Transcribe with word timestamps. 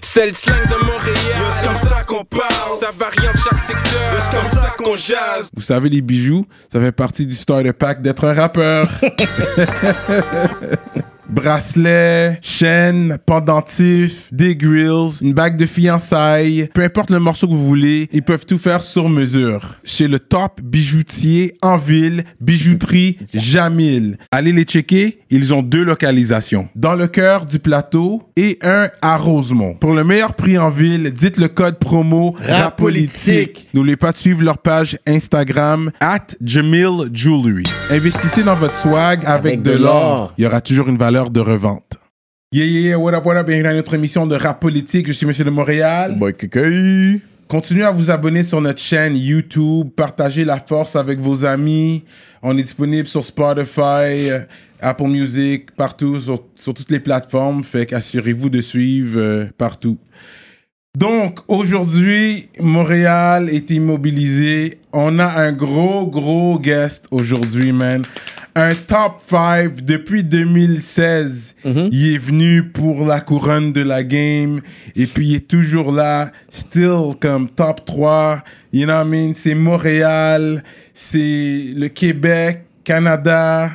C'est 0.00 0.26
le 0.26 0.32
slang 0.32 0.62
de 0.64 0.84
Montréal. 0.84 1.16
C'est 1.50 1.66
comme 1.66 1.76
ça 1.76 2.02
qu'on 2.06 2.24
parle? 2.24 2.78
Ça 2.80 2.90
varie 2.98 3.28
en 3.28 3.38
chaque 3.38 3.60
secteur. 3.60 4.18
C'est 4.18 4.36
comme 4.36 4.50
ça 4.50 4.74
qu'on 4.76 4.96
jase? 4.96 5.50
Vous 5.54 5.62
savez, 5.62 5.88
les 5.88 6.00
bijoux, 6.00 6.46
ça 6.72 6.80
fait 6.80 6.92
partie 6.92 7.26
du 7.26 7.34
starter 7.34 7.72
pack 7.72 8.02
d'être 8.02 8.24
un 8.24 8.34
rappeur. 8.34 8.88
Bracelet, 11.28 12.38
chaîne, 12.40 13.18
pendentif, 13.26 14.32
des 14.32 14.56
grills, 14.56 15.10
une 15.20 15.34
bague 15.34 15.58
de 15.58 15.66
fiançailles, 15.66 16.70
peu 16.72 16.82
importe 16.82 17.10
le 17.10 17.18
morceau 17.18 17.46
que 17.46 17.52
vous 17.52 17.66
voulez, 17.66 18.08
ils 18.12 18.22
peuvent 18.22 18.46
tout 18.46 18.56
faire 18.56 18.82
sur 18.82 19.10
mesure. 19.10 19.74
Chez 19.84 20.08
le 20.08 20.18
top 20.20 20.62
bijoutier 20.62 21.54
en 21.60 21.76
ville, 21.76 22.24
bijouterie 22.40 23.18
Jamil. 23.34 24.16
Allez 24.32 24.52
les 24.52 24.62
checker, 24.62 25.18
ils 25.30 25.52
ont 25.52 25.62
deux 25.62 25.84
localisations. 25.84 26.68
Dans 26.74 26.94
le 26.94 27.06
cœur 27.06 27.46
du 27.46 27.58
plateau 27.58 28.22
et 28.36 28.58
un 28.62 28.88
à 29.02 29.16
Rosemont. 29.16 29.74
Pour 29.74 29.92
le 29.92 30.04
meilleur 30.04 30.34
prix 30.34 30.58
en 30.58 30.70
ville, 30.70 31.12
dites 31.12 31.36
le 31.36 31.48
code 31.48 31.78
promo 31.78 32.34
RAPOLITIQUE. 32.40 33.68
N'oubliez 33.74 33.96
pas 33.96 34.12
de 34.12 34.16
suivre 34.16 34.42
leur 34.42 34.58
page 34.58 34.98
Instagram 35.06 35.90
at 36.00 36.26
Jamil 36.42 37.10
Jewelry. 37.12 37.64
Investissez 37.90 38.42
dans 38.42 38.56
votre 38.56 38.76
swag 38.76 39.24
avec, 39.26 39.54
Avec 39.54 39.62
de 39.62 39.72
l'or. 39.72 40.32
Il 40.38 40.44
y 40.44 40.46
aura 40.46 40.60
toujours 40.60 40.88
une 40.88 40.98
valeur 40.98 41.30
de 41.30 41.40
revente. 41.40 41.98
Yeah, 42.50 42.64
yeah, 42.64 42.80
yeah, 42.80 42.98
what 42.98 43.12
up, 43.12 43.26
what 43.26 43.36
up, 43.36 43.46
bienvenue 43.46 43.68
à 43.68 43.74
notre 43.74 43.92
émission 43.92 44.26
de 44.26 44.34
rap 44.34 44.58
politique. 44.58 45.06
Je 45.06 45.12
suis 45.12 45.26
Monsieur 45.26 45.44
de 45.44 45.50
Montréal. 45.50 46.18
Continuez 47.48 47.84
à 47.84 47.92
vous 47.92 48.10
abonner 48.10 48.42
sur 48.42 48.60
notre 48.60 48.80
chaîne 48.80 49.16
YouTube, 49.16 49.88
partagez 49.96 50.44
la 50.44 50.58
force 50.58 50.96
avec 50.96 51.18
vos 51.18 51.46
amis. 51.46 52.04
On 52.42 52.56
est 52.56 52.62
disponible 52.62 53.08
sur 53.08 53.24
Spotify, 53.24 54.30
Apple 54.80 55.08
Music, 55.08 55.70
partout, 55.72 56.20
sur, 56.20 56.42
sur 56.56 56.74
toutes 56.74 56.90
les 56.90 57.00
plateformes. 57.00 57.64
Fait 57.64 57.86
qu'assurez-vous 57.86 58.50
de 58.50 58.60
suivre 58.60 59.18
euh, 59.18 59.46
partout. 59.56 59.98
Donc, 60.96 61.40
aujourd'hui, 61.46 62.48
Montréal 62.58 63.50
est 63.50 63.70
immobilisé. 63.70 64.80
On 64.92 65.20
a 65.20 65.26
un 65.26 65.52
gros, 65.52 66.06
gros 66.06 66.58
guest 66.58 67.06
aujourd'hui, 67.12 67.70
man. 67.70 68.02
Un 68.56 68.74
top 68.74 69.20
5 69.24 69.84
depuis 69.84 70.24
2016. 70.24 71.54
Il 71.92 72.14
est 72.14 72.18
venu 72.18 72.64
pour 72.64 73.06
la 73.06 73.20
couronne 73.20 73.72
de 73.72 73.82
la 73.82 74.02
game. 74.02 74.60
Et 74.96 75.06
puis, 75.06 75.28
il 75.28 75.34
est 75.36 75.46
toujours 75.46 75.92
là, 75.92 76.32
still 76.48 77.14
comme 77.20 77.48
top 77.48 77.84
3. 77.84 78.42
You 78.72 78.84
know 78.84 78.94
what 78.94 79.04
I 79.04 79.08
mean? 79.08 79.32
C'est 79.36 79.54
Montréal, 79.54 80.64
c'est 80.94 81.74
le 81.76 81.86
Québec, 81.86 82.64
Canada. 82.82 83.70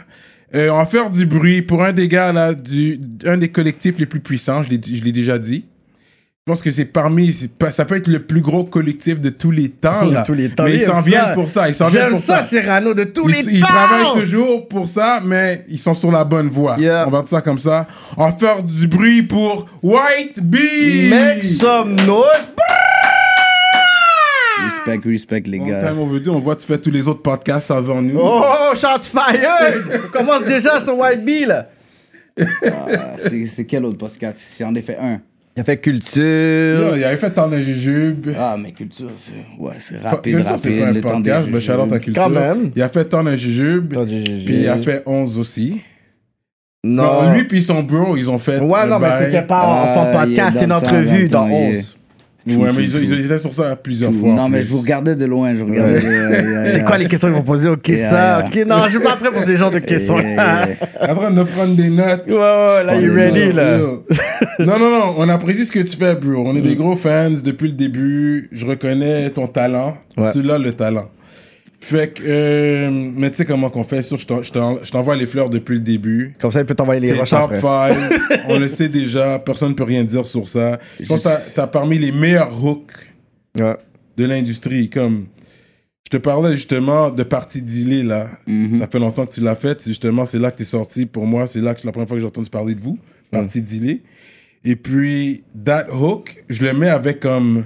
Euh, 0.55 0.69
on 0.69 0.77
va 0.77 0.85
faire 0.85 1.09
du 1.09 1.25
bruit 1.25 1.61
pour 1.63 1.83
un 1.83 1.93
des 1.93 2.07
gars, 2.07 2.31
là, 2.31 2.53
du, 2.53 2.99
un 3.25 3.37
des 3.37 3.49
collectifs 3.49 3.97
les 3.97 4.05
plus 4.05 4.19
puissants, 4.19 4.61
je 4.63 4.69
l'ai 4.69 4.77
déjà 5.11 5.39
dit. 5.39 5.65
Je 6.45 6.51
pense 6.51 6.61
que 6.61 6.71
c'est 6.71 6.83
parmi, 6.83 7.31
ça 7.71 7.85
peut 7.85 7.95
être 7.95 8.07
le 8.07 8.21
plus 8.21 8.41
gros 8.41 8.65
collectif 8.65 9.21
de 9.21 9.29
tous 9.29 9.49
les 9.51 9.69
temps. 9.69 10.05
De 10.07 10.13
Là. 10.13 10.23
tous 10.23 10.33
les 10.33 10.49
temps. 10.49 10.65
Mais 10.65 10.73
ils 10.73 10.79
J'aime 10.81 10.89
s'en 10.89 10.99
viennent 11.01 11.33
pour 11.35 11.47
ça. 11.49 11.69
Ils 11.69 11.73
s'en 11.73 11.87
viennent 11.87 12.03
J'aime 12.03 12.11
pour 12.11 12.21
ça, 12.21 12.39
ça. 12.39 12.47
Cyrano, 12.49 12.93
de 12.93 13.05
tous 13.05 13.29
Ils, 13.29 13.35
les 13.45 13.53
ils 13.53 13.61
temps. 13.61 13.67
travaillent 13.67 14.21
toujours 14.21 14.67
pour 14.67 14.89
ça, 14.89 15.21
mais 15.23 15.63
ils 15.69 15.79
sont 15.79 15.93
sur 15.93 16.11
la 16.11 16.25
bonne 16.25 16.49
voie. 16.49 16.75
Yeah. 16.77 17.05
On 17.07 17.11
va 17.11 17.21
dire 17.21 17.29
ça 17.29 17.39
comme 17.39 17.59
ça. 17.59 17.87
On 18.17 18.25
va 18.25 18.33
faire 18.33 18.61
du 18.61 18.87
bruit 18.87 19.23
pour 19.23 19.67
White 19.81 20.41
Bee. 20.41 21.07
Make 21.09 21.45
some 21.45 21.95
noise. 22.05 22.25
Respect, 24.85 25.09
respect, 25.09 25.43
les 25.47 25.59
gars. 25.59 25.79
time 25.87 25.99
overdue. 25.99 26.29
On 26.29 26.39
voit 26.39 26.55
que 26.55 26.61
tu 26.61 26.67
fais 26.67 26.77
tous 26.77 26.91
les 26.91 27.07
autres 27.07 27.21
podcasts 27.21 27.71
avant 27.71 28.01
nous. 28.01 28.19
Oh, 28.21 28.43
shots 28.75 29.03
fire! 29.03 29.73
On 30.05 30.17
commence 30.17 30.43
déjà 30.45 30.79
sur 30.81 30.97
White 30.97 31.23
Bee, 31.25 31.45
là. 31.45 31.67
Ah, 32.65 33.15
c'est 33.17 33.65
quel 33.65 33.85
autre 33.85 33.97
podcast? 33.97 34.41
J'en 34.59 34.73
ai 34.75 34.81
fait 34.81 34.97
un. 34.97 35.21
Il 35.55 35.59
a 35.59 35.63
fait 35.63 35.73
Yo, 35.73 35.79
culture. 35.81 36.97
il 36.97 37.03
avait 37.03 37.17
fait 37.17 37.29
tant 37.29 37.47
de 37.47 37.59
jujube. 37.59 38.29
Ah, 38.37 38.55
mais 38.59 38.71
culture, 38.71 39.11
c'est 39.17 39.61
ouais, 39.63 39.73
c'est 39.77 39.99
rapide, 39.99 40.37
Culture, 40.37 40.55
c'est 40.57 40.69
rapide. 40.69 40.81
pas 40.81 40.87
un 40.87 40.91
le 40.93 41.01
temps 41.01 41.09
podcast, 41.11 41.49
mais 41.51 41.59
shout 41.61 41.71
out 41.73 41.93
à 41.93 41.99
Culture. 41.99 42.23
Quand 42.23 42.29
même. 42.31 42.71
Il 42.75 42.81
a 42.81 42.89
fait 42.89 43.05
tant 43.05 43.23
de 43.23 43.35
jujube. 43.35 43.93
Temps 43.93 44.03
de 44.03 44.07
jujube. 44.09 44.45
Puis 44.45 44.55
il 44.61 44.67
a 44.67 44.77
fait 44.79 45.03
11 45.05 45.37
aussi. 45.37 45.79
Non. 46.83 47.03
Non, 47.23 47.33
lui 47.33 47.43
puis 47.45 47.61
son 47.61 47.83
bro, 47.83 48.17
ils 48.17 48.29
ont 48.31 48.39
fait. 48.39 48.59
Ouais, 48.59 48.87
non, 48.87 48.97
mais 48.99 49.09
c'était 49.19 49.43
pas 49.43 49.61
en 49.63 50.01
Ah, 50.01 50.05
podcast, 50.25 50.57
c'est 50.57 50.63
une 50.65 50.71
temps, 50.71 50.77
entrevue 50.77 51.27
dans 51.27 51.41
dans 51.41 51.45
le 51.47 51.51
temps, 51.51 51.57
il 51.69 51.75
est- 51.75 51.77
11. 51.77 51.97
Ouais, 52.45 52.71
mais 52.75 52.83
ils, 52.83 52.95
ils 53.13 53.25
étaient 53.25 53.39
sur 53.39 53.53
ça 53.53 53.75
plusieurs 53.77 54.11
Tout. 54.11 54.19
fois. 54.19 54.33
Non, 54.33 54.49
mais 54.49 54.59
plus. 54.59 54.67
je 54.67 54.73
vous 54.73 54.79
regardais 54.79 55.15
de 55.15 55.23
loin, 55.25 55.55
je 55.55 55.63
regardais. 55.63 56.01
yeah, 56.01 56.65
C'est 56.69 56.83
quoi 56.83 56.97
les 56.97 57.05
questions 57.07 57.29
qu'ils 57.29 57.37
vont 57.37 57.43
poser? 57.43 57.69
Ok, 57.69 57.87
ça. 57.87 57.93
yeah. 57.95 58.45
Ok, 58.45 58.65
non, 58.67 58.83
je 58.85 58.89
suis 58.89 58.99
pas 58.99 59.15
prêt 59.15 59.31
pour 59.31 59.41
ces 59.43 59.55
genres 59.55 59.71
de 59.71 59.79
questions. 59.79 60.19
Yeah, 60.19 60.35
là. 60.35 60.67
yeah, 61.01 61.11
En 61.13 61.15
train 61.15 61.31
de 61.31 61.43
prendre 61.43 61.75
des 61.75 61.89
notes. 61.89 62.25
Ouais, 62.27 62.33
ouais, 62.35 62.83
là, 62.85 62.99
you 62.99 63.13
ready, 63.13 63.53
là. 63.53 63.77
non, 64.59 64.77
non, 64.79 64.89
non, 64.91 65.13
on 65.17 65.29
apprécie 65.29 65.65
ce 65.65 65.71
que 65.71 65.79
tu 65.79 65.95
fais, 65.95 66.15
bro. 66.15 66.43
On 66.45 66.55
est 66.57 66.61
des 66.61 66.75
gros 66.75 66.95
fans 66.97 67.31
depuis 67.43 67.67
le 67.67 67.73
début. 67.75 68.49
Je 68.51 68.65
reconnais 68.65 69.29
ton 69.29 69.47
talent. 69.47 69.95
Ouais. 70.17 70.31
Tu 70.33 70.41
l'as, 70.41 70.57
le 70.57 70.73
talent. 70.73 71.09
Fait 71.85 72.13
que, 72.13 72.23
euh, 72.25 72.89
mais 72.91 73.29
tu 73.29 73.35
sais 73.37 73.45
comment 73.45 73.69
qu'on 73.69 73.83
fait. 73.83 74.01
Je 74.01 74.25
t'en- 74.25 74.41
je 74.41 74.51
t'en- 74.53 74.81
je 74.81 74.89
t'envoie 74.89 75.17
les 75.17 75.25
fleurs 75.25 75.49
depuis 75.49 75.73
le 75.73 75.81
début. 75.81 76.33
Comme 76.39 76.49
ça, 76.49 76.61
il 76.61 76.65
peut 76.65 76.75
t'envoyer 76.75 77.01
les 77.01 77.09
T'es 77.11 77.19
roches 77.19 77.29
top 77.31 77.51
après. 77.51 77.59
5. 77.59 77.97
on 78.47 78.57
le 78.57 78.69
sait 78.69 78.87
déjà. 78.87 79.37
Personne 79.39 79.69
ne 79.71 79.73
peut 79.73 79.83
rien 79.83 80.05
dire 80.05 80.25
sur 80.25 80.47
ça. 80.47 80.79
Je 80.97 81.05
pense 81.05 81.21
que 81.21 81.29
t'as- 81.53 81.67
parmi 81.67 81.97
les 81.99 82.13
meilleurs 82.13 82.53
hooks 82.65 82.93
Ouais. 83.57 83.75
de 84.15 84.23
l'industrie. 84.25 84.89
Comme 84.89 85.25
je 86.05 86.17
te 86.17 86.23
parlais 86.23 86.51
justement 86.55 87.09
de 87.09 87.23
partie 87.23 87.61
dealée 87.61 88.01
là. 88.03 88.29
Ça 88.71 88.87
fait 88.87 88.99
longtemps 88.99 89.25
que 89.25 89.33
tu 89.33 89.41
l'as 89.41 89.55
faite. 89.57 89.81
C'est 89.81 89.89
Justement, 89.89 90.25
c'est 90.25 90.39
là 90.39 90.51
que 90.51 90.57
tu 90.57 90.63
es 90.63 90.65
sorti. 90.65 91.05
Pour 91.05 91.25
moi, 91.27 91.47
c'est 91.47 91.59
là 91.59 91.73
que 91.73 91.81
c'est 91.81 91.85
la 91.87 91.91
première 91.91 92.07
fois 92.07 92.15
que 92.15 92.21
j'ai 92.21 92.27
entendu 92.27 92.49
parler 92.49 92.75
de 92.75 92.81
vous. 92.81 92.97
Partie 93.29 93.61
dealée. 93.61 94.03
Et 94.63 94.77
puis, 94.77 95.43
that 95.65 95.87
hook, 95.91 96.45
je 96.47 96.63
le 96.65 96.71
mets 96.73 96.87
avec 96.87 97.19
comme. 97.19 97.65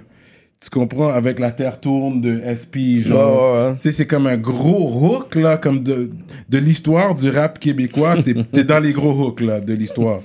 Tu 0.60 0.70
comprends, 0.72 1.10
avec 1.10 1.38
la 1.40 1.52
terre 1.52 1.80
tourne 1.80 2.20
de 2.20 2.42
SP, 2.50 3.06
genre. 3.06 3.54
Ouais. 3.54 3.76
Tu 3.76 3.84
sais, 3.84 3.92
c'est 3.92 4.08
comme 4.08 4.26
un 4.26 4.38
gros 4.38 4.92
hook, 4.92 5.36
là, 5.36 5.58
comme 5.58 5.82
de, 5.82 6.10
de 6.50 6.58
l'histoire 6.58 7.14
du 7.14 7.30
rap 7.30 7.60
québécois. 7.60 8.16
T'es 8.24 8.34
es 8.60 8.64
dans 8.64 8.80
les 8.80 8.92
gros 8.92 9.12
hooks, 9.28 9.42
là, 9.42 9.60
de 9.60 9.74
l'histoire. 9.74 10.22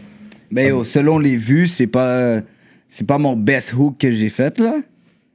Ben, 0.51 0.69
yo, 0.69 0.85
selon 0.85 1.19
les 1.19 1.37
vues, 1.37 1.67
c'est 1.67 1.87
pas, 1.87 2.41
c'est 2.89 3.07
pas 3.07 3.19
mon 3.19 3.37
best 3.37 3.75
hook 3.75 3.99
que 3.99 4.11
j'ai 4.11 4.31
fait, 4.31 4.59
là. 4.59 4.77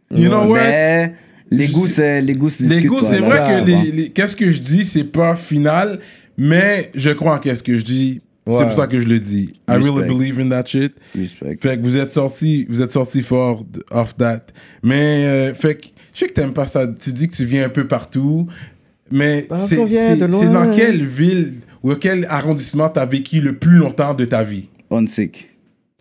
You 0.10 0.30
know 0.30 0.46
what? 0.52 0.60
Mais 0.62 1.14
les 1.52 1.68
goûts, 1.68 1.88
les 1.98 2.34
goûts, 2.36 2.50
Les 2.60 2.84
goûts, 2.86 3.04
c'est 3.04 3.20
vrai 3.20 3.38
que 3.40 3.70
bon. 3.72 3.82
les, 3.84 3.92
les- 3.92 4.10
qu'est-ce 4.10 4.36
que 4.36 4.50
je 4.50 4.60
dis, 4.60 4.84
c'est 4.84 5.04
pas 5.12 5.36
final, 5.36 6.00
mais 6.38 6.92
je 6.96 7.12
crois 7.12 7.36
en 7.36 7.38
qu'est-ce 7.40 7.62
que 7.64 7.76
je 7.78 7.84
dis. 7.84 8.22
C'est 8.50 8.58
Ouais. 8.60 8.66
pour 8.66 8.74
ça 8.74 8.88
que 8.88 9.00
je 9.00 9.08
le 9.08 9.20
dis. 9.20 9.50
I 9.68 9.74
really 9.74 9.90
Respect. 9.90 10.08
believe 10.08 10.40
in 10.40 10.50
that 10.50 10.66
shit. 10.66 10.94
Respect. 11.18 11.58
Fait 11.62 11.78
que 11.78 11.82
vous 11.84 11.98
êtes 11.98 12.12
sorti, 12.12 12.66
vous 12.70 12.82
êtes 12.82 12.92
sorti 12.92 13.22
fort 13.22 13.66
off 13.92 14.16
that. 14.18 14.46
Mais 14.84 15.26
euh, 15.26 15.54
fait 15.54 15.76
que 15.76 15.88
je 16.14 16.20
sais 16.20 16.28
que 16.28 16.34
t'aimes 16.34 16.54
pas 16.54 16.66
ça. 16.66 16.88
Tu 16.88 17.12
dis 17.12 17.28
que 17.28 17.36
tu 17.36 17.46
viens 17.46 17.66
un 17.66 17.70
peu 17.70 17.88
partout, 17.88 18.48
mais 19.12 19.48
c'est 19.68 20.18
dans 20.50 20.72
quelle 20.76 21.06
ville 21.06 21.56
ou 21.84 21.94
quel 21.96 22.26
arrondissement 22.30 22.90
t'as 22.90 23.06
vécu 23.06 23.42
le 23.42 23.58
plus 23.58 23.78
longtemps 23.78 24.14
de 24.14 24.26
ta 24.26 24.44
vie? 24.44 24.70
On 24.90 25.06
sick. 25.08 25.50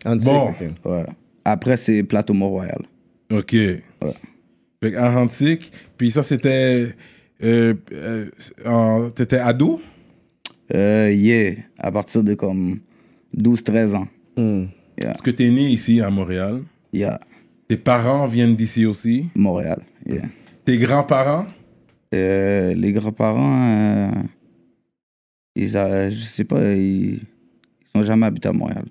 Bon. 0.05 0.53
Ouais. 0.85 1.05
Après, 1.43 1.77
c'est 1.77 2.03
Plateau 2.03 2.33
Mont-Royal. 2.33 2.81
Ok. 3.31 3.51
Fait 3.51 3.81
que 4.91 5.57
puis 5.97 6.11
ça 6.11 6.23
c'était, 6.23 6.93
euh, 7.43 7.73
euh, 7.91 9.09
t'étais 9.09 9.39
ado? 9.39 9.81
Euh, 10.73 11.11
yeah. 11.11 11.55
À 11.79 11.91
partir 11.91 12.23
de 12.23 12.33
comme 12.33 12.79
12-13 13.35 13.95
ans. 13.95 14.07
Yeah. 14.37 15.11
Est-ce 15.11 15.21
que 15.23 15.31
t'es 15.31 15.49
né 15.49 15.69
ici 15.69 16.01
à 16.01 16.09
Montréal? 16.09 16.63
Yeah. 16.91 17.19
Tes 17.67 17.77
parents 17.77 18.27
viennent 18.27 18.55
d'ici 18.55 18.85
aussi? 18.85 19.25
Montréal. 19.35 19.81
Yeah. 20.05 20.23
Tes 20.65 20.77
grands-parents? 20.77 21.45
Euh, 22.15 22.73
les 22.73 22.93
grands-parents, 22.93 23.61
euh, 23.69 24.11
ils, 25.55 25.75
a- 25.77 26.09
je 26.09 26.15
sais 26.23 26.45
pas, 26.45 26.73
ils, 26.73 27.15
ils 27.15 27.21
sont 27.93 28.03
jamais 28.03 28.25
habités 28.25 28.47
à 28.49 28.53
Montréal. 28.53 28.85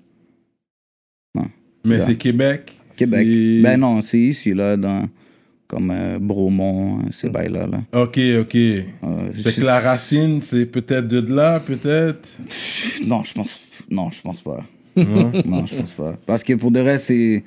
Mais 1.85 1.95
Yeah. 1.97 2.05
c'est 2.05 2.15
Québec. 2.17 2.73
Québec. 2.97 3.25
Ben 3.63 3.79
non, 3.79 4.01
c'est 4.01 4.19
ici, 4.19 4.53
là, 4.53 4.75
dans, 4.75 5.07
comme 5.67 5.91
euh, 5.91 6.17
Bromont, 6.19 7.01
ces 7.11 7.29
bails-là. 7.29 7.67
Là. 7.67 7.81
Ok, 7.93 8.17
ok. 8.39 8.55
Euh, 8.55 8.85
Fait 9.33 9.53
que 9.59 9.65
la 9.65 9.79
racine, 9.79 10.41
c'est 10.41 10.65
peut-être 10.65 11.07
de 11.07 11.33
là, 11.33 11.59
peut-être? 11.59 12.29
Non, 13.05 13.23
je 13.23 13.33
pense, 13.33 13.57
non, 13.89 14.09
je 14.11 14.21
pense 14.21 14.41
pas. 14.41 14.63
Non? 14.95 15.31
Non, 15.45 15.65
je 15.65 15.75
pense 15.75 15.91
pas. 15.91 16.13
Parce 16.25 16.43
que 16.43 16.53
pour 16.53 16.71
de 16.71 16.79
vrai, 16.79 16.97
c'est, 16.97 17.43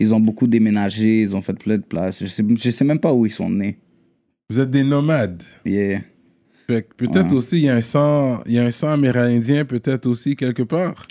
ils 0.00 0.14
ont 0.14 0.20
beaucoup 0.20 0.46
déménagé, 0.46 1.22
ils 1.22 1.36
ont 1.36 1.42
fait 1.42 1.52
plein 1.52 1.76
de 1.76 1.82
places. 1.82 2.20
Je 2.20 2.26
sais, 2.26 2.42
je 2.56 2.70
sais 2.70 2.84
même 2.84 2.98
pas 3.00 3.12
où 3.12 3.26
ils 3.26 3.32
sont 3.32 3.50
nés. 3.50 3.76
Vous 4.50 4.60
êtes 4.60 4.70
des 4.70 4.84
nomades. 4.84 5.42
Yeah. 5.66 6.00
Fait 6.66 6.82
que 6.82 6.94
peut-être 6.96 7.28
Ouais. 7.30 7.34
aussi, 7.34 7.56
il 7.58 7.64
y 7.64 7.68
a 7.68 7.74
un 7.74 7.82
sang, 7.82 8.40
il 8.46 8.52
y 8.52 8.58
a 8.58 8.64
un 8.64 8.70
sang 8.70 8.90
amérindien, 8.92 9.64
peut-être 9.66 10.06
aussi, 10.06 10.34
quelque 10.36 10.62
part? 10.62 11.06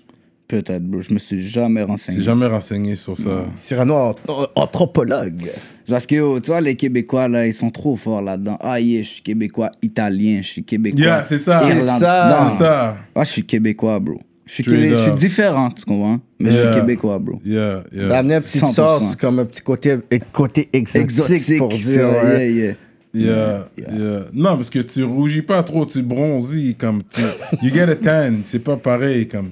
Peut-être, 0.62 0.84
bro. 0.84 1.02
Je 1.02 1.12
me 1.12 1.18
suis 1.20 1.48
jamais 1.48 1.82
Tu 1.84 1.88
renseigné. 1.88 2.18
t'es 2.20 2.24
jamais 2.24 2.46
renseigné 2.46 2.96
sur 2.96 3.18
ça. 3.18 3.46
Cyrano, 3.56 3.96
an- 3.96 4.16
anthropologue. 4.56 5.50
Parce 5.90 6.06
que, 6.06 6.20
oh, 6.22 6.40
tu 6.40 6.52
vois, 6.52 6.62
les 6.62 6.76
Québécois, 6.76 7.28
là, 7.28 7.48
ils 7.48 7.54
sont 7.54 7.72
trop 7.72 7.96
forts 7.96 8.22
là-dedans. 8.22 8.58
Ah, 8.62 8.80
yeah, 8.80 9.02
je 9.02 9.08
suis 9.08 9.22
Québécois 9.24 9.72
italien, 9.82 10.40
je 10.44 10.48
suis 10.48 10.64
Québécois. 10.64 11.00
Yeah, 11.02 11.24
c'est 11.24 11.40
ça. 11.40 11.62
Irlandais. 11.64 11.82
C'est 11.82 12.00
ça. 12.00 12.40
Non. 12.44 12.50
C'est 12.52 12.64
ça. 12.64 12.98
Ah, 13.16 13.24
je 13.24 13.30
suis 13.32 13.44
Québécois, 13.46 14.00
bro. 14.00 14.22
Je 14.46 14.54
suis, 14.54 14.64
Straight 14.64 14.80
québé- 14.80 14.90
je 14.92 15.02
suis 15.02 15.10
up. 15.12 15.16
différent, 15.16 15.70
tu 15.72 15.84
comprends? 15.86 16.20
Mais 16.40 16.52
je 16.52 16.58
Yeah. 16.58 16.72
suis 16.74 16.82
québécois, 16.82 17.18
bro. 17.18 17.42
Yeah, 17.46 17.84
yeah. 17.94 18.10
D'amener 18.10 18.36
un 18.36 18.42
petit 18.42 18.60
100%. 18.60 19.00
sauce, 19.00 19.16
comme 19.16 19.40
un 19.40 19.46
petit 19.46 19.62
côté, 19.62 19.96
côté 20.34 20.70
exotique, 20.74 21.58
pour 21.58 21.72
c'est- 21.72 21.80
dire. 21.80 22.10
ouais. 22.10 22.52
yeah, 22.52 22.66
yeah. 22.66 22.74
Yeah, 23.16 23.68
yeah. 23.78 24.20
Non, 24.34 24.56
parce 24.56 24.70
que 24.72 24.80
tu 24.80 25.04
rougis 25.04 25.44
pas 25.44 25.62
trop, 25.64 25.86
tu 25.86 26.02
bronzis 26.02 26.76
comme 26.76 27.04
tu. 27.10 27.22
You 27.62 27.72
get 27.74 27.84
a 27.84 27.96
tan, 27.96 28.34
c'est 28.46 28.60
pas 28.64 28.76
pareil 28.76 29.28
comme. 29.28 29.52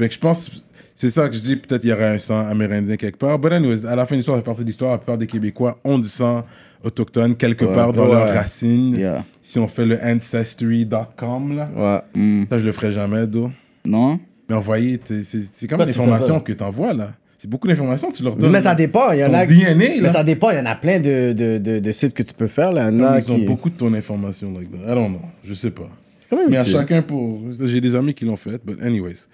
Fait 0.00 0.08
que 0.08 0.14
je 0.14 0.18
pense, 0.18 0.50
c'est 0.94 1.10
ça 1.10 1.28
que 1.28 1.34
je 1.34 1.40
dis, 1.40 1.56
peut-être 1.56 1.84
il 1.84 1.90
y 1.90 1.92
aurait 1.92 2.08
un 2.14 2.18
sang 2.18 2.46
amérindien 2.48 2.96
quelque 2.96 3.18
part. 3.18 3.38
But 3.38 3.52
anyways, 3.52 3.86
à 3.86 3.94
la 3.96 4.06
fin 4.06 4.14
de 4.14 4.20
l'histoire, 4.20 4.36
la 4.38 4.42
partie 4.42 4.62
de 4.62 4.66
l'histoire, 4.66 4.92
la 4.92 4.98
plupart 4.98 5.18
des 5.18 5.26
Québécois 5.26 5.78
ont 5.84 5.98
du 5.98 6.08
sang 6.08 6.44
autochtone 6.82 7.36
quelque 7.36 7.64
Ouais, 7.66 7.74
part 7.74 7.92
dans 7.92 8.06
ouais. 8.06 8.12
leurs 8.14 8.32
racines. 8.34 8.94
Yeah. 8.94 9.24
Si 9.42 9.58
on 9.58 9.68
fait 9.68 9.84
le 9.84 9.98
ancestry.com 10.02 11.56
là, 11.56 12.02
Ouais. 12.14 12.20
Mm. 12.22 12.44
ça 12.48 12.58
je 12.58 12.64
le 12.64 12.72
ferai 12.72 12.92
jamais, 12.92 13.26
d'eau. 13.26 13.50
Non? 13.84 14.18
Mais 14.48 14.54
envoyer, 14.54 14.98
t'es- 14.98 15.22
c'est 15.22 15.42
c'est 15.52 15.66
comme 15.68 15.78
Pourquoi 15.78 15.86
tu 15.86 15.92
fais 15.92 15.98
l'information 16.06 16.34
ça? 16.36 16.40
que 16.40 16.52
tu 16.52 16.62
envoies 16.64 16.92
là. 16.92 17.12
C'est 17.38 17.48
beaucoup 17.48 17.68
d'informations 17.68 18.10
que 18.10 18.16
tu 18.16 18.22
leur 18.22 18.36
donnes. 18.36 18.52
Mais 18.52 18.62
ça 18.62 18.74
dépend. 18.74 19.12
Il 19.12 19.20
y 19.20 19.24
en 19.24 19.32
a. 19.32 19.46
DNA 19.46 19.74
Mais 19.76 20.00
là. 20.00 20.12
ça 20.12 20.22
dépend. 20.24 20.50
Il 20.50 20.56
y 20.56 20.60
en 20.60 20.66
a 20.66 20.74
plein 20.76 21.00
de, 21.00 21.32
de, 21.32 21.56
de, 21.58 21.78
de 21.78 21.92
sites 21.92 22.12
que 22.12 22.22
tu 22.22 22.34
peux 22.34 22.46
faire. 22.48 22.70
Là. 22.72 22.90
Il 22.90 22.98
y 22.98 23.02
en 23.02 23.06
a 23.06 23.18
Ils 23.18 23.32
ont 23.32 23.38
beaucoup 23.38 23.70
de 23.70 23.76
ton 23.76 23.92
information 23.94 24.52
like 24.52 24.70
that. 24.70 24.92
I 24.92 24.94
don't 24.94 25.08
know, 25.08 25.20
je 25.44 25.54
sais 25.54 25.70
pas. 25.70 25.88
Quand 26.28 26.36
même 26.36 26.50
Mais 26.50 26.58
à 26.58 26.64
chacun 26.64 27.00
pour. 27.02 27.40
J'ai 27.64 27.80
des 27.80 27.94
amis 27.94 28.12
qui 28.14 28.24
l'ont 28.24 28.36
fait, 28.36 28.60
but 28.64 28.80
anyways. 28.82 29.26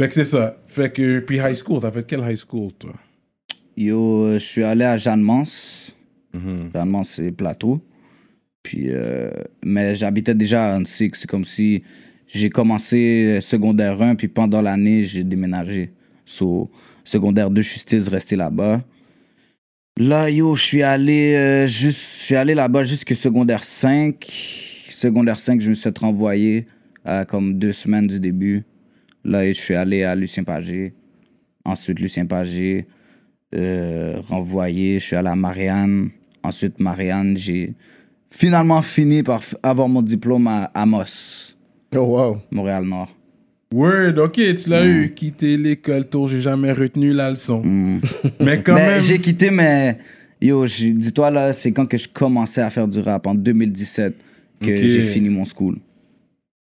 Fait 0.00 0.08
que 0.08 0.14
c'est 0.14 0.24
ça. 0.24 0.56
Fait 0.66 0.92
que. 0.92 1.20
Puis 1.20 1.38
high 1.38 1.54
school, 1.54 1.80
t'as 1.80 1.90
fait 1.90 2.06
quelle 2.06 2.20
high 2.20 2.36
school, 2.36 2.72
toi? 2.72 2.92
Yo, 3.76 4.24
euh, 4.24 4.38
je 4.38 4.44
suis 4.44 4.62
allé 4.62 4.84
à 4.84 4.96
Jeanne-Mance. 4.96 5.94
Mhm. 6.32 6.70
Jeanne-Mance, 6.72 7.10
c'est 7.16 7.32
plateau. 7.32 7.80
Puis, 8.62 8.86
euh, 8.90 9.30
mais 9.64 9.94
j'habitais 9.94 10.34
déjà 10.34 10.66
à 10.66 10.74
Annecy. 10.76 11.10
C'est 11.14 11.28
comme 11.28 11.44
si 11.44 11.82
j'ai 12.26 12.50
commencé 12.50 13.38
secondaire 13.40 14.00
1, 14.00 14.14
puis 14.14 14.28
pendant 14.28 14.60
l'année, 14.60 15.02
j'ai 15.02 15.24
déménagé. 15.24 15.90
So, 16.24 16.70
secondaire 17.04 17.50
2, 17.50 17.62
je 17.62 17.68
suis 17.68 17.80
still 17.80 18.08
resté 18.08 18.36
là-bas. 18.36 18.82
Là, 19.96 20.30
yo, 20.30 20.54
je 20.54 20.62
suis 20.62 20.82
allé, 20.82 21.34
euh, 21.34 21.66
juste, 21.66 22.00
je 22.00 22.24
suis 22.24 22.36
allé 22.36 22.54
là-bas 22.54 22.84
jusqu'au 22.84 23.14
secondaire 23.14 23.64
5. 23.64 24.24
Secondaire 24.90 25.40
5, 25.40 25.60
je 25.60 25.70
me 25.70 25.74
suis 25.74 25.82
fait 25.82 25.98
renvoyer 25.98 26.66
à 27.04 27.24
comme 27.24 27.58
deux 27.58 27.72
semaines 27.72 28.06
du 28.06 28.20
début. 28.20 28.64
Là, 29.28 29.46
je 29.46 29.52
suis 29.52 29.74
allé 29.74 30.04
à 30.04 30.14
Lucien 30.14 30.42
Pagé. 30.42 30.94
Ensuite, 31.64 32.00
Lucien 32.00 32.24
Pagé, 32.24 32.86
euh, 33.54 34.20
renvoyé. 34.26 34.98
Je 34.98 35.04
suis 35.04 35.16
allé 35.16 35.28
à 35.28 35.36
Marianne. 35.36 36.10
Ensuite, 36.42 36.80
Marianne, 36.80 37.36
j'ai 37.36 37.74
finalement 38.30 38.80
fini 38.80 39.22
par 39.22 39.42
avoir 39.62 39.88
mon 39.88 40.02
diplôme 40.02 40.46
à 40.46 40.70
Amos, 40.74 41.54
Oh, 41.94 42.00
wow. 42.00 42.36
Montréal-Nord. 42.50 43.08
Word, 43.72 44.18
ok, 44.18 44.32
tu 44.32 44.70
l'as 44.70 44.86
eu. 44.86 45.12
Quitter 45.14 45.56
l'école 45.56 46.06
tôt, 46.06 46.28
j'ai 46.28 46.40
jamais 46.40 46.72
retenu 46.72 47.12
la 47.12 47.30
leçon. 47.30 47.62
Mais 48.40 48.62
quand 48.62 48.74
mais 48.74 48.86
même. 48.86 49.00
j'ai 49.02 49.18
quitté, 49.18 49.50
mais 49.50 49.98
yo, 50.40 50.66
dis-toi 50.66 51.30
là, 51.30 51.52
c'est 51.52 51.72
quand 51.72 51.86
que 51.86 51.96
je 51.98 52.08
commençais 52.08 52.62
à 52.62 52.70
faire 52.70 52.88
du 52.88 53.00
rap, 53.00 53.26
en 53.26 53.34
2017, 53.34 54.14
que 54.60 54.74
j'ai 54.76 55.02
fini 55.02 55.28
mon 55.28 55.44
school. 55.44 55.78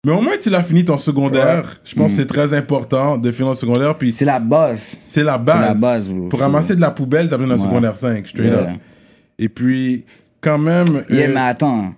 Mais 0.06 0.12
au 0.12 0.20
moins, 0.22 0.32
tu 0.40 0.48
l'as 0.48 0.62
fini 0.62 0.82
ton 0.84 0.96
secondaire. 0.96 1.78
Je 1.84 1.94
pense 1.94 2.12
que 2.12 2.16
c'est 2.22 2.26
très 2.26 2.54
important 2.54 3.18
de 3.18 3.30
finir 3.30 3.48
ton 3.52 3.54
secondaire. 3.54 3.98
Puis 3.98 4.12
C'est 4.12 4.24
la 4.24 4.40
base. 4.40 4.96
c'est 5.04 5.22
la 5.22 5.36
base. 5.36 5.60
la 5.60 5.74
base, 5.74 6.10
bro. 6.10 6.28
Pour 6.28 6.40
ramasser 6.40 6.74
de 6.74 6.80
la 6.80 6.90
poubelle, 6.90 7.28
t'as 7.28 7.36
besoin 7.36 7.54
d'un 7.54 7.62
Ouais. 7.62 7.68
secondaire 7.68 7.96
5, 7.98 8.26
straight 8.26 8.50
Yeah. 8.50 8.60
up. 8.72 8.80
Et 9.38 9.48
puis, 9.50 10.04
quand 10.40 10.56
même. 10.58 11.04
Yeah, 11.10 11.28
euh, 11.28 11.34
mais 11.34 11.40
attends. 11.40 11.94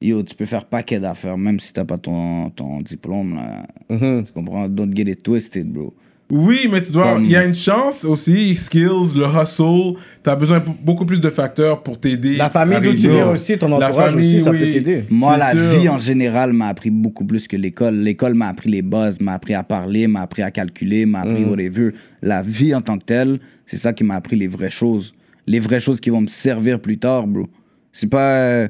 Yo, 0.00 0.22
tu 0.22 0.34
peux 0.36 0.44
faire 0.46 0.64
paquet 0.66 1.00
d'affaires, 1.00 1.36
même 1.38 1.58
si 1.58 1.72
t'as 1.72 1.84
pas 1.84 1.98
ton, 1.98 2.50
ton 2.50 2.80
diplôme, 2.82 3.36
là. 3.36 3.66
Mhm. 3.88 4.24
Tu 4.26 4.32
comprends? 4.32 4.68
Don't 4.68 4.94
get 4.94 5.10
it 5.10 5.22
twisted, 5.22 5.66
bro. 5.72 5.92
Oui, 6.36 6.68
mais 6.70 6.82
tu 6.82 6.90
dois. 6.90 7.12
Comme- 7.12 7.24
Il 7.24 7.30
y 7.30 7.36
a 7.36 7.44
une 7.44 7.54
chance 7.54 8.04
aussi, 8.04 8.56
skills, 8.56 9.14
le 9.14 9.24
hustle. 9.24 9.94
Tu 10.24 10.28
as 10.30 10.34
besoin 10.34 10.58
de 10.58 10.64
beaucoup 10.82 11.06
plus 11.06 11.20
de 11.20 11.30
facteurs 11.30 11.80
pour 11.84 12.00
t'aider. 12.00 12.34
La 12.34 12.50
famille 12.50 12.80
d'où 12.80 12.90
tu 12.90 13.08
viens 13.08 13.30
aussi, 13.30 13.56
ton 13.56 13.68
La 13.68 13.86
entourage 13.88 14.10
famille, 14.12 14.34
aussi, 14.34 14.42
ça 14.42 14.50
oui. 14.50 14.58
peut 14.58 14.72
t'aider. 14.72 15.04
Moi, 15.10 15.36
la 15.36 15.52
sûr. 15.52 15.78
vie 15.78 15.88
en 15.88 15.98
général 15.98 16.52
m'a 16.52 16.66
appris 16.66 16.90
beaucoup 16.90 17.24
plus 17.24 17.46
que 17.46 17.56
l'école. 17.56 17.94
L'école 17.96 18.34
m'a 18.34 18.48
appris 18.48 18.68
les 18.68 18.82
bases, 18.82 19.20
m'a 19.20 19.34
appris 19.34 19.54
à 19.54 19.62
parler, 19.62 20.08
m'a 20.08 20.22
appris 20.22 20.42
à 20.42 20.50
calculer, 20.50 21.06
m'a 21.06 21.24
Mm. 21.24 21.28
appris 21.28 21.44
whatever. 21.44 21.90
La 22.20 22.42
vie 22.42 22.74
en 22.74 22.80
tant 22.80 22.98
que 22.98 23.04
telle, 23.04 23.38
c'est 23.64 23.76
ça 23.76 23.92
qui 23.92 24.02
m'a 24.02 24.16
appris 24.16 24.34
les 24.36 24.48
vraies 24.48 24.70
choses. 24.70 25.14
Les 25.46 25.60
vraies 25.60 25.78
choses 25.78 26.00
qui 26.00 26.10
vont 26.10 26.22
me 26.22 26.26
servir 26.26 26.80
plus 26.80 26.98
tard, 26.98 27.28
bro. 27.28 27.46
C'est 27.92 28.08
pas, 28.10 28.34
euh, 28.38 28.68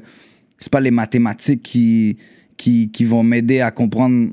c'est 0.59 0.71
pas 0.71 0.81
les 0.81 0.91
mathématiques 0.91 1.63
qui, 1.63 2.17
qui, 2.57 2.91
qui 2.91 3.05
vont 3.05 3.23
m'aider 3.23 3.61
à 3.61 3.71
comprendre. 3.71 4.27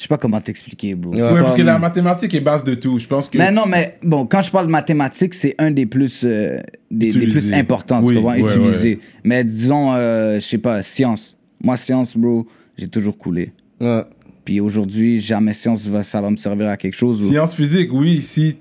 Je 0.00 0.04
sais 0.04 0.08
pas 0.08 0.16
comment 0.16 0.40
t'expliquer, 0.40 0.94
bro. 0.94 1.12
Ouais, 1.12 1.42
parce 1.42 1.54
que 1.54 1.60
la 1.60 1.78
mathématique 1.78 2.32
est 2.32 2.40
base 2.40 2.64
de 2.64 2.72
tout. 2.72 2.98
Je 2.98 3.06
pense 3.06 3.28
que. 3.28 3.36
mais 3.36 3.52
non, 3.52 3.66
mais 3.66 3.98
bon, 4.02 4.24
quand 4.24 4.40
je 4.40 4.50
parle 4.50 4.64
de 4.64 4.70
mathématiques, 4.70 5.34
c'est 5.34 5.54
un 5.58 5.70
des 5.70 5.84
plus, 5.84 6.22
euh, 6.24 6.58
des, 6.90 7.10
plus 7.10 7.52
importants, 7.52 8.00
tu 8.00 8.06
Oui, 8.08 8.14
comprends, 8.14 8.30
ouais, 8.30 8.40
utilisés. 8.40 8.98
Mais 9.24 9.44
disons, 9.44 9.92
euh, 9.92 10.36
je 10.36 10.40
sais 10.40 10.56
pas, 10.56 10.82
science. 10.82 11.36
Moi, 11.62 11.76
science, 11.76 12.16
bro, 12.16 12.46
j'ai 12.78 12.88
toujours 12.88 13.18
coulé. 13.18 13.52
Ouais. 13.78 14.02
Puis 14.50 14.58
aujourd'hui, 14.58 15.20
jamais 15.20 15.54
science, 15.54 15.86
va, 15.86 16.02
ça 16.02 16.20
va 16.20 16.28
me 16.28 16.34
servir 16.36 16.68
à 16.70 16.76
quelque 16.76 16.96
chose. 16.96 17.22
ou- 17.24 17.28
Science 17.28 17.54
physique, 17.54 17.90
oui. 17.92 18.20
Si, 18.20 18.56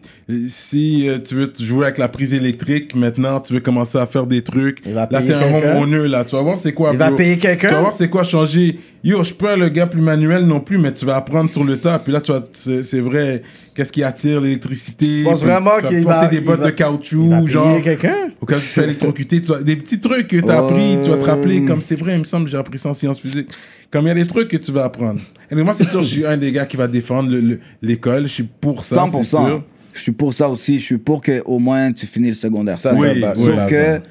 si 0.50 1.10
euh, 1.10 1.18
tu 1.18 1.34
veux 1.34 1.52
jouer 1.60 1.86
avec 1.86 1.98
la 1.98 2.08
prise 2.08 2.32
électrique, 2.32 2.94
maintenant 2.94 3.40
tu 3.40 3.54
veux 3.54 3.60
commencer 3.60 3.98
à 3.98 4.06
faire 4.06 4.28
des 4.28 4.44
trucs. 4.44 4.84
Il 4.86 4.94
va 4.94 5.08
Là, 5.10 5.20
t'es 5.24 5.34
un 5.34 5.42
homeowner, 5.42 6.08
là. 6.08 6.24
Tu 6.26 6.36
vas 6.36 6.44
voir 6.44 6.60
c'est 6.60 6.74
quoi. 6.74 6.92
Il 6.94 7.00
va 7.00 7.10
payer 7.12 7.40
quelqu'un. 7.40 7.70
Tu 7.70 7.74
vas 7.74 7.80
voir 7.82 7.94
c'est 7.96 8.08
quoi 8.08 8.24
changer. 8.24 8.78
Yo, 9.04 9.18
je 9.20 9.24
suis 9.28 9.34
pas 9.34 9.56
le 9.56 9.70
gars 9.70 9.88
plus 9.88 10.02
manuel 10.02 10.46
non 10.46 10.60
plus, 10.60 10.78
mais 10.78 10.94
tu 10.94 11.06
vas 11.06 11.16
apprendre 11.16 11.50
sur 11.50 11.64
le 11.64 11.78
tas. 11.78 11.98
Puis 11.98 12.14
là, 12.14 12.22
tu 12.22 12.34
vas, 12.34 12.44
c'est 12.54 12.84
c'est 12.84 13.00
vrai, 13.00 13.42
qu'est-ce 13.74 13.92
qui 13.92 14.04
attire 14.04 14.42
l'électricité. 14.42 15.08
Tu 15.08 15.24
penses 15.24 15.44
vraiment 15.44 15.78
tu 15.80 15.84
vas 15.86 15.90
qu'il 15.90 16.04
porter 16.04 16.20
va- 16.20 16.28
des 16.28 16.38
il 16.38 16.44
bottes 16.44 16.60
va- 16.60 16.66
de 16.68 16.72
Il 16.72 16.76
caoutchouc, 16.76 17.30
va 17.30 17.46
genre. 17.48 17.70
payer 17.72 17.82
quelqu'un? 17.82 18.16
Au 18.42 18.46
cas 18.46 18.58
où 18.58 18.60
tu 18.60 18.66
fais 18.66 18.84
électrocuter, 18.84 19.42
tu 19.42 19.52
des 19.64 19.76
petits 19.78 20.00
trucs 20.00 20.28
que 20.28 20.38
tu 20.38 20.50
as 20.52 20.60
appris, 20.60 20.98
tu 21.04 21.10
vas 21.10 21.18
te 21.18 21.26
rappeler, 21.26 21.66
comme 21.66 21.82
c'est 21.82 21.96
vrai, 21.96 22.14
il 22.14 22.20
me 22.20 22.24
semble 22.26 22.46
que 22.46 22.52
j'ai 22.52 22.58
appris 22.58 22.78
ça 22.78 22.90
en 22.90 22.94
sciences 22.94 23.20
physiques. 23.20 23.50
Comme 23.92 24.06
il 24.06 24.08
y 24.10 24.12
a 24.12 24.16
des 24.16 24.28
trucs 24.28 24.48
que 24.50 24.58
tu 24.58 24.72
vas 24.72 24.86
apprendre. 24.86 25.20
Et 25.52 25.56
moi, 25.56 25.74
c'est 25.74 25.84
sûr, 25.86 26.04
je 26.04 26.08
suis 26.08 26.26
un 26.26 26.38
des 26.38 26.52
gars 26.52 26.66
qui 26.66 26.78
va 26.78 26.88
défendre 26.88 27.30
le- 27.32 27.42
le- 27.42 27.60
l'école, 27.82 28.24
je 28.28 28.34
suis 28.34 28.44
pour 28.44 28.84
ça, 28.84 29.06
c'est 29.08 29.18
100%. 29.18 29.48
sûr. 29.48 29.64
Je 29.94 30.02
suis 30.02 30.12
pour 30.12 30.34
ça 30.34 30.48
aussi. 30.48 30.78
Je 30.78 30.84
suis 30.86 30.98
pour 31.00 31.22
que 31.22 31.42
au 31.46 31.58
moins 31.58 31.92
tu 31.92 32.06
finisses 32.06 32.30
le 32.44 32.50
secondaire. 32.50 32.78
Ça. 32.78 32.94
Oui, 32.94 33.20
bah, 33.20 33.34
oui, 33.36 33.46
Sauf 33.46 33.56
là, 33.56 33.66
que, 33.66 34.02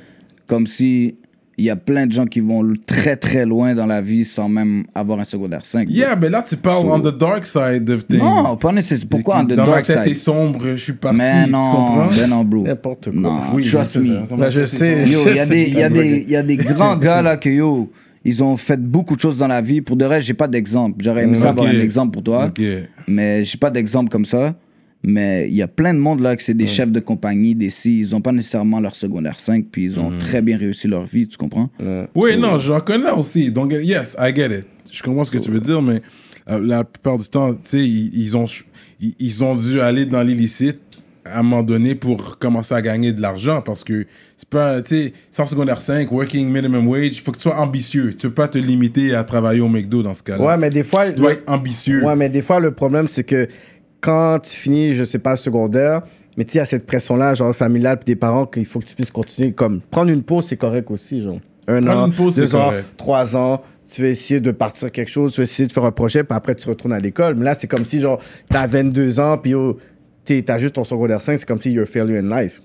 comme 0.48 0.66
si 0.66 1.14
il 1.56 1.64
y 1.64 1.70
a 1.70 1.76
plein 1.76 2.06
de 2.06 2.12
gens 2.12 2.26
qui 2.26 2.38
vont 2.40 2.72
très 2.86 3.16
très 3.16 3.44
loin 3.46 3.74
dans 3.74 3.86
la 3.86 4.00
vie 4.00 4.24
sans 4.24 4.48
même 4.48 4.84
avoir 4.94 5.18
un 5.20 5.24
secondaire 5.24 5.64
5. 5.64 5.88
Yeah, 5.90 6.14
mais 6.16 6.28
là, 6.28 6.44
tu 6.46 6.56
parles 6.56 6.82
So- 6.82 6.92
on 6.92 7.00
the 7.00 7.16
dark 7.16 7.46
side 7.46 7.88
of 7.90 8.06
things. 8.06 8.18
Non, 8.18 8.56
pas 8.56 8.72
nécessairement. 8.72 9.08
Pourquoi 9.10 9.36
en 9.38 9.44
the 9.44 9.52
Dans 9.54 9.64
ma 9.64 9.70
dark 9.72 9.86
tête 9.86 9.98
est 10.06 10.08
side? 10.10 10.16
sombre, 10.18 10.60
je 10.74 10.76
suis 10.76 10.92
parti, 10.92 11.16
Mais 11.18 11.44
tu 11.46 11.50
non, 11.52 11.62
comprends? 11.70 12.08
ben 12.16 12.26
non, 12.28 12.44
bro. 12.44 12.62
N'importe 12.64 13.10
quoi. 13.10 13.20
Non, 13.20 13.40
Oui, 13.54 13.62
trust 13.64 13.94
je 13.94 13.98
sais, 14.00 14.04
me. 14.04 14.36
Ben, 14.36 14.48
je 14.50 14.64
sais. 14.64 15.04
Yo, 15.08 15.20
Je 15.24 15.30
il 15.30 15.36
y, 15.36 15.40
a 15.40 15.46
des- 15.46 15.82
a 15.82 15.88
des- 15.90 16.26
y 16.28 16.36
a 16.36 16.42
des 16.42 16.56
grands 16.56 16.96
gars 16.96 17.22
là 17.22 17.36
que 17.36 17.48
yo, 17.48 17.90
ils 18.24 18.42
ont 18.42 18.56
fait 18.56 18.80
beaucoup 18.80 19.14
de 19.16 19.20
choses 19.20 19.36
dans 19.38 19.46
la 19.48 19.60
vie. 19.60 19.80
Pour 19.80 19.96
de 19.96 20.04
vrai, 20.04 20.20
j'ai 20.20 20.34
pas 20.34 20.48
d'exemple. 20.48 21.02
J'aurais 21.04 21.24
aimé 21.24 21.36
ça 21.36 21.50
avoir 21.50 21.66
Ok. 21.66 21.74
un 21.74 21.80
exemple 21.80 22.12
pour 22.12 22.22
toi, 22.22 22.46
Ok. 22.46 22.62
mais 23.06 23.44
j'ai 23.44 23.58
pas 23.58 23.70
d'exemple 23.70 24.10
comme 24.10 24.24
ça. 24.24 24.54
Mais 25.04 25.46
il 25.48 25.54
y 25.54 25.62
a 25.62 25.68
plein 25.68 25.94
de 25.94 26.00
monde 26.00 26.18
là 26.20 26.34
que 26.34 26.42
c'est 26.42 26.54
des 26.54 26.66
chefs 26.66 26.90
de 26.90 26.98
compagnie, 26.98 27.54
des 27.54 27.70
si, 27.70 28.00
ils 28.00 28.16
ont 28.16 28.20
pas 28.20 28.32
nécessairement 28.32 28.80
leur 28.80 28.96
secondaire 28.96 29.38
5, 29.38 29.66
puis 29.70 29.84
ils 29.84 30.00
ont 30.00 30.18
très 30.18 30.42
bien 30.42 30.58
réussi 30.58 30.88
leur 30.88 31.06
vie, 31.06 31.28
tu 31.28 31.36
comprends? 31.36 31.70
Oui, 32.16 32.36
non, 32.36 32.58
j'en 32.58 32.80
connais 32.80 33.10
aussi. 33.12 33.52
Donc, 33.52 33.72
yes, 33.72 34.16
I 34.18 34.34
get 34.34 34.46
it. 34.58 34.66
Je 34.90 35.00
comprends 35.02 35.22
ce 35.22 35.30
que 35.30 35.38
tu 35.38 35.50
veux 35.52 35.60
dire, 35.60 35.80
mais 35.82 36.02
euh, 36.50 36.58
la 36.60 36.82
plupart 36.82 37.16
du 37.18 37.28
temps, 37.28 37.54
tu 37.54 37.60
sais, 37.64 37.78
ils, 37.78 38.10
ils 38.12 38.36
ont, 38.36 38.46
ils 39.00 39.44
ont 39.44 39.54
dû 39.54 39.80
aller 39.80 40.04
dans 40.04 40.22
l'illicite 40.22 40.80
à 41.32 41.40
un 41.40 41.42
moment 41.42 41.62
donné 41.62 41.94
pour 41.94 42.38
commencer 42.38 42.74
à 42.74 42.82
gagner 42.82 43.12
de 43.12 43.20
l'argent 43.22 43.60
parce 43.62 43.84
que 43.84 44.06
c'est 44.36 44.48
pas, 44.48 44.80
tu 44.82 44.94
sais, 44.94 45.12
sans 45.30 45.46
secondaire 45.46 45.80
5, 45.80 46.10
working 46.12 46.48
minimum 46.50 46.86
wage, 46.88 47.16
il 47.16 47.20
faut 47.20 47.32
que 47.32 47.36
tu 47.38 47.42
sois 47.42 47.58
ambitieux. 47.58 48.14
Tu 48.14 48.28
peux 48.28 48.34
pas 48.34 48.48
te 48.48 48.58
limiter 48.58 49.14
à 49.14 49.24
travailler 49.24 49.60
au 49.60 49.68
McDo 49.68 50.02
dans 50.02 50.14
ce 50.14 50.22
cas-là. 50.22 50.42
Ouais, 50.44 50.56
mais 50.56 50.70
des 50.70 50.84
fois. 50.84 51.06
tu 51.10 51.14
dois 51.16 51.30
le- 51.32 51.36
être 51.38 51.48
ambitieux. 51.48 52.04
Ouais, 52.04 52.16
mais 52.16 52.28
des 52.28 52.42
fois, 52.42 52.60
le 52.60 52.70
problème, 52.72 53.08
c'est 53.08 53.24
que 53.24 53.48
quand 54.00 54.38
tu 54.40 54.56
finis, 54.56 54.92
je 54.94 55.04
sais 55.04 55.18
pas, 55.18 55.30
le 55.32 55.36
secondaire, 55.36 56.02
mais 56.36 56.44
tu 56.44 56.52
sais, 56.52 56.58
il 56.58 56.60
y 56.60 56.62
a 56.62 56.66
cette 56.66 56.86
pression-là, 56.86 57.34
genre 57.34 57.54
familiale, 57.54 57.98
puis 57.98 58.06
des 58.06 58.16
parents, 58.16 58.46
qu'il 58.46 58.64
faut 58.66 58.78
que 58.78 58.86
tu 58.86 58.94
puisses 58.94 59.10
continuer. 59.10 59.52
Comme 59.52 59.80
prendre 59.80 60.10
une 60.10 60.22
pause, 60.22 60.46
c'est 60.46 60.56
correct 60.56 60.90
aussi, 60.90 61.20
genre. 61.22 61.40
Un 61.66 61.82
Prendre 61.82 62.00
an, 62.02 62.06
une 62.06 62.12
pause, 62.14 62.36
deux 62.36 62.46
c'est 62.46 62.56
ans, 62.56 62.66
correct. 62.70 62.86
trois 62.96 63.36
ans, 63.36 63.60
tu 63.92 64.02
veux 64.02 64.08
essayer 64.08 64.40
de 64.40 64.50
partir 64.52 64.90
quelque 64.92 65.10
chose, 65.10 65.32
tu 65.32 65.40
veux 65.40 65.44
essayer 65.44 65.66
de 65.66 65.72
faire 65.72 65.84
un 65.84 65.90
projet, 65.90 66.22
puis 66.22 66.36
après, 66.36 66.54
tu 66.54 66.68
retournes 66.68 66.92
à 66.92 66.98
l'école. 66.98 67.34
Mais 67.34 67.44
là, 67.44 67.54
c'est 67.54 67.66
comme 67.66 67.84
si, 67.84 68.00
genre, 68.00 68.20
t'as 68.48 68.66
22 68.66 69.18
ans, 69.20 69.36
puis 69.36 69.54
oh, 69.54 69.78
t'es- 70.28 70.42
t'as 70.42 70.58
juste 70.58 70.74
ton 70.74 70.84
secondaire 70.84 71.20
5, 71.20 71.36
c'est 71.36 71.46
comme 71.46 71.60
si 71.60 71.70
you're 71.72 71.84
a 71.84 71.86
failure 71.86 72.22
in 72.22 72.40
life. 72.42 72.60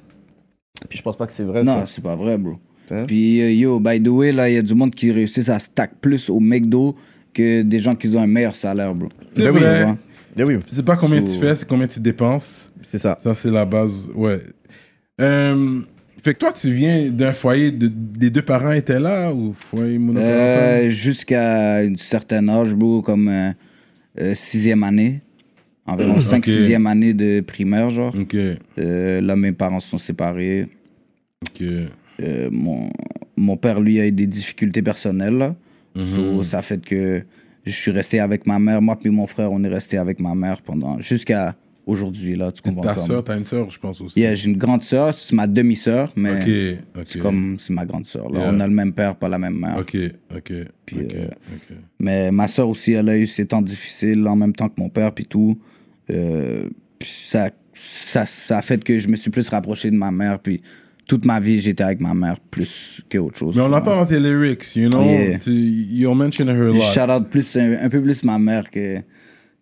Puis 0.89 0.97
je 0.97 1.03
pense 1.03 1.17
pas 1.17 1.27
que 1.27 1.33
c'est 1.33 1.43
vrai, 1.43 1.63
Non, 1.63 1.79
ça. 1.81 1.85
c'est 1.87 2.03
pas 2.03 2.15
vrai, 2.15 2.37
bro. 2.37 2.53
Hein? 2.91 3.05
Puis 3.07 3.41
euh, 3.41 3.51
yo, 3.51 3.79
by 3.79 4.01
the 4.01 4.07
way, 4.09 4.31
là, 4.31 4.49
il 4.49 4.55
y 4.55 4.57
a 4.57 4.61
du 4.61 4.73
monde 4.75 4.93
qui 4.93 5.11
réussissent 5.11 5.49
à 5.49 5.59
stack 5.59 5.91
plus 6.01 6.29
au 6.29 6.39
McDo 6.39 6.95
que 7.33 7.61
des 7.61 7.79
gens 7.79 7.95
qui 7.95 8.07
ont 8.15 8.21
un 8.21 8.27
meilleur 8.27 8.55
salaire, 8.55 8.93
bro. 8.93 9.09
C'est 9.33 9.43
Tu 9.43 9.49
vrai. 9.49 9.95
Eh 10.37 10.43
oui, 10.43 10.55
C'est 10.67 10.83
pas 10.83 10.95
combien 10.97 11.23
So- 11.25 11.33
tu 11.33 11.39
fais, 11.39 11.55
c'est 11.55 11.67
combien 11.67 11.87
tu 11.87 11.99
dépenses. 11.99 12.71
c'est 12.83 12.97
ça. 12.99 13.17
Ça, 13.23 13.33
c'est 13.33 13.51
la 13.51 13.65
base, 13.65 14.09
ouais. 14.15 14.39
Euh, 15.21 15.81
fait 16.23 16.33
que 16.33 16.39
toi, 16.39 16.51
tu 16.53 16.71
viens 16.71 17.09
d'un 17.09 17.33
foyer, 17.33 17.71
de, 17.71 17.87
des 17.87 18.29
deux 18.29 18.41
parents 18.41 18.71
étaient 18.71 18.99
là 18.99 19.31
ou 19.33 19.53
foyer 19.53 19.97
monoparental? 19.99 20.85
Euh, 20.85 20.89
Jusqu'à 20.89 21.83
une 21.83 21.97
certaine 21.97 22.49
âge, 22.49 22.73
bro, 22.73 23.01
comme 23.01 23.27
euh, 23.27 23.51
euh, 24.19 24.35
sixième 24.35 24.83
année. 24.83 25.21
Environ 25.85 26.19
5 26.21 26.37
Ok. 26.37 26.45
6e 26.47 26.85
année 26.87 27.13
de 27.13 27.41
primaire, 27.41 27.89
genre. 27.89 28.15
Ok, 28.15 28.35
Euh, 28.35 29.21
là, 29.21 29.35
mes 29.35 29.51
parents 29.51 29.79
se 29.79 29.89
sont 29.89 29.97
séparés. 29.97 30.67
ok. 31.49 31.63
Euh, 32.21 32.49
mon, 32.51 32.89
mon 33.35 33.57
père, 33.57 33.81
lui, 33.81 33.99
a 33.99 34.07
eu 34.07 34.11
des 34.11 34.27
difficultés 34.27 34.81
personnelles. 34.81 35.37
là. 35.37 35.55
Mhm. 35.95 36.03
So, 36.03 36.43
ça 36.43 36.61
fait 36.61 36.83
que 36.83 37.23
je 37.65 37.71
suis 37.71 37.91
resté 37.91 38.19
avec 38.19 38.45
ma 38.47 38.59
mère. 38.59 38.81
Moi 38.81 38.97
puis 38.99 39.09
mon 39.09 39.27
frère, 39.27 39.51
on 39.51 39.63
est 39.63 39.67
resté 39.69 39.97
avec 39.97 40.19
ma 40.19 40.33
mère 40.35 40.61
pendant 40.61 40.99
jusqu'à 40.99 41.55
aujourd'hui. 41.85 42.35
Là, 42.35 42.51
tu 42.51 42.61
comprends 42.61 42.81
Ta 42.83 42.97
soeur, 42.97 43.23
t'as 43.23 43.37
une 43.37 43.43
soeur, 43.45 43.69
je 43.69 43.77
pense 43.79 43.99
aussi. 44.01 44.19
Yeah, 44.19 44.33
j'ai 44.35 44.49
une 44.49 44.57
grande 44.57 44.83
sœur, 44.83 45.13
c'est 45.13 45.35
ma 45.35 45.47
demi-sœur, 45.47 46.11
mais 46.15 46.77
c'est 47.05 47.19
comme 47.19 47.57
c'est 47.59 47.73
ma 47.73 47.85
grande 47.85 48.05
sœur. 48.05 48.29
là. 48.31 48.39
Yeah. 48.39 48.51
On 48.53 48.59
a 48.59 48.67
le 48.67 48.73
même 48.73 48.93
père, 48.93 49.15
pas 49.15 49.27
la 49.29 49.37
même 49.39 49.59
mère. 49.59 49.77
Ok, 49.77 49.97
ok, 50.35 50.53
Puis, 50.85 50.97
euh. 51.13 51.27
Mais 51.99 52.31
ma 52.31 52.47
soeur 52.47 52.69
aussi, 52.69 52.93
elle 52.93 53.09
a 53.09 53.17
eu 53.17 53.27
ses 53.27 53.45
temps 53.45 53.61
difficiles 53.61 54.25
en 54.27 54.35
même 54.35 54.53
temps 54.53 54.69
que 54.69 54.79
mon 54.79 54.89
père, 54.89 55.11
puis 55.13 55.25
tout. 55.25 55.59
Euh, 56.09 56.69
ça, 57.01 57.49
ça, 57.73 58.25
ça 58.25 58.57
a 58.57 58.61
fait 58.61 58.83
que 58.83 58.99
je 58.99 59.07
me 59.07 59.15
suis 59.15 59.31
plus 59.31 59.47
rapproché 59.49 59.89
de 59.91 59.95
ma 59.95 60.11
mère, 60.11 60.39
puis 60.39 60.61
toute 61.07 61.25
ma 61.25 61.39
vie, 61.39 61.59
j'étais 61.59 61.83
avec 61.83 61.99
ma 61.99 62.13
mère 62.13 62.39
plus 62.39 63.01
que 63.09 63.17
autre 63.17 63.37
chose. 63.37 63.55
Mais 63.55 63.61
on 63.61 63.65
souvent. 63.65 63.77
l'entend 63.77 63.95
dans 63.97 64.05
tes 64.05 64.19
lyrics, 64.19 64.75
you 64.75 64.89
know? 64.89 65.03
Yeah. 65.03 65.37
Tu- 65.39 65.51
You're 65.51 66.15
mentioning 66.15 66.55
her 66.55 66.69
a 66.69 66.71
lot. 66.73 66.81
shout 66.93 67.09
out 67.11 67.29
plus, 67.29 67.55
un, 67.57 67.77
un 67.83 67.89
peu 67.89 68.01
plus 68.01 68.23
ma 68.23 68.39
mère 68.39 68.69
que, 68.71 68.99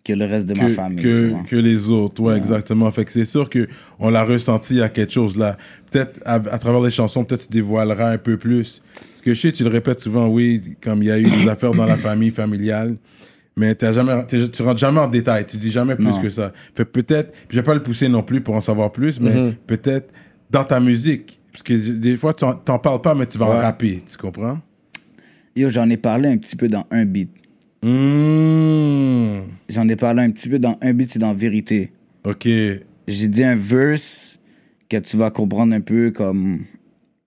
que 0.03 0.13
le 0.13 0.25
reste 0.25 0.47
de 0.47 0.53
ma 0.53 0.69
famille. 0.69 1.01
que, 1.49 1.55
les 1.55 1.89
autres, 1.89 2.21
ouais, 2.21 2.37
exactement. 2.37 2.91
Fait 2.91 3.05
que 3.05 3.11
c'est 3.11 3.25
sûr 3.25 3.49
que 3.49 3.67
on 3.99 4.09
l'a 4.09 4.23
ressenti 4.23 4.81
à 4.81 4.89
quelque 4.89 5.11
chose 5.13 5.35
là. 5.35 5.57
Peut-être 5.91 6.19
à, 6.25 6.35
à 6.35 6.59
travers 6.59 6.81
les 6.81 6.91
chansons, 6.91 7.23
peut-être 7.23 7.47
tu 7.47 7.53
dévoileras 7.53 8.11
un 8.11 8.17
peu 8.17 8.37
plus. 8.37 8.81
Parce 8.93 9.21
que 9.23 9.33
je 9.33 9.39
sais, 9.41 9.51
tu 9.51 9.63
le 9.63 9.69
répètes 9.69 9.99
souvent, 9.99 10.27
oui, 10.27 10.61
comme 10.81 11.01
il 11.03 11.07
y 11.07 11.11
a 11.11 11.19
eu 11.19 11.29
des 11.29 11.47
affaires 11.47 11.71
dans 11.73 11.85
la 11.85 11.97
famille 11.97 12.31
familiale, 12.31 12.97
mais 13.57 13.75
t'as 13.75 13.93
jamais, 13.93 14.25
tu 14.27 14.61
rentres 14.63 14.79
jamais 14.79 14.99
en 14.99 15.07
détail, 15.07 15.45
tu 15.45 15.57
dis 15.57 15.71
jamais 15.71 15.95
plus 15.95 16.05
Non. 16.05 16.21
que 16.21 16.29
ça. 16.29 16.53
Fait 16.75 16.85
peut-être, 16.85 17.33
je 17.49 17.55
vais 17.55 17.63
pas 17.63 17.73
le 17.73 17.83
pousser 17.83 18.07
non 18.09 18.23
plus 18.23 18.41
pour 18.41 18.55
en 18.55 18.61
savoir 18.61 18.91
plus, 18.91 19.19
mais 19.19 19.31
Mm-hmm. 19.31 19.53
peut-être 19.67 20.13
dans 20.49 20.63
ta 20.63 20.79
musique, 20.79 21.39
parce 21.51 21.63
que 21.63 21.73
des 21.73 22.15
fois 22.17 22.33
tu 22.33 22.43
en- 22.45 22.53
t'en 22.53 22.79
parles 22.79 23.01
pas, 23.01 23.13
mais 23.15 23.25
tu 23.25 23.37
vas 23.37 23.45
en 23.45 23.57
rapper, 23.57 24.01
tu 24.09 24.17
comprends? 24.17 24.59
Yo, 25.55 25.69
j'en 25.69 25.89
ai 25.89 25.97
parlé 25.97 26.29
un 26.29 26.37
petit 26.37 26.55
peu 26.55 26.67
dans 26.69 26.85
un 26.91 27.03
beat. 27.05 27.29
Mmh. 27.83 29.41
J'en 29.69 29.87
ai 29.89 29.95
parlé 29.95 30.21
un 30.23 30.31
petit 30.31 30.49
peu 30.49 30.59
dans 30.59 30.77
un 30.81 30.93
beat, 30.93 31.09
c'est 31.09 31.19
dans 31.19 31.33
Vérité. 31.33 31.91
Ok. 32.23 32.47
J'ai 33.07 33.27
dit 33.27 33.43
un 33.43 33.55
verse 33.55 34.39
que 34.89 34.97
tu 34.97 35.17
vas 35.17 35.29
comprendre 35.31 35.73
un 35.73 35.81
peu 35.81 36.11
comme 36.11 36.59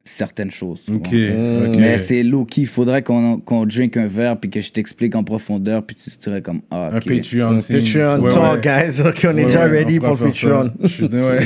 certaines 0.05 0.51
choses. 0.51 0.83
Ok. 0.93 1.09
vois. 1.09 1.69
ok. 1.69 1.77
Mais 1.79 1.99
c'est 1.99 2.23
low 2.23 2.45
key. 2.45 2.61
Il 2.63 2.67
faudrait 2.67 3.03
qu'on 3.03 3.39
qu'on 3.41 3.65
drink 3.65 3.97
un 3.97 4.07
verre 4.07 4.37
puis 4.39 4.51
que 4.51 4.61
je 4.61 4.71
t'explique 4.71 5.15
en 5.17 5.25
profondeur 5.25 5.83
puis 5.83 5.97
tu 5.97 6.11
dirais 6.23 6.43
comme 6.43 6.61
ah 6.71 6.91
Un. 6.93 7.01
Patreon. 7.01 7.61
scene. 7.61 7.79
Patreon, 7.81 8.21
Ouais, 8.21 8.33
talk, 8.33 8.65
ouais. 8.65 8.87
guys. 8.91 9.01
Ok, 9.01 9.21
on 9.25 9.29
est 9.31 9.35
Ouais, 9.41 9.45
déjà 9.47 9.65
ouais, 9.67 9.71
ready 9.79 9.99
on 10.03 10.09
pour. 10.15 10.19
Patreon. 10.19 10.71
Je 10.83 10.89
suis 10.89 11.05
ouais. 11.07 11.39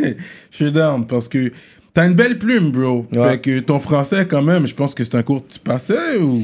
Je 0.50 0.56
suis 0.56 0.72
down 0.72 1.06
parce 1.06 1.28
que 1.28 1.50
t'as 1.94 2.06
une 2.06 2.14
belle 2.14 2.38
plume, 2.38 2.70
bro. 2.70 3.06
Ouais. 3.14 3.30
Fait 3.30 3.38
que 3.40 3.60
ton 3.60 3.78
français, 3.78 4.26
quand 4.28 4.42
même, 4.42 4.66
je 4.66 4.74
pense 4.74 4.94
que 4.94 5.02
c'est 5.02 5.14
un 5.16 5.22
cours 5.22 5.46
que 5.46 5.52
tu 5.54 5.58
passais 5.58 6.16
ou? 6.20 6.42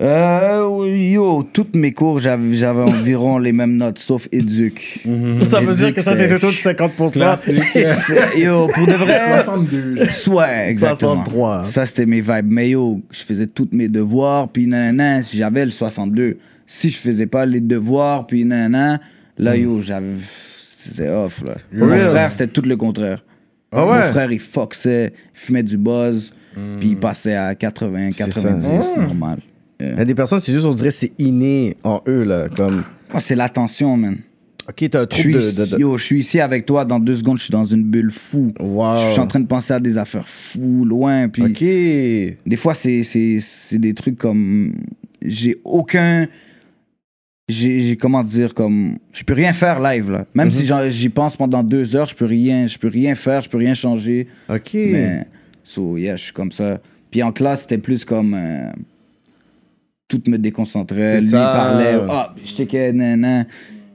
Euh, 0.00 0.86
yo, 0.96 1.42
toutes 1.52 1.74
mes 1.76 1.92
cours, 1.92 2.20
j'avais 2.20 2.54
j'avais 2.54 2.82
environ 2.90 3.38
les 3.38 3.52
mêmes 3.52 3.76
notes, 3.76 3.98
sauf 3.98 4.28
éduc. 4.32 5.00
Ça 5.46 5.60
veut 5.60 5.74
dire 5.74 5.92
que 5.92 6.00
ça, 6.00 6.16
c'était 6.16 6.38
tout 6.38 6.46
50%. 6.48 7.12
Classique. 7.12 7.62
C'est- 7.74 8.38
Yo, 8.40 8.68
pour 8.68 8.86
de 8.86 8.92
vrai. 8.94 9.42
62. 9.42 9.96
Ouais, 10.32 10.68
exactement. 10.70 11.16
63, 11.24 11.54
hein. 11.58 11.64
Ça, 11.64 11.84
c'était 11.86 12.06
mes 12.06 12.22
vibes. 12.22 12.46
Mais 12.46 12.70
yo, 12.70 13.02
je 13.10 13.20
faisais 13.22 13.46
tous 13.46 13.68
mes 13.72 13.88
devoirs, 13.88 14.48
puis 14.48 14.66
nanana, 14.66 15.22
si 15.22 15.36
j'avais 15.36 15.64
le 15.66 15.70
62. 15.70 16.38
Si 16.66 16.88
je 16.90 16.96
faisais 16.96 17.26
pas 17.26 17.44
les 17.44 17.60
devoirs, 17.60 18.26
puis 18.26 18.44
nanana, 18.44 19.00
là, 19.36 19.56
yo, 19.56 19.80
j'avais. 19.80 20.14
C'était 20.78 21.10
off, 21.10 21.42
là. 21.44 21.56
Mon 21.74 21.98
frère, 21.98 22.32
c'était 22.32 22.46
tout 22.46 22.62
le 22.62 22.76
contraire. 22.76 23.22
Ah 23.70 23.82
Mon 23.84 23.92
ouais? 23.92 24.02
frère, 24.04 24.32
il 24.32 24.40
foxait, 24.40 25.12
il 25.34 25.38
fumait 25.38 25.62
du 25.62 25.76
buzz, 25.76 26.32
puis 26.78 26.90
il 26.90 26.96
passait 26.96 27.34
à 27.36 27.54
80, 27.54 28.08
C'est 28.12 28.32
ça. 28.32 28.40
90, 28.42 28.96
normal. 28.96 29.40
Il 29.80 29.98
y 29.98 30.00
a 30.00 30.04
des 30.04 30.14
personnes, 30.14 30.40
c'est 30.40 30.52
juste, 30.52 30.66
on 30.66 30.74
dirait, 30.74 30.90
c'est 30.90 31.12
inné 31.18 31.76
en 31.84 32.02
eux, 32.06 32.22
là. 32.24 32.48
Comme, 32.54 32.84
Ah, 33.12 33.20
c'est 33.20 33.34
l'attention, 33.34 33.96
man. 33.96 34.18
ok, 34.68 34.88
t'as 34.90 35.00
un 35.02 35.06
trouble 35.06 35.32
de. 35.32 35.50
de, 35.50 35.64
de- 35.76 35.80
Yo, 35.80 35.96
je 35.96 36.04
suis 36.04 36.20
ici 36.20 36.38
avec 36.40 36.66
toi, 36.66 36.84
dans 36.84 37.00
deux 37.00 37.16
secondes, 37.16 37.38
je 37.38 37.44
suis 37.44 37.52
dans 37.52 37.64
une 37.64 37.82
bulle 37.84 38.10
fou. 38.12 38.52
Wow. 38.60 38.96
Je 38.96 39.10
suis 39.12 39.20
en 39.20 39.26
train 39.26 39.40
de 39.40 39.46
penser 39.46 39.72
à 39.72 39.80
des 39.80 39.96
affaires 39.96 40.28
fous, 40.28 40.84
loin, 40.84 41.28
puis... 41.28 41.42
Ok. 41.42 41.58
Des 41.60 42.56
fois, 42.56 42.74
c'est, 42.74 43.02
c'est, 43.02 43.38
c'est 43.40 43.78
des 43.78 43.94
trucs 43.94 44.16
comme. 44.16 44.74
J'ai 45.24 45.56
aucun. 45.64 46.28
J'ai, 47.48 47.82
j'ai- 47.82 47.96
comment 47.96 48.22
dire, 48.22 48.54
comme. 48.54 48.98
Je 49.12 49.24
peux 49.24 49.34
rien 49.34 49.52
faire 49.52 49.80
live, 49.82 50.10
là. 50.10 50.24
Même 50.34 50.50
si 50.52 50.64
j'en- 50.66 50.88
j'y 50.88 51.08
pense 51.08 51.36
pendant 51.36 51.62
deux 51.64 51.96
heures, 51.96 52.08
je 52.08 52.14
peux 52.14 52.24
rien, 52.26 52.66
je 52.66 52.78
peux 52.78 52.88
rien 52.88 53.14
faire, 53.16 53.42
je 53.42 53.48
peux 53.48 53.58
rien 53.58 53.74
changer. 53.74 54.28
Ok. 54.48 54.74
Mais. 54.74 55.26
So, 55.64 55.96
yeah, 55.96 56.16
je 56.16 56.24
suis 56.24 56.32
comme 56.32 56.52
ça. 56.52 56.80
Puis 57.10 57.22
en 57.24 57.32
classe, 57.32 57.62
c'était 57.62 57.78
plus 57.78 58.04
comme. 58.04 58.34
euh, 58.34 58.70
tout 60.10 60.20
me 60.30 60.36
déconcentrait. 60.36 61.20
Lui, 61.20 61.28
ça. 61.28 61.52
parlait. 61.54 61.94
Ah, 62.08 62.34
je 62.44 62.50
checkais, 62.50 62.92
nan, 62.92 63.20
nan. 63.20 63.46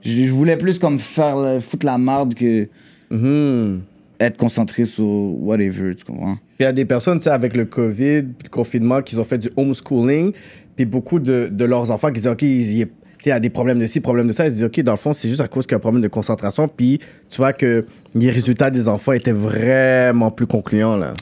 Je, 0.01 0.25
je 0.25 0.31
voulais 0.31 0.55
plus 0.57 0.79
comme 0.79 0.97
faire. 0.97 1.35
le- 1.37 1.59
foutre 1.59 1.85
la 1.85 1.97
marde 1.97 2.33
que 2.33 2.67
Mhm. 3.11 3.81
être 4.19 4.37
concentré 4.37 4.85
sur 4.85 5.05
whatever, 5.05 5.93
tu 5.95 6.05
comprends? 6.05 6.37
Il 6.59 6.63
y 6.63 6.65
a 6.65 6.71
des 6.73 6.85
personnes, 6.85 7.19
tu 7.19 7.25
sais, 7.25 7.29
avec 7.31 7.55
le 7.55 7.65
COVID, 7.65 8.21
le 8.43 8.49
confinement, 8.49 9.01
qui 9.01 9.17
ont 9.19 9.23
fait 9.25 9.37
du 9.37 9.49
homeschooling, 9.57 10.31
puis 10.75 10.85
beaucoup 10.85 11.19
de, 11.19 11.49
de 11.51 11.65
leurs 11.65 11.91
enfants 11.91 12.07
qui 12.07 12.13
disent, 12.21 12.27
OK, 12.27 12.41
il 12.43 12.77
y 12.77 12.83
a- 12.83 12.87
il 13.25 13.29
y 13.29 13.31
a 13.31 13.39
des 13.39 13.49
problèmes 13.49 13.79
de 13.79 13.87
ci, 13.87 13.99
problèmes 14.01 14.27
de 14.27 14.33
ça. 14.33 14.45
Ils 14.47 14.53
disent, 14.53 14.63
OK, 14.63 14.79
dans 14.81 14.91
le 14.93 14.97
fond, 14.97 15.11
c'est 15.11 15.27
juste 15.27 15.41
à 15.41 15.47
cause 15.47 15.65
qu'il 15.65 15.73
y 15.73 15.75
a 15.75 15.77
un 15.77 15.79
problème 15.79 16.01
de 16.03 16.07
concentration. 16.07 16.67
Puis 16.67 16.99
tu 17.29 17.37
vois 17.37 17.53
que 17.53 17.85
les 18.13 18.29
résultats 18.29 18.69
des 18.69 18.87
enfants 18.87 19.11
étaient 19.13 19.31
vraiment 19.31 20.29
plus 20.31 20.45
concluants, 20.47 20.95
là. 20.95 21.13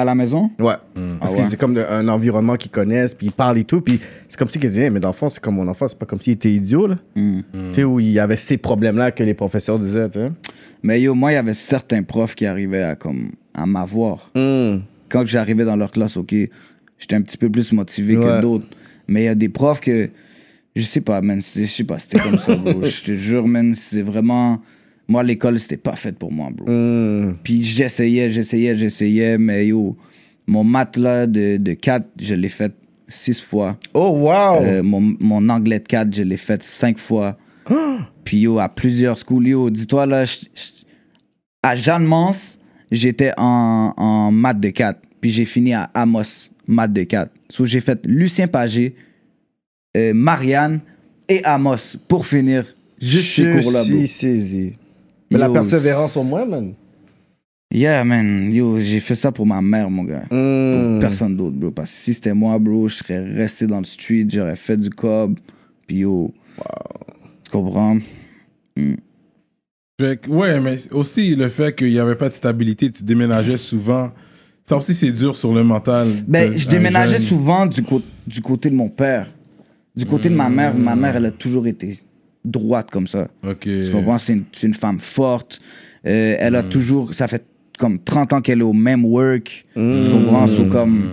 À 0.00 0.04
la 0.04 0.14
maison? 0.14 0.50
Ouais. 0.60 0.74
Parce 1.18 1.32
Ah 1.32 1.36
que 1.38 1.42
ouais? 1.42 1.46
c'est 1.50 1.56
comme 1.56 1.74
de- 1.74 1.84
un 1.88 2.06
environnement 2.08 2.54
qu'ils 2.56 2.70
connaissent, 2.70 3.14
puis 3.14 3.26
ils 3.28 3.32
parlent 3.32 3.58
et 3.58 3.64
tout. 3.64 3.80
Puis 3.80 4.00
c'est 4.28 4.38
comme 4.38 4.48
si 4.48 4.58
qu'ils 4.60 4.68
disaient, 4.70 4.84
Hey, 4.84 4.90
mais 4.90 5.00
dans 5.00 5.08
le 5.08 5.14
fond, 5.14 5.28
c'est 5.28 5.40
comme 5.42 5.56
mon 5.56 5.66
enfant, 5.66 5.88
c'est 5.88 5.98
pas 5.98 6.06
comme 6.06 6.20
s'il 6.20 6.34
était 6.34 6.52
idiot, 6.52 6.86
là. 6.86 6.98
Hmm. 7.16 7.40
Tu 7.72 7.74
sais, 7.74 7.84
où 7.84 7.98
il 7.98 8.10
y 8.10 8.20
avait 8.20 8.36
ces 8.36 8.58
problèmes-là 8.58 9.10
que 9.10 9.24
les 9.24 9.34
professeurs 9.34 9.78
disaient. 9.78 10.06
Mais 10.84 11.00
yo, 11.00 11.14
moi, 11.14 11.32
il 11.32 11.34
y 11.34 11.38
avait 11.38 11.54
certains 11.54 12.04
profs 12.04 12.36
qui 12.36 12.46
arrivaient 12.46 12.82
à, 12.84 12.94
comme, 12.94 13.32
à 13.54 13.66
m'avoir. 13.66 14.30
Hmm. 14.36 14.78
Quand 15.08 15.26
j'arrivais 15.26 15.64
dans 15.64 15.74
leur 15.76 15.90
classe, 15.90 16.16
OK, 16.16 16.32
j'étais 16.98 17.16
un 17.16 17.22
petit 17.22 17.36
peu 17.36 17.50
plus 17.50 17.72
motivé 17.72 18.16
Ouais. 18.16 18.24
que 18.24 18.40
d'autres. 18.40 18.66
Mais 19.08 19.22
il 19.22 19.24
y 19.24 19.28
a 19.28 19.34
des 19.34 19.48
profs 19.48 19.80
que, 19.80 20.10
je 20.76 20.82
sais 20.82 21.00
pas, 21.00 21.20
man, 21.22 21.42
c'était- 21.42 21.66
je 21.66 21.72
sais 21.72 21.82
pas, 21.84 21.98
c'était 21.98 22.20
comme 22.20 22.38
ça, 22.38 22.54
bro. 22.54 22.72
Je 22.84 23.02
te 23.02 23.12
jure, 23.14 23.48
man, 23.48 23.74
c'est 23.74 24.02
vraiment... 24.02 24.60
Moi, 25.08 25.22
l'école, 25.22 25.58
c'était 25.58 25.76
pas 25.78 25.96
fait 25.96 26.12
pour 26.16 26.30
moi, 26.30 26.50
bro. 26.52 26.66
Hmm. 26.70 27.34
Puis 27.42 27.62
j'essayais, 27.64 28.28
j'essayais, 28.28 28.76
j'essayais, 28.76 29.38
mais 29.38 29.66
yo, 29.68 29.96
mon 30.46 30.64
maths, 30.64 30.96
là, 30.98 31.26
de, 31.26 31.56
de 31.56 31.72
4, 31.74 32.06
je 32.20 32.34
l'ai 32.34 32.48
fait 32.50 32.72
6 33.08 33.40
fois. 33.40 33.78
Oh, 33.94 34.10
wow! 34.20 34.62
Euh, 34.62 34.82
mon, 34.82 35.14
mon 35.20 35.48
anglais 35.48 35.78
de 35.78 35.86
4, 35.86 36.14
je 36.14 36.22
l'ai 36.22 36.36
fait 36.36 36.62
5 36.62 36.98
fois. 36.98 37.38
Puis 38.24 38.40
yo, 38.40 38.58
à 38.58 38.68
plusieurs 38.68 39.16
schools, 39.18 39.46
yo, 39.48 39.70
dis-toi 39.70 40.04
là, 40.06 40.24
je- 40.26 40.44
je- 40.54 40.84
à 41.62 41.74
Jeanne 41.74 42.04
Mans, 42.04 42.32
j'étais 42.90 43.32
en, 43.38 43.94
en 43.96 44.30
maths 44.30 44.60
de 44.60 44.68
4. 44.70 45.00
Puis 45.20 45.30
j'ai 45.30 45.44
fini 45.46 45.72
à 45.74 45.84
Amos, 45.94 46.50
maths 46.66 46.92
de 46.92 47.02
4. 47.04 47.30
So 47.48 47.64
j'ai 47.64 47.80
fait 47.80 48.04
Lucien 48.06 48.46
Pagé, 48.46 48.94
euh, 49.96 50.12
Marianne 50.14 50.80
et 51.28 51.42
Amos 51.44 51.96
pour 52.06 52.26
finir 52.26 52.64
juste 53.00 53.34
ces 53.36 53.42
Je 53.42 53.58
cours-là, 53.60 53.84
bro. 53.84 53.96
suis 53.98 54.08
saisi. 54.08 54.74
Mais 55.30 55.38
la 55.38 55.48
persévérance 55.50 56.16
au 56.16 56.22
moins, 56.22 56.44
man. 56.46 56.72
Yeah, 57.74 58.02
man. 58.04 58.50
Yo, 58.52 58.78
j'ai 58.80 59.00
fait 59.00 59.14
ça 59.14 59.30
pour 59.30 59.46
ma 59.46 59.60
mère, 59.60 59.90
mon 59.90 60.04
gars. 60.04 60.24
Pour 60.28 60.38
Hmm. 60.38 60.98
personne 61.00 61.36
d'autre, 61.36 61.56
bro. 61.56 61.70
Parce 61.70 61.90
que 61.90 61.96
si 61.98 62.14
c'était 62.14 62.32
moi, 62.32 62.58
bro, 62.58 62.88
je 62.88 62.94
serais 62.96 63.18
resté 63.22 63.66
dans 63.66 63.78
le 63.78 63.84
street, 63.84 64.26
j'aurais 64.28 64.56
fait 64.56 64.76
du 64.78 64.88
cob. 64.88 65.38
Puis 65.86 65.98
yo, 65.98 66.32
tu 67.44 67.50
comprends? 67.50 67.98
Fait 70.00 70.16
que, 70.20 70.30
ouais, 70.30 70.60
mais 70.60 70.76
aussi 70.92 71.34
le 71.34 71.48
fait 71.48 71.74
qu'il 71.76 71.90
n'y 71.90 71.98
avait 71.98 72.14
pas 72.14 72.28
de 72.28 72.34
stabilité, 72.34 72.90
tu 72.90 73.02
déménageais 73.02 73.56
souvent. 73.58 74.12
Ça 74.62 74.76
aussi, 74.76 74.94
c'est 74.94 75.10
dur 75.10 75.34
sur 75.34 75.52
le 75.52 75.64
mental. 75.64 76.06
Ben, 76.26 76.56
je 76.56 76.68
déménageais 76.68 77.18
jeune. 77.18 77.26
souvent 77.26 77.66
du, 77.66 77.82
du 78.26 78.40
côté 78.40 78.70
de 78.70 78.74
mon 78.76 78.88
père. 78.88 79.32
Du 79.96 80.06
côté 80.06 80.28
de 80.28 80.34
ma 80.36 80.48
mère, 80.48 80.74
ma 80.74 80.94
mère, 80.94 81.16
elle 81.16 81.26
a 81.26 81.30
toujours 81.32 81.66
été 81.66 81.98
droite 82.48 82.90
comme 82.90 83.06
ça. 83.06 83.28
Ok. 83.46 83.60
Tu 83.60 83.90
comprends? 83.92 84.18
C'est 84.18 84.32
une, 84.62 84.74
femme 84.74 84.98
forte. 85.00 85.60
Euh, 86.06 86.36
elle 86.38 86.56
a 86.56 86.62
toujours. 86.62 87.14
Ça 87.14 87.28
fait 87.28 87.44
comme 87.78 87.98
30 87.98 88.32
ans 88.32 88.40
qu'elle 88.40 88.60
est 88.60 88.64
au 88.64 88.72
même 88.72 89.04
work. 89.04 89.66
Tu 89.74 90.10
comprends? 90.10 90.46
So, 90.46 90.64
comme. 90.66 91.10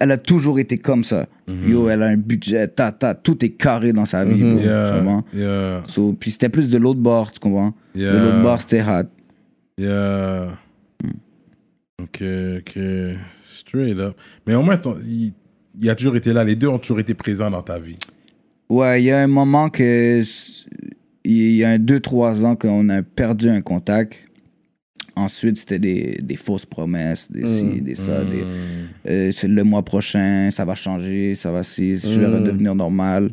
Elle 0.00 0.12
a 0.12 0.16
toujours 0.16 0.60
été 0.60 0.78
comme 0.78 1.02
ça. 1.02 1.26
Yo, 1.48 1.88
elle 1.88 2.02
a 2.02 2.06
un 2.06 2.16
budget, 2.16 2.68
ta, 2.68 2.92
ta, 2.92 3.14
tout 3.14 3.44
est 3.44 3.50
carré 3.50 3.92
dans 3.92 4.04
sa 4.06 4.24
vie. 4.24 4.40
bro, 4.40 4.60
tu 4.60 4.98
comprends? 4.98 5.24
yeah, 5.32 5.82
So, 5.86 6.12
puis 6.12 6.30
c'était 6.30 6.48
plus 6.50 6.68
de 6.68 6.78
l'autre 6.78 7.00
bord, 7.00 7.32
tu 7.32 7.40
comprends? 7.40 7.74
Yeah. 7.94 8.12
De 8.12 8.18
l'autre 8.18 8.42
bord, 8.42 8.60
c'était 8.60 8.82
hot. 8.82 9.08
yeah. 9.76 10.56
Ok, 12.00 12.22
ok. 12.58 12.78
Straight 13.40 13.98
up. 13.98 14.16
Mais 14.46 14.54
au 14.54 14.62
moins, 14.62 14.76
ton- 14.76 14.96
il, 15.04 15.32
il 15.80 15.90
a 15.90 15.94
toujours 15.94 16.16
été 16.16 16.32
là. 16.32 16.44
Les 16.44 16.54
deux 16.54 16.68
ont 16.68 16.78
toujours 16.78 17.00
été 17.00 17.14
présents 17.14 17.50
dans 17.50 17.62
ta 17.62 17.78
vie. 17.78 17.96
Ouais, 18.68 19.02
il 19.02 19.06
y 19.06 19.10
a 19.10 19.20
un 19.20 19.26
moment 19.26 19.70
que. 19.70 20.22
il 21.24 21.52
y 21.54 21.64
a 21.64 21.70
un 21.70 21.78
2-3 21.78 22.44
ans 22.44 22.56
qu'on 22.56 22.88
a 22.88 23.02
perdu 23.02 23.48
un 23.48 23.62
contact. 23.62 24.24
Ensuite, 25.16 25.58
c'était 25.58 25.80
des, 25.80 26.20
des 26.22 26.36
fausses 26.36 26.66
promesses, 26.66 27.30
des 27.30 27.44
ci, 27.44 27.80
des 27.80 27.96
ça. 27.96 28.22
Des, 28.24 28.44
euh, 29.10 29.32
c'est 29.32 29.48
le 29.48 29.64
mois 29.64 29.84
prochain, 29.84 30.50
ça 30.52 30.64
va 30.64 30.76
changer, 30.76 31.34
ça 31.34 31.50
va 31.50 31.64
ci, 31.64 31.98
je 31.98 32.20
vais 32.20 32.26
redevenir 32.26 32.74
normal. 32.76 33.32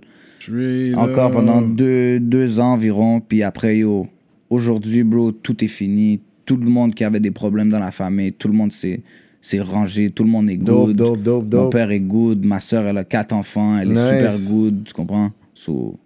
Encore 0.95 1.31
pendant 1.31 1.61
deux, 1.61 2.19
deux 2.19 2.59
ans 2.59 2.73
environ. 2.73 3.19
Puis 3.19 3.43
après, 3.43 3.77
yo, 3.77 4.07
aujourd'hui, 4.49 5.03
bro, 5.03 5.31
tout 5.31 5.63
est 5.63 5.67
fini. 5.67 6.21
Tout 6.45 6.57
le 6.57 6.69
monde 6.69 6.95
qui 6.95 7.03
avait 7.03 7.19
des 7.19 7.31
problèmes 7.31 7.69
dans 7.69 7.79
la 7.79 7.91
famille, 7.91 8.33
tout 8.33 8.47
le 8.47 8.53
monde 8.53 8.71
s'est 8.71 9.01
s'est 9.47 9.59
rangé, 9.61 10.09
tout 10.11 10.23
le 10.23 10.29
monde 10.29 10.49
est 10.49 10.57
Dope, 10.57 10.87
good. 10.87 10.95
dope, 10.95 11.21
dope, 11.21 11.43
Mon 11.43 11.49
dope. 11.49 11.71
père 11.71 11.91
est 11.91 11.99
good, 11.99 12.43
ma 12.45 12.59
soeur, 12.59 12.85
elle 12.87 12.97
a 12.97 13.03
quatre 13.03 13.33
enfants, 13.33 13.77
elle 13.77 13.89
Nice. 13.89 13.97
est 13.99 14.09
super 14.09 14.39
good, 14.49 14.83
tu 14.85 14.93
comprends? 14.93 15.31
So, 15.53 15.97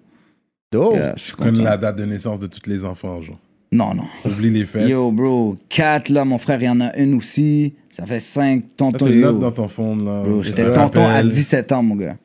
Dope. 0.71 0.95
yeah, 0.95 1.13
je 1.15 1.33
content. 1.33 1.63
la 1.63 1.77
date 1.77 1.97
de 1.97 2.05
naissance 2.05 2.39
de 2.39 2.47
tous 2.47 2.69
les 2.69 2.83
enfants, 2.85 3.21
genre? 3.21 3.39
Non, 3.71 3.93
non. 3.93 4.05
Oublie 4.25 4.49
les 4.49 4.65
fêtes. 4.65 4.89
Yo, 4.89 5.11
bro, 5.11 5.55
quatre, 5.69 6.09
là, 6.09 6.25
mon 6.25 6.39
frère, 6.39 6.59
il 6.61 6.65
y 6.65 6.69
en 6.69 6.81
a 6.81 6.95
une 6.97 7.13
aussi. 7.13 7.75
Ça 7.91 8.05
fait 8.07 8.19
cinq 8.19 8.63
Ça, 8.69 8.75
tonton. 8.77 9.05
c'est 9.05 9.13
yo. 9.13 9.31
note 9.31 9.39
dans 9.39 9.51
ton 9.51 9.67
fond, 9.67 9.95
là. 9.95 10.23
J'étais 10.41 10.71
tonton 10.73 11.01
à 11.01 11.07
rappelle. 11.13 11.29
17 11.29 11.71
ans, 11.71 11.83
mon 11.83 11.95
gars. 11.95 12.17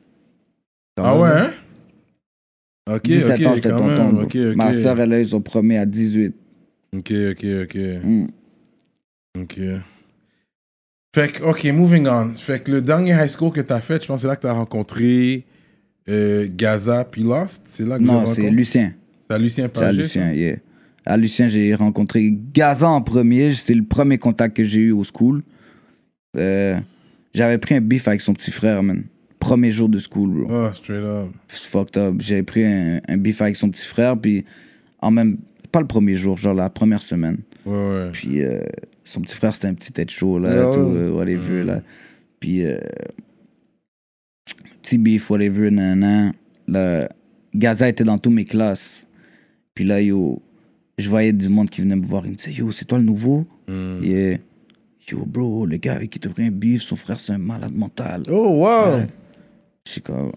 Ah 0.97 1.17
ouais, 1.19 1.29
hein? 1.29 1.51
Ok, 2.91 3.03
17 3.03 3.39
ok, 3.39 3.45
ans, 3.47 3.55
j'étais 3.55 3.69
quand 3.69 3.77
tonton. 3.77 4.05
même. 4.05 4.11
bro. 4.13 4.23
Ok, 4.23 4.35
ok. 4.35 4.55
Ma 4.55 4.73
soeur, 4.73 4.99
elle 4.99 5.13
a 5.13 5.19
eu 5.21 5.25
son 5.25 5.41
premier 5.41 5.77
à 5.77 5.85
18. 5.85 6.33
Ok, 6.97 7.11
ok, 7.31 7.45
ok. 7.63 7.75
Mm. 8.03 8.27
Ok. 9.41 9.59
Fait 11.15 11.31
que, 11.31 11.43
ok, 11.43 11.63
moving 11.73 12.07
on. 12.09 12.35
Fait 12.35 12.61
que 12.61 12.69
le 12.69 12.81
dernier 12.81 13.13
high 13.13 13.29
school 13.29 13.49
que 13.53 13.61
t'as 13.61 13.79
fait, 13.79 14.01
je 14.01 14.07
pense 14.07 14.17
que 14.17 14.21
c'est 14.23 14.27
là 14.27 14.35
que 14.35 14.41
t'as 14.41 14.51
rencontré 14.51 15.45
euh, 16.09 16.45
Gaza 16.53 17.05
puis 17.05 17.23
Lost? 17.23 17.65
C'est 17.69 17.87
là 17.87 17.97
que 17.97 18.03
Non, 18.03 18.25
c'est? 18.25 18.49
Lucien. 18.49 18.91
C'est 19.25 19.33
à 19.33 19.37
Lucien 19.37 19.69
C'est 19.73 19.79
à 19.81 19.85
Pagé. 19.85 20.01
Lucien, 20.01 20.33
yeah. 20.33 20.57
À 21.05 21.15
Lucien, 21.15 21.47
j'ai 21.47 21.73
rencontré 21.73 22.37
Gaza 22.53 22.89
en 22.89 23.01
premier. 23.01 23.53
C'est 23.53 23.75
le 23.75 23.85
premier 23.85 24.17
contact 24.17 24.57
que 24.57 24.65
j'ai 24.65 24.81
eu 24.81 24.91
au 24.91 25.05
school. 25.05 25.41
Euh, 26.35 26.77
J'avais 27.33 27.59
pris 27.59 27.75
un 27.75 27.81
beef 27.81 28.09
avec 28.09 28.19
son 28.19 28.33
petit 28.33 28.51
frère, 28.51 28.83
man. 28.83 29.05
Premier 29.39 29.71
jour 29.71 29.87
de 29.87 29.99
school, 29.99 30.31
bro. 30.31 30.47
Oh, 30.67 30.73
straight 30.73 31.01
up. 31.01 31.29
C'est 31.47 31.69
fucked 31.69 31.97
up. 31.97 32.15
J'avais 32.19 32.43
pris 32.43 32.65
un, 32.65 32.99
un 33.07 33.15
beef 33.15 33.41
avec 33.41 33.55
son 33.55 33.69
petit 33.69 33.85
frère, 33.85 34.17
puis 34.19 34.43
en 34.99 35.11
même... 35.11 35.37
Pas 35.71 35.79
le 35.79 35.87
premier 35.87 36.15
jour, 36.15 36.37
genre 36.37 36.53
la 36.53 36.69
première 36.69 37.01
semaine. 37.01 37.37
Ouais, 37.65 37.73
ouais. 37.73 38.09
Puis 38.11 38.43
euh, 38.43 38.59
son 39.05 39.21
petit 39.21 39.35
frère, 39.35 39.55
c'était 39.55 39.67
un 39.67 39.73
petit 39.73 39.93
tête 39.93 40.09
chaud, 40.11 40.37
là, 40.39 40.67
Oh. 40.67 40.73
tout, 40.73 40.79
euh, 40.79 41.11
whatever, 41.11 41.63
là. 41.63 41.81
Puis, 42.39 42.65
euh, 42.65 42.77
petit 44.81 44.97
beef, 44.97 45.29
whatever, 45.29 45.71
nanana. 45.71 46.33
Là, 46.67 47.09
Gaza 47.53 47.87
était 47.87 48.03
dans 48.03 48.17
toutes 48.17 48.33
mes 48.33 48.43
classes. 48.43 49.05
Puis 49.73 49.83
là, 49.85 50.01
yo, 50.01 50.41
je 50.97 51.09
voyais 51.09 51.33
du 51.33 51.49
monde 51.49 51.69
qui 51.69 51.81
venait 51.81 51.95
me 51.95 52.05
voir. 52.05 52.25
Il 52.25 52.31
me 52.31 52.35
disait, 52.35 52.51
yo, 52.53 52.71
c'est 52.71 52.85
toi 52.85 52.97
le 52.97 53.03
nouveau? 53.03 53.45
Mm. 53.67 54.03
Yeah. 54.03 54.37
Yo, 55.11 55.23
bro, 55.25 55.65
le 55.65 55.77
gars 55.77 55.95
avec 55.95 56.09
qui 56.09 56.19
te 56.19 56.27
pris 56.27 56.45
un 56.47 56.51
beef, 56.51 56.81
son 56.81 56.95
frère, 56.95 57.19
c'est 57.19 57.33
un 57.33 57.37
malade 57.37 57.73
mental. 57.75 58.23
Oh, 58.29 58.63
wow. 58.65 58.95
Ouais. 58.95 59.07
Je 59.85 59.91
suis 59.93 60.01
comme, 60.01 60.31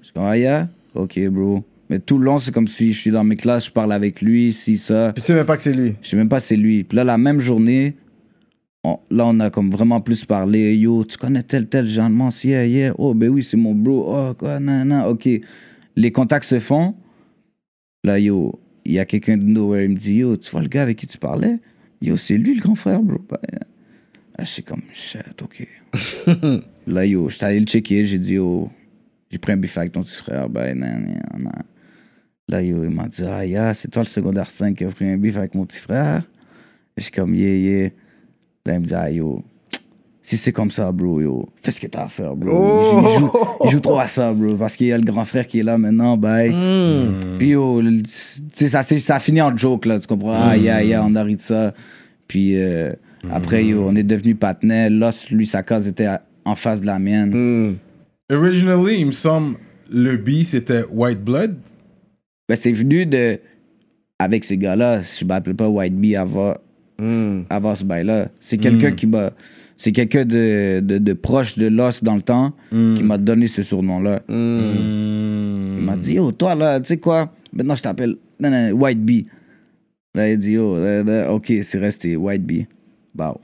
je 0.00 0.06
suis 0.06 0.12
comme, 0.14 0.24
ah, 0.24 0.36
yeah? 0.36 0.68
Ok, 0.94 1.18
bro. 1.28 1.62
Mais 1.88 2.00
tout 2.00 2.18
le 2.18 2.24
long, 2.24 2.38
c'est 2.38 2.52
comme 2.52 2.66
si 2.66 2.92
je 2.92 2.98
suis 3.00 3.10
dans 3.10 3.24
mes 3.24 3.36
classes, 3.36 3.66
je 3.66 3.70
parle 3.70 3.92
avec 3.92 4.20
lui, 4.20 4.52
si, 4.52 4.76
ça. 4.76 5.12
Tu 5.14 5.22
sais 5.22 5.34
même 5.34 5.46
pas 5.46 5.56
que 5.56 5.62
c'est 5.62 5.72
lui. 5.72 5.94
Je 6.02 6.08
sais 6.08 6.16
même 6.16 6.28
pas 6.28 6.40
c'est 6.40 6.56
lui. 6.56 6.82
Puis 6.84 6.96
là, 6.96 7.04
la 7.04 7.16
même 7.16 7.40
journée, 7.40 7.94
on- 8.84 9.00
là, 9.10 9.26
on 9.26 9.40
a 9.40 9.50
comme 9.50 9.70
vraiment 9.70 10.00
plus 10.00 10.24
parlé. 10.24 10.74
Yo, 10.76 11.04
tu 11.04 11.16
connais 11.16 11.42
tel, 11.42 11.68
tel 11.68 11.86
Jean 11.86 12.10
Mance, 12.10 12.44
yeah, 12.44 12.64
yeah. 12.66 12.92
Oh, 12.98 13.14
ben 13.14 13.28
oui, 13.28 13.42
c'est 13.42 13.56
mon 13.56 13.74
bro. 13.74 14.04
Oh, 14.08 14.34
quoi, 14.34 14.60
nan, 14.60 14.88
nan. 14.88 15.06
OK. 15.06 15.28
Les 15.96 16.12
contacts 16.12 16.44
se 16.46 16.60
font. 16.60 16.94
Là, 18.04 18.18
yo, 18.18 18.58
il 18.84 18.92
y 18.92 18.98
a 18.98 19.04
quelqu'un 19.04 19.36
de 19.36 19.42
nowhere, 19.44 19.84
il 19.84 19.90
me 19.90 19.96
dit, 19.96 20.14
yo, 20.16 20.36
tu 20.36 20.50
vois 20.50 20.62
le 20.62 20.68
gars 20.68 20.82
avec 20.82 20.96
qui 20.96 21.06
tu 21.06 21.18
parlais? 21.18 21.58
Yo, 22.00 22.16
c'est 22.16 22.36
lui 22.36 22.54
le 22.54 22.60
grand 22.60 22.76
frère, 22.76 23.02
bro. 23.02 23.18
Ben, 23.28 23.38
là, 24.38 24.44
je 24.44 24.50
suis 24.50 24.62
comme, 24.62 24.82
shit, 24.92 25.42
OK. 25.42 25.66
là, 26.86 27.04
yo, 27.04 27.28
j'étais 27.28 27.44
allé 27.46 27.60
le 27.60 27.66
checker, 27.66 28.04
j'ai 28.06 28.18
dit, 28.18 28.34
yo, 28.34 28.70
j'ai 29.30 29.38
pris 29.38 29.52
un 29.52 29.56
bif 29.56 29.76
avec 29.76 29.92
ton 29.92 30.02
petit 30.02 30.14
frère. 30.14 30.48
Ben, 30.48 30.78
nan, 30.78 31.02
nan, 31.02 31.42
nan. 31.42 31.62
Là, 32.48 32.62
yo, 32.62 32.84
il 32.84 32.90
m'a 32.90 33.08
dit, 33.08 33.22
ah, 33.26 33.44
yeah, 33.44 33.74
c'est 33.74 33.88
toi 33.90 34.02
le 34.02 34.08
secondaire 34.08 34.48
5 34.50 34.76
qui 34.76 34.84
a 34.84 34.88
pris 34.90 35.04
un 35.10 35.18
bif 35.18 35.36
avec 35.36 35.54
mon 35.54 35.66
petit 35.66 35.80
frère? 35.80 36.22
Je 36.96 37.02
suis 37.02 37.12
comme, 37.12 37.34
yeah, 37.34 37.56
yeah. 37.56 37.90
Là, 38.68 38.74
il 38.74 38.80
me 38.80 38.84
dit, 38.86 38.94
ah, 38.94 39.10
yo, 39.10 39.42
si 40.20 40.36
c'est 40.36 40.52
comme 40.52 40.70
ça, 40.70 40.92
bro, 40.92 41.20
yo, 41.22 41.48
fais 41.62 41.70
ce 41.70 41.80
que 41.80 41.86
t'as 41.86 42.04
à 42.04 42.08
faire, 42.08 42.36
bro. 42.36 42.50
Il, 42.50 42.90
joue, 42.90 43.08
il 43.08 43.18
joue- 43.18 43.32
il 43.64 43.70
joue 43.70 43.80
trop 43.80 43.98
à 43.98 44.06
ça, 44.06 44.32
bro, 44.34 44.54
parce 44.56 44.76
qu'il 44.76 44.88
y 44.88 44.92
a 44.92 44.98
le 44.98 45.04
grand 45.04 45.24
frère 45.24 45.46
qui 45.46 45.60
est 45.60 45.62
là 45.62 45.78
maintenant, 45.78 46.16
bye. 46.18 46.52
Puis, 47.38 47.48
yo, 47.50 47.82
ça, 48.52 48.82
ça 48.82 49.14
a 49.16 49.20
fini 49.20 49.40
en 49.40 49.56
joke, 49.56 49.86
là, 49.86 49.98
tu 49.98 50.06
comprends? 50.06 50.34
Ah, 50.38 50.56
yeah, 50.56 50.82
yeah, 50.84 51.02
on 51.04 51.14
a 51.16 51.22
ri 51.22 51.36
de 51.36 51.40
ça. 51.40 51.72
Puis, 52.26 52.58
euh, 52.58 52.92
après, 53.32 53.64
yo, 53.64 53.86
on 53.88 53.96
est 53.96 54.02
devenu 54.02 54.34
partenaires. 54.34 54.90
Lost, 54.90 55.30
lui, 55.30 55.46
sa 55.46 55.62
case 55.62 55.88
était 55.88 56.08
en 56.44 56.54
face 56.54 56.82
de 56.82 56.86
la 56.86 56.98
mienne. 56.98 57.30
Hmm. 57.32 57.76
Originally, 58.30 59.00
il 59.00 59.06
me 59.06 59.12
semble, 59.12 59.56
le 59.90 60.18
B, 60.18 60.42
c'était 60.44 60.84
White 60.92 61.24
Blood? 61.24 61.56
Ben, 62.48 62.56
c'est 62.56 62.72
venu 62.72 63.06
de. 63.06 63.38
Avec 64.18 64.44
ces 64.44 64.58
gars-là, 64.58 65.00
je 65.00 65.24
m'appelais 65.24 65.54
pas 65.54 65.68
White 65.68 65.94
Bee 65.96 66.16
avant, 66.16 66.52
Hmm. 67.00 67.42
avant 67.48 67.74
ce 67.76 67.84
bail-là. 67.84 68.28
C'est 68.40 68.58
quelqu'un 68.58 68.90
qui 68.92 69.06
m'a. 69.06 69.30
C'est 69.76 69.92
quelqu'un 69.92 70.24
de, 70.24 70.80
de, 70.80 70.98
de 70.98 71.12
proche 71.12 71.56
de 71.56 71.68
Lost 71.68 72.02
dans 72.02 72.16
le 72.16 72.22
temps 72.22 72.52
qui 72.70 73.04
m'a 73.04 73.16
donné 73.18 73.46
ce 73.46 73.62
surnom-là. 73.62 74.22
Il 74.28 75.84
m'a 75.84 75.96
dit, 75.96 76.14
yo, 76.14 76.32
toi 76.32 76.56
là, 76.56 76.80
tu 76.80 76.88
sais 76.88 76.96
quoi, 76.96 77.32
maintenant 77.52 77.76
je 77.76 77.82
t'appelle 77.82 78.16
non, 78.40 78.50
non, 78.50 78.70
White 78.72 79.04
Bee. 79.04 79.26
Là, 80.14 80.30
il 80.30 80.38
dit, 80.38 80.52
yo, 80.52 80.76
là, 80.76 81.02
là, 81.04 81.32
ok, 81.32 81.52
c'est 81.62 81.78
resté 81.78 82.16
White 82.16 82.44
Bee. 82.44 82.66
Bah, 83.14 83.36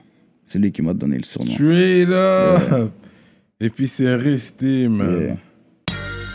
c'est 0.46 0.58
lui 0.58 0.72
qui 0.72 0.82
m'a 0.82 0.92
donné 0.92 1.18
le 1.18 1.24
surnom. 1.24 1.52
Straight 1.52 2.08
up. 2.10 2.90
Et 3.60 3.70
puis 3.70 3.86
c'est 3.86 4.14
resté, 4.14 4.88
man. 4.88 5.20
Yeah. 5.20 5.36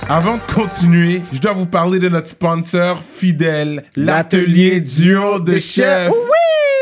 Avant 0.07 0.37
de 0.37 0.53
continuer, 0.53 1.21
je 1.33 1.39
dois 1.39 1.53
vous 1.53 1.65
parler 1.65 1.99
de 1.99 2.07
notre 2.07 2.27
sponsor 2.27 3.03
fidèle, 3.03 3.83
l'atelier 3.97 4.79
duo 4.79 5.39
de 5.39 5.59
chef. 5.59 6.09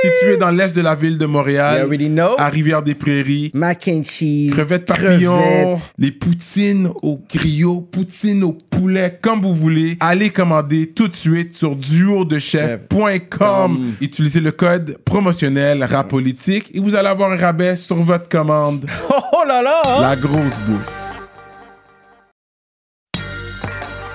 Situé 0.01 0.37
dans 0.37 0.49
l'est 0.51 0.75
de 0.75 0.81
la 0.81 0.95
ville 0.95 1.17
de 1.17 1.25
Montréal, 1.25 1.87
à 2.37 2.49
Rivière-des-Prairies. 2.49 3.49
Mac 3.53 3.87
and 3.87 4.03
cheese. 4.03 4.51
Crevettes 4.51 4.85
papillons, 4.85 5.39
crevettes. 5.39 5.79
les 5.97 6.11
poutines 6.11 6.89
au 7.01 7.19
griot, 7.33 7.81
poutines 7.81 8.43
au 8.43 8.51
poulet, 8.53 9.17
comme 9.21 9.41
vous 9.41 9.55
voulez. 9.55 9.97
Allez 9.99 10.29
commander 10.29 10.87
tout 10.87 11.07
de 11.07 11.15
suite 11.15 11.53
sur 11.55 11.75
duodechef.com. 11.75 13.93
Utilisez 14.01 14.39
le 14.39 14.51
code 14.51 14.97
promotionnel 15.03 15.83
RAPOLITIQUE 15.83 16.77
et 16.77 16.79
vous 16.79 16.95
allez 16.95 17.07
avoir 17.09 17.31
un 17.31 17.37
rabais 17.37 17.75
sur 17.77 17.95
votre 17.97 18.29
commande. 18.29 18.85
Oh, 19.09 19.13
oh 19.33 19.43
là 19.47 19.61
là. 19.63 19.81
hein? 19.85 20.01
La 20.01 20.15
grosse 20.15 20.57
bouffe. 20.67 21.06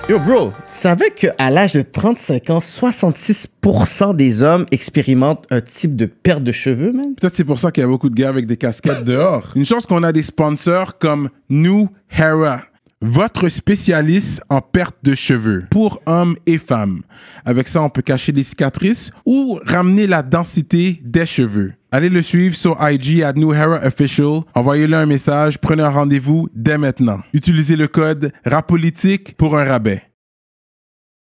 Yo, 0.09 0.19
bro, 0.19 0.51
tu 0.67 0.73
savais 0.73 1.11
qu'à 1.11 1.49
l'âge 1.49 1.71
de 1.71 1.81
35 1.81 2.49
ans, 2.49 2.59
66% 2.59 4.13
des 4.13 4.43
hommes 4.43 4.65
expérimentent 4.69 5.45
un 5.49 5.61
type 5.61 5.95
de 5.95 6.05
perte 6.05 6.43
de 6.43 6.51
cheveux, 6.51 6.91
man? 6.91 7.15
Peut-être 7.15 7.37
c'est 7.37 7.45
pour 7.45 7.57
ça 7.57 7.71
qu'il 7.71 7.81
y 7.81 7.85
a 7.85 7.87
beaucoup 7.87 8.09
de 8.09 8.15
gars 8.15 8.27
avec 8.27 8.45
des 8.45 8.57
casquettes 8.57 9.05
dehors. 9.05 9.53
Une 9.55 9.65
chance 9.65 9.85
qu'on 9.85 10.03
a 10.03 10.11
des 10.11 10.23
sponsors 10.23 10.97
comme 10.97 11.29
New 11.49 11.87
Hera, 12.11 12.63
votre 13.05 13.49
spécialiste 13.49 14.41
en 14.49 14.61
perte 14.61 14.95
de 15.03 15.13
cheveux 15.13 15.65
pour 15.69 16.01
hommes 16.05 16.35
et 16.45 16.57
femmes. 16.57 17.01
Avec 17.43 17.67
ça, 17.67 17.81
on 17.81 17.89
peut 17.89 18.01
cacher 18.01 18.31
les 18.31 18.43
cicatrices 18.43 19.11
ou 19.25 19.59
ramener 19.65 20.07
la 20.07 20.23
densité 20.23 21.01
des 21.03 21.25
cheveux. 21.25 21.73
Allez 21.91 22.09
le 22.09 22.21
suivre 22.21 22.55
sur 22.55 22.77
IG 22.81 23.21
à 23.21 23.33
New 23.33 23.53
Hera 23.53 23.85
Official. 23.85 24.39
Envoyez-le 24.55 24.95
un 24.95 25.05
message. 25.05 25.59
Prenez 25.59 25.83
un 25.83 25.89
rendez-vous 25.89 26.47
dès 26.55 26.77
maintenant. 26.77 27.19
Utilisez 27.33 27.75
le 27.75 27.87
code 27.87 28.31
RAPOLITIQUE 28.45 29.33
pour 29.37 29.57
un 29.57 29.65
rabais. 29.65 30.01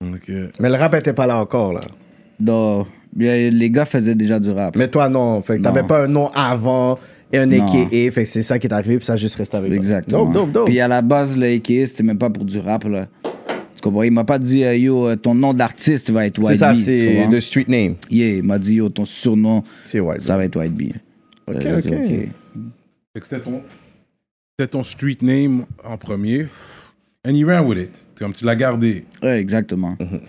Ok. 0.03 0.29
Mais 0.59 0.69
le 0.69 0.75
rap 0.75 0.93
était 0.95 1.13
pas 1.13 1.27
là 1.27 1.37
encore, 1.39 1.73
là. 1.73 1.81
Bien, 3.11 3.49
les 3.49 3.71
gars 3.71 3.85
faisaient 3.85 4.13
déjà 4.15 4.39
du 4.39 4.51
rap. 4.51 4.75
Mais 4.75 4.87
toi, 4.87 5.09
non. 5.09 5.41
Fait 5.41 5.57
que 5.57 5.61
Non. 5.63 5.73
t'avais 5.73 5.87
pas 5.87 6.03
un 6.03 6.07
nom 6.07 6.29
avant 6.33 6.99
et 7.31 7.37
un 7.37 7.45
Non. 7.45 7.65
AKA. 7.65 7.89
Fait 8.11 8.23
que 8.23 8.25
c'est 8.25 8.41
ça 8.43 8.57
qui 8.59 8.67
est 8.67 8.73
arrivé, 8.73 8.97
puis 8.97 9.05
ça 9.05 9.13
a 9.13 9.15
juste 9.17 9.35
resté 9.35 9.57
avec. 9.57 9.71
Exactement. 9.71 10.25
Dope, 10.25 10.33
dope, 10.33 10.51
dope. 10.51 10.65
Puis 10.67 10.79
à 10.79 10.87
la 10.87 11.01
base, 11.01 11.37
le 11.37 11.45
AKA, 11.47 11.85
c'était 11.85 12.03
même 12.03 12.17
pas 12.17 12.29
pour 12.29 12.45
du 12.45 12.59
rap, 12.59 12.83
là. 12.85 13.07
Tu 13.75 13.81
comprends? 13.83 14.03
Il 14.03 14.11
m'a 14.11 14.25
pas 14.25 14.39
dit, 14.39 14.63
euh, 14.65 14.75
yo, 14.75 15.07
euh, 15.07 15.15
ton 15.15 15.33
nom 15.33 15.53
d'artiste 15.53 16.09
va 16.09 16.25
être 16.25 16.35
C'est 16.41 16.47
White 16.47 16.57
ça, 16.57 16.73
Bee, 16.73 16.79
tu 16.79 16.83
c'est 16.83 17.27
le 17.27 17.39
street 17.39 17.65
name. 17.69 17.95
Yeah, 18.09 18.35
il 18.37 18.43
m'a 18.43 18.59
dit, 18.59 18.75
yo, 18.75 18.89
ton 18.89 19.05
surnom, 19.05 19.63
C'est 19.85 20.01
White. 20.01 20.21
ça 20.21 20.35
va 20.35 20.43
être 20.45 20.57
White. 20.57 20.73
Ok, 21.47 21.65
Euh, 21.65 21.77
ok. 21.79 21.87
Fait 21.87 23.19
que 23.19 23.23
C'était 23.25 23.39
ton, 23.41 23.61
ton 24.69 24.83
street 24.83 25.17
name 25.21 25.65
en 25.83 25.97
premier. 25.97 26.47
And 27.25 27.31
you 27.35 27.47
ran 27.47 27.65
with 27.65 27.77
it. 27.77 28.09
Comme 28.17 28.33
tu 28.33 28.43
l'as 28.45 28.55
gardé. 28.55 29.05
Ouais, 29.23 29.39
exactement. 29.39 29.95
Mhm. 29.99 30.19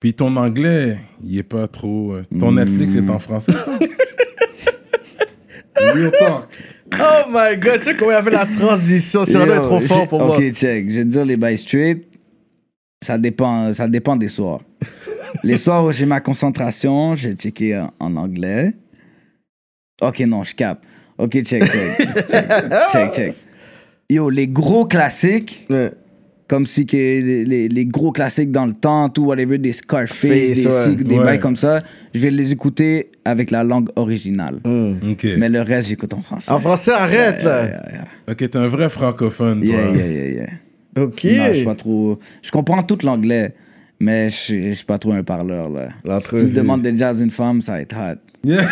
Puis 0.00 0.14
ton 0.14 0.36
anglais, 0.36 0.98
il 1.24 1.36
est 1.38 1.42
pas 1.42 1.66
trop. 1.66 2.14
ton 2.38 2.52
Netflix 2.52 2.94
est 2.94 3.10
en 3.10 3.18
français, 3.18 3.52
toi? 3.52 3.78
Real 5.94 6.10
talk. 6.18 6.48
Oh 6.94 7.28
my 7.28 7.56
god, 7.58 7.78
tu 7.80 7.84
sais 7.84 7.94
comment 7.96 8.12
il 8.12 8.14
a 8.14 8.22
fait 8.22 8.30
la 8.30 8.46
transition? 8.46 9.24
C'est 9.24 9.36
vraiment 9.38 9.62
trop 9.62 9.80
fort 9.80 10.08
pour 10.08 10.24
moi. 10.24 10.36
Ok, 10.36 10.52
check. 10.52 10.90
Je 10.90 10.96
vais 10.96 11.04
te 11.04 11.08
dire 11.08 11.24
les 11.24 11.36
bails 11.36 11.58
straight. 11.58 12.06
Ça 13.04 13.18
dépend, 13.18 13.72
ça 13.74 13.86
dépend 13.86 14.16
des 14.16 14.28
soirs. 14.28 14.60
Les 15.44 15.56
soirs 15.58 15.84
où 15.84 15.92
j'ai 15.92 16.06
ma 16.06 16.20
concentration, 16.20 17.14
j'ai 17.14 17.34
checké 17.34 17.76
en, 17.78 17.92
en 18.00 18.16
anglais. 18.16 18.72
Ok, 20.02 20.20
non, 20.20 20.44
je 20.44 20.54
capte. 20.54 20.82
Ok, 21.18 21.42
check, 21.42 21.64
check. 21.64 21.98
check, 22.28 22.46
check, 22.92 23.12
check. 23.12 23.34
Yo, 24.10 24.30
les 24.30 24.48
gros 24.48 24.86
classiques, 24.86 25.66
Ouais. 25.68 25.90
Comme 26.48 26.66
si 26.66 26.86
que 26.86 26.96
les, 26.96 27.86
gros 27.86 28.10
classiques 28.10 28.50
dans 28.50 28.64
le 28.66 28.72
temps, 28.72 29.08
tout, 29.10 29.24
whatever, 29.26 29.58
des 29.58 29.72
Scarface, 29.74 30.16
Face, 30.18 30.28
des, 30.30 30.66
ouais. 30.66 30.84
ci, 30.84 30.96
des 30.96 31.18
Ouais. 31.18 31.24
bails 31.24 31.38
comme 31.40 31.56
ça, 31.56 31.80
je 32.14 32.20
vais 32.20 32.30
les 32.30 32.52
écouter 32.52 33.10
avec 33.24 33.50
la 33.50 33.62
langue 33.64 33.90
originale. 33.96 34.56
Ok. 34.64 35.26
Mais 35.36 35.48
le 35.50 35.60
reste, 35.60 35.88
j'écoute 35.90 36.14
en 36.14 36.22
français. 36.22 36.50
En 36.50 36.58
français, 36.58 36.92
arrête, 36.92 37.42
là. 37.42 37.64
Yeah, 37.66 37.82
yeah, 37.92 38.04
Ok, 38.30 38.36
t'es 38.38 38.56
un 38.56 38.68
vrai 38.68 38.88
francophone, 38.88 39.62
toi. 39.64 39.74
yeah, 39.74 39.90
yeah, 39.92 40.06
yeah, 40.06 40.28
yeah. 40.96 41.02
Ok. 41.04 41.24
Non, 41.24 41.44
je 41.50 41.54
suis 41.54 41.64
pas 41.64 41.74
trop. 41.74 42.18
Je 42.42 42.50
comprends 42.50 42.82
tout 42.82 42.98
l'anglais, 43.04 43.54
mais 44.00 44.30
je 44.30 44.34
suis- 44.74 44.84
pas 44.86 44.98
trop 44.98 45.12
un 45.12 45.22
parleur, 45.22 45.68
là. 45.68 46.18
Si 46.18 46.28
tu 46.30 46.36
me 46.36 46.50
demandes 46.50 46.82
de 46.82 46.96
jazz 46.96 47.20
une 47.20 47.30
femme, 47.30 47.60
ça 47.62 47.72
va 47.72 47.80
être 47.82 47.94
hot. 47.94 48.18
Yeah. 48.42 48.66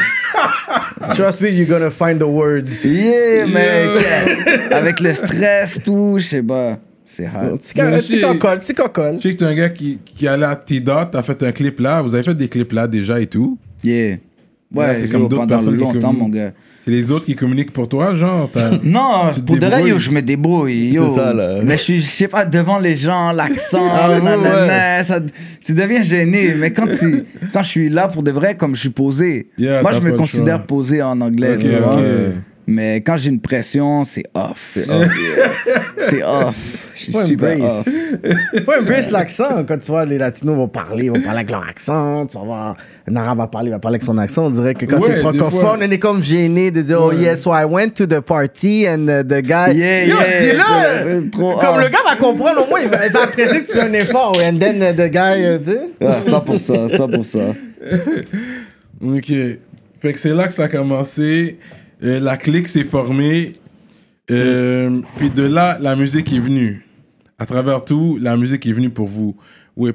Trust 1.15 1.43
me, 1.43 1.49
you're 1.51 1.69
gonna 1.69 1.91
find 1.91 2.19
the 2.21 2.25
words. 2.25 2.85
Yeah, 2.85 3.47
mec! 3.47 4.73
Avec 4.73 5.01
le 5.01 5.13
stress, 5.13 5.79
tout, 5.85 6.15
je 6.19 6.25
sais 6.25 6.43
pas. 6.43 6.79
C'est 7.09 7.27
hot. 7.27 7.57
Petit 7.57 7.73
ca- 7.75 7.85
Mais 7.91 7.99
petit 7.99 8.17
j'ai- 8.19 8.23
cocole, 8.23 8.59
petit 8.61 8.75
cocole. 8.75 9.17
Je 9.19 9.29
sais 9.29 9.33
que 9.35 9.39
t'es 9.39 9.45
un 9.45 9.55
gars 9.55 9.69
qui, 9.71 9.99
qui 10.05 10.27
allait 10.27 10.45
à 10.45 10.57
T-Dot, 10.57 11.09
t'as 11.13 11.23
fait 11.23 11.41
un 11.45 11.53
clip 11.53 11.79
là, 11.81 12.03
vous 12.03 12.15
avez 12.15 12.25
fait 12.25 12.35
des 12.35 12.49
clips 12.49 12.73
là 12.73 12.87
déjà 12.89 13.21
et 13.21 13.27
tout. 13.27 13.57
Yeah. 13.85 14.17
Ouais, 14.75 14.85
Ouais, 14.85 14.97
c'est 15.01 15.09
comme 15.09 15.29
d'autres 15.29 15.47
personnes 15.47 15.77
qui 15.77 15.83
longtemps, 15.85 16.13
mon 16.13 16.29
gars. 16.29 16.51
C'est 16.85 16.91
les 16.91 17.11
autres 17.11 17.25
qui 17.27 17.35
communiquent 17.37 17.73
pour 17.73 17.89
toi, 17.89 18.15
genre 18.15 18.51
Non, 18.85 19.29
pour 19.47 19.57
de 19.59 19.67
vrai, 19.67 19.89
yo, 19.89 19.99
je 19.99 20.11
me 20.11 20.21
débrouille. 20.23 20.91
Yo. 20.93 21.09
C'est 21.09 21.15
ça, 21.17 21.33
là. 21.33 21.59
Mais 21.65 21.77
je 21.77 21.99
sais 22.01 22.27
pas, 22.29 22.45
devant 22.45 22.79
les 22.81 22.97
gens, 22.97 23.31
l'accent, 23.33 23.89
Ah, 23.89 24.09
ouais, 24.11 24.21
nanana, 24.21 25.03
ça- 25.05 25.21
tu 25.65 25.73
deviens 25.73 26.03
gêné. 26.03 26.55
Mais 26.59 26.73
quand, 26.73 26.87
tu, 26.89 27.25
quand 27.53 27.63
je 27.63 27.69
suis 27.69 27.89
là, 27.89 28.09
pour 28.09 28.23
de 28.25 28.31
vrai, 28.33 28.57
comme 28.57 28.75
je 28.75 28.81
suis 28.81 28.91
posé, 28.91 29.49
Yeah, 29.59 29.83
moi, 29.83 29.93
je 29.93 30.01
me 30.01 30.13
considère 30.17 30.65
posé 30.65 31.01
en 31.03 31.21
anglais, 31.21 31.57
tu 31.59 31.67
vois. 31.75 32.01
Mais 32.69 32.97
quand 32.97 33.17
j'ai 33.17 33.31
une 33.31 33.41
pression, 33.41 34.05
c'est 34.05 34.25
off. 34.35 34.73
C'est 34.75 34.91
off. 34.91 35.13
c'est 35.99 36.23
off. 36.25 36.91
Je 36.97 37.03
suis 37.03 37.13
Faut 37.13 37.23
super 37.23 37.63
off. 37.63 37.89
Faut 38.65 38.73
embrace 38.73 39.11
l'accent. 39.11 39.65
Quand 39.69 39.79
tu 39.79 39.87
vois 39.87 40.05
les 40.05 40.19
Latinos 40.19 40.57
vont 40.57 40.67
parler, 40.67 41.05
ils 41.05 41.11
vont 41.11 41.21
parler 41.21 41.39
avec 41.39 41.51
leur 41.51 41.63
accent. 41.63 42.27
Tu 42.27 42.37
vas 42.37 42.43
voir, 42.43 42.77
un 43.09 43.17
Arabe 43.17 43.39
va 43.39 43.47
parler, 43.47 43.69
il 43.69 43.73
va 43.73 43.79
parler 43.79 43.97
avec 43.97 44.03
son 44.03 44.19
accent. 44.19 44.47
On 44.47 44.51
dirait 44.51 44.75
que 44.75 44.85
quand 44.85 44.99
Ouais, 44.99 45.11
c'est 45.15 45.21
francophone, 45.21 45.79
on 45.81 45.91
est 45.91 45.99
comme 46.01 46.25
gêné 46.25 46.73
de 46.73 46.83
dire, 46.83 47.01
oh 47.01 47.13
yes, 47.13 47.43
so 47.43 47.53
I 47.55 47.65
went 47.65 47.91
to 47.91 48.07
the 48.07 48.21
party 48.21 48.89
and 48.89 49.07
uh, 49.09 49.23
the 49.23 49.43
guy. 49.43 49.73
Yeah, 49.73 50.05
Yo, 50.07 50.17
yeah, 50.17 50.41
dis-le! 50.41 51.31
Comme 51.31 51.45
off. 51.45 51.81
le 51.81 51.89
gars 51.89 52.03
va 52.05 52.17
comprendre, 52.17 52.65
au 52.67 52.69
moins, 52.69 52.81
il 52.81 52.89
va, 52.89 53.07
il 53.07 53.13
va 53.13 53.23
apprécier 53.23 53.63
que 53.63 53.67
tu 53.71 53.79
fais 53.79 53.85
un 53.85 53.93
effort. 53.93 54.37
And 54.43 54.59
then 54.59 54.83
uh, 54.83 54.93
the 54.93 55.09
guy, 55.09 55.45
uh, 55.45 55.61
tu 55.63 55.71
sais. 55.71 55.91
Ouais, 56.01 56.23
ça 56.23 56.41
pour 56.41 56.59
ça, 56.59 56.89
ça 56.89 57.07
pour 57.07 57.25
ça. 57.25 57.55
Ok. 59.01 59.31
Fait 60.01 60.13
que 60.13 60.19
c'est 60.19 60.33
là 60.33 60.49
que 60.49 60.55
ça 60.55 60.65
a 60.65 60.69
commencé. 60.69 61.59
Euh, 62.05 62.21
la 62.21 62.37
clique 62.37 62.69
s'est 62.69 62.85
formée. 62.85 63.55
Euh, 64.31 65.01
Puis 65.17 65.31
de 65.31 65.45
là, 65.45 65.79
la 65.81 65.97
musique 65.97 66.33
est 66.33 66.39
venue. 66.41 66.85
À 67.39 67.47
travers 67.47 67.85
tout, 67.85 68.19
la 68.21 68.37
musique 68.37 68.67
est 68.67 68.73
venue 68.73 68.91
pour 68.91 69.07
vous. 69.07 69.37
Oui. 69.77 69.93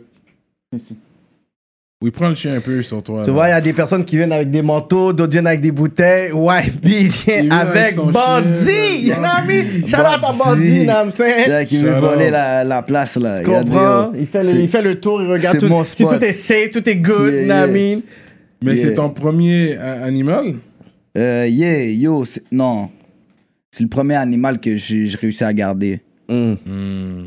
Oui, 2.03 2.09
prends 2.09 2.29
le 2.29 2.35
chien 2.35 2.55
un 2.55 2.61
peu 2.61 2.81
sur 2.81 3.03
toi. 3.03 3.21
Tu 3.21 3.27
là. 3.29 3.33
vois, 3.33 3.47
il 3.47 3.51
y 3.51 3.53
a 3.53 3.61
des 3.61 3.73
personnes 3.73 4.03
qui 4.03 4.17
viennent 4.17 4.31
avec 4.31 4.49
des 4.49 4.63
manteaux, 4.63 5.13
d'autres 5.13 5.31
viennent 5.33 5.45
avec 5.45 5.61
des 5.61 5.71
bouteilles. 5.71 6.31
Vient 6.31 6.61
vient 6.83 7.51
avec 7.51 7.77
avec 7.77 7.95
Bandit! 7.97 9.03
You 9.03 9.13
know 9.13 9.21
what 9.21 9.43
I 9.43 9.47
mean? 9.47 9.87
Shout 9.87 9.97
out 9.97 10.05
à 10.05 10.17
Bandit. 10.17 10.39
Bandit, 10.39 10.77
you 10.77 10.83
know 10.85 10.93
what 10.93 11.03
I'm 11.03 11.11
saying? 11.11 11.49
Là, 11.49 11.65
qui 11.65 11.77
veut 11.77 11.91
voler 11.91 12.31
la, 12.31 12.63
la 12.63 12.81
place, 12.81 13.17
là. 13.17 13.39
Tu 13.39 13.51
Il 13.51 13.63
dit, 13.65 13.75
oh, 13.77 14.11
fait, 14.25 14.39
le, 14.39 14.43
c'est- 14.45 14.59
il 14.63 14.67
fait 14.67 14.81
le 14.81 14.99
tour, 14.99 15.21
il 15.21 15.29
regarde 15.31 15.59
tout. 15.59 15.67
mon 15.67 15.83
Si 15.83 15.97
spot. 16.03 16.17
tout 16.17 16.25
est 16.25 16.31
safe, 16.31 16.71
tout 16.71 16.89
est 16.89 16.95
good, 16.95 17.33
Yeah, 17.33 17.41
you 17.41 17.45
know 17.45 17.53
what 17.55 17.67
I 17.67 17.71
yeah. 17.79 17.95
mean? 17.95 18.01
Mais 18.63 18.75
Yeah. 18.75 18.87
c'est 18.87 18.93
ton 18.95 19.09
premier 19.11 19.77
animal? 19.77 20.55
Euh, 21.17 21.47
yeah, 21.47 21.85
yo, 21.85 22.23
non. 22.51 22.89
C'est 23.71 23.83
le 23.83 23.89
premier 23.89 24.15
animal 24.15 24.59
que 24.59 24.75
j'ai 24.75 25.07
réussi 25.19 25.43
à 25.43 25.53
garder. 25.53 26.01
Mm. 26.29 26.53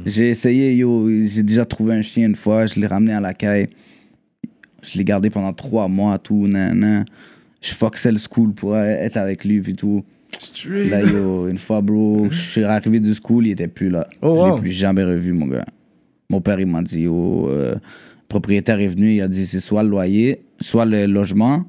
J'ai 0.07 0.31
essayé, 0.31 0.75
yo, 0.75 1.09
j'ai 1.27 1.43
déjà 1.43 1.65
trouvé 1.65 1.95
un 1.95 2.03
chien 2.03 2.27
une 2.27 2.37
fois, 2.37 2.67
je 2.67 2.79
l'ai 2.81 2.87
ramené 2.87 3.13
à 3.13 3.21
la 3.21 3.35
caille. 3.35 3.69
Je 4.83 4.99
l'ai 4.99 5.05
gardé 5.05 5.31
pendant 5.31 5.53
trois 5.53 5.89
mois, 5.89 6.19
tout, 6.19 6.47
nan, 6.47 6.79
nan. 6.79 7.05
Je 7.61 7.73
foxais 7.73 8.13
le 8.13 8.19
school 8.19 8.53
pour 8.53 8.77
être 8.77 9.17
avec 9.17 9.45
lui, 9.45 9.61
puis 9.61 9.73
tout. 9.73 10.05
Straight. 10.31 10.91
Là, 10.91 11.03
yo, 11.03 11.49
une 11.49 11.59
fois, 11.59 11.81
bro, 11.81 12.27
je 12.31 12.39
suis 12.39 12.65
arrivé 12.65 13.01
du 13.01 13.15
school, 13.15 13.47
il 13.47 13.53
était 13.53 13.69
plus 13.69 13.89
là. 13.89 14.07
Oh, 14.21 14.37
je 14.37 14.43
wow. 14.43 14.55
l'ai 14.55 14.61
plus 14.61 14.73
jamais 14.73 15.05
revu, 15.05 15.33
mon 15.33 15.47
gars. 15.47 15.65
Mon 16.29 16.41
père, 16.41 16.61
il 16.61 16.67
m'a 16.67 16.83
dit, 16.83 17.03
yo, 17.03 17.49
euh, 17.49 17.75
le 17.75 17.81
propriétaire 18.29 18.81
est 18.81 18.89
venu, 18.89 19.15
il 19.15 19.23
a 19.23 19.29
dit, 19.29 19.47
c'est 19.47 19.61
soit 19.61 19.83
le 19.83 19.89
loyer, 19.91 20.43
soit 20.61 20.85
le 20.85 21.07
logement, 21.07 21.65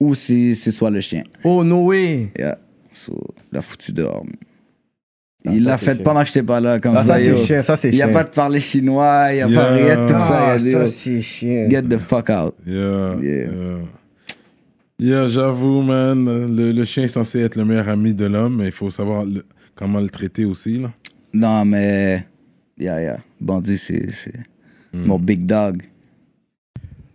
ou 0.00 0.14
c'est 0.14 0.54
c'est 0.54 0.70
soit 0.70 0.90
le 0.90 1.00
chien. 1.00 1.24
Oh, 1.44 1.62
no 1.64 1.84
way! 1.86 2.30
Yeah. 2.38 2.58
So, 2.92 3.12
il 3.50 3.54
l'a 3.56 3.62
foutu 3.62 3.92
dehors. 3.92 4.24
Ah, 5.46 5.50
il 5.52 5.62
l'a 5.64 5.76
fait 5.78 5.94
chien. 5.94 6.04
pendant 6.04 6.20
que 6.20 6.26
j'étais 6.26 6.42
pas 6.42 6.60
là, 6.60 6.78
comme 6.80 6.96
Ah, 6.96 7.02
ça. 7.02 7.18
ça, 7.18 7.24
c'est 7.24 7.36
chien, 7.36 7.62
ça, 7.62 7.76
c'est 7.76 7.88
Il 7.90 7.94
n'y 7.96 8.02
a 8.02 8.06
chien. 8.06 8.12
pas 8.14 8.24
de 8.24 8.30
parler 8.30 8.60
chinois, 8.60 9.26
il 9.30 9.36
n'y 9.36 9.42
a 9.42 9.48
Yeah. 9.48 9.60
pas 9.60 9.70
rien 9.72 10.02
de 10.06 10.12
tout 10.12 10.18
ça. 10.18 10.28
Ah, 10.30 10.46
il 10.48 10.50
a 10.52 10.58
dit, 10.58 10.70
ça, 10.70 10.78
yo, 10.80 10.86
c'est 10.86 11.20
chien. 11.20 11.68
get 11.70 11.82
the 11.82 11.98
fuck 11.98 12.30
out. 12.30 12.54
Yeah. 12.66 13.16
Yeah. 13.20 13.46
Yeah, 13.46 13.78
Yeah, 14.98 15.26
j'avoue, 15.28 15.82
man. 15.82 16.24
Le, 16.56 16.70
le 16.72 16.84
chien 16.84 17.02
est 17.04 17.08
censé 17.08 17.40
être 17.40 17.56
le 17.56 17.64
meilleur 17.64 17.88
ami 17.88 18.14
de 18.14 18.26
l'homme, 18.26 18.56
mais 18.58 18.66
il 18.66 18.72
faut 18.72 18.90
savoir 18.90 19.24
le- 19.24 19.44
comment 19.74 20.00
le 20.00 20.08
traiter 20.08 20.44
aussi. 20.44 20.78
Là. 20.78 20.92
Non, 21.32 21.64
mais. 21.64 22.26
Yeah, 22.78 23.00
yeah. 23.02 23.18
Bandit, 23.40 23.76
c'est 23.78 24.10
c'est 24.12 24.32
Hmm. 24.92 25.06
mon 25.06 25.18
big 25.18 25.44
dog. 25.44 25.82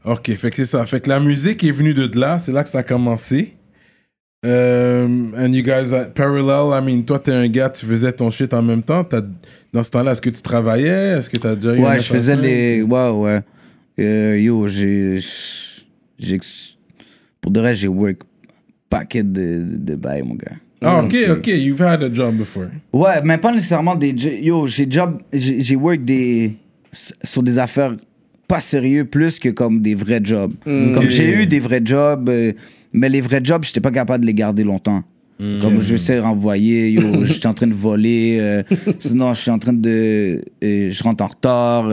Ok, 0.05 0.31
fait 0.35 0.49
que 0.49 0.55
c'est 0.55 0.65
ça. 0.65 0.85
Fait 0.85 1.01
que 1.01 1.09
la 1.09 1.19
musique 1.19 1.63
est 1.63 1.71
venue 1.71 1.93
de 1.93 2.09
là, 2.19 2.39
c'est 2.39 2.51
là 2.51 2.63
que 2.63 2.69
ça 2.69 2.79
a 2.79 2.83
commencé. 2.83 3.53
Um, 4.45 5.33
and 5.37 5.51
you 5.53 5.61
guys, 5.61 5.91
are 5.93 6.09
parallel, 6.13 6.71
I 6.71 6.79
mean, 6.81 7.03
toi, 7.03 7.19
t'es 7.19 7.33
un 7.33 7.49
gars, 7.49 7.69
tu 7.69 7.85
faisais 7.85 8.13
ton 8.13 8.29
shit 8.29 8.53
en 8.53 8.61
même 8.61 8.81
temps. 8.83 9.03
T'as- 9.03 9.21
dans 9.73 9.83
ce 9.83 9.91
temps-là, 9.91 10.13
est-ce 10.13 10.21
que 10.21 10.29
tu 10.29 10.41
travaillais? 10.41 11.17
Est-ce 11.17 11.29
que 11.29 11.35
t'as 11.37 11.55
déjà 11.55 11.75
eu 11.75 11.79
Ouais, 11.79 11.99
je 11.99 12.05
faisais 12.05 12.35
les. 12.37 12.81
Ouais, 12.81 13.09
ouais. 13.09 13.41
Euh, 13.99 14.39
yo, 14.39 14.67
j'ai. 14.69 15.19
Pour 17.41 17.51
de 17.51 17.59
vrai, 17.59 17.73
j'ai 17.75 17.89
work 17.89 18.19
paquet 18.89 19.23
de, 19.23 19.61
de 19.77 19.95
bails, 19.95 20.23
mon 20.23 20.35
gars. 20.35 20.55
Ah, 20.81 21.03
ok, 21.03 21.13
ok, 21.31 21.47
you've 21.47 21.81
had 21.81 22.01
a 22.03 22.11
job 22.11 22.35
before. 22.37 22.67
Ouais, 22.93 23.21
mais 23.25 23.37
pas 23.37 23.51
nécessairement 23.51 23.95
des. 23.95 24.11
Yo, 24.41 24.65
j'ai 24.67 24.89
job. 24.89 25.21
J'ai 25.33 25.75
work 25.75 26.05
des. 26.05 26.55
Sur 27.23 27.43
des 27.43 27.57
affaires 27.57 27.93
pas 28.49 28.59
sérieux 28.61 29.05
plus 29.05 29.39
que 29.39 29.47
comme 29.49 29.81
des 29.81 29.95
vrais 29.95 30.19
jobs. 30.23 30.53
Comme 30.65 31.07
j'ai 31.09 31.29
eu 31.29 31.45
des 31.47 31.59
vrais 31.61 31.81
jobs, 31.85 32.27
euh, 32.29 32.51
mais 32.91 33.07
les 33.07 33.21
vrais 33.21 33.41
jobs, 33.43 33.63
j'étais 33.63 33.79
pas 33.79 33.91
capable 33.91 34.23
de 34.23 34.27
les 34.27 34.33
garder 34.33 34.63
longtemps. 34.65 35.03
Comme 35.61 35.79
je 35.79 35.95
sais 35.95 36.19
renvoyer, 36.19 36.89
yo, 36.89 37.01
j'étais 37.23 37.47
en 37.47 37.53
train 37.53 37.67
de 37.67 37.73
voler, 37.73 38.37
euh, 38.41 38.63
sinon 38.99 39.33
je 39.33 39.39
suis 39.39 39.51
en 39.51 39.59
train 39.59 39.71
de. 39.71 40.41
euh, 40.63 40.91
je 40.91 41.03
rentre 41.03 41.23
en 41.23 41.27
retard, 41.27 41.89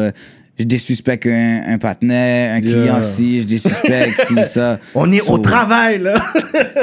je 0.59 0.65
désuspecte 0.65 1.27
un, 1.27 1.61
un 1.69 1.79
partenaire, 1.79 2.55
un 2.55 2.61
Yeah. 2.61 2.73
client 2.81 3.01
si, 3.03 3.43
je 3.43 3.47
désuspecte 3.47 4.19
si, 4.27 4.35
ça. 4.47 4.81
On 4.97 5.13
est 5.13 5.21
au 5.29 5.39
travail, 5.39 5.99
là! 6.01 6.21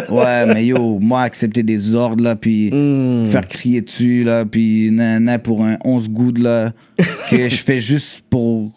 Ouais, 0.09 0.45
mais 0.53 0.67
yo, 0.67 0.99
moi, 0.99 1.23
accepter 1.23 1.63
des 1.63 1.93
ordres, 1.95 2.23
là, 2.23 2.35
puis 2.37 2.69
Hmm. 2.71 3.25
faire 3.25 3.45
crier 3.47 3.81
dessus, 3.81 4.23
là, 4.23 4.45
puis 4.45 4.89
nan, 4.91 5.37
pour 5.43 5.65
un 5.65 5.77
11 5.83 6.09
gouttes, 6.11 6.37
là, 6.39 6.71
que 7.29 7.49
je 7.49 7.55
fais 7.57 7.79
juste 7.79 8.21
pour 8.29 8.71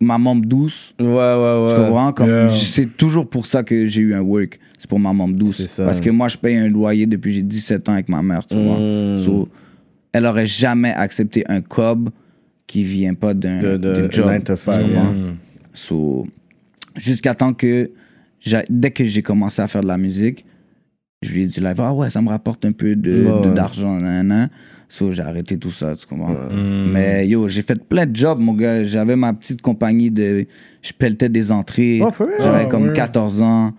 ma 0.00 0.18
membre 0.18 0.46
douce. 0.46 0.94
Ouais, 1.00 1.06
ouais, 1.06 1.10
ouais. 1.10 1.66
Tu 1.68 1.74
comprends? 1.74 2.12
Comme, 2.12 2.28
Yeah. 2.28 2.50
C'est 2.50 2.96
toujours 2.96 3.28
pour 3.28 3.46
ça 3.46 3.62
que 3.62 3.86
j'ai 3.86 4.00
eu 4.00 4.14
un 4.14 4.20
work. 4.20 4.58
C'est 4.78 4.88
pour 4.88 5.00
ma 5.00 5.12
membre 5.12 5.34
douce. 5.36 5.64
Ça. 5.66 5.84
Parce 5.86 6.00
que 6.00 6.10
moi, 6.10 6.28
je 6.28 6.36
paye 6.36 6.56
un 6.56 6.68
loyer 6.68 7.06
depuis 7.06 7.32
j'ai 7.32 7.42
17 7.42 7.88
ans 7.88 7.94
avec 7.94 8.08
ma 8.08 8.22
mère, 8.22 8.46
tu 8.46 8.54
vois. 8.54 8.78
Mm. 8.78 9.18
So, 9.18 9.48
elle 10.12 10.26
aurait 10.26 10.46
jamais 10.46 10.92
accepté 10.92 11.44
un 11.48 11.60
cob 11.60 12.10
qui 12.66 12.84
vient 12.84 13.14
pas 13.14 13.34
d'un 13.34 13.58
De- 13.58 13.76
de- 13.76 13.94
job. 14.10 14.10
tu 14.44 14.60
yeah. 14.60 15.12
So, 15.72 16.26
jusqu'à 16.96 17.34
temps 17.34 17.52
que, 17.52 17.90
dès 18.70 18.90
que 18.90 19.04
j'ai 19.04 19.22
commencé 19.22 19.60
à 19.62 19.66
faire 19.66 19.80
de 19.82 19.88
la 19.88 19.98
musique, 19.98 20.44
je 21.22 21.32
lui 21.32 21.42
ai 21.42 21.46
dit, 21.46 21.60
ah 21.78 21.92
ouais, 21.94 22.10
ça 22.10 22.22
me 22.22 22.28
rapporte 22.28 22.64
un 22.64 22.72
peu 22.72 22.94
de- 22.94 23.24
ouais. 23.24 23.54
So, 24.90 25.12
j'ai 25.12 25.22
arrêté 25.22 25.58
tout 25.58 25.70
ça, 25.70 25.94
tu 25.96 26.06
comprends? 26.06 26.34
Mais 26.50 27.28
yo, 27.28 27.46
j'ai 27.46 27.60
fait 27.62 27.78
plein 27.84 28.06
de 28.06 28.16
jobs, 28.16 28.38
mon 28.40 28.54
gars. 28.54 28.84
J'avais 28.84 29.16
ma 29.16 29.32
petite 29.34 29.60
compagnie 29.60 30.10
de. 30.10 30.46
Je 30.80 30.92
pelletais 30.92 31.28
des 31.28 31.52
entrées. 31.52 32.00
Oh, 32.02 32.08
real? 32.18 32.30
J'avais 32.40 32.62
Ah, 32.64 32.66
comme 32.66 32.88
ouais. 32.88 32.92
14 32.94 33.42
ans. 33.42 33.74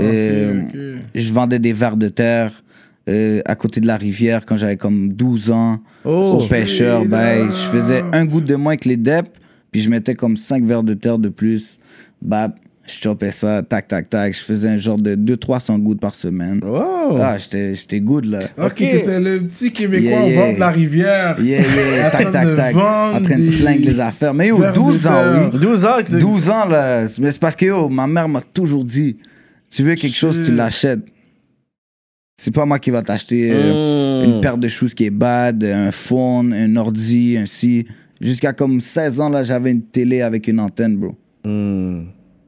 Euh, 0.00 0.62
ok. 0.62 1.02
Je 1.14 1.32
vendais 1.32 1.58
des 1.58 1.72
verres 1.72 1.96
de 1.96 2.08
terre 2.08 2.62
euh, 3.08 3.40
à 3.44 3.56
côté 3.56 3.80
de 3.80 3.86
la 3.86 3.96
rivière 3.96 4.46
quand 4.46 4.56
j'avais 4.56 4.76
comme 4.76 5.12
12 5.12 5.50
ans. 5.50 5.80
Oh. 6.04 6.38
Au 6.40 6.46
pêcheur, 6.46 7.04
ben, 7.06 7.46
je 7.48 7.52
faisais 7.76 8.02
un 8.12 8.24
goût 8.24 8.40
de 8.40 8.54
moins 8.54 8.76
que 8.76 8.88
les 8.88 8.96
DEP, 8.96 9.26
puis 9.72 9.80
je 9.80 9.90
mettais 9.90 10.14
comme 10.14 10.36
5 10.36 10.64
verres 10.64 10.82
de 10.84 10.94
terre 10.94 11.18
de 11.18 11.28
plus. 11.28 11.78
Bah, 12.20 12.54
Je 12.94 13.00
chopais 13.00 13.30
ça, 13.30 13.62
tac, 13.62 13.88
tac, 13.88 14.10
tac. 14.10 14.34
Je 14.34 14.40
faisais 14.42 14.68
un 14.68 14.76
genre 14.76 14.96
de 15.00 15.14
200-300 15.16 15.78
gouttes 15.80 16.00
par 16.00 16.14
semaine. 16.14 16.60
Wow. 16.62 17.16
Ah, 17.20 17.38
j'étais 17.38 17.74
j'étais 17.74 18.00
good, 18.00 18.24
là. 18.26 18.40
Ok, 18.58 18.74
t'étais 18.76 19.20
le 19.20 19.40
petit 19.42 19.72
Québécois 19.72 20.10
Yeah, 20.10 20.22
au 20.24 20.28
yeah. 20.28 20.44
bord 20.44 20.54
de 20.54 20.60
la 20.60 20.70
rivière. 20.70 21.36
Yeah, 21.40 21.60
yeah, 21.62 22.06
En 22.08 22.10
tac, 22.10 22.30
train 22.32 22.44
de 22.44 22.56
tac, 22.56 22.74
tac. 22.74 22.76
En 22.76 23.22
train 23.22 23.36
de 23.36 23.42
slinguer 23.42 23.90
les 23.90 24.00
affaires. 24.00 24.34
Mais 24.34 24.48
yo, 24.48 24.58
verres 24.58 24.72
de 24.72 24.78
12 24.78 25.06
ans, 25.06 25.12
oui. 25.52 25.58
12 25.60 25.84
ans 25.84 25.96
que 26.04 26.10
tu- 26.10 26.18
12 26.18 26.50
ans, 26.50 26.66
là. 26.66 27.04
Mais 27.20 27.32
c'est 27.32 27.40
parce 27.40 27.56
que, 27.56 27.64
yo, 27.66 27.88
ma 27.88 28.06
mère 28.06 28.28
m'a 28.28 28.40
toujours 28.42 28.84
dit 28.84 29.16
tu 29.70 29.82
veux 29.84 29.94
quelque 29.94 30.16
chose, 30.16 30.42
tu 30.44 30.52
l'achètes. 30.52 31.00
C'est 32.40 32.50
pas 32.52 32.66
moi 32.66 32.78
qui 32.78 32.90
va 32.90 33.02
t'acheter 33.02 33.50
euh, 33.52 34.22
Mm. 34.26 34.30
une 34.34 34.40
paire 34.40 34.58
de 34.58 34.68
choses 34.68 34.94
qui 34.94 35.04
est 35.04 35.10
bad, 35.10 35.62
un 35.64 35.92
phone, 35.92 36.52
un 36.52 36.76
ordi, 36.76 37.36
un 37.38 37.46
si. 37.46 37.86
Jusqu'à 38.20 38.52
comme 38.52 38.80
16 38.80 39.20
ans, 39.20 39.28
là, 39.28 39.42
j'avais 39.42 39.70
une 39.70 39.82
télé 39.82 40.22
avec 40.22 40.46
une 40.48 40.60
antenne, 40.60 40.96
bro. 40.96 41.16
Hmm. 41.44 42.02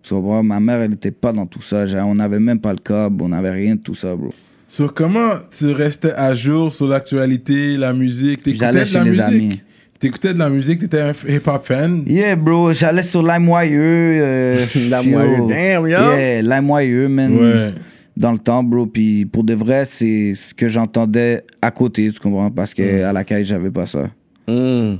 So, 0.06 0.20
bro, 0.20 0.42
ma 0.42 0.60
mère, 0.60 0.82
elle 0.82 0.92
était 0.92 1.10
pas 1.10 1.32
dans 1.32 1.46
tout 1.46 1.62
ça. 1.62 1.86
On 2.04 2.14
n'avait 2.14 2.38
même 2.38 2.60
pas 2.60 2.72
le 2.72 2.78
câble, 2.78 3.22
on 3.22 3.28
n'avait 3.28 3.50
rien 3.50 3.74
de 3.74 3.80
tout 3.80 3.94
ça, 3.94 4.14
bro. 4.14 4.28
Sur 4.68 4.92
comment 4.92 5.30
tu 5.56 5.72
restais 5.72 6.12
à 6.12 6.34
jour 6.34 6.70
sur 6.72 6.86
l'actualité, 6.88 7.78
la 7.78 7.94
musique? 7.94 8.42
T'écoutais 8.42 8.66
J'allais 8.66 8.80
de 8.80 8.84
chez 8.84 8.98
la 8.98 9.04
les 9.04 9.10
musique? 9.10 9.22
amis. 9.24 9.60
T'écoutais 9.98 10.34
de 10.34 10.38
la 10.38 10.50
musique, 10.50 10.80
t'étais 10.80 11.00
un 11.00 11.12
hip-hop 11.26 11.64
fan? 11.64 12.02
Yeah, 12.06 12.36
bro, 12.36 12.72
j'allais 12.74 13.02
sur 13.02 13.22
LimeWire. 13.22 13.70
Euh, 13.72 14.66
LimeWire, 14.74 15.46
damn, 15.46 15.82
yo. 15.86 15.88
Yeah, 15.88 16.42
LimeWire, 16.42 17.08
man. 17.08 17.36
Ouais. 17.38 17.72
Dans 18.14 18.32
le 18.32 18.38
temps, 18.38 18.62
bro. 18.62 18.84
Puis 18.86 19.24
pour 19.24 19.42
de 19.42 19.54
vrai, 19.54 19.86
c'est 19.86 20.34
ce 20.34 20.52
que 20.52 20.68
j'entendais 20.68 21.44
à 21.62 21.70
côté, 21.70 22.10
tu 22.10 22.20
comprends? 22.20 22.50
Parce 22.50 22.74
que 22.74 23.04
à 23.04 23.12
la 23.14 23.24
caille, 23.24 23.44
j'avais 23.46 23.70
pas 23.70 23.86
ça. 23.86 24.10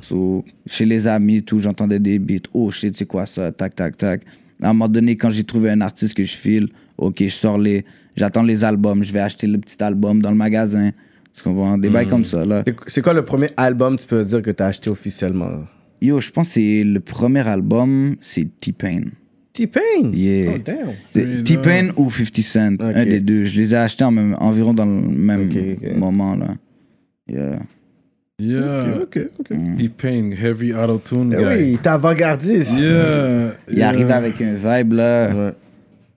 So, 0.00 0.42
chez 0.66 0.86
les 0.86 1.06
amis, 1.06 1.42
tout, 1.42 1.58
j'entendais 1.58 1.98
des 1.98 2.18
beats. 2.18 2.48
Oh 2.54 2.70
shit, 2.70 2.96
c'est 2.96 3.04
quoi 3.04 3.26
ça? 3.26 3.52
Tac, 3.52 3.74
tac, 3.74 3.98
tac. 3.98 4.22
À 4.64 4.70
un 4.70 4.72
moment 4.72 4.88
donné, 4.88 5.14
quand 5.16 5.30
j'ai 5.30 5.44
trouvé 5.44 5.70
un 5.70 5.80
artiste 5.80 6.14
que 6.14 6.24
je 6.24 6.34
file, 6.34 6.68
ok, 6.98 7.16
je 7.20 7.28
sors 7.28 7.58
les. 7.58 7.84
J'attends 8.16 8.42
les 8.42 8.62
albums, 8.64 9.02
je 9.02 9.12
vais 9.12 9.20
acheter 9.20 9.46
le 9.46 9.58
petit 9.58 9.82
album 9.82 10.22
dans 10.22 10.30
le 10.30 10.36
magasin. 10.36 10.90
Tu 11.36 11.42
comprends? 11.42 11.76
Des 11.78 11.88
bails 11.88 12.06
comme 12.08 12.24
ça, 12.24 12.44
là. 12.46 12.62
C'est- 12.86 13.02
quoi 13.02 13.12
le 13.12 13.24
premier 13.24 13.48
album, 13.56 13.98
tu 13.98 14.06
peux 14.06 14.24
dire, 14.24 14.40
que 14.40 14.52
t'as 14.52 14.66
acheté 14.68 14.88
officiellement? 14.88 15.64
Yo, 16.00 16.20
je 16.20 16.30
pense 16.30 16.48
que 16.48 16.54
c'est 16.54 16.84
le 16.84 17.00
premier 17.00 17.46
album, 17.46 18.14
c'est 18.20 18.46
T-Pain. 18.60 19.02
T-Pain? 19.52 20.12
Yeah. 20.12 20.52
Oh, 20.54 20.58
damn. 20.64 21.42
T-Pain 21.44 21.88
ou 21.96 22.08
50 22.10 22.42
Cent, 22.42 22.74
Ok. 22.74 22.80
un 22.94 23.04
des 23.04 23.20
deux. 23.20 23.44
Je 23.44 23.56
les 23.60 23.72
ai 23.74 23.76
achetés 23.78 24.04
en 24.04 24.10
même- 24.12 24.36
environ 24.38 24.74
dans 24.74 24.86
le 24.86 24.92
même 25.08 25.48
moment, 25.96 26.36
là. 26.36 26.54
Yeah. 27.28 27.60
Yeah. 28.40 28.98
Ok, 29.02 29.18
ok. 29.38 29.48
T-Pain, 29.78 30.30
heavy 30.32 30.72
auto-tune 30.74 31.34
Eh 31.38 31.42
guy. 31.42 31.46
oui, 31.72 31.78
t'es 31.80 31.88
avant-gardiste. 31.88 32.76
Yeah. 32.78 33.52
Il 33.68 33.74
est 33.74 33.76
yeah. 33.78 33.88
arrivé 33.88 34.12
avec 34.12 34.40
un 34.40 34.54
vibe, 34.54 34.92
là. 34.94 35.28
Ouais. 35.34 35.52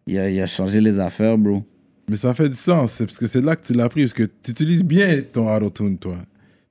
Il, 0.07 0.17
a, 0.17 0.29
il 0.29 0.41
a 0.41 0.47
changé 0.47 0.81
les 0.81 0.99
affaires, 0.99 1.37
bro. 1.37 1.63
Mais 2.09 2.15
ça 2.17 2.33
fait 2.33 2.49
du 2.49 2.55
sens, 2.55 2.93
c'est 2.93 3.05
parce 3.05 3.19
que 3.19 3.27
c'est 3.27 3.41
là 3.43 3.55
que 3.55 3.67
tu 3.67 3.73
l'as 3.73 3.83
appris, 3.83 4.01
parce 4.03 4.13
que 4.13 4.23
tu 4.23 4.51
utilises 4.51 4.83
bien 4.83 5.19
ton 5.31 5.53
auto-tune, 5.53 5.97
toi. 5.99 6.15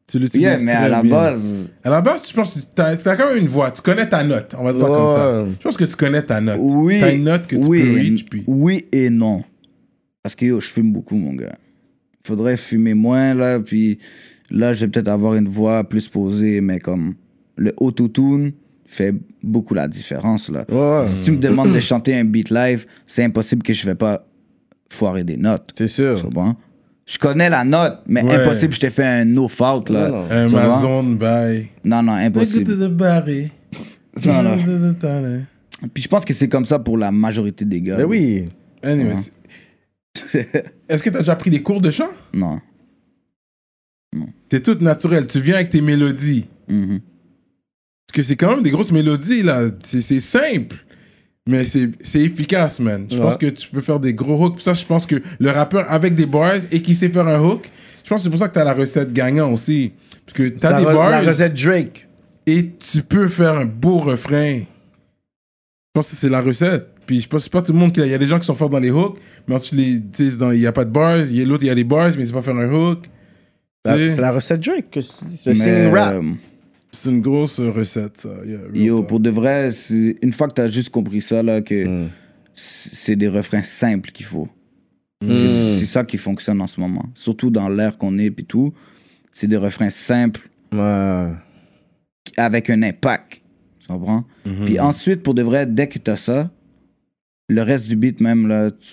Tu 0.08 0.18
l'utilises 0.18 0.46
Yeah, 0.46 0.58
mais 0.64 0.72
à 0.72 0.88
la 0.88 1.02
bien. 1.02 1.10
base, 1.10 1.70
À 1.84 1.90
la 1.90 2.00
base, 2.00 2.28
je 2.28 2.32
pense 2.34 2.54
que 2.54 2.60
tu 2.74 2.82
as, 3.08 3.16
quand 3.16 3.28
même 3.28 3.38
une 3.42 3.48
voix, 3.48 3.70
tu 3.70 3.82
connais 3.82 4.08
ta 4.08 4.24
note, 4.24 4.54
on 4.58 4.64
va 4.64 4.72
dire 4.72 4.80
ça 4.82 4.86
comme 4.88 5.08
ça. 5.16 5.44
Je 5.58 5.62
pense 5.62 5.76
que 5.76 5.84
tu 5.84 5.96
connais 5.96 6.22
ta 6.22 6.40
note. 6.40 6.58
oui. 6.60 6.98
T'as 7.00 7.12
une 7.14 7.24
note 7.24 7.46
que 7.46 7.56
tu 7.56 7.66
oui, 7.68 7.82
peux 7.82 7.88
et- 7.98 8.00
reach, 8.00 8.24
puis... 8.24 8.42
Oui 8.46 8.86
et 8.92 9.10
non. 9.10 9.44
Parce 10.22 10.34
que 10.34 10.44
yo, 10.46 10.60
je 10.60 10.68
fume 10.68 10.92
beaucoup, 10.92 11.16
mon 11.16 11.34
gars. 11.34 11.56
Faudrait 12.24 12.56
fumer 12.56 12.94
moins, 12.94 13.34
là, 13.34 13.60
puis 13.60 13.98
là, 14.50 14.74
je 14.74 14.84
vais 14.84 14.90
peut-être 14.90 15.08
avoir 15.08 15.34
une 15.34 15.48
voix 15.48 15.84
plus 15.84 16.08
posée, 16.08 16.60
mais 16.60 16.78
comme 16.78 17.14
le 17.56 17.72
autotune 17.78 18.52
fait 18.86 19.14
beaucoup 19.42 19.74
la 19.74 19.88
différence, 19.88 20.48
là. 20.48 20.64
Ouais. 20.70 21.08
Si 21.08 21.24
tu 21.24 21.32
me 21.32 21.38
demandes 21.38 21.72
de 21.72 21.80
chanter 21.80 22.14
un 22.14 22.24
beat 22.24 22.50
live, 22.50 22.86
c'est 23.06 23.24
impossible 23.24 23.62
que 23.62 23.72
je 23.72 23.84
vais 23.86 23.94
pas 23.94 24.26
foirer 24.90 25.24
des 25.24 25.36
notes. 25.36 25.72
C'est 25.76 25.86
sûr. 25.88 26.16
Tu 26.16 26.22
comprends? 26.24 26.54
Je 27.06 27.18
connais 27.18 27.48
la 27.50 27.64
note, 27.64 28.00
mais 28.06 28.22
Ouais. 28.22 28.34
impossible 28.34 28.70
que 28.70 28.76
je 28.76 28.80
t'ai 28.80 28.90
fait 28.90 29.04
un 29.04 29.24
no 29.24 29.48
fault, 29.48 29.88
là. 29.90 30.26
Amazon, 30.30 31.02
bye. 31.12 31.68
Non, 31.84 32.02
non, 32.02 32.12
impossible. 32.12 32.70
Non, 34.24 34.42
non. 34.42 34.56
non. 34.56 34.94
Puis 35.92 36.02
je 36.04 36.08
pense 36.08 36.24
que 36.24 36.32
c'est 36.32 36.48
comme 36.48 36.64
ça 36.64 36.78
pour 36.78 36.96
la 36.96 37.12
majorité 37.12 37.64
des 37.64 37.80
gars. 37.82 37.96
Ben 37.98 38.04
oui. 38.06 38.48
Anyway, 38.82 39.14
c'est- 40.14 40.48
est-ce 40.88 41.02
que 41.02 41.10
tu 41.10 41.16
as 41.16 41.20
déjà 41.20 41.36
pris 41.36 41.50
des 41.50 41.62
cours 41.62 41.80
de 41.82 41.90
chant? 41.90 42.08
Non. 42.32 42.60
C'est 44.50 44.62
tout 44.62 44.76
naturel, 44.80 45.26
tu 45.26 45.40
viens 45.40 45.56
avec 45.56 45.70
tes 45.70 45.80
mélodies. 45.80 46.46
Mhm. 46.68 47.00
Parce 48.06 48.14
que 48.14 48.22
c'est 48.22 48.36
quand 48.36 48.50
même 48.54 48.62
des 48.62 48.70
grosses 48.70 48.92
mélodies, 48.92 49.42
là. 49.42 49.62
C'est 49.84 50.00
c'est 50.00 50.20
simple. 50.20 50.76
Mais 51.48 51.64
c'est 51.64 51.90
c'est 52.00 52.20
efficace, 52.20 52.80
man. 52.80 53.06
Je 53.10 53.16
Ouais. 53.16 53.22
pense 53.22 53.36
que 53.36 53.46
tu 53.46 53.68
peux 53.68 53.80
faire 53.80 54.00
des 54.00 54.14
gros 54.14 54.46
hooks. 54.46 54.60
Ça, 54.60 54.74
je 54.74 54.84
pense 54.84 55.06
que 55.06 55.16
le 55.38 55.50
rappeur 55.50 55.90
avec 55.90 56.14
des 56.14 56.26
bars 56.26 56.54
et 56.70 56.82
qui 56.82 56.94
sait 56.94 57.08
faire 57.08 57.26
un 57.28 57.40
hook, 57.40 57.68
je 58.04 58.08
pense 58.08 58.20
que 58.20 58.24
c'est 58.24 58.30
pour 58.30 58.38
ça 58.38 58.48
que 58.48 58.54
tu 58.54 58.58
as 58.60 58.64
la 58.64 58.74
recette 58.74 59.12
gagnant 59.12 59.52
aussi. 59.52 59.92
Parce 60.24 60.38
que 60.38 60.48
tu 60.48 60.66
as 60.66 60.70
La 60.72 60.78
des 60.78 60.84
bars 60.84 61.10
La 61.10 61.20
recette 61.20 61.54
Drake. 61.54 62.08
et 62.46 62.72
tu 62.72 63.02
peux 63.02 63.28
faire 63.28 63.58
un 63.58 63.64
beau 63.64 63.98
refrain. 63.98 64.58
Je 64.60 64.64
pense 65.92 66.10
que 66.10 66.16
c'est 66.16 66.28
la 66.28 66.40
recette. 66.40 66.88
Puis 67.06 67.20
je 67.20 67.28
pense 67.28 67.38
que 67.40 67.44
c'est 67.44 67.52
pas 67.52 67.62
tout 67.62 67.72
le 67.72 67.78
monde 67.78 67.92
qui. 67.92 68.00
Il 68.00 68.08
y 68.08 68.14
a 68.14 68.18
des 68.18 68.26
gens 68.26 68.38
qui 68.40 68.46
sont 68.46 68.54
forts 68.56 68.70
dans 68.70 68.80
les 68.80 68.90
hooks, 68.90 69.16
mais 69.46 69.54
ensuite, 69.54 69.78
il 70.18 70.38
n'y 70.50 70.66
a 70.66 70.72
pas 70.72 70.84
de 70.84 70.90
bars. 70.90 71.18
Il 71.18 71.36
y 71.36 71.42
a 71.42 71.44
l'autre, 71.44 71.62
il 71.62 71.68
y 71.68 71.70
a 71.70 71.74
des 71.76 71.84
bars, 71.84 72.10
mais 72.16 72.22
il 72.22 72.26
sait 72.26 72.32
pas 72.32 72.42
faire 72.42 72.56
un 72.56 72.72
hook. 72.72 73.04
Sais, 73.86 74.10
C'est 74.10 74.20
la 74.20 74.32
recette 74.32 74.60
Drake. 74.60 74.90
que. 74.90 75.00
C'est 75.00 75.54
sing 75.54 75.88
rap. 75.92 76.14
euh, 76.14 76.32
C'est 76.90 77.10
une 77.10 77.20
grosse 77.20 77.60
recette, 77.60 78.20
ça. 78.20 78.30
Yeah, 78.46 78.58
real 78.72 78.76
Yo, 78.76 79.02
pour 79.02 79.20
de 79.20 79.30
vrai, 79.30 79.70
une 80.22 80.32
fois 80.32 80.48
que 80.48 80.54
t'as 80.54 80.68
juste 80.68 80.90
compris 80.90 81.20
ça, 81.20 81.42
là, 81.42 81.60
que 81.60 82.04
Mm. 82.04 82.08
c'est 82.54 83.16
des 83.16 83.28
refrains 83.28 83.62
simples 83.62 84.10
qu'il 84.12 84.26
faut. 84.26 84.48
C'est 85.26 85.78
c'est 85.78 85.86
ça 85.86 86.04
qui 86.04 86.18
fonctionne 86.18 86.60
en 86.60 86.66
ce 86.66 86.78
moment. 86.80 87.04
Surtout 87.14 87.50
dans 87.50 87.68
l'ère 87.68 87.96
qu'on 87.98 88.18
est, 88.18 88.30
puis 88.30 88.44
tout. 88.44 88.72
C'est 89.32 89.46
des 89.46 89.56
refrains 89.56 89.90
simples 89.90 90.48
Ouais. 90.72 91.28
avec 92.36 92.70
un 92.70 92.82
impact. 92.82 93.40
Tu 93.80 93.86
comprends? 93.88 94.24
Puis 94.64 94.78
ensuite, 94.80 95.22
pour 95.22 95.34
de 95.34 95.42
vrai, 95.42 95.66
dès 95.66 95.88
que 95.88 95.98
t'as 95.98 96.16
ça, 96.16 96.50
le 97.48 97.62
reste 97.62 97.86
du 97.86 97.96
beat, 97.96 98.20
même, 98.20 98.48
là, 98.48 98.70
tu, 98.70 98.88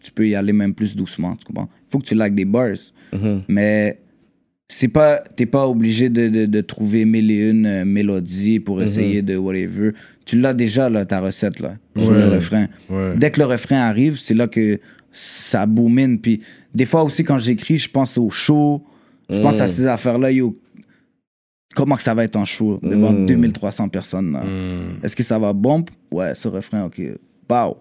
tu 0.00 0.10
peux 0.10 0.26
y 0.26 0.34
aller 0.34 0.52
même 0.52 0.74
plus 0.74 0.96
doucement. 0.96 1.34
Tu 1.36 1.44
comprends? 1.44 1.68
Faut 1.88 1.98
que 1.98 2.04
tu 2.04 2.14
likes 2.14 2.34
des 2.34 2.44
bars. 2.44 2.76
Mhm. 3.12 3.42
Mais 3.48 4.00
c'est 4.68 4.88
pas 4.88 5.18
t'es 5.36 5.46
pas 5.46 5.68
obligé 5.68 6.08
de, 6.08 6.28
de, 6.28 6.46
de 6.46 6.60
trouver 6.60 7.04
mille 7.04 7.30
et 7.30 7.50
une 7.50 7.66
euh, 7.66 7.84
mélodies 7.84 8.60
pour 8.60 8.82
essayer 8.82 9.22
de 9.22 9.36
whatever. 9.36 9.92
Tu 10.24 10.38
l'as 10.40 10.54
déjà 10.54 10.88
là 10.88 11.04
ta 11.04 11.20
recette 11.20 11.60
là 11.60 11.76
sur 11.96 12.10
Ouais. 12.10 12.18
le 12.20 12.28
refrain. 12.28 12.66
Ouais. 12.88 13.12
dès 13.16 13.30
que 13.30 13.40
le 13.40 13.46
refrain 13.46 13.78
arrive 13.78 14.18
c'est 14.18 14.34
là 14.34 14.46
que 14.48 14.80
ça 15.12 15.66
boomine 15.66 16.18
puis 16.18 16.40
des 16.74 16.86
fois 16.86 17.04
aussi 17.04 17.22
quand 17.24 17.38
j'écris 17.38 17.78
je 17.78 17.90
pense 17.90 18.16
au 18.18 18.30
show. 18.30 18.82
Je 19.30 19.40
pense 19.40 19.60
à 19.60 19.68
ces 19.68 19.86
affaires 19.86 20.18
là 20.18 20.30
yo 20.30 20.54
comment 21.74 21.96
que 21.96 22.02
ça 22.02 22.14
va 22.14 22.24
être 22.24 22.36
en 22.36 22.44
show 22.44 22.78
devant 22.82 23.12
Mm. 23.12 23.26
2300 23.26 23.88
personnes. 23.88 24.30
Mm. 24.30 25.04
est-ce 25.04 25.14
que 25.16 25.22
ça 25.22 25.38
va 25.38 25.52
bump 25.52 25.90
ouais 26.10 26.34
ce 26.34 26.48
refrain 26.48 26.84
ok. 26.84 27.00
Pow 27.46 27.76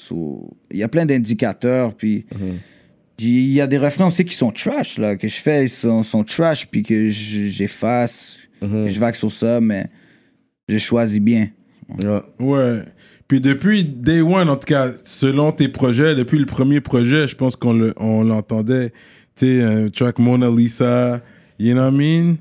So, 0.00 0.56
il 0.70 0.78
y 0.78 0.84
a 0.84 0.88
plein 0.88 1.04
d'indicateurs 1.04 1.92
puis 1.94 2.24
puis 2.30 2.38
il 3.20 3.52
y 3.52 3.60
a 3.60 3.66
des 3.66 3.78
refrains 3.78 4.06
aussi 4.06 4.24
qui 4.24 4.34
sont 4.34 4.50
trash, 4.52 4.98
là, 4.98 5.16
que 5.16 5.26
je 5.28 5.36
fais, 5.36 5.64
ils 5.64 5.68
sont, 5.68 6.02
sont 6.02 6.24
trash, 6.24 6.66
puis 6.68 6.82
que 6.82 7.08
j'efface, 7.10 8.40
que 8.84 8.88
je 8.88 8.98
vague 9.00 9.14
sur 9.14 9.30
ça, 9.32 9.60
mais 9.60 9.86
je 10.68 10.78
choisis 10.78 11.20
bien. 11.20 11.48
Ouais. 12.02 12.22
Ouais. 12.38 12.82
Puis 13.26 13.40
depuis 13.40 13.84
Day 13.84 14.20
One, 14.20 14.48
en 14.48 14.56
tout 14.56 14.66
cas, 14.66 14.90
selon 15.04 15.52
tes 15.52 15.68
projets, 15.68 16.14
depuis 16.14 16.38
le 16.38 16.46
premier 16.46 16.80
projet, 16.80 17.28
je 17.28 17.34
pense 17.36 17.56
qu'on 17.56 17.72
le- 17.74 17.94
on 17.98 18.22
l'entendait. 18.24 18.92
Tu 19.36 19.46
sais, 19.46 19.62
un 19.62 19.88
track 19.88 20.18
Mona 20.18 20.48
Lisa, 20.50 21.22
you 21.58 21.72
know 21.74 21.82
what 21.82 21.92
I 21.92 21.94
mean? 21.96 22.36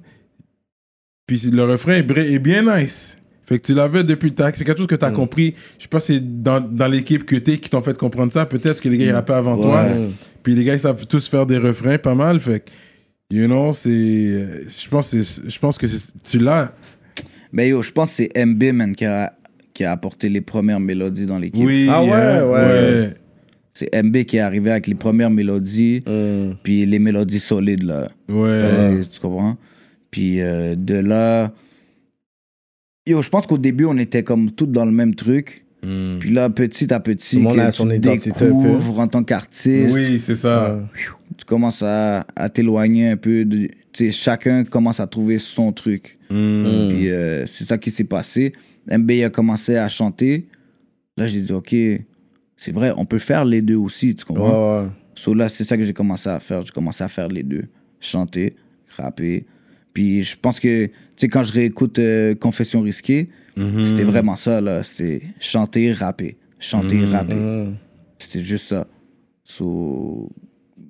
Puis 1.27 1.41
le 1.51 1.63
refrain 1.63 1.93
est 1.95 2.39
bien 2.39 2.61
nice. 2.79 3.17
Fait 3.47 3.59
que 3.59 3.65
tu 3.67 3.73
l'avais 3.73 4.03
depuis 4.03 4.29
le 4.29 4.35
temps. 4.35 4.49
C'est 4.53 4.65
quelque 4.65 4.77
chose 4.77 4.87
que 4.87 4.95
tu 4.95 5.05
as 5.05 5.11
compris. 5.11 5.55
Je 5.77 5.83
sais 5.83 5.87
pas 5.89 5.99
si 6.01 6.15
c'est 6.15 6.41
dans, 6.43 6.59
dans 6.59 6.87
l'équipe 6.87 7.25
que 7.25 7.37
t'es 7.37 7.57
qui 7.57 7.69
t'ont 7.69 7.81
fait 7.81 7.97
comprendre 7.97 8.31
ça. 8.33 8.45
Peut-être 8.45 8.81
que 8.81 8.89
les 8.89 8.97
gars, 8.97 9.05
ils 9.05 9.11
rappaient 9.13 9.33
avant 9.33 9.55
toi. 9.55 9.85
Puis 10.43 10.53
les 10.55 10.63
gars, 10.65 10.73
ils 10.73 10.79
savent 10.79 11.05
tous 11.07 11.27
faire 11.29 11.45
des 11.45 11.57
refrains 11.57 11.97
pas 11.97 12.13
mal. 12.15 12.39
Fait 12.41 12.59
que, 12.59 12.71
you 13.35 13.45
know, 13.47 13.71
c'est. 13.73 13.89
Je 13.89 14.89
pense, 14.89 15.11
que 15.11 15.21
c'est- 15.23 15.49
je 15.49 15.59
pense 15.59 15.77
que 15.77 15.87
c'est- 15.87 16.13
tu 16.23 16.39
l'as. 16.39 16.73
Mais 17.53 17.69
yo, 17.69 17.81
je 17.81 17.91
pense 17.91 18.09
que 18.09 18.15
c'est 18.17 18.31
MB, 18.35 18.73
man, 18.73 18.93
qui 18.95 19.05
a, 19.05 19.31
qui 19.73 19.85
a 19.85 19.91
apporté 19.93 20.27
les 20.27 20.41
premières 20.41 20.79
mélodies 20.81 21.25
dans 21.25 21.39
l'équipe. 21.39 21.65
Oui. 21.65 21.87
Ah 21.89 22.03
ouais, 22.03 22.41
ouais. 22.51 23.13
C'est 23.73 23.93
MB 23.93 24.23
qui 24.25 24.37
est 24.37 24.41
arrivé 24.41 24.71
avec 24.71 24.87
les 24.87 24.95
premières 24.95 25.29
mélodies, 25.29 26.01
Mm. 26.05 26.55
puis 26.63 26.85
les 26.85 26.99
mélodies 26.99 27.39
solides, 27.39 27.83
là. 27.83 28.07
Ouais. 28.27 28.47
Euh, 28.49 29.03
tu 29.09 29.19
comprends? 29.21 29.55
Puis 30.11 30.41
euh, 30.41 30.75
de 30.75 30.95
là. 30.95 31.53
Yo, 33.07 33.21
je 33.21 33.29
pense 33.29 33.47
qu'au 33.47 33.57
début, 33.57 33.85
on 33.85 33.97
était 33.97 34.21
comme 34.21 34.51
tous 34.51 34.65
dans 34.65 34.83
le 34.83 34.91
même 34.91 35.15
truc. 35.15 35.65
Mm. 35.81 36.17
Puis 36.19 36.31
là, 36.31 36.49
petit 36.49 36.93
à 36.93 36.99
petit, 36.99 37.41
que 37.41 37.59
a 37.59 37.71
tu 37.71 37.77
son 37.77 37.85
découvres 37.85 38.99
en 38.99 39.07
tant 39.07 39.23
qu'artiste. 39.23 39.95
Oui, 39.95 40.19
c'est 40.19 40.35
ça. 40.35 40.75
Ouais. 40.75 40.81
tu 41.37 41.45
commences 41.45 41.81
à, 41.81 42.25
à 42.35 42.49
t'éloigner 42.49 43.09
un 43.09 43.17
peu. 43.17 43.45
De, 43.45 43.67
tu 43.67 43.71
sais, 43.93 44.11
chacun 44.11 44.65
commence 44.65 44.99
à 44.99 45.07
trouver 45.07 45.39
son 45.39 45.71
truc. 45.71 46.19
Mm. 46.29 46.89
Puis 46.89 47.09
euh, 47.09 47.45
c'est 47.45 47.63
ça 47.63 47.77
qui 47.77 47.91
s'est 47.91 48.03
passé. 48.03 48.51
MB 48.91 49.09
a 49.25 49.29
commencé 49.29 49.77
à 49.77 49.87
chanter. 49.87 50.47
Là, 51.15 51.27
j'ai 51.27 51.39
dit, 51.39 51.53
OK, 51.53 51.73
c'est 52.57 52.73
vrai, 52.73 52.91
on 52.97 53.05
peut 53.05 53.19
faire 53.19 53.45
les 53.45 53.61
deux 53.61 53.75
aussi, 53.75 54.15
tu 54.15 54.25
comprends? 54.25 54.79
Ouais, 54.79 54.83
ouais. 54.83 54.89
So 55.15 55.33
là, 55.33 55.47
c'est 55.47 55.63
ça 55.63 55.77
que 55.77 55.83
j'ai 55.83 55.93
commencé 55.93 56.27
à 56.27 56.39
faire. 56.41 56.61
J'ai 56.61 56.71
commencé 56.71 57.03
à 57.03 57.07
faire 57.07 57.29
les 57.29 57.43
deux. 57.43 57.65
Chanter, 58.01 58.55
rapper. 58.97 59.45
Puis 59.93 60.23
je 60.23 60.37
pense 60.39 60.59
que, 60.59 60.89
sais, 61.17 61.27
quand 61.29 61.43
je 61.43 61.53
réécoute 61.53 61.99
euh, 61.99 62.35
Confession 62.35 62.81
risquée, 62.81 63.29
c'était 63.83 64.03
vraiment 64.03 64.37
ça, 64.37 64.61
là. 64.61 64.83
C'était 64.83 65.21
chanter, 65.39 65.91
rapper. 65.91 66.37
Chanter, 66.59 67.05
rapper. 67.05 67.33
Mhm. 67.35 67.75
C'était 68.19 68.41
juste 68.41 68.67
ça. 68.67 68.85
So, 69.43 70.29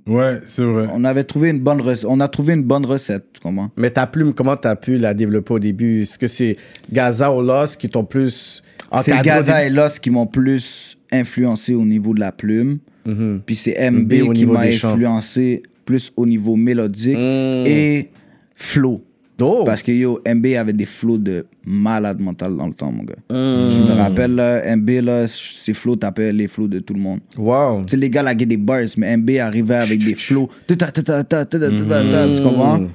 Ouais, 0.08 0.40
c'est 0.46 0.64
vrai. 0.64 0.88
on 0.94 1.04
avait 1.04 1.24
trouvé 1.26 1.50
une 1.50 1.60
bonne 1.60 1.82
recette. 1.82 2.10
On 2.10 2.20
a 2.22 2.28
trouvé 2.28 2.54
une 2.54 2.64
bonne 2.64 2.86
recette, 2.86 3.26
tu 3.34 3.40
comprends? 3.42 3.72
Mais 3.78 3.90
ta 3.92 4.08
plume, 4.08 4.34
comment 4.34 4.56
tu 4.58 4.68
as 4.68 4.76
pu 4.78 4.98
la 4.98 5.14
développer 5.14 5.54
au 5.54 5.60
début? 5.60 6.02
Est-ce 6.02 6.18
que 6.18 6.28
c'est 6.28 6.56
Gaza 6.92 7.34
ou 7.34 7.42
Lost 7.42 7.80
qui 7.80 7.90
t'ont 7.90 8.06
plus 8.06 8.64
C'est 9.04 9.22
Gaza 9.22 9.66
et 9.66 9.70
Lost 9.70 10.00
qui 10.00 10.10
m'ont 10.10 10.26
plus 10.28 10.98
influencé 11.12 11.74
au 11.74 11.84
niveau 11.86 12.14
de 12.14 12.20
la 12.22 12.32
plume. 12.32 12.80
Mhm. 13.06 13.42
Puis 13.46 13.56
c'est 13.56 13.76
MB, 13.92 14.34
qui 14.34 14.46
m'a 14.46 14.70
chants. 14.72 14.90
influencé 14.92 15.64
plus 15.86 16.12
au 16.18 16.26
niveau 16.26 16.56
mélodique 16.58 17.16
Mm. 17.18 17.64
et 17.68 18.10
flow. 18.56 19.04
Parce 19.38 19.84
que 19.84 19.92
yo, 19.92 20.20
MB 20.28 20.46
avait 20.58 20.74
des 20.74 20.86
flots 20.86 21.18
de 21.18 21.46
malade 21.66 22.20
mental 22.20 22.56
dans 22.56 22.68
le 22.68 22.74
temps, 22.74 22.92
mon 22.92 23.04
gars. 23.04 23.16
Hmm. 23.30 23.70
Je 23.70 23.80
me 23.80 23.94
rappelle, 23.94 24.78
MB, 24.78 24.90
là, 25.04 25.28
ses 25.28 25.74
flots 25.74 25.96
tapaient 25.96 26.34
les 26.34 26.48
flots 26.48 26.68
de 26.68 26.80
tout 26.80 26.94
le 26.94 27.00
monde. 27.00 27.20
Wow. 27.38 27.84
Tu 27.86 27.98
les 27.98 28.10
gars 28.10 28.24
là, 28.24 28.34
des 28.34 28.58
bars, 28.58 28.86
mais 28.98 29.16
MB 29.16 29.30
arrivait 29.40 29.76
avec 29.76 30.00
des 30.00 30.16
flots. 30.16 30.50
Tu 30.68 30.76
comprends? 30.76 32.88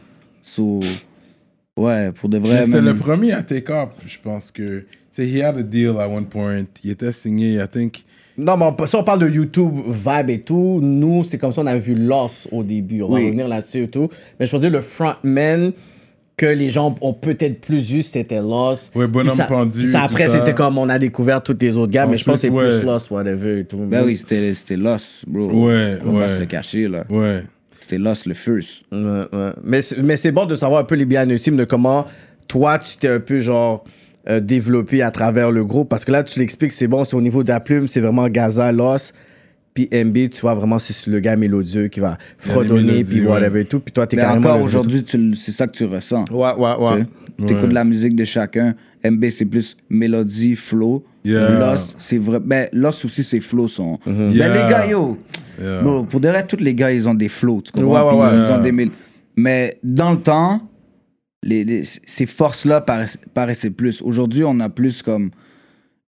So, 0.43 0.81
ouais, 1.77 2.11
pour 2.13 2.29
de 2.29 2.39
vrai. 2.39 2.65
C'était 2.65 2.81
le 2.81 2.97
premier 2.97 3.33
à 3.33 3.43
take 3.43 3.73
up, 3.73 3.91
je 4.07 4.17
pense 4.23 4.51
que. 4.51 4.85
Tu 5.15 5.23
sais, 5.23 5.29
he 5.29 5.43
had 5.43 5.59
a 5.59 5.63
deal 5.63 5.97
at 6.01 6.09
one 6.09 6.25
point. 6.25 6.65
Il 6.83 6.91
était 6.91 7.13
signé, 7.13 7.57
I 7.57 7.69
think. 7.71 8.03
Non, 8.37 8.57
mais 8.57 8.87
si 8.87 8.97
on 8.97 9.05
parle 9.05 9.21
de 9.21 9.29
YouTube 9.29 9.75
vibe 9.87 10.31
et 10.31 10.41
tout, 10.41 10.81
nous, 10.83 11.23
c'est 11.23 11.37
comme 11.37 11.53
ça 11.53 11.61
on 11.61 11.67
a 11.67 11.77
vu 11.77 11.95
Lost 11.95 12.49
au 12.51 12.63
début. 12.63 13.03
On 13.03 13.09
va 13.09 13.19
revenir 13.19 13.47
là-dessus 13.47 13.83
et 13.83 13.89
tout. 13.89 14.09
Mais 14.41 14.47
je 14.47 14.57
veux 14.57 14.61
dire, 14.61 14.71
le 14.71 14.81
frontman 14.81 15.73
que 16.43 16.47
les 16.59 16.71
gens 16.71 16.95
ont 17.01 17.13
peut-être 17.15 17.61
plus 17.61 17.89
vu, 17.91 18.03
c'était 18.03 18.41
Lost. 18.41 18.95
Ouais, 18.97 19.07
Bonhomme 19.07 19.37
ça- 19.37 19.45
Pendu, 19.45 19.83
ça, 19.83 20.03
après, 20.03 20.29
c'était 20.29 20.55
comme 20.55 20.77
on 20.79 20.89
a 20.89 20.99
découvert 20.99 21.43
tous 21.43 21.57
les 21.61 21.77
autres 21.77 21.93
gars, 21.93 22.07
mais 22.07 22.17
je 22.17 22.25
pense 22.25 22.35
que 22.35 22.41
c'est 22.41 22.51
plus. 22.51 22.83
Lost, 22.85 23.11
whatever 23.11 23.61
et 23.61 23.65
tout. 23.65 23.77
Ben 23.79 24.05
oui, 24.05 24.17
c'était 24.17 24.53
c'était 24.55 24.77
Lost, 24.77 25.25
bro. 25.27 25.67
Ouais, 25.69 25.99
On 26.05 26.13
va 26.13 26.27
ouais. 26.27 26.29
se 26.35 26.41
le 26.41 26.47
cacher, 26.47 26.89
là. 26.89 27.05
Ouais. 27.09 27.43
C'était 27.81 27.99
Lost 27.99 28.27
le 28.27 28.35
first. 28.35 28.85
Ouais, 28.91 28.99
ouais. 29.33 29.51
Mais, 29.63 29.83
c'est- 29.83 30.03
mais 30.03 30.17
c'est 30.17 30.33
bon 30.33 30.47
de 30.47 30.55
savoir 30.55 30.81
un 30.81 30.85
peu 30.85 30.95
les 30.97 31.05
bienessimes 31.05 31.57
de 31.57 31.65
comment 31.65 32.07
toi, 32.49 32.79
tu 32.79 32.97
t'es 32.97 33.09
un 33.09 33.21
peu 33.21 33.39
genre 33.39 33.85
euh, 34.29 34.39
développé 34.41 35.03
à 35.03 35.11
travers 35.11 35.51
le 35.51 35.65
groupe. 35.65 35.89
Parce 35.89 36.05
que 36.05 36.13
là, 36.13 36.23
tu 36.23 36.39
l'expliques, 36.39 36.73
c'est 36.73 36.87
bon, 36.87 37.03
c'est 37.05 37.17
au 37.17 37.21
niveau 37.21 37.43
de 37.43 37.49
la 37.49 37.59
plume, 37.61 37.89
c'est 37.89 38.01
vraiment 38.01 38.29
Gaza, 38.29 38.71
Lost. 38.73 39.15
Puis 39.75 39.89
MB, 39.93 40.29
tu 40.31 40.41
vois, 40.43 40.55
vraiment, 40.55 40.79
c'est 40.79 41.11
le 41.11 41.21
gars 41.21 41.35
mélodieux 41.37 41.89
qui 41.89 42.01
va 42.01 42.19
fredonner, 42.39 43.05
puis 43.05 43.21
ouais. 43.23 43.27
whatever 43.27 43.61
et 43.61 43.65
tout. 43.65 43.81
Puis 43.81 43.93
toi, 43.93 44.07
t'es 44.07 44.17
Mais 44.17 44.23
carrément. 44.23 44.51
encore 44.51 44.63
aujourd'hui, 44.63 45.03
c'est 45.35 45.51
ça 45.53 45.67
que 45.67 45.73
tu 45.73 45.85
ressens. 45.85 46.25
Ouais, 46.31 46.53
ouais, 46.59 46.75
ouais. 46.79 47.05
Tu 47.39 47.45
écoutes 47.45 47.65
Ouais. 47.69 47.73
la 47.73 47.85
musique 47.85 48.15
de 48.15 48.25
chacun. 48.25 48.75
MB, 49.05 49.31
c'est 49.31 49.47
plus 49.47 49.77
mélodie, 49.89 50.55
flow. 50.57 51.05
Yeah. 51.25 51.59
Lost, 51.59 51.95
c'est 51.99 52.19
vrai. 52.19 52.39
Ben, 52.41 52.69
Lost 52.73 53.05
aussi, 53.07 53.25
ses 53.25 53.41
flows 53.41 53.69
sont. 53.69 53.99
Ben, 54.05 54.31
Yeah. 54.31 54.49
les 54.49 54.71
gars, 54.71 54.87
yo. 54.87 55.19
Yeah. 55.61 55.83
Bon, 55.83 56.05
pour 56.05 56.21
de 56.21 56.29
vrai, 56.29 56.47
tous 56.47 56.57
les 56.61 56.75
gars, 56.75 56.93
ils 56.93 57.09
ont 57.09 57.15
des 57.15 57.29
flows. 57.29 57.63
Tu 57.63 57.73
comprends? 57.73 58.11
Ouais, 58.13 58.21
ouais, 58.21 58.27
ouais. 58.39 58.47
Ils 58.47 58.53
ont 58.53 58.61
des 58.63 58.91
Mais 59.37 59.79
dans 59.83 60.11
le 60.13 60.19
temps, 60.19 60.61
les, 61.43 61.65
les- 61.65 61.85
ces 61.85 62.27
forces-là 62.27 62.81
paraissent- 62.83 63.19
paraissaient 63.35 63.71
plus. 63.71 64.03
Aujourd'hui, 64.03 64.45
on 64.45 64.61
a 64.61 64.69
plus 64.69 65.03
comme. 65.03 65.31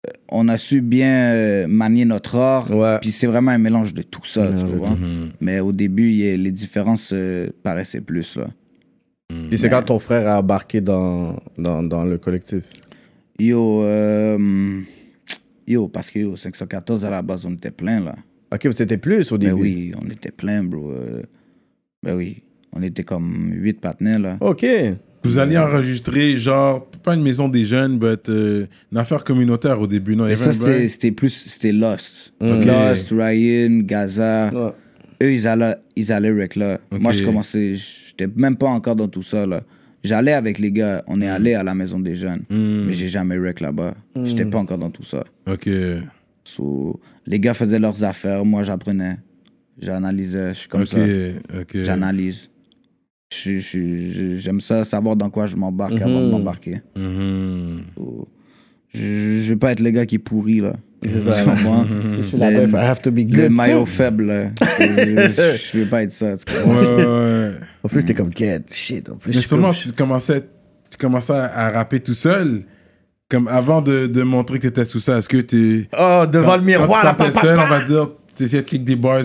Euh, 0.07 0.11
On 0.29 0.47
a 0.47 0.57
su 0.57 0.81
bien 0.81 1.33
euh, 1.33 1.67
manier 1.67 2.05
notre 2.05 2.35
art. 2.35 2.69
Ouais. 2.71 2.97
Puis 3.01 3.11
c'est 3.11 3.27
vraiment 3.27 3.51
un 3.51 3.57
mélange 3.57 3.93
de 3.93 4.01
tout 4.01 4.23
ça, 4.25 4.47
tu 4.49 4.63
de 4.63 4.71
comprends? 4.71 4.97
Mais 5.41 5.59
au 5.59 5.71
début, 5.71 6.09
il 6.09 6.15
y 6.17 6.29
a- 6.31 6.37
les 6.37 6.51
différences 6.51 7.11
euh, 7.13 7.47
paraissaient 7.63 8.01
plus, 8.01 8.37
là. 8.37 8.47
Puis 9.49 9.57
c'est 9.57 9.69
quand 9.69 9.81
ton 9.83 9.97
frère 9.99 10.27
a 10.27 10.39
embarqué 10.39 10.81
dans, 10.81 11.37
dans, 11.57 11.81
dans 11.83 12.03
le 12.05 12.17
collectif? 12.19 12.63
Yo, 13.39 13.83
euh, 13.83 14.81
yo, 15.67 15.87
parce 15.87 16.11
que 16.11 16.19
yo, 16.19 16.35
514 16.35 17.03
à 17.05 17.09
la 17.09 17.21
base, 17.21 17.45
on 17.45 17.53
était 17.53 17.71
plein 17.71 17.99
là. 17.99 18.15
Ok, 18.53 18.67
vous 18.67 18.81
étiez 18.81 18.97
plus 18.97 19.31
au 19.31 19.37
Ben 19.37 19.49
début. 19.49 19.61
oui, 19.61 19.91
on 20.01 20.09
était 20.09 20.31
plein, 20.31 20.63
bro. 20.63 20.93
ben 22.03 22.15
oui, 22.15 22.43
on 22.71 22.81
était 22.83 23.03
comme 23.03 23.51
8 23.53 23.81
partenaires 23.81 24.19
là. 24.19 24.37
Ok. 24.41 24.65
Vous 25.23 25.39
alliez 25.39 25.57
enregistrer, 25.57 26.37
genre, 26.37 26.87
pas 27.05 27.13
une 27.13 27.21
maison 27.21 27.47
des 27.47 27.65
jeunes, 27.65 27.99
mais 28.01 28.15
une 28.91 28.97
affaire 28.97 29.23
communautaire 29.23 29.79
au 29.79 29.87
début, 29.87 30.15
non? 30.15 30.25
Mais 30.25 30.35
ça, 30.35 30.51
c'était 30.51 31.11
plus, 31.11 31.45
c'était 31.47 31.71
Lost. 31.71 32.33
Lost, 32.41 33.09
Ryan, 33.11 33.79
Gaza. 33.83 34.51
Ouais. 34.53 34.71
Eux, 35.23 35.31
ils 35.33 35.47
allaient, 35.47 35.75
ils 35.95 36.11
allaient 36.11 36.31
rec 36.31 36.55
là. 36.57 36.79
Moi, 36.91 37.13
je 37.13 37.23
commençais, 37.23 37.75
j'étais 37.75 38.27
même 38.35 38.57
pas 38.57 38.67
encore 38.67 38.95
dans 38.97 39.07
tout 39.07 39.21
ça 39.21 39.45
là. 39.45 39.61
J'allais 40.03 40.33
avec 40.33 40.59
les 40.59 40.71
gars, 40.71 41.03
on 41.07 41.19
est 41.21 41.27
allé 41.27 41.55
à 41.55 41.63
la 41.63 41.73
maison 41.73 41.99
des 41.99 42.15
jeunes. 42.15 42.43
Hmm. 42.49 42.85
Mais 42.85 42.93
j'ai 42.93 43.07
jamais 43.07 43.37
rec 43.39 43.59
là-bas. 43.59 43.95
J'étais 44.23 44.45
pas 44.45 44.59
encore 44.59 44.77
dans 44.77 44.91
tout 44.91 45.03
ça. 45.03 45.23
Ok. 45.47 45.69
So, 46.43 46.99
les 47.25 47.39
gars 47.39 47.53
faisaient 47.55 47.79
leurs 47.79 48.03
affaires, 48.03 48.45
moi 48.45 48.61
j'apprenais. 48.63 49.17
J'analysais, 49.81 50.49
je 50.53 50.59
suis 50.59 50.67
comme 50.67 50.81
Ok, 50.81 50.87
ça. 50.87 50.99
ok. 51.61 51.83
J'analyse. 51.83 52.49
J'aime 53.43 54.59
ça, 54.61 54.83
savoir 54.83 55.15
dans 55.15 55.29
quoi 55.29 55.47
je 55.47 55.55
m'embarque 55.55 56.01
avant 56.01 56.21
de 56.21 56.29
m'embarquer. 56.31 56.81
Mhm. 56.95 57.81
So, 57.95 58.27
je, 58.93 59.41
je 59.41 59.49
vais 59.49 59.55
pas 59.57 59.71
être 59.73 59.81
le 59.81 59.91
gars 59.91 60.05
qui 60.05 60.15
est 60.15 60.19
pourri, 60.19 60.61
là. 60.61 60.73
C'est 61.03 61.21
ça, 61.21 61.43
Tu 61.43 61.49
comprends? 61.49 61.85
Je 61.85 62.27
suis 62.27 62.37
la 62.37 62.49
Le- 62.51 62.67
I 62.69 62.75
have 62.77 63.01
to 63.01 63.11
be 63.11 63.19
good. 63.25 63.35
Le 63.35 63.49
maillot 63.49 63.85
faible, 63.85 64.25
là. 64.25 64.49
je, 64.79 65.57
je 65.73 65.77
vais 65.77 65.85
pas 65.85 66.01
être 66.03 66.11
ça. 66.11 66.35
tu 66.37 66.45
comprends? 66.51 66.71
Ouais, 66.73 66.95
ouais, 66.95 67.05
ouais. 67.05 67.51
En 67.83 67.87
plus, 67.89 68.03
t'es 68.05 68.13
comme, 68.15 68.31
get, 68.35 68.61
shit. 68.71 69.09
En 69.09 69.15
plus, 69.17 69.35
Mais 69.35 69.41
sûrement, 69.41 69.67
comme- 69.73 69.81
tu 69.83 69.91
commençais, 69.91 70.41
tu 70.89 70.97
commençais 70.97 71.33
à, 71.33 71.69
rapper 71.71 71.99
tout 71.99 72.13
seul. 72.15 72.63
Comme 73.29 73.47
avant 73.47 73.81
de, 73.81 74.05
de 74.07 74.21
montrer 74.23 74.59
que 74.59 74.67
t'étais 74.67 74.85
sous 74.85 74.99
ça, 74.99 75.17
est-ce 75.17 75.27
que 75.29 75.37
tu. 75.37 75.87
Oh, 75.99 76.23
devant 76.31 76.45
quand- 76.51 76.57
le 76.57 76.63
miroir, 76.63 77.01
quand 77.17 77.23
là, 77.23 77.31
tu 77.31 77.39
seul, 77.39 77.59
on 77.59 77.67
va 77.67 77.81
dire, 77.81 78.09
t'essayais 78.35 78.61
de 78.61 78.67
kick 78.67 78.83
des 78.85 78.95
bars. 78.95 79.23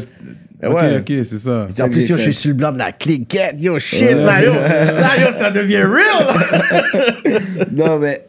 Ok, 0.62 0.74
Ouais. 0.74 0.98
ok, 0.98 1.06
c'est 1.24 1.38
ça. 1.38 1.68
En 1.80 1.88
plus, 1.88 2.00
j'ai 2.02 2.12
yo, 2.12 2.18
je 2.18 2.22
suis 2.24 2.34
sur 2.34 2.48
le 2.50 2.54
blanc 2.56 2.72
de 2.72 2.78
la 2.78 2.92
clique. 2.92 3.30
Get, 3.32 3.54
yo, 3.58 3.78
shit, 3.78 4.10
là, 4.10 4.44
yo. 4.44 4.52
Là, 4.52 5.18
yo, 5.18 5.32
ça 5.32 5.50
devient 5.50 5.82
real. 5.82 7.66
non, 7.72 7.98
mais. 7.98 8.26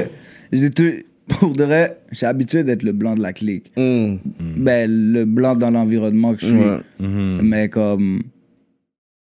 j'ai 0.52 0.70
tout- 0.70 1.04
Pour 1.28 1.50
de 1.56 1.64
vrai, 1.64 1.98
je 2.10 2.16
suis 2.18 2.26
habitué 2.26 2.64
d'être 2.64 2.82
le 2.82 2.92
blanc 2.92 3.14
de 3.14 3.22
la 3.22 3.32
clique. 3.32 3.72
Mm. 3.76 4.16
Ben, 4.56 4.90
le 5.12 5.24
blanc 5.24 5.54
dans 5.56 5.70
l'environnement 5.70 6.34
que 6.34 6.40
je 6.42 6.46
suis. 6.46 6.54
Ouais. 6.56 6.78
Mhm. 7.00 7.40
Mais 7.42 7.68
comme. 7.68 8.22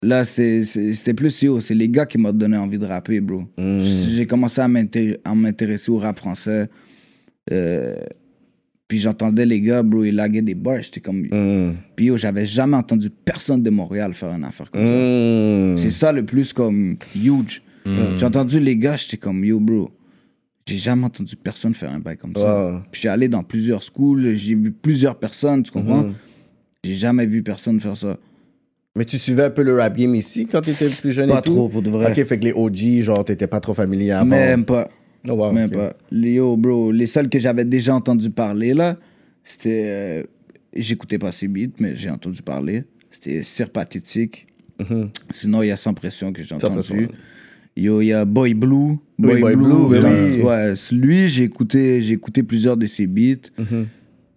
Là, 0.03 0.25
c'était 0.25 0.65
c'est- 0.65 0.95
c'était 0.95 1.13
plus 1.15 1.43
yo, 1.43 1.61
c'est 1.61 1.75
les 1.75 1.89
gars 1.89 2.07
qui 2.07 2.17
m'ont 2.17 2.33
donné 2.33 2.57
envie 2.57 2.79
de 2.79 2.87
rapper, 2.87 3.21
bro. 3.21 3.43
Mm. 3.59 3.81
J'ai 3.81 4.27
commencé 4.27 4.61
à 4.63 4.69
m'intéresser 4.69 5.91
au 5.91 5.99
rap 5.99 6.19
français. 6.19 6.69
Euh, 7.53 7.97
puis 8.91 8.99
j'entendais 8.99 9.47
les 9.47 9.61
gars, 9.61 9.85
bro, 9.85 10.03
ils 10.03 10.17
laguaient 10.17 10.43
des 10.43 10.57
bars. 10.57 10.83
J'étais 10.83 10.99
comme. 10.99 11.21
Mm. 11.31 11.77
Puis 11.95 12.07
yo, 12.07 12.17
j'avais 12.17 12.45
jamais 12.45 12.77
entendu 12.77 13.09
personne 13.09 13.63
de 13.63 13.71
Montréal 13.71 14.15
faire 14.15 14.31
une 14.31 14.43
affaire 14.43 14.69
comme 14.69 14.85
ça. 14.85 14.93
Mm. 14.93 15.77
C'est 15.77 15.93
ça 15.93 16.11
le 16.11 16.25
plus 16.25 16.53
comme 16.53 16.97
huge. 17.15 17.63
J'ai 17.87 18.27
entendu 18.27 18.59
les 18.59 18.77
gars, 18.77 18.97
j'étais 18.97 19.17
comme 19.17 19.45
yo, 19.45 19.61
bro. 19.61 19.93
J'ai 20.67 20.79
jamais 20.79 21.05
entendu 21.05 21.37
personne 21.37 21.73
faire 21.73 21.93
un 21.93 22.01
bail 22.01 22.17
comme 22.17 22.35
ça. 22.35 22.83
Puis 22.91 23.03
suis 23.03 23.09
allé 23.09 23.29
dans 23.29 23.45
plusieurs 23.45 23.85
schools, 23.85 24.35
j'ai 24.35 24.57
vu 24.57 24.73
plusieurs 24.73 25.17
personnes, 25.17 25.63
tu 25.63 25.71
comprends? 25.71 26.03
Mhm. 26.03 26.15
J'ai 26.85 26.95
jamais 26.95 27.27
vu 27.27 27.45
personne 27.45 27.79
faire 27.79 27.97
ça. 27.97 28.19
Mais 28.97 29.05
tu 29.05 29.19
suivais 29.19 29.45
un 29.45 29.51
peu 29.51 29.63
le 29.63 29.77
rap 29.77 29.97
game 29.97 30.17
ici 30.17 30.47
quand 30.51 30.63
t'étais 30.63 30.89
plus 30.89 31.13
jeune 31.13 31.29
Pas 31.29 31.39
et 31.39 31.43
tout? 31.43 31.55
trop, 31.55 31.69
pour 31.69 31.83
de 31.83 31.91
vrai. 31.91 32.11
Ok, 32.11 32.25
fait 32.25 32.39
que 32.41 32.45
les 32.45 32.53
OG, 32.53 33.03
genre, 33.03 33.25
t'étais 33.25 33.47
pas 33.47 33.61
trop 33.61 33.73
familier 33.73 34.11
avant. 34.11 34.27
Même 34.27 34.65
pas. 34.65 34.89
Oh, 35.29 35.33
wow, 35.35 35.53
Même 35.53 35.71
pas. 35.71 35.95
Les- 36.11 36.35
Yo, 36.35 36.57
bro, 36.57 36.91
les 36.93 37.07
seuls 37.07 37.29
que 37.29 37.39
j'avais 37.39 37.65
déjà 37.65 37.95
entendu 37.95 38.31
parler, 38.31 38.75
là, 38.75 38.97
c'était. 39.45 39.83
euh, 39.85 40.23
J'écoutais 40.75 41.19
pas 41.19 41.33
ces 41.33 41.49
beats, 41.49 41.73
mais 41.81 41.97
j'ai 41.97 42.11
entendu 42.11 42.43
parler. 42.43 42.85
C'était 43.11 43.43
Cire 43.43 43.71
Pathétique. 43.71 44.47
Mhm. 44.79 45.11
Sinon, 45.31 45.63
il 45.65 45.67
y 45.67 45.71
a 45.73 45.77
Sans 45.77 45.93
Pression 45.95 46.33
que 46.33 46.43
j'ai 46.45 46.55
entendu. 46.55 47.09
Yo, 47.77 48.01
il 48.01 48.07
y 48.07 48.13
a 48.13 48.25
Boy 48.25 48.55
Blue. 48.55 48.97
Oui, 49.19 49.41
Boy 49.41 49.57
Blue, 49.57 49.73
oui. 49.89 50.43
Ouais, 50.43 50.75
lui, 50.93 51.27
j'ai 51.29 51.43
écouté, 51.43 52.43
plusieurs 52.47 52.77
de 52.77 52.87
ses 52.87 53.07
beats. 53.09 53.51
Mhm. 53.59 53.87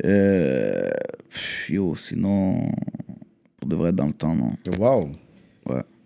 Euh, 0.06 0.90
yo, 1.70 1.96
sinon, 1.96 2.68
pour 3.58 3.70
de 3.70 3.76
vrai, 3.76 3.94
dans 3.94 4.08
le 4.08 4.14
temps, 4.14 4.36
non. 4.36 4.54
Wow. 4.80 5.12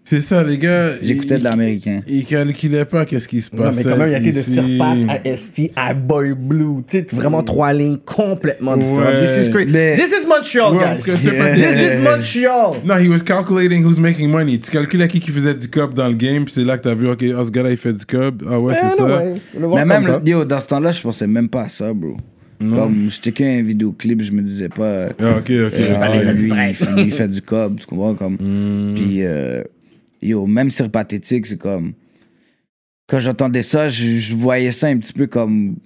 C'est 0.10 0.22
ça, 0.22 0.41
les 0.41 0.58
gars. 0.58 0.91
J'écoutais 1.01 1.38
de 1.38 1.43
l'américain. 1.43 1.99
Ils 2.08 2.24
calculaient 2.24 2.86
pas 2.86 3.05
qu'est-ce 3.05 3.28
qui 3.28 3.41
se 3.41 3.53
Non, 3.53 3.64
passait. 3.64 3.84
mais 3.84 3.91
quand 3.91 3.97
même, 3.97 4.08
il 4.08 4.12
y 4.14 4.16
a 4.16 4.20
été 4.20 4.32
de. 4.32 4.39
Serpat 4.41 4.95
à 5.10 5.20
SP 5.36 5.68
à 5.76 5.93
Boy 5.93 6.34
Blue. 6.34 6.82
Tu 6.89 6.99
sais, 6.99 7.08
vraiment 7.12 7.43
trois 7.43 7.74
lignes 7.74 7.97
complètement 7.97 8.78
différentes. 8.78 9.16
Ouais. 9.16 9.26
This 9.38 9.47
is 9.47 9.49
great. 9.49 9.68
Mais- 9.70 9.95
This 9.95 10.14
is 10.24 10.26
Montreal, 10.26 10.74
Ouais, 10.78 10.80
guys. 10.95 11.03
pas- 11.38 11.55
This 11.55 11.82
is 11.82 11.97
Montreal. 12.01 12.76
Non, 12.86 12.95
he 12.97 13.10
was 13.10 13.20
calculating 13.20 13.84
who's 13.84 13.99
making 13.99 14.30
money. 14.30 14.58
Tu 14.60 14.72
calculais 14.72 15.10
qui 15.10 15.20
qui 15.20 15.32
faisait 15.32 15.55
du 15.55 15.68
cob 15.68 15.93
dans 15.93 16.08
le 16.08 16.14
game, 16.14 16.45
puis 16.45 16.53
c'est 16.53 16.64
là 16.64 16.78
que 16.78 16.84
t'as 16.84 16.95
vu, 16.95 17.10
ok, 17.10 17.26
oh, 17.38 17.43
ce 17.43 17.51
gars-là, 17.51 17.72
il 17.72 17.78
fait 17.78 17.91
du 17.93 18.05
cob. 18.05 18.43
Ah 18.49 18.60
ouais, 18.62 18.76
c'est 18.76 18.95
ça. 18.95 19.03
ouais, 19.05 19.34
Mais 19.76 19.84
même, 19.84 20.05
ça. 20.05 20.22
yo, 20.26 20.45
dans 20.45 20.62
ce 20.62 20.68
temps-là, 20.68 20.91
je 20.93 21.01
pensais 21.01 21.28
même 21.28 21.49
pas 21.49 21.64
à 21.64 21.70
ça, 21.70 21.93
bro. 21.93 22.16
Comme 22.60 23.08
je 23.10 23.20
checkais 23.20 23.60
un 23.60 23.62
vidéoclip, 23.62 24.24
je 24.24 24.32
me 24.32 24.41
disais 24.41 24.70
pas. 24.70 25.08
Ah, 25.20 25.38
ok, 25.38 25.39
ok. 25.39 25.51
euh, 25.51 25.70
ah, 26.01 26.10
faire 26.12 26.34
du 26.36 26.43
lui, 26.47 26.53
il, 26.97 27.03
il 27.08 27.12
fait 27.12 27.28
du 27.28 27.41
cob, 27.41 27.78
tu 27.80 27.86
comprends? 27.86 28.16
Comme, 28.16 28.36
Hmm. 28.39 28.95
Puis, 28.95 29.18
euh, 29.24 29.62
yo, 30.22 30.45
même 30.47 30.72
sur 30.72 30.89
Pathétique, 30.89 31.45
c'est 31.45 31.57
comme. 31.57 31.93
Quand 33.07 33.20
j'entendais 33.20 33.63
ça, 33.63 33.89
je, 33.89 34.05
je 34.20 34.36
voyais 34.36 34.72
ça 34.72 34.88
un 34.88 34.97
petit 34.97 35.13
peu 35.13 35.28
comme. 35.28 35.78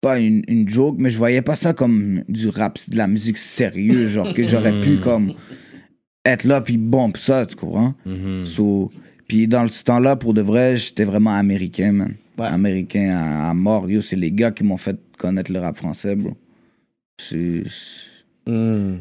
Pas 0.00 0.18
une, 0.18 0.42
une 0.48 0.66
joke, 0.68 0.96
mais 0.98 1.10
je 1.10 1.18
voyais 1.18 1.42
pas 1.42 1.56
ça 1.56 1.74
comme 1.74 2.24
du 2.26 2.48
rap, 2.48 2.78
de 2.88 2.96
la 2.96 3.06
musique 3.06 3.36
sérieuse, 3.36 4.10
genre 4.10 4.32
que 4.32 4.42
j'aurais 4.44 4.80
pu 4.80 4.96
comme 4.96 5.34
être 6.24 6.44
là 6.44 6.62
puis 6.62 6.78
bombe 6.78 7.18
ça, 7.18 7.44
tu 7.44 7.54
comprends? 7.54 7.94
So, 8.46 8.90
puis 9.28 9.46
dans 9.46 9.68
ce 9.68 9.84
temps-là, 9.84 10.16
pour 10.16 10.32
de 10.32 10.40
vrai, 10.40 10.78
j'étais 10.78 11.04
vraiment 11.04 11.34
américain, 11.36 11.92
man. 11.92 12.14
Ouais. 12.38 12.46
Américain 12.46 13.10
à, 13.14 13.50
à 13.50 13.54
mort. 13.54 13.90
Yo, 13.90 14.00
c'est 14.00 14.16
les 14.16 14.32
gars 14.32 14.50
qui 14.50 14.64
m'ont 14.64 14.78
fait 14.78 14.98
connaître 15.18 15.52
le 15.52 15.58
rap 15.58 15.76
français, 15.76 16.16
bro. 16.16 16.34
C'est. 17.20 17.64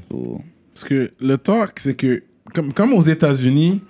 so- 0.09 0.41
Parce 0.73 0.83
que 0.83 1.11
le 1.21 1.37
talk, 1.37 1.79
c'est 1.79 1.95
que, 1.95 2.23
comme, 2.53 2.73
comme 2.73 2.91
aux 2.93 3.01
États-Unis, 3.01 3.81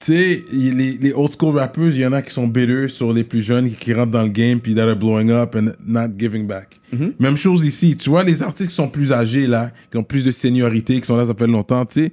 tu 0.00 0.12
sais, 0.12 0.44
les, 0.52 0.92
les 0.98 1.12
old 1.12 1.30
school 1.36 1.56
rappers, 1.58 1.88
il 1.88 1.96
y 1.98 2.06
en 2.06 2.12
a 2.12 2.22
qui 2.22 2.32
sont 2.32 2.46
bitter 2.46 2.88
sur 2.88 3.12
les 3.12 3.24
plus 3.24 3.42
jeunes, 3.42 3.68
qui, 3.70 3.76
qui 3.76 3.94
rentrent 3.94 4.12
dans 4.12 4.22
le 4.22 4.28
game, 4.28 4.60
puis 4.60 4.74
that 4.74 4.88
are 4.88 4.96
blowing 4.96 5.30
up 5.30 5.56
and 5.56 5.72
not 5.84 6.08
giving 6.16 6.46
back. 6.46 6.78
Même 7.18 7.36
chose 7.36 7.64
ici. 7.64 7.96
Tu 7.96 8.08
vois, 8.08 8.22
les 8.22 8.42
artistes 8.42 8.70
qui 8.70 8.74
sont 8.76 8.88
plus 8.88 9.12
âgés, 9.12 9.46
là, 9.46 9.72
qui 9.90 9.96
ont 9.98 10.04
plus 10.04 10.24
de 10.24 10.30
seniorité, 10.30 11.00
qui 11.00 11.06
sont 11.06 11.16
là, 11.16 11.26
ça 11.26 11.34
fait 11.34 11.46
longtemps, 11.48 11.84
tu 11.84 12.04
sais, 12.04 12.12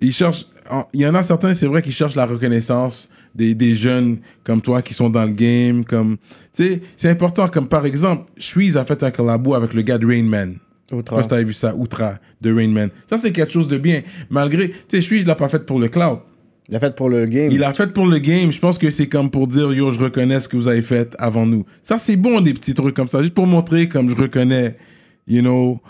ils 0.00 0.12
cherchent. 0.12 0.46
en- 0.70 0.86
Il 0.94 1.00
y 1.02 1.06
en 1.06 1.14
a 1.14 1.22
certains, 1.22 1.52
c'est 1.52 1.66
vrai, 1.66 1.82
qui 1.82 1.92
cherchent 1.92 2.14
la 2.16 2.24
reconnaissance 2.26 3.10
des, 3.34 3.54
des 3.54 3.76
jeunes 3.76 4.18
comme 4.42 4.62
toi 4.62 4.80
qui 4.82 4.94
sont 4.94 5.10
dans 5.10 5.24
le 5.24 5.30
game. 5.30 5.84
Comme, 5.84 6.16
tu 6.54 6.64
sais, 6.64 6.80
c'est 6.96 7.10
important. 7.10 7.46
Comme 7.48 7.68
par 7.68 7.84
exemple, 7.84 8.24
Shreeze 8.38 8.76
a 8.78 8.84
fait 8.86 9.02
un 9.02 9.10
collabo 9.10 9.54
avec 9.54 9.74
le 9.74 9.82
gars 9.82 9.98
de 9.98 10.06
Rain 10.06 10.22
Man. 10.24 10.56
Je 10.90 10.96
sais 10.96 11.02
pas 11.16 11.22
si 11.22 11.28
t'avais 11.28 11.44
vu 11.44 11.52
ça, 11.52 11.74
Outra, 11.76 12.14
de 12.40 12.52
Rain 12.52 12.68
Man. 12.68 12.88
Ça, 13.08 13.18
c'est 13.18 13.30
quelque 13.30 13.52
chose 13.52 13.68
de 13.68 13.78
bien. 13.78 14.02
Malgré, 14.30 14.70
tu 14.70 14.76
sais, 14.90 15.00
Shreeze 15.02 15.26
l'a 15.26 15.34
pas 15.36 15.48
fait 15.48 15.64
pour 15.66 15.78
le 15.78 15.88
cloud. 15.88 16.20
Il 16.70 16.76
a 16.76 16.80
fait 16.80 16.94
pour 16.94 17.08
le 17.08 17.26
game. 17.26 17.50
Il 17.50 17.58
l'a 17.58 17.72
fait 17.72 17.92
pour 17.92 18.06
le 18.06 18.18
game. 18.18 18.52
Je 18.52 18.60
pense 18.60 18.78
que 18.78 18.90
c'est 18.92 19.08
comme 19.08 19.28
pour 19.30 19.48
dire, 19.48 19.72
yo, 19.72 19.90
je 19.90 19.98
reconnais 19.98 20.38
ce 20.40 20.48
que 20.48 20.56
vous 20.56 20.68
avez 20.68 20.82
fait 20.82 21.14
avant 21.18 21.44
nous. 21.44 21.64
Ça, 21.82 21.98
c'est 21.98 22.14
bon, 22.16 22.40
des 22.40 22.54
petits 22.54 22.74
trucs 22.74 22.94
comme 22.94 23.08
ça. 23.08 23.20
Juste 23.22 23.34
pour 23.34 23.46
montrer 23.48 23.88
comme 23.88 24.08
je 24.08 24.14
reconnais, 24.14 24.76
you 25.26 25.40
know, 25.42 25.80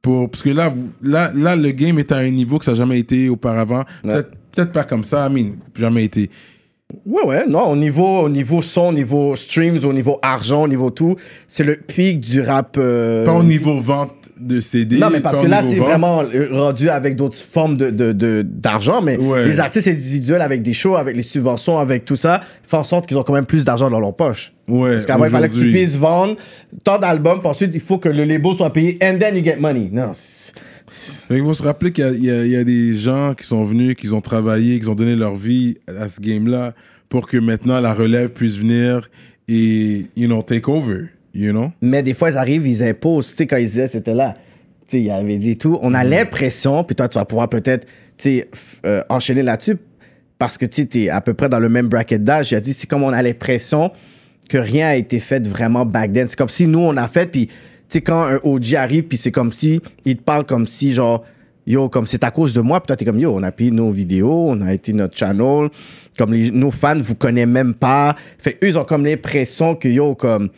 pour, 0.00 0.30
parce 0.30 0.42
que 0.42 0.48
là, 0.50 0.72
là, 1.02 1.30
là, 1.34 1.56
le 1.56 1.70
game 1.72 1.98
est 1.98 2.10
à 2.10 2.16
un 2.16 2.30
niveau 2.30 2.58
que 2.58 2.64
ça 2.64 2.70
n'a 2.72 2.78
jamais 2.78 2.98
été 2.98 3.28
auparavant. 3.28 3.84
Peut-être 4.02 4.72
pas 4.72 4.84
comme 4.84 5.04
ça, 5.04 5.28
mean, 5.28 5.56
jamais 5.76 6.04
été. 6.04 6.30
Ouais, 7.04 7.24
ouais, 7.26 7.46
non, 7.46 7.68
au 7.68 7.76
niveau, 7.76 8.20
au 8.20 8.28
niveau 8.28 8.62
son, 8.62 8.88
au 8.88 8.92
niveau 8.92 9.34
streams, 9.36 9.80
au 9.84 9.92
niveau 9.92 10.18
argent, 10.22 10.62
au 10.62 10.68
niveau 10.68 10.90
tout, 10.90 11.16
c'est 11.48 11.64
le 11.64 11.76
pic 11.76 12.20
du 12.20 12.40
rap. 12.40 12.76
euh, 12.78 13.24
Pas 13.24 13.32
au 13.34 13.42
niveau 13.42 13.78
vente 13.80 14.12
de 14.46 14.60
CD. 14.60 14.98
Non, 14.98 15.08
mais 15.10 15.20
parce 15.20 15.40
que 15.40 15.46
là, 15.46 15.62
c'est 15.62 15.76
vraiment 15.76 16.22
rendu 16.52 16.88
avec 16.88 17.16
d'autres 17.16 17.36
formes 17.36 17.76
d'argent, 17.76 18.12
de, 18.14 18.42
d'argent, 18.46 19.02
mais 19.02 19.16
Ouais. 19.16 19.46
les 19.46 19.60
artistes 19.60 19.88
individuels 19.88 20.42
avec 20.42 20.62
des 20.62 20.72
shows, 20.72 20.96
avec 20.96 21.16
les 21.16 21.22
subventions, 21.22 21.78
avec 21.78 22.04
tout 22.04 22.16
ça, 22.16 22.42
font 22.62 22.78
en 22.78 22.84
sorte 22.84 23.06
qu'ils 23.06 23.18
ont 23.18 23.22
quand 23.22 23.32
même 23.32 23.46
plus 23.46 23.64
d'argent 23.64 23.90
dans 23.90 24.00
leur 24.00 24.14
poche. 24.14 24.52
Ouais, 24.68 24.92
Parce 24.92 25.06
qu'avant, 25.06 25.24
il 25.26 25.30
fallait 25.30 25.48
que 25.48 25.54
tu 25.58 25.70
puisses 25.70 25.96
vendre 25.96 26.36
tant 26.84 26.98
d'albums, 26.98 27.38
puis 27.40 27.48
ensuite, 27.48 27.70
il 27.74 27.80
faut 27.80 27.98
que 27.98 28.08
le 28.08 28.24
label 28.24 28.54
soit 28.54 28.72
payé, 28.72 28.98
and 29.02 29.18
then 29.18 29.36
you 29.36 29.42
get 29.44 29.56
money. 29.56 29.90
Non, 29.92 30.12
qu'il 31.28 31.42
faut 31.42 31.54
se 31.54 31.62
rappeler 31.62 31.90
qu'il 31.92 32.04
y 32.04 32.26
il 32.28 32.44
il 32.44 32.52
y 32.52 32.56
a 32.56 32.64
des 32.64 32.94
gens 32.94 33.34
qui 33.34 33.44
sont 33.46 33.64
venus, 33.64 33.94
qui 33.96 34.08
ont 34.10 34.20
travaillé, 34.20 34.78
qui 34.78 34.88
ont 34.88 34.94
donné 34.94 35.16
leur 35.16 35.34
vie 35.36 35.76
à 35.88 36.08
ce 36.08 36.20
game-là 36.20 36.74
pour 37.08 37.26
que 37.26 37.36
maintenant 37.36 37.80
la 37.80 37.94
relève 37.94 38.30
puisse 38.30 38.56
venir 38.56 39.08
et, 39.48 40.06
you 40.16 40.26
know, 40.26 40.42
take 40.42 40.70
over, 40.70 41.06
you 41.34 41.50
know? 41.52 41.72
Mais 41.80 42.02
des 42.02 42.14
fois, 42.14 42.30
ils 42.30 42.36
arrivent, 42.36 42.66
ils 42.66 42.82
imposent. 42.82 43.30
Tu 43.30 43.36
sais, 43.36 43.46
quand 43.46 43.56
ils 43.56 43.64
disaient, 43.66 43.86
c'était 43.88 44.14
là. 44.14 44.34
Tu 44.86 44.96
sais, 44.96 44.98
il 45.00 45.06
y 45.06 45.10
avait 45.10 45.38
des 45.38 45.56
tout. 45.56 45.78
On 45.82 45.92
a 45.94 46.04
l'impression, 46.04 46.84
puis 46.84 46.94
toi, 46.94 47.08
tu 47.08 47.18
vas 47.18 47.24
pouvoir 47.24 47.48
peut-être, 47.48 47.86
tu 48.16 48.38
sais, 48.38 48.48
f- 48.52 48.78
euh, 48.86 49.02
enchaîner 49.08 49.42
là-dessus, 49.42 49.76
parce 50.38 50.58
que 50.58 50.66
tu 50.66 50.86
t'es 50.86 51.08
à 51.08 51.20
peu 51.20 51.34
près 51.34 51.48
dans 51.48 51.58
le 51.58 51.68
même 51.68 51.88
bracket 51.88 52.22
d'âge. 52.22 52.52
Il 52.52 52.54
a 52.56 52.60
dit, 52.60 52.72
c'est 52.72 52.86
comme 52.86 53.02
on 53.02 53.12
a 53.12 53.22
l'impression 53.22 53.90
que 54.48 54.58
rien 54.58 54.88
a 54.88 54.96
été 54.96 55.20
fait 55.20 55.46
vraiment 55.48 55.86
back 55.86 56.12
then. 56.12 56.26
C'est 56.28 56.36
comme 56.36 56.48
si 56.50 56.66
nous, 56.66 56.80
on 56.80 56.96
a 56.96 57.08
fait, 57.08 57.30
puis, 57.30 57.46
tu 57.46 57.52
sais, 57.88 58.00
quand 58.02 58.24
un 58.24 58.38
OG 58.42 58.74
arrive, 58.74 59.04
puis 59.04 59.16
c'est 59.16 59.32
comme 59.32 59.52
si, 59.52 59.80
il 60.04 60.16
te 60.18 60.22
parle 60.22 60.44
comme 60.44 60.66
si, 60.66 60.92
genre, 60.92 61.24
yo, 61.66 61.88
comme 61.88 62.06
c'est 62.06 62.22
à 62.24 62.30
cause 62.30 62.52
de 62.52 62.60
moi, 62.60 62.80
puis 62.80 62.88
toi, 62.88 62.96
t'es 62.96 63.06
comme, 63.06 63.18
yo, 63.18 63.32
on 63.34 63.42
a 63.42 63.50
payé 63.50 63.70
nos 63.70 63.90
vidéos, 63.90 64.48
on 64.50 64.60
a 64.60 64.74
été 64.74 64.92
notre 64.92 65.16
channel, 65.16 65.70
comme 66.18 66.34
les, 66.34 66.50
nos 66.50 66.70
fans 66.70 66.98
vous 67.00 67.14
connaissent 67.14 67.46
même 67.46 67.72
pas. 67.72 68.14
Fait 68.38 68.58
eux, 68.62 68.68
ils 68.68 68.78
ont 68.78 68.84
comme 68.84 69.06
l'impression 69.06 69.74
que, 69.74 69.88
yo, 69.88 70.14
comme, 70.14 70.50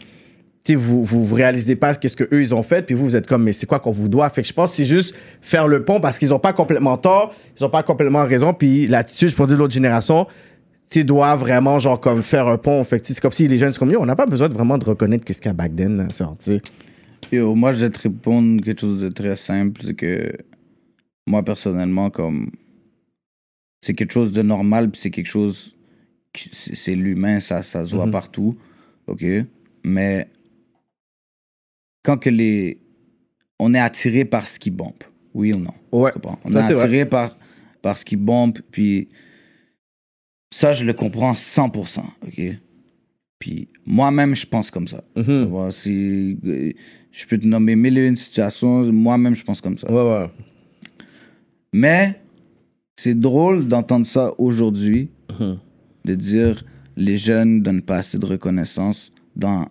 vous, 0.75 1.05
vous, 1.05 1.25
vous 1.25 1.35
réalisez 1.35 1.77
pas 1.77 1.95
qu'est-ce 1.95 2.17
que 2.17 2.25
eux 2.33 2.41
ils 2.41 2.55
ont 2.55 2.63
fait, 2.63 2.85
puis 2.85 2.95
vous, 2.95 3.05
vous 3.05 3.17
êtes 3.17 3.27
comme, 3.27 3.45
mais 3.45 3.53
c'est 3.53 3.67
quoi 3.67 3.79
qu'on 3.79 3.91
vous 3.91 4.09
doit? 4.09 4.29
Fait 4.31 4.43
que 4.43 4.49
je 4.49 4.53
pense 4.53 4.71
que 4.71 4.77
c'est 4.77 4.85
juste 4.85 5.15
faire 5.41 5.69
le 5.69 5.85
pont 5.85 6.01
parce 6.01 6.19
qu'ils 6.19 6.35
ont 6.35 6.39
pas 6.39 6.53
complètement 6.53 6.97
tort, 6.97 7.35
ils 7.59 7.65
ont 7.65 7.71
pas 7.71 7.83
complètement 7.83 8.25
raison, 8.25 8.53
puis 8.53 8.87
l'attitude, 8.87 9.29
je 9.29 9.37
pourrais 9.37 9.49
dire 9.49 9.59
l'autre 9.59 9.75
génération, 9.75 10.27
tu 10.91 11.05
doit 11.05 11.35
vraiment, 11.37 11.79
genre, 11.79 12.01
comme 12.01 12.23
faire 12.23 12.47
un 12.49 12.59
pont. 12.59 12.83
Fait 12.85 13.01
que 13.01 13.07
c'est 13.07 13.19
comme 13.21 13.33
si 13.33 13.49
les 13.49 13.59
jeunes, 13.59 13.73
c'est 13.73 13.79
comme, 13.79 13.91
yo, 13.91 14.01
on 14.01 14.07
n'a 14.07 14.17
pas 14.17 14.27
besoin 14.27 14.49
de 14.49 14.55
vraiment 14.55 14.79
de 14.79 14.85
reconnaître 14.85 15.25
qu'est-ce 15.25 15.41
qu'il 15.41 15.49
y 15.49 15.51
a 15.51 15.55
back 15.55 15.75
then, 15.75 15.97
là, 15.97 16.09
genre. 16.17 16.37
Yo, 17.33 17.55
moi, 17.55 17.73
je 17.73 17.85
vais 17.85 17.91
te 17.91 18.01
répondre 18.01 18.63
quelque 18.63 18.81
chose 18.81 19.01
de 19.01 19.09
très 19.09 19.37
simple. 19.37 19.81
C'est 19.85 19.95
que 19.95 20.33
moi, 21.27 21.43
personnellement, 21.43 22.11
comme. 22.11 22.51
C'est 23.83 23.95
quelque 23.95 24.13
chose 24.13 24.33
de 24.33 24.43
normal, 24.43 24.91
puis 24.91 25.01
c'est 25.01 25.11
quelque 25.11 25.29
chose. 25.29 25.75
C'est 26.35 26.95
l'humain, 26.95 27.41
ça, 27.41 27.63
ça 27.63 27.85
se 27.85 27.95
voit 27.95 28.11
partout. 28.11 28.57
OK? 29.07 29.25
Mais. 29.85 30.29
Quand 32.07 32.19
que 32.19 32.31
les. 32.31 32.79
On 33.59 33.75
est 33.75 33.81
attiré 33.81 34.25
par 34.25 34.47
ce 34.47 34.61
qui 34.61 34.71
bombe. 34.71 35.03
Oui 35.35 35.53
ou 35.53 35.59
non? 35.59 35.75
Ouais. 35.91 36.13
On 36.45 36.53
Ça, 36.53 36.61
est 36.61 36.73
attiré 36.75 37.05
par, 37.05 37.37
par 37.83 37.99
ce 37.99 38.05
qui 38.05 38.15
bombe, 38.17 38.59
puis. 38.71 39.09
Ça, 40.55 40.73
je 40.73 40.85
le 40.85 40.93
comprends 40.93 41.33
100%. 41.33 42.01
OK? 42.27 42.41
Puis 43.41 43.69
moi-même, 43.85 44.37
je 44.37 44.47
pense 44.47 44.71
comme 44.71 44.87
ça. 44.87 45.03
Mhm. 45.17 45.73
Si, 45.73 46.39
je 47.11 47.27
peux 47.27 47.39
te 47.39 47.47
nommer 47.47 47.75
mille 47.75 47.99
et 47.99 48.07
une 48.07 48.15
situations, 48.17 48.85
moi-même, 48.93 49.35
je 49.35 49.43
pense 49.43 49.61
comme 49.61 49.77
ça. 49.77 49.91
Ouais, 49.93 50.09
ouais. 50.21 50.31
Mais 51.73 52.21
c'est 52.97 53.19
drôle 53.19 53.67
d'entendre 53.67 54.07
ça 54.07 54.33
aujourd'hui, 54.39 55.11
Mhm. 55.39 55.59
de 56.05 56.15
dire 56.15 56.65
les 56.97 57.17
jeunes 57.17 57.63
donnent 57.63 57.83
pas 57.83 57.97
assez 57.97 58.17
de 58.19 58.25
reconnaissance 58.27 59.13
dans 59.35 59.67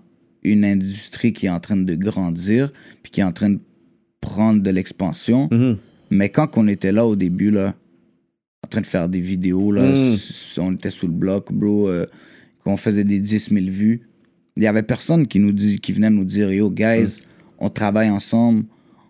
une 0.45 0.63
industrie 0.65 1.33
qui 1.33 1.45
est 1.47 1.49
en 1.49 1.59
train 1.59 1.77
de 1.77 1.95
grandir, 1.95 2.71
puis 3.03 3.11
qui 3.11 3.21
est 3.21 3.23
en 3.23 3.31
train 3.33 3.49
de 3.51 3.59
prendre 4.21 4.61
de 4.61 4.69
l'expansion. 4.69 5.47
Mhm. 5.51 5.77
Mais 6.11 6.29
quand 6.29 6.57
on 6.57 6.67
était 6.67 6.91
là 6.91 7.05
au 7.05 7.15
début, 7.15 7.51
là, 7.51 7.73
en 8.63 8.67
train 8.67 8.81
de 8.81 8.85
faire 8.85 9.09
des 9.09 9.19
vidéos, 9.19 9.71
là, 9.71 9.83
Mm. 9.83 10.13
s- 10.13 10.57
on 10.61 10.73
était 10.73 10.89
sous 10.91 11.07
le 11.07 11.13
bloc, 11.13 11.51
bro, 11.51 11.87
euh, 11.89 12.05
qu'on 12.63 12.77
faisait 12.77 13.03
des 13.03 13.19
10 13.19 13.49
000 13.49 13.65
vues, 13.69 14.01
il 14.57 14.63
y 14.63 14.67
avait 14.67 14.81
personne 14.83 15.27
qui 15.27 15.39
nous 15.39 15.51
dit, 15.51 15.79
qui 15.79 15.91
venait 15.93 16.09
nous 16.09 16.23
dire, 16.25 16.51
yo, 16.51 16.69
guys, 16.71 17.19
on 17.59 17.69
travaille 17.69 18.09
ensemble, 18.09 18.63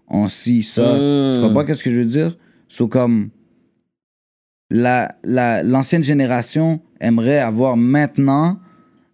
on 0.10 0.28
scie 0.30 0.64
ça. 0.64 0.96
Mm. 0.98 1.36
Tu 1.36 1.42
comprends 1.42 1.64
qu'est-ce 1.66 1.84
que 1.84 1.92
je 1.92 1.98
veux 1.98 2.06
dire? 2.06 2.38
C'est 2.68 2.88
comme, 2.90 3.30
la, 4.70 5.16
la, 5.24 5.64
l'ancienne 5.64 6.04
génération 6.04 6.82
aimerait 7.00 7.40
avoir 7.40 7.78
maintenant 7.78 8.60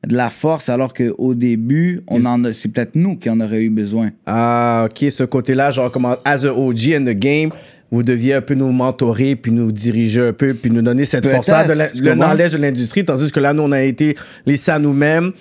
de 0.08 0.16
la 0.16 0.30
force, 0.32 0.68
alors 0.70 0.94
qu'au 0.94 1.34
début, 1.36 2.02
on 2.08 2.26
en 2.26 2.44
a, 2.46 2.54
c'est 2.54 2.70
peut-être 2.70 2.96
nous 2.96 3.18
qui 3.18 3.30
en 3.30 3.40
aurions 3.40 3.58
eu 3.60 3.70
besoin. 3.70 4.10
Ah, 4.26 4.88
ok, 4.90 5.12
ce 5.12 5.24
côté-là, 5.24 5.70
genre, 5.72 5.92
comment, 5.92 6.16
as 6.26 6.44
a 6.46 6.52
OG 6.52 6.94
in 6.96 7.04
the 7.06 7.16
game, 7.18 7.52
vous 7.92 8.02
deviez 8.04 8.34
un 8.36 8.42
peu 8.42 8.54
nous 8.56 8.72
mentorer, 8.72 9.36
puis 9.36 9.52
nous 9.52 9.72
diriger 9.72 10.22
un 10.30 10.34
peu, 10.34 10.54
puis 10.54 10.72
nous 10.72 10.82
donner 10.82 11.06
cette 11.06 11.26
force-là, 11.36 11.64
de 11.68 11.74
la- 11.74 11.90
le 11.94 12.16
knowledge 12.16 12.52
de 12.54 12.58
l'industrie, 12.58 13.04
tandis 13.06 13.32
que 13.32 13.40
là, 13.40 13.54
nous, 13.54 13.64
on 13.64 13.72
a 13.72 13.82
été 13.84 14.16
laissés 14.46 14.72
à 14.72 14.80
nous-mêmes. 14.80 15.32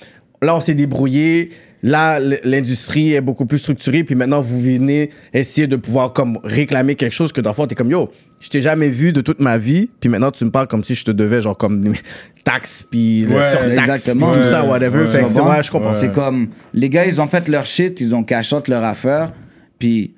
Là, 0.43 0.57
on 0.57 0.61
s'est 0.61 0.75
débrouillé. 0.75 1.51
Là, 1.83 2.19
l'industrie 2.45 3.15
est 3.15 3.21
beaucoup 3.23 3.47
plus 3.47 3.59
structurée, 3.59 4.05
puis 4.05 4.15
maintenant, 4.15 4.41
vous 4.43 4.61
venez 4.61 5.11
essayer 5.33 5.67
de 5.67 5.77
pouvoir 5.77 6.13
comme 6.13 6.39
réclamer 6.45 6.95
quelque 6.95 7.13
chose 7.13 7.33
que 7.33 7.41
dans 7.41 7.55
le 7.59 7.67
t'es 7.67 7.75
comme, 7.75 7.91
yo, 7.91 8.11
je 8.39 8.49
t'ai 8.51 8.61
jamais 8.61 8.91
vu 8.91 9.13
de 9.13 9.23
toute 9.23 9.41
ma 9.41 9.57
vie, 9.57 9.89
puis 9.99 10.11
maintenant, 10.11 10.31
tu 10.31 10.45
me 10.45 10.51
parles 10.51 10.69
comme 10.69 10.85
si 10.85 10.95
je 10.95 11.05
te 11.05 11.11
devais, 11.11 11.41
genre, 11.41 11.57
comme 11.57 11.95
taxes, 12.45 12.85
puis 12.91 13.25
Ouais, 13.27 13.29
surtaxe, 13.51 13.65
puis 13.65 13.79
exactement. 13.79 14.33
tout 14.33 14.43
ça, 14.43 14.65
whatever. 14.65 15.01
ouais. 15.05 15.07
Fait 15.07 15.21
que 15.23 15.41
ouais, 15.41 15.63
je 15.63 15.71
comprends. 15.71 15.95
C'est 15.95 16.13
comme, 16.13 16.49
les 16.75 16.91
gars, 16.91 17.07
ils 17.07 17.19
ont 17.21 17.27
fait 17.29 17.49
leur 17.49 17.65
shit, 17.65 17.99
ils 18.01 18.15
ont 18.15 18.25
cash 18.25 18.53
out 18.53 18.69
leur 18.69 18.85
affaire, 18.85 19.33
puis 19.79 20.15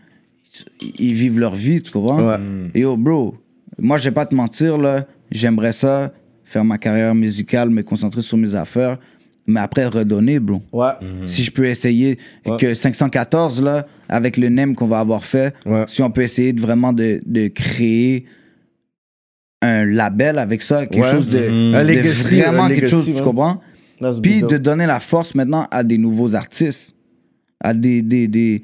ils 0.99 1.15
vivent 1.15 1.39
leur 1.39 1.55
vie, 1.55 1.81
tu 1.81 1.93
comprends? 1.93 2.27
Ouais. 2.27 2.37
Et 2.75 2.81
yo, 2.81 2.97
bro, 2.97 3.37
moi, 3.79 3.99
je 3.99 4.05
vais 4.05 4.11
pas 4.11 4.27
te 4.27 4.35
mentir, 4.35 4.79
là, 4.79 5.07
j'aimerais 5.31 5.73
ça, 5.73 6.13
faire 6.45 6.65
ma 6.65 6.77
carrière 6.77 7.15
musicale, 7.15 7.71
me 7.71 7.83
concentrer 7.83 8.21
sur 8.21 8.37
mes 8.37 8.55
affaires, 8.55 8.99
mais 9.47 9.61
après 9.61 9.87
redonner, 9.87 10.39
bro. 10.39 10.63
Ouais. 10.73 10.91
Si 11.27 11.43
je 11.43 11.51
peux 11.51 11.65
essayer 11.67 12.19
Ouais. 12.47 12.57
que 12.59 12.75
514, 12.75 13.63
là, 13.63 13.87
avec 14.09 14.37
le 14.37 14.49
NEM 14.49 14.75
qu'on 14.75 14.87
va 14.87 15.01
avoir 15.01 15.25
fait, 15.25 15.55
Ouais. 15.67 15.85
si 15.89 16.03
on 16.03 16.11
peut 16.11 16.23
essayer 16.23 16.53
de 16.53 16.61
vraiment 16.61 16.93
de, 16.93 17.21
de 17.27 17.49
créer 17.49 18.25
un 19.61 19.85
label 19.87 20.39
avec 20.39 20.63
ça, 20.63 20.87
quelque 20.87 21.05
Ouais. 21.05 21.11
chose 21.11 21.29
de, 21.29 21.39
Mhm. 21.39 21.73
de 21.73 21.75
Un 21.77 21.85
legacy, 21.85 22.41
vraiment 22.41 22.69
quelque 22.69 22.89
chose, 22.89 23.09
ouais. 23.09 23.15
tu 23.17 23.23
comprends? 23.23 23.61
Puis 24.21 24.43
de 24.43 24.57
donner 24.59 24.87
la 24.87 24.99
force 24.99 25.35
maintenant 25.35 25.67
à 25.71 25.85
des 25.85 25.99
nouveaux 25.99 26.35
artistes. 26.35 26.95
à 27.65 27.73
des, 27.75 28.03
des, 28.03 28.27
des- 28.27 28.63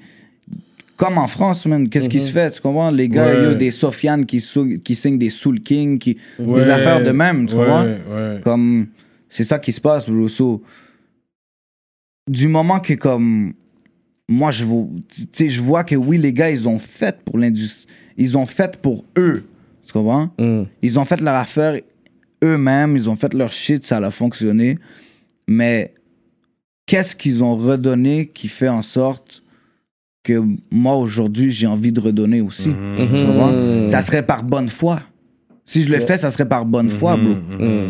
Comme 0.97 1.19
en 1.19 1.29
France, 1.29 1.65
man, 1.67 1.89
qu'est-ce 1.89 2.07
Mhm. 2.07 2.11
qui 2.11 2.19
se 2.19 2.33
fait, 2.33 2.51
tu 2.51 2.61
comprends? 2.61 2.91
Les 2.91 3.09
gars, 3.09 3.27
Ouais. 3.33 3.45
yo, 3.45 3.55
des 3.55 3.71
Sofiane 3.71 4.27
qui, 4.27 4.45
qui 4.83 4.95
signent 4.97 5.19
des 5.19 5.31
Soul 5.31 5.61
King, 5.61 6.01
qui, 6.01 6.17
Ouais, 6.41 6.63
des 6.63 6.69
affaires 6.71 7.05
de 7.05 7.13
même, 7.13 7.47
tu 7.47 7.55
ouais, 7.55 7.65
comprends? 7.65 7.85
ouais. 7.85 8.41
Comme, 8.43 8.89
c'est 9.29 9.45
ça 9.45 9.59
qui 9.59 9.73
se 9.73 9.81
passe, 9.81 10.09
bro. 10.09 10.29
So, 10.29 10.63
du 12.29 12.49
moment 12.49 12.81
que, 12.81 12.95
comme, 12.95 13.55
moi, 14.29 14.51
je 14.51 14.65
vois, 14.65 14.87
je 15.37 15.83
que 15.85 15.97
oui, 15.97 16.19
les 16.19 16.33
gars, 16.33 16.51
ils 16.51 16.69
ont 16.69 16.79
fait 16.79 17.19
pour 17.25 17.39
l'industrie. 17.39 17.87
Ils 18.17 18.37
ont 18.37 18.47
fait 18.47 18.77
pour 18.77 19.05
eux. 19.17 19.45
Tu 19.87 19.93
comprends? 19.93 20.31
Mm. 20.39 20.65
Ils 20.83 20.99
ont 20.99 21.05
fait 21.05 21.21
leur 21.21 21.37
affaire 21.37 21.81
eux-mêmes, 22.45 22.97
ils 22.97 23.09
ont 23.09 23.17
fait 23.17 23.33
leur 23.33 23.51
shit, 23.51 23.85
ça 23.85 23.97
a 23.99 24.11
fonctionné. 24.11 24.79
Mais 25.47 25.95
qu'est-ce 26.87 27.17
qu'ils 27.17 27.43
ont 27.43 27.57
redonné 27.57 28.27
qui 28.27 28.49
fait 28.49 28.69
en 28.69 28.83
sorte 28.83 29.43
que 30.23 30.43
moi, 30.71 30.97
aujourd'hui, 30.97 31.51
j'ai 31.51 31.67
envie 31.67 31.93
de 31.93 32.01
redonner 32.01 32.41
aussi? 32.43 32.75
Tu 32.97 33.25
comprends? 33.25 33.89
Ça 33.89 34.03
serait 34.03 34.27
par 34.27 34.43
bonne 34.43 34.69
foi. 34.69 35.01
Si 35.65 35.83
je 35.83 35.91
le 35.91 36.01
fais, 36.01 36.19
ça 36.19 36.31
serait 36.31 36.49
par 36.49 36.67
bonne 36.67 36.91
foi, 36.91 37.17
bro. 37.17 37.35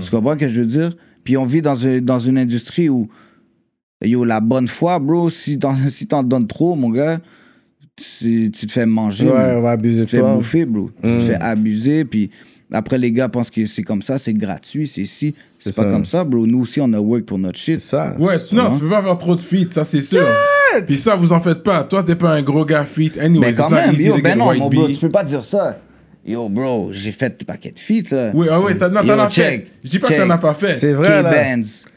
Tu 0.01 0.11
comprends 0.11 0.35
ce 0.35 0.39
que 0.39 0.49
je 0.49 0.61
veux 0.61 0.67
dire? 0.67 0.97
Puis 1.29 1.37
on 1.37 1.45
vit 1.45 1.61
dans, 1.61 1.87
un- 1.87 2.01
dans 2.01 2.19
une 2.19 2.39
industrie 2.39 2.89
où, 2.89 3.07
yo, 4.03 4.25
la 4.25 4.41
bonne 4.41 4.67
foi, 4.67 4.99
bro, 4.99 5.29
si 5.29 5.59
t'en 5.59 5.75
si 5.91 6.07
t'en 6.07 6.23
donnes 6.23 6.47
trop, 6.47 6.75
mon 6.75 6.89
gars, 6.89 7.19
tu, 7.97 8.51
tu 8.51 8.67
te 8.67 8.73
fais 8.73 8.87
manger. 8.87 9.29
Ouais, 9.29 9.53
on 9.57 9.61
va 9.61 9.73
abuser 9.73 10.07
Tu 10.07 10.13
te 10.17 10.23
fais 10.23 10.35
bouffer, 10.35 10.65
bro. 10.65 10.91
Tu 11.03 11.09
te 11.19 11.21
fais 11.21 11.35
abuser, 11.35 12.07
puis 12.07 12.31
après, 12.73 12.97
les 12.97 13.13
gars 13.13 13.29
pensent 13.29 13.51
que 13.51 13.67
c'est 13.67 13.83
comme 13.83 14.01
ça, 14.01 14.17
c'est 14.17 14.33
gratuit, 14.33 14.87
c'est 14.87 15.03
ici. 15.03 15.35
C'est 15.59 15.69
C'est 15.69 15.77
pas 15.77 15.83
ça. 15.83 15.91
comme 15.91 16.07
ça, 16.07 16.25
bro. 16.25 16.47
Nous 16.47 16.61
aussi, 16.61 16.81
on 16.81 16.91
a 16.95 16.99
work 16.99 17.25
pour 17.27 17.39
notre 17.39 17.59
shit. 17.59 17.79
C'est 17.81 17.89
ça. 17.91 18.17
Ouais, 18.19 18.43
tu- 18.43 18.55
non, 18.55 18.73
tu 18.73 18.81
peux 18.81 18.89
pas 18.89 18.97
avoir 18.99 19.19
trop 19.19 19.37
de 19.37 19.43
feats, 19.43 19.71
ça 19.73 19.85
c'est 19.85 20.01
sûr. 20.03 20.25
Puis 20.87 20.97
ça, 20.99 21.15
vous 21.15 21.33
en 21.35 21.43
faites 21.43 21.63
pas. 21.63 21.85
Toi, 21.85 22.05
t'es 22.05 22.17
pas 22.17 22.33
un 22.37 22.43
gros 22.43 22.65
gars 22.65 22.87
feat. 22.87 23.19
Anyway, 23.19 23.49
Mais 23.51 23.55
quand 23.55 23.69
même, 23.69 23.93
easy 23.93 24.05
yo, 24.05 24.17
to 24.17 24.23
ben 24.23 24.31
get 24.31 24.37
non, 24.39 24.49
white 24.49 24.61
mon 24.61 24.71
bro, 24.71 24.89
tu 24.89 24.97
peux 24.99 25.11
pas 25.11 25.25
dire 25.25 25.45
ça. 25.45 25.79
Yo, 26.29 26.47
bro, 26.51 26.91
j'ai 26.93 27.11
fait 27.11 27.39
des 27.39 27.47
paquets 27.47 27.71
de 27.71 27.79
feats, 27.79 28.15
là. 28.15 28.31
Oui, 28.35 28.49
ah 28.51 28.61
ouais, 28.61 28.75
t'en 28.77 28.95
as 28.95 29.31
check, 29.31 29.45
fait. 29.45 29.67
Je 29.83 29.89
dis 29.89 29.99
pas 29.99 30.09
que 30.09 30.15
t'en 30.15 30.29
as 30.29 30.37
pas 30.37 30.53
fait. 30.53 30.75
C'est 30.75 30.93
vrai, 30.93 31.23
là. 31.23 31.57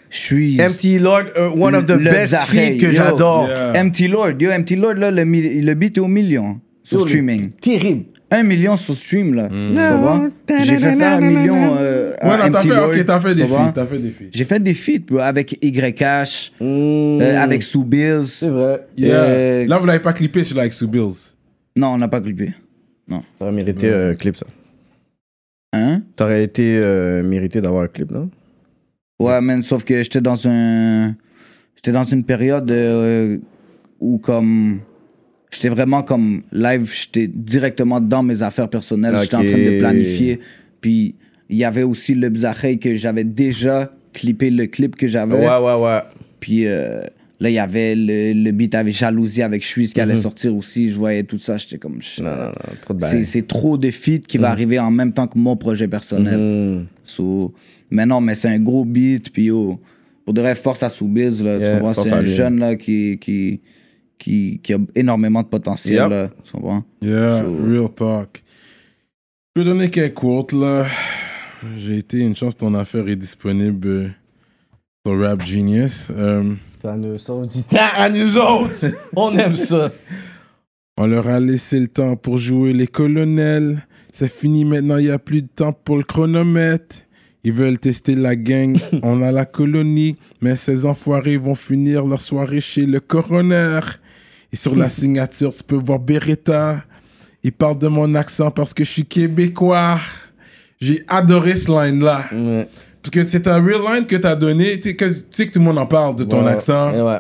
Je 0.10 0.18
suis... 0.18 0.58
MT 0.58 1.00
Lord, 1.02 1.24
uh, 1.38 1.58
one 1.58 1.76
of 1.76 1.86
the 1.86 1.92
Le 1.92 2.10
best 2.12 2.36
feats 2.48 2.78
que 2.78 2.90
j'adore. 2.92 3.48
Yeah. 3.50 3.84
MT 3.84 4.08
Lord, 4.10 4.34
yo, 4.40 4.50
MT 4.58 4.72
Lord, 4.78 4.94
là, 4.96 5.12
le, 5.12 5.24
le 5.24 5.74
beat 5.74 5.98
est 5.98 6.00
au 6.02 6.08
million 6.08 6.62
sur 6.84 7.02
streaming. 7.02 7.52
Terrible. 7.62 8.06
Un 8.34 8.44
million 8.44 8.78
sur 8.78 8.96
stream, 8.96 9.34
là. 9.34 9.50
Mm. 9.50 9.70
Comprends? 9.76 10.30
J'ai 10.64 10.78
fait 10.78 10.96
faire 10.96 11.18
un 11.18 11.22
million 11.22 11.76
euh, 11.78 12.14
à 12.22 12.30
Ouais, 12.30 12.38
non, 12.38 12.52
t'as 12.52 12.60
MT 12.60 12.64
fait, 12.64 12.76
Lord, 12.76 12.90
ok, 12.90 13.06
t'as 13.06 13.20
fait 13.20 13.36
des 13.36 13.48
feats, 13.48 13.72
t'as 13.76 13.86
fait 13.86 14.00
des 14.00 14.10
feats. 14.12 14.26
J'ai 14.34 14.46
fait 14.46 14.60
des 14.62 14.74
feats, 14.74 15.00
bro, 15.06 15.20
avec 15.20 15.58
YH, 15.62 16.52
Mm. 16.62 16.64
euh, 17.22 17.42
avec 17.44 17.64
Sue 17.64 17.84
Bills. 17.84 18.28
C'est 18.28 18.48
vrai. 18.48 18.86
Yeah. 18.98 19.16
Euh, 19.24 19.66
Là, 19.68 19.78
vous 19.78 19.86
l'avez 19.86 20.00
pas 20.00 20.14
clippé 20.14 20.46
sur 20.46 20.56
Like 20.56 20.72
Sue 20.72 20.88
Bills. 20.88 21.34
Non, 21.78 21.88
on 21.94 21.98
n'a 21.98 22.08
pas 22.08 22.20
clippé. 22.22 22.54
Ça 23.20 23.46
aurait 23.46 23.52
mérité 23.52 23.94
un 23.94 24.16
clip, 24.16 24.36
ça. 24.36 24.46
Hein? 25.74 26.02
Ça 26.18 26.26
aurait 26.26 26.44
été 26.44 26.80
euh, 26.84 27.24
mérité 27.24 27.62
d'avoir 27.62 27.84
un 27.84 27.88
clip, 27.88 28.12
non? 28.12 28.30
Ouais, 29.20 29.40
man, 29.42 29.62
sauf 29.62 29.84
que 29.84 30.02
j'étais 30.04 30.22
dans 30.22 30.48
un. 30.48 31.16
J'étais 31.76 31.92
dans 31.92 32.04
une 32.04 32.24
période 32.24 32.70
euh, 32.72 33.38
où, 34.00 34.18
comme. 34.18 34.80
J'étais 35.52 35.70
vraiment 35.70 36.02
comme 36.02 36.44
live, 36.54 36.90
j'étais 36.94 37.28
directement 37.28 38.00
dans 38.00 38.24
mes 38.24 38.42
affaires 38.42 38.70
personnelles. 38.70 39.18
J'étais 39.20 39.36
en 39.36 39.46
train 39.46 39.58
de 39.58 39.80
planifier. 39.80 40.40
Puis 40.80 41.16
il 41.50 41.58
y 41.58 41.66
avait 41.66 41.84
aussi 41.84 42.14
le 42.14 42.30
Bzacheï 42.30 42.80
que 42.80 42.96
j'avais 42.96 43.26
déjà 43.26 43.92
clippé 44.14 44.50
le 44.50 44.68
clip 44.68 44.96
que 44.96 45.10
j'avais. 45.10 45.36
Ouais, 45.36 45.58
ouais, 45.58 45.84
ouais. 45.84 46.00
Puis 46.40 46.68
euh, 46.68 47.02
là, 47.42 47.50
il 47.50 47.54
y 47.54 47.60
avait 47.60 47.96
le, 47.96 48.32
le 48.34 48.52
beat 48.52 48.74
avec 48.76 48.94
Jalousie 48.94 49.42
avec 49.42 49.64
Suisse 49.64 49.94
qui 49.94 50.00
allait 50.00 50.14
Mhm. 50.16 50.22
sortir 50.22 50.56
aussi. 50.56 50.90
Je 50.92 50.96
voyais 50.96 51.24
tout 51.24 51.40
ça. 51.40 51.58
J'étais 51.58 51.78
comme. 51.78 52.00
je- 52.02 52.22
Non, 52.24 52.30
non, 52.30 52.46
non, 52.46 52.52
trop 52.82 52.94
de 52.94 53.24
c'est, 53.24 53.48
trop 53.48 53.78
de 53.78 53.92
feats 53.92 54.20
qui 54.28 54.38
va 54.38 54.50
arriver 54.52 54.80
en 54.80 54.92
même 54.92 55.12
temps 55.12 55.28
que 55.28 55.38
mon 55.38 55.58
projet 55.58 55.88
personnel. 55.90 56.40
Mm. 56.40 56.86
So, 57.04 57.54
mais 57.90 58.06
non, 58.06 58.22
mais 58.22 58.36
c'est 58.36 58.48
un 58.48 58.60
gros 58.60 58.86
beat, 58.86 59.34
puis 59.34 59.46
yo, 59.46 59.80
pour 60.24 60.34
de 60.34 60.40
vrai, 60.42 60.56
force 60.56 60.84
à 60.84 60.90
Soubiz, 60.90 61.44
là, 61.44 61.58
tu 61.58 61.64
Yeah, 61.66 61.74
comprends? 61.80 61.94
force 61.96 62.08
C'est 62.08 62.14
un 62.14 62.24
jeune, 62.24 62.60
là, 62.60 62.76
qui, 62.76 63.18
qui, 63.20 63.60
qui, 64.20 64.60
qui 64.64 64.74
a 64.74 64.78
énormément 64.96 65.42
de 65.42 65.48
potentiel, 65.48 65.96
Yep. 66.04 66.10
là, 66.10 66.30
tu 66.44 66.52
comprends? 66.54 66.84
Yeah, 67.02 67.42
So- 67.44 67.58
real 67.68 67.90
talk. 67.90 68.44
Je 69.56 69.62
peux 69.62 69.66
donner 69.66 69.90
quelques 69.90 70.14
quotes, 70.14 70.54
là. 70.54 70.86
J'ai 71.78 71.98
été, 71.98 72.20
une 72.20 72.36
chance, 72.36 72.56
ton 72.56 72.74
affaire 72.76 73.08
est 73.08 73.16
disponible 73.16 74.14
sur 75.06 75.20
Rap 75.20 75.44
Genius. 75.46 76.08
Euh, 76.12 76.54
Ça 76.82 76.98
nous 76.98 77.20
sauve 77.20 77.46
du 77.46 77.62
temps 77.62 77.78
à 77.96 78.10
nous 78.10 78.38
autres. 78.38 78.88
On 79.16 79.38
aime 79.38 79.56
ça. 79.56 79.92
On 80.98 81.06
leur 81.06 81.28
a 81.28 81.40
laissé 81.40 81.80
le 81.80 81.88
temps 81.88 82.16
pour 82.16 82.38
jouer 82.38 82.74
les 82.74 82.88
colonels. 82.88 83.86
C'est 84.12 84.32
fini 84.32 84.66
maintenant, 84.66 84.98
il 84.98 85.06
n'y 85.06 85.12
a 85.12 85.20
plus 85.20 85.44
de 85.44 85.48
temps 85.48 85.74
pour 85.74 85.98
le 85.98 86.04
chronomètre. 86.04 86.96
Ils 87.44 87.54
veulent 87.54 87.78
tester 87.78 88.16
la 88.16 88.36
gang, 88.36 88.80
on 89.04 89.22
a 89.22 89.32
la 89.32 89.46
colonie, 89.46 90.16
mais 90.42 90.58
ces 90.58 90.86
enfoirés 90.86 91.38
vont 91.38 91.54
finir 91.54 92.06
leur 92.06 92.22
soirée 92.22 92.62
chez 92.62 92.88
le 92.88 93.00
coroner. 93.00 93.80
Et 94.52 94.56
sur 94.56 94.76
la 94.76 94.90
signature, 95.00 95.54
tu 95.54 95.64
peux 95.64 95.76
voir 95.76 96.00
Beretta. 96.00 96.84
Il 97.44 97.52
parle 97.52 97.78
de 97.78 97.90
mon 97.90 98.16
accent 98.16 98.50
parce 98.50 98.74
que 98.74 98.84
je 98.84 98.90
suis 98.90 99.06
québécois. 99.06 100.00
J'ai 100.80 101.04
adoré 101.08 101.56
ce 101.56 101.70
line-là. 101.70 102.26
Ouais. 102.32 102.68
Parce 103.04 103.12
que 103.12 103.26
c'est 103.28 103.48
un 103.48 103.56
real 103.64 103.82
line 103.94 104.06
que 104.06 104.16
tu 104.16 104.28
as 104.28 104.36
donné. 104.36 104.80
Tu 104.80 104.90
sais 104.90 104.96
que, 104.96 105.06
tu 105.36 105.52
tout 105.52 105.60
le 105.60 105.66
monde 105.66 105.78
en 105.80 105.86
parle 105.88 106.16
de 106.16 106.24
ton 106.24 106.44
Ouais. 106.46 106.52
accent. 106.52 106.92
Ouais. 106.94 107.20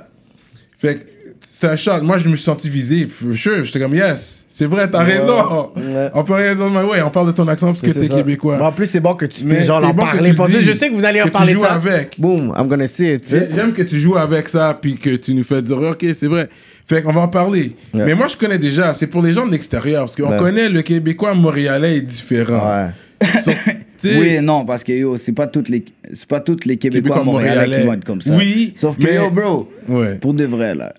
Fait 0.79 0.95
que 0.95 1.01
c'est 1.47 1.67
un 1.67 1.75
shot. 1.75 2.01
Moi, 2.01 2.17
je 2.19 2.27
me 2.29 2.35
suis 2.35 2.43
senti 2.45 2.69
visé. 2.69 3.07
Sure. 3.35 3.63
J'étais 3.63 3.79
comme, 3.79 3.93
yes, 3.95 4.45
c'est 4.47 4.65
vrai, 4.65 4.89
t'as 4.89 5.03
raison. 5.03 5.69
Ouais. 5.75 6.09
On 6.13 6.23
peut 6.23 6.33
rien 6.33 6.53
dire, 6.55 6.69
mais 6.69 6.83
ouais, 6.83 7.01
on 7.01 7.09
parle 7.09 7.27
de 7.27 7.31
ton 7.31 7.47
accent 7.47 7.67
parce 7.67 7.81
que 7.81 7.89
t'es 7.91 8.07
québécois. 8.07 8.57
Mais 8.57 8.63
en 8.65 8.71
plus, 8.71 8.85
c'est 8.87 8.99
bon 8.99 9.15
que 9.15 9.25
tu 9.25 9.43
Mais 9.43 9.55
puisses 9.55 9.67
genre 9.67 9.83
en 9.83 9.93
bon 9.93 10.05
que 10.05 10.11
parler. 10.11 10.29
tu 10.29 10.35
Parce 10.35 10.51
le 10.51 10.59
que 10.59 10.61
je 10.65 10.71
sais 10.71 10.89
que 10.89 10.95
vous 10.95 11.05
allez 11.05 11.19
que 11.19 11.23
en 11.23 11.27
tu 11.27 11.31
parler 11.31 11.53
de 11.53 11.57
joues 11.59 11.65
ça. 11.65 11.73
avec. 11.73 12.19
Boom, 12.19 12.53
I'm 12.57 12.67
gonna 12.67 12.87
see 12.87 13.13
it. 13.13 13.25
tu 13.25 13.35
J'aime 13.55 13.73
que 13.73 13.81
tu 13.83 13.99
joues 13.99 14.17
avec 14.17 14.49
ça, 14.49 14.77
puis 14.79 14.95
que 14.97 15.15
tu 15.15 15.33
nous 15.33 15.43
fais 15.43 15.61
dire, 15.63 15.79
ok, 15.81 16.05
c'est 16.13 16.27
vrai. 16.27 16.47
Fait 16.87 17.01
qu'on 17.03 17.13
va 17.13 17.21
en 17.21 17.27
parler. 17.27 17.75
Ouais. 17.93 18.05
Mais 18.05 18.15
moi, 18.15 18.27
je 18.27 18.35
connais 18.37 18.57
déjà. 18.59 18.93
C'est 18.93 19.07
pour 19.07 19.21
les 19.23 19.33
gens 19.33 19.45
de 19.47 19.51
l'extérieur. 19.51 20.01
Parce 20.05 20.15
qu'on 20.15 20.31
Ouais. 20.31 20.37
connaît 20.37 20.67
le 20.69 20.81
Québécois 20.83 21.33
montréalais 21.33 21.97
est 21.97 22.01
différent. 22.01 22.69
Ouais. 22.69 23.29
So, 23.43 23.51
Oui 24.03 24.39
non, 24.41 24.65
parce 24.65 24.83
que 24.83 24.91
yo, 24.91 25.17
c'est 25.17 25.31
pas 25.33 25.47
toutes 25.47 25.69
les, 25.69 25.83
c'est 26.13 26.25
pas 26.27 26.39
toutes 26.39 26.65
les 26.65 26.77
Québécois, 26.77 27.01
Québécois 27.17 27.23
montréalais, 27.23 27.55
montréalais. 27.61 27.81
qui 27.81 27.87
vont 27.87 27.93
être 27.93 28.03
comme 28.05 28.21
ça. 28.21 28.35
Oui, 28.35 28.73
Sauf 28.75 28.97
que 28.97 29.03
mais- 29.03 29.15
yo, 29.15 29.29
bro, 29.29 29.69
Ouais. 29.87 30.15
pour 30.15 30.33
de 30.33 30.45
vrai, 30.45 30.75
là, 30.75 30.93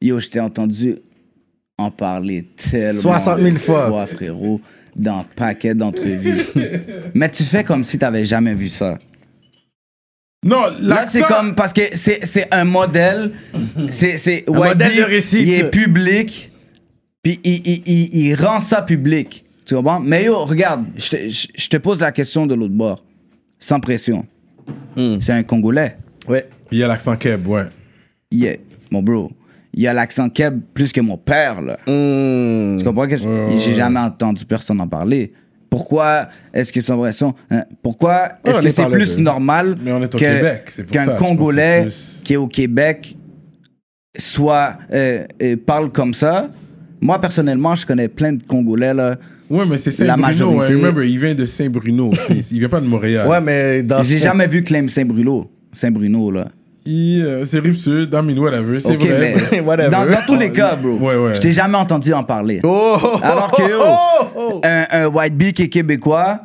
yo, 0.00 0.20
je 0.20 0.28
t'ai 0.28 0.40
entendu 0.40 0.96
en 1.78 1.90
parler 1.90 2.46
tellement 2.70 3.00
60 3.00 3.40
000 3.40 3.50
de 3.54 3.58
fois. 3.58 4.06
frérot, 4.06 4.60
dans 4.94 5.20
un 5.20 5.24
paquet 5.36 5.74
d'entrevues. 5.74 6.44
mais 7.14 7.30
tu 7.30 7.42
fais 7.44 7.64
comme 7.64 7.82
si 7.84 7.98
t'avais 7.98 8.24
jamais 8.24 8.54
vu 8.54 8.68
ça. 8.68 8.98
Non, 10.44 10.64
Là, 10.80 11.06
c'est 11.08 11.22
comme. 11.22 11.54
Parce 11.54 11.72
que 11.72 11.82
c'est 11.94 12.26
c'est 12.26 12.52
un 12.52 12.64
modèle. 12.64 13.30
C'est. 13.90 14.18
c'est 14.18 14.44
modèle 14.48 14.96
de 14.96 15.02
réussite. 15.02 15.40
Il 15.42 15.54
est 15.54 15.70
public. 15.70 16.50
Puis 17.22 17.38
il, 17.44 17.62
il, 17.64 17.82
il, 17.86 18.16
il 18.26 18.34
rend 18.34 18.58
ça 18.58 18.82
public. 18.82 19.44
Tu 19.64 19.74
comprends? 19.74 20.00
Mais 20.00 20.24
yo, 20.24 20.44
regarde, 20.44 20.84
je 20.96 21.10
te- 21.10 21.28
je 21.28 21.46
je 21.54 21.68
te 21.68 21.76
pose 21.76 22.00
la 22.00 22.10
question 22.12 22.46
de 22.46 22.54
l'autre 22.54 22.74
bord. 22.74 23.04
Sans 23.58 23.78
pression. 23.80 24.26
Hmm. 24.96 25.18
C'est 25.20 25.32
un 25.32 25.42
Congolais. 25.42 25.96
Ouais. 26.28 26.46
Il 26.70 26.78
y 26.78 26.82
a 26.82 26.88
l'accent 26.88 27.16
keb, 27.16 27.46
ouais. 27.46 27.64
Yeah, 28.32 28.56
mon 28.90 29.02
bro. 29.02 29.30
Il 29.74 29.86
a 29.86 29.92
l'accent 29.92 30.28
keb 30.28 30.60
plus 30.74 30.92
que 30.92 31.00
mon 31.00 31.16
père, 31.16 31.60
là. 31.62 31.74
Mm. 31.86 32.78
Tu 32.78 32.84
comprends 32.84 33.06
que 33.06 33.16
je- 33.16 33.56
j'ai 33.56 33.74
jamais 33.74 34.00
entendu 34.00 34.44
personne 34.44 34.80
en 34.80 34.88
parler. 34.88 35.32
Pourquoi 35.70 36.28
est-ce 36.52 36.70
que 36.72 36.80
sans 36.82 36.98
pression. 36.98 37.34
hein, 37.50 37.64
Pourquoi 37.82 38.24
est-ce 38.44 38.58
on 38.58 38.60
que 38.62 38.66
est 38.66 38.70
c'est 38.72 38.82
parlé 38.82 38.96
plus 38.98 39.16
de- 39.16 39.22
normal 39.22 39.76
Mais 39.82 39.92
on 39.92 40.02
est 40.02 40.14
au 40.14 40.18
que- 40.18 40.24
Québec, 40.24 40.64
c'est 40.66 40.84
pour 40.84 40.94
ça, 40.94 40.98
qu'un 40.98 41.12
je 41.12 41.16
pense 41.16 41.20
que 41.20 41.24
Congolais 41.36 41.76
c'est 41.78 41.84
plus- 42.18 42.20
qui 42.24 42.32
est 42.34 42.36
au 42.36 42.46
Québec 42.48 43.16
soit 44.18 44.76
euh, 44.92 45.24
euh, 45.42 45.56
parle 45.56 45.90
comme 45.90 46.14
ça? 46.14 46.48
Moi, 47.00 47.18
personnellement, 47.20 47.74
je 47.74 47.86
connais 47.86 48.08
plein 48.08 48.32
de 48.34 48.42
Congolais, 48.42 48.94
là. 48.94 49.16
Ouais, 49.50 49.64
mais 49.68 49.78
c'est 49.78 49.90
Saint-Bruno. 49.90 50.60
hein. 50.60 50.66
Remember, 50.66 51.02
il 51.04 51.18
vient 51.18 51.34
de 51.34 51.44
Saint-Bruno. 51.46 52.10
aussi. 52.10 52.46
il 52.52 52.58
vient 52.58 52.68
pas 52.68 52.80
de 52.80 52.86
Montréal. 52.86 53.26
Ouais, 53.28 53.40
mais 53.40 53.82
dans 53.82 54.02
J'ai 54.02 54.18
jamais 54.18 54.46
vu 54.46 54.62
Clem 54.62 54.88
Saint-Bruno. 54.88 55.50
Saint-Bruno, 55.72 56.30
là. 56.30 56.48
Il, 56.84 57.22
euh, 57.24 57.44
c'est 57.44 57.60
Rive-Sud, 57.60 58.12
mean, 58.12 58.36
whatever, 58.38 58.80
c'est 58.80 58.96
vrai. 58.96 59.36
mais 59.52 59.60
Whatever. 59.66 59.88
dans, 59.90 60.04
dans 60.04 60.26
tous 60.26 60.34
les 60.36 60.50
cas, 60.50 60.74
bro, 60.74 60.94
Ouais, 60.96 61.14
ouais. 61.16 61.34
je 61.34 61.40
t'ai 61.40 61.52
jamais 61.52 61.76
entendu 61.78 62.12
en 62.12 62.24
parler. 62.24 62.60
Oh, 62.64 62.96
oh, 63.00 63.18
Alors 63.22 63.52
que, 63.52 63.62
oh, 63.78 64.26
oh. 64.36 64.60
un, 64.64 64.84
un 64.90 65.06
white 65.06 65.36
bee 65.36 65.52
qui 65.52 65.62
est 65.62 65.68
québécois, 65.68 66.40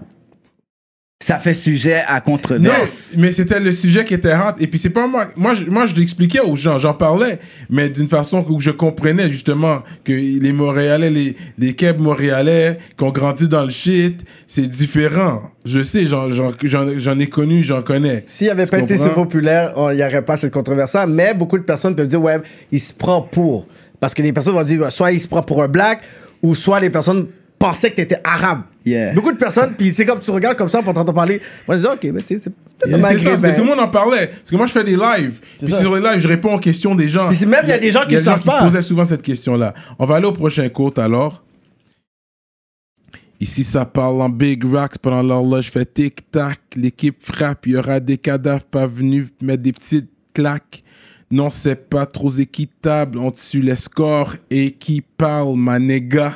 ça 1.19 1.39
fait 1.39 1.55
sujet 1.55 2.03
à 2.07 2.15
Non, 2.15 2.21
controverse. 2.21 3.15
mais 3.17 3.31
c'était 3.31 3.59
le 3.59 3.71
sujet 3.71 4.05
qui 4.05 4.13
était 4.13 4.33
hot. 4.35 4.53
Et 4.59 4.67
puis 4.67 4.77
c'est 4.77 4.91
pas 4.91 5.07
moi. 5.07 5.27
Moi, 5.35 5.55
je, 5.55 5.65
moi, 5.65 5.87
je 5.87 5.95
l'expliquais 5.95 6.41
aux 6.41 6.55
gens, 6.55 6.77
j'en 6.77 6.93
parlais, 6.93 7.39
mais 7.71 7.89
d'une 7.89 8.07
façon 8.07 8.45
où 8.47 8.59
je 8.59 8.69
comprenais 8.69 9.27
justement 9.31 9.81
que 10.03 10.11
les 10.11 10.51
Montréalais, 10.53 11.09
les, 11.09 11.35
les 11.57 11.73
Québécois 11.73 12.03
montréalais 12.03 12.77
qui 12.97 13.03
ont 13.03 13.09
grandi 13.09 13.47
dans 13.47 13.63
le 13.63 13.71
shit, 13.71 14.23
c'est 14.45 14.67
différent. 14.67 15.41
Je 15.65 15.81
sais, 15.81 16.05
j'en, 16.05 16.29
j'en, 16.29 16.51
j'en, 16.63 16.99
j'en 16.99 17.17
ai 17.17 17.27
connu, 17.27 17.63
j'en 17.63 17.81
connais. 17.81 18.23
S'il 18.27 18.49
avait 18.51 18.67
pas 18.67 18.79
été 18.79 18.97
si 18.97 19.09
populaire, 19.09 19.73
il 19.91 19.95
n'y 19.95 20.03
aurait 20.03 20.23
pas 20.23 20.37
cette 20.37 20.53
controverse 20.53 20.95
Mais 21.07 21.33
beaucoup 21.33 21.57
de 21.57 21.63
personnes 21.63 21.95
peuvent 21.95 22.07
dire, 22.07 22.21
ouais, 22.21 22.37
il 22.71 22.79
se 22.79 22.93
prend 22.93 23.21
pour. 23.23 23.67
Parce 23.99 24.13
que 24.13 24.21
les 24.21 24.31
personnes 24.33 24.53
vont 24.53 24.63
dire, 24.63 24.91
soit 24.91 25.11
il 25.11 25.19
se 25.19 25.27
prend 25.27 25.41
pour 25.41 25.63
un 25.63 25.67
black, 25.67 26.01
ou 26.43 26.53
soit 26.53 26.79
les 26.79 26.91
personnes 26.91 27.25
pensaient 27.59 27.91
que 27.91 27.95
t'étais 27.95 28.21
arabe. 28.23 28.61
Yeah. 28.85 29.13
Beaucoup 29.13 29.31
de 29.31 29.37
personnes, 29.37 29.73
puis 29.77 29.91
c'est 29.91 30.05
comme 30.05 30.21
tu 30.21 30.31
regardes 30.31 30.57
comme 30.57 30.69
ça 30.69 30.81
pour 30.81 30.93
t'entendre 30.93 31.13
parler. 31.13 31.41
Moi, 31.67 31.75
je 31.77 31.81
dis, 31.81 31.87
ok, 31.87 32.03
mais 32.13 32.21
tu 32.21 32.37
sais, 32.37 32.43
c'est 32.43 32.53
C'est 32.81 32.91
ça, 32.91 32.97
parce 32.99 33.15
que 33.15 33.23
maghrébin. 33.23 33.53
tout 33.53 33.61
le 33.61 33.67
monde 33.67 33.79
en 33.79 33.89
parlait. 33.89 34.27
Parce 34.27 34.51
que 34.51 34.55
moi, 34.55 34.65
je 34.65 34.71
fais 34.71 34.83
des 34.83 34.95
lives. 34.95 35.41
Puis 35.61 35.73
sur 35.73 35.93
les 35.95 36.01
lives, 36.01 36.21
je 36.21 36.27
réponds 36.27 36.53
aux 36.53 36.59
questions 36.59 36.95
des 36.95 37.09
gens. 37.09 37.27
Puis 37.29 37.45
même, 37.45 37.61
il 37.63 37.69
y 37.69 37.73
a 37.73 37.79
des 37.79 37.91
gens 37.91 38.03
qui 38.03 38.15
des 38.15 38.23
savent 38.23 38.43
pas. 38.43 38.63
posaient 38.63 38.81
souvent 38.81 39.05
cette 39.05 39.21
question-là. 39.21 39.73
On 39.99 40.05
va 40.05 40.15
aller 40.15 40.27
au 40.27 40.31
prochain 40.31 40.69
quote 40.69 40.99
alors. 40.99 41.43
Ici, 43.39 43.63
ça 43.63 43.85
parle 43.85 44.21
en 44.21 44.29
big 44.29 44.63
racks. 44.65 44.97
Pendant 44.99 45.21
l'horloge 45.21 45.69
fait 45.69 45.93
tic-tac. 45.93 46.59
L'équipe 46.75 47.17
frappe. 47.21 47.67
Il 47.67 47.73
y 47.73 47.77
aura 47.77 47.99
des 47.99 48.17
cadavres 48.17 48.63
pas 48.63 48.87
venus 48.87 49.27
mettre 49.41 49.63
des 49.63 49.73
petites 49.73 50.09
claques. 50.33 50.83
Non, 51.29 51.51
c'est 51.51 51.89
pas 51.89 52.05
trop 52.05 52.31
équitable. 52.31 53.19
On 53.19 53.31
tue 53.31 53.59
les 53.59 53.75
scores. 53.75 54.35
Et 54.49 54.71
qui 54.71 55.01
parle, 55.01 55.55
ma 55.57 55.77
nigga? 55.77 56.33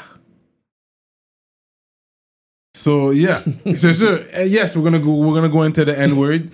So, 2.73 3.11
yeah. 3.11 3.41
C'est 3.75 3.93
sûr. 3.93 4.19
Eh, 4.33 4.47
Yes, 4.47 4.75
we're 4.75 4.83
gonna 4.83 4.99
go, 4.99 5.11
we're 5.11 5.33
gonna 5.35 5.49
go 5.49 5.63
into 5.63 5.83
the 5.83 5.97
N-word. 5.97 6.49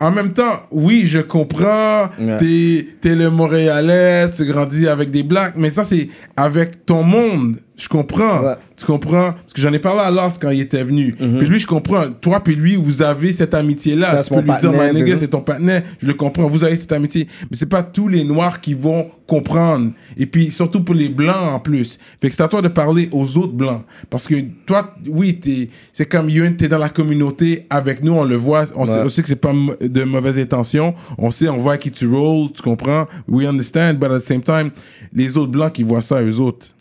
En 0.00 0.10
même 0.10 0.32
temps, 0.32 0.62
oui, 0.72 1.06
je 1.06 1.20
comprends. 1.20 2.10
Ouais. 2.18 2.36
T'es, 2.38 2.88
t'es 3.00 3.14
le 3.14 3.30
Montréalais, 3.30 4.28
tu 4.30 4.44
grandis 4.44 4.88
avec 4.88 5.10
des 5.12 5.22
blacks, 5.22 5.54
mais 5.56 5.70
ça, 5.70 5.84
c'est 5.84 6.08
avec 6.36 6.84
ton 6.84 7.04
monde. 7.04 7.58
Je 7.76 7.88
comprends. 7.88 8.42
Ouais. 8.42 8.54
Tu 8.76 8.84
comprends? 8.84 9.32
Parce 9.32 9.52
que 9.54 9.60
j'en 9.60 9.72
ai 9.72 9.78
parlé 9.78 10.00
à 10.00 10.10
Lars 10.10 10.38
quand 10.40 10.50
il 10.50 10.60
était 10.60 10.84
venu. 10.84 11.12
Puis 11.12 11.46
lui, 11.46 11.58
je 11.58 11.66
comprends. 11.66 12.10
Toi, 12.20 12.40
puis 12.40 12.54
lui, 12.54 12.76
vous 12.76 13.02
avez 13.02 13.32
cette 13.32 13.54
amitié-là. 13.54 14.22
Tu 14.22 14.34
peux 14.34 14.40
lui 14.40 14.52
dire, 14.60 14.70
nigga, 14.70 14.92
bébé. 14.92 15.16
c'est 15.18 15.28
ton 15.28 15.40
partenaire. 15.40 15.82
Je 15.98 16.06
le 16.06 16.14
comprends. 16.14 16.48
Vous 16.48 16.64
avez 16.64 16.76
cette 16.76 16.92
amitié. 16.92 17.28
Mais 17.50 17.56
c'est 17.56 17.68
pas 17.68 17.82
tous 17.82 18.08
les 18.08 18.24
Noirs 18.24 18.60
qui 18.60 18.74
vont 18.74 19.10
comprendre. 19.26 19.92
Et 20.16 20.26
puis, 20.26 20.50
surtout 20.50 20.84
pour 20.84 20.94
les 20.94 21.08
Blancs 21.08 21.34
en 21.36 21.60
plus. 21.60 21.98
Fait 22.20 22.28
que 22.28 22.34
c'est 22.34 22.42
à 22.42 22.48
toi 22.48 22.60
de 22.60 22.68
parler 22.68 23.08
aux 23.12 23.38
autres 23.38 23.54
Blancs. 23.54 23.82
Parce 24.10 24.26
que 24.26 24.34
toi, 24.66 24.94
oui, 25.08 25.40
t'es, 25.40 25.70
c'est 25.92 26.06
comme 26.06 26.28
Youn, 26.28 26.56
t'es 26.56 26.68
dans 26.68 26.78
la 26.78 26.90
communauté 26.90 27.66
avec 27.70 28.02
nous, 28.02 28.12
on 28.12 28.24
le 28.24 28.36
voit. 28.36 28.66
On, 28.76 28.84
sait, 28.84 28.98
on 28.98 29.08
sait 29.08 29.22
que 29.22 29.28
c'est 29.28 29.36
pas 29.36 29.52
de 29.80 30.04
mauvaises 30.04 30.38
intentions. 30.38 30.94
On 31.16 31.30
sait, 31.30 31.48
on 31.48 31.56
voit 31.56 31.74
à 31.74 31.78
qui 31.78 31.90
tu 31.90 32.06
rolls, 32.06 32.50
tu 32.54 32.62
comprends? 32.62 33.06
We 33.28 33.46
understand, 33.46 33.94
but 33.94 34.10
at 34.10 34.20
the 34.20 34.24
same 34.24 34.42
time, 34.42 34.70
les 35.12 35.36
autres 35.36 35.50
Blancs 35.52 35.72
qui 35.72 35.82
voient 35.82 36.02
ça, 36.02 36.22
eux 36.22 36.40
autres. 36.40 36.74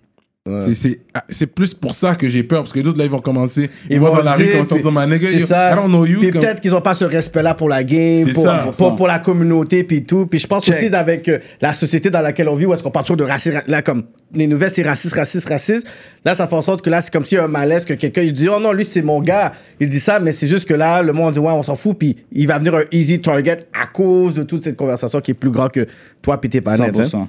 C'est- 0.44 0.74
C'est 0.74 1.00
ah, 1.14 1.24
c'est 1.30 1.46
plus 1.46 1.76
pour 1.76 1.94
ça 1.94 2.16
que 2.16 2.28
j'ai 2.28 2.42
peur, 2.42 2.62
parce 2.62 2.74
que 2.74 2.80
les 2.80 2.88
autres, 2.88 2.98
là, 2.98 3.06
ils 3.06 3.12
vont 3.12 3.20
commencer. 3.20 3.70
Ils, 3.88 4.00
vont 4.00 4.12
dans 4.12 4.24
la 4.24 4.34
rue, 4.34 4.48
comme 4.48 4.66
ça, 4.66 4.80
dire, 4.80 4.92
my 4.92 5.06
nigga, 5.08 5.30
yo, 5.30 5.46
ça. 5.46 5.72
I 5.72 5.76
don't 5.76 5.88
know 5.90 6.04
you. 6.04 6.20
Puis 6.20 6.32
comme- 6.32 6.42
peut-être 6.42 6.62
qu'ils 6.62 6.74
ont 6.74 6.82
pas 6.82 6.96
ce 6.96 7.06
respect-là 7.06 7.54
pour 7.54 7.70
la 7.70 7.84
game, 7.84 8.28
pour, 8.34 8.44
ça, 8.46 8.72
pour, 8.76 9.06
la 9.08 9.20
communauté, 9.20 9.84
puis 9.84 10.04
tout. 10.04 10.26
Puis 10.26 10.40
je 10.40 10.48
pense 10.48 10.66
Check. 10.66 10.74
aussi 10.74 10.86
avec 10.88 11.30
euh, 11.30 11.38
la 11.62 11.74
société 11.74 12.10
dans 12.10 12.22
laquelle 12.22 12.50
on 12.50 12.56
vit, 12.56 12.66
où 12.66 12.74
est-ce 12.74 12.82
qu'on 12.82 12.90
parle 12.90 13.06
toujours 13.06 13.18
de 13.18 13.24
racisme, 13.24 13.62
là, 13.68 13.84
comme 13.84 14.06
les 14.34 14.48
nouvelles, 14.48 14.72
c'est 14.72 14.82
raciste, 14.82 15.14
raciste, 15.14 15.48
raciste. 15.48 15.86
Là, 16.26 16.34
ça 16.34 16.48
fait 16.48 16.56
en 16.56 16.64
sorte 16.64 16.82
que 16.82 16.90
là, 16.90 17.02
c'est 17.02 17.14
comme 17.14 17.26
s'il 17.26 17.38
y 17.38 17.42
a 17.42 17.44
un 17.44 17.48
malaise, 17.48 17.86
que 17.86 17.94
quelqu'un, 17.94 18.24
il 18.24 18.34
dit, 18.34 18.50
oh 18.50 18.60
non, 18.60 18.72
lui, 18.72 18.84
c'est 18.84 19.04
mon 19.04 19.22
gars. 19.22 19.54
Il 19.80 19.90
dit 19.90 20.00
ça, 20.00 20.20
mais 20.20 20.32
c'est 20.32 20.48
juste 20.48 20.68
que 20.68 20.74
là, 20.74 21.04
le 21.04 21.14
monde 21.14 21.34
dit, 21.34 21.40
ouais, 21.40 21.52
on 21.52 21.62
s'en 21.62 21.76
fout, 21.76 22.00
puis 22.00 22.18
il 22.32 22.48
va 22.48 22.58
venir 22.58 22.74
un 22.74 22.84
easy 22.92 23.22
target 23.22 23.68
à 23.80 23.86
cause 23.86 24.34
de 24.34 24.44
toute 24.44 24.64
cette 24.64 24.76
conversation 24.76 25.22
qui 25.22 25.32
est 25.32 25.36
plus 25.36 25.52
grand 25.52 25.70
que 25.70 25.86
toi, 26.24 26.42
puis 26.42 26.50
tes 26.50 26.62
parents. 26.62 26.78
100%. 26.78 27.28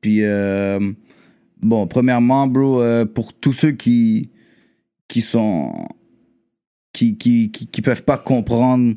Puis, 0.00 0.20
euh, 0.22 0.78
bon, 1.60 1.86
premièrement, 1.86 2.46
bro, 2.46 2.82
euh, 2.82 3.04
pour 3.04 3.32
tous 3.32 3.52
ceux 3.52 3.72
qui, 3.72 4.30
qui 5.08 5.20
sont. 5.20 5.72
qui, 6.92 7.16
qui, 7.16 7.50
qui, 7.50 7.66
qui 7.66 7.82
peuvent 7.82 8.04
pas 8.04 8.18
comprendre 8.18 8.94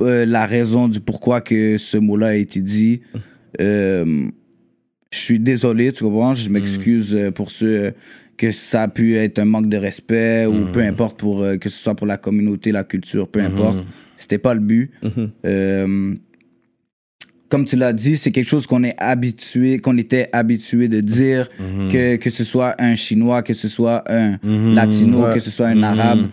euh, 0.00 0.24
la 0.24 0.46
raison 0.46 0.88
du 0.88 1.00
pourquoi 1.00 1.40
que 1.40 1.76
ce 1.76 1.98
mot-là 1.98 2.28
a 2.28 2.34
été 2.34 2.60
dit, 2.60 3.00
euh, 3.60 4.28
je 5.10 5.18
suis 5.18 5.38
désolé, 5.38 5.92
tu 5.92 6.04
comprends? 6.04 6.34
Je 6.34 6.48
m'excuse 6.50 7.16
pour 7.34 7.50
ceux 7.50 7.94
que 8.36 8.50
ça 8.50 8.82
a 8.82 8.88
pu 8.88 9.16
être 9.16 9.38
un 9.40 9.44
manque 9.44 9.68
de 9.68 9.76
respect 9.76 10.46
ou 10.46 10.66
peu 10.72 10.80
importe, 10.80 11.18
pour, 11.18 11.44
que 11.60 11.68
ce 11.68 11.76
soit 11.76 11.94
pour 11.94 12.06
la 12.06 12.16
communauté, 12.16 12.72
la 12.72 12.84
culture, 12.84 13.28
peu 13.28 13.40
importe. 13.40 13.78
C'était 14.16 14.38
pas 14.38 14.54
le 14.54 14.60
but. 14.60 14.92
Comme 17.48 17.64
tu 17.64 17.76
l'as 17.76 17.94
dit, 17.94 18.18
c'est 18.18 18.30
quelque 18.30 18.46
chose 18.48 18.66
qu'on 18.66 18.84
est 18.84 18.94
habitué, 18.98 19.78
qu'on 19.78 19.96
était 19.96 20.28
habitué 20.34 20.88
de 20.88 21.00
dire, 21.00 21.48
que, 21.90 22.16
que 22.16 22.28
ce 22.30 22.44
soit 22.44 22.74
un 22.78 22.94
Chinois, 22.94 23.42
que 23.42 23.54
ce 23.54 23.68
soit 23.68 24.04
un 24.12 24.38
Latino, 24.74 25.24
Ouais. 25.24 25.34
que 25.34 25.40
ce 25.40 25.50
soit 25.50 25.68
un 25.68 25.82
Arabe, 25.82 26.26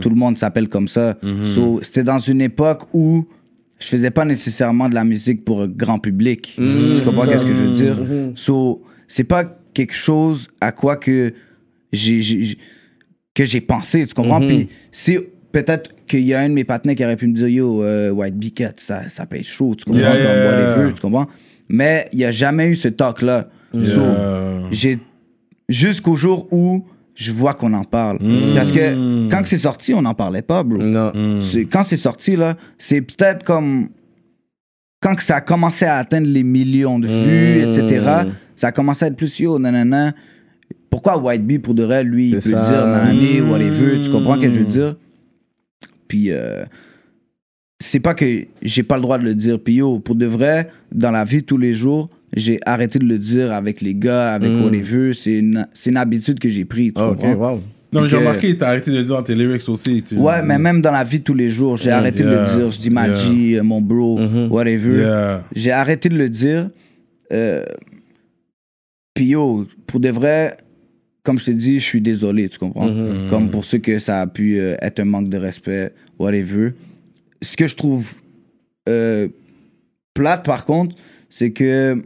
tout 0.00 0.08
le 0.08 0.14
monde 0.16 0.38
s'appelle 0.38 0.68
comme 0.68 0.88
ça. 0.88 1.18
So, 1.44 1.80
C'était 1.82 2.04
dans 2.04 2.18
une 2.20 2.40
époque 2.40 2.82
où 2.94 3.26
je 3.78 3.86
faisais 3.86 4.10
pas 4.10 4.24
nécessairement 4.24 4.88
de 4.88 4.94
la 4.94 5.04
musique 5.04 5.44
pour 5.44 5.62
un 5.62 5.68
grand 5.68 5.98
public. 5.98 6.54
tu 6.56 7.02
comprends 7.04 7.26
qu'est-ce 7.26 7.44
que 7.44 7.54
je 7.54 7.64
veux 7.64 7.72
dire? 7.72 7.96
So, 8.34 8.82
c'est 9.06 9.24
pas 9.24 9.44
quelque 9.74 9.94
chose 9.94 10.48
à 10.60 10.72
quoi 10.72 10.96
que 10.96 11.34
j'ai 11.92 12.22
j'ai- 12.22 12.56
que 13.34 13.44
j'ai 13.44 13.60
pensé, 13.60 14.06
tu 14.06 14.14
comprends? 14.14 14.40
Puis 14.40 14.68
si 14.90 15.18
peut-être 15.52 15.90
qu'il 16.06 16.24
y 16.24 16.34
a 16.34 16.40
un 16.40 16.48
de 16.48 16.54
mes 16.54 16.64
partenaires 16.64 16.96
qui 16.96 17.04
aurait 17.04 17.16
pu 17.16 17.26
me 17.26 17.34
dire 17.34 17.48
Yo, 17.48 17.82
euh, 17.82 18.10
White 18.10 18.36
Bicket, 18.36 18.72
ça, 18.78 19.08
ça 19.08 19.26
paye 19.26 19.44
chaud, 19.44 19.74
tu 19.76 19.84
comprends? 19.84 20.00
Yeah, 20.00 20.10
Comme 20.12 20.20
yeah, 20.20 20.46
whatever, 20.50 20.82
yeah. 20.86 20.92
tu 20.92 21.00
comprends? 21.00 21.26
Mais 21.68 22.06
il 22.12 22.18
n'y 22.18 22.24
a 22.24 22.30
jamais 22.30 22.68
eu 22.68 22.74
ce 22.76 22.88
talk-là. 22.88 23.48
So, 23.72 23.78
Yeah. 23.80 24.62
j'ai 24.70 24.98
jusqu'au 25.68 26.16
jour 26.16 26.46
où 26.52 26.84
je 27.14 27.32
vois 27.32 27.54
qu'on 27.54 27.72
en 27.74 27.84
parle. 27.84 28.18
Parce 28.54 28.72
que 28.72 29.28
quand 29.30 29.42
c'est 29.46 29.58
sorti, 29.58 29.94
on 29.94 30.02
n'en 30.02 30.14
parlait 30.14 30.42
pas, 30.42 30.62
bro. 30.62 30.78
Non. 30.82 31.12
C'est- 31.40 31.64
Quand 31.66 31.84
c'est 31.84 31.96
sorti, 31.96 32.36
là, 32.36 32.56
c'est 32.78 33.00
peut-être 33.02 33.44
comme. 33.44 33.88
Quand 35.00 35.14
que 35.16 35.22
ça 35.22 35.36
a 35.36 35.40
commencé 35.40 35.84
à 35.84 35.96
atteindre 35.96 36.28
les 36.28 36.42
millions 36.44 36.98
de 37.00 37.08
vues, 37.08 37.58
etc., 37.66 38.04
ça 38.54 38.68
a 38.68 38.72
commencé 38.72 39.04
à 39.04 39.08
être 39.08 39.16
plus 39.16 39.36
yo, 39.40 39.58
nanana. 39.58 40.12
Pourquoi 40.90 41.18
White 41.18 41.44
Bee, 41.46 41.58
pour 41.58 41.74
de 41.74 41.82
vrai, 41.84 42.04
lui, 42.04 42.28
il 42.30 42.34
peut 42.40 42.50
ça. 42.50 42.60
dire 42.60 42.86
nanani, 42.86 43.40
whatever, 43.40 44.00
tu 44.02 44.10
comprends 44.10 44.36
ce 44.36 44.42
que 44.42 44.48
je 44.52 44.58
veux 44.60 44.64
dire? 44.66 44.96
Puis, 46.12 46.30
euh, 46.30 46.62
c'est 47.82 48.00
pas 48.00 48.12
que 48.12 48.26
j'ai 48.60 48.82
pas 48.82 48.96
le 48.96 49.00
droit 49.02 49.16
de 49.16 49.24
le 49.24 49.34
dire. 49.34 49.58
Puis, 49.58 49.76
yo, 49.76 49.98
pour 49.98 50.14
de 50.14 50.26
vrai, 50.26 50.68
dans 50.94 51.10
la 51.10 51.24
vie 51.24 51.42
tous 51.42 51.56
les 51.56 51.72
jours, 51.72 52.10
j'ai 52.36 52.58
arrêté 52.66 52.98
de 52.98 53.06
le 53.06 53.18
dire 53.18 53.50
avec 53.50 53.80
les 53.80 53.94
gars, 53.94 54.34
avec 54.34 54.50
whatever. 54.62 55.14
C'est 55.14 55.32
une, 55.38 55.66
c'est 55.72 55.88
une 55.88 55.96
habitude 55.96 56.38
que 56.38 56.50
j'ai 56.50 56.66
prise, 56.66 56.92
tu 56.94 57.00
Ah, 57.02 57.12
wow. 57.34 57.60
Non, 57.94 58.02
mais 58.02 58.08
j'ai 58.10 58.18
remarqué, 58.18 58.58
t'as 58.58 58.68
arrêté 58.68 58.90
de 58.90 58.98
le 58.98 59.04
dire 59.04 59.14
dans 59.16 59.22
tes 59.22 59.34
lyrics 59.34 59.66
aussi. 59.70 60.02
tu- 60.02 60.16
Ouais, 60.16 60.42
mais 60.42 60.58
même 60.58 60.82
dans 60.82 60.92
la 60.92 61.02
vie 61.04 61.18
de 61.20 61.24
tous 61.24 61.34
les 61.34 61.48
jours, 61.48 61.78
j'ai 61.78 61.90
arrêté 61.90 62.22
de 62.24 62.28
Yeah. 62.30 62.40
le 62.42 62.56
dire. 62.58 62.70
Je 62.70 62.78
dis 62.80 62.90
Maji, 62.90 63.56
euh, 63.56 63.62
mon 63.62 63.80
bro, 63.80 64.18
whatever. 64.50 64.98
Yeah. 65.00 65.44
J'ai 65.56 65.70
arrêté 65.72 66.10
de 66.10 66.16
le 66.16 66.28
dire. 66.28 66.68
Euh, 67.32 67.64
Puis 69.14 69.26
yo, 69.28 69.66
pour 69.86 69.98
de 70.00 70.08
vrai, 70.10 70.56
comme 71.22 71.38
je 71.38 71.46
te 71.46 71.50
dis, 71.52 71.78
je 71.80 71.84
suis 71.84 72.00
désolé, 72.00 72.48
tu 72.48 72.58
comprends? 72.58 72.88
Comme 73.30 73.50
pour 73.50 73.64
ceux 73.64 73.78
que 73.78 73.98
ça 73.98 74.20
a 74.22 74.26
pu 74.26 74.58
euh, 74.58 74.76
être 74.82 74.98
un 75.00 75.04
manque 75.04 75.28
de 75.28 75.36
respect, 75.38 75.92
whatever. 76.18 76.72
Ce 77.42 77.56
que 77.56 77.66
je 77.66 77.76
trouve 77.76 78.14
euh, 78.88 79.28
plate, 80.14 80.44
par 80.44 80.64
contre, 80.64 80.96
c'est 81.30 81.52
que 81.52 82.02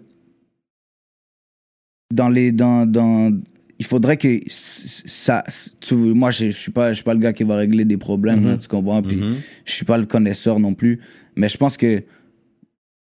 dans 2.12 2.29
les 2.29 2.53
dans, 2.53 2.87
dans 2.87 3.33
il 3.79 3.85
faudrait 3.85 4.17
que 4.17 4.41
ça 4.49 5.43
tu- 5.81 5.95
moi 5.95 6.31
je 6.31 6.47
je 6.47 6.51
suis 6.57 6.73
pas 6.73 6.91
je 6.91 6.97
suis 6.97 7.05
pas 7.05 7.14
le 7.14 7.21
gars 7.21 7.33
qui 7.33 7.45
va 7.45 7.57
régler 7.57 7.85
des 7.85 7.97
problèmes 7.99 8.45
là, 8.45 8.57
tu 8.57 8.69
comprends? 8.69 9.03
Puis 9.03 9.17
je 9.64 9.73
suis 9.73 9.85
pas 9.85 9.99
le 9.99 10.07
connaisseur 10.07 10.59
non 10.61 10.75
plus. 10.75 11.01
Mais 11.37 11.49
je 11.49 11.57
pense 11.59 11.77
que 11.77 12.03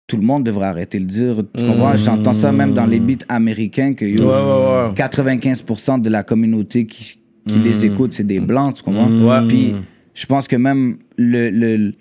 tout 0.08 0.18
le 0.18 0.24
monde 0.24 0.44
devrait 0.44 0.68
arrêter 0.68 1.00
de 1.00 1.04
le 1.06 1.10
dire 1.10 1.44
tu 1.58 1.66
comprends? 1.66 1.96
J'entends 1.98 2.34
ça 2.34 2.52
même 2.52 2.74
dans 2.74 2.86
les 2.86 3.00
beats 3.00 3.26
américains 3.30 3.94
que 3.94 4.06
yo, 4.06 4.24
Ouais, 4.24 4.28
ouais, 4.28 4.90
ouais. 4.90 4.96
95% 4.96 6.02
de 6.02 6.10
la 6.10 6.24
communauté 6.24 6.86
qui, 6.86 7.20
qui 7.48 7.58
les 7.60 7.86
écoute 7.86 8.14
c'est 8.14 8.24
des 8.28 8.40
blancs 8.40 8.76
tu 8.76 8.84
comprends? 8.84 9.10
Ouais. 9.10 9.48
puis 9.48 9.74
je 10.14 10.26
pense 10.28 10.48
que 10.48 10.56
même 10.56 10.98
le, 11.18 11.50
le, 11.50 11.94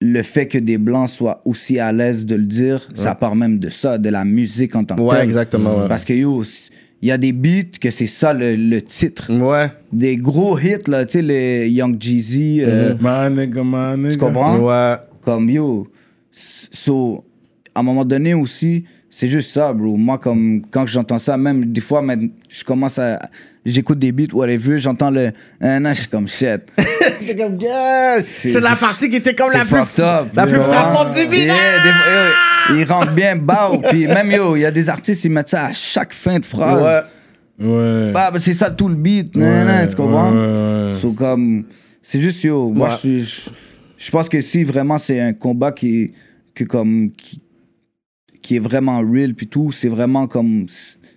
le 0.00 0.22
fait 0.22 0.46
que 0.48 0.58
des 0.58 0.78
blancs 0.78 1.10
soient 1.10 1.42
aussi 1.44 1.78
à 1.78 1.92
l'aise 1.92 2.24
de 2.24 2.34
le 2.34 2.44
dire, 2.44 2.88
ça 2.94 3.14
part 3.14 3.36
même 3.36 3.58
de 3.58 3.68
ça, 3.68 3.98
de 3.98 4.08
la 4.08 4.24
musique 4.24 4.74
en 4.74 4.84
tant 4.84 4.96
que 4.96 5.02
Ouais, 5.02 5.16
telle. 5.18 5.24
exactement. 5.28 5.86
Parce 5.88 6.04
que 6.06 6.14
yo, 6.14 6.42
il 7.02 7.08
y 7.08 7.12
a 7.12 7.18
des 7.18 7.32
beats 7.32 7.78
que 7.80 7.90
c'est 7.90 8.06
ça 8.06 8.32
le, 8.32 8.56
le 8.56 8.80
titre. 8.82 9.30
Ouais. 9.32 9.70
Des 9.92 10.16
gros 10.16 10.58
hits, 10.58 10.88
là, 10.88 11.04
tu 11.04 11.12
sais, 11.18 11.22
les 11.22 11.68
Young 11.68 11.96
Jeezy, 12.00 12.62
euh, 12.62 12.94
My 13.00 13.30
nigga, 13.34 13.62
my 13.64 13.96
nigga. 13.98 14.12
tu 14.12 14.18
comprends? 14.18 14.58
Ouais. 14.58 14.96
Comme 15.22 15.48
yo. 15.50 15.86
So, 16.72 17.24
à 17.74 17.80
un 17.80 17.82
moment 17.82 18.04
donné 18.04 18.34
aussi, 18.34 18.84
c'est 19.08 19.28
juste 19.28 19.52
ça, 19.52 19.72
bro. 19.72 19.96
Moi, 19.96 20.18
comme 20.18 20.62
quand 20.70 20.86
j'entends 20.86 21.18
ça, 21.18 21.36
même 21.36 21.66
des 21.66 21.80
fois, 21.80 22.02
même, 22.02 22.30
je 22.48 22.64
commence 22.64 22.98
à. 22.98 23.18
J'écoute 23.66 23.98
des 23.98 24.10
beats, 24.10 24.32
whatever, 24.32 24.78
j'entends 24.78 25.10
le. 25.10 25.32
Un 25.60 25.84
an, 25.84 25.92
je 25.92 26.00
suis 26.00 26.08
comme 26.08 26.26
shit. 26.28 26.62
C'est 27.20 27.36
comme, 27.36 27.58
yes! 27.60 28.24
C'est 28.26 28.60
la 28.60 28.74
partie 28.74 29.10
qui 29.10 29.16
était 29.16 29.34
comme 29.34 29.52
la 29.52 29.64
plus, 29.66 29.76
up. 30.02 30.28
la 30.34 30.46
plus 30.46 30.56
frappante 30.56 31.14
du 31.14 31.26
beat. 31.26 31.44
Yeah, 31.44 31.82
des 31.82 31.92
fois, 31.92 32.70
yo, 32.70 32.76
il 32.76 32.84
rentre 32.84 33.12
bien 33.12 33.36
bas. 33.36 33.70
Puis 33.90 34.06
même, 34.06 34.30
yo, 34.30 34.56
il 34.56 34.60
y 34.60 34.64
a 34.64 34.70
des 34.70 34.88
artistes, 34.88 35.24
ils 35.24 35.30
mettent 35.30 35.50
ça 35.50 35.66
à 35.66 35.72
chaque 35.74 36.14
fin 36.14 36.38
de 36.38 36.46
phrase. 36.46 37.04
Ouais. 37.58 37.66
Ouais. 37.68 38.12
Bah, 38.12 38.30
bah, 38.32 38.38
c'est 38.40 38.54
ça 38.54 38.70
tout 38.70 38.88
le 38.88 38.94
beat. 38.94 39.36
nan, 39.36 39.66
nan, 39.66 39.88
tu 39.90 39.96
comprends? 39.96 40.32
ouais, 40.32 40.92
ouais. 40.92 40.94
So, 40.94 41.12
comme, 41.12 41.64
c'est 42.00 42.20
juste, 42.20 42.42
yo, 42.42 42.70
moi, 42.70 42.88
Ouais. 42.88 42.94
je 42.94 42.98
suis- 42.98 43.20
je 43.24 43.50
je 43.98 44.10
pense 44.10 44.30
que 44.30 44.40
si 44.40 44.64
vraiment 44.64 44.96
c'est 44.96 45.20
un 45.20 45.34
combat 45.34 45.72
qui, 45.72 46.12
que 46.64 46.68
comme, 46.70 47.10
qui, 47.12 47.40
qui 48.42 48.56
est 48.56 48.60
vraiment 48.60 49.00
real, 49.00 49.34
puis 49.34 49.46
tout, 49.46 49.72
c'est 49.72 49.88
vraiment 49.88 50.26
comme. 50.26 50.66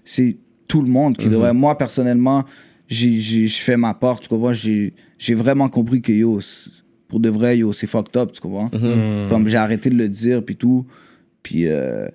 C'est 0.05 0.37
tout 0.67 0.81
le 0.81 0.89
monde 0.89 1.17
qui 1.17 1.27
devrait. 1.29 1.53
Moi, 1.53 1.77
personnellement, 1.77 2.43
je 2.87 3.47
fais 3.49 3.77
ma 3.77 3.93
part, 3.93 4.19
tu 4.19 4.27
comprends? 4.29 4.53
J'ai 4.53 4.93
j'ai 5.17 5.33
vraiment 5.35 5.69
compris 5.69 6.01
que 6.01 6.11
yo, 6.11 6.39
pour 7.07 7.19
de 7.19 7.29
vrai, 7.29 7.57
yo, 7.59 7.71
c'est 7.73 7.87
fucked 7.87 8.17
up, 8.17 8.31
tu 8.33 8.41
comprends? 8.41 8.69
Comme 9.29 9.47
j'ai 9.47 9.57
arrêté 9.57 9.89
de 9.89 9.95
le 9.95 10.09
dire, 10.09 10.43
puis 10.43 10.55
tout. 10.55 10.85
Puis. 11.41 11.67
euh, 11.67 12.07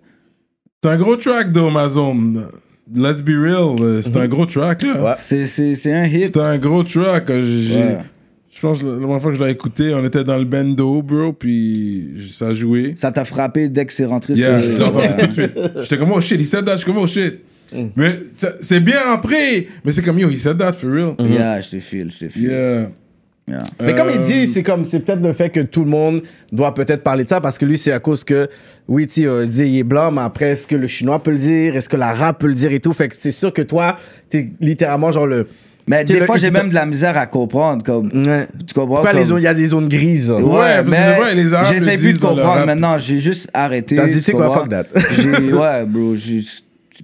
C'est 0.82 0.90
un 0.90 0.96
gros 0.98 1.16
track, 1.16 1.52
zone. 1.88 2.46
Let's 2.94 3.20
be 3.22 3.30
real. 3.30 3.80
euh, 3.82 4.00
C'est 4.02 4.16
un 4.16 4.28
gros 4.28 4.46
track, 4.46 4.82
là. 4.82 5.02
Ouais. 5.04 5.12
c'est- 5.18 5.46
c'est 5.46 5.74
c'est 5.74 5.92
un 5.92 6.06
hit. 6.06 6.26
C'est 6.32 6.38
un 6.40 6.56
gros 6.58 6.82
track. 6.84 7.28
euh, 7.30 7.42
j'ai- 7.44 7.74
Ouais. 7.76 7.98
Je 8.60 8.66
pense 8.66 8.80
que 8.80 8.86
la 8.86 8.98
première 8.98 9.22
fois 9.22 9.30
que 9.30 9.38
je 9.38 9.44
l'ai 9.44 9.50
écouté, 9.52 9.94
on 9.94 10.04
était 10.04 10.24
dans 10.24 10.36
le 10.36 10.44
bendo, 10.44 11.00
bro, 11.02 11.32
puis 11.32 12.08
ça 12.32 12.48
a 12.48 12.50
joué. 12.50 12.94
Ça 12.96 13.12
t'a 13.12 13.24
frappé 13.24 13.68
dès 13.68 13.86
que 13.86 13.92
c'est 13.92 14.04
rentré 14.04 14.34
Yeah, 14.34 14.60
sur- 14.60 14.70
je 14.72 14.76
l'ai 14.78 14.82
entendu 14.84 15.06
tout 15.20 15.26
de 15.26 15.32
suite. 15.32 15.52
J'étais 15.82 15.98
comme, 15.98 16.10
oh 16.12 16.20
shit, 16.20 16.40
he 16.40 16.44
said 16.44 16.64
that. 16.64 16.72
Je 16.72 16.78
suis 16.78 16.86
comme, 16.86 16.98
oh 16.98 17.06
shit. 17.06 17.38
Mm. 17.72 17.84
Mais 17.94 18.18
c'est 18.60 18.80
bien 18.80 18.98
entré. 19.14 19.68
Mais 19.84 19.92
c'est 19.92 20.02
comme, 20.02 20.18
yo, 20.18 20.28
he 20.28 20.36
said 20.36 20.58
that 20.58 20.72
for 20.72 20.90
real. 20.90 21.14
Yeah, 21.20 21.60
je 21.60 21.70
te 21.70 21.78
file, 21.80 22.10
je 22.10 22.26
te 22.26 22.28
file. 22.32 22.42
Yeah. 22.50 22.90
Yeah. 23.46 23.58
Mais 23.80 23.94
comme 23.94 24.08
il 24.12 24.18
Euh, 24.20 24.24
dit, 24.24 24.46
c'est 24.46 24.62
comme 24.62 24.84
c'est 24.84 25.00
peut-être 25.00 25.22
le 25.22 25.32
fait 25.32 25.48
que 25.48 25.60
tout 25.60 25.82
le 25.84 25.88
monde 25.90 26.20
doit 26.52 26.74
peut-être 26.74 27.02
parler 27.02 27.24
de 27.24 27.30
ça 27.30 27.40
parce 27.40 27.56
que 27.56 27.64
lui 27.64 27.78
c'est 27.78 27.92
à 27.92 27.98
cause 27.98 28.22
que 28.22 28.46
oui 28.88 29.06
tu 29.06 29.22
sais, 29.22 29.26
euh, 29.26 29.44
il 29.44 29.48
dit 29.48 29.62
il 29.62 29.78
est 29.78 29.84
blanc 29.84 30.10
mais 30.12 30.20
après 30.20 30.50
est-ce 30.50 30.66
que 30.66 30.76
le 30.76 30.86
chinois 30.86 31.22
peut 31.22 31.30
le 31.30 31.38
dire? 31.38 31.74
Est-ce 31.74 31.88
que 31.88 31.96
l'arabe 31.96 32.36
peut 32.38 32.46
le 32.48 32.52
dire 32.52 32.72
et 32.72 32.80
tout? 32.80 32.92
Fait 32.92 33.08
que 33.08 33.16
c'est 33.16 33.30
sûr 33.30 33.50
que 33.54 33.62
toi 33.62 33.96
t'es 34.28 34.50
littéralement 34.60 35.12
genre 35.12 35.26
le 35.26 35.46
Mais 35.88 36.04
des 36.04 36.20
le- 36.20 36.26
fois, 36.26 36.36
j'ai 36.36 36.50
même 36.50 36.68
de 36.68 36.74
la 36.74 36.86
misère 36.86 37.16
à 37.16 37.26
comprendre. 37.26 37.82
Comme, 37.82 38.06
Ouais. 38.26 38.46
tu 38.66 38.74
comprends? 38.74 38.96
pourquoi 38.96 39.12
les 39.12 39.20
comme- 39.20 39.28
zones 39.28 39.40
il 39.40 39.44
y 39.44 39.46
a 39.48 39.54
des 39.54 39.66
zones 39.66 39.88
grises 39.88 40.30
là? 40.30 40.38
Ouais, 40.40 41.34
les 41.34 41.52
Arabes 41.54 41.74
J'essaie 41.74 41.96
plus 41.98 42.14
de 42.14 42.18
comprendre 42.18 42.66
maintenant. 42.66 42.98
J'ai 42.98 43.18
juste 43.18 43.48
arrêté. 43.54 43.96
T'as 43.96 44.06
dit, 44.06 44.18
tu 44.18 44.22
sais 44.22 44.32
quoi, 44.32 44.50
fuck 44.54 44.68
that. 44.68 44.84
Ouais, 44.94 45.86
bro. 45.86 46.14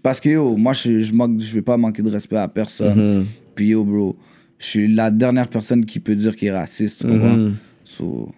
Parce 0.03 0.21
que, 0.21 0.29
yo, 0.29 0.57
moi, 0.57 0.73
je, 0.73 1.01
je, 1.01 1.13
manque, 1.15 1.41
je 1.41 1.55
vais 1.55 1.63
pas 1.63 1.77
manquer 1.77 2.03
de 2.03 2.11
respect 2.11 2.37
à 2.37 2.49
personne. 2.49 3.23
Mm-hmm. 3.23 3.25
Puis, 3.55 3.69
yo, 3.69 3.85
bro, 3.85 4.17
je 4.59 4.67
suis 4.67 4.93
la 4.93 5.11
dernière 5.11 5.49
personne 5.49 5.85
qui 5.87 6.01
peut 6.01 6.15
dire 6.17 6.35
qu'il 6.35 6.49
est 6.49 6.53
raciste. 6.57 7.01
Tu 7.01 7.07
comprends? 7.07 7.37
Mm-hmm. 7.37 7.53
So, 7.85 8.33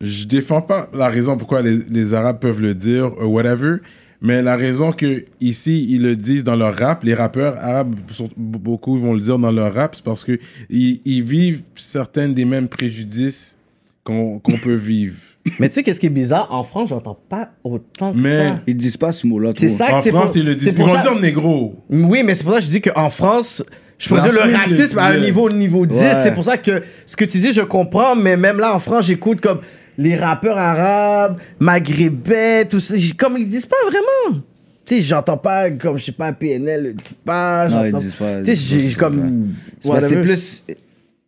je 0.00 0.24
défends 0.26 0.62
pas 0.62 0.88
la 0.94 1.08
raison 1.08 1.36
pourquoi 1.36 1.60
les, 1.62 1.78
les 1.90 2.14
Arabes 2.14 2.40
peuvent 2.40 2.60
le 2.62 2.74
dire, 2.74 3.12
ou 3.22 3.26
whatever, 3.26 3.76
mais 4.24 4.42
la 4.42 4.56
raison 4.56 4.90
que 4.90 5.24
ici 5.40 5.86
ils 5.88 6.02
le 6.02 6.16
disent 6.16 6.42
dans 6.44 6.56
leur 6.56 6.74
rap, 6.76 7.04
les 7.04 7.14
rappeurs 7.14 7.56
arabes, 7.58 7.94
sur- 8.10 8.28
beaucoup 8.36 8.98
vont 8.98 9.12
le 9.14 9.20
dire 9.20 9.38
dans 9.38 9.52
leur 9.52 9.72
rap, 9.74 9.94
c'est 9.94 10.04
parce 10.04 10.24
que 10.24 10.38
ils, 10.70 11.00
ils 11.04 11.22
vivent 11.22 11.62
certains 11.76 12.28
des 12.28 12.44
mêmes 12.44 12.68
préjudices 12.68 13.56
qu'on 14.02 14.38
qu'on 14.40 14.56
peut 14.58 14.74
vivre. 14.74 15.16
mais 15.60 15.68
tu 15.68 15.74
sais 15.76 15.82
qu'est-ce 15.82 16.00
qui 16.00 16.06
est 16.06 16.10
bizarre? 16.24 16.48
En 16.50 16.64
France 16.64 16.88
j'entends 16.88 17.18
pas 17.28 17.50
autant 17.62 18.12
que 18.12 18.18
Mais- 18.18 18.48
ça 18.48 18.60
ils 18.66 18.76
disent 18.76 18.96
pas 18.96 19.12
ce 19.12 19.26
mot-là. 19.26 19.52
C'est 19.54 19.68
ça 19.68 19.94
En 19.94 20.00
c'est 20.02 20.10
France, 20.10 20.32
pour- 20.32 20.36
ils 20.38 20.44
le 20.46 20.54
disent. 20.56 20.64
c'est 20.68 20.72
Ils 20.72 20.76
pour 20.76 20.88
vont 20.88 20.94
ça- 20.94 21.02
dire 21.02 21.20
négro. 21.20 21.76
Oui, 21.90 22.22
mais 22.24 22.34
c'est 22.34 22.44
pour 22.44 22.54
ça 22.54 22.58
que 22.60 22.64
je 22.64 22.70
dis 22.70 22.80
qu'en 22.80 23.10
France, 23.10 23.62
je 23.98 24.08
peux 24.08 24.16
La 24.16 24.22
dire 24.22 24.32
le 24.32 24.40
racisme 24.56 24.98
à 24.98 25.04
un 25.06 25.18
niveau, 25.20 25.48
niveau 25.50 25.86
10. 25.86 25.94
Ouais. 26.00 26.12
C'est 26.22 26.34
pour 26.34 26.44
ça 26.44 26.56
que 26.58 26.82
ce 27.06 27.14
que 27.16 27.24
tu 27.24 27.38
dis, 27.38 27.52
je 27.52 27.60
comprends, 27.62 28.16
mais 28.16 28.36
même 28.36 28.58
là 28.58 28.74
en 28.74 28.78
France, 28.78 29.06
j'écoute 29.06 29.40
comme 29.40 29.60
les 29.98 30.16
rappeurs 30.16 30.58
arabes, 30.58 31.38
maghrébins, 31.60 32.64
tout 32.68 32.80
ça. 32.80 32.94
Comme 33.16 33.36
ils 33.38 33.46
disent 33.46 33.66
pas 33.66 33.76
vraiment. 33.86 34.40
Tu 34.86 34.96
sais, 34.96 35.00
j'entends 35.00 35.38
pas 35.38 35.70
comme, 35.70 35.96
je 35.98 36.04
sais 36.04 36.12
pas, 36.12 36.32
PNL 36.32 36.82
le 36.82 36.92
dit 36.92 37.16
pas. 37.24 37.68
Non, 37.68 37.84
ils 37.84 37.94
disent 37.94 38.16
pas. 38.16 38.42
Tu 38.42 38.54
sais, 38.54 38.80
j'ai 38.88 38.94
comme. 38.94 39.54
ouais. 39.84 40.00
C'est 40.00 40.20
plus 40.20 40.62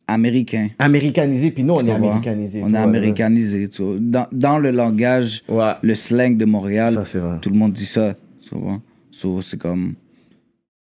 américain. 0.06 0.68
Américanisé, 0.78 1.50
puis 1.50 1.64
nous, 1.64 1.74
on 1.74 1.86
est 1.86 1.90
américanisé. 1.90 2.60
On 2.62 2.72
est 2.74 2.78
américanisé. 2.78 3.68
tu 3.68 3.82
vois. 3.82 3.96
Dans, 3.98 4.26
dans 4.30 4.58
le 4.58 4.70
langage, 4.70 5.42
Ouais. 5.48 5.72
le 5.82 5.94
slang 5.94 6.36
de 6.36 6.44
Montréal, 6.44 7.02
Ça, 7.06 7.18
vrai. 7.18 7.38
tout 7.40 7.50
le 7.50 7.56
monde 7.56 7.72
dit 7.72 7.86
ça. 7.86 8.14
Tu 8.40 8.54
vois? 8.54 8.80
So, 9.10 9.40
c'est 9.42 9.56
comme. 9.58 9.94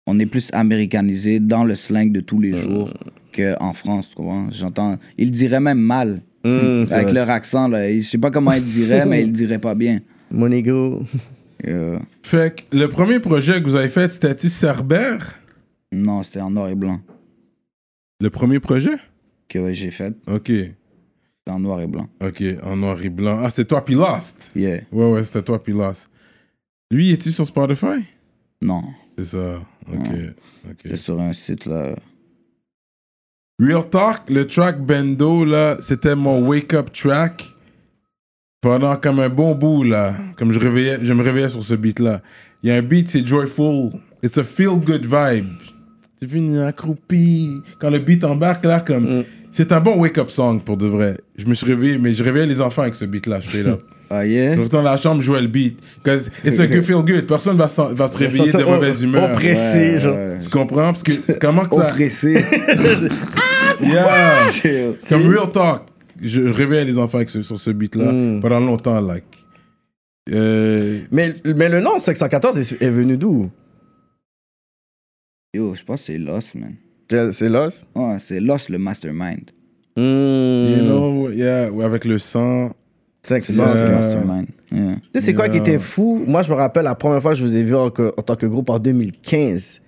On 0.07 0.17
est 0.19 0.25
plus 0.25 0.49
américanisé 0.53 1.39
dans 1.39 1.63
le 1.63 1.75
slang 1.75 2.11
de 2.11 2.21
tous 2.21 2.39
les 2.39 2.53
Euh. 2.53 2.61
jours 2.61 2.93
qu'en 3.35 3.73
France. 3.73 4.09
Tu 4.09 4.15
comprends? 4.15 4.47
J'entends. 4.51 4.97
Ils 5.17 5.25
le 5.25 5.31
diraient 5.31 5.59
même 5.59 5.77
mal. 5.79 6.21
C'est 6.43 6.91
avec 6.93 7.05
vrai. 7.07 7.13
leur 7.13 7.29
accent, 7.29 7.67
là. 7.67 7.91
Je 7.91 8.01
sais 8.01 8.17
pas 8.17 8.31
comment 8.31 8.51
ils 8.53 8.63
le 8.63 8.69
diraient, 8.69 9.05
mais 9.05 9.21
ils 9.21 9.27
le 9.27 9.31
diraient 9.33 9.59
pas 9.59 9.75
bien. 9.75 9.99
Mon 10.31 10.49
ego. 10.51 11.03
Euh, 11.67 11.99
Fait 12.23 12.65
que 12.71 12.75
le 12.77 12.87
premier 12.87 13.19
projet 13.19 13.61
que 13.61 13.67
vous 13.67 13.75
avez 13.75 13.89
fait, 13.89 14.09
c'était-tu 14.11 14.49
Cerbère? 14.49 15.39
Non, 15.91 16.23
c'était 16.23 16.41
en 16.41 16.49
noir 16.49 16.69
et 16.69 16.75
blanc 16.75 16.99
Le 18.21 18.29
premier 18.31 18.59
projet? 18.59 18.95
Que 19.47 19.59
ouais, 19.59 19.73
j'ai 19.75 19.91
fait. 19.91 20.15
Ok, 20.27 20.47
C'était 20.47 20.71
en 21.49 21.59
noir 21.59 21.81
et 21.81 21.87
blanc. 21.87 22.07
ok, 22.23 22.43
en 22.63 22.77
noir 22.77 22.99
et 23.03 23.09
blanc. 23.09 23.41
Ah, 23.43 23.49
c'est 23.51 23.65
toi 23.65 23.83
puis 23.85 23.93
Lost? 23.95 24.51
Yeah. 24.55 24.79
Ouais, 24.91 25.05
ouais, 25.11 25.23
c'était 25.23 25.43
toi 25.43 25.61
puis 25.61 25.73
Lost. 25.73 26.09
Lui, 26.89 27.11
es-tu 27.11 27.31
sur 27.31 27.45
Spotify? 27.45 28.05
Non. 28.61 28.81
C'est 29.17 29.25
ça, 29.25 29.59
ok, 29.91 30.07
ok. 30.65 30.75
J'étais 30.83 30.95
sur 30.97 31.19
un 31.21 31.33
site, 31.33 31.65
là. 31.65 31.93
Real 33.61 33.87
Talk, 33.87 34.21
le 34.27 34.47
track 34.47 34.81
Bendo, 34.81 35.45
là, 35.45 35.77
c'était 35.81 36.15
mon 36.15 36.47
wake-up 36.47 36.91
track 36.91 37.45
pendant 38.59 38.95
comme 38.95 39.19
un 39.19 39.29
bon 39.29 39.53
bout, 39.53 39.83
là. 39.83 40.15
Comme 40.35 40.51
je, 40.51 40.57
réveillais, 40.57 40.97
je 41.03 41.13
me 41.13 41.21
réveillais 41.21 41.49
sur 41.49 41.61
ce 41.61 41.75
beat-là. 41.75 42.21
Il 42.63 42.69
y 42.69 42.71
a 42.71 42.75
un 42.77 42.81
beat, 42.81 43.11
c'est 43.11 43.23
Joyful. 43.23 43.91
It's 44.23 44.39
a 44.39 44.43
feel-good 44.43 45.05
vibe. 45.05 45.49
Tu 46.19 46.27
finis 46.27 46.59
accroupi. 46.59 47.51
Quand 47.79 47.91
le 47.91 47.99
beat 47.99 48.23
embarque, 48.23 48.65
là, 48.65 48.79
comme... 48.79 49.25
C'est 49.51 49.71
un 49.71 49.79
bon 49.79 49.95
wake-up 49.99 50.31
song, 50.31 50.61
pour 50.61 50.77
de 50.77 50.87
vrai. 50.87 51.17
Je 51.35 51.45
me 51.45 51.53
suis 51.53 51.67
réveillé, 51.67 51.99
mais 51.99 52.15
je 52.15 52.23
réveillais 52.23 52.47
les 52.47 52.61
enfants 52.61 52.81
avec 52.81 52.95
ce 52.95 53.05
beat-là, 53.05 53.41
j'étais 53.41 53.61
là. 53.69 53.77
Ah, 54.09 54.25
yeah? 54.25 54.55
Je 54.55 54.67
dans 54.69 54.81
la 54.81 54.97
chambre 54.97 55.21
jouer 55.21 55.39
le 55.39 55.47
beat. 55.47 55.79
Cause 56.03 56.31
it's 56.43 56.59
a 56.59 56.65
good 56.65 56.83
feel 56.83 57.03
good. 57.03 57.27
Personne 57.27 57.57
va, 57.57 57.67
va 57.67 58.07
se 58.07 58.17
réveiller 58.17 58.51
de 58.51 58.63
mauvaise 58.63 59.03
humeur. 59.03 59.31
Oppressé, 59.31 59.93
Ouais, 59.93 59.99
genre. 59.99 60.17
Tu 60.43 60.49
comprends? 60.49 60.93
Parce 60.93 61.03
que 61.03 61.37
comment 61.39 61.65
que 61.65 61.75
ça... 61.75 61.89
Oppressé. 61.89 62.43
Yeah! 64.63 64.93
Comme 65.09 65.27
real 65.27 65.51
talk, 65.51 65.81
je, 66.21 66.41
réveillais 66.41 66.85
les 66.85 66.97
enfants 66.97 67.17
avec 67.17 67.29
ce- 67.29 67.43
sur 67.43 67.57
ce 67.59 67.69
beat-là 67.71 68.11
Mm. 68.11 68.39
pendant 68.41 68.59
longtemps, 68.59 68.99
like. 69.01 69.23
Euh, 70.31 70.99
Mais, 71.11 71.35
mais 71.43 71.67
le 71.69 71.79
nom 71.81 71.97
514 71.99 72.57
est, 72.57 72.81
est 72.81 72.89
venu 72.89 73.17
d'où? 73.17 73.49
Yo, 75.53 75.73
je 75.75 75.83
pense 75.83 76.01
que 76.01 76.05
c'est 76.07 76.17
Lost, 76.17 76.55
man. 76.55 76.75
C'est 77.33 77.49
Lost? 77.49 77.87
Ouais, 77.93 78.17
c'est 78.19 78.39
Lost 78.39 78.69
le 78.69 78.77
mastermind. 78.77 79.51
you 79.97 80.03
Hmm. 80.03 80.85
know, 80.85 81.29
yeah, 81.31 81.69
avec 81.83 82.05
le 82.05 82.17
sang. 82.17 82.71
C'est 83.23 83.41
500. 83.41 83.63
Lost 83.65 83.75
le 83.75 83.81
Euh, 83.81 83.91
mastermind. 83.99 84.47
Yeah. 84.71 84.95
Tu 85.13 85.19
sais, 85.19 85.25
c'est 85.25 85.33
quoi 85.33 85.49
qui 85.49 85.57
Yeah. 85.57 85.63
était 85.67 85.79
fou? 85.79 86.23
Moi, 86.25 86.43
je 86.43 86.49
me 86.49 86.55
rappelle 86.55 86.85
la 86.85 86.95
première 86.95 87.21
fois 87.21 87.31
que 87.33 87.37
je 87.39 87.43
vous 87.43 87.57
ai 87.57 87.63
vu 87.63 87.75
en, 87.75 87.87
en 87.87 87.89
tant 88.21 88.35
que 88.37 88.45
groupe 88.45 88.69
en 88.69 88.79
2015. 88.79 89.80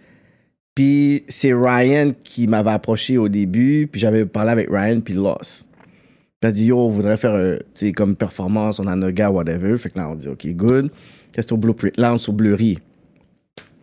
Puis 0.75 1.23
c'est 1.27 1.53
Ryan 1.53 2.13
qui 2.23 2.47
m'avait 2.47 2.71
approché 2.71 3.17
au 3.17 3.29
début, 3.29 3.87
puis 3.91 4.01
j'avais 4.01 4.25
parlé 4.25 4.51
avec 4.51 4.69
Ryan, 4.71 5.01
puis 5.01 5.13
Lost. 5.13 5.67
Puis 6.39 6.43
il 6.43 6.47
a 6.47 6.51
dit, 6.51 6.65
yo, 6.65 6.79
on 6.79 6.89
voudrait 6.89 7.17
faire, 7.17 7.35
euh, 7.35 7.59
comme 7.95 8.15
performance, 8.15 8.79
on 8.79 8.87
a 8.87 8.91
un 8.91 9.11
gars, 9.11 9.29
whatever. 9.29 9.77
Fait 9.77 9.89
que 9.89 9.97
là, 9.97 10.09
on 10.09 10.15
dit, 10.15 10.27
OK, 10.27 10.47
good. 10.47 10.89
Qu'est-ce 11.31 11.53
au 11.53 11.57
Blueprint? 11.57 11.97
Lounge 11.97 12.19
sur 12.19 12.33
Blurry. 12.33 12.79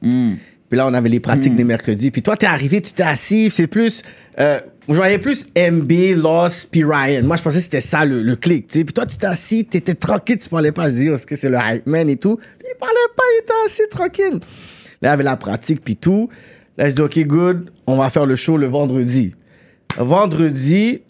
Mm. 0.03 0.35
Puis 0.69 0.77
là, 0.77 0.87
on 0.87 0.95
avait 0.95 1.09
les 1.09 1.19
pratiques 1.19 1.55
les 1.57 1.65
mercredis. 1.65 2.13
Puis 2.13 2.23
toi, 2.23 2.37
t'es 2.37 2.47
arrivé, 2.47 2.81
tu 2.81 2.93
t'es 2.93 3.03
assis. 3.03 3.51
C'est 3.51 3.67
plus. 3.67 4.05
Euh, 4.39 4.61
je 4.89 4.95
voyais 4.95 5.19
plus 5.19 5.47
MB, 5.57 5.91
Lost, 6.17 6.69
puis 6.71 6.85
Ryan. 6.85 7.25
Moi, 7.25 7.37
je 7.37 7.43
pensais 7.43 7.59
que 7.59 7.65
c'était 7.65 7.81
ça 7.81 8.05
le, 8.05 8.23
le 8.23 8.37
clic. 8.37 8.69
tu 8.69 8.79
sais. 8.79 8.85
Puis 8.85 8.95
toi, 8.95 9.05
tu 9.05 9.17
t'es 9.17 9.27
assis, 9.27 9.65
t'étais 9.65 9.95
tranquille, 9.95 10.39
tu 10.39 10.49
parlais 10.49 10.71
pas. 10.71 10.89
Je 10.89 10.95
dis, 10.95 11.09
est-ce 11.09 11.27
que 11.27 11.35
c'est 11.35 11.49
le 11.49 11.59
hype 11.61 11.87
man 11.87 12.09
et 12.09 12.17
tout? 12.17 12.39
Il 12.61 12.79
parlait 12.79 12.95
pas, 13.17 13.23
il 13.35 13.43
était 13.43 13.53
assis 13.67 13.89
tranquille. 13.91 14.41
Là, 15.03 15.03
il 15.03 15.07
y 15.07 15.09
avait 15.09 15.25
la 15.25 15.37
pratique, 15.37 15.83
puis 15.85 15.97
tout. 15.97 16.29
Là, 16.77 16.89
je 16.89 16.95
dis, 16.95 17.03
OK, 17.03 17.19
good, 17.27 17.71
on 17.87 17.97
va 17.97 18.11
faire 18.11 18.27
le 18.27 18.37
show 18.37 18.57
le 18.57 18.67
vendredi. 18.67 19.35
Vendredi, 19.99 21.03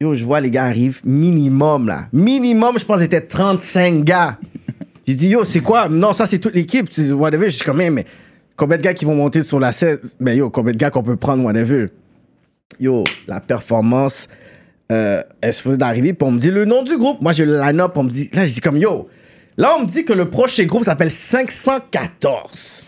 yo, 0.00 0.14
je 0.14 0.24
vois 0.24 0.40
les 0.40 0.50
gars 0.50 0.64
arrivent, 0.64 1.00
minimum, 1.04 1.86
là. 1.86 2.08
Minimum, 2.12 2.78
je 2.78 2.84
pense, 2.84 3.00
c'était 3.00 3.20
35 3.20 4.04
gars. 4.04 4.38
J'ai 5.06 5.14
dit, 5.14 5.28
yo, 5.28 5.44
c'est 5.44 5.60
quoi? 5.60 5.88
Non, 5.88 6.12
ça, 6.12 6.26
c'est 6.26 6.38
toute 6.38 6.54
l'équipe. 6.54 6.88
Tu 6.90 7.06
sais, 7.06 7.12
Whatever. 7.12 7.50
Je 7.50 7.56
suis 7.56 7.64
comme, 7.64 7.78
mais 7.78 8.04
combien 8.56 8.76
de 8.76 8.82
gars 8.82 8.94
qui 8.94 9.04
vont 9.04 9.14
monter 9.14 9.42
sur 9.42 9.58
la 9.58 9.72
scène? 9.72 9.98
Ben, 10.20 10.36
yo, 10.36 10.50
combien 10.50 10.72
de 10.72 10.78
gars 10.78 10.90
qu'on 10.90 11.02
peut 11.02 11.16
prendre, 11.16 11.44
whatever? 11.44 11.86
Yo, 12.78 13.04
la 13.26 13.40
performance 13.40 14.28
euh, 14.90 15.22
est 15.40 15.52
supposée 15.52 15.76
d'arriver. 15.76 16.12
Puis 16.12 16.28
on 16.28 16.32
me 16.32 16.38
dit 16.38 16.50
le 16.50 16.64
nom 16.64 16.82
du 16.82 16.96
groupe. 16.96 17.20
Moi, 17.20 17.32
j'ai 17.32 17.44
le 17.44 17.60
line-up. 17.60 17.92
On 17.96 18.04
me 18.04 18.10
dit, 18.10 18.28
là, 18.32 18.46
je 18.46 18.54
dis 18.54 18.60
comme, 18.60 18.76
yo, 18.76 19.08
là, 19.56 19.76
on 19.78 19.82
me 19.82 19.86
dit 19.86 20.04
que 20.04 20.12
le 20.12 20.28
prochain 20.28 20.64
groupe 20.64 20.84
s'appelle 20.84 21.10
514. 21.10 22.86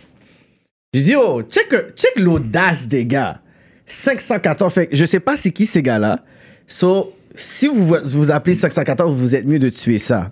J'ai 0.95 1.01
dit, 1.01 1.17
oh, 1.17 1.43
check, 1.43 1.75
check 1.97 2.21
l'audace 2.21 2.87
des 2.87 3.05
gars. 3.05 3.41
514. 3.85 4.73
Fait 4.73 4.89
je 4.93 5.05
sais 5.05 5.19
pas 5.19 5.37
c'est 5.37 5.51
qui 5.51 5.67
ces 5.67 5.83
gars-là. 5.83 6.23
So, 6.69 7.13
si 7.35 7.67
vous 7.67 7.97
vous 8.05 8.31
appelez 8.31 8.55
514, 8.55 9.13
vous 9.13 9.35
êtes 9.35 9.45
mieux 9.45 9.59
de 9.59 9.71
tuer 9.71 9.99
ça. 9.99 10.31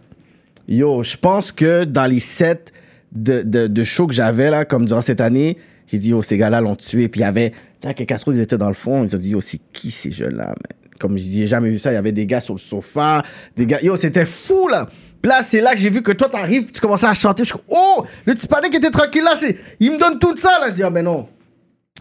Yo, 0.68 1.02
je 1.02 1.16
pense 1.16 1.50
que 1.50 1.82
dans 1.82 2.06
les 2.06 2.20
sets 2.20 2.66
de, 3.10 3.42
de, 3.42 3.66
de 3.66 3.84
shows 3.84 4.06
que 4.06 4.14
j'avais, 4.14 4.50
là, 4.50 4.64
comme 4.64 4.86
durant 4.86 5.00
cette 5.00 5.20
année, 5.20 5.58
j'ai 5.88 5.98
dit, 5.98 6.10
yo, 6.10 6.22
ces 6.22 6.38
gars-là 6.38 6.60
l'ont 6.60 6.76
tué. 6.76 7.08
Puis 7.08 7.22
il 7.22 7.24
y 7.24 7.26
avait, 7.26 7.52
Jack 7.82 8.00
et 8.00 8.06
Castro, 8.06 8.32
ils 8.32 8.38
étaient 8.38 8.56
dans 8.56 8.68
le 8.68 8.74
fond. 8.74 9.02
Ils 9.02 9.16
ont 9.16 9.18
dit, 9.18 9.30
yo, 9.30 9.40
c'est 9.40 9.58
qui 9.72 9.90
ces 9.90 10.12
jeunes-là, 10.12 10.46
man? 10.46 10.56
Comme 11.00 11.18
je 11.18 11.24
dis, 11.24 11.38
j'ai 11.38 11.46
jamais 11.46 11.70
vu 11.70 11.78
ça. 11.78 11.90
Il 11.90 11.94
y 11.94 11.98
avait 11.98 12.12
des 12.12 12.26
gars 12.26 12.38
sur 12.38 12.54
le 12.54 12.60
sofa, 12.60 13.24
des 13.56 13.66
gars. 13.66 13.80
Yo, 13.82 13.96
c'était 13.96 14.24
fou, 14.24 14.68
là. 14.68 14.88
Là, 15.24 15.42
c'est 15.42 15.60
là 15.60 15.72
que 15.72 15.78
j'ai 15.78 15.90
vu 15.90 16.02
que 16.02 16.12
toi, 16.12 16.28
t'arrives, 16.28 16.70
tu 16.70 16.80
commençais 16.80 17.06
à 17.06 17.14
chanter. 17.14 17.44
Je 17.44 17.50
suis 17.50 17.58
oh, 17.68 18.04
le 18.26 18.34
petit 18.34 18.46
panier 18.46 18.70
qui 18.70 18.76
était 18.76 18.90
tranquille 18.90 19.22
là, 19.22 19.34
c'est, 19.38 19.56
il 19.78 19.92
me 19.92 19.98
donne 19.98 20.18
tout 20.18 20.36
ça 20.36 20.58
là. 20.60 20.68
Je 20.68 20.74
dis, 20.74 20.82
ah 20.82 20.90
ben 20.90 21.04
non, 21.04 21.28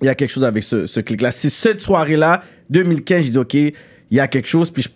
il 0.01 0.05
y 0.05 0.09
a 0.09 0.15
quelque 0.15 0.31
chose 0.31 0.43
avec 0.43 0.63
ce, 0.63 0.85
ce 0.85 0.99
clic-là. 0.99 1.31
C'est 1.31 1.49
cette 1.49 1.81
soirée-là, 1.81 2.43
2015, 2.69 3.23
j'ai 3.23 3.31
dit, 3.31 3.37
ok, 3.37 3.53
il 3.53 3.73
y 4.09 4.19
a 4.19 4.27
quelque 4.27 4.47
chose. 4.47 4.71
Puis 4.71 4.83
je, 4.83 4.89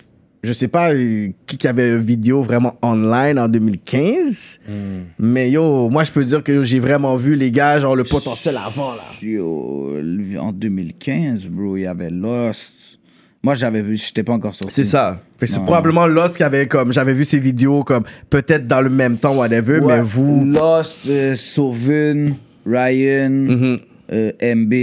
je 0.45 0.53
sais 0.53 0.67
pas 0.67 0.93
euh, 0.93 1.29
qui 1.47 1.57
qui 1.57 1.67
avait 1.67 1.89
une 1.89 1.97
vidéo 1.97 2.41
vraiment 2.41 2.77
online 2.81 3.39
en 3.39 3.47
2015. 3.47 4.59
Mais 5.19 5.51
yo, 5.51 5.89
moi, 5.89 6.03
je 6.03 6.11
peux 6.11 6.23
dire 6.23 6.43
que 6.43 6.63
j'ai 6.63 6.79
vraiment 6.79 7.15
vu 7.17 7.35
les 7.35 7.51
gars, 7.51 7.79
genre 7.79 7.95
le 7.95 8.03
potentiel 8.03 8.57
avant 8.57 8.93
là. 8.93 9.03
Yo, 9.21 9.97
en 10.39 10.51
2015, 10.51 11.47
bro, 11.47 11.77
il 11.77 11.81
y 11.81 11.87
avait 11.87 12.09
Lost. 12.09 12.73
Moi, 13.45 13.53
j'avais 13.53 13.83
vu, 13.83 13.95
j'étais 13.95 14.23
pas 14.23 14.33
encore 14.33 14.55
sorti. 14.55 14.73
C'est 14.73 14.85
ça. 14.85 15.21
C'est 15.39 15.63
probablement 15.63 16.07
Lost 16.07 16.35
qui 16.35 16.41
avait 16.41 16.67
comme, 16.67 16.91
j'avais 16.91 17.13
vu 17.13 17.23
ces 17.25 17.37
vidéos 17.37 17.83
comme 17.83 18.03
peut-être 18.31 18.65
dans 18.65 18.81
le 18.81 18.89
même 18.89 19.17
temps, 19.19 19.37
whatever, 19.37 19.77
Ouais, 19.81 19.97
mais 19.97 20.01
vous. 20.01 20.45
Lost, 20.45 21.01
euh, 21.07 21.35
Sauvin, 21.35 22.31
Ryan, 22.65 23.29
Mhm. 23.29 23.79
euh, 24.13 24.31
MB, 24.41 24.73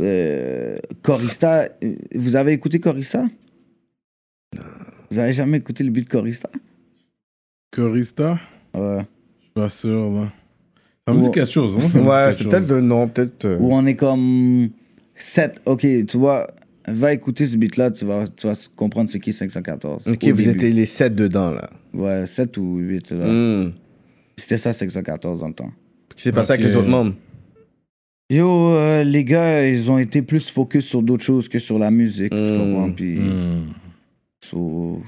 euh, 0.00 0.76
Corista. 1.02 1.66
Euh, 1.82 1.94
Vous 2.14 2.36
avez 2.36 2.52
écouté 2.52 2.78
Corista? 2.78 3.24
Vous 5.10 5.18
avez 5.18 5.32
jamais 5.32 5.56
écouté 5.56 5.82
le 5.82 5.88
beat 5.90 6.04
de 6.04 6.10
Corista? 6.10 6.50
Chorista 7.74 8.38
Ouais. 8.74 8.98
Je 9.38 9.44
suis 9.44 9.52
pas 9.54 9.68
sûr, 9.70 10.10
là. 10.12 10.32
Ça 11.08 11.14
me 11.14 11.20
dit 11.22 11.30
quelque 11.30 11.50
chose, 11.50 11.74
hein, 11.80 11.88
ça 11.88 12.00
Ouais, 12.00 12.32
c'est 12.34 12.44
peut-être 12.44 12.66
de 12.68 12.80
non, 12.80 13.08
peut-être. 13.08 13.46
Où 13.60 13.72
on 13.74 13.86
est 13.86 13.94
comme 13.96 14.68
7. 15.14 15.62
Ok, 15.64 15.86
tu 16.06 16.18
vois, 16.18 16.46
va 16.88 17.12
écouter 17.12 17.46
ce 17.46 17.56
beat-là, 17.56 17.90
tu 17.90 18.04
vas, 18.04 18.26
tu 18.28 18.46
vas 18.46 18.68
comprendre 18.76 19.10
c'est 19.10 19.20
qui 19.20 19.32
514. 19.32 20.06
Ok, 20.06 20.12
Au 20.24 20.26
vous 20.28 20.36
début. 20.36 20.50
étiez 20.50 20.72
les 20.72 20.86
sept 20.86 21.14
dedans 21.14 21.50
là. 21.50 21.70
Ouais, 21.92 22.26
7 22.26 22.56
ou 22.58 22.78
8 22.78 23.10
là. 23.12 23.26
Hmm. 23.26 23.72
C'était 24.36 24.58
ça 24.58 24.72
514 24.72 25.40
dans 25.40 25.48
le 25.48 25.54
temps. 25.54 25.70
Qu'est-ce 26.08 26.16
qui 26.16 26.22
s'est 26.22 26.32
passé 26.32 26.52
avec 26.52 26.64
Ok. 26.64 26.70
les 26.70 26.76
autres 26.76 26.88
membres 26.88 27.14
Yo, 28.28 28.70
euh, 28.72 29.04
les 29.04 29.24
gars, 29.24 29.66
ils 29.68 29.88
ont 29.90 29.98
été 29.98 30.20
plus 30.20 30.50
focus 30.50 30.84
sur 30.86 31.00
d'autres 31.02 31.22
choses 31.24 31.48
que 31.48 31.58
sur 31.60 31.78
la 31.78 31.90
musique, 31.92 32.30
tu 32.32 32.36
Mm. 32.36 32.58
comprends? 32.58 32.90
Puis, 32.92 33.18
Hmm. 33.20 33.66
so, 34.44 35.00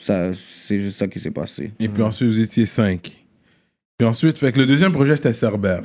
ça, 0.00 0.32
c'est 0.34 0.78
juste 0.80 0.98
ça 0.98 1.08
qui 1.08 1.18
s'est 1.20 1.30
passé. 1.32 1.72
Et 1.80 1.88
puis 1.88 2.02
ensuite, 2.02 2.28
vous 2.28 2.40
étiez 2.40 2.66
5. 2.66 3.16
Puis 3.98 4.06
ensuite, 4.08 4.38
fait 4.38 4.52
que 4.52 4.60
le 4.60 4.66
deuxième 4.66 4.92
projet, 4.92 5.16
c'était 5.16 5.32
Cerber. 5.32 5.80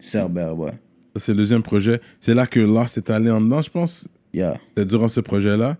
Cerber, 0.00 0.52
ouais. 0.56 0.70
Ça, 1.14 1.20
c'est 1.20 1.32
le 1.32 1.38
deuxième 1.38 1.62
projet. 1.62 2.00
C'est 2.20 2.34
là 2.34 2.46
que 2.46 2.60
Lost 2.60 2.96
est 2.98 3.10
allé 3.10 3.30
en 3.30 3.40
dedans, 3.40 3.62
je 3.62 3.70
pense. 3.70 4.08
Yeah. 4.32 4.58
C'était 4.68 4.86
durant 4.86 5.08
ce 5.08 5.20
projet-là. 5.20 5.76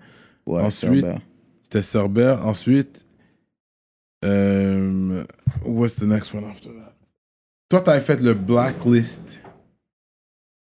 Ouais, 0.46 0.62
Ensuite-. 0.62 1.06
C'était 1.62 1.82
Cerber. 1.82 2.36
Ensuite, 2.42 3.06
euh, 4.24 5.24
what's 5.64 5.96
the 5.96 6.04
next 6.04 6.34
one 6.34 6.44
after 6.44 6.68
that? 6.68 6.94
Toi, 7.70 7.80
t'avais 7.80 8.02
fait 8.02 8.20
le 8.20 8.34
Blacklist. 8.34 9.40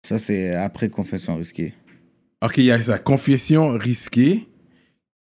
Ça, 0.08 0.20
c'est 0.20 0.54
après 0.56 0.90
Confession 0.90 1.36
risquée. 1.36 1.74
Ok, 2.42 2.58
il 2.58 2.66
y 2.66 2.72
a 2.72 2.80
sa 2.80 3.00
confession 3.00 3.78
risquée. 3.78 4.48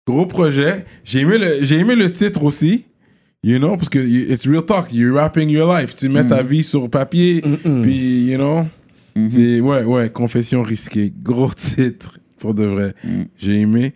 Gros 0.06 0.26
projet. 0.26 0.86
J'ai 1.04 1.20
aimé, 1.20 1.36
le, 1.36 1.62
j'ai 1.62 1.78
aimé 1.78 1.94
le 1.94 2.10
titre 2.10 2.42
aussi. 2.42 2.84
You 3.42 3.58
know, 3.58 3.76
parce 3.76 3.88
que 3.88 3.98
it's 3.98 4.46
real 4.46 4.64
talk. 4.64 4.92
You're 4.92 5.14
rapping 5.16 5.50
your 5.50 5.72
life. 5.72 5.96
Tu 5.96 6.08
mets 6.08 6.26
ta 6.26 6.42
vie 6.42 6.62
sur 6.62 6.88
papier. 6.88 7.40
Puis, 7.40 8.30
you 8.30 8.36
know, 8.38 8.66
c'est, 9.28 9.60
ouais, 9.60 9.84
ouais, 9.84 10.10
confession 10.10 10.62
risquée. 10.62 11.12
Gros 11.22 11.50
titre, 11.50 12.18
pour 12.38 12.54
de 12.54 12.64
vrai. 12.64 12.94
J'ai 13.38 13.60
aimé. 13.60 13.92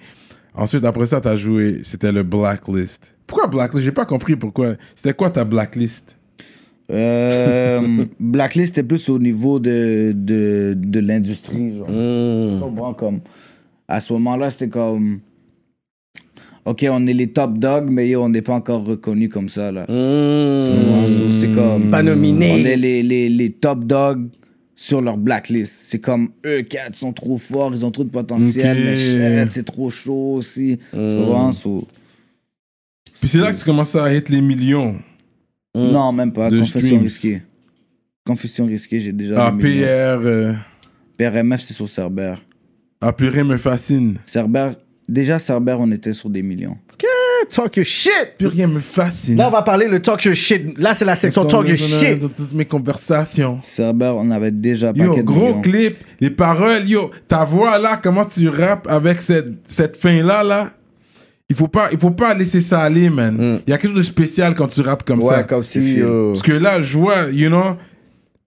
Ensuite, 0.54 0.84
après 0.84 1.06
ça, 1.06 1.20
t'as 1.20 1.36
joué, 1.36 1.80
c'était 1.82 2.12
le 2.12 2.22
Blacklist. 2.22 3.14
Pourquoi 3.26 3.46
Blacklist? 3.48 3.84
J'ai 3.84 3.92
pas 3.92 4.06
compris 4.06 4.36
pourquoi. 4.36 4.74
C'était 4.94 5.12
quoi 5.14 5.30
ta 5.30 5.44
Blacklist? 5.44 6.16
Euh, 6.90 8.04
Blacklist 8.20 8.70
était 8.72 8.82
plus 8.82 9.08
au 9.08 9.18
niveau 9.18 9.58
de, 9.58 10.12
de, 10.14 10.74
de 10.76 11.00
l'industrie. 11.00 11.76
genre. 11.76 11.88
Tu 11.88 12.60
comprends, 12.60 12.94
comme, 12.94 13.20
à 13.88 14.00
ce 14.00 14.12
moment-là, 14.14 14.50
c'était 14.50 14.68
comme. 14.68 15.20
Ok, 16.64 16.84
on 16.90 17.06
est 17.06 17.12
les 17.12 17.28
top 17.28 17.58
dogs, 17.58 17.88
mais 17.88 18.08
yo, 18.08 18.22
on 18.22 18.28
n'est 18.28 18.42
pas 18.42 18.54
encore 18.54 18.84
reconnus 18.84 19.28
comme 19.28 19.48
ça. 19.48 19.70
Là. 19.70 19.84
C'est 19.88 21.52
comme. 21.54 21.90
Pas 21.90 22.02
nominé. 22.02 22.52
On 22.52 22.66
est 22.66 22.76
les, 22.76 23.02
les, 23.02 23.28
les 23.28 23.50
top 23.52 23.84
dogs 23.84 24.26
sur 24.76 25.00
leur 25.00 25.16
blacklist. 25.16 25.74
C'est 25.86 25.98
comme 25.98 26.30
eux 26.44 26.62
quatre 26.62 26.94
sont 26.94 27.12
trop 27.12 27.38
forts, 27.38 27.72
ils 27.74 27.84
ont 27.84 27.90
trop 27.90 28.04
de 28.04 28.10
potentiel, 28.10 28.76
mais 28.78 28.96
shit, 28.96 29.52
c'est 29.52 29.64
trop 29.64 29.90
chaud 29.90 30.34
aussi. 30.34 30.78
Tu 30.92 30.96
comprends? 30.96 31.50
So, 31.52 31.88
Puis 33.18 33.28
c'est 33.28 33.38
là 33.38 33.52
que 33.52 33.58
tu 33.58 33.64
commences 33.64 33.96
à 33.96 34.14
hit 34.14 34.28
les 34.28 34.42
millions. 34.42 35.00
Non, 35.74 36.12
même 36.12 36.32
pas. 36.32 36.50
De 36.50 36.58
Confession 36.58 36.80
streams. 36.80 37.02
risquée. 37.02 37.42
Confession 38.24 38.66
risquée, 38.66 39.00
j'ai 39.00 39.12
déjà. 39.12 39.46
Ah. 39.46 39.52
PR, 39.52 39.64
euh, 39.64 40.52
PRMF, 41.16 41.60
c'est 41.62 41.74
sur 41.74 41.88
Cerber. 41.88 42.34
ah, 43.00 43.12
purée 43.12 43.44
me 43.44 43.56
fascine. 43.56 44.18
Cerber, 44.24 44.70
déjà 45.08 45.38
Cerber, 45.38 45.76
on 45.78 45.90
était 45.92 46.12
sur 46.12 46.28
des 46.30 46.42
millions. 46.42 46.76
Talk 47.50 47.76
your 47.76 47.86
shit. 47.86 48.34
Plus 48.38 48.46
rien 48.48 48.66
me 48.66 48.80
fascine. 48.80 49.36
Là, 49.36 49.48
on 49.48 49.50
va 49.50 49.62
parler 49.62 49.88
le 49.88 50.00
talk 50.00 50.24
your 50.24 50.34
shit. 50.34 50.78
Là, 50.78 50.94
c'est 50.94 51.04
la 51.04 51.16
section 51.16 51.42
Dans- 51.42 51.48
talk 51.48 51.68
your 51.68 51.76
dans- 51.78 51.84
shit. 51.84 52.20
Dans 52.20 52.28
toutes 52.28 52.52
mes 52.54 52.64
conversations. 52.64 53.58
Cerber, 53.62 54.12
on 54.16 54.30
avait 54.30 54.50
déjà 54.50 54.92
pas 54.92 55.04
Yo, 55.04 55.22
gros 55.22 55.54
clip, 55.60 55.96
les 56.20 56.30
paroles, 56.30 56.86
yo, 56.88 57.10
ta 57.28 57.44
voix 57.44 57.78
là, 57.78 57.98
comment 58.02 58.24
tu 58.24 58.48
rappes 58.48 58.86
avec 58.88 59.22
cette, 59.22 59.48
cette 59.66 59.96
fin 59.96 60.22
là, 60.22 60.42
là. 60.42 60.70
Il 61.48 61.54
faut 61.54 61.68
pas, 61.68 61.88
il 61.92 61.98
faut 61.98 62.10
pas 62.10 62.34
laisser 62.34 62.60
ça 62.60 62.80
aller, 62.80 63.08
man. 63.08 63.60
Il 63.66 63.70
y 63.70 63.72
a 63.72 63.78
quelque 63.78 63.90
chose 63.92 63.98
de 63.98 64.02
spécial 64.02 64.54
quand 64.54 64.66
tu 64.66 64.80
rappes 64.80 65.04
comme 65.04 65.22
ça. 65.22 65.38
Ouais, 65.38 65.46
comme 65.46 65.62
si. 65.62 66.00
euh, 66.00 66.28
Parce 66.32 66.42
que 66.42 66.50
là, 66.52 66.82
je 66.82 66.98
vois, 66.98 67.26
you 67.32 67.48
know, 67.48 67.76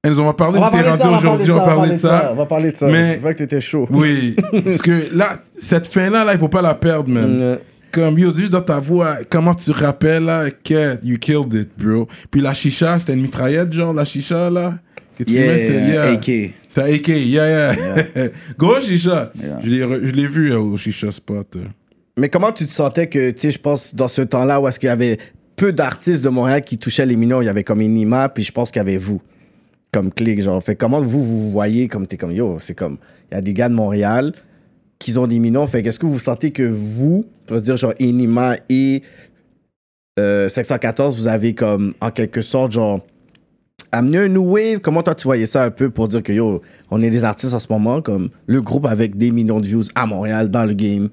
elles 0.03 0.19
on 0.19 0.25
va 0.25 0.33
parler 0.33 0.57
On 0.57 0.61
va 0.61 0.67
de 0.69 0.71
tes 0.77 0.83
parler 0.83 0.97
de 0.97 1.03
rendus 1.03 1.03
ça, 1.03 1.07
on 1.07 1.11
va 1.11 1.17
aujourd'hui, 1.33 1.51
on 1.51 1.55
va 1.55 1.61
parler 1.65 1.93
de 1.93 1.97
ça. 1.97 2.29
On 2.33 2.35
va 2.35 2.45
parler 2.45 2.71
de 2.71 2.77
ça. 2.77 2.87
Mais- 2.87 3.13
C'est 3.13 3.19
vrai 3.19 3.33
que 3.33 3.37
t'étais 3.39 3.61
chaud. 3.61 3.87
Oui, 3.89 4.35
parce 4.65 4.81
que 4.81 5.15
là, 5.15 5.35
cette 5.57 5.87
fin 5.87 6.09
là, 6.09 6.25
là, 6.25 6.33
il 6.33 6.39
faut 6.39 6.49
pas 6.49 6.61
la 6.61 6.73
perdre, 6.73 7.09
man. 7.09 7.39
Ouais. 7.39 7.59
Comme 7.91 8.19
yo, 8.19 8.33
juste 8.35 8.51
dans 8.51 8.61
ta 8.61 8.79
voix, 8.79 9.17
comment 9.29 9.53
tu 9.55 9.71
rappelles 9.71 10.23
là, 10.23 10.49
que 10.51 11.03
you 11.03 11.17
killed 11.17 11.53
it, 11.53 11.69
bro? 11.77 12.07
Puis 12.29 12.41
la 12.41 12.53
chicha, 12.53 12.99
c'était 12.99 13.13
une 13.13 13.21
mitraillette, 13.21 13.73
genre, 13.73 13.93
la 13.93 14.05
chicha 14.05 14.49
là. 14.49 14.77
Que 15.17 15.23
tu 15.23 15.33
mets, 15.33 15.67
Yeah, 15.67 15.87
yeah. 15.87 16.11
AK. 16.13 16.31
C'est 16.69 16.93
AK, 16.93 17.07
yeah, 17.07 17.73
yeah. 17.73 18.27
Gros 18.57 18.79
chicha. 18.81 19.31
Yeah. 19.41 19.59
Je 19.63 20.11
l'ai 20.11 20.27
vu 20.27 20.51
euh, 20.51 20.59
au 20.59 20.77
chicha 20.77 21.11
spot. 21.11 21.55
euh. 21.55 21.65
Mais 22.17 22.29
comment 22.29 22.51
tu 22.51 22.65
te 22.65 22.71
sentais 22.71 23.07
que, 23.09 23.31
tu 23.31 23.41
sais, 23.41 23.51
je 23.51 23.59
pense, 23.59 23.95
dans 23.95 24.07
ce 24.07 24.21
temps-là 24.21 24.61
où 24.61 24.67
est-ce 24.67 24.79
qu'il 24.79 24.87
y 24.87 24.91
avait 24.91 25.17
peu 25.55 25.73
d'artistes 25.73 26.23
de 26.23 26.29
Montréal 26.29 26.61
qui 26.63 26.77
touchaient 26.77 27.05
les 27.05 27.15
mineurs, 27.15 27.41
il 27.43 27.47
y 27.47 27.49
avait 27.49 27.63
comme 27.63 27.81
Inima, 27.81 28.29
puis 28.29 28.43
je 28.43 28.51
pense 28.51 28.71
qu'il 28.71 28.79
y 28.79 28.81
avait 28.81 28.97
vous, 28.97 29.21
comme 29.91 30.11
clic, 30.11 30.41
genre. 30.41 30.61
Fait 30.63 30.75
comment 30.75 31.01
vous, 31.01 31.23
vous 31.23 31.49
voyez, 31.49 31.87
comme 31.87 32.07
t'es 32.07 32.17
comme, 32.17 32.31
yo, 32.31 32.57
c'est 32.59 32.75
comme, 32.75 32.97
il 33.31 33.35
y 33.35 33.37
a 33.37 33.41
des 33.41 33.53
gars 33.53 33.67
de 33.69 33.73
Montréal 33.73 34.33
qui 34.99 35.17
ont 35.17 35.27
des 35.27 35.39
mineurs, 35.39 35.69
fait 35.69 35.81
qu'est-ce 35.81 35.97
que 35.99 36.05
vous 36.05 36.19
sentez 36.19 36.51
que 36.51 36.63
vous, 36.63 37.25
on 37.49 37.53
va 37.53 37.59
se 37.59 37.63
dire, 37.63 37.77
genre, 37.77 37.93
Inima 37.99 38.57
et 38.67 39.01
euh, 40.19 40.49
514, 40.49 41.17
vous 41.17 41.27
avez 41.27 41.55
comme, 41.55 41.93
en 42.01 42.11
quelque 42.11 42.41
sorte, 42.41 42.73
genre, 42.73 42.99
amené 43.93 44.17
un 44.17 44.27
new 44.27 44.43
wave? 44.43 44.79
Comment 44.81 45.01
toi, 45.01 45.15
tu 45.15 45.23
voyais 45.23 45.45
ça 45.45 45.63
un 45.63 45.71
peu 45.71 45.89
pour 45.89 46.09
dire 46.09 46.21
que, 46.21 46.33
yo, 46.33 46.61
on 46.91 47.01
est 47.01 47.09
des 47.09 47.23
artistes 47.23 47.53
en 47.53 47.59
ce 47.59 47.67
moment, 47.69 48.01
comme, 48.01 48.29
le 48.45 48.61
groupe 48.61 48.85
avec 48.85 49.17
des 49.17 49.31
millions 49.31 49.61
de 49.61 49.67
views 49.67 49.83
à 49.95 50.05
Montréal, 50.05 50.51
dans 50.51 50.65
le 50.65 50.73
game? 50.73 51.09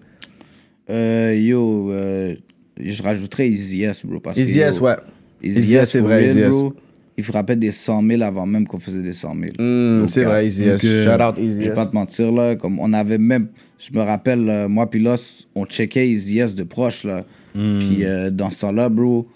Euh, 0.91 1.35
yo, 1.35 1.93
euh, 1.93 2.35
je 2.79 3.03
rajouterais 3.03 3.49
Easy 3.49 3.85
S, 3.85 4.05
bro. 4.05 4.19
Parce 4.19 4.37
Easy 4.37 4.55
que, 4.55 4.61
S, 4.61 4.77
yo, 4.77 4.83
ouais. 4.83 4.97
Easy 5.43 5.59
Easy 5.61 5.77
S, 5.77 5.83
S, 5.83 5.91
c'est 5.91 6.01
vrai, 6.01 6.25
Easy 6.25 6.41
S. 6.41 6.49
bro. 6.49 6.75
Il 7.19 7.25
frappait 7.25 7.57
des 7.57 7.73
100 7.73 8.07
000 8.07 8.23
avant 8.23 8.45
même 8.47 8.67
qu'on 8.67 8.79
faisait 8.79 9.01
des 9.03 9.15
100 9.15 9.35
000. 9.35 9.53
Mm, 9.59 10.09
c'est 10.09 10.25
vrai, 10.25 10.47
Easy 10.47 10.65
S. 10.65 10.83
donc, 10.83 10.91
euh, 10.91 11.05
Shout 11.17 11.23
out 11.23 11.39
Easy 11.43 11.63
Je 11.63 11.69
vais 11.69 11.75
pas 11.75 11.87
te 11.87 11.95
mentir, 11.95 12.31
là. 12.33 12.57
Comme 12.57 12.79
on 12.79 12.93
avait 12.93 13.19
même. 13.19 13.49
Je 13.79 13.93
me 13.93 14.03
rappelle, 14.03 14.49
euh, 14.51 14.69
moi, 14.69 14.89
puis 14.91 15.01
là, 15.01 15.17
on 15.55 15.65
checkait 15.65 16.09
Easy 16.09 16.39
S 16.39 16.55
de 16.55 16.63
proche, 16.65 17.05
là. 17.05 17.21
Puis 17.55 18.05
euh, 18.05 18.29
dans 18.31 18.51
ce 18.51 18.61
temps-là, 18.61 18.91
bro, 18.91 19.27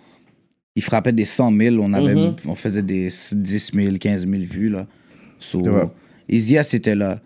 il 0.76 0.82
frappait 0.82 1.12
des 1.12 1.24
100 1.24 1.56
000. 1.56 1.76
On, 1.80 1.92
avait, 1.94 2.14
Mhm. 2.14 2.36
on 2.46 2.54
faisait 2.54 2.82
des 2.82 3.08
10 3.32 3.70
000, 3.74 3.96
15 3.98 4.28
000 4.28 4.42
vues, 4.44 4.68
là. 4.68 4.86
So. 5.38 5.62
Easy 6.28 6.56
S 6.56 6.74
était 6.74 6.94
là. 6.94 7.20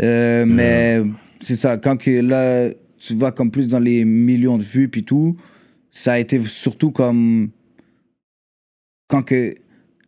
Euh, 0.00 0.44
Mais 0.46 1.02
c'est 1.40 1.56
ça, 1.56 1.78
quand 1.78 1.96
que 1.96 2.10
là, 2.20 2.70
tu 2.98 3.14
vas 3.16 3.32
comme 3.32 3.50
plus 3.50 3.66
dans 3.66 3.80
les 3.80 4.04
millions 4.04 4.56
de 4.56 4.62
vues, 4.62 4.88
puis 4.88 5.02
tout, 5.02 5.36
ça 5.90 6.12
a 6.12 6.18
été 6.20 6.40
surtout 6.44 6.92
comme. 6.92 7.48
Quand 9.08 9.22
que. 9.22 9.54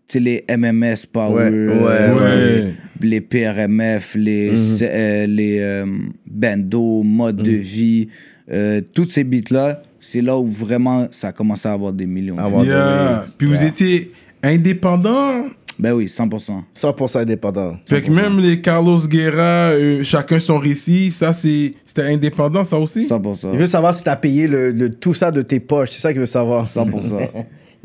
Tu 0.09 0.15
sais, 0.15 0.21
les 0.21 0.45
MMS 0.57 1.07
Power. 1.13 1.51
Ouais, 1.51 1.51
euh, 1.53 2.65
ouais, 2.65 2.75
les 3.01 3.21
PRMF, 3.21 4.15
les, 4.15 4.53
euh, 4.83 5.27
les 5.27 5.59
euh, 5.61 5.85
bando, 6.27 7.03
mode 7.03 7.37
de 7.37 7.51
vie, 7.53 8.09
euh, 8.51 8.81
toutes 8.95 9.11
ces 9.11 9.23
beats-là, 9.23 9.83
c'est 10.01 10.23
là 10.23 10.39
où 10.39 10.47
vraiment 10.47 11.09
ça 11.11 11.29
a 11.29 11.33
commencé 11.33 11.69
à 11.69 11.73
avoir 11.73 11.93
des 11.93 12.07
millions 12.07 12.37
de. 12.37 12.65
Yeah. 12.65 13.27
Puis 13.37 13.47
vous 13.47 13.63
étiez 13.63 14.11
indépendant? 14.43 15.45
Ben 15.79 15.93
oui, 15.93 16.07
100%. 16.07 16.63
100% 16.75 17.19
indépendant. 17.21 17.77
Fait 17.87 18.03
que 18.03 18.11
même 18.11 18.41
les 18.41 18.61
Carlos 18.61 18.99
Guerra, 19.07 19.71
euh, 19.73 20.03
chacun 20.03 20.41
son 20.41 20.59
récit, 20.59 21.11
ça 21.13 21.33
c'est 21.33 21.71
c'était 21.85 22.03
indépendant 22.03 22.65
ça 22.65 22.79
aussi? 22.79 23.07
100%. 23.07 23.51
Il 23.53 23.59
veut 23.59 23.67
savoir 23.67 23.95
si 23.95 24.03
t'as 24.03 24.17
payé 24.17 24.49
le, 24.49 24.73
le- 24.73 24.91
tout 24.91 25.15
ça 25.15 25.31
de 25.31 25.43
tes 25.43 25.61
poches. 25.61 25.91
C'est 25.91 26.01
ça 26.01 26.13
qu'il 26.13 26.21
veut 26.21 26.27
savoir. 26.27 26.67
100%. 26.67 27.29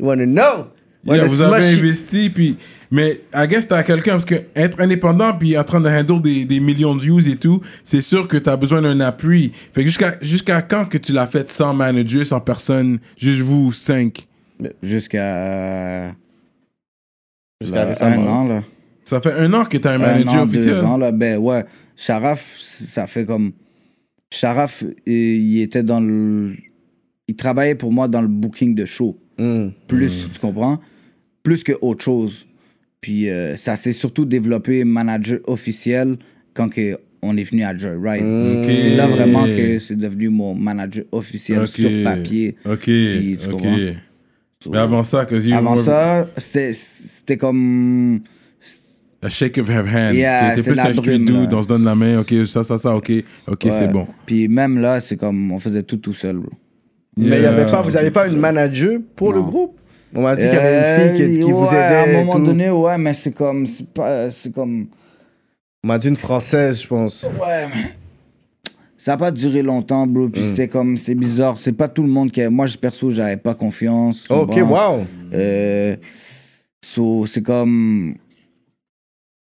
You 0.00 0.06
wanna 0.06 0.24
know? 0.26 0.64
Yeah, 1.06 1.26
vous 1.26 1.40
avez 1.40 1.72
it. 1.72 1.78
investi, 1.78 2.30
puis. 2.30 2.56
Mais, 2.90 3.20
I 3.34 3.48
guess, 3.48 3.66
t'as 3.66 3.82
quelqu'un, 3.82 4.12
parce 4.12 4.24
que 4.24 4.36
être 4.54 4.80
indépendant, 4.80 5.36
puis 5.36 5.58
en 5.58 5.64
train 5.64 5.80
de 5.80 5.88
handle 5.88 6.22
des, 6.22 6.44
des 6.44 6.60
millions 6.60 6.94
de 6.94 7.02
views 7.02 7.28
et 7.28 7.34
tout, 7.36 7.60
c'est 7.82 8.02
sûr 8.02 8.28
que 8.28 8.36
t'as 8.36 8.56
besoin 8.56 8.82
d'un 8.82 9.00
appui. 9.00 9.50
Fait 9.72 9.80
que 9.80 9.86
jusqu'à 9.86 10.14
jusqu'à 10.22 10.62
quand 10.62 10.84
que 10.84 10.96
tu 10.98 11.12
l'as 11.12 11.26
fait 11.26 11.48
sans 11.50 11.74
manager, 11.74 12.24
sans 12.24 12.40
personne, 12.40 13.00
juste 13.18 13.40
vous 13.40 13.72
cinq? 13.72 14.28
Jusqu'à. 14.82 16.14
Jusqu'à 17.60 17.84
récemment. 17.84 18.22
Un 18.22 18.26
an, 18.26 18.48
là. 18.48 18.62
Ça 19.02 19.20
fait 19.20 19.32
un 19.32 19.52
an 19.54 19.64
que 19.64 19.76
t'as 19.76 19.92
un 19.92 19.94
Un 19.96 19.98
manager 19.98 20.42
an, 20.42 20.44
officiel. 20.44 20.74
deux 20.74 20.82
ans, 20.82 20.96
là. 20.96 21.10
Ben 21.10 21.38
ouais. 21.38 21.64
Sharaf, 21.96 22.54
ça 22.58 23.06
fait 23.08 23.24
comme. 23.24 23.52
Sharaf, 24.32 24.84
il 25.04 25.60
était 25.60 25.82
dans 25.82 26.00
le. 26.00 26.54
Il 27.26 27.34
travaillait 27.36 27.74
pour 27.74 27.92
moi 27.92 28.06
dans 28.06 28.22
le 28.22 28.28
booking 28.28 28.74
de 28.74 28.84
show. 28.84 29.18
Mm. 29.38 29.68
Plus, 29.88 30.28
tu 30.32 30.38
comprends? 30.38 30.78
Plus 31.44 31.62
que 31.62 31.72
autre 31.80 32.02
chose. 32.02 32.46
Puis 33.00 33.28
euh, 33.30 33.56
ça 33.56 33.76
s'est 33.76 33.92
surtout 33.92 34.24
développé 34.24 34.82
manager 34.84 35.38
officiel 35.46 36.16
quand 36.54 36.68
que 36.68 36.98
on 37.22 37.36
est 37.36 37.44
venu 37.44 37.62
à 37.62 37.76
Joyride. 37.76 38.22
Ok. 38.24 38.64
C'est 38.66 38.96
là 38.96 39.06
vraiment 39.06 39.44
que 39.44 39.78
c'est 39.78 39.96
devenu 39.96 40.28
mon 40.30 40.54
manager 40.54 41.04
officiel 41.12 41.60
Ok. 41.60 41.68
sur 41.68 41.90
papier. 42.02 42.56
Ok, 42.66 42.80
Puis, 42.80 43.38
tu 43.40 43.48
ok. 43.50 43.62
Mais 44.72 44.78
avant 44.78 45.04
ça, 45.04 45.24
que 45.26 45.52
Avant 45.54 45.76
ça, 45.76 46.28
c'était 46.38 46.72
c'était 46.72 47.36
comme. 47.36 48.20
A 49.22 49.28
shake 49.30 49.56
of 49.58 49.70
her 49.70 49.84
hand. 49.86 50.14
Yeah, 50.16 50.54
T'es- 50.54 50.62
plus 50.62 50.74
la 50.74 50.88
un 50.88 50.92
street 50.92 51.18
brume, 51.18 51.24
dude, 51.24 51.50
là. 51.50 51.56
on 51.58 51.62
se 51.62 51.68
donne 51.68 51.84
la 51.84 51.94
main, 51.94 52.20
ok, 52.20 52.46
ça, 52.46 52.62
ça, 52.62 52.76
ça, 52.78 52.94
ok, 52.94 53.10
ok, 53.46 53.66
c'est 53.70 53.90
bon. 53.90 54.06
Puis 54.26 54.48
même 54.48 54.78
là, 54.78 55.00
c'est 55.00 55.16
comme 55.16 55.50
on 55.50 55.58
faisait 55.58 55.82
tout 55.82 55.96
tout 55.96 56.12
seul, 56.12 56.36
bro. 56.36 56.50
Mais 57.16 57.24
il 57.24 57.32
y 57.32 57.36
Yeah. 57.40 57.52
avait 57.54 57.70
pas, 57.70 57.80
vous 57.80 57.92
n'avez 57.92 58.10
pas 58.10 58.28
une 58.28 58.38
manager 58.38 58.98
pour 59.16 59.32
le 59.32 59.40
groupe? 59.42 59.78
On 60.14 60.22
m'a 60.22 60.36
dit 60.36 60.42
qu'il 60.44 60.52
y 60.52 60.56
avait 60.56 60.78
une 61.10 61.16
fille 61.16 61.34
qui, 61.34 61.40
qui 61.40 61.50
Euh, 61.52 61.54
vous 61.54 61.66
aidait. 61.66 61.76
À 61.76 62.02
un 62.04 62.12
moment 62.24 62.34
tout. 62.34 62.42
donné, 62.44 62.70
ouais, 62.70 62.98
mais 62.98 63.14
c'est 63.14 63.32
comme. 63.32 63.66
C'est 63.66 63.88
pas. 63.92 64.30
C'est 64.30 64.52
comme. 64.54 64.86
On 65.82 65.88
m'a 65.88 65.98
dit 65.98 66.08
une 66.08 66.16
française, 66.16 66.80
je 66.82 66.86
pense. 66.86 67.24
Ouais, 67.24 67.66
mais. 67.68 67.90
Ça 68.96 69.12
n'a 69.12 69.16
pas 69.18 69.30
duré 69.30 69.60
longtemps, 69.62 70.06
bro. 70.06 70.28
Mm. 70.28 70.30
Puis 70.30 70.42
c'était 70.42 70.68
comme. 70.68 70.96
C'était 70.96 71.14
bizarre. 71.14 71.58
C'est 71.58 71.72
pas 71.72 71.88
tout 71.88 72.02
le 72.02 72.08
monde 72.08 72.30
qui. 72.30 72.42
Moi, 72.46 72.66
je- 72.68 72.78
perso, 72.78 73.10
j'avais 73.10 73.36
pas 73.36 73.54
confiance. 73.54 74.26
Ok, 74.30 74.54
wow. 74.56 75.04
Euh, 75.34 75.96
so, 76.82 77.26
c'est 77.26 77.42
comme. 77.42 78.14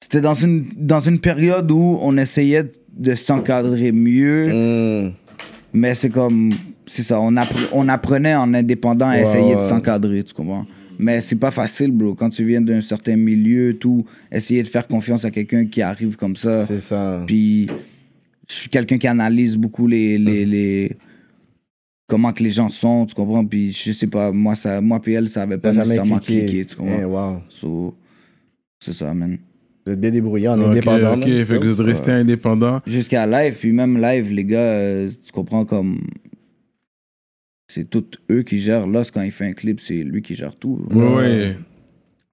C'était 0.03 0.21
dans 0.21 0.33
une, 0.33 0.65
dans 0.75 0.99
une 1.01 1.19
période 1.19 1.69
où 1.71 1.97
on 2.01 2.17
essayait 2.17 2.63
de 2.91 3.15
s'encadrer 3.15 3.91
mieux, 3.91 5.05
Mm. 5.07 5.13
mais 5.73 5.95
c'est 5.95 6.09
comme. 6.09 6.51
C'est 6.91 7.03
ça, 7.03 7.19
on, 7.21 7.31
appre- 7.33 7.69
on 7.71 7.87
apprenait 7.87 8.33
en 8.35 8.51
indépendant 8.53 9.07
à 9.07 9.11
Ouais, 9.13 9.21
essayer 9.21 9.55
de 9.55 9.61
s'encadrer, 9.61 10.23
tu 10.23 10.33
comprends? 10.33 10.65
Mais 10.97 11.21
c'est 11.21 11.35
pas 11.35 11.51
facile, 11.51 11.91
bro. 11.91 12.15
Quand 12.15 12.29
tu 12.29 12.43
viens 12.43 12.61
d'un 12.61 12.81
certain 12.81 13.15
milieu, 13.15 13.75
tout, 13.77 14.05
essayer 14.31 14.63
de 14.63 14.67
faire 14.67 14.87
confiance 14.87 15.23
à 15.23 15.29
quelqu'un 15.31 15.65
qui 15.65 15.81
arrive 15.81 16.15
comme 16.17 16.35
ça. 16.35 16.59
C'est 16.61 16.79
ça. 16.81 17.23
Puis, 17.27 17.67
je 18.49 18.53
suis 18.53 18.69
quelqu'un 18.69 18.97
qui 18.97 19.07
analyse 19.07 19.55
beaucoup 19.55 19.85
les, 19.87 20.17
les, 20.17 20.45
les- 20.45 20.97
comment 22.07 22.33
que 22.33 22.41
les 22.43 22.49
gens 22.49 22.69
sont, 22.69 23.05
tu 23.05 23.13
comprends? 23.15 23.45
Puis, 23.45 23.71
je 23.71 23.91
sais 23.91 24.07
pas, 24.07 24.31
moi, 24.31 24.55
ça, 24.55 24.81
moi 24.81 24.99
puis 24.99 25.13
elle, 25.13 25.29
ça 25.29 25.43
avait 25.43 25.57
pas 25.59 25.71
nécessairement 25.71 26.17
cliqué. 26.17 26.45
cliqué, 26.47 26.65
tu 26.65 26.75
comprends? 26.75 26.99
Eh, 26.99 27.05
wow. 27.05 27.35
So, 27.49 27.95
c'est 28.83 28.93
ça, 28.93 29.13
man. 29.13 29.37
Vous 29.85 29.93
êtes 29.93 30.01
bien 30.01 30.11
débrouillé 30.11 30.47
en 30.49 30.59
indépendant. 30.59 31.13
ok, 31.17 31.25
là, 31.27 31.43
fait 31.45 31.59
que 31.59 31.65
vous 31.67 31.79
êtes 31.81 31.87
resté 31.87 32.11
indépendant. 32.11 32.81
Jusqu'à 32.85 33.25
live, 33.25 33.55
puis 33.59 33.71
même 33.71 34.01
live, 34.01 34.31
les 34.33 34.43
gars, 34.43 34.57
euh, 34.59 35.09
tu 35.23 35.31
comprends 35.31 35.63
comme. 35.65 35.99
C'est 37.69 37.87
tout 37.87 38.05
eux 38.31 38.41
qui 38.41 38.59
gèrent. 38.59 38.87
Là, 38.87 39.03
c'est 39.03 39.13
quand 39.13 39.21
il 39.21 39.31
fait 39.31 39.45
un 39.45 39.53
clip, 39.53 39.79
c'est 39.79 40.03
lui 40.03 40.23
qui 40.23 40.33
gère 40.33 40.55
tout. 40.55 40.81
Ouais, 40.89 41.15
ouais. 41.15 41.57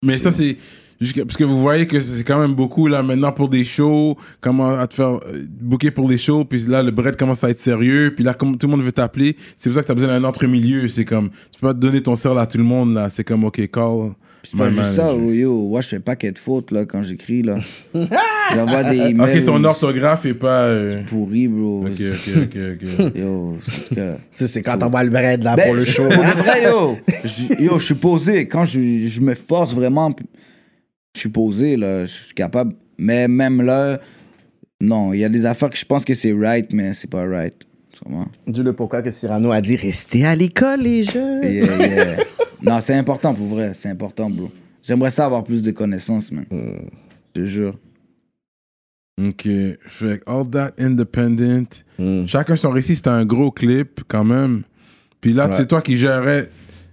Mais 0.03 0.19
ça, 0.19 0.33
c'est. 0.33 0.57
Parce 0.99 1.37
que 1.37 1.45
vous 1.45 1.61
voyez 1.61 1.87
que 1.87 2.01
c'est 2.01 2.25
quand 2.25 2.41
même 2.41 2.55
beaucoup 2.55 2.87
là 2.87 3.03
maintenant 3.03 3.31
pour 3.31 3.51
des 3.51 3.65
shows, 3.65 4.17
comment 4.41 4.79
à 4.79 4.87
te 4.87 4.95
faire 4.95 5.21
euh, 5.27 5.45
booker 5.61 5.91
pour 5.91 6.09
des 6.09 6.17
shows, 6.17 6.47
puis 6.47 6.61
là 6.61 6.83
le 6.83 6.91
bread 6.91 7.17
commence 7.17 7.45
à 7.45 7.51
être 7.51 7.61
sérieux, 7.61 8.15
puis 8.17 8.25
là 8.25 8.33
comme 8.33 8.57
tout 8.57 8.67
le 8.67 8.71
monde 8.71 8.83
veut 8.83 8.93
t'appeler, 8.93 9.37
c'est 9.59 9.69
pour 9.69 9.77
ça 9.77 9.83
que 9.83 9.89
t'as 9.89 9.95
besoin 9.95 10.09
d'un 10.19 10.25
entre-milieu. 10.25 10.89
C'est 10.89 11.05
comme, 11.05 11.29
tu 11.53 11.61
peux 11.61 11.67
pas 11.67 11.75
donner 11.75 12.01
ton 12.01 12.17
sel 12.17 12.39
à 12.39 12.47
tout 12.47 12.57
le 12.57 12.65
monde 12.65 12.95
là, 12.95 13.11
c'est 13.11 13.25
comme 13.25 13.45
ok, 13.45 13.71
call. 13.71 14.15
C'est 14.51 14.57
pas 14.57 14.71
juste 14.71 14.93
ça, 14.93 15.13
oh, 15.15 15.31
yo. 15.33 15.69
Moi, 15.69 15.81
je 15.81 15.89
fais 15.89 15.99
pas 16.01 16.15
qu'il 16.17 16.29
y 16.29 16.31
ait 16.31 16.33
de 16.33 16.39
fautes 16.39 16.71
là, 16.71 16.85
quand 16.87 17.03
j'écris. 17.03 17.43
là. 17.43 17.57
J'envoie 18.55 18.85
des 18.85 18.97
emails. 18.99 19.39
Ok, 19.41 19.45
ton 19.45 19.65
orthographe 19.65 20.25
est 20.25 20.35
pas. 20.35 20.67
euh, 20.67 21.03
pourri, 21.07 21.49
bro. 21.49 21.87
Ok, 21.87 22.01
ok, 22.01 22.33
ok, 22.43 22.57
ok. 22.75 23.13
Yo, 23.17 23.55
en 23.55 23.57
tout 23.89 23.95
cas. 23.95 24.17
Ça, 24.31 24.47
c'est 24.49 24.63
quand 24.63 24.79
t'envoies 24.79 25.05
le 25.05 25.11
bread 25.11 25.43
là 25.43 25.57
Ben, 25.57 25.65
pour 25.67 25.75
le 25.75 25.85
show. 25.85 26.09
Pour 26.09 26.23
de 26.23 26.31
vrai, 26.43 26.63
yo. 26.65 26.97
Je- 27.25 27.63
Yo, 27.65 27.79
je 27.79 27.85
suis 27.85 27.95
posé. 27.95 28.47
Quand 28.47 28.65
je, 28.65 28.79
je 29.07 29.21
me 29.21 29.35
force 29.35 29.75
vraiment, 29.75 30.11
je 31.15 31.21
suis 31.21 31.29
posé, 31.29 31.77
là. 31.77 32.07
Je 32.07 32.13
suis 32.13 32.35
capable. 32.35 32.75
Mais 32.99 33.27
même 33.29 33.63
là, 33.63 34.01
non, 34.81 35.13
il 35.13 35.21
y 35.21 35.25
a 35.25 35.29
des 35.29 35.45
affaires 35.45 35.71
que 35.71 35.77
je 35.79 35.85
pense 35.85 36.05
que 36.05 36.15
c'est 36.15 36.33
right, 36.33 36.73
mais 36.73 36.95
c'est 36.95 37.11
pas 37.11 37.27
right. 37.27 37.55
Dis-le 38.47 38.73
pourquoi 38.73 39.03
que 39.03 39.11
Cyrano 39.11 39.51
a 39.53 39.61
dit 39.61 39.77
restez 39.77 40.25
à 40.25 40.35
l'école, 40.37 40.81
les 40.83 41.03
jeunes. 41.03 41.43
Yeah, 41.43 41.87
yeah. 41.87 42.17
non, 42.63 42.81
c'est 42.81 42.95
important 42.95 43.35
pour 43.35 43.47
vrai. 43.47 43.73
C'est 43.75 43.89
important, 43.89 44.31
bro. 44.31 44.51
J'aimerais 44.83 45.11
ça 45.11 45.25
avoir 45.25 45.45
plus 45.45 45.63
de 45.63 45.71
connaissances, 45.71 46.31
man. 46.33 46.47
Je 46.51 47.41
te 47.41 47.45
jure. 47.47 47.79
Ok, 49.19 49.49
fait 49.87 50.21
All 50.27 50.49
That 50.51 50.73
Independent. 50.79 51.85
Mm. 51.99 52.27
Chacun 52.27 52.55
son 52.57 52.71
récit, 52.71 52.97
c'était 52.97 53.09
un 53.09 53.25
gros 53.25 53.51
clip 53.51 54.01
quand 54.09 54.25
même. 54.25 54.63
Puis 55.21 55.33
là, 55.33 55.47
Ouais. 55.49 55.55
c'est 55.57 55.67
toi 55.67 55.81
qui 55.81 55.97
gérais 55.97 56.49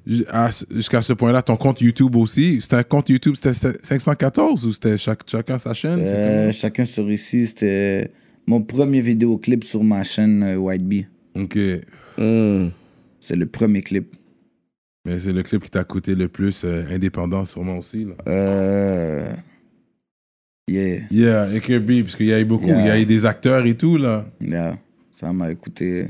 jusqu'à 0.05 1.01
ce 1.01 1.13
point-là 1.13 1.41
ton 1.41 1.55
compte 1.57 1.81
YouTube 1.81 2.15
aussi. 2.15 2.59
C'était 2.61 2.77
un 2.77 2.83
compte 2.83 3.09
YouTube, 3.09 3.35
c'était 3.35 3.53
514 3.83 4.65
ou 4.65 4.71
c'était 4.73 4.97
chaque, 4.97 5.21
chacun 5.29 5.57
sa 5.57 5.73
chaîne 5.73 6.01
Euh, 6.05 6.51
chacun 6.51 6.85
sur 6.85 7.09
ici, 7.11 7.47
c'était 7.47 8.11
mon 8.47 8.61
premier 8.61 9.01
vidéoclip 9.01 9.63
sur 9.63 9.83
ma 9.83 10.03
chaîne 10.03 10.43
euh, 10.43 10.55
White 10.57 10.83
Bee. 10.87 11.07
Ok, 11.35 11.57
Mm. 12.17 12.67
C'est 13.19 13.35
le 13.35 13.45
premier 13.47 13.81
clip. 13.81 14.15
mais 15.05 15.17
c'est 15.17 15.33
le 15.33 15.41
clip 15.41 15.63
qui 15.63 15.71
t'a 15.71 15.83
coûté 15.83 16.13
le 16.13 16.27
plus 16.27 16.63
euh, 16.63 16.83
indépendant 16.91 17.43
sûrement 17.45 17.77
aussi. 17.79 18.05
Là. 18.05 18.13
Euh... 18.27 19.33
Yeah. 20.69 21.01
Yeah, 21.11 21.53
et 21.55 21.59
Kirby, 21.59 22.03
parce 22.03 22.15
qu'il 22.15 22.27
y 22.27 22.33
a 22.33 22.39
eu 22.39 22.45
beaucoup, 22.45 22.67
Yeah. 22.67 22.79
il 22.81 22.85
y 22.87 22.89
a 22.89 22.99
eu 23.01 23.05
des 23.05 23.25
acteurs 23.25 23.65
et 23.65 23.75
tout 23.75 23.97
là. 23.97 24.25
Yeah. 24.39 24.77
Ça 25.11 25.33
m'a 25.33 25.53
coûté 25.55 26.07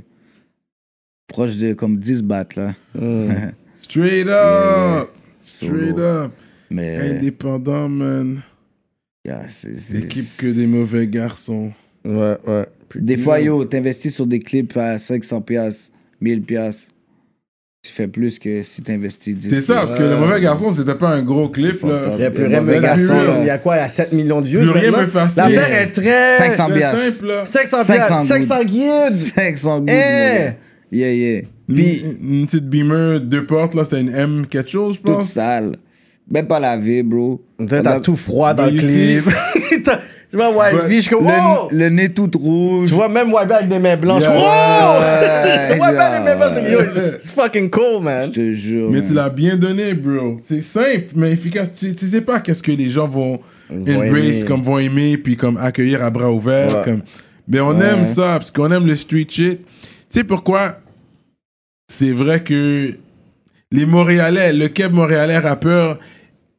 proche 1.28 1.56
de 1.56 1.74
comme 1.74 1.98
10 1.98 2.22
bahts, 2.24 2.56
là. 2.58 2.76
Mm. 2.94 3.52
Straight 3.82 4.26
Yeah. 4.28 5.02
up! 5.04 5.10
Straight 5.40 5.96
Solo. 5.96 6.00
up! 6.04 6.32
Mais 6.70 7.16
Indépendant, 7.18 7.88
man. 7.90 8.42
yeah, 9.26 9.48
c'est... 9.48 9.76
c'est- 9.78 9.94
L'équipe 10.00 10.26
que 10.38 10.54
des 10.54 10.68
mauvais 10.68 11.08
garçons. 11.08 11.72
Ouais, 12.06 12.38
ouais. 12.48 12.66
Des 12.96 13.18
fois, 13.18 13.40
yo, 13.40 13.64
t'investis 13.66 14.14
sur 14.14 14.26
des 14.28 14.40
clips 14.40 14.76
à 14.78 14.98
500 14.98 15.42
piastres, 15.42 15.92
1000 16.22 16.42
piastres. 16.44 16.90
Tu 17.86 17.92
fais 17.92 18.08
plus 18.08 18.40
que 18.40 18.62
si 18.64 18.82
t'investis 18.82 19.36
10 19.36 19.50
C'est 19.50 19.62
ça, 19.62 19.76
parce 19.82 19.96
que 19.96 20.04
le 20.04 20.16
mauvais 20.16 20.40
garçon, 20.40 20.72
c'était 20.72 20.96
pas 20.96 21.10
un 21.10 21.22
gros 21.22 21.50
clip 21.50 21.82
là. 21.84 22.12
Il 22.16 22.22
y 22.22 22.26
a 22.26 22.32
plus 22.32 22.46
rien, 22.46 22.62
mauvais 22.62 22.80
garçon. 22.80 23.18
Il 23.42 23.48
y 23.48 23.50
a 23.50 23.58
quoi 23.58 23.76
Il 23.76 23.80
y 23.80 23.82
a 23.82 23.90
7 23.90 24.14
millions 24.14 24.40
de 24.40 24.48
views. 24.48 24.62
Plus 24.62 24.70
rien 24.70 24.92
me 24.92 25.08
fascine. 25.08 25.44
L'affaire 25.44 25.82
est 25.82 25.92
très. 25.92 26.38
500 26.38 26.68
C'est 26.70 26.74
piastres. 26.76 27.00
simple 27.02 27.26
là. 27.26 27.46
500 27.46 27.78
500 27.84 27.94
piastres. 27.94 28.26
500 28.26 28.64
guides. 28.64 29.34
500 29.36 29.80
gouttes. 29.80 29.90
Eh! 29.90 30.52
Yeah, 30.96 31.12
yeah. 31.14 31.42
Puis 31.68 32.04
une 32.24 32.46
petite 32.46 32.70
beamer 32.70 33.20
deux 33.20 33.46
portes 33.46 33.74
là, 33.74 33.84
c'était 33.84 34.00
une 34.02 34.14
M 34.16 34.46
quelque 34.50 34.70
chose, 34.70 34.94
je 34.96 35.00
Toute 35.00 35.16
pense. 35.16 35.32
sale. 35.32 35.76
Même 36.32 36.48
pas 36.48 36.60
lavé, 36.62 37.04
bro. 37.04 37.44
T'as 37.68 38.00
tout 38.00 38.16
froid 38.16 38.54
dans 38.54 38.68
le 38.68 38.78
clip. 38.80 39.26
Je 40.34 40.38
vois 40.38 40.50
YB, 40.72 40.92
je 40.92 41.00
suis 41.02 41.10
comme, 41.12 41.28
wow! 41.28 41.68
Le, 41.70 41.78
le 41.78 41.90
nez 41.90 42.10
tout 42.10 42.30
rouge. 42.34 42.90
Tu 42.90 42.96
vois 42.96 43.08
même 43.08 43.28
YB 43.30 43.52
avec 43.52 43.68
des 43.70 43.78
mains 43.78 43.96
blanches. 43.96 44.24
Yeah. 44.24 44.32
Wow! 44.34 45.02
Avec 45.04 46.24
des 46.26 46.36
mains 46.36 46.50
blanches. 46.50 46.72
Yo, 46.72 46.80
It's 47.16 47.32
fucking 47.32 47.70
cool, 47.70 48.00
Je 48.00 48.04
man. 48.04 48.32
te 48.32 48.52
jure. 48.54 48.90
Mais 48.90 48.98
man. 49.00 49.08
tu 49.08 49.14
l'as 49.14 49.30
bien 49.30 49.56
donné, 49.58 49.94
bro. 49.94 50.40
C'est 50.48 50.64
simple, 50.64 51.14
mais 51.16 51.32
efficace. 51.34 51.70
Tu, 51.80 51.96
tu 51.96 52.08
sais 52.08 52.22
pas 52.22 52.40
qu'est-ce 52.40 52.64
que 52.64 52.72
les 52.72 52.90
gens 52.90 53.08
vont 53.08 53.40
Vont 53.70 53.80
embrace, 54.02 54.26
aimer. 54.40 54.46
comme 54.48 54.62
vont 54.64 54.80
aimer, 54.80 55.18
puis 55.18 55.36
comme 55.38 55.58
accueillir 55.58 56.04
à 56.04 56.10
bras 56.10 56.32
ouverts. 56.32 56.76
Ouais. 56.78 56.82
Comme... 56.84 57.02
Mais 57.48 57.60
on 57.60 57.78
Ouais. 57.78 57.86
aime 57.86 58.04
ça, 58.04 58.34
parce 58.40 58.50
qu'on 58.52 58.72
aime 58.72 58.88
le 58.88 58.96
street 58.96 59.28
shit. 59.30 59.60
Tu 59.60 59.66
sais 60.10 60.24
pourquoi? 60.24 60.78
C'est 61.88 62.12
vrai 62.12 62.42
que 62.44 62.92
les 63.72 63.86
Montréalais, 63.86 64.52
le 64.54 64.68
Keb 64.68 64.94
Montréalais 64.94 65.38
rappeur, 65.38 66.00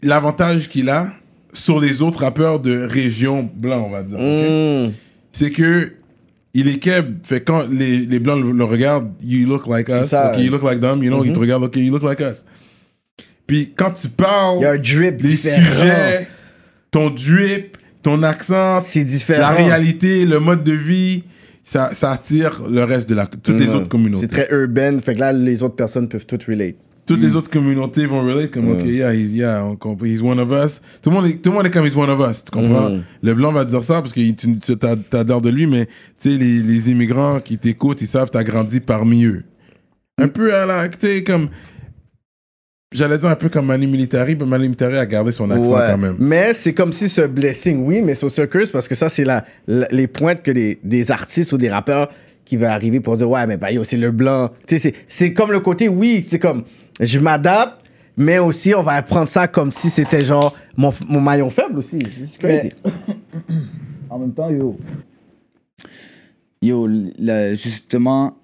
l'avantage 0.03 0.68
qu'il 0.68 0.89
a 0.91 1.09
sur 1.55 1.80
les 1.80 2.02
autres 2.02 2.20
rappeurs 2.20 2.61
de 2.61 2.78
région 2.86 3.48
blanc, 3.55 3.86
on 3.86 3.90
va 3.90 4.02
dire. 4.02 4.18
ok? 4.18 4.88
Mm. 4.88 4.92
c'est 5.32 5.50
que 5.50 5.92
il 6.52 6.68
est 6.68 6.78
keb. 6.78 7.16
Fait 7.24 7.40
quand 7.40 7.66
les, 7.70 7.98
les 8.07 8.18
blancs 8.20 8.44
le, 8.44 8.52
le 8.52 8.64
regardent, 8.64 9.11
you 9.22 9.46
look 9.48 9.66
like 9.66 9.88
us. 9.88 10.07
ça. 10.09 10.32
ok, 10.32 10.38
you 10.40 10.50
look 10.50 10.62
like 10.62 10.80
them. 10.80 11.02
You 11.02 11.11
know, 11.11 11.24
ils 11.24 11.32
te 11.32 11.38
regardent, 11.40 11.64
ok, 11.64 11.76
you 11.76 11.90
look 11.92 12.02
like 12.05 12.20
us. 12.20 12.44
Puis 13.46 13.72
quand 13.74 13.90
tu 13.92 14.09
parles 14.09 14.59
Il 14.61 14.80
drip 14.96 15.16
des 15.16 15.28
différent. 15.28 15.62
sujets 15.62 16.28
ton 16.90 17.11
drip, 17.11 17.76
ton 18.02 18.22
accent, 18.22 18.78
différent. 18.94 19.40
la 19.40 19.50
réalité, 19.50 20.24
le 20.26 20.38
mode 20.38 20.62
de 20.62 20.72
vie, 20.72 21.24
ça, 21.64 21.90
ça 21.92 22.12
attire 22.12 22.62
le 22.70 22.84
reste 22.84 23.09
de 23.09 23.14
la, 23.16 23.26
toutes 23.26 23.59
les 23.59 23.66
Mhm. 23.66 23.74
autres 23.74 23.88
communautés. 23.88 24.28
C'est 24.30 24.44
très 24.46 24.55
urbain, 24.55 24.98
fait 25.00 25.14
que 25.14 25.18
là, 25.20 25.32
les 25.32 25.62
autres 25.62 25.74
personnes 25.74 26.09
peuvent 26.09 26.24
toutes 26.26 26.44
relate. 26.44 26.76
Toutes 27.07 27.20
les 27.20 27.36
autres 27.36 27.50
communautés 27.50 28.07
vont 28.07 28.22
relate 28.26 28.50
comme, 28.50 28.70
ok, 28.72 28.84
yeah, 28.86 29.12
he's, 29.14 29.32
yeah, 29.32 29.62
on 29.62 29.76
comprend, 29.76 30.07
he's 30.07 30.22
one 30.22 30.38
of 30.40 30.50
us. 30.50 30.80
Tout 31.02 31.11
le 31.11 31.16
monde 31.16 31.26
est, 31.26 31.42
tout 31.42 31.50
le 31.50 31.57
monde 31.57 31.66
est 31.66 31.70
comme 31.70 31.84
he's 31.84 31.94
one 31.96 32.09
of 32.09 32.18
us, 32.20 32.42
tu 32.44 32.50
comprends? 32.50 32.88
Mhm. 32.90 33.02
Le 33.22 33.34
blanc 33.34 33.52
va 33.52 33.64
dire 33.66 33.82
ça 33.84 34.00
parce 34.00 34.12
que 34.14 34.20
tu 34.30 34.59
t'adores 35.11 35.42
de 35.42 35.50
lui, 35.50 35.66
mais 35.66 35.84
tu 36.18 36.30
sais, 36.32 36.38
les, 36.38 36.61
les 36.62 36.90
immigrants 36.90 37.40
qui 37.40 37.59
t'écoutent, 37.59 38.00
ils 38.00 38.07
savent 38.07 38.30
t'as 38.30 38.42
grandi 38.42 38.80
parmi 38.80 39.24
eux. 39.24 39.44
Un 40.16 40.28
peu 40.28 40.55
à 40.55 40.64
la, 40.64 40.88
tu 40.88 40.96
sais, 41.07 41.22
comme, 41.24 41.48
j'allais 42.94 43.18
dire 43.18 43.28
un 43.28 43.36
peu 43.36 43.48
comme 43.48 43.66
Manu 43.66 43.86
Militari, 43.86 44.36
mais 44.38 44.46
Manu 44.46 44.64
Militari 44.64 44.96
a 44.96 45.07
gardé 45.07 45.32
son 45.32 45.50
accent 45.50 45.74
Ouais. 45.74 45.88
quand 45.90 45.98
même. 45.98 46.16
Mais 46.18 46.55
c'est 46.55 46.72
comme 46.72 46.92
si 46.92 47.09
ce 47.09 47.22
blessing, 47.22 47.84
oui, 47.84 48.00
mais 48.02 48.14
c'est 48.14 48.28
ce 48.28 48.42
curse 48.42 48.70
parce 48.70 48.88
que 48.88 48.94
ça, 48.94 49.09
c'est 49.09 49.24
la, 49.24 49.44
la- 49.66 49.88
les 49.90 50.07
pointes 50.07 50.42
que 50.42 50.52
des, 50.52 50.78
des 50.84 51.11
artistes 51.11 51.52
ou 51.52 51.59
des 51.59 51.68
rappeurs 51.68 52.09
qui 52.44 52.57
vont 52.57 52.68
arriver 52.68 53.00
pour 53.00 53.16
dire 53.16 53.28
ouais, 53.28 53.46
mais 53.46 53.57
bah 53.57 53.72
yo, 53.72 53.84
c'est 53.84 53.96
le 53.96 54.11
blanc. 54.11 54.50
Tu 54.66 54.78
sais, 54.78 54.90
c'est- 54.90 54.94
c'est 55.09 55.32
comme 55.32 55.50
le 55.50 55.61
côté, 55.61 55.88
oui, 55.88 56.24
c'est 56.26 56.38
comme 56.38 56.62
je 57.01 57.18
m'adapte, 57.18 57.90
mais 58.16 58.38
aussi 58.38 58.74
on 58.74 58.82
va 58.82 59.03
prendre 59.03 59.28
ça 59.28 59.49
comme 59.49 59.72
si 59.72 59.90
c'était 59.90 60.24
genre 60.24 60.55
mon, 60.76 60.92
mon 61.09 61.20
maillon 61.20 61.51
faible 61.51 61.78
aussi. 61.78 62.01
C'est 62.26 62.38
crazy. 62.38 62.72
En 64.11 64.18
même 64.18 64.32
temps, 64.32 64.49
yo. 64.49 64.78
Yo, 66.62 66.88
justement, 67.55 68.36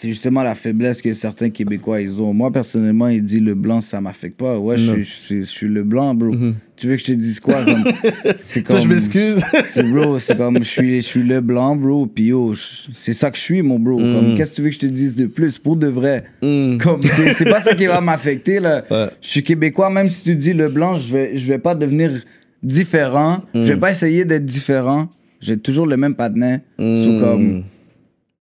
c'est 0.00 0.08
justement 0.08 0.44
la 0.44 0.54
faiblesse 0.54 1.02
que 1.02 1.12
certains 1.12 1.50
Québécois 1.50 2.00
ils 2.00 2.22
ont. 2.22 2.32
Moi, 2.32 2.52
personnellement, 2.52 3.08
il 3.08 3.24
dit 3.24 3.40
le 3.40 3.54
blanc, 3.54 3.80
ça 3.80 4.00
m'affecte 4.00 4.36
pas. 4.36 4.56
Ouais, 4.56 4.78
je 4.78 4.92
suis- 4.92 5.02
je 5.04 5.10
suis- 5.12 5.38
je 5.44 5.50
suis 5.50 5.66
le 5.68 5.82
blanc, 5.82 6.14
bro. 6.14 6.30
Tu 6.76 6.86
veux 6.86 6.94
que 6.94 7.00
je 7.00 7.06
te 7.06 7.12
dise 7.12 7.40
quoi? 7.40 7.64
comme- 7.64 7.82
C'est 8.42 8.62
comme. 8.62 8.78
je 8.78 8.86
m'excuse. 8.86 9.42
C'est 9.66 9.82
bro, 9.82 10.20
c'est 10.20 10.36
comme 10.36 10.58
je 10.58 10.62
suis, 10.68 10.96
je 11.00 11.06
suis 11.06 11.22
le 11.24 11.40
blanc, 11.40 11.74
bro. 11.74 12.06
Puis 12.06 12.26
yo, 12.26 12.54
c'est 12.94 13.12
ça 13.12 13.32
que 13.32 13.36
je 13.36 13.42
suis, 13.42 13.62
mon 13.62 13.80
bro. 13.80 13.96
Comme 13.96 14.36
qu'est-ce 14.36 14.50
que 14.52 14.56
tu 14.56 14.62
veux 14.62 14.68
que 14.68 14.74
je 14.76 14.80
te 14.80 14.86
dise 14.86 15.16
de 15.16 15.26
plus 15.26 15.58
pour 15.58 15.76
de 15.76 15.88
vrai? 15.88 16.22
Comme 16.40 17.00
c'est 17.02 17.32
c'est 17.32 17.44
pas 17.50 17.60
ça 17.60 17.74
qui 17.74 17.86
va 17.86 18.00
m'affecter 18.00 18.60
là. 18.60 18.84
Ouais. 18.90 19.08
Je 19.20 19.28
suis 19.28 19.42
québécois, 19.42 19.90
même 19.90 20.08
si 20.08 20.22
tu 20.22 20.36
dis 20.36 20.52
le 20.52 20.68
blanc, 20.68 20.94
je 20.94 21.12
vais, 21.12 21.36
je 21.36 21.46
vais 21.48 21.58
pas 21.58 21.74
devenir 21.74 22.22
différent. 22.62 23.40
Je 23.54 23.60
vais 23.72 23.76
pas 23.80 23.90
essayer 23.90 24.24
d'être 24.24 24.44
différent. 24.44 25.08
J'ai 25.40 25.56
toujours 25.56 25.86
le 25.86 25.96
même 25.96 26.14
patinet. 26.14 26.60
So, 26.78 27.18
comme, 27.20 27.64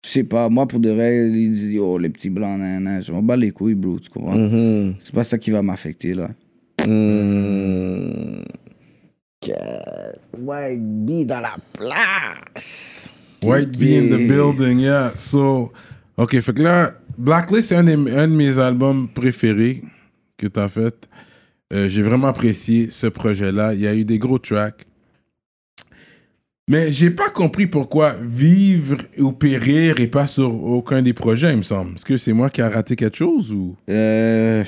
je 0.05 0.09
sais 0.09 0.23
pas, 0.23 0.49
moi 0.49 0.67
pour 0.67 0.79
de 0.79 0.89
vrai, 0.91 1.29
ils 1.29 1.51
disent 1.51 1.73
yo, 1.73 1.97
les 1.97 2.09
petits 2.09 2.29
blancs, 2.29 2.59
nan, 2.59 2.83
nan. 2.83 3.01
je 3.01 3.11
m'en 3.11 3.21
bats 3.23 3.37
les 3.37 3.51
couilles, 3.51 3.75
bro. 3.75 3.99
Tu 3.99 4.09
comprends? 4.09 4.35
Mhm. 4.35 4.95
C'est 4.99 5.13
pas 5.15 5.23
ça 5.23 5.37
qui 5.37 5.51
va 5.51 5.61
m'affecter 5.61 6.13
là. 6.13 6.29
Mhm. 6.85 8.43
White 10.39 10.81
B 10.81 11.25
dans 11.25 11.39
la 11.41 11.55
place. 11.73 13.11
White 13.43 13.77
Bee 13.77 13.97
in 13.97 14.09
the 14.09 14.27
building, 14.27 14.79
yeah. 14.79 15.11
So, 15.17 15.71
ok, 16.17 16.39
fait 16.39 16.53
que 16.53 16.61
là, 16.63 16.93
Blacklist, 17.17 17.69
c'est 17.69 17.75
un 17.75 17.83
de 17.83 18.25
mes 18.35 18.57
albums 18.57 19.07
préférés 19.09 19.83
que 20.37 20.47
tu 20.47 20.59
as 20.59 20.69
fait. 20.69 21.09
Euh, 21.73 21.87
J'ai 21.89 22.01
vraiment 22.01 22.27
apprécié 22.27 22.89
ce 22.89 23.07
projet-là. 23.07 23.73
Il 23.73 23.81
y 23.81 23.87
a 23.87 23.93
eu 23.95 24.05
des 24.05 24.17
gros 24.19 24.39
tracks. 24.39 24.85
Mais 26.69 26.91
j'ai 26.93 27.09
pas 27.11 27.29
compris 27.29 27.67
pourquoi 27.67 28.15
Vivre 28.21 28.97
ou 29.19 29.33
Périr 29.33 29.99
est 29.99 30.07
pas 30.07 30.27
sur 30.27 30.53
aucun 30.63 31.01
des 31.01 31.11
projets, 31.13 31.51
il 31.51 31.57
me 31.57 31.61
semble. 31.61 31.95
Est-ce 31.95 32.05
que 32.05 32.15
c'est 32.17 32.31
moi 32.33 32.49
qui 32.49 32.61
a 32.61 32.69
raté 32.69 32.95
quelque 32.95 33.17
chose 33.17 33.51
ou? 33.51 33.75
Euh, 33.89 34.63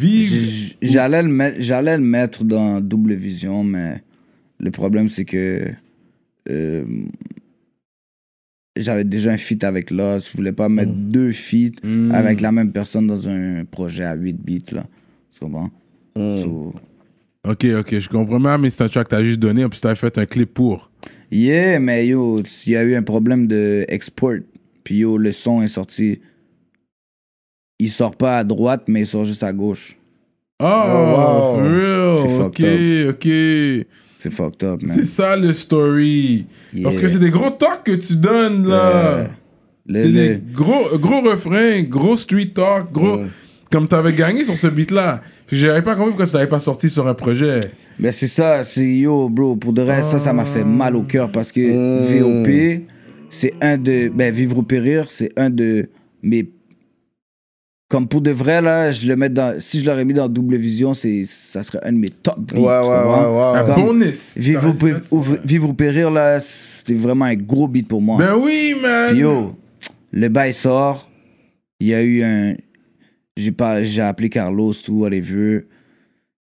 Vivre 0.00 0.74
J'allais 0.82 1.22
le, 1.22 1.28
mettre- 1.28 1.56
j'allais 1.60 1.96
le 1.96 2.02
mettre 2.02 2.44
dans 2.44 2.80
double 2.80 3.14
vision, 3.14 3.62
mais 3.62 4.02
le 4.58 4.70
problème 4.70 5.08
c'est 5.08 5.24
que 5.26 5.68
euh, 6.50 6.84
j'avais 8.76 9.04
déjà 9.04 9.32
un 9.32 9.36
feat 9.36 9.62
avec 9.64 9.90
Lost. 9.90 10.30
Je 10.32 10.36
voulais 10.36 10.52
pas 10.52 10.68
mettre 10.68 10.92
deux 10.92 11.30
feats 11.32 11.76
Mm. 11.84 12.10
avec 12.12 12.40
la 12.40 12.52
même 12.52 12.72
personne 12.72 13.06
dans 13.06 13.28
un 13.28 13.64
projet 13.66 14.04
à 14.04 14.14
8 14.14 14.36
bits. 14.42 14.64
Là. 14.72 14.84
Tu 15.32 15.40
comprends? 15.40 15.70
So, 16.16 16.72
Ok, 17.46 17.66
ok, 17.78 17.98
je 18.00 18.08
comprends 18.08 18.38
même, 18.38 18.62
mais 18.62 18.70
c'est 18.70 18.82
un 18.84 18.88
track 18.88 19.04
que 19.08 19.10
t'as 19.10 19.22
juste 19.22 19.38
donné, 19.40 19.68
puis 19.68 19.78
t'as 19.80 19.94
fait 19.94 20.16
un 20.18 20.24
clip 20.26 20.52
pour. 20.54 20.90
yeah, 21.30 21.78
mais 21.78 22.06
yo, 22.06 22.40
il 22.66 22.72
y 22.72 22.76
a 22.76 22.82
eu 22.82 22.94
un 22.94 23.02
problème 23.02 23.46
de 23.46 23.84
export. 23.88 24.36
Puis 24.82 24.96
yo, 24.98 25.18
le 25.18 25.32
son 25.32 25.62
est 25.62 25.68
sorti. 25.68 26.20
Il 27.78 27.90
sort 27.90 28.16
pas 28.16 28.38
à 28.38 28.44
droite, 28.44 28.84
mais 28.86 29.00
il 29.00 29.06
sort 29.06 29.24
juste 29.24 29.42
à 29.42 29.52
gauche. 29.52 29.96
Oh, 30.62 30.64
wow. 30.64 31.54
for 31.54 31.62
real. 31.62 32.16
C'est 32.18 32.34
Ok, 32.42 32.56
fucked 32.56 33.08
ok. 33.08 33.86
C'est 34.18 34.30
fucked 34.30 34.64
up, 34.64 34.82
man. 34.82 34.92
C'est 34.94 35.04
ça 35.04 35.36
le 35.36 35.52
story. 35.52 36.46
Parce 36.82 36.96
que 36.96 37.08
c'est 37.08 37.18
des 37.18 37.30
gros 37.30 37.50
talks 37.50 37.84
que 37.84 37.92
tu 37.92 38.16
donnes 38.16 38.66
là. 38.68 39.26
Le- 39.86 40.02
c'est 40.02 40.08
le- 40.08 40.12
des 40.36 40.40
gros, 40.52 40.96
gros 40.98 41.20
refrains, 41.20 41.82
gros 41.82 42.16
street 42.16 42.52
talk, 42.54 42.90
gros. 42.92 43.20
Comme 43.70 43.86
t'avais 43.88 44.14
gagné 44.14 44.44
sur 44.44 44.56
ce 44.56 44.68
beat 44.68 44.90
là. 44.92 45.20
J'avais 45.54 45.82
pas 45.82 45.94
compris 45.94 46.10
pourquoi 46.10 46.26
tu 46.26 46.34
l'avais 46.34 46.48
pas 46.48 46.60
sorti 46.60 46.90
sur 46.90 47.06
un 47.06 47.14
projet. 47.14 47.70
Ben 47.98 48.10
c'est 48.10 48.28
ça, 48.28 48.64
c'est 48.64 48.86
yo, 48.86 49.28
bro. 49.28 49.56
Pour 49.56 49.72
de 49.72 49.82
vrai, 49.82 50.02
ça, 50.02 50.18
ça 50.18 50.32
m'a 50.32 50.44
fait 50.44 50.64
mal 50.64 50.96
au 50.96 51.02
cœur 51.02 51.30
parce 51.30 51.52
que 51.52 51.60
VOP, 51.60 52.82
c'est 53.30 53.54
un 53.60 53.78
de. 53.78 54.08
Ben, 54.08 54.34
Vivre 54.34 54.58
ou 54.58 54.62
Périr, 54.62 55.06
c'est 55.10 55.32
un 55.36 55.50
de 55.50 55.88
mes. 56.22 56.50
Comme 57.88 58.08
pour 58.08 58.20
de 58.20 58.32
vrai, 58.32 58.60
là, 58.60 58.90
je 58.90 59.06
le 59.06 59.14
mets 59.14 59.28
dans. 59.28 59.60
Si 59.60 59.80
je 59.80 59.86
l'aurais 59.86 60.04
mis 60.04 60.14
dans 60.14 60.28
double 60.28 60.56
vision, 60.56 60.92
c'est, 60.92 61.24
ça 61.26 61.62
serait 61.62 61.80
un 61.84 61.92
de 61.92 61.98
mes 61.98 62.08
top 62.08 62.40
beats. 62.40 62.58
Ouais, 62.58 62.88
ouais, 62.88 63.58
Un 63.58 63.64
Comme 63.64 63.84
bonus. 63.86 64.36
Vivre 64.36 64.70
ou, 64.70 64.72
Pé-. 64.72 64.94
Vivre 65.44 65.68
ou 65.68 65.74
Périr, 65.74 66.10
là, 66.10 66.40
c'était 66.40 66.94
vraiment 66.94 67.26
un 67.26 67.36
gros 67.36 67.68
beat 67.68 67.86
pour 67.86 68.02
moi. 68.02 68.18
Ben 68.18 68.34
oui, 68.36 68.74
man. 68.82 69.16
Yo, 69.16 69.50
le 70.12 70.28
bail 70.28 70.52
sort. 70.52 71.08
Il 71.78 71.88
y 71.88 71.94
a 71.94 72.02
eu 72.02 72.22
un. 72.24 72.54
J'ai 73.36 73.52
pas, 73.52 73.82
j'ai 73.82 74.02
appelé 74.02 74.30
Carlos, 74.30 74.72
tout, 74.74 75.00
whatever. 75.00 75.66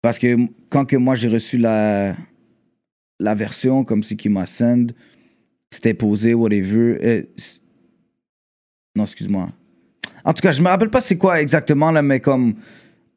Parce 0.01 0.19
que 0.19 0.35
quand 0.69 0.85
que 0.85 0.97
moi 0.97 1.15
j'ai 1.15 1.29
reçu 1.29 1.57
la, 1.57 2.15
la 3.19 3.35
version, 3.35 3.83
comme 3.83 4.03
si 4.03 4.17
qu'il 4.17 4.31
m'a 4.31 4.45
send, 4.45 4.87
c'était 5.69 5.93
posé, 5.93 6.33
whatever. 6.33 6.97
euh, 7.01 7.23
c- 7.37 7.61
non, 8.95 9.03
excuse-moi. 9.05 9.49
En 10.25 10.33
tout 10.33 10.41
cas, 10.41 10.51
je 10.51 10.61
me 10.61 10.67
rappelle 10.67 10.89
pas 10.89 11.01
c'est 11.01 11.17
quoi 11.17 11.41
exactement, 11.41 11.91
là, 11.91 12.01
mais 12.01 12.19
comme. 12.19 12.55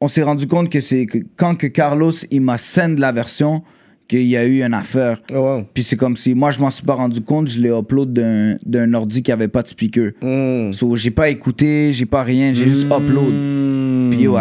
On 0.01 0.09
s'est 0.09 0.23
rendu 0.23 0.45
compte 0.45 0.69
que 0.69 0.81
c'est 0.81 1.05
que 1.05 1.19
quand 1.37 1.55
que 1.55 1.67
Carlos, 1.67 2.11
il 2.29 2.41
m'a 2.41 2.57
send 2.57 2.99
la 2.99 3.11
version, 3.13 3.63
qu'il 4.07 4.27
y 4.27 4.37
a 4.37 4.45
eu 4.45 4.61
une 4.63 4.73
affaire. 4.73 5.21
Oh, 5.31 5.37
wow. 5.37 5.63
Puis 5.73 5.83
c'est 5.83 5.95
comme 5.95 6.15
si 6.15 6.33
moi 6.33 6.51
je 6.51 6.59
m'en 6.59 6.69
suis 6.69 6.85
pas 6.85 6.93
rendu 6.95 7.21
compte, 7.21 7.47
je 7.47 7.59
l'ai 7.59 7.69
upload 7.69 8.13
d'un 8.13 8.57
d'un 8.65 8.93
ordi 8.93 9.23
qui 9.23 9.31
avait 9.31 9.47
pas 9.47 9.63
de 9.63 9.67
speaker. 9.67 10.11
Mm. 10.21 10.73
So 10.73 10.95
j'ai 10.95 11.11
pas 11.11 11.29
écouté, 11.29 11.91
j'ai 11.93 12.05
pas 12.05 12.23
rien, 12.23 12.53
j'ai 12.53 12.65
juste 12.65 12.85
upload. 12.85 13.33
Hmm. 13.33 14.09
Puis 14.11 14.21
yo, 14.23 14.37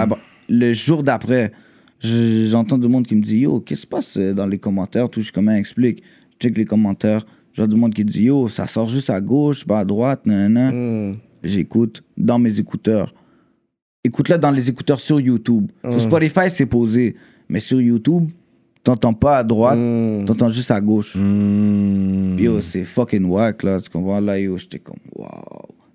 le 0.49 0.73
jour 0.75 1.03
d'après, 1.03 1.53
je- 2.01 2.47
j'entends 2.51 2.77
du 2.79 2.89
monde 2.89 3.07
qui 3.07 3.15
me 3.17 3.23
dit 3.23 3.39
yo, 3.39 3.61
qu'est-ce 3.61 3.81
qui 3.81 3.83
se 3.83 3.87
passe 3.87 4.17
euh, 4.17 4.35
dans 4.35 4.47
les 4.47 4.59
commentaires, 4.59 5.09
tout, 5.09 5.21
je 5.21 5.25
suis 5.25 5.33
comment 5.33 5.53
explique. 5.55 6.03
Je 6.33 6.49
check 6.49 6.59
les 6.59 6.65
commentaires, 6.67 7.25
j'ai 7.55 7.67
du 7.67 7.77
monde 7.77 7.95
qui 7.95 8.05
dit 8.05 8.25
yo, 8.25 8.49
ça 8.49 8.67
sort 8.67 8.89
juste 8.89 9.09
à 9.11 9.21
gauche, 9.21 9.65
pas 9.65 9.81
à 9.81 9.85
droite, 9.85 10.27
nanana. 10.27 10.73
Mm. 10.73 11.17
J'écoute 11.43 12.03
dans 12.17 12.39
mes 12.39 12.59
écouteurs. 12.59 13.15
Écoute-le 14.03 14.37
dans 14.37 14.51
les 14.51 14.69
écouteurs 14.69 15.01
sur 15.01 15.19
YouTube. 15.19 15.71
Sur 15.91 16.01
Spotify, 16.01 16.51
c'est 16.51 16.67
posé. 16.67 17.17
Mais 17.49 17.61
sur 17.61 17.81
YouTube, 17.81 18.29
t'entends 18.85 19.15
pas 19.15 19.39
à 19.39 19.43
droite, 19.43 19.79
Mm. 19.79 20.25
t'entends 20.27 20.49
juste 20.51 20.71
à 20.71 20.81
gauche. 20.81 21.17
Hmm. 21.17 22.37
Puis 22.37 22.45
yo, 22.45 22.61
c'est 22.61 22.85
fucking 22.85 23.25
whack, 23.25 23.63
là. 23.63 23.81
Tu 23.81 23.91
comprends? 23.91 24.21
Là, 24.21 24.39
yo, 24.39 24.57
j'étais 24.59 24.79
comme, 24.79 24.99
wow. 25.17 25.27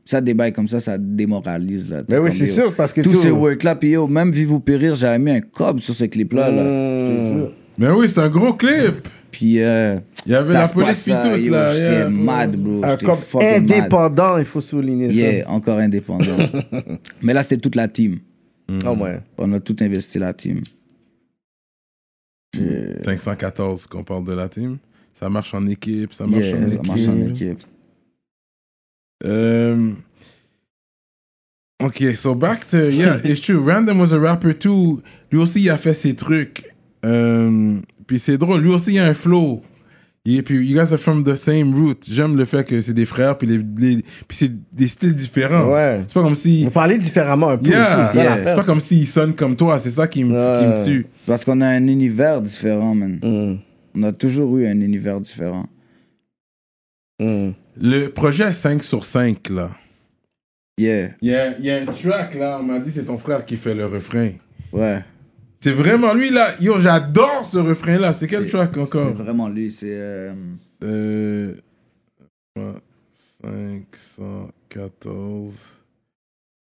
Ça 0.05 0.19
débaille 0.21 0.51
comme 0.51 0.67
ça, 0.67 0.79
ça 0.79 0.97
démoralise, 0.97 1.89
là. 1.91 2.01
Ben 2.09 2.19
oui, 2.19 2.31
c'est 2.31 2.47
sûr, 2.47 2.73
parce 2.73 2.91
que 2.91 3.01
Tous 3.01 3.11
tout- 3.11 3.21
ces 3.21 3.29
work-là, 3.29 3.75
puis 3.75 3.91
yo, 3.91 4.07
même 4.07 4.31
Vive 4.31 4.53
ou 4.53 4.59
Périr, 4.59 4.95
j'avais 4.95 5.19
mis 5.19 5.29
un 5.31 5.41
cob 5.41 5.79
sur 5.79 5.93
ce 5.93 6.05
clip-là, 6.05 6.49
là. 6.49 7.05
Je 7.05 7.11
te 7.11 7.33
jure. 7.37 7.51
Ben 7.77 7.93
oui, 7.93 8.09
c'est 8.09 8.19
un 8.19 8.29
gros 8.29 8.53
clip. 8.53 9.07
Puis, 9.31 9.61
euh, 9.61 9.97
Il 10.25 10.31
y 10.31 10.35
avait 10.35 10.51
ça 10.51 10.61
la 10.63 10.67
police 10.67 10.97
ça, 10.97 11.21
tout, 11.23 11.37
yo, 11.39 11.51
là, 11.53 11.71
J'étais 11.71 11.91
yeah, 11.93 12.09
bro. 12.09 12.23
mad, 12.23 12.55
bro. 12.57 12.81
Un 12.83 12.97
comme 12.97 13.15
fucking 13.17 13.47
mad. 13.47 13.71
indépendant, 13.71 14.37
il 14.39 14.45
faut 14.45 14.59
souligner 14.61 15.07
Yeah, 15.13 15.47
encore 15.47 15.77
indépendant. 15.77 16.37
Mais 17.21 17.33
là, 17.33 17.43
c'était 17.43 17.57
toute 17.57 17.75
la 17.75 17.87
team. 17.87 18.17
ça. 18.81 18.91
Oh, 18.91 18.97
ouais. 19.03 19.19
On 19.37 19.53
a 19.53 19.59
tout 19.59 19.75
investi 19.81 20.17
la 20.17 20.33
team. 20.33 20.61
514 22.55 23.87
qu'on 23.87 24.03
parle 24.03 24.25
de 24.25 24.33
la 24.33 24.49
team. 24.49 24.77
Ça 25.13 25.29
marche 25.29 25.53
en 25.53 25.65
équipe, 25.67 26.13
ça 26.13 26.25
marche 26.25 26.45
Yeah, 26.45 26.57
en 26.57 26.67
ça 26.67 26.73
équipe. 26.75 26.87
marche 26.87 27.07
en 27.07 27.21
équipe. 27.21 27.59
Um, 29.23 29.97
ok, 31.83 32.15
so 32.15 32.33
back 32.35 32.67
to 32.67 32.89
yeah, 32.89 33.17
it's 33.25 33.41
true. 33.41 33.59
Random 33.59 33.99
was 33.99 34.13
a 34.13 34.19
rapper 34.19 34.53
too. 34.53 35.01
Lui 35.31 35.39
aussi, 35.41 35.61
il 35.61 35.69
a 35.69 35.77
fait 35.77 35.93
ses 35.93 36.15
trucs. 36.15 36.63
Um, 37.03 37.81
puis 38.07 38.17
c'est 38.19 38.37
drôle. 38.37 38.61
Lui 38.61 38.69
aussi, 38.73 38.93
il 38.93 38.99
a 38.99 39.05
un 39.07 39.13
flow. 39.13 39.61
Et 40.37 40.43
puis, 40.43 40.57
you 40.65 40.75
guys 40.79 40.91
are 40.93 40.99
from 40.99 41.23
the 41.23 41.35
same 41.35 41.73
root. 41.73 41.95
J'aime 42.09 42.35
le 42.37 42.45
fait 42.45 42.63
que 42.67 42.81
c'est 42.81 42.93
des 42.93 43.05
frères, 43.05 43.37
puis, 43.37 43.47
les, 43.47 43.57
les- 43.57 44.01
puis 44.27 44.37
c'est 44.37 44.51
des 44.73 44.87
styles 44.87 45.15
différents. 45.15 45.71
Ouais. 45.73 46.01
C'est 46.07 46.13
pas 46.13 46.21
comme 46.23 46.35
si. 46.35 46.65
Vous 46.65 46.71
parlez 46.71 46.97
différemment 46.97 47.49
un 47.49 47.57
peu 47.57 47.69
Yeah, 47.69 48.01
aussi, 48.03 48.11
c'est 48.13 48.23
yeah. 48.23 48.55
pas 48.55 48.63
comme 48.63 48.79
s'ils 48.79 49.07
sonnent 49.07 49.35
comme 49.35 49.55
toi, 49.55 49.79
c'est 49.79 49.89
ça 49.89 50.07
qui 50.07 50.23
me, 50.23 50.29
qui 50.33 50.67
me 50.67 50.85
tue. 50.85 51.07
Parce 51.25 51.43
qu'on 51.45 51.61
a 51.61 51.67
un 51.67 51.87
univers 51.87 52.41
différent, 52.41 52.93
man. 52.95 53.19
Mm, 53.23 53.57
On 53.95 54.03
a 54.03 54.11
toujours 54.11 54.57
eu 54.57 54.67
un 54.67 54.79
univers 54.81 55.19
différent. 55.19 55.65
mm. 57.19 57.49
Le 57.81 58.07
projet 58.07 58.51
5 58.51 58.83
sur 58.83 59.05
5, 59.05 59.49
là. 59.49 59.71
Yeah, 60.77 61.09
Il 61.21 61.29
y 61.29 61.35
a, 61.35 61.57
il 61.57 61.65
y 61.65 61.71
a 61.71 61.77
un 61.81 61.85
track, 61.85 62.35
là, 62.35 62.57
on 62.61 62.63
m'a 62.63 62.79
dit 62.79 62.91
c'est 62.93 63.03
ton 63.05 63.17
frère 63.17 63.45
qui 63.45 63.57
fait 63.57 63.73
le 63.73 63.85
refrain. 63.85 64.31
ouais. 64.71 65.03
C'est 65.61 65.73
vraiment 65.73 66.13
lui, 66.13 66.29
là. 66.29 66.55
Yo, 66.61 66.79
j'adore 66.79 67.45
ce 67.45 67.57
refrain-là. 67.57 68.13
C'est 68.13 68.27
quel 68.27 68.43
C'est- 68.45 68.49
track 68.51 68.71
C'est 68.73 68.79
encore? 68.81 69.13
vraiment 69.13 69.49
lui, 69.49 69.69
c'est... 69.71 69.87
euh, 69.91 70.33
Euh. 70.83 71.53
514. 73.43 75.73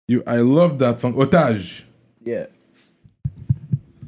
Yo, 0.08 0.22
I 0.28 0.38
love 0.38 0.78
that 0.78 1.00
song. 1.00 1.14
Otage. 1.18 1.88
Yeah. 2.26 2.48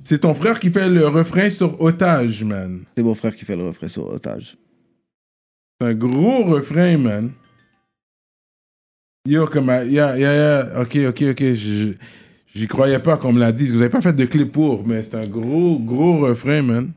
C'est 0.02 0.20
ton 0.20 0.34
frère 0.34 0.60
qui 0.60 0.70
fait 0.72 0.90
le 0.90 1.08
refrain 1.08 1.50
sur 1.50 1.80
Otage, 1.82 2.44
man. 2.44 2.84
C'est 2.96 3.04
mon 3.04 3.16
frère 3.16 3.36
qui 3.36 3.46
fait 3.46 3.56
le 3.56 3.68
refrain 3.68 3.88
sur 3.88 4.08
Otage. 4.08 4.58
C'est 5.80 5.88
un 5.88 5.94
gros 5.94 6.44
refrain, 6.46 6.98
man. 6.98 7.32
Yo, 9.28 9.46
comme. 9.48 9.68
Yeah, 9.68 10.18
yeah, 10.18 10.18
yeah. 10.18 10.82
Ok, 10.82 10.96
ok, 11.10 11.24
ok. 11.32 11.54
je- 11.54 11.94
J'y 12.56 12.68
croyais 12.68 13.00
pas 13.00 13.18
qu'on 13.18 13.32
me 13.34 13.40
l'a 13.40 13.52
dit. 13.52 13.68
Vous 13.68 13.82
avez 13.82 13.90
pas 13.90 14.02
fait 14.02 14.14
de 14.14 14.26
clip 14.26 14.52
pour, 14.52 14.86
mais 14.86 15.04
c'est 15.04 15.16
un 15.16 15.28
gros, 15.28 15.78
gros 15.80 16.18
refrain, 16.20 16.62
man. 16.62 16.92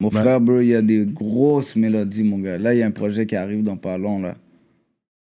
Mon 0.00 0.10
frère, 0.10 0.40
bro, 0.40 0.60
il 0.60 0.68
y 0.68 0.74
a 0.74 0.82
des 0.82 1.06
grosses 1.06 1.76
mélodies, 1.76 2.24
mon 2.24 2.38
gars. 2.38 2.58
Là, 2.58 2.74
il 2.74 2.80
y 2.80 2.82
a 2.82 2.86
un 2.86 2.90
projet 2.90 3.24
qui 3.24 3.36
arrive 3.36 3.62
dans 3.62 3.76
pas 3.76 3.96
long, 3.96 4.20
là. 4.20 4.34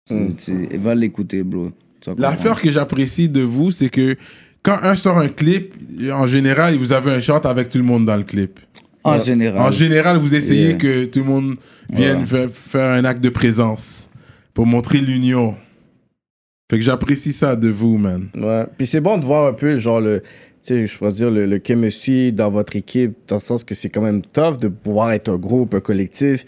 Tu- 0.07 0.35
tu- 0.35 0.77
Va 0.77 0.95
l'écouter, 0.95 1.43
bro. 1.43 1.71
L'affaire 2.17 2.61
que 2.61 2.69
j'apprécie 2.71 3.27
de 3.27 3.41
vous, 3.41 3.71
c'est 3.71 3.89
que 3.89 4.15
quand 4.63 4.77
un 4.83 4.95
sort 4.95 5.17
un 5.17 5.27
clip, 5.29 5.73
en 6.11 6.27
général, 6.27 6.75
vous 6.75 6.93
avez 6.93 7.11
un 7.11 7.19
shot 7.19 7.45
avec 7.45 7.69
tout 7.69 7.77
le 7.79 7.83
monde 7.83 8.05
dans 8.05 8.15
le 8.15 8.23
clip. 8.23 8.59
En 9.03 9.17
général. 9.17 9.61
En 9.61 9.71
général, 9.71 10.17
vous 10.17 10.35
essayez 10.35 10.69
Yeah. 10.69 10.73
que 10.77 11.05
tout 11.05 11.19
le 11.19 11.25
monde 11.25 11.55
vienne 11.89 12.25
Ouais. 12.31 12.47
faire 12.51 12.91
un 12.91 13.03
acte 13.05 13.23
de 13.23 13.29
présence 13.29 14.09
pour 14.53 14.65
montrer 14.65 14.99
l'union. 14.99 15.55
Fait 16.69 16.77
que 16.77 16.83
j'apprécie 16.83 17.31
ça 17.31 17.55
de 17.55 17.69
vous, 17.69 17.97
man. 17.97 18.27
Ouais. 18.35 18.65
Puis 18.77 18.87
c'est 18.87 18.99
bon 18.99 19.17
de 19.17 19.23
voir 19.23 19.47
un 19.47 19.53
peu, 19.53 19.77
genre, 19.77 20.01
le, 20.01 20.19
tu 20.19 20.27
sais, 20.61 20.87
je 20.87 20.97
pourrais 20.97 21.13
dire, 21.13 21.31
le, 21.31 21.45
le 21.45 21.61
chemistry 21.65 22.33
dans 22.33 22.49
votre 22.49 22.75
équipe, 22.75 23.13
dans 23.27 23.37
le 23.37 23.41
sens 23.41 23.63
que 23.63 23.73
c'est 23.73 23.89
quand 23.89 24.01
même 24.01 24.21
tough 24.21 24.57
de 24.57 24.67
pouvoir 24.67 25.11
être 25.13 25.29
un 25.29 25.37
groupe, 25.37 25.73
un 25.75 25.79
collectif. 25.79 26.45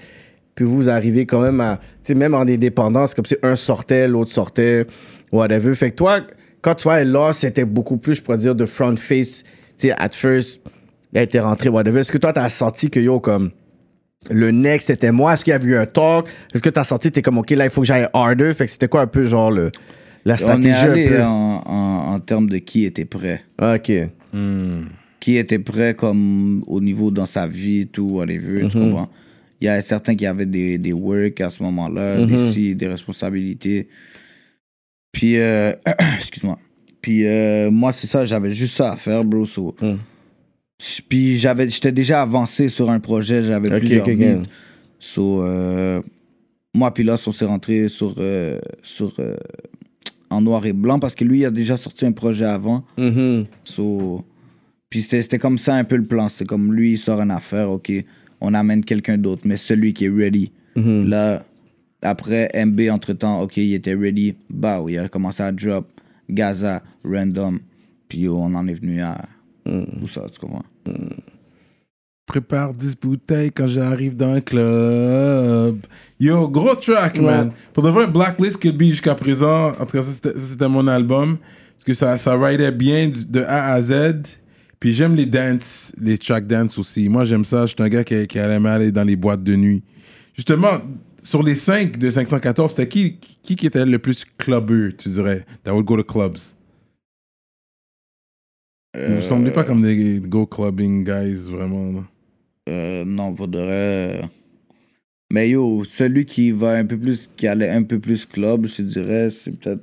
Puis 0.55 0.65
vous 0.65 0.89
arrivez 0.89 1.25
quand 1.25 1.41
même 1.41 1.61
à, 1.61 1.77
tu 2.03 2.11
sais, 2.11 2.15
même 2.15 2.33
en 2.33 2.41
indépendance, 2.41 3.13
comme 3.13 3.25
si 3.25 3.37
un 3.43 3.55
sortait, 3.55 4.09
l'autre 4.09 4.31
sortait, 4.31 4.85
whatever. 5.31 5.73
Fait 5.73 5.91
que 5.91 5.95
toi, 5.95 6.19
quand 6.61 6.75
tu 6.75 6.83
vois 6.83 7.01
là, 7.05 7.31
c'était 7.31 7.63
beaucoup 7.63 7.95
plus, 7.95 8.15
je 8.15 8.21
pourrais 8.21 8.39
dire, 8.39 8.55
de 8.55 8.65
front 8.65 8.97
face, 8.97 9.43
tu 9.77 9.87
sais, 9.87 9.91
at 9.97 10.09
first, 10.09 10.59
elle 11.13 11.23
était 11.23 11.39
rentrée, 11.39 11.69
whatever. 11.69 12.01
Est-ce 12.01 12.11
que 12.11 12.17
toi, 12.17 12.33
t'as 12.33 12.49
senti 12.49 12.89
que, 12.89 12.99
yo, 12.99 13.21
comme, 13.21 13.51
le 14.29 14.51
next, 14.51 14.87
c'était 14.87 15.13
moi? 15.13 15.33
Est-ce 15.33 15.45
qu'il 15.45 15.51
y 15.51 15.55
avait 15.55 15.65
eu 15.65 15.77
un 15.77 15.85
talk? 15.85 16.27
Est-ce 16.53 16.61
que 16.61 16.69
t'as 16.69 16.83
senti, 16.83 17.09
t'es 17.09 17.21
comme, 17.21 17.37
OK, 17.37 17.51
là, 17.51 17.63
il 17.63 17.69
faut 17.69 17.79
que 17.79 17.87
j'aille 17.87 18.09
harder? 18.13 18.53
Fait 18.53 18.65
que 18.65 18.71
c'était 18.71 18.89
quoi 18.89 18.99
un 18.99 19.07
peu, 19.07 19.25
genre, 19.25 19.51
le, 19.51 19.71
la 20.25 20.35
On 20.35 20.37
stratégie 20.37 20.69
est 20.69 20.73
un 20.87 20.91
allé 20.91 21.05
peu? 21.09 21.23
en, 21.23 21.63
en, 21.65 22.13
en 22.13 22.19
termes 22.19 22.49
de 22.49 22.57
qui 22.57 22.85
était 22.85 23.05
prêt. 23.05 23.43
OK. 23.61 23.91
Qui 25.19 25.35
était 25.37 25.59
prêt 25.59 25.95
comme 25.95 26.63
au 26.67 26.79
niveau 26.79 27.11
dans 27.11 27.25
sa 27.25 27.47
vie, 27.47 27.87
tout, 27.87 28.07
whatever, 28.09 28.67
tu 28.69 28.77
Mhm. 28.77 28.83
comprends? 28.89 29.09
Il 29.61 29.65
y 29.65 29.67
a 29.67 29.81
certains 29.81 30.15
qui 30.15 30.25
avaient 30.25 30.45
des, 30.45 30.77
des 30.77 30.93
work 30.93 31.41
à 31.41 31.49
ce 31.49 31.61
moment-là, 31.63 32.19
Mhm. 32.19 32.25
des 32.27 32.37
si, 32.51 32.75
des 32.75 32.87
responsabilités. 32.87 33.89
Puis, 35.11 35.37
euh, 35.37 35.73
excuse-moi. 36.17 36.57
Puis 37.01 37.25
euh, 37.25 37.69
moi, 37.71 37.91
c'est 37.91 38.07
ça, 38.07 38.25
j'avais 38.25 38.53
juste 38.53 38.75
ça 38.75 38.91
à 38.93 38.95
faire, 38.97 39.23
bro. 39.23 39.45
so- 39.45 39.75
Mm. 39.81 39.95
Puis 41.09 41.37
j'avais, 41.37 41.69
j'étais 41.69 41.91
déjà 41.91 42.21
avancé 42.21 42.69
sur 42.69 42.89
un 42.89 43.01
projet, 43.01 43.43
j'avais 43.43 43.69
Ok, 43.69 43.79
plusieurs 43.79 44.07
ok, 44.07 44.13
ok. 44.13 44.17
beats. 44.19 44.41
So, 44.99 45.43
euh, 45.43 46.01
moi, 46.73 46.93
puis 46.93 47.03
là, 47.03 47.15
on 47.27 47.31
s'est 47.33 47.45
rentré 47.45 47.89
sur, 47.89 48.15
euh, 48.17 48.59
sur 48.81 49.13
euh, 49.19 49.35
en 50.29 50.41
noir 50.41 50.65
et 50.65 50.73
blanc 50.73 50.99
parce 50.99 51.15
que 51.15 51.23
lui, 51.23 51.39
il 51.39 51.45
a 51.45 51.51
déjà 51.51 51.77
sorti 51.77 52.05
un 52.05 52.11
projet 52.11 52.45
avant. 52.45 52.83
Mhm. 52.97 53.45
So, 53.63 54.23
puis 54.89 55.01
c'était 55.01 55.39
comme 55.39 55.57
ça 55.57 55.75
un 55.75 55.83
peu 55.83 55.95
le 55.95 56.05
plan. 56.05 56.29
C'était 56.29 56.45
comme 56.45 56.73
lui, 56.73 56.91
il 56.91 56.97
sort 56.97 57.21
une 57.21 57.31
affaire, 57.31 57.69
ok, 57.69 57.91
on 58.41 58.53
amène 58.53 58.83
quelqu'un 58.83 59.17
d'autre, 59.17 59.43
mais 59.45 59.57
celui 59.57 59.93
qui 59.93 60.05
est 60.05 60.09
ready. 60.09 60.51
Mhm. 60.75 61.09
Là, 61.09 61.45
après 62.01 62.49
MB, 62.53 62.81
entre-temps, 62.91 63.41
ok, 63.41 63.57
il 63.57 63.73
était 63.73 63.95
ready. 63.95 64.35
Bah, 64.49 64.83
il 64.87 64.97
a 64.97 65.09
commencé 65.09 65.43
à 65.43 65.51
drop 65.51 65.87
Gaza, 66.29 66.81
Random. 67.03 67.59
Puis 68.07 68.27
on 68.27 68.45
en 68.45 68.67
est 68.67 68.73
venu 68.73 69.01
à 69.01 69.17
tout 69.65 70.07
ça, 70.07 70.25
tu 70.31 70.39
comprends? 70.39 70.63
Prépare 72.33 72.75
10 72.75 72.95
bouteilles 72.95 73.51
quand 73.51 73.65
j'arrive 73.65 74.15
dans 74.15 74.33
un 74.33 74.39
club. 74.41 75.79
Yo, 76.19 76.47
gros 76.47 76.75
track, 76.75 77.19
man. 77.19 77.51
Pour 77.73 77.83
de 77.83 77.89
vrai, 77.89 78.05
Blacklist 78.05 78.61
Could 78.61 78.77
Be 78.77 78.83
jusqu'à 78.91 79.15
présent, 79.15 79.69
en 79.69 79.85
tout 79.87 79.97
cas, 79.97 80.03
ça, 80.03 80.29
c'était- 80.35 80.67
mon 80.67 80.85
album. 80.85 81.37
Parce 81.73 81.85
que 81.85 81.93
ça, 81.95 82.15
ça 82.19 82.37
ridait 82.37 82.71
bien 82.71 83.07
de 83.29 83.41
A 83.41 83.73
à 83.73 83.81
Z. 83.81 84.37
Puis 84.79 84.93
j'aime 84.93 85.15
les 85.15 85.25
dance, 85.25 85.91
les 85.99 86.19
track 86.19 86.45
dance 86.45 86.77
aussi. 86.77 87.09
Moi, 87.09 87.23
j'aime 87.23 87.43
ça. 87.45 87.65
Je 87.65 87.73
suis 87.73 87.83
un 87.83 87.89
gars 87.89 88.03
qui, 88.03 88.27
qui 88.27 88.37
allait 88.37 88.63
aller 88.67 88.91
dans 88.91 89.03
les 89.03 89.15
boîtes 89.15 89.43
de 89.43 89.55
nuit. 89.55 89.81
Justement, 90.35 90.81
sur 91.23 91.41
les 91.41 91.55
5 91.55 91.97
de 91.97 92.11
514, 92.11 92.69
c'était 92.71 92.87
qui, 92.87 93.17
qui 93.41 93.55
qui 93.55 93.65
était 93.65 93.85
le 93.85 93.97
plus 93.97 94.23
clubbeux, 94.37 94.93
tu 94.95 95.09
dirais, 95.09 95.47
that 95.63 95.73
would 95.73 95.83
go 95.85 95.97
to 95.97 96.03
clubs? 96.03 96.37
Vous 98.95 99.15
ne 99.15 99.21
semblez 99.21 99.51
pas 99.51 99.63
comme 99.63 99.81
des 99.81 100.19
go 100.19 100.45
clubbing 100.45 101.03
guys, 101.03 101.49
vraiment. 101.49 101.91
là? 101.91 102.03
Euh, 102.69 103.05
non, 103.05 103.35
faudrait. 103.35 104.21
Mais 105.31 105.49
yo, 105.49 105.83
celui 105.83 106.25
qui 106.25 106.51
va 106.51 106.71
un 106.71 106.85
peu 106.85 106.97
plus, 106.97 107.29
qui 107.35 107.47
allait 107.47 107.69
un 107.69 107.83
peu 107.83 107.99
plus 107.99 108.25
club, 108.25 108.65
je 108.65 108.77
te 108.77 108.81
dirais, 108.81 109.29
c'est 109.29 109.51
peut-être. 109.51 109.81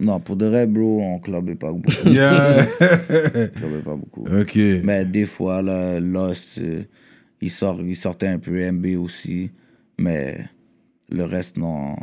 Non, 0.00 0.20
pour 0.20 0.36
de 0.36 0.46
vrai, 0.46 0.66
bro, 0.66 1.00
on 1.02 1.18
clubait 1.18 1.54
pas 1.54 1.72
beaucoup. 1.72 1.90
Yeah. 2.06 2.66
On 2.80 3.58
clubait 3.58 3.82
pas 3.84 3.96
beaucoup. 3.96 4.24
ok. 4.26 4.56
Mais 4.82 5.04
des 5.04 5.24
fois, 5.24 5.62
là, 5.62 6.00
Lost, 6.00 6.58
euh, 6.58 6.82
il, 7.40 7.50
sort, 7.50 7.80
il 7.80 7.96
sortait 7.96 8.26
un 8.26 8.38
peu 8.38 8.70
MB 8.70 8.86
aussi. 8.98 9.50
Mais 9.98 10.40
le 11.08 11.24
reste, 11.24 11.56
non. 11.56 11.94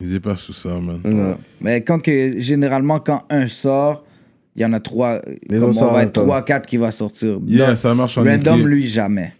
Ils 0.00 0.10
étaient 0.10 0.20
pas 0.20 0.36
sous 0.36 0.52
ça, 0.52 0.78
man. 0.78 1.00
Ouais. 1.04 1.36
Mais 1.60 1.80
quand 1.82 1.98
que, 2.00 2.38
généralement, 2.38 3.00
quand 3.00 3.24
un 3.30 3.46
sort, 3.46 4.05
il 4.56 4.62
y 4.62 4.64
en 4.64 4.72
a 4.72 4.80
trois. 4.80 5.20
Les 5.48 5.58
comme 5.58 5.70
autres 5.70 5.82
on 5.82 5.92
va 5.92 6.02
être 6.04 6.12
trois, 6.12 6.42
quatre 6.44 6.66
qui 6.66 6.76
va 6.78 6.90
sortir. 6.90 7.38
Yeah, 7.46 7.68
Donc, 7.68 7.76
ça 7.76 7.94
marche 7.94 8.16
en 8.18 8.24
Random, 8.24 8.54
équipe. 8.54 8.66
lui, 8.66 8.86
jamais. 8.86 9.32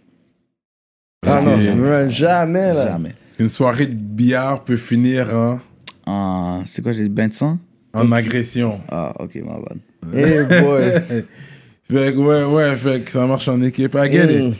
Ah 1.25 1.41
non, 1.41 1.59
jamais, 1.59 2.09
jamais 2.09 2.73
là. 2.73 2.85
Jamais. 2.87 3.15
Une 3.39 3.49
soirée 3.49 3.87
de 3.87 3.93
billard 3.93 4.63
peut 4.63 4.77
finir 4.77 5.33
en, 5.35 5.59
En- 6.05 6.63
c'est 6.65 6.81
quoi, 6.81 6.91
j'ai 6.93 7.07
dit 7.07 7.13
25 7.15 7.57
en 7.93 8.11
agression. 8.11 8.79
Ah, 8.89 9.13
ok, 9.19 9.35
ma 9.43 9.59
bad. 9.59 9.77
Hey 10.13 10.45
boy. 10.61 11.25
Fait 11.89 12.13
que, 12.13 12.17
ouais, 12.17 12.43
ouais, 12.43 12.75
fait 12.75 12.99
que 12.99 13.09
ça 13.11 13.25
marche 13.25 13.47
en 13.47 13.61
équipe. 13.61 13.95
I 13.95 14.11
get 14.11 14.25
it. 14.49 14.55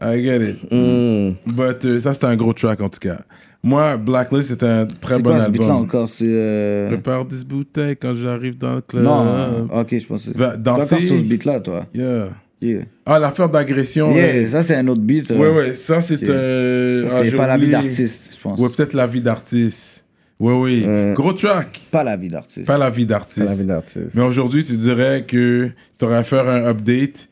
I 0.00 0.22
get 0.22 0.40
it. 0.42 0.72
Mm. 0.72 1.34
But 1.46 1.84
euh, 1.84 2.00
ça, 2.00 2.14
c'était 2.14 2.26
un 2.26 2.36
gros 2.36 2.52
track, 2.52 2.80
en 2.80 2.88
tout 2.88 3.00
cas. 3.00 3.18
Moi, 3.62 3.96
Blacklist, 3.96 4.50
c'était 4.50 4.66
un 4.66 4.86
très 4.86 5.16
C'est 5.16 5.22
bon 5.22 5.30
quoi 5.34 5.42
album. 5.44 5.70
encore? 5.72 6.08
C'est. 6.08 6.24
euh, 6.28 6.86
Prépare 6.88 7.24
10 7.24 7.44
bouteilles 7.44 7.96
quand 7.96 8.14
j'arrive 8.14 8.56
dans 8.56 8.76
le 8.76 8.80
club. 8.82 9.02
Non, 9.02 9.66
ok, 9.72 9.98
je 9.98 10.06
pensais. 10.06 10.30
Va 10.34 10.52
T'es 10.52 10.58
danser. 10.58 10.82
encore 10.94 10.98
sur 11.06 11.16
ce 11.16 11.22
beat-là, 11.22 11.60
toi. 11.60 11.86
Yeah. 11.92 12.28
Yeah. 12.60 12.82
Ah, 13.06 13.18
l'affaire 13.18 13.48
d'agression. 13.48 14.12
Yeah, 14.14 14.26
ouais. 14.34 14.46
ça, 14.46 14.62
c'est 14.62 14.76
un 14.76 14.86
autre 14.88 15.00
beat. 15.00 15.30
Ouais, 15.30 15.50
ouais, 15.50 15.74
ça, 15.74 16.00
c'est... 16.00 16.14
Ok. 16.16 16.22
euh, 16.28 17.08
ah, 17.10 17.20
c'est 17.24 17.30
pas 17.36 17.46
la 17.48 17.56
vie 17.56 17.68
d'artiste, 17.68 18.30
je 18.36 18.40
pense. 18.40 18.58
Ouais, 18.60 18.68
peut-être 18.68 18.94
la 18.94 19.06
vie 19.08 19.20
d'artiste. 19.20 20.04
Ouais, 20.40 20.54
oui. 20.54 20.84
Ouais. 20.86 21.12
Gros 21.16 21.32
track. 21.32 21.80
Pas 21.90 22.04
la 22.04 22.16
vie 22.16 22.28
d'artiste. 22.28 22.66
Pas 22.66 22.78
la 22.78 22.90
vie 22.90 23.06
d'artiste. 23.06 23.46
La 23.46 23.54
vie 23.56 23.64
d'artiste. 23.64 24.14
Mais 24.14 24.22
aujourd'hui, 24.22 24.62
tu 24.62 24.76
dirais 24.76 25.24
que 25.26 25.70
tu 25.98 26.04
aurais 26.04 26.22
faire 26.22 26.48
un 26.48 26.64
update. 26.64 27.28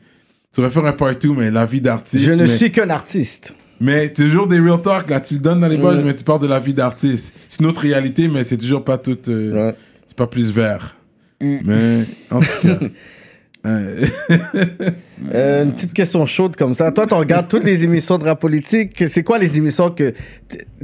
Tu 0.53 0.61
aurais 0.61 0.69
faire 0.71 0.85
un 0.85 0.93
part 0.93 1.15
2, 1.15 1.29
mais 1.33 1.51
la 1.51 1.65
vie 1.65 1.81
d'artiste. 1.81 2.23
Je 2.23 2.31
ne 2.31 2.37
mais, 2.43 2.47
suis 2.47 2.71
qu'un 2.71 2.89
artiste. 2.89 3.55
Mais 3.79 4.11
toujours 4.11 4.47
des 4.47 4.59
real 4.59 4.81
talk, 4.81 5.09
là. 5.09 5.19
Tu 5.19 5.35
le 5.35 5.39
donnes 5.39 5.59
dans 5.59 5.67
les 5.67 5.77
pages, 5.77 5.97
Mm. 5.99 6.05
mais 6.05 6.15
tu 6.15 6.23
parles 6.23 6.39
de 6.41 6.47
la 6.47 6.59
vie 6.59 6.73
d'artiste. 6.73 7.33
C'est 7.47 7.59
une 7.59 7.67
autre 7.67 7.81
réalité, 7.81 8.27
mais 8.27 8.43
c'est 8.43 8.57
toujours 8.57 8.83
pas 8.83 8.97
tout. 8.97 9.17
euh, 9.29 9.67
Ouais. 9.69 9.75
C'est 10.07 10.17
pas 10.17 10.25
plus 10.27 10.51
vert. 10.51 10.95
Mm. 11.41 11.57
Mais, 11.63 12.05
en 12.31 12.39
tout 12.39 12.47
cas. 12.63 12.79
euh, 13.67 15.63
une 15.65 15.73
petite 15.73 15.93
question 15.93 16.25
chaude 16.25 16.55
comme 16.55 16.73
ça. 16.75 16.91
Toi, 16.91 17.05
tu 17.05 17.13
regardes 17.13 17.49
toutes 17.49 17.65
les 17.65 17.83
émissions 17.83 18.17
de 18.17 18.23
rap 18.23 18.39
politique. 18.39 19.03
C'est 19.09 19.23
quoi 19.23 19.37
les 19.37 19.57
émissions 19.57 19.91
que. 19.91 20.13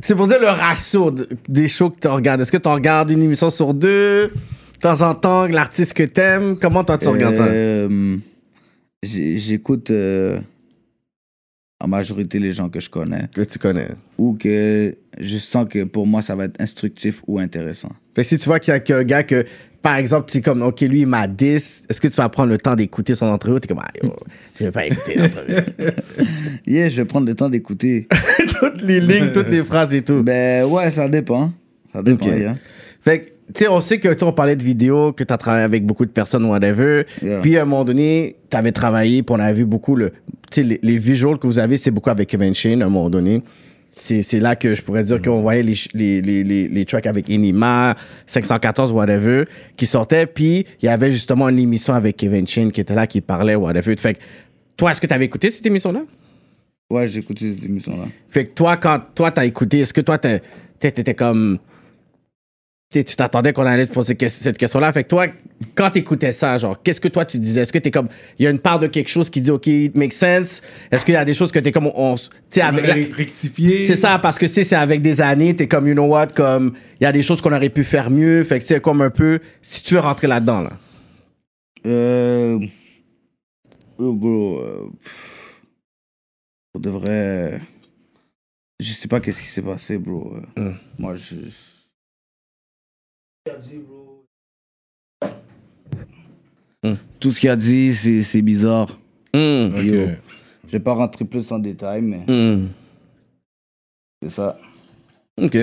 C'est 0.04 0.16
pour 0.16 0.28
dire 0.28 0.40
le 0.42 0.48
ratio 0.50 1.10
de- 1.12 1.28
des 1.48 1.68
shows 1.70 1.92
que 1.92 2.00
tu 2.02 2.08
regardes. 2.10 2.42
Est-ce 2.42 2.52
que 2.52 2.58
tu 2.58 2.70
regardes 2.70 3.10
une 3.10 3.24
émission 3.24 3.50
sur 3.50 3.74
deux? 3.74 4.28
De 4.28 4.80
temps 4.82 5.02
en 5.02 5.14
temps, 5.16 5.48
l'artiste 5.48 5.94
que 5.94 6.04
t'aimes? 6.04 6.58
Comment 6.62 6.84
toi, 6.84 6.98
tu 6.98 7.08
regardes 7.08 7.38
ça? 7.38 7.46
Euh, 7.46 8.18
J'écoute. 9.04 9.92
euh, 9.92 10.40
en 11.84 11.88
majorité 11.90 12.40
les 12.40 12.54
gens 12.54 12.70
que 12.70 12.80
je 12.80 12.90
connais. 12.90 13.28
Que 13.34 13.42
tu 13.42 13.60
connais. 13.60 13.90
Ou 14.18 14.34
que 14.40 14.96
je 15.20 15.38
sens 15.38 15.68
que 15.70 15.84
pour 15.84 16.08
moi, 16.08 16.22
ça 16.22 16.34
va 16.34 16.46
être 16.46 16.60
instructif 16.62 17.22
ou 17.28 17.40
intéressant. 17.40 17.92
Fait 18.16 18.22
que 18.22 18.28
si 18.28 18.38
tu 18.38 18.46
vois 18.46 18.60
qu'il 18.60 18.74
y 18.74 18.94
a 18.94 18.98
un 18.98 19.04
gars 19.04 19.24
que, 19.24 19.46
par 19.82 19.98
exemple, 19.98 20.32
tu 20.32 20.38
es 20.38 20.42
comme, 20.42 20.62
OK, 20.62 20.80
lui, 20.82 21.02
il 21.02 21.08
m'a 21.08 21.28
10, 21.28 21.88
est-ce 21.90 22.00
que 22.00 22.08
tu 22.08 22.16
vas 22.16 22.30
prendre 22.30 22.50
le 22.50 22.58
temps 22.58 22.76
d'écouter 22.78 23.16
son 23.16 23.26
entrevue? 23.26 23.60
T'es 23.60 23.68
comme, 23.68 23.82
ah, 23.84 23.92
yo, 24.02 24.16
je 24.58 24.64
vais 24.64 24.72
pas 24.72 24.86
écouter 24.86 25.16
l'entrevue. 25.16 25.56
Yeah, 26.66 26.88
je 26.88 26.96
vais 26.96 27.06
prendre 27.06 27.28
le 27.28 27.36
temps 27.36 27.50
d'écouter. 27.50 28.08
toutes 28.60 28.82
les 28.82 29.02
lignes, 29.02 29.34
toutes 29.34 29.50
les 29.50 29.64
phrases 29.66 29.94
et 29.94 30.04
tout. 30.04 30.24
ben 30.24 30.64
ouais, 30.64 30.90
ça 30.90 31.10
dépend. 31.10 31.52
Ça 31.92 32.02
dépend, 32.02 32.30
yeah. 32.30 32.56
Fait 33.02 33.20
que, 33.20 33.30
tu 33.54 33.64
sais, 33.64 33.68
on 33.68 33.82
sait 33.82 34.00
que, 34.00 34.14
tu 34.14 34.24
on 34.24 34.32
parlait 34.32 34.56
de 34.56 34.64
vidéos, 34.64 35.12
que 35.12 35.24
tu 35.24 35.34
as 35.34 35.38
travaillé 35.38 35.64
avec 35.64 35.86
beaucoup 35.86 36.06
de 36.06 36.12
personnes, 36.12 36.46
whatever. 36.46 37.06
Yeah. 37.22 37.42
Puis, 37.42 37.58
à 37.58 37.64
un 37.64 37.66
moment 37.66 37.84
donné, 37.84 38.38
tu 38.50 38.58
avais 38.58 38.72
travaillé, 38.72 39.24
puis 39.24 39.36
on 39.36 39.40
avait 39.40 39.54
vu 39.54 39.66
beaucoup, 39.66 39.96
le, 39.96 40.12
tu 40.52 40.62
sais, 40.62 40.64
les, 40.64 40.80
les 40.82 40.98
visuals 40.98 41.38
que 41.38 41.48
vous 41.48 41.60
avez, 41.60 41.78
c'est 41.78 41.92
beaucoup 41.92 42.10
avec 42.10 42.30
Kevin 42.30 42.56
Shane, 42.56 42.82
à 42.82 42.86
un 42.86 42.90
moment 42.90 43.10
donné. 43.10 43.44
C'est 43.92 44.40
là 44.40 44.56
que 44.56 44.74
je 44.74 44.82
pourrais 44.82 45.04
dire 45.04 45.22
qu'on 45.22 45.42
voyait 45.42 45.62
les, 45.62 45.76
les, 45.94 46.20
les, 46.20 46.44
les, 46.44 46.68
les 46.68 46.86
tracks 46.86 47.06
avec 47.06 47.30
Enima, 47.30 47.96
514, 48.26 48.92
whatever, 48.92 49.44
qui 49.78 49.86
sortaient. 49.86 50.26
Puis, 50.26 50.66
il 50.82 50.86
y 50.86 50.90
avait 50.90 51.12
justement 51.12 51.48
une 51.50 51.60
émission 51.60 51.94
avec 51.94 52.18
Kevin 52.18 52.48
Shane 52.48 52.72
qui 52.72 52.82
était 52.82 52.96
là, 52.96 53.06
qui 53.06 53.22
parlait, 53.22 53.54
whatever. 53.54 53.96
Fait 53.98 54.16
que, 54.16 54.20
toi, 54.78 54.92
est-ce 54.92 55.00
que 55.00 55.06
tu 55.06 55.14
avais 55.14 55.26
écouté 55.26 55.52
cette 55.52 55.66
émission-là? 55.68 56.02
Ouais, 56.90 57.08
j'ai 57.08 57.20
écouté 57.20 57.54
cette 57.54 57.64
émission-là. 57.64 58.06
Fait 58.30 58.46
que 58.46 58.54
toi, 58.54 58.78
quand 58.78 59.00
toi, 59.14 59.30
t'as 59.32 59.46
écouté, 59.46 59.80
est-ce 59.82 59.94
que 59.94 60.02
toi, 60.02 60.18
t'étais 60.18 61.14
comme. 61.14 61.60
Tu 63.02 63.16
t'attendais 63.16 63.54
qu'on 63.54 63.66
allait 63.66 63.88
te 63.88 63.94
poser 63.94 64.16
cette 64.28 64.58
question-là. 64.58 64.92
Fait 64.92 65.04
que 65.04 65.10
toi, 65.10 65.28
quand 65.76 65.90
t'écoutais 65.92 66.32
ça, 66.32 66.58
genre, 66.58 66.82
qu'est-ce 66.84 67.02
que 67.02 67.08
toi 67.08 67.26
tu 67.26 67.40
disais? 67.40 67.62
Est-ce 67.62 67.74
que 67.74 67.80
t'es 67.80 67.90
comme. 67.92 68.10
Il 68.38 68.44
y 68.44 68.48
a 68.48 68.52
une 68.52 68.60
part 68.60 68.78
de 68.80 68.88
quelque 68.88 69.08
chose 69.10 69.30
qui 69.30 69.42
dit, 69.42 69.50
OK, 69.52 69.68
it 69.68 69.96
makes 69.96 70.14
sense? 70.14 70.62
Est-ce 70.92 71.04
qu'il 71.06 71.14
y 71.14 71.18
a 71.18 71.26
des 71.26 71.34
choses 71.34 71.52
que 71.52 71.60
t'es 71.60 71.72
comme. 71.72 71.88
On, 71.96 72.16
t'sais, 72.50 72.62
avec 72.62 72.86
la- 72.86 72.94
Rectifier. 73.16 73.84
C'est 73.84 73.96
ça, 73.96 74.20
parce 74.20 74.38
que 74.38 74.48
c'est 74.48 74.64
c'est 74.64 74.76
avec 74.76 75.02
des 75.02 75.22
années, 75.22 75.56
t'es 75.56 75.68
comme, 75.68 75.88
you 75.88 75.94
know 75.94 76.06
what, 76.08 76.28
comme. 76.28 76.74
Il 77.00 77.04
y 77.04 77.08
a 77.08 77.12
des 77.12 77.22
choses 77.24 77.42
qu'on 77.42 77.54
aurait 77.54 77.70
pu 77.70 77.84
faire 77.84 78.10
mieux. 78.10 78.44
Fait 78.44 78.60
que 78.60 78.66
c'est 78.66 78.82
comme 78.82 79.02
un 79.02 79.10
peu. 79.10 79.40
Si 79.62 79.82
tu 79.84 79.96
veux 79.96 80.00
rentrer 80.02 80.28
là-dedans, 80.28 80.62
là. 80.62 80.72
Euh. 81.86 82.60
oh, 83.98 84.14
bro. 84.14 84.60
euh. 84.62 84.90
Pour 86.72 86.82
de 86.82 86.90
vrai. 86.90 87.62
Je 88.80 88.92
sais 88.92 89.08
pas 89.08 89.20
qu'est-ce 89.20 89.42
qui 89.42 89.48
s'est 89.48 89.62
passé, 89.62 89.98
bro. 89.98 90.34
Euh, 90.58 90.70
Mm. 90.72 90.76
Moi, 91.00 91.16
je. 91.16 91.36
Mm. 96.84 96.94
Tout 97.20 97.32
ce 97.32 97.40
qu'il 97.40 97.50
a 97.50 97.56
dit, 97.56 97.94
c'est 97.94 98.24
c'est 98.24 98.42
bizarre. 98.42 98.88
Yo. 99.34 99.40
Je 100.68 100.72
vais 100.72 100.80
pas 100.80 100.94
rentrer 100.94 101.26
plus 101.26 101.52
en 101.52 101.60
détail, 101.60 102.02
mais 102.02 102.22
hum. 102.28 102.70
c'est 104.22 104.30
ça. 104.30 104.58
OK. 105.42 105.58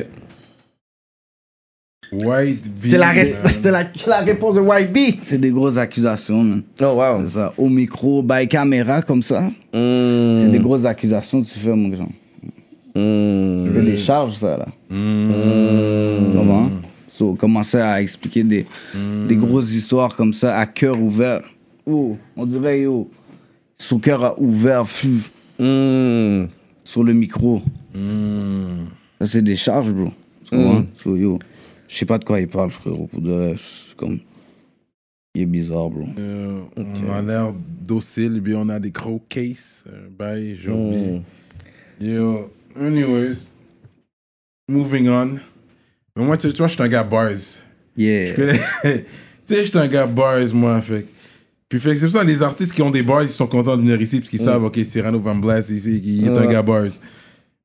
White 2.12 2.64
C'est 2.82 2.98
la, 2.98 3.12
la, 3.70 3.86
la 4.06 4.20
réponse 4.20 4.56
de 4.56 4.60
White 4.60 4.92
Bee. 4.92 5.18
C'est 5.22 5.38
des 5.38 5.50
grosses 5.50 5.76
accusations, 5.76 6.42
man. 6.42 6.62
Oh, 6.80 6.86
wow. 6.86 7.22
C'est 7.22 7.34
ça. 7.34 7.52
Au 7.56 7.68
micro, 7.68 8.22
by 8.22 8.48
caméra, 8.48 9.00
comme 9.00 9.22
ça. 9.22 9.48
C'est 9.72 10.50
des 10.50 10.58
grosses 10.58 10.84
accusations 10.84 11.40
que 11.42 11.46
tu 11.46 11.58
fais, 11.58 11.74
mon 11.74 11.88
grand. 11.88 12.10
fais 12.94 13.82
des 13.82 13.96
charges, 13.96 14.34
ça, 14.34 14.56
là. 14.56 14.66
Mm. 14.90 16.34
Comment 16.34 16.70
So, 17.20 17.34
commencer 17.34 17.76
à 17.76 18.00
expliquer 18.00 18.42
des, 18.44 18.64
des 19.28 19.36
grosses 19.36 19.74
histoires 19.74 20.16
comme 20.16 20.32
ça 20.32 20.56
à 20.58 20.64
cœur 20.64 20.98
ouvert. 20.98 21.42
Oh, 21.84 22.16
on 22.34 22.46
dirait, 22.46 22.80
yo, 22.80 23.10
son 23.76 23.98
cœur 23.98 24.24
a 24.24 24.40
ouvert 24.40 24.88
fut, 24.88 25.24
Hum. 25.58 26.48
sur 26.82 27.04
le 27.04 27.12
micro. 27.12 27.60
Mm. 27.94 28.86
Ça, 29.20 29.26
c'est 29.26 29.42
des 29.42 29.56
charges, 29.56 29.92
bro. 29.92 30.12
Tu 30.44 30.56
comprends? 30.56 30.86
So, 30.96 31.14
yo, 31.14 31.38
je 31.88 31.94
sais 31.94 32.06
pas 32.06 32.16
de 32.16 32.24
quoi 32.24 32.40
il 32.40 32.48
parle, 32.48 32.70
frérot. 32.70 33.06
Pour 33.08 33.20
de 33.20 33.52
comme. 33.98 34.20
Il 35.34 35.42
est 35.42 35.46
bizarre, 35.46 35.90
bro. 35.90 36.06
Euh, 36.18 36.62
On 36.78 37.12
a 37.12 37.20
l'air 37.20 37.52
docile, 37.82 38.38
et 38.38 38.40
puis 38.40 38.54
on 38.56 38.70
a 38.70 38.80
des 38.80 38.92
gros 38.92 39.20
cases. 39.28 39.84
Euh, 39.92 40.08
bye, 40.18 40.56
j'ai 40.58 40.70
oublié. 40.70 41.20
Yo, 42.00 42.48
anyways, 42.80 43.36
moving 44.70 45.10
on. 45.10 45.34
Mais 46.16 46.24
moi, 46.24 46.36
tu 46.36 46.48
vois, 46.48 46.66
je 46.66 46.72
suis 46.74 46.82
un 46.82 46.88
gars 46.88 47.04
bars. 47.04 47.30
Yeah. 47.96 48.26
Je 48.26 48.34
connais- 48.34 48.58
tu 49.48 49.54
sais, 49.54 49.64
je 49.64 49.68
suis 49.70 49.78
un 49.78 49.88
gars 49.88 50.06
bars, 50.06 50.38
moi. 50.54 50.80
Fait. 50.80 51.06
Puis 51.68 51.78
fait 51.78 51.90
que 51.90 51.96
c'est 51.96 52.06
pour 52.06 52.14
ça 52.16 52.24
les 52.24 52.42
artistes 52.42 52.72
qui 52.72 52.82
ont 52.82 52.90
des 52.90 53.02
bars, 53.02 53.22
ils 53.22 53.28
sont 53.28 53.46
contents 53.46 53.76
de 53.76 53.82
venir 53.82 54.00
ici 54.00 54.18
parce 54.18 54.28
qu'ils 54.30 54.40
savent, 54.40 54.64
ok, 54.64 54.78
Cyrano 54.84 55.20
Van 55.20 55.36
Blas 55.36 55.68
ici, 55.70 56.00
il 56.04 56.26
est 56.26 56.36
un 56.36 56.46
gars 56.46 56.62
bars. 56.62 56.88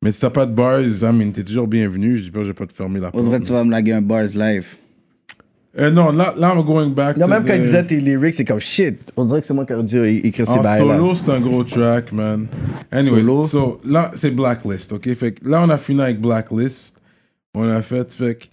Mais 0.04 0.12
si 0.12 0.20
t'as 0.20 0.30
pas 0.30 0.46
de 0.46 0.54
bars, 0.54 0.82
I 0.82 1.06
mean, 1.12 1.32
t'es 1.32 1.44
toujours 1.44 1.68
bienvenu. 1.68 2.18
Je 2.18 2.24
dis 2.24 2.32
pas, 2.32 2.42
je 2.44 2.48
vais 2.48 2.54
pas 2.54 2.68
te 2.68 2.74
fermer 2.74 3.00
la 3.00 3.10
porte. 3.12 3.24
Audrey, 3.26 3.40
tu 3.40 3.52
vas 3.52 3.64
me 3.64 3.72
laguer 3.72 3.94
un 3.94 4.02
bars 4.04 4.28
live. 4.36 4.66
Euh, 5.78 5.90
non, 5.90 6.12
là, 6.12 6.34
là, 6.38 6.54
I'm 6.56 6.64
going 6.64 6.92
back. 6.92 7.18
Non, 7.18 7.26
to 7.26 7.32
même 7.32 7.44
the- 7.44 7.48
quand 7.48 7.54
il 7.56 7.62
disait 7.64 7.86
tes 7.86 8.00
lyrics, 8.00 8.36
c'est 8.36 8.46
comme 8.46 8.60
shit. 8.60 9.12
On 9.18 9.26
dirait 9.26 9.42
que 9.42 9.48
c'est 9.48 9.54
moi 9.54 9.66
qui 9.66 9.74
aurais 9.74 9.84
dû 9.84 10.02
écrire 10.24 10.46
ces 10.48 10.54
En 10.54 10.62
bails 10.62 10.80
solo, 10.80 11.16
c'est 11.16 11.30
un 11.32 11.40
gros 11.42 11.64
track, 11.66 12.12
man. 12.14 12.48
Anyway, 12.92 13.22
Solo? 13.22 13.48
so, 13.48 13.80
là, 13.86 14.12
c'est 14.16 14.32
Blacklist, 14.32 14.94
ok? 14.94 15.14
Fait 15.16 15.32
que 15.34 15.50
là, 15.50 15.62
on 15.64 15.70
a 15.70 15.78
fini 15.78 16.00
avec 16.02 16.22
Blacklist. 16.22 16.95
On 17.56 17.70
a 17.70 17.82
fait, 17.82 18.14
fait 18.14 18.36
que... 18.36 18.46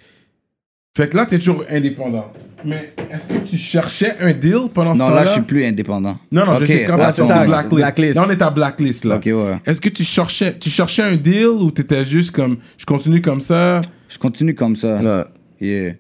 Fait 0.95 1.09
que 1.09 1.17
là, 1.17 1.25
t'es 1.25 1.39
toujours 1.39 1.65
indépendant. 1.71 2.31
Mais 2.67 2.93
est-ce 3.11 3.27
que 3.27 3.49
tu 3.49 3.57
cherchais 3.57 4.15
un 4.21 4.33
deal 4.35 4.69
pendant 4.73 4.95
ce 4.95 4.99
Non, 5.01 5.09
temps-là? 5.09 5.25
là, 5.25 5.27
je 5.27 5.33
suis 5.33 5.43
plus 5.43 5.65
indépendant. 5.65 6.19
Non, 6.31 6.45
non, 6.45 6.59
je 6.61 6.67
sais 6.67 6.85
quand 6.85 6.99
on 6.99 7.11
c'est 7.11 7.47
Blacklist. 7.47 7.77
Blacklist. 7.77 8.15
Là, 8.15 8.25
on 8.27 8.31
est 8.31 8.43
à 8.43 8.51
Blacklist, 8.51 9.05
là. 9.07 9.17
Ok, 9.17 9.25
ouais. 9.25 9.57
Est-ce 9.65 9.81
que 9.81 9.89
tu 9.89 10.05
cherchais, 10.05 10.57
tu 10.59 10.69
cherchais 10.69 11.03
un 11.03 11.17
deal 11.17 11.47
ou 11.47 11.71
t'étais 11.71 12.05
juste 12.05 12.31
comme, 12.31 12.59
je 12.77 12.85
continue 12.85 13.23
comme 13.23 13.41
ça? 13.41 13.81
Je 14.09 14.19
continue 14.19 14.55
comme 14.55 14.77
ça. 14.77 14.99
Ouais. 15.01 15.25
Yeah. 15.67 15.95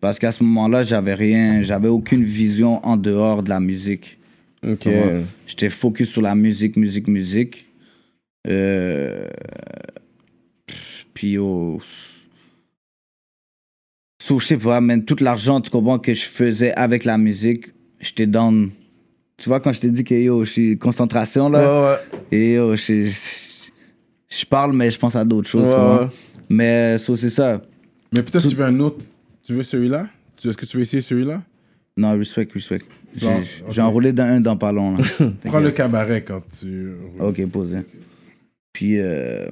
Parce 0.00 0.18
qu'à 0.18 0.32
ce 0.32 0.42
moment-là, 0.42 0.82
j'avais 0.82 1.14
rien, 1.14 1.62
j'avais 1.62 1.88
aucune 1.88 2.24
vision 2.24 2.84
en 2.86 2.96
dehors 2.96 3.42
de 3.42 3.50
la 3.50 3.60
musique. 3.60 4.18
Ok. 4.66 4.86
Ouais. 4.86 5.24
J'étais 5.46 5.68
focus 5.68 6.10
sur 6.10 6.22
la 6.22 6.34
musique, 6.34 6.76
musique, 6.76 7.06
musique. 7.06 7.66
Euh... 8.46 9.28
Puis, 11.12 11.36
oh... 11.36 11.80
So, 14.20 14.38
je 14.38 14.46
sais 14.46 14.56
pas, 14.56 14.80
mais 14.80 15.00
tout 15.02 15.16
l'argent, 15.20 15.60
tu 15.60 15.70
comprends, 15.70 15.98
que 15.98 16.12
je 16.12 16.24
faisais 16.24 16.72
avec 16.74 17.04
la 17.04 17.18
musique, 17.18 17.66
j'étais 18.00 18.26
dans... 18.26 18.68
Tu 19.36 19.48
vois, 19.48 19.60
quand 19.60 19.72
je 19.72 19.80
t'ai 19.80 19.90
dit 19.90 20.02
que, 20.02 20.14
yo, 20.14 20.44
je 20.44 20.50
suis 20.50 20.78
concentration, 20.78 21.48
là, 21.48 21.60
Ouais, 21.60 22.18
ouais. 22.32 22.36
et 22.36 22.52
yo, 22.54 22.74
je, 22.74 23.04
je, 23.04 23.70
je 24.28 24.44
parle, 24.46 24.72
mais 24.72 24.90
je 24.90 24.98
pense 24.98 25.14
à 25.14 25.24
d'autres 25.24 25.48
choses, 25.48 25.66
Ouais, 25.66 25.70
tu 25.72 25.76
comprends? 25.76 25.98
ouais. 26.00 26.08
Mais, 26.48 26.98
so, 26.98 27.14
c'est 27.14 27.30
ça. 27.30 27.62
Mais 28.12 28.22
peut-être 28.22 28.48
tu 28.48 28.54
veux 28.56 28.64
un 28.64 28.80
autre. 28.80 29.04
Tu 29.44 29.52
veux 29.52 29.62
celui-là? 29.62 30.08
Est-ce 30.44 30.56
que 30.56 30.66
tu 30.66 30.76
veux 30.78 30.82
essayer 30.82 31.00
celui-là? 31.02 31.42
Non, 31.96 32.16
respect, 32.18 32.48
respect. 32.52 32.82
J'ai 33.70 33.80
enroulé 33.80 34.12
dans 34.12 34.24
un 34.24 34.40
dans 34.40 34.56
pas 34.56 34.72
long, 34.72 34.96
là. 34.96 35.04
Prends 35.44 35.60
le 35.60 35.70
cabaret 35.70 36.22
quand 36.22 36.42
tu... 36.58 36.90
Ok, 37.20 37.44
posé. 37.46 37.78
Puis, 38.72 38.98
euh, 38.98 39.46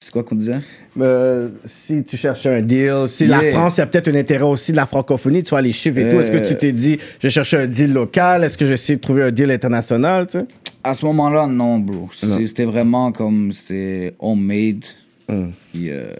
c'est 0.00 0.12
quoi 0.12 0.22
qu'on 0.22 0.34
disait? 0.36 0.60
Euh, 1.00 1.48
si 1.64 2.04
tu 2.04 2.16
cherchais 2.16 2.54
un 2.54 2.62
deal, 2.62 3.04
si 3.08 3.26
la. 3.26 3.40
France, 3.52 3.76
il 3.76 3.80
y 3.80 3.82
a 3.82 3.86
peut-être 3.86 4.08
un 4.08 4.14
intérêt 4.14 4.44
aussi 4.44 4.72
de 4.72 4.76
la 4.76 4.86
francophonie, 4.86 5.42
tu 5.42 5.50
vois, 5.50 5.62
les 5.62 5.72
chiffres 5.72 5.98
et 5.98 6.08
tout. 6.10 6.20
Est-ce 6.20 6.30
que 6.30 6.36
Euh. 6.36 6.46
tu 6.48 6.56
t'es 6.56 6.72
dit, 6.72 6.98
je 7.22 7.28
cherchais 7.28 7.56
un 7.56 7.66
deal 7.66 7.92
local? 7.92 8.44
Est-ce 8.44 8.58
que 8.58 8.66
j'essaie 8.66 8.96
de 8.96 9.00
trouver 9.00 9.22
un 9.24 9.30
deal 9.32 9.50
international, 9.50 10.26
tu 10.26 10.38
sais? 10.38 10.44
À 10.84 10.94
ce 10.94 11.04
moment-là, 11.06 11.46
non, 11.46 11.78
bro. 11.78 12.08
C'était 12.12 12.66
vraiment 12.66 13.10
comme, 13.10 13.50
c'était 13.52 14.14
homemade. 14.20 14.84
Mm. 15.28 15.46
Puis, 15.72 15.90
euh, 15.90 16.12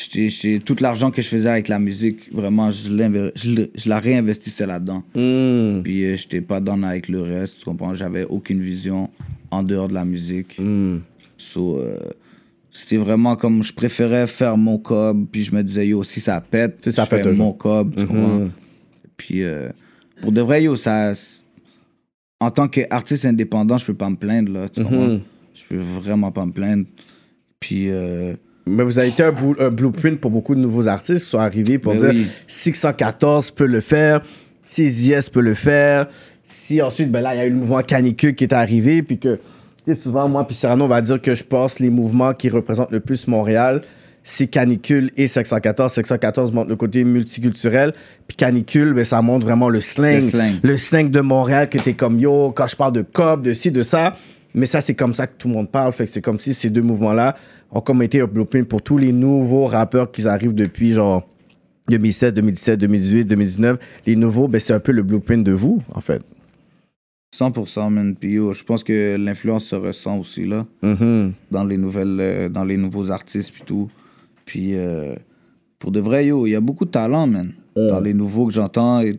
j'étais- 0.00 0.30
j'étais- 0.30 0.58
tout 0.64 0.76
l'argent 0.80 1.10
que 1.10 1.20
je 1.20 1.28
faisais 1.28 1.50
avec 1.50 1.68
la 1.68 1.78
musique, 1.78 2.32
vraiment, 2.32 2.70
je, 2.70 2.88
je, 3.34 3.66
je 3.74 3.88
la 3.88 3.98
réinvestissais 4.00 4.66
là-dedans. 4.66 5.02
Mm. 5.14 5.82
Puis, 5.82 6.04
euh, 6.04 6.16
j'étais 6.16 6.40
pas 6.40 6.60
dans 6.60 6.82
avec 6.84 7.08
le 7.08 7.20
reste, 7.20 7.58
tu 7.58 7.64
comprends? 7.66 7.92
J'avais 7.92 8.24
aucune 8.24 8.60
vision 8.62 9.10
en 9.50 9.62
dehors 9.62 9.88
de 9.88 9.94
la 9.94 10.04
musique. 10.06 10.58
Mm. 10.58 10.98
So, 11.54 11.78
euh, 11.78 11.96
c'était 12.70 12.96
vraiment 12.96 13.36
comme 13.36 13.62
je 13.62 13.72
préférais 13.72 14.26
faire 14.26 14.56
mon 14.56 14.78
cob, 14.78 15.26
puis 15.30 15.44
je 15.44 15.54
me 15.54 15.62
disais, 15.62 15.86
yo, 15.86 16.02
si 16.02 16.20
ça 16.20 16.40
pète, 16.40 16.78
Si 16.82 16.92
ça 16.92 17.04
je 17.04 17.08
fais 17.08 17.22
pète, 17.22 17.36
mon 17.36 17.52
cob, 17.52 17.94
tu 17.94 18.02
Mhm. 18.02 18.06
comprends? 18.08 18.48
Puis, 19.16 19.42
euh, 19.44 19.68
pour 20.20 20.32
de 20.32 20.40
vrai, 20.40 20.64
yo, 20.64 20.74
ça. 20.76 21.12
En 22.40 22.50
tant 22.50 22.66
qu'artiste 22.68 23.24
indépendant, 23.24 23.78
je 23.78 23.86
peux 23.86 23.94
pas 23.94 24.10
me 24.10 24.16
plaindre, 24.16 24.52
là, 24.52 24.68
tu 24.68 24.82
comprends? 24.82 25.06
Mhm. 25.08 25.20
Je 25.54 25.62
peux 25.68 25.78
vraiment 25.80 26.32
pas 26.32 26.44
me 26.44 26.52
plaindre. 26.52 26.84
Puis, 27.60 27.88
euh, 27.88 28.34
Mais 28.66 28.82
vous 28.82 28.98
avez 28.98 29.08
été 29.08 29.22
un, 29.22 29.30
blu- 29.30 29.56
un 29.60 29.70
blueprint 29.70 30.18
pour 30.18 30.30
beaucoup 30.32 30.54
de 30.54 30.60
nouveaux 30.60 30.88
artistes 30.88 31.24
qui 31.24 31.30
sont 31.30 31.38
arrivés 31.38 31.78
pour 31.78 31.92
Mais 31.92 31.98
dire 32.00 32.10
oui. 32.14 32.26
614 32.48 33.50
peut 33.52 33.66
le 33.66 33.80
faire, 33.80 34.22
6 34.68 35.30
peut 35.30 35.40
le 35.42 35.54
faire. 35.54 36.08
Si 36.42 36.82
ensuite, 36.82 37.10
ben 37.12 37.20
là, 37.20 37.34
il 37.34 37.38
y 37.38 37.40
a 37.40 37.46
eu 37.46 37.50
le 37.50 37.56
mouvement 37.56 37.82
canicule 37.82 38.34
qui 38.34 38.44
est 38.44 38.52
arrivé, 38.52 39.02
puis 39.02 39.18
que, 39.18 39.38
souvent, 39.94 40.28
moi, 40.28 40.46
puis 40.46 40.56
Cyrano, 40.56 40.84
on 40.84 40.88
va 40.88 41.02
dire 41.02 41.20
que 41.20 41.34
je 41.34 41.44
pense 41.44 41.78
les 41.78 41.90
mouvements 41.90 42.32
qui 42.32 42.48
représentent 42.48 42.90
le 42.90 43.00
plus 43.00 43.28
Montréal, 43.28 43.82
c'est 44.22 44.46
canicule 44.46 45.10
et 45.16 45.28
614. 45.28 45.92
614 45.92 46.52
montre 46.52 46.70
le 46.70 46.76
côté 46.76 47.04
multiculturel, 47.04 47.92
puis 48.26 48.36
canicule, 48.36 48.94
ben, 48.94 49.04
ça 49.04 49.20
montre 49.20 49.46
vraiment 49.46 49.68
le 49.68 49.82
slang. 49.82 50.22
Le 50.24 50.30
slang. 50.30 50.54
Le 50.62 50.78
slang 50.78 51.10
de 51.10 51.20
Montréal 51.20 51.68
qui 51.68 51.76
était 51.76 51.92
comme 51.92 52.18
yo, 52.18 52.50
quand 52.52 52.66
je 52.66 52.76
parle 52.76 52.94
de 52.94 53.02
cop, 53.02 53.42
de 53.42 53.52
ci, 53.52 53.70
de 53.70 53.82
ça. 53.82 54.16
Mais 54.54 54.66
ça, 54.66 54.80
c'est 54.80 54.94
comme 54.94 55.14
ça 55.14 55.26
que 55.26 55.32
tout 55.36 55.48
le 55.48 55.54
monde 55.54 55.70
parle. 55.70 55.92
Fait 55.92 56.06
que 56.06 56.10
c'est 56.10 56.22
comme 56.22 56.40
si 56.40 56.54
ces 56.54 56.70
deux 56.70 56.80
mouvements-là 56.80 57.36
ont 57.70 57.80
comme 57.80 58.02
été 58.02 58.20
un 58.20 58.26
blueprint 58.26 58.66
pour 58.66 58.82
tous 58.82 58.98
les 58.98 59.12
nouveaux 59.12 59.66
rappeurs 59.66 60.10
qui 60.10 60.26
arrivent 60.26 60.54
depuis 60.54 60.92
genre 60.92 61.28
2016, 61.88 62.32
2017, 62.32 62.78
2018, 62.80 63.24
2019. 63.24 63.78
Les 64.06 64.16
nouveaux, 64.16 64.48
ben, 64.48 64.60
c'est 64.60 64.72
un 64.72 64.80
peu 64.80 64.92
le 64.92 65.02
blueprint 65.02 65.44
de 65.44 65.52
vous, 65.52 65.82
en 65.92 66.00
fait. 66.00 66.22
100%, 67.38 67.90
man. 67.90 68.14
Puis 68.14 68.32
yo, 68.32 68.52
je 68.52 68.62
pense 68.62 68.84
que 68.84 69.16
l'influence 69.18 69.64
se 69.66 69.74
ressent 69.74 70.18
aussi, 70.18 70.44
là, 70.46 70.66
Mhm. 70.82 71.32
dans 71.50 71.64
les 71.64 71.76
nouvelles, 71.76 72.18
euh, 72.20 72.48
dans 72.48 72.64
les 72.64 72.76
nouveaux 72.76 73.10
artistes, 73.10 73.52
puis 73.52 73.62
tout. 73.66 73.90
Puis, 74.44 74.74
euh, 74.76 75.14
pour 75.78 75.90
de 75.90 76.00
vrai, 76.00 76.26
yo, 76.26 76.46
il 76.46 76.50
y 76.50 76.54
a 76.54 76.60
beaucoup 76.60 76.84
de 76.84 76.90
talent, 76.90 77.26
man. 77.26 77.52
Dans 77.76 77.98
les 78.00 78.14
nouveaux 78.14 78.46
que 78.46 78.52
j'entends, 78.52 79.00
il 79.00 79.18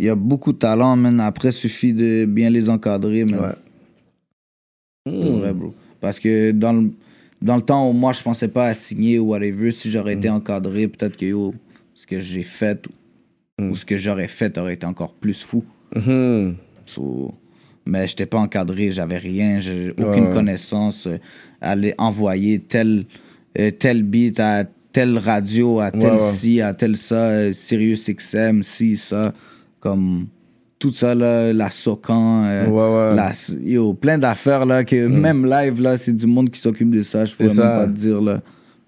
y 0.00 0.08
a 0.08 0.16
beaucoup 0.16 0.52
de 0.52 0.58
talent, 0.58 0.96
man. 0.96 1.20
Après, 1.20 1.52
suffit 1.52 1.92
de 1.92 2.24
bien 2.24 2.50
les 2.50 2.68
encadrer, 2.68 3.24
man. 3.26 3.40
Ouais. 5.06 5.12
Pour 5.22 5.38
vrai, 5.38 5.52
bro. 5.52 5.72
Parce 6.00 6.18
que 6.18 6.50
dans 6.50 6.72
le, 6.72 6.90
dans 7.40 7.56
le 7.56 7.62
temps 7.62 7.88
où 7.88 7.92
moi, 7.92 8.12
je 8.12 8.22
pensais 8.22 8.48
pas 8.48 8.66
à 8.66 8.74
signer 8.74 9.18
ou 9.18 9.28
whatever, 9.28 9.70
si 9.70 9.90
j'aurais 9.90 10.14
été 10.14 10.28
encadré, 10.28 10.88
peut-être 10.88 11.16
que 11.16 11.26
yo, 11.26 11.54
ce 11.94 12.06
que 12.06 12.18
j'ai 12.20 12.42
fait 12.42 12.84
ou, 13.58 13.64
ou 13.70 13.76
ce 13.76 13.84
que 13.84 13.96
j'aurais 13.96 14.28
fait 14.28 14.56
aurait 14.58 14.74
été 14.74 14.86
encore 14.86 15.12
plus 15.12 15.42
fou. 15.42 15.62
Mhm. 15.94 16.56
So, 16.94 17.32
mais 17.86 18.06
j'étais 18.08 18.26
pas 18.26 18.38
encadré, 18.38 18.90
j'avais 18.90 19.18
rien, 19.18 19.60
j'ai 19.60 19.90
aucune 19.92 20.26
Ouais. 20.26 20.32
connaissance. 20.32 21.06
euh, 21.06 21.18
aller 21.60 21.94
envoyer 21.98 22.58
tel, 22.58 23.04
euh, 23.58 23.70
tel 23.70 24.02
beat 24.02 24.40
à 24.40 24.64
telle 24.92 25.18
radio, 25.18 25.80
à 25.80 25.90
tel 25.90 26.14
Ouais, 26.14 26.20
ouais. 26.20 26.32
ci, 26.32 26.60
à 26.60 26.72
tel 26.74 26.96
ça, 26.96 27.14
euh, 27.14 27.52
Sirius 27.52 28.08
XM, 28.10 28.62
ci, 28.62 28.96
ça. 28.96 29.32
Comme 29.80 30.26
tout 30.78 30.92
ça, 30.92 31.14
là, 31.14 31.52
la 31.52 31.70
Socan, 31.70 32.42
euh, 32.44 33.14
la- 33.14 33.32
yo, 33.62 33.92
plein 33.94 34.16
d'affaires, 34.18 34.64
là, 34.66 34.82
que 34.84 35.06
même 35.06 35.44
live, 35.44 35.80
là, 35.82 35.96
c'est 35.98 36.12
du 36.14 36.26
monde 36.26 36.48
qui 36.50 36.58
s'occupe 36.60 36.90
de 36.90 37.02
ça, 37.02 37.24
je 37.26 37.34
pourrais 37.34 37.48
même 37.48 37.56
ça. 37.56 37.76
pas 37.76 37.86
te 37.86 37.92
dire, 37.92 38.20
là. 38.20 38.40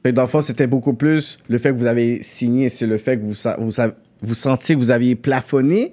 Fait 0.03 0.13
dans 0.13 0.23
le 0.23 0.29
fond, 0.29 0.41
c'était 0.41 0.67
beaucoup 0.67 0.95
plus 0.95 1.39
le 1.49 1.59
fait 1.59 1.71
que 1.73 1.79
vous 1.79 1.87
avez 1.87 2.23
signé, 2.23 2.69
c'est 2.69 2.87
le 2.87 2.99
fait 2.99 3.19
que 3.19 3.23
vous, 3.25 3.35
vous 4.23 4.35
sentiez 4.35 4.75
que 4.75 4.81
vous 4.81 4.91
aviez 4.91 5.15
plafonné 5.15 5.93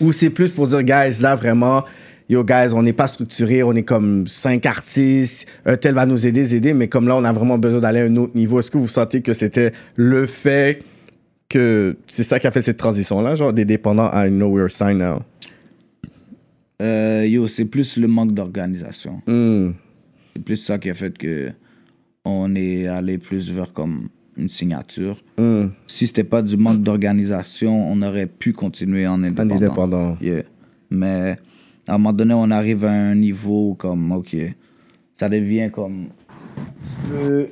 ou 0.00 0.12
c'est 0.12 0.30
plus 0.30 0.50
pour 0.50 0.66
dire, 0.66 0.82
guys, 0.82 1.20
là 1.20 1.34
vraiment, 1.34 1.84
yo, 2.28 2.44
guys, 2.44 2.72
on 2.72 2.82
n'est 2.82 2.92
pas 2.92 3.06
structuré, 3.06 3.62
on 3.62 3.72
est 3.72 3.82
comme 3.82 4.26
cinq 4.26 4.66
artistes, 4.66 5.46
un 5.66 5.76
tel 5.76 5.94
va 5.94 6.06
nous 6.06 6.26
aider, 6.26 6.54
aider, 6.54 6.72
mais 6.72 6.88
comme 6.88 7.08
là, 7.08 7.16
on 7.16 7.24
a 7.24 7.32
vraiment 7.32 7.58
besoin 7.58 7.80
d'aller 7.80 8.00
à 8.00 8.04
un 8.04 8.16
autre 8.16 8.36
niveau. 8.36 8.58
Est-ce 8.58 8.70
que 8.70 8.78
vous 8.78 8.88
sentez 8.88 9.20
que 9.20 9.32
c'était 9.32 9.72
le 9.96 10.26
fait 10.26 10.82
que 11.48 11.96
c'est 12.06 12.22
ça 12.22 12.38
qui 12.38 12.46
a 12.46 12.50
fait 12.50 12.62
cette 12.62 12.76
transition-là, 12.76 13.34
genre 13.34 13.52
des 13.52 13.64
dépendants 13.64 14.08
à 14.08 14.28
Know 14.28 14.48
We're 14.48 14.70
Sign 14.70 14.98
Now? 14.98 15.22
Euh, 16.80 17.26
yo, 17.26 17.46
c'est 17.48 17.66
plus 17.66 17.96
le 17.96 18.08
manque 18.08 18.32
d'organisation. 18.32 19.20
Hmm. 19.26 19.72
C'est 20.34 20.42
plus 20.42 20.56
ça 20.56 20.78
qui 20.78 20.88
a 20.88 20.94
fait 20.94 21.16
que 21.18 21.50
on 22.24 22.54
est 22.54 22.86
allé 22.86 23.18
plus 23.18 23.50
vers 23.50 23.72
comme 23.72 24.08
une 24.36 24.48
signature. 24.48 25.18
Hmm. 25.38 25.66
Si 25.86 26.06
c'était 26.06 26.24
pas 26.24 26.42
du 26.42 26.56
manque 26.56 26.82
d'organisation, 26.82 27.90
on 27.90 28.00
aurait 28.02 28.26
pu 28.26 28.52
continuer 28.52 29.06
en 29.06 29.22
indépendant. 29.22 29.56
indépendant. 29.56 30.16
Yeah. 30.20 30.42
Mais 30.90 31.36
à 31.86 31.94
un 31.94 31.98
moment 31.98 32.12
donné, 32.12 32.34
on 32.34 32.50
arrive 32.50 32.84
à 32.84 32.90
un 32.92 33.14
niveau 33.14 33.74
comme, 33.74 34.12
OK, 34.12 34.36
ça 35.14 35.28
devient 35.28 35.70
comme 35.72 36.06
un 36.56 37.08
peu 37.10 37.46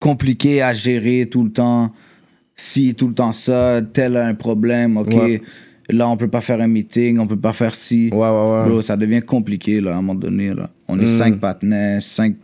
compliqué 0.00 0.62
à 0.62 0.72
gérer 0.72 1.28
tout 1.30 1.44
le 1.44 1.50
temps. 1.52 1.92
Si 2.56 2.94
tout 2.94 3.08
le 3.08 3.14
temps 3.14 3.32
ça, 3.32 3.80
tel 3.92 4.16
a 4.16 4.26
un 4.26 4.34
problème, 4.34 4.96
OK, 4.96 5.12
Ouais. 5.14 5.42
là, 5.90 6.08
on 6.08 6.16
peut 6.16 6.28
pas 6.28 6.40
faire 6.40 6.60
un 6.60 6.68
meeting, 6.68 7.18
on 7.18 7.26
peut 7.26 7.36
pas 7.38 7.52
faire 7.52 7.74
ci. 7.74 8.10
Ouais, 8.12 8.18
ouais, 8.18 8.26
ouais. 8.28 8.68
Bro, 8.68 8.82
ça 8.82 8.96
devient 8.96 9.22
compliqué, 9.22 9.80
là, 9.80 9.90
à 9.94 9.94
un 9.94 10.02
moment 10.02 10.14
donné, 10.14 10.54
là. 10.54 10.70
On 10.86 10.98
est 11.00 11.04
Mm. 11.04 11.18
cinq 11.18 11.40
partenaires, 11.40 12.02
cinq 12.02 12.36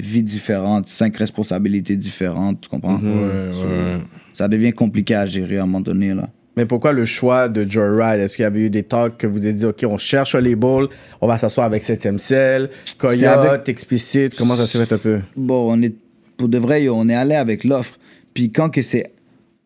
vies 0.00 0.22
différentes, 0.22 0.88
cinq 0.88 1.16
responsabilités 1.16 1.96
différentes, 1.96 2.62
tu 2.62 2.68
comprends? 2.68 2.96
Ouais, 2.96 3.52
So, 3.52 3.66
ouais. 3.68 3.98
Ça 4.32 4.48
devient 4.48 4.72
compliqué 4.72 5.14
à 5.14 5.26
gérer 5.26 5.58
à 5.58 5.62
un 5.62 5.66
moment 5.66 5.80
donné, 5.80 6.14
là. 6.14 6.28
Mais 6.56 6.66
pourquoi 6.66 6.92
le 6.92 7.04
choix 7.06 7.48
de 7.48 7.68
Joyride? 7.70 8.20
Est-ce 8.20 8.36
qu'il 8.36 8.42
y 8.42 8.46
avait 8.46 8.60
eu 8.60 8.70
des 8.70 8.82
talks 8.82 9.16
que 9.16 9.26
vous 9.26 9.38
avez 9.44 9.54
dit, 9.54 9.64
OK, 9.64 9.84
on 9.88 9.96
cherche 9.96 10.34
un 10.34 10.40
label, 10.40 10.88
on 11.20 11.26
va 11.26 11.38
s'asseoir 11.38 11.66
avec 11.66 11.82
7ème 11.82 12.18
Cell, 12.18 12.68
Coyote, 12.98 13.18
C'est 13.20 13.26
avec- 13.26 13.68
Explicit, 13.68 14.34
comment 14.36 14.56
ça 14.56 14.66
s'est 14.66 14.84
fait 14.84 14.92
un 14.94 14.98
peu? 14.98 15.20
Bon, 15.36 15.72
on 15.72 15.80
est, 15.82 15.94
pour 16.36 16.48
de 16.48 16.58
vrai, 16.58 16.86
on 16.90 17.08
est 17.08 17.14
allé 17.14 17.34
avec 17.36 17.64
l'offre. 17.64 17.98
Puis 18.34 18.50
quand 18.50 18.68
que 18.70 18.82
c'est. 18.82 19.04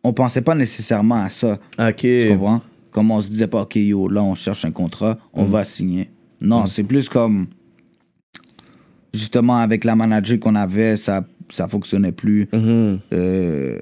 On 0.03 0.13
pensait 0.13 0.41
pas 0.41 0.55
nécessairement 0.55 1.23
à 1.25 1.29
ça. 1.29 1.59
OK. 1.79 1.95
Tu 1.97 2.27
comprends? 2.29 2.61
Comme 2.91 3.11
on 3.11 3.19
se 3.19 3.29
disait 3.29 3.47
pas, 3.47 3.61
OK, 3.63 3.75
yo, 3.75 4.07
là, 4.07 4.23
on 4.23 4.35
cherche 4.35 4.63
un 4.63 4.71
contrat, 4.71 5.17
on 5.33 5.43
va 5.43 5.65
signer. 5.65 6.09
Non, 6.39 6.65
c'est 6.67 6.83
plus 6.83 7.09
comme. 7.09 7.47
Justement, 9.13 9.57
avec 9.57 9.83
la 9.83 9.95
manager 9.95 10.39
qu'on 10.39 10.55
avait, 10.55 10.95
ça, 10.97 11.25
ça 11.49 11.67
fonctionnait 11.67 12.11
plus. 12.11 12.47
Mhm. 12.53 12.99
Euh, 13.13 13.79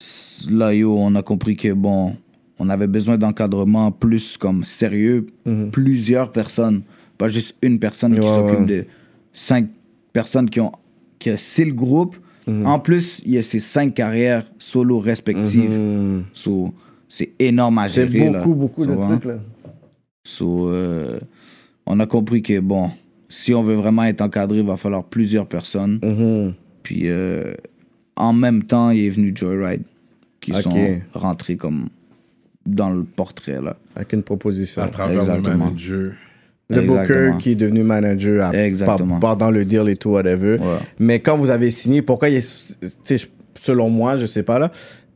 s- 0.00 0.46
là, 0.50 0.74
yo, 0.74 0.96
on 0.98 1.14
a 1.14 1.22
compris 1.22 1.56
que, 1.56 1.72
bon, 1.72 2.16
on 2.58 2.68
avait 2.68 2.86
besoin 2.86 3.16
d'encadrement 3.18 3.90
plus 3.92 4.36
comme 4.36 4.64
sérieux. 4.64 5.26
Plusieurs 5.72 6.32
personnes, 6.32 6.82
pas 7.18 7.28
juste 7.28 7.54
une 7.62 7.78
personne 7.78 8.14
qui 8.18 8.26
s'occupe 8.26 8.60
ouais. 8.60 8.66
de 8.66 8.84
cinq 9.32 9.68
personnes 10.12 10.50
qui 10.50 10.60
ont. 10.60 10.72
que 11.18 11.36
c'est 11.36 11.64
le 11.64 11.72
groupe. 11.72 12.16
En 12.64 12.78
plus, 12.78 13.20
il 13.24 13.32
y 13.32 13.38
a 13.38 13.42
ces 13.42 13.58
cinq 13.58 13.94
carrières 13.94 14.44
solo 14.58 15.00
respectives. 15.00 15.70
Mhm. 15.70 16.24
So, 16.32 16.72
c'est 17.08 17.30
énorme 17.38 17.78
à 17.78 17.88
gérer. 17.88 18.30
là. 18.30 18.42
beaucoup, 18.44 18.54
beaucoup 18.54 18.84
Tu 18.84 18.90
de 18.92 18.96
trucs, 18.96 19.24
là. 19.24 19.38
So, 20.24 20.68
euh, 20.68 21.18
on 21.86 21.98
a 22.00 22.06
compris 22.06 22.42
que, 22.42 22.60
bon, 22.60 22.90
si 23.28 23.54
on 23.54 23.62
veut 23.62 23.74
vraiment 23.74 24.04
être 24.04 24.20
encadré, 24.20 24.58
il 24.58 24.66
va 24.66 24.76
falloir 24.76 25.04
plusieurs 25.04 25.46
personnes. 25.46 25.98
Mhm. 26.02 26.54
Puis, 26.82 27.02
euh, 27.04 27.54
en 28.16 28.32
même 28.32 28.62
temps, 28.64 28.90
il 28.90 29.04
est 29.06 29.10
venu 29.10 29.32
Joyride, 29.34 29.82
qui 30.40 30.52
Ok. 30.52 30.62
sont 30.62 31.00
rentrés 31.12 31.56
comme 31.56 31.88
dans 32.64 32.90
le 32.90 33.04
portrait, 33.04 33.60
là. 33.60 33.76
Avec 33.94 34.12
une 34.12 34.22
proposition. 34.22 34.82
À 34.82 34.88
travers 34.88 35.20
Exactement. 35.20 35.48
le 35.52 35.56
manager. 35.58 36.12
Le 36.68 36.82
booker 36.82 37.32
qui 37.38 37.52
est 37.52 37.54
devenu 37.54 37.84
manager 37.84 38.44
à, 38.44 38.52
Exactement. 38.56 39.20
par- 39.20 39.36
pendant 39.38 39.50
le 39.52 39.64
deal 39.64 39.88
et 39.88 39.96
tout, 39.96 40.10
whatever. 40.10 40.58
Ouais. 40.58 40.78
Mais 40.98 41.20
quand 41.20 41.36
vous 41.36 41.48
avez 41.50 41.70
signé, 41.70 42.02
pourquoi 42.02 42.28
il 42.28 42.42
je- 42.42 43.26
selon 43.54 43.88
moi, 43.88 44.16
je 44.16 44.26
sais 44.26 44.42
pas 44.42 44.58
là, 44.58 44.72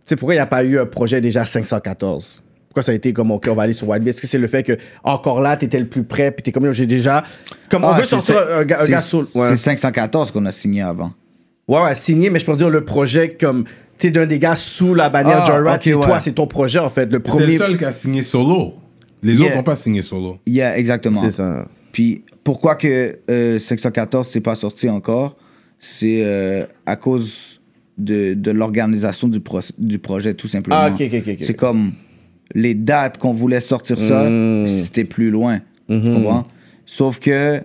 pourquoi 0.07 0.35
il 0.35 0.37
n'y 0.37 0.43
a 0.43 0.47
pas 0.47 0.63
eu 0.65 0.79
un 0.79 0.87
projet 0.87 1.21
déjà 1.21 1.45
514 1.45 2.41
Pourquoi 2.71 2.85
ça 2.85 2.93
a 2.93 2.95
été 2.95 3.13
comme, 3.13 3.33
OK, 3.33 3.49
on 3.51 3.55
va 3.55 3.65
aller 3.65 3.73
sur 3.73 3.89
Wild? 3.89 4.07
Est-ce 4.07 4.21
que 4.21 4.29
c'est 4.29 4.39
le 4.39 4.47
fait 4.47 4.63
que, 4.63 4.79
encore 5.03 5.41
là, 5.41 5.57
tu 5.57 5.65
étais 5.65 5.81
le 5.81 5.87
plus 5.89 6.05
près, 6.05 6.31
puis 6.31 6.45
tu 6.45 6.51
es 6.51 6.53
comme, 6.53 6.71
j'ai 6.71 6.87
déjà. 6.87 7.25
Comme, 7.69 7.83
on 7.83 7.93
veut 7.93 8.05
sortir 8.05 8.37
un, 8.39 8.65
gars- 8.65 8.83
un 8.83 8.85
c'est- 8.85 8.93
gars 8.93 9.01
soul. 9.01 9.27
Ouais. 9.35 9.49
C'est 9.51 9.57
514 9.57 10.31
qu'on 10.31 10.47
a 10.47 10.53
signé 10.53 10.81
avant. 10.83 11.13
ouais, 11.67 11.83
ouais, 11.83 11.95
signé, 11.97 12.31
mais 12.31 12.39
je 12.39 12.45
peux 12.47 12.55
dire 12.55 12.71
le 12.71 12.85
projet 12.85 13.31
comme, 13.41 13.65
tu 13.99 14.07
sais, 14.07 14.11
d'un 14.13 14.25
des 14.25 14.39
gars 14.39 14.55
sous 14.55 14.95
la 14.95 15.11
bannière 15.11 15.41
Ah, 15.43 15.47
Joyride, 15.47 15.81
c'est 15.83 15.95
ouais. 15.95 16.07
toi, 16.07 16.21
c'est 16.21 16.33
ton 16.33 16.47
projet, 16.47 16.79
en 16.79 16.89
fait. 16.89 17.07
Le 17.07 17.09
T'es 17.11 17.17
le 17.17 17.21
premier. 17.23 17.59
seul 17.59 17.77
qui 17.77 17.85
a 17.85 17.91
signé 17.91 18.23
solo. 18.23 18.75
Les 19.25 19.35
Yeah. 19.35 19.47
autres 19.47 19.57
n'ont 19.57 19.63
pas 19.65 19.75
signé 19.77 20.03
solo. 20.03 20.39
Yeah, 20.47 20.79
exactement. 20.79 21.21
C'est 21.21 21.33
ça. 21.33 21.67
Puis 21.91 22.25
pourquoi 22.45 22.77
que 22.77 23.19
euh, 23.29 23.59
514 23.59 24.29
c'est 24.29 24.41
pas 24.41 24.55
sorti 24.55 24.89
encore? 24.89 25.37
C'est 25.81 26.21
euh, 26.23 26.67
à 26.87 26.95
cause 26.95 27.61
de, 27.99 28.35
de 28.35 28.51
l'organisation 28.53 29.27
du, 29.27 29.41
pro- 29.41 29.59
du 29.77 29.99
projet, 29.99 30.35
tout 30.35 30.47
simplement. 30.47 30.77
Ah, 30.83 30.91
ok, 30.91 31.01
ok, 31.01 31.15
ok, 31.21 31.29
ok. 31.33 31.39
C'est 31.43 31.55
comme 31.55 31.93
les 32.55 32.75
dates 32.75 33.19
qu'on 33.19 33.33
voulait 33.33 33.61
sortir 33.61 34.01
ça, 34.01 34.29
Mm. 34.29 34.67
c'était 34.69 35.05
plus 35.05 35.31
loin. 35.31 35.61
Tu 35.89 35.95
Mhm. 35.97 36.15
comprends? 36.15 36.47
Sauf 36.87 37.19
que 37.19 37.61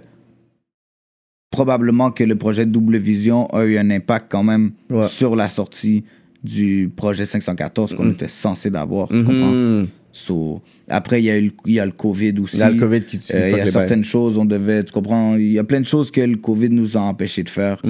probablement 1.51 2.11
que 2.11 2.23
le 2.23 2.35
projet 2.35 2.65
Double 2.65 2.97
Vision 2.97 3.47
a 3.53 3.63
eu 3.65 3.77
un 3.77 3.89
impact 3.89 4.27
quand 4.29 4.43
même 4.43 4.71
Ouais. 4.89 5.07
sur 5.07 5.35
la 5.35 5.49
sortie 5.49 6.03
du 6.43 6.91
projet 6.95 7.25
514 7.25 7.95
qu'on 7.95 8.11
était 8.11 8.27
censé 8.27 8.69
d'avoir. 8.69 9.07
Tu 9.07 9.23
comprends? 9.23 9.85
So, 10.11 10.61
après, 10.87 11.21
il 11.21 11.25
y, 11.25 11.29
a 11.29 11.39
eu 11.39 11.51
il 11.65 11.73
y 11.73 11.79
a 11.79 11.85
le 11.85 11.91
COVID 11.91 12.35
aussi. 12.39 12.55
Il 12.57 12.59
y 12.59 12.63
a 12.63 12.69
le 12.71 12.79
COVID 12.79 13.03
qui- 13.05 13.19
Euh, 13.33 13.49
Il 13.51 13.57
y 13.57 13.59
a 13.61 13.65
certaines 13.65 14.03
choses, 14.05 14.37
on 14.37 14.45
devait, 14.45 14.83
tu 14.83 14.93
comprends, 14.93 15.35
il 15.35 15.51
y 15.51 15.59
a 15.59 15.63
plein 15.65 15.81
de 15.81 15.85
choses 15.85 16.09
que 16.11 16.21
le 16.21 16.37
COVID 16.37 16.69
nous 16.69 16.95
a 16.95 17.01
empêché 17.01 17.43
de 17.43 17.49
faire 17.49 17.81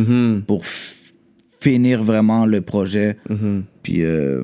pour 0.48 0.64
finir 1.60 2.04
vraiment 2.04 2.46
le 2.46 2.62
projet. 2.62 3.18
Puis, 3.84 4.04
euh, 4.04 4.42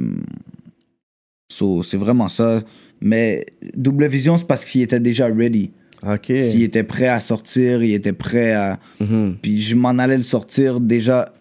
so, 1.51 1.83
c'est 1.83 1.97
vraiment 1.97 2.29
ça. 2.29 2.61
Mais 3.01 3.45
Double 3.75 4.07
Vision, 4.07 4.37
c'est 4.37 4.47
parce 4.47 4.63
qu'il 4.63 4.81
était 4.81 4.99
déjà 4.99 5.25
ready. 5.25 5.71
OK. 6.03 6.25
S'il 6.25 6.63
était 6.63 6.83
prêt 6.83 7.07
à 7.07 7.19
sortir, 7.19 7.83
il 7.83 7.93
était 7.93 8.13
prêt 8.13 8.53
à. 8.53 8.79
Mhm. 8.99 9.37
Puis 9.41 9.59
je 9.59 9.75
m'en 9.75 9.89
allais 9.89 10.17
le 10.17 10.23
sortir 10.23 10.79
déjà 10.79 11.33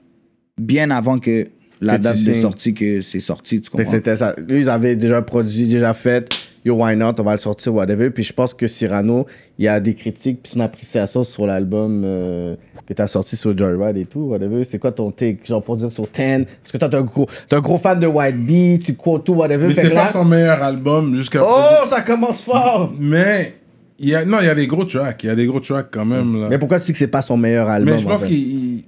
bien 0.58 0.90
avant 0.90 1.18
que 1.18 1.46
la 1.80 1.96
Que 1.96 2.02
date 2.02 2.24
de 2.24 2.32
sortie, 2.34 2.74
que 2.74 3.00
c'est 3.00 3.20
sorti, 3.20 3.60
tu 3.60 3.70
comprends? 3.70 3.90
c'était 3.90 4.16
ça. 4.16 4.34
Lui, 4.48 4.60
ils 4.60 4.68
avaient 4.68 4.96
déjà 4.96 5.22
produit, 5.22 5.66
déjà 5.66 5.94
fait. 5.94 6.28
Yo, 6.64 6.74
why 6.74 6.94
not? 6.96 7.14
On 7.18 7.22
va 7.22 7.32
le 7.32 7.38
sortir, 7.38 7.74
whatever. 7.74 8.10
Puis 8.10 8.24
je 8.24 8.32
pense 8.32 8.52
que 8.52 8.66
Cyrano, 8.66 9.26
il 9.58 9.64
y 9.64 9.68
a 9.68 9.80
des 9.80 9.94
critiques, 9.94 10.42
puis 10.42 10.52
son 10.52 10.60
appréciation 10.60 11.24
sur 11.24 11.46
l'album 11.46 12.02
euh, 12.04 12.56
que 12.86 12.92
t'as 12.92 13.06
sorti 13.06 13.36
sur 13.36 13.56
Joyride 13.56 13.96
et 13.96 14.04
tout, 14.04 14.20
whatever. 14.20 14.64
C'est 14.64 14.78
quoi 14.78 14.92
ton 14.92 15.10
take? 15.10 15.38
Genre 15.44 15.62
pour 15.62 15.76
dire 15.76 15.90
sur 15.90 16.04
10? 16.04 16.12
Parce 16.12 16.72
que 16.72 16.78
toi, 16.78 16.88
t'es 16.88 16.96
un 16.96 17.02
gros, 17.02 17.26
t'es 17.48 17.56
un 17.56 17.60
gros 17.60 17.78
fan 17.78 17.98
de 17.98 18.06
White 18.06 18.44
Bee, 18.44 18.78
tu 18.78 18.94
quotes 18.94 19.24
tout, 19.24 19.34
whatever. 19.34 19.68
Mais 19.68 19.74
c'est 19.74 19.90
pas 19.90 20.08
son 20.08 20.24
meilleur 20.24 20.62
album 20.62 21.14
jusqu'à 21.14 21.40
Oh, 21.42 21.86
ça 21.88 22.02
commence 22.02 22.42
fort! 22.42 22.92
Mais 22.98 23.54
il 23.98 24.08
y 24.08 24.14
a, 24.14 24.24
non, 24.24 24.38
il 24.40 24.46
y 24.46 24.48
a 24.48 24.54
des 24.54 24.66
gros 24.66 24.84
tracks. 24.84 25.22
Il 25.22 25.26
y 25.26 25.30
a 25.30 25.34
des 25.34 25.46
gros 25.46 25.60
tracks 25.60 25.88
quand 25.90 26.06
même. 26.06 26.40
Là. 26.40 26.48
Mais 26.48 26.58
pourquoi 26.58 26.80
tu 26.80 26.86
dis 26.86 26.92
que 26.92 26.98
c'est 26.98 27.06
pas 27.06 27.22
son 27.22 27.36
meilleur 27.36 27.68
album 27.68 27.94
Mais 27.94 28.00
je 28.00 28.06
en 28.06 28.08
pense 28.08 28.24
qu'il. 28.24 28.82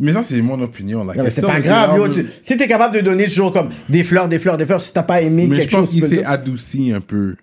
Mais 0.00 0.12
ça, 0.12 0.22
c'est 0.22 0.40
mon 0.42 0.60
opinion. 0.62 1.04
La 1.04 1.14
Non, 1.14 1.24
mais 1.24 1.30
c'est 1.30 1.42
pas 1.42 1.60
grave, 1.60 1.96
yo. 1.96 2.08
tu- 2.08 2.26
Si 2.42 2.56
t'es 2.56 2.68
capable 2.68 2.94
de 2.94 3.00
donner 3.00 3.24
toujours 3.24 3.52
comme 3.52 3.70
des 3.88 4.04
fleurs, 4.04 4.28
des 4.28 4.38
fleurs, 4.38 4.56
des 4.56 4.64
fleurs, 4.64 4.80
si 4.80 4.92
t'as 4.92 5.02
pas 5.02 5.20
aimé 5.22 5.46
Mais 5.48 5.56
je 5.56 5.60
quelque 5.62 5.70
pense 5.72 5.80
chose, 5.86 5.90
qu'il 5.90 6.02
tu 6.02 6.08
peux 6.08 6.14
s'est 6.14 6.20
dire- 6.22 6.30
adouci 6.30 6.92
un 6.92 7.00
peu 7.00 7.34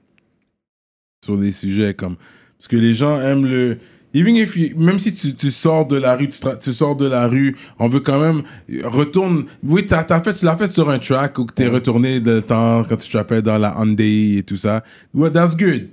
sur 1.24 1.38
des 1.38 1.52
sujets 1.52 1.94
comme. 1.94 2.16
Parce 2.58 2.68
que 2.70 2.78
les 2.78 2.94
gens 2.94 3.20
aiment 3.20 3.46
le. 3.46 3.78
Even 4.14 4.38
if 4.38 4.56
you- 4.56 4.78
même 4.78 4.98
si 5.00 5.14
tu, 5.14 5.36
tu 5.36 5.52
sors 5.52 5.86
de 5.86 5.98
la 5.98 6.16
rue, 6.16 6.30
tu, 6.30 6.72
sors 6.72 6.96
de 6.96 7.06
la 7.06 7.28
rue, 7.28 7.58
on 7.80 7.90
veut 7.90 8.00
quand 8.00 8.20
même 8.22 8.44
retourne. 8.86 9.44
Oui, 9.62 9.86
t'as, 9.86 10.06
t'as 10.06 10.22
fait, 10.22 10.34
tu 10.34 10.46
l'as 10.46 10.56
fait 10.56 10.70
sur 10.72 10.90
un 10.90 11.00
track 11.00 11.38
où 11.38 11.44
que 11.46 11.54
t'es 11.54 11.68
retourné 11.68 12.22
de 12.22 12.40
temps 12.40 12.86
quand 12.88 12.96
tu 12.96 13.10
trappais 13.10 13.42
dans 13.42 13.58
la 13.58 13.76
Hyundai 13.78 14.38
et 14.38 14.44
tout 14.44 14.56
ça. 14.56 14.86
Ouais, 15.14 15.30
that's 15.30 15.58
good. 15.58 15.90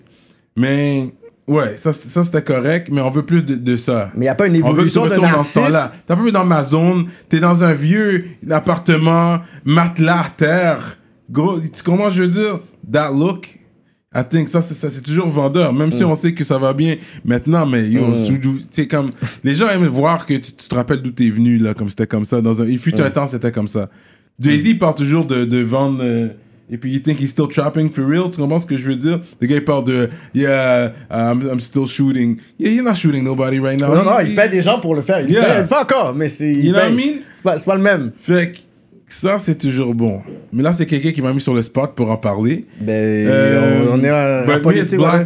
Mais 0.57 1.07
ouais, 1.49 1.77
ça, 1.77 1.93
c'était 1.93 2.43
correct, 2.43 2.89
mais 2.91 3.01
on 3.01 3.11
veut 3.11 3.25
plus 3.25 3.43
de, 3.43 3.55
de 3.55 3.77
ça. 3.77 4.11
Mais 4.17 4.27
y 4.27 4.29
a 4.29 4.35
pas 4.35 4.47
une 4.47 4.63
On 4.63 4.73
veut 4.73 4.85
que 4.85 4.89
tu 4.91 4.99
évolution 4.99 5.07
dans 5.09 5.15
ce 5.33 5.37
artiste. 5.37 5.55
temps-là. 5.55 5.93
T'as 6.07 6.17
pas 6.17 6.23
vu 6.23 6.33
dans 6.33 6.45
ma 6.45 6.65
zone, 6.65 7.07
t'es 7.29 7.41
dans 7.41 7.63
un 7.65 7.73
vieux 7.73 8.27
appartement, 8.51 9.41
matelas 9.65 10.27
terre. 10.37 10.99
Gros, 11.31 11.59
tu- 11.61 11.83
comment 11.85 12.11
je 12.11 12.23
veux 12.23 12.29
dire? 12.29 12.61
That 12.91 13.11
look, 13.13 13.47
I 14.15 14.21
think 14.29 14.49
ça, 14.49 14.61
c'est, 14.61 14.75
ça, 14.75 14.91
c'est 14.91 15.01
toujours 15.03 15.29
vendeur. 15.29 15.73
Même 15.73 15.89
Mm. 15.89 15.93
si 15.93 16.05
on 16.05 16.15
sait 16.15 16.35
que 16.35 16.45
ça 16.45 16.59
va 16.59 16.73
bien 16.75 16.97
maintenant, 17.25 17.65
mais 17.67 17.89
yo, 17.89 18.05
c'est 18.71 18.87
comme, 18.87 19.11
les 19.43 19.55
gens 19.55 19.69
aiment 19.69 19.87
voir 19.87 20.27
que 20.27 20.35
tu, 20.35 20.53
tu 20.53 20.69
te 20.69 20.75
rappelles 20.75 21.01
d'où 21.01 21.11
t'es 21.13 21.31
venu, 21.31 21.59
là, 21.59 21.73
comme 21.75 21.89
c'était 21.89 22.07
comme 22.07 22.25
ça. 22.25 22.41
Dans 22.43 22.61
un, 22.61 22.67
il 22.67 22.79
fut 22.79 22.95
Mm. 22.95 23.01
un 23.03 23.11
temps, 23.11 23.27
c'était 23.27 23.53
comme 23.53 23.69
ça. 23.69 23.89
Jay-Z 24.39 24.67
il 24.67 24.79
parle 24.79 24.95
toujours 24.97 25.25
de, 25.27 25.45
de 25.45 25.59
vendre, 25.63 26.01
euh, 26.03 26.29
et 26.73 26.79
puis 26.79 26.91
you 26.93 26.99
think 27.01 27.21
he's 27.21 27.31
still 27.31 27.47
trapping 27.49 27.89
for 27.91 28.05
real, 28.05 28.31
tu 28.33 28.39
comprends 28.41 28.59
ce 28.61 28.67
que 28.67 28.77
je 28.77 28.89
veux 28.89 28.97
dire? 28.97 29.21
Le 29.41 29.47
gars, 29.47 29.57
il 29.57 29.65
parle 29.65 29.85
de, 29.85 30.09
yeah, 30.35 30.93
I'm, 31.11 31.43
I'm 31.53 31.61
still 31.61 31.87
shooting. 31.87 32.39
Yeah, 32.59 32.71
you're 32.73 32.85
not 32.85 32.95
shooting 32.97 33.23
nobody 33.23 33.61
right 33.61 33.79
now. 33.79 33.95
Non, 33.95 34.03
non, 34.05 34.19
He- 34.21 34.31
il 34.31 34.35
paie 34.35 34.49
des 34.49 34.63
gens 34.63 34.81
pour 34.81 34.95
le 34.95 35.03
faire. 35.03 35.21
Il 35.21 35.31
Yeah. 35.31 35.67
fait 35.67 35.75
encore, 35.77 36.15
mais 36.15 36.29
c'est. 36.29 36.53
You 36.53 36.73
know 36.73 36.81
what 36.81 36.89
I 36.89 36.93
mean? 36.95 37.21
C'est 37.37 37.43
pas, 37.43 37.59
pas 37.59 37.75
le 37.77 37.83
même. 37.83 38.11
Fait 38.19 38.53
que 38.53 38.59
ça, 39.09 39.39
c'est 39.39 39.59
toujours 39.59 39.95
bon. 39.95 40.23
Mais 40.53 40.63
là, 40.63 40.73
c'est 40.73 40.87
quelqu'un 40.87 41.13
qui 41.13 41.21
m'a 41.21 41.33
mis 41.35 41.41
sur 41.43 41.53
le 41.55 41.61
spot 41.63 41.95
pour 41.95 42.11
en 42.11 42.17
parler. 42.17 42.65
Ben, 42.81 42.93
Euh, 43.29 43.87
on, 43.91 44.01
on 44.01 44.03
est 44.03 44.11
me, 44.11 44.53
it's 44.55 44.63
politique. 44.63 44.99
ouais. 45.01 45.25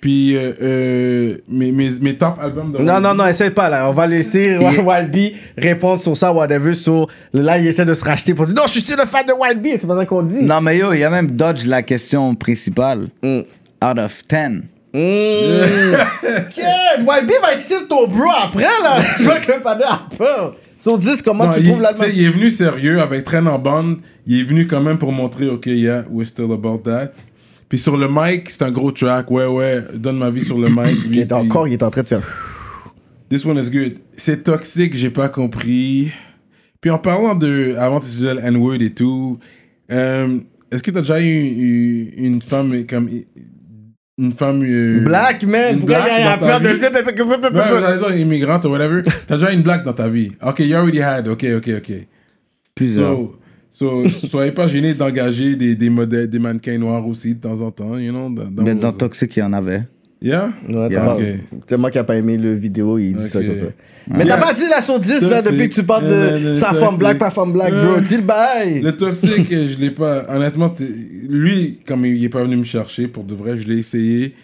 Puis 0.00 0.36
euh, 0.36 0.52
euh, 0.62 1.36
mes, 1.48 1.72
mes, 1.72 1.90
mes 2.00 2.16
top 2.16 2.38
albums 2.40 2.72
de 2.72 2.78
Non, 2.78 3.00
non, 3.00 3.14
non, 3.14 3.26
essaye 3.26 3.50
pas 3.50 3.68
là. 3.68 3.88
On 3.88 3.92
va 3.92 4.06
laisser 4.06 4.56
Wild 4.58 5.10
B 5.10 5.34
répondre 5.56 6.00
sur 6.00 6.16
ça, 6.16 6.32
whatever. 6.32 6.74
Sur... 6.74 7.08
Là, 7.32 7.58
il 7.58 7.66
essaie 7.66 7.84
de 7.84 7.94
se 7.94 8.04
racheter 8.04 8.34
pour 8.34 8.46
dire 8.46 8.54
non, 8.54 8.62
je 8.66 8.72
suis 8.72 8.82
sur 8.82 8.96
le 8.96 9.06
fan 9.06 9.24
de 9.26 9.32
Wild 9.32 9.62
B. 9.62 9.66
C'est 9.80 9.86
pas 9.86 9.96
ça 9.96 10.06
qu'on 10.06 10.22
dit. 10.22 10.42
Non, 10.42 10.60
mais 10.60 10.78
yo, 10.78 10.92
il 10.92 11.00
y 11.00 11.04
a 11.04 11.10
même 11.10 11.30
Dodge 11.30 11.66
la 11.66 11.82
question 11.82 12.34
principale. 12.34 13.08
Mm. 13.22 13.40
Out 13.84 13.98
of 13.98 14.22
10. 14.28 14.62
Quel 14.92 14.96
Wild 17.06 17.26
B 17.26 17.32
va 17.42 17.54
essayer 17.54 17.86
ton 17.88 18.06
bro 18.06 18.30
après 18.44 18.62
là. 18.62 18.96
Je 19.18 19.24
vois 19.24 19.40
que 19.40 19.52
le 19.52 19.60
panneau 19.60 19.84
a 19.84 20.06
peur. 20.16 20.56
Sur 20.78 20.98
10, 20.98 21.22
comment 21.22 21.46
Non, 21.46 21.52
tu 21.54 21.60
il, 21.60 21.72
trouves 21.72 21.82
sais, 21.96 22.12
il 22.14 22.26
est 22.26 22.30
venu 22.30 22.50
sérieux 22.50 23.00
avec 23.00 23.24
Train 23.24 23.46
en 23.46 23.58
bande. 23.58 23.98
Il 24.26 24.40
est 24.40 24.44
venu 24.44 24.66
quand 24.66 24.80
même 24.80 24.98
pour 24.98 25.12
montrer, 25.12 25.48
OK, 25.48 25.66
yeah, 25.66 26.04
we're 26.10 26.26
still 26.26 26.52
about 26.52 26.78
that. 26.84 27.12
Puis 27.68 27.78
sur 27.78 27.96
le 27.96 28.06
mic, 28.10 28.50
c'est 28.50 28.62
un 28.62 28.70
gros 28.70 28.92
track. 28.92 29.30
Ouais, 29.30 29.46
ouais, 29.46 29.82
donne 29.94 30.18
ma 30.18 30.30
vie 30.30 30.44
sur 30.44 30.58
le 30.58 30.68
mic. 30.68 30.98
Il 31.10 31.18
est 31.18 31.24
puis- 31.26 31.34
encore, 31.34 31.66
il 31.66 31.74
est 31.74 31.82
en 31.82 31.90
train 31.90 32.02
de 32.02 32.08
faire. 32.08 32.22
This 33.28 33.44
one 33.44 33.58
is 33.58 33.70
good. 33.70 33.98
C'est 34.16 34.44
toxique, 34.44 34.94
j'ai 34.94 35.10
pas 35.10 35.28
compris. 35.28 36.12
Puis 36.80 36.90
en 36.90 36.98
parlant 36.98 37.34
de. 37.34 37.74
Avant, 37.76 37.98
tu 37.98 38.06
disais 38.08 38.34
le 38.34 38.40
N-word 38.44 38.80
et 38.80 38.90
tout. 38.94 39.38
euh, 39.90 40.38
Est-ce 40.70 40.82
que 40.82 40.90
t'as 40.92 41.00
déjà 41.00 41.20
eu, 41.20 41.24
eu 41.26 42.12
une 42.16 42.40
femme 42.40 42.86
comme. 42.86 43.08
Une 44.18 44.32
femme. 44.32 44.62
euh, 44.64 45.00
Black 45.00 45.42
man, 45.42 45.74
une 45.74 45.78
pourquoi 45.80 45.98
il 46.06 46.24
y 46.24 46.26
a- 46.26 46.36
black 46.36 46.40
peur 46.40 46.60
de 46.60 46.68
vie? 46.68 46.80
Ouais, 47.82 47.98
dire 47.98 48.16
immigrante 48.16 48.64
ou 48.64 48.68
whatever. 48.68 49.02
T'as 49.26 49.36
déjà 49.38 49.52
une 49.52 49.62
blague 49.62 49.84
dans 49.84 49.92
ta 49.92 50.08
vie? 50.08 50.32
Ok, 50.42 50.60
you 50.60 50.76
already 50.76 51.02
had. 51.02 51.26
Ok, 51.28 51.44
ok, 51.56 51.68
ok. 51.78 51.92
Plusieurs. 52.74 53.16
So, 53.16 53.36
so 53.70 54.08
soyez 54.08 54.52
pas 54.52 54.68
gênés 54.68 54.94
d'engager 54.94 55.56
des, 55.56 55.74
des 55.74 55.90
modèles, 55.90 56.28
des 56.28 56.38
mannequins 56.38 56.78
noirs 56.78 57.06
aussi 57.06 57.34
de 57.34 57.40
temps 57.40 57.60
en 57.60 57.70
temps, 57.70 57.98
you 57.98 58.10
know. 58.12 58.28
Dans, 58.30 58.44
dans 58.50 58.62
Mais 58.62 58.74
dans 58.74 58.92
Toxic, 58.92 59.36
il 59.36 59.40
y 59.40 59.42
en 59.42 59.52
avait. 59.52 59.82
Yeah? 60.22 60.50
Ouais, 60.68 60.88
Yeah, 60.90 61.00
t'as 61.04 61.14
ok. 61.14 61.20
pas- 61.20 61.56
C'est 61.68 61.76
moi 61.76 61.90
qui 61.90 61.98
a 61.98 62.04
pas 62.04 62.16
aimé 62.16 62.38
le 62.38 62.54
vidéo, 62.54 62.98
il 62.98 63.14
dit 63.16 63.28
ça 63.28 63.38
comme 63.40 63.58
ça. 63.58 63.64
Mais 64.08 64.24
t'as 64.24 64.38
pas 64.40 64.54
dit 64.54 64.62
la 64.70 64.80
sur 64.80 64.98
10 64.98 65.28
là 65.28 65.42
depuis 65.42 65.68
que 65.68 65.74
tu 65.74 65.82
parles 65.82 66.04
Euh, 66.06 66.38
de 66.38 66.48
le 66.50 66.56
sa 66.56 66.72
femme 66.72 66.96
black, 66.96 67.18
pas 67.18 67.30
femme 67.30 67.52
black, 67.52 67.70
bro. 67.72 67.96
Euh, 67.96 68.00
Dis 68.00 68.16
le 68.16 68.22
bail. 68.22 68.80
Le 68.80 68.96
toxique, 68.96 69.46
je 69.50 69.78
l'ai 69.78 69.90
pas. 69.90 70.24
Honnêtement, 70.34 70.74
lui, 71.28 71.80
comme 71.86 72.06
il 72.06 72.24
est 72.24 72.28
pas 72.30 72.42
venu 72.44 72.56
me 72.56 72.64
chercher 72.64 73.08
pour 73.08 73.24
de 73.24 73.34
vrai, 73.34 73.56
je 73.58 73.66
l'ai 73.68 73.78
essayé. 73.78 74.34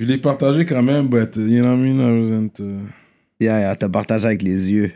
Je 0.00 0.06
l'ai 0.06 0.18
partagé 0.18 0.64
quand 0.64 0.82
même, 0.82 1.06
but 1.06 1.36
you 1.36 1.60
know 1.60 1.68
what 1.68 1.76
I 1.76 1.78
mean? 1.92 2.00
I 2.00 2.20
wasn't. 2.20 2.60
uh, 2.60 2.80
Yeah, 3.40 3.60
yeah, 3.60 3.76
t'as 3.76 3.88
partagé 3.88 4.26
avec 4.26 4.42
les 4.42 4.70
yeux. 4.72 4.90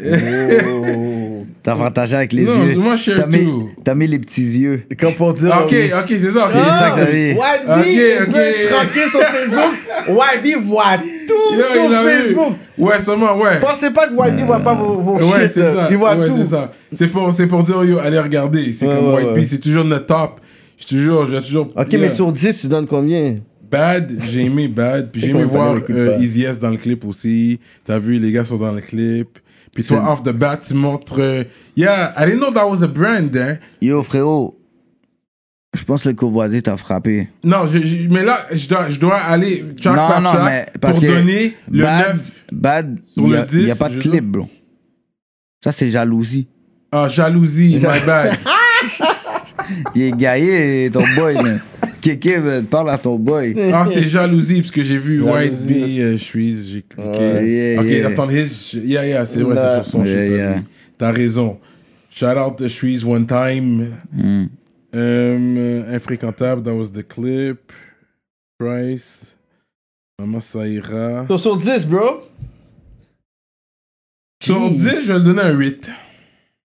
Oh. 0.00 1.44
T'as 1.62 1.74
partagé 1.74 2.16
avec 2.16 2.32
les 2.32 2.44
Non, 2.44 2.64
yeux. 2.66 2.76
moi, 2.78 2.96
je 2.96 3.02
share 3.10 3.16
T'as 3.28 3.36
mis, 3.36 3.44
tout. 3.44 3.70
t'as 3.84 3.94
mis 3.94 4.06
les 4.06 4.18
petits 4.18 4.42
yeux. 4.58 4.82
Comme 5.00 5.14
pour 5.14 5.32
dire. 5.34 5.50
Ah, 5.52 5.64
Ok, 5.64 5.72
ok, 5.72 6.06
c'est 6.08 6.18
ça. 6.32 6.46
C'est 6.48 6.58
ok. 6.58 6.64
ça 6.78 6.90
que 6.90 7.04
t'as 7.04 7.12
mis. 7.12 7.30
YB, 7.30 7.38
Ok, 7.38 8.28
ok. 8.28 8.68
tranquille 8.70 9.10
sur 9.10 9.20
Facebook? 9.22 9.74
YB 10.08 10.62
voit 10.64 10.98
tout 11.26 11.54
Yo, 11.54 11.62
sur 11.72 11.88
vu. 11.88 12.08
Facebook? 12.08 12.52
Ouais, 12.78 13.00
seulement, 13.00 13.36
ouais. 13.38 13.58
Pensez 13.60 13.90
pas 13.90 14.06
que 14.06 14.12
YB 14.12 14.46
voit 14.46 14.60
pas 14.60 14.74
vos, 14.74 15.00
vos 15.00 15.14
Ouais, 15.14 15.42
shit. 15.44 15.52
c'est 15.54 15.74
ça. 15.74 15.88
Il 15.90 15.96
voit 15.96 16.14
ouais, 16.16 16.28
tout. 16.28 16.36
c'est 16.36 16.46
ça. 16.46 16.72
C'est 16.92 17.08
pour, 17.08 17.32
c'est 17.34 17.46
pour 17.46 17.62
dire, 17.64 17.82
yo, 17.84 17.98
allez 17.98 18.18
regarder. 18.20 18.72
C'est 18.72 18.86
Ouais, 18.86 18.94
comme 18.94 19.14
ouais. 19.14 19.34
Pea, 19.34 19.44
c'est 19.44 19.58
toujours 19.58 19.84
notre 19.84 20.06
top. 20.06 20.40
Je 20.78 20.84
te 20.86 20.94
jure, 20.94 21.26
j'ai 21.28 21.40
toujours. 21.40 21.68
Ok, 21.76 21.92
Yeah. 21.92 22.00
mais 22.02 22.10
sur 22.10 22.30
10, 22.30 22.58
tu 22.60 22.66
donnes 22.68 22.86
combien? 22.86 23.34
Bad, 23.68 24.12
j'ai 24.30 24.44
aimé 24.44 24.68
Bad. 24.68 25.10
Puis 25.10 25.20
j'ai 25.22 25.30
aimé 25.30 25.42
voir 25.42 25.74
l'écoute 25.74 25.90
euh. 25.96 26.18
Easy 26.20 26.44
S 26.44 26.58
dans 26.60 26.70
le 26.70 26.76
clip 26.76 27.04
aussi. 27.04 27.58
T'as 27.84 27.98
vu, 27.98 28.18
les 28.20 28.30
gars 28.30 28.44
sont 28.44 28.58
dans 28.58 28.70
le 28.72 28.80
clip. 28.80 29.38
Puis 29.76 29.84
toi, 29.84 30.10
off 30.12 30.22
the 30.22 30.30
bat, 30.32 30.56
tu 30.66 30.74
montres. 30.74 31.16
euh, 31.18 31.44
yeah, 31.76 32.12
I 32.16 32.24
didn't 32.26 32.40
know 32.40 32.50
that 32.52 32.66
was 32.68 32.82
a 32.82 32.86
brand 32.88 33.30
there. 33.30 33.60
Yo, 33.80 34.02
frérot, 34.02 34.58
je 35.76 35.84
pense 35.84 36.02
que 36.02 36.08
le 36.08 36.14
courvoisier 36.14 36.62
t'a 36.62 36.76
frappé. 36.76 37.28
Non, 37.44 37.66
je, 37.66 37.78
je- 37.78 38.08
mais 38.08 38.24
là, 38.24 38.46
je 38.50 38.66
dois, 38.68 38.88
je 38.88 38.98
dois 38.98 39.16
aller 39.16 39.62
track 39.80 39.96
non, 39.96 40.08
par 40.08 40.20
non, 40.22 40.30
track 40.32 40.44
mais 40.44 40.66
parce 40.80 40.94
pour 40.94 41.02
que 41.02 41.06
donner 41.14 41.56
le 41.70 41.82
bad, 41.82 42.16
9. 42.16 42.44
Bad, 42.52 42.98
Sur 43.06 43.22
il 43.24 43.28
le 43.30 43.36
n'y 43.36 43.42
a, 43.42 43.44
10, 43.46 43.62
y 43.66 43.70
a 43.70 43.76
pas 43.76 43.88
de 43.90 43.98
clip, 44.00 44.24
bro. 44.24 44.48
Ça, 45.62 45.72
c'est 45.72 45.90
jalousie. 45.90 46.46
Ah, 46.92 47.08
jalousie, 47.08 47.74
my 47.76 47.82
bad. 48.06 48.38
Il 49.94 50.02
est 50.02 50.12
gaillé, 50.16 50.90
ton 50.92 51.02
boy, 51.16 51.36
mais. 51.42 51.56
Kéké, 52.06 52.38
mais 52.38 52.62
parle 52.62 52.90
à 52.90 52.98
ton 52.98 53.16
boy. 53.18 53.56
Ah, 53.72 53.84
c'est 53.90 54.04
jalousie, 54.08 54.60
parce 54.60 54.70
que 54.70 54.82
j'ai 54.82 54.98
vu 54.98 55.22
White. 55.22 55.66
Bee, 55.66 56.00
euh, 56.00 56.16
Shreeze, 56.16 56.68
j'ai 56.68 56.82
cliqué. 56.82 57.02
Yeah, 57.02 57.80
ok, 57.80 57.86
yeah. 57.86 58.06
attends, 58.06 58.30
his, 58.30 58.74
yeah, 58.74 59.04
yeah, 59.04 59.26
c'est 59.26 59.40
vrai, 59.40 59.56
c'est 59.56 59.74
sur 59.74 59.86
son 59.86 60.04
Yeah, 60.04 60.62
t'as 60.96 61.10
raison. 61.10 61.58
Shout 62.08 62.38
out 62.38 62.56
to 62.58 62.68
Shreeze 62.68 63.04
one 63.04 63.26
time. 63.26 63.96
Euh, 64.94 65.96
infréquentable, 65.96 66.62
that 66.62 66.74
was 66.74 66.92
the 66.92 67.02
clip. 67.02 67.72
Price. 68.56 69.36
Maman, 70.20 70.40
ça 70.40 70.64
ira. 70.68 71.26
Sur, 71.26 71.40
sur 71.40 71.56
10, 71.56 71.86
bro. 71.88 72.22
Sur 74.44 74.70
10, 74.70 75.02
je 75.06 75.12
vais 75.12 75.18
le 75.18 75.24
donner 75.24 75.42
un 75.42 75.52
8. 75.52 75.90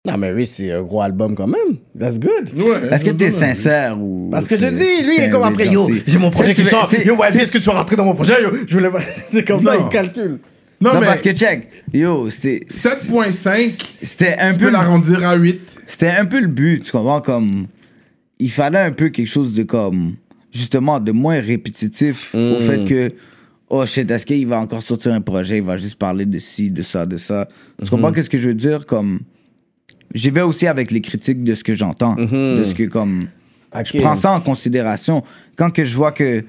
Non, 0.06 0.18
mais 0.18 0.32
oui, 0.32 0.48
c'est 0.48 0.72
un 0.72 0.82
gros 0.82 1.02
album 1.02 1.36
quand 1.36 1.48
même. 1.48 1.76
That's 2.00 2.18
good. 2.18 2.54
Ouais, 2.58 2.88
Est-ce 2.90 3.04
que 3.04 3.10
t'es 3.10 3.32
sincère 3.32 4.02
ou. 4.02 4.30
Parce 4.32 4.48
que 4.48 4.56
je 4.56 4.68
dis, 4.68 4.76
lui, 5.06 5.16
il 5.18 5.24
est 5.24 5.30
comme 5.30 5.44
après, 5.44 5.68
yo, 5.68 5.90
j'ai 6.08 6.18
mon 6.18 6.32
projet 6.32 6.54
qui 6.54 6.64
sort. 6.64 6.90
Yo, 7.06 7.16
YB, 7.16 7.36
est-ce 7.36 7.52
que 7.52 7.58
tu 7.58 7.66
vas 7.66 7.74
rentrer 7.80 7.98
dans 7.98 8.06
mon 8.06 8.14
projet? 8.16 8.42
Yo, 8.42 8.50
je 8.66 8.74
voulais 8.78 8.90
pas- 8.90 9.02
C'est 9.28 9.46
comme 9.46 9.62
ça, 9.62 9.76
il 9.76 9.90
calcule. 9.90 10.40
8. 10.40 10.42
Non, 10.82 10.94
Non, 10.94 11.00
mais 11.02 11.08
parce 11.08 11.22
que 11.22 11.32
check, 11.34 11.68
yo, 11.94 12.30
c'était. 12.30 12.62
7.5, 12.70 13.98
C'était 14.02 14.38
un 14.40 14.54
tu 14.54 14.60
peu. 14.60 14.66
peux 14.68 14.72
l'arrondir 14.72 15.22
à 15.28 15.36
8. 15.36 15.60
C'était 15.86 16.12
un 16.12 16.26
peu 16.26 16.40
le 16.40 16.48
but, 16.48 16.82
tu 16.84 16.92
comprends? 16.92 17.20
Comme. 17.20 17.68
Il 18.40 18.50
fallait 18.52 18.80
un 18.80 18.92
peu 18.94 19.10
quelque 19.10 19.28
chose 19.28 19.54
de 19.54 19.64
comme. 19.64 20.14
Justement, 20.54 21.02
de 21.02 21.12
moins 21.12 21.42
répétitif 21.42 22.34
au 22.34 22.62
fait 22.62 22.86
que. 22.86 23.10
Oh 23.70 23.86
shit, 23.86 24.10
est-ce 24.10 24.26
qu'il 24.26 24.48
va 24.48 24.62
encore 24.62 24.82
sortir 24.82 25.14
un 25.14 25.20
projet? 25.22 25.58
Il 25.58 25.64
va 25.64 25.76
juste 25.76 25.96
parler 26.00 26.26
de 26.26 26.40
ci, 26.40 26.72
de 26.72 26.82
ça, 26.84 27.06
de 27.06 27.18
ça. 27.18 27.50
Tu 27.84 27.90
comprends 27.90 28.14
qu'est-ce 28.14 28.30
que 28.30 28.38
je 28.38 28.48
veux 28.48 28.56
dire? 28.56 28.86
Comme. 28.86 29.20
J'y 30.14 30.30
vais 30.32 30.42
aussi 30.42 30.68
avec 30.68 30.92
les 30.92 31.02
critiques 31.02 31.44
de 31.44 31.56
ce 31.56 31.64
que 31.64 31.74
j'entends. 31.74 32.16
De 32.16 32.64
ce 32.64 32.74
que, 32.74 32.84
comme. 32.84 33.26
Je 33.86 34.00
prends 34.00 34.16
ça 34.16 34.32
en 34.32 34.42
considération. 34.42 35.24
Quand 35.56 35.70
que 35.70 35.86
je 35.86 35.96
vois 35.96 36.12
que 36.12 36.44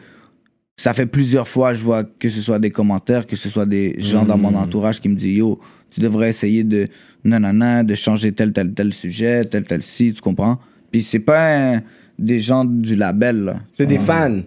ça 0.77 0.95
fait 0.95 1.05
plusieurs 1.07 1.47
fois, 1.47 1.75
je 1.75 1.83
vois 1.83 2.03
que 2.05 2.29
ce 2.31 2.41
soit 2.41 2.59
des 2.59 2.71
commentaires, 2.71 3.27
que 3.27 3.37
ce 3.37 3.51
soit 3.51 3.67
des 3.67 3.97
gens 3.99 4.25
dans 4.25 4.39
mon 4.39 4.55
entourage 4.55 5.01
qui 5.01 5.09
me 5.11 5.15
disent 5.15 5.37
Yo, 5.37 5.61
tu 5.91 6.01
devrais 6.01 6.31
essayer 6.31 6.65
de 6.65 6.89
nanana, 7.23 7.83
de 7.85 7.95
changer 7.95 8.33
tel, 8.33 8.53
tel, 8.53 8.73
tel 8.73 8.95
sujet, 8.95 9.45
tel, 9.45 9.65
tel 9.65 9.83
ci, 9.83 10.15
tu 10.15 10.23
comprends? 10.23 10.59
Puis 10.91 11.03
c'est 11.03 11.19
pas 11.19 11.75
un- 11.75 11.83
des 12.19 12.41
gens 12.41 12.65
du 12.65 12.97
label. 12.97 13.61
C'est 13.77 13.87
des 13.87 13.99
fans. 13.99 14.41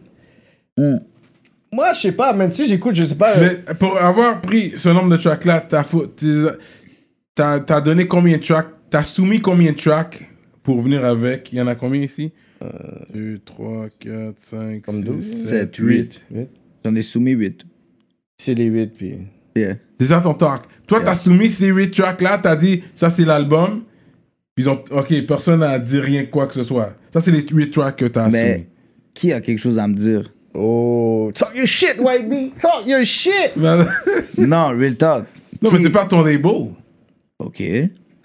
Mm. 0.78 0.96
Moi, 1.72 1.94
je 1.94 2.00
sais 2.02 2.12
pas, 2.12 2.34
même 2.34 2.52
si 2.52 2.68
j'écoute, 2.68 2.94
je 2.96 3.04
sais 3.04 3.16
pas. 3.16 3.34
Mais 3.40 3.74
pour 3.76 3.98
avoir 3.98 4.42
pris 4.42 4.74
ce 4.76 4.90
nombre 4.90 5.10
de 5.10 5.18
tracks-là, 5.18 5.62
t'as 7.36 7.60
t'as 7.60 7.82
donné 7.82 8.08
combien 8.08 8.38
de 8.38 8.44
tracks 8.44 8.68
T'as 8.94 9.04
soumis 9.04 9.42
combien 9.42 9.72
de 9.72 9.76
tracks 9.78 10.24
pour 10.62 10.80
venir 10.84 11.04
avec? 11.04 11.50
Il 11.52 11.58
y 11.58 11.62
en 11.62 11.66
a 11.66 11.74
combien 11.74 12.02
ici? 12.02 12.32
2, 13.12 13.40
3, 13.44 13.88
4, 14.00 14.36
5, 14.40 14.82
Comme 14.84 14.98
6, 14.98 15.04
douze. 15.04 15.26
7, 15.26 15.46
Sept, 15.50 15.76
8. 15.78 15.86
huit. 16.30 16.48
J'en 16.86 16.94
ai 16.94 17.02
soumis 17.02 17.32
8. 17.32 17.66
C'est 18.38 18.54
les 18.54 18.66
8, 18.66 18.94
puis. 18.96 19.16
Yeah. 19.56 19.78
C'est 20.00 20.06
ça 20.08 20.22
ton 20.22 20.36
talk. 20.36 20.66
Toi, 20.86 21.02
t'as 21.02 21.16
soumis 21.16 21.50
ces 21.50 21.70
8 21.70 21.90
tracks-là, 21.90 22.38
t'as 22.38 22.56
dit, 22.56 22.84
ça 22.94 23.10
c'est 23.10 23.26
l'album. 23.26 23.82
Puis 24.54 24.66
ils 24.66 24.70
ont, 24.70 24.84
ok, 24.92 25.26
personne 25.26 25.62
n'a 25.62 25.80
dit 25.80 26.00
rien 26.00 26.26
quoi 26.26 26.46
que 26.46 26.54
ce 26.54 26.64
soit. 26.64 26.96
Ça 27.12 27.20
c'est 27.20 27.32
les 27.32 27.42
8 27.52 27.72
tracks 27.72 27.96
que 27.96 28.06
t'as 28.06 28.26
soumis. 28.26 28.34
Mais 28.34 28.68
qui 29.16 29.34
a 29.34 29.42
quelque 29.42 29.58
chose 29.60 29.80
à 29.80 29.88
me 29.88 29.96
dire? 29.96 30.32
Oh, 30.54 31.32
talk 31.34 31.56
your 31.56 31.66
shit, 31.66 31.96
White 31.98 32.30
B. 32.30 32.54
Talk 32.62 32.86
your 32.86 33.02
shit. 33.04 33.54
non, 33.58 33.86
Non, 34.38 34.68
real 34.78 34.96
talk. 34.96 35.26
mais 35.64 35.70
Qui- 35.70 35.82
c'est 35.82 35.90
pas 35.90 36.06
ton 36.06 36.22
label. 36.22 36.74
Ok. 37.40 37.64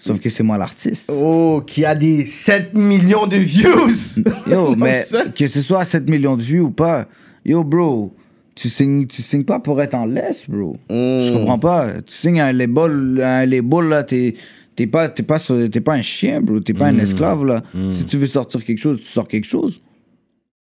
Sauf 0.01 0.21
que 0.21 0.29
c'est 0.29 0.43
moi 0.43 0.57
l'artiste. 0.57 1.11
Oh, 1.13 1.61
qui 1.67 1.83
a 1.83 1.93
des 1.93 2.25
7 2.25 2.73
millions 2.73 3.27
de 3.27 3.35
views. 3.35 4.23
Yo, 4.49 4.73
mais 4.77 5.03
que 5.35 5.45
ce 5.45 5.61
soit 5.61 5.83
7 5.83 6.09
millions 6.09 6.37
de 6.37 6.41
vues 6.41 6.61
ou 6.61 6.71
pas, 6.71 7.05
yo, 7.45 7.65
bro, 7.65 8.15
tu 8.55 8.69
signes, 8.69 9.07
tu 9.07 9.21
signes 9.21 9.43
pas 9.43 9.59
pour 9.59 9.81
être 9.81 9.95
en 9.95 10.05
laisse, 10.05 10.49
bro. 10.49 10.77
Je 10.89 11.33
comprends 11.33 11.59
pas. 11.59 12.01
Tu 12.05 12.13
signes 12.13 12.39
un 12.39 12.53
label, 12.53 13.21
un 13.21 13.45
label 13.45 13.85
là, 13.89 14.03
t'es. 14.03 14.35
T'es 14.75 14.87
pas, 14.87 15.09
t'es, 15.09 15.23
pas, 15.23 15.39
t'es 15.39 15.81
pas 15.81 15.95
un 15.95 16.01
chien, 16.01 16.39
bro. 16.39 16.61
T'es 16.61 16.73
pas 16.73 16.85
un 16.85 16.97
esclave, 16.99 17.43
là. 17.43 17.61
Si 17.91 18.05
tu 18.05 18.15
veux 18.17 18.27
sortir 18.27 18.63
quelque 18.63 18.79
chose, 18.79 18.99
tu 18.99 19.07
sors 19.07 19.27
quelque 19.27 19.45
chose. 19.45 19.81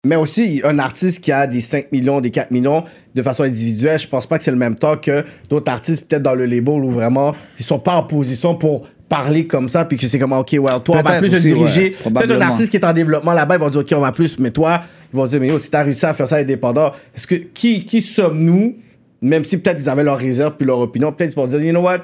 Mais 0.07 0.15
aussi, 0.15 0.61
un 0.63 0.79
artiste 0.79 1.23
qui 1.23 1.31
a 1.31 1.45
des 1.45 1.61
5 1.61 1.91
millions, 1.91 2.21
des 2.21 2.31
4 2.31 2.49
millions 2.49 2.83
de 3.13 3.21
façon 3.21 3.43
individuelle, 3.43 3.99
je 3.99 4.07
pense 4.07 4.25
pas 4.25 4.37
que 4.39 4.43
c'est 4.43 4.51
le 4.51 4.57
même 4.57 4.75
temps 4.75 4.97
que 4.97 5.23
d'autres 5.49 5.71
artistes, 5.71 6.07
peut-être 6.07 6.23
dans 6.23 6.33
le 6.33 6.45
label, 6.45 6.83
où 6.83 6.89
vraiment, 6.89 7.35
ils 7.59 7.65
sont 7.65 7.77
pas 7.77 7.95
en 7.95 8.03
position 8.03 8.55
pour 8.55 8.87
parler 9.09 9.47
comme 9.47 9.69
ça, 9.69 9.85
puis 9.85 9.97
que 9.97 10.07
c'est 10.07 10.19
comme, 10.19 10.33
OK, 10.33 10.51
well, 10.59 10.81
toi, 10.83 10.97
on 10.99 11.01
va 11.01 11.19
plus 11.19 11.29
te 11.29 11.35
aussi, 11.35 11.45
diriger. 11.53 11.95
ouais, 12.05 12.11
peut-être 12.11 12.31
un 12.31 12.41
artiste 12.41 12.69
qui 12.69 12.77
est 12.77 12.85
en 12.85 12.93
développement 12.93 13.33
là-bas, 13.33 13.55
ils 13.55 13.59
vont 13.61 13.69
dire, 13.69 13.81
OK, 13.81 13.91
on 13.95 13.99
va 14.01 14.11
plus, 14.11 14.37
mais 14.39 14.51
toi, 14.51 14.81
ils 15.13 15.17
vont 15.17 15.25
dire, 15.25 15.39
mais 15.39 15.47
yo, 15.47 15.57
si 15.59 15.69
t'as 15.71 15.83
réussi 15.83 16.05
à 16.05 16.13
faire 16.13 16.27
ça 16.27 16.37
indépendant, 16.37 16.91
est-ce 17.15 17.25
que, 17.27 17.35
qui, 17.35 17.85
qui 17.85 18.01
sommes-nous, 18.01 18.75
même 19.21 19.45
si 19.45 19.57
peut-être 19.59 19.79
ils 19.81 19.89
avaient 19.89 20.03
leur 20.03 20.17
réserve 20.17 20.55
puis 20.57 20.67
leur 20.67 20.79
opinion, 20.79 21.11
peut-être 21.11 21.31
ils 21.33 21.35
vont 21.35 21.47
dire, 21.47 21.61
you 21.61 21.71
know 21.71 21.81
what, 21.81 21.99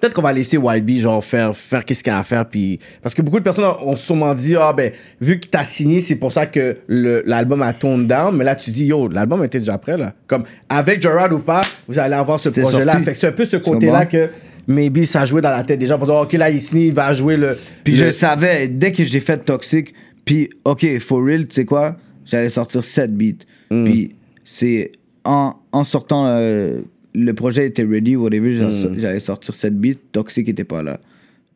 Peut-être 0.00 0.14
qu'on 0.14 0.22
va 0.22 0.32
laisser 0.32 0.56
Wild 0.56 0.86
B 0.86 0.92
genre 0.98 1.22
faire 1.22 1.54
faire 1.54 1.84
qu'est-ce 1.84 2.02
qu'il 2.02 2.10
a 2.10 2.18
à 2.18 2.22
faire 2.22 2.46
puis 2.46 2.78
parce 3.02 3.14
que 3.14 3.20
beaucoup 3.20 3.38
de 3.38 3.44
personnes 3.44 3.66
ont 3.82 3.96
sûrement 3.96 4.32
dit 4.32 4.56
ah 4.58 4.72
ben 4.72 4.92
vu 5.20 5.38
que 5.38 5.46
t'as 5.46 5.62
signé 5.62 6.00
c'est 6.00 6.16
pour 6.16 6.32
ça 6.32 6.46
que 6.46 6.78
le- 6.86 7.22
l'album 7.26 7.60
a 7.60 7.74
toned 7.74 8.06
down 8.06 8.34
mais 8.34 8.44
là 8.46 8.56
tu 8.56 8.70
dis 8.70 8.86
yo 8.86 9.08
l'album 9.08 9.44
était 9.44 9.58
déjà 9.58 9.76
prêt 9.76 9.98
là 9.98 10.14
comme 10.26 10.44
avec 10.70 11.02
Gerard 11.02 11.30
ou 11.34 11.40
pas 11.40 11.60
vous 11.86 11.98
allez 11.98 12.14
avoir 12.14 12.38
ce 12.40 12.48
C'était 12.48 12.62
projet 12.62 12.82
là 12.82 12.92
sorti. 12.92 13.04
fait 13.04 13.12
que 13.12 13.18
c'est 13.18 13.26
un 13.26 13.32
peu 13.32 13.44
ce 13.44 13.58
Tu 13.58 13.62
côté 13.62 13.86
là 13.88 14.06
comprends? 14.06 14.06
que 14.06 14.30
maybe 14.70 15.04
ça 15.04 15.24
jouait 15.24 15.40
dans 15.40 15.50
la 15.50 15.64
tête 15.64 15.78
des 15.78 15.86
gens 15.86 15.98
pour 15.98 16.06
dire 16.06 16.14
ok 16.16 16.32
là 16.34 16.48
il 16.50 16.60
signe 16.60 16.80
il 16.80 16.92
va 16.94 17.12
jouer 17.12 17.36
le 17.36 17.56
Puis 17.84 17.94
le- 17.96 18.06
je 18.06 18.10
savais, 18.10 18.68
dès 18.68 18.92
que 18.92 19.04
j'ai 19.04 19.20
fait 19.20 19.38
Toxic, 19.44 19.92
puis 20.24 20.48
OK, 20.64 20.98
for 21.00 21.24
real, 21.24 21.46
tu 21.48 21.54
sais 21.56 21.64
quoi, 21.64 21.96
j'allais 22.24 22.48
sortir 22.50 22.84
7 22.84 23.14
beats. 23.16 23.44
Puis 23.84 24.10
c'est 24.44 24.92
en, 25.24 25.54
en 25.72 25.84
sortant, 25.84 26.26
euh, 26.26 26.80
le 27.14 27.32
projet 27.34 27.66
était 27.66 27.82
ready, 27.84 28.16
whatever, 28.16 28.52
j'allais 28.54 29.00
j'allais 29.00 29.20
sortir 29.20 29.54
7 29.54 29.76
beats, 29.78 29.98
Toxic 30.12 30.48
était 30.48 30.64
pas 30.64 30.82
là. 30.82 31.00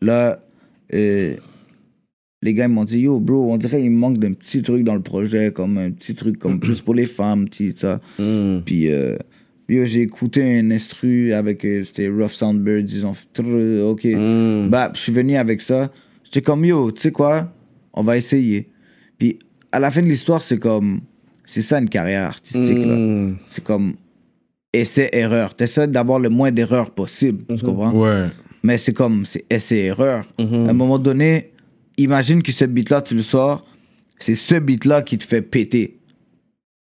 Là, 0.03 0.41
euh, 0.93 1.35
les 2.43 2.53
gars 2.55 2.69
m'ont 2.69 2.85
dit, 2.85 3.01
yo, 3.01 3.21
bro, 3.21 3.53
on 3.53 3.57
dirait 3.57 3.81
qu'il 3.81 3.91
manque 3.91 4.19
d'un 4.19 4.33
petit 4.33 4.61
truc 4.61 4.85
dans 4.85 4.95
le 4.95 5.01
projet, 5.01 5.51
comme 5.53 5.79
un 5.79 5.91
petit 5.91 6.15
truc 6.15 6.39
comme 6.39 6.61
plus 6.67 6.81
pour 6.81 6.95
les 6.95 7.07
femmes, 7.07 7.47
petit, 7.49 7.75
ça. 7.77 8.01
Puis, 8.17 8.25
euh, 8.27 8.63
puis, 8.65 8.87
yo, 8.91 9.19
j'ai 9.69 10.03
écouté 10.03 10.59
un 10.59 10.71
instru 10.71 11.33
avec, 11.33 11.65
euh, 11.65 11.83
c'était 11.85 12.09
Rough 12.09 12.33
Soundbirds, 12.33 12.85
ils 12.89 13.07
ont 13.07 13.15
fait, 13.15 13.81
ok. 13.81 14.07
Bah, 14.69 14.91
je 14.95 15.01
suis 15.01 15.13
venu 15.13 15.37
avec 15.37 15.61
ça. 15.61 15.91
J'étais 16.23 16.43
comme, 16.43 16.65
yo, 16.65 16.91
tu 16.93 17.01
sais 17.03 17.13
quoi, 17.13 17.53
on 17.93 18.03
va 18.03 18.17
essayer. 18.17 18.69
Puis, 19.19 19.39
à 19.73 19.79
la 19.79 19.91
fin 19.91 20.03
de 20.03 20.09
l'histoire, 20.09 20.43
c'est 20.43 20.59
comme, 20.59 21.01
c'est 21.45 21.63
ça 21.63 21.79
une 21.79 21.89
carrière 21.89 22.25
artistique, 22.25 22.85
là. 22.85 23.31
C'est 23.47 23.65
comme, 23.65 23.95
essai-erreur. 24.73 25.55
T'essaies 25.55 25.87
d'avoir 25.89 26.19
le 26.19 26.29
moins 26.29 26.51
d'erreurs 26.51 26.91
possible, 26.91 27.45
tu 27.57 27.65
comprends? 27.65 27.93
Ouais. 27.93 28.27
Mais 28.63 28.79
c'est 28.79 28.93
comme, 28.93 29.25
c'est 29.25 29.45
essai-erreur. 29.51 30.27
À 30.39 30.43
un 30.43 30.73
moment 30.73 30.99
donné, 30.99 31.53
imagine 31.97 32.43
que 32.43 32.53
ce 32.53 32.65
beat-là, 32.65 33.03
tu 33.03 33.15
le 33.15 33.23
sors, 33.23 33.65
c'est 34.19 34.37
ce 34.37 34.57
beat-là 34.57 35.03
qui 35.03 35.19
te 35.19 35.25
fait 35.25 35.43
péter. 35.43 35.99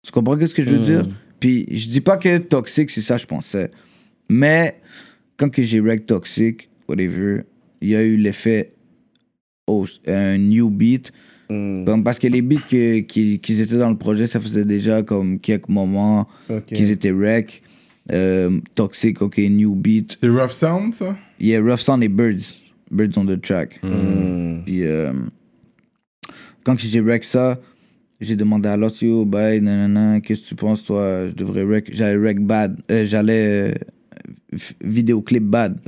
Tu 0.05 0.13
comprends 0.13 0.39
ce 0.39 0.55
que 0.55 0.63
je 0.63 0.71
veux 0.71 0.85
dire? 0.85 1.07
Puis 1.43 1.67
je 1.73 1.89
dis 1.89 2.01
pas 2.01 2.19
que 2.19 2.39
Toxic, 2.39 2.89
c'est 2.89 3.01
ça 3.01 3.17
que 3.17 3.23
je 3.23 3.27
pensais. 3.27 3.69
Mais 4.29 4.81
quand 5.37 5.49
que 5.49 5.61
j'ai 5.61 5.81
rec 5.81 6.07
Toxic, 6.07 6.71
whatever, 6.89 7.41
il 7.81 7.89
y 7.89 7.97
a 7.97 8.03
eu 8.05 8.17
l'effet 8.17 8.75
oh, 9.67 9.85
un 10.07 10.39
new 10.39 10.71
beat. 10.71 11.11
Comme 11.49 12.05
parce 12.05 12.21
que 12.21 12.29
les 12.29 12.43
beats 12.43 12.63
que, 12.71 13.01
qui, 13.01 13.35
étaient 13.35 13.77
dans 13.77 13.91
le 13.91 13.99
projet, 13.99 14.29
ça 14.29 14.39
faisait 14.39 14.65
déjà 14.65 15.03
comme 15.03 15.41
quelques 15.41 15.69
moments 15.69 16.29
qu'ils 16.65 16.93
étaient 16.93 17.11
rec. 17.11 17.65
Euh, 18.13 18.61
Toxic, 18.77 19.21
ok, 19.21 19.39
new 19.39 19.75
beat. 19.75 20.19
C'est 20.21 20.29
Rough 20.29 20.53
Sound, 20.53 20.95
ça? 20.95 21.19
Yeah, 21.41 21.61
Rough 21.61 21.81
Sound 21.81 22.05
et 22.05 22.09
Birds. 22.09 22.55
Birds 22.93 23.19
on 23.19 23.27
the 23.27 23.41
track. 23.41 23.81
Puis, 23.81 24.85
euh, 24.85 25.13
quand 26.63 26.79
j'ai 26.79 27.01
rec 27.01 27.25
ça, 27.25 27.59
j'ai 28.23 28.37
demandé 28.37 28.69
à 28.69 28.77
l'autre, 28.77 29.03
yo, 29.05 29.25
bye, 29.25 29.61
nanana, 29.61 30.21
qu'est-ce 30.21 30.43
que 30.43 30.47
tu 30.49 30.55
penses, 30.55 30.83
toi? 30.85 31.29
Je 31.29 31.35
devrais 31.35 31.65
rec. 31.65 31.91
J'allais 31.93 32.17
rec 32.17 32.41
bad. 32.41 32.79
Euh, 32.91 33.05
J'allais 33.05 33.71
euh, 33.71 33.75
vidéoclip 34.83 35.43
bad. 35.45 35.79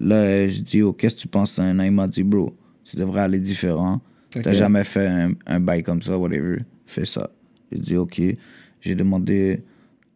Là, 0.00 0.14
euh, 0.16 0.48
j'ai 0.48 0.60
dit, 0.62 0.78
yo, 0.78 0.92
qu'est-ce 0.92 1.16
que 1.16 1.20
tu 1.20 1.28
penses 1.28 1.58
Nanana, 1.58 1.86
Il 1.86 1.92
m'a 1.92 2.06
dit, 2.08 2.22
bro, 2.22 2.54
tu 2.84 2.96
devrais 2.96 3.22
aller 3.22 3.40
différent. 3.40 4.00
T'as 4.42 4.52
jamais 4.54 4.84
fait 4.84 5.06
un, 5.06 5.32
un 5.46 5.60
bail 5.60 5.82
comme 5.82 6.00
ça, 6.02 6.16
whatever. 6.18 6.58
Fais 6.86 7.04
ça. 7.04 7.30
J'ai 7.70 7.78
dit, 7.78 7.96
ok. 7.96 8.20
J'ai 8.80 8.94
demandé 8.94 9.62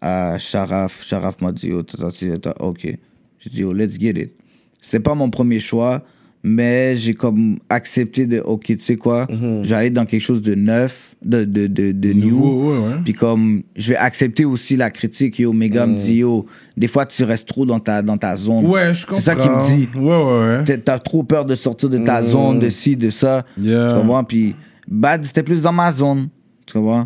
à 0.00 0.38
Sharaf. 0.38 1.02
Sharaf 1.04 1.40
m'a 1.40 1.52
dit, 1.52 1.72
oh, 1.72 1.82
t'as- 1.82 2.10
t'as- 2.10 2.38
t'as- 2.38 2.62
ok. 2.64 2.98
J'ai 3.38 3.50
dit, 3.50 3.64
oh, 3.64 3.72
let's 3.72 3.98
get 3.98 4.10
it. 4.20 4.32
C'était 4.80 5.00
pas 5.00 5.14
mon 5.14 5.30
premier 5.30 5.58
choix, 5.60 6.04
mais 6.48 6.94
j'ai 6.94 7.12
comme 7.12 7.58
accepté 7.68 8.24
de, 8.24 8.38
ok, 8.38 8.62
tu 8.66 8.76
sais 8.78 8.94
quoi, 8.94 9.26
j'allais 9.62 9.90
dans 9.90 10.04
quelque 10.04 10.20
chose 10.20 10.40
de 10.40 10.54
neuf, 10.54 11.16
de, 11.24 11.42
de, 11.42 11.66
de, 11.66 11.90
de. 11.90 12.12
Nouveau, 12.12 12.70
ouais, 12.72 12.78
ouais. 12.78 12.94
Puis 13.04 13.14
comme, 13.14 13.64
je 13.74 13.88
vais 13.88 13.96
accepter 13.96 14.44
aussi 14.44 14.76
la 14.76 14.90
critique. 14.90 15.40
Yo, 15.40 15.52
mes 15.52 15.68
gars 15.68 15.88
me 15.88 15.96
dit, 15.96 16.18
yo, 16.18 16.46
des 16.76 16.86
fois, 16.86 17.04
tu 17.04 17.24
restes 17.24 17.48
trop 17.48 17.66
dans 17.66 17.80
ta, 17.80 18.00
dans 18.00 18.16
ta 18.16 18.36
zone. 18.36 18.64
Ouais, 18.66 18.94
je 18.94 19.04
comprends. 19.04 19.16
C'est 19.18 19.24
ça 19.24 19.34
qu'il 19.34 19.50
me 19.50 19.66
dit. 19.66 19.88
Ouais, 19.96 20.04
ouais, 20.04 20.64
ouais. 20.68 20.78
T'as- 20.78 21.00
trop 21.00 21.24
peur 21.24 21.44
de 21.44 21.56
sortir 21.56 21.88
de 21.88 21.98
ta 21.98 22.22
zone, 22.22 22.60
de 22.60 22.70
ci, 22.70 22.94
de 22.96 23.10
ça. 23.10 23.44
Yeah. 23.60 23.88
Tu 23.92 23.98
comprends? 23.98 24.22
Puis 24.22 24.54
Bad, 24.88 25.24
c'était 25.24 25.42
plus 25.42 25.60
dans 25.60 25.72
ma 25.72 25.90
zone. 25.90 26.28
Tu 26.64 26.74
comprends? 26.74 27.04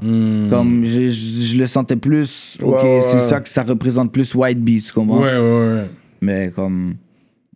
Comme 0.50 0.82
je, 0.84 1.08
je, 1.10 1.46
je 1.46 1.56
le 1.58 1.66
sentais 1.66 1.96
plus. 1.96 2.58
Ok, 2.62 2.80
c'est 3.02 3.20
ça 3.20 3.40
que 3.40 3.48
ça 3.48 3.62
représente 3.62 4.12
plus 4.12 4.34
White 4.34 4.60
Beat. 4.62 4.84
Tu 4.84 4.92
comprends? 4.92 5.20
Ouais, 5.22 5.38
ouais, 5.38 5.40
ouais. 5.74 5.90
Mais 6.20 6.50
comme 6.54 6.96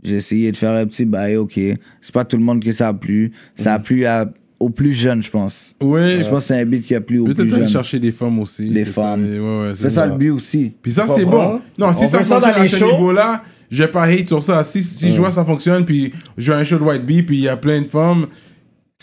j'ai 0.04 0.16
essayé 0.16 0.52
de 0.52 0.56
faire 0.56 0.72
un 0.72 0.86
petit 0.86 1.04
bail, 1.04 1.36
ok. 1.36 1.58
C'est 2.00 2.12
pas 2.12 2.24
tout 2.24 2.36
le 2.36 2.42
monde 2.44 2.62
que 2.62 2.72
ça 2.72 2.88
a 2.88 2.94
plu. 2.94 3.32
Ça 3.56 3.74
a 3.74 3.78
plu 3.78 4.04
à, 4.04 4.30
aux 4.60 4.70
plus 4.70 4.92
jeunes, 4.92 5.22
je 5.22 5.30
pense. 5.30 5.74
Ouais, 5.82 6.18
Je 6.22 6.28
pense 6.28 6.44
que 6.44 6.48
c'est 6.48 6.60
un 6.60 6.64
beat 6.64 6.84
qui 6.84 6.94
a 6.94 7.00
plu 7.00 7.18
aux 7.20 7.24
plus 7.24 7.34
Peut-être 7.34 7.52
aller 7.52 7.62
jeunes. 7.64 7.68
chercher 7.72 7.98
des 7.98 8.12
femmes 8.12 8.38
aussi. 8.38 8.70
Des 8.70 8.84
femmes. 8.84 9.24
aller- 9.24 9.38
Ouais, 9.40 9.60
ouais, 9.68 9.72
C'est 9.74 9.90
ça 9.90 10.06
le 10.06 10.16
but 10.16 10.30
aussi. 10.30 10.72
Puis 10.82 10.92
ça, 10.92 11.06
c'est 11.08 11.24
bon. 11.24 11.60
Non, 11.78 11.92
si 11.92 12.04
On 12.04 12.08
ça 12.08 12.18
les 12.40 12.44
à 12.62 12.68
ce 12.68 12.84
niveau-là, 12.84 13.42
je 13.70 13.82
vais 13.82 13.90
pas 13.90 14.04
hate 14.04 14.28
sur 14.28 14.42
ça. 14.42 14.62
Si, 14.64 14.82
si 14.82 15.10
je 15.14 15.16
vois 15.18 15.32
ça 15.32 15.44
fonctionne, 15.44 15.84
puis 15.84 16.12
je 16.36 16.50
vais 16.52 16.56
à 16.58 16.60
un 16.60 16.64
show 16.64 16.78
de 16.78 16.84
White 16.84 17.04
Bee, 17.06 17.22
puis 17.22 17.36
il 17.38 17.42
y 17.44 17.48
a 17.48 17.56
plein 17.56 17.80
de 17.82 17.86
femmes. 17.88 18.26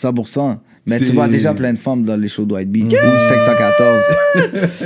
100%. 0.00 0.58
Mais 0.86 0.98
tu 0.98 1.12
vois 1.12 1.28
déjà 1.28 1.54
plein 1.54 1.72
de 1.72 1.78
femmes 1.78 2.02
dans 2.02 2.16
les 2.16 2.28
shows 2.28 2.44
de 2.44 2.54
White 2.54 2.68
Beat. 2.70 2.86
Ou 2.92 3.28
514. 3.28 4.02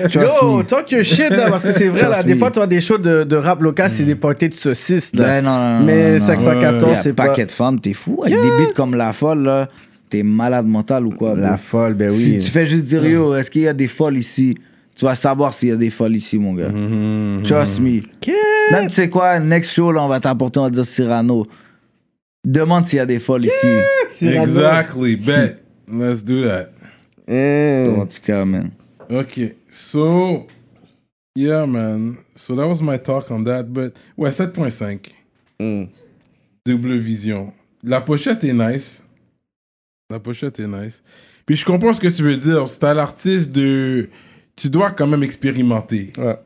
Trust 0.11 0.15
Yo, 0.43 0.57
me. 0.59 0.63
talk 0.65 0.91
your 0.93 1.03
shit 1.03 1.31
là, 1.31 1.49
parce 1.51 1.63
que 1.65 1.73
c'est 1.73 1.89
vrai 1.89 2.09
là, 2.09 2.23
des 2.23 2.35
fois 2.37 2.51
tu 2.51 2.61
as 2.61 2.67
des 2.67 2.81
shows 2.83 2.99
de, 2.99 3.25
de 3.25 3.37
rap 3.37 3.63
local, 3.63 3.91
c'est 3.91 4.05
des 4.05 4.15
parties 4.15 4.51
de 4.51 4.55
saucisses 4.55 5.11
là. 5.15 5.25
Ben 5.25 5.45
non, 5.45 5.59
non, 5.59 5.79
non, 5.81 5.85
Mais 5.87 6.13
non, 6.19 6.19
non. 6.19 6.27
514, 6.27 6.83
Il 6.83 6.89
y 6.89 6.93
a 6.93 7.03
c'est 7.03 7.11
un 7.11 7.15
pas. 7.15 7.27
paquet 7.29 7.47
de 7.47 7.51
femmes, 7.53 7.81
t'es 7.81 7.95
fou. 7.95 8.21
Avec 8.25 8.35
des 8.39 8.49
beats 8.59 8.73
comme 8.75 8.95
La 8.95 9.15
Folle, 9.15 9.43
là, 9.45 9.69
t'es 10.11 10.23
malade 10.23 10.67
mental 10.67 11.07
ou 11.07 11.11
quoi? 11.11 11.31
bro? 11.33 11.41
La 11.41 11.57
folle, 11.57 11.95
ben 11.95 12.11
Si 12.11 12.33
oui. 12.33 12.39
tu 12.41 12.51
fais 12.51 12.67
juste 12.67 12.85
dire, 12.85 13.05
yo, 13.07 13.35
est-ce 13.35 13.51
qu'il 13.51 13.63
y 13.63 13.69
a 13.69 13.73
des 13.73 13.87
folles 13.87 14.19
ici? 14.19 14.55
Tu 14.95 15.05
vas 15.07 15.15
savoir 15.15 15.53
s'il 15.55 15.71
y 15.71 15.73
a 15.73 15.77
des 15.77 15.91
folles 15.91 16.17
ici, 16.17 16.39
mon 16.39 16.53
gars. 16.55 16.69
Trust 17.45 17.81
me. 17.81 18.01
Même, 18.71 18.89
tu 18.89 18.95
sais 18.97 19.09
quoi, 19.09 19.39
next 19.39 19.73
show, 19.73 19.93
là, 19.93 20.03
on 20.03 20.09
va 20.09 20.21
t'apporter, 20.21 20.59
on 20.59 20.65
va 20.65 20.71
dire 20.71 20.85
Cyrano. 20.85 21.47
Demande 22.45 22.85
s'il 22.85 22.99
y 22.99 23.01
a 23.01 23.07
des 23.07 23.19
folles 23.19 23.47
ici. 23.47 24.27
Exactly. 24.27 25.17
Bet. 25.17 25.57
Let's 25.89 26.23
do 26.23 26.45
that. 26.45 26.73
Hein. 27.29 27.97
En 27.99 28.07
tout 28.07 28.21
cas, 28.23 28.45
man. 28.45 28.73
Okay. 29.11 29.55
So, 29.71 30.47
yeah, 31.35 31.67
man. 31.67 32.19
So 32.35 32.57
that 32.57 32.67
was 32.67 32.81
my 32.83 32.99
talk 32.99 33.31
on 33.31 33.45
that. 33.45 33.73
But, 33.73 33.97
ouais, 34.17 34.31
7.5. 34.31 35.13
Mm. 35.61 35.89
Double 36.65 36.97
vision. 36.99 37.53
La 37.83 38.01
pochette 38.01 38.43
est 38.45 38.53
nice. 38.53 39.03
La 40.11 40.19
pochette 40.19 40.59
est 40.59 40.67
nice. 40.67 41.03
Puis 41.47 41.57
je 41.57 41.65
comprends 41.65 41.95
ce 41.95 42.01
que 42.01 42.09
tu 42.09 42.23
veux 42.23 42.37
dire. 42.37 42.69
C'est 42.69 42.85
à 42.85 42.95
l'artiste 42.95 43.53
de. 43.53 44.09
Tu 44.57 44.69
dois 44.69 44.91
quand 44.91 45.07
même 45.07 45.23
expérimenter. 45.23 46.13
Ouais. 46.19 46.37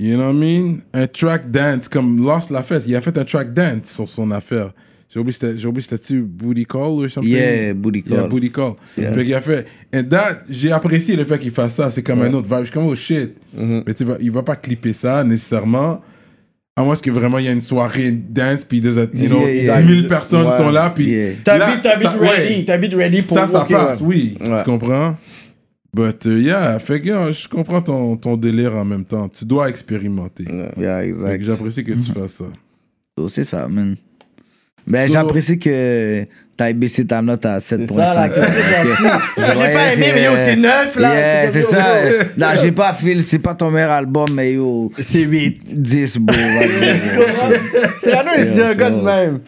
You 0.00 0.16
know 0.16 0.26
what 0.26 0.32
I 0.32 0.36
mean? 0.36 0.80
Un 0.92 1.06
track 1.06 1.50
dance, 1.50 1.88
comme 1.88 2.24
Lost 2.24 2.50
l'a 2.50 2.64
fait. 2.64 2.82
Il 2.86 2.96
a 2.96 3.00
fait 3.00 3.16
un 3.16 3.24
track 3.24 3.54
dance 3.54 3.90
sur 3.90 4.08
son 4.08 4.32
affaire. 4.32 4.72
J'ai 5.14 5.20
oublié, 5.20 5.32
c'était- 5.32 5.56
j'ai 5.56 5.68
oublié, 5.68 5.86
c'était-tu 5.88 6.22
Booty 6.22 6.66
Call 6.66 6.82
ou 6.88 7.06
something? 7.08 7.30
Yeah, 7.32 7.72
Booty 7.72 8.02
Yeah, 8.04 8.16
Call. 8.22 8.28
Booty 8.28 8.50
Call. 8.50 8.72
Yeah. 8.98 9.12
Fait 9.12 9.24
qu'il 9.24 9.34
a 9.34 9.40
fait. 9.40 9.64
And 9.94 10.02
that, 10.10 10.40
j'ai 10.50 10.72
apprécié 10.72 11.14
le 11.14 11.24
fait 11.24 11.38
qu'il 11.38 11.52
fasse 11.52 11.76
ça. 11.76 11.88
C'est 11.92 12.02
comme 12.02 12.20
un 12.22 12.32
autre 12.34 12.48
vibe. 12.48 12.58
Je 12.60 12.64
suis 12.64 12.72
comme, 12.74 12.86
oh 12.86 12.94
shit. 12.96 13.30
Mm-hmm. 13.56 13.82
Mais 13.86 13.94
tu 13.94 14.04
sais, 14.04 14.12
il 14.20 14.32
va 14.32 14.42
pas 14.42 14.56
clipper 14.56 14.92
ça 14.92 15.22
nécessairement. 15.22 16.00
À 16.76 16.82
moins 16.82 16.96
que 16.96 17.10
vraiment 17.12 17.38
il 17.38 17.44
y 17.44 17.48
a 17.48 17.52
une 17.52 17.60
soirée 17.60 18.10
dance, 18.10 18.64
puis 18.64 18.80
des, 18.80 18.88
you 18.90 19.28
know, 19.28 19.38
Yeah, 19.46 19.52
yeah. 19.62 19.82
10 19.82 19.94
000 19.94 20.08
personnes 20.08 20.48
Ouais. 20.48 20.56
sont 20.56 20.70
là, 20.70 20.90
puis. 20.92 21.04
Yeah. 21.08 21.32
T'habites, 21.44 21.84
là, 21.84 21.90
t'habites 21.92 22.02
ça- 22.10 22.18
ouais. 22.18 22.28
ready, 22.30 22.64
t'habites 22.64 22.94
ready 22.94 23.22
pour 23.22 23.36
Ça, 23.36 23.46
ça 23.46 23.62
ok, 23.62 23.68
passe, 23.70 24.00
ouais. 24.00 24.06
oui. 24.08 24.38
Ouais. 24.44 24.58
Tu 24.58 24.64
comprends? 24.64 25.16
But 25.94 26.24
uh, 26.26 26.40
yeah, 26.40 26.76
fait 26.80 27.00
que 27.00 27.06
yeah, 27.06 27.30
je 27.30 27.46
comprends 27.48 27.80
ton, 27.80 28.16
ton 28.16 28.36
délire 28.36 28.74
en 28.74 28.84
même 28.84 29.04
temps. 29.04 29.28
Tu 29.28 29.44
dois 29.44 29.68
expérimenter. 29.68 30.42
Yeah, 30.76 30.98
Fait 31.02 31.06
exact. 31.06 31.38
que 31.38 31.44
j'apprécie 31.44 31.84
que 31.84 31.92
tu 31.92 32.10
fasses 32.12 32.32
ça. 32.32 32.46
So, 33.16 33.28
c'est 33.28 33.44
ça, 33.44 33.68
man. 33.68 33.94
Ben, 34.86 35.06
So- 35.06 35.12
j'apprécie 35.14 35.58
que 35.58 36.26
t'aies 36.56 36.74
baissé 36.74 37.06
ta 37.06 37.22
note 37.22 37.44
à 37.46 37.58
7.5. 37.58 38.32
C'est 38.34 39.02
ça, 39.02 39.54
J'ai 39.54 39.72
pas 39.72 39.92
aimé, 39.94 40.06
mais 40.14 40.24
yo, 40.24 40.32
c'est 40.36 40.56
neuf, 40.56 40.96
là. 40.96 41.14
Yeah, 41.14 41.50
c'est 41.50 41.62
ça. 41.62 41.86
Non, 42.36 42.46
j'ai 42.60 42.72
pas 42.72 42.92
fait, 42.92 43.20
c'est 43.22 43.38
pas 43.38 43.54
ton 43.54 43.70
meilleur 43.70 43.90
album, 43.92 44.28
mais 44.32 44.52
yo, 44.52 44.90
C'est 44.98 45.22
8. 45.22 45.80
10, 45.82 46.18
bro. 46.18 46.36
C'est 48.00 48.12
un 48.14 48.24
c'est 48.42 48.62
un 48.62 48.74
gars 48.74 48.90
de 48.90 49.00
même. 49.00 49.40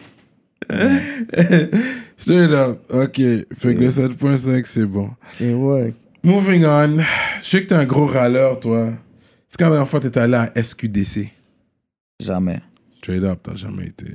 Straight 2.17 2.51
up. 2.51 2.79
OK. 2.89 3.15
Fait 3.57 3.75
que 3.75 3.79
le 3.81 3.89
7.5, 3.89 4.65
c'est 4.65 4.85
bon. 4.85 5.09
C'est 5.35 5.53
ouais. 5.53 5.93
Moving 6.23 6.65
on. 6.65 6.97
Je 7.41 7.45
sais 7.47 7.61
que 7.61 7.67
t'es 7.67 7.75
un 7.75 7.85
gros 7.85 8.07
râleur, 8.07 8.59
toi. 8.59 8.91
C'est 9.47 9.57
quand 9.57 9.65
la 9.65 9.71
dernière 9.71 9.87
fois 9.87 9.99
que 9.99 10.07
t'es 10.07 10.19
allé 10.19 10.33
à 10.35 10.51
SQDC? 10.61 11.29
Jamais. 12.19 12.59
Straight 12.97 13.23
up, 13.23 13.39
t'as 13.43 13.55
jamais 13.55 13.85
été. 13.85 14.05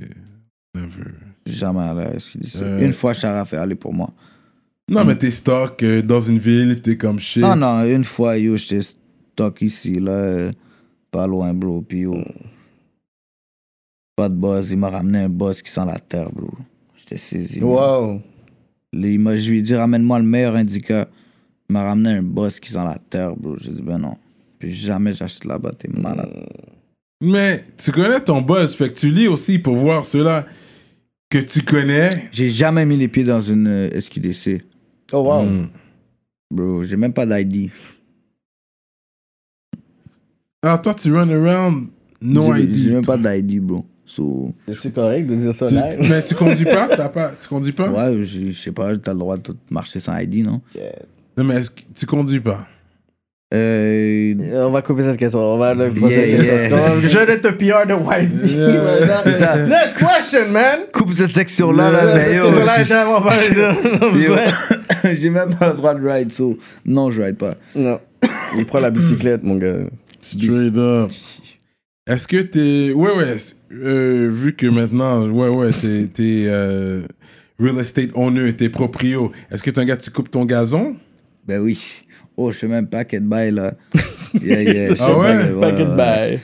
Never. 0.75 1.11
Jamais 1.45 1.81
allé 1.81 2.01
à 2.01 2.19
SQDC. 2.19 2.55
Euh. 2.61 2.85
Une 2.85 2.93
fois, 2.93 3.13
Chara 3.13 3.45
fait 3.45 3.57
aller 3.57 3.75
pour 3.75 3.93
moi. 3.93 4.09
Non, 4.89 5.05
mais 5.05 5.15
t'es 5.17 5.31
stock 5.31 5.81
euh, 5.83 6.01
dans 6.01 6.19
une 6.21 6.39
ville, 6.39 6.81
t'es 6.81 6.97
comme 6.97 7.19
shit. 7.19 7.41
Non, 7.41 7.55
non, 7.55 7.83
une 7.85 8.03
fois, 8.03 8.37
yo, 8.37 8.55
j'étais 8.57 8.81
stock 8.81 9.61
ici, 9.61 9.93
là, 9.93 10.11
euh, 10.11 10.51
pas 11.11 11.25
loin, 11.27 11.53
bro. 11.53 11.81
Puis, 11.81 11.99
yo, 11.99 12.17
pas 14.15 14.29
de 14.29 14.35
buzz. 14.35 14.71
Il 14.71 14.77
m'a 14.77 14.89
ramené 14.89 15.19
un 15.19 15.29
buzz 15.29 15.61
qui 15.61 15.71
sent 15.71 15.85
la 15.85 15.99
terre, 15.99 16.31
bro. 16.31 16.49
J'étais 16.97 17.17
saisi. 17.17 17.61
Wow. 17.61 18.21
Il 18.93 19.19
m'a- 19.19 19.37
je 19.37 19.49
lui 19.51 19.59
ai 19.59 19.61
dit, 19.61 19.75
ramène-moi 19.75 20.19
le 20.19 20.25
meilleur 20.25 20.55
indica. 20.55 21.07
Il 21.69 21.73
m'a 21.73 21.83
ramené 21.83 22.17
un 22.17 22.23
boss 22.23 22.59
qui 22.59 22.69
sent 22.71 22.83
la 22.83 22.97
terre, 23.09 23.35
bro. 23.35 23.55
J'ai 23.57 23.71
dit, 23.71 23.81
ben 23.81 23.97
non. 23.97 24.17
Puis 24.59 24.71
jamais 24.71 25.13
j'achète 25.13 25.45
là-bas, 25.45 25.71
t'es 25.77 25.87
malade. 25.89 26.29
Mais 27.25 27.63
tu 27.77 27.91
connais 27.93 28.19
ton 28.19 28.41
buzz, 28.41 28.75
fait 28.75 28.89
que 28.89 28.99
tu 28.99 29.09
lis 29.09 29.27
aussi 29.29 29.57
pour 29.57 29.75
voir 29.77 30.05
ceux-là 30.05 30.45
que 31.29 31.37
tu 31.37 31.61
connais. 31.61 32.27
J'ai 32.33 32.49
jamais 32.49 32.85
mis 32.85 32.97
les 32.97 33.07
pieds 33.07 33.23
dans 33.23 33.39
une 33.41 33.67
euh, 33.67 33.99
SQDC. 33.99 34.61
Oh, 35.13 35.19
wow. 35.19 35.43
Hmm. 35.45 35.67
Bro, 36.51 36.83
j'ai 36.83 36.97
même 36.97 37.13
pas 37.13 37.25
d'ID. 37.25 37.71
Ah, 40.61 40.77
toi, 40.77 40.93
tu 40.93 41.13
run 41.13 41.29
around, 41.29 41.87
no 42.21 42.53
J'ai- 42.55 42.63
ID. 42.63 42.75
J'ai 42.75 42.93
même 42.95 43.05
pas 43.05 43.17
d'ID, 43.17 43.59
bro. 43.61 43.85
So, 44.05 44.53
C'est 44.67 44.93
correct 44.93 45.25
de 45.27 45.35
dire 45.35 45.55
ça 45.55 45.65
Tu- 45.65 45.75
live. 45.75 45.97
mais 46.09 46.23
tu 46.23 46.35
conduis 46.35 46.65
pas, 46.65 46.89
t'as 46.89 47.09
pas, 47.09 47.31
tu 47.41 47.47
conduis 47.47 47.71
pas? 47.71 47.89
ouais, 47.89 48.23
je 48.23 48.51
sais 48.51 48.71
pas, 48.71 48.95
t'as 48.97 49.13
le 49.13 49.19
droit 49.19 49.37
de 49.37 49.55
marcher 49.69 49.99
sans 49.99 50.17
ID, 50.19 50.43
non? 50.45 50.61
Non, 51.37 51.43
mais 51.45 51.55
est-ce 51.55 51.71
que 51.71 51.81
tu 51.95 52.05
conduis 52.05 52.41
pas? 52.41 52.67
Euh, 53.53 54.33
On 54.65 54.71
va 54.71 54.81
couper 54.81 55.03
cette 55.03 55.17
question. 55.17 55.39
On 55.39 55.57
va 55.57 55.73
le 55.73 55.85
Yeah, 55.85 55.99
poser 55.99 56.15
cette 56.15 56.43
yeah. 56.45 56.57
question. 56.69 56.77
Je 57.01 57.17
vais 57.19 57.33
être 57.33 57.45
le 57.49 57.55
PR 57.57 57.87
de 57.87 57.93
White. 57.93 58.29
Yeah. 58.43 59.65
Next 59.67 59.97
question, 59.97 60.49
man. 60.51 60.79
coupe 60.91 61.13
cette 61.13 61.31
section-là, 61.31 61.91
là, 61.91 62.01
mais 62.15 62.35
yo, 62.35 62.49
Là, 62.49 62.83
j'ai- 62.83 63.53
de- 63.53 64.23
yo, 64.23 64.35
j'ai 65.19 65.29
même 65.29 65.53
pas 65.55 65.69
le 65.69 65.75
droit 65.75 65.93
de 65.93 66.07
ride, 66.07 66.31
so, 66.31 66.57
non, 66.85 67.11
je 67.11 67.21
ride 67.21 67.37
pas. 67.37 67.51
Non. 67.75 67.99
Il 68.57 68.65
prend 68.65 68.79
la 68.79 68.89
bicyclette, 68.89 69.43
mon 69.43 69.55
gars. 69.57 69.75
Straight 70.19 70.75
up. 70.77 71.11
Est-ce 72.07 72.27
que 72.27 72.37
t'es. 72.37 72.91
Ouais, 72.93 73.11
ouais. 73.15 73.35
euh, 73.73 74.29
vu 74.31 74.53
que 74.55 74.67
maintenant, 74.67 75.27
ouais, 75.29 75.49
ouais, 75.49 75.71
t'es, 75.71 76.07
t'es 76.13 76.45
euh, 76.47 77.01
real 77.59 77.77
estate 77.79 78.09
owner, 78.15 78.53
t'es 78.53 78.69
proprio. 78.69 79.31
Est-ce 79.51 79.61
que 79.63 79.69
t'es 79.69 79.79
un 79.79 79.85
gars, 79.85 79.97
tu 79.97 80.09
coupes 80.09 80.31
ton 80.31 80.43
gazon? 80.45 80.95
Ben 81.47 81.59
oui. 81.61 82.01
Oh, 82.37 82.51
je 82.51 82.57
fais 82.57 82.67
même 82.67 82.87
paquet 82.87 83.19
de 83.19 83.25
bail, 83.25 83.51
là. 83.51 83.73
Yeah, 84.41 84.63
yeah, 84.63 84.85
je 84.89 84.93
fais 84.95 85.01
Ah 85.03 85.17
ouais? 85.17 85.53
paquet- 85.61 85.85
de 85.85 85.95
bail. 85.95 86.41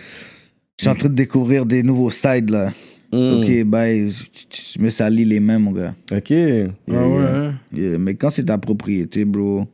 Je 0.78 0.84
suis 0.84 0.90
en 0.90 0.96
train 0.96 1.10
de 1.10 1.16
découvrir 1.16 1.66
des 1.66 1.82
nouveaux 1.84 2.12
sides, 2.12 2.50
là. 2.52 2.72
Mm. 3.12 3.40
Ok, 3.42 3.64
bye. 3.66 4.10
Je 4.10 4.80
me 4.80 4.90
salis 4.92 5.26
les 5.26 5.40
mains, 5.40 5.58
mon 5.58 5.72
gars. 5.72 5.96
Ok. 6.12 6.30
Yeah, 6.30 6.68
ah 6.92 7.08
ouais, 7.08 7.22
yeah. 7.22 7.36
hein? 7.36 7.54
Yeah, 7.74 7.98
Mais 7.98 8.14
quand 8.14 8.30
c'est 8.30 8.46
ta 8.46 8.58
propriété, 8.60 9.26
bro, 9.26 9.66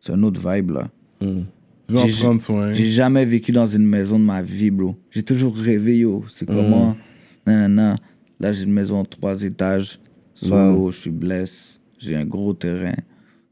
c'est 0.00 0.12
un 0.12 0.22
autre 0.22 0.40
vibe, 0.48 0.70
là. 0.70 0.88
Tu 1.20 1.26
vas 1.92 2.02
en 2.02 2.06
J'ai- 2.06 2.22
prendre 2.22 2.40
soin. 2.40 2.72
J'ai 2.72 2.90
jamais 2.90 3.24
vécu 3.24 3.50
dans 3.52 3.66
une 3.66 3.84
maison 3.84 4.18
de 4.18 4.24
ma 4.24 4.40
vie, 4.42 4.70
bro. 4.70 4.94
J'ai 5.10 5.22
toujours 5.24 5.56
rêvé, 5.56 5.98
yo. 5.98 6.24
C'est 6.28 6.46
comment 6.46 6.96
Non, 7.46 7.68
non, 7.68 7.68
non. 7.68 7.94
Là, 8.40 8.52
j'ai 8.52 8.62
une 8.64 8.72
maison 8.72 9.02
de 9.02 9.08
trois 9.08 9.42
étages, 9.42 9.96
solo, 10.34 10.90
je 10.92 10.98
suis 10.98 11.10
blessé. 11.10 11.78
J'ai 11.98 12.14
un 12.16 12.24
gros 12.24 12.54
terrain. 12.54 12.94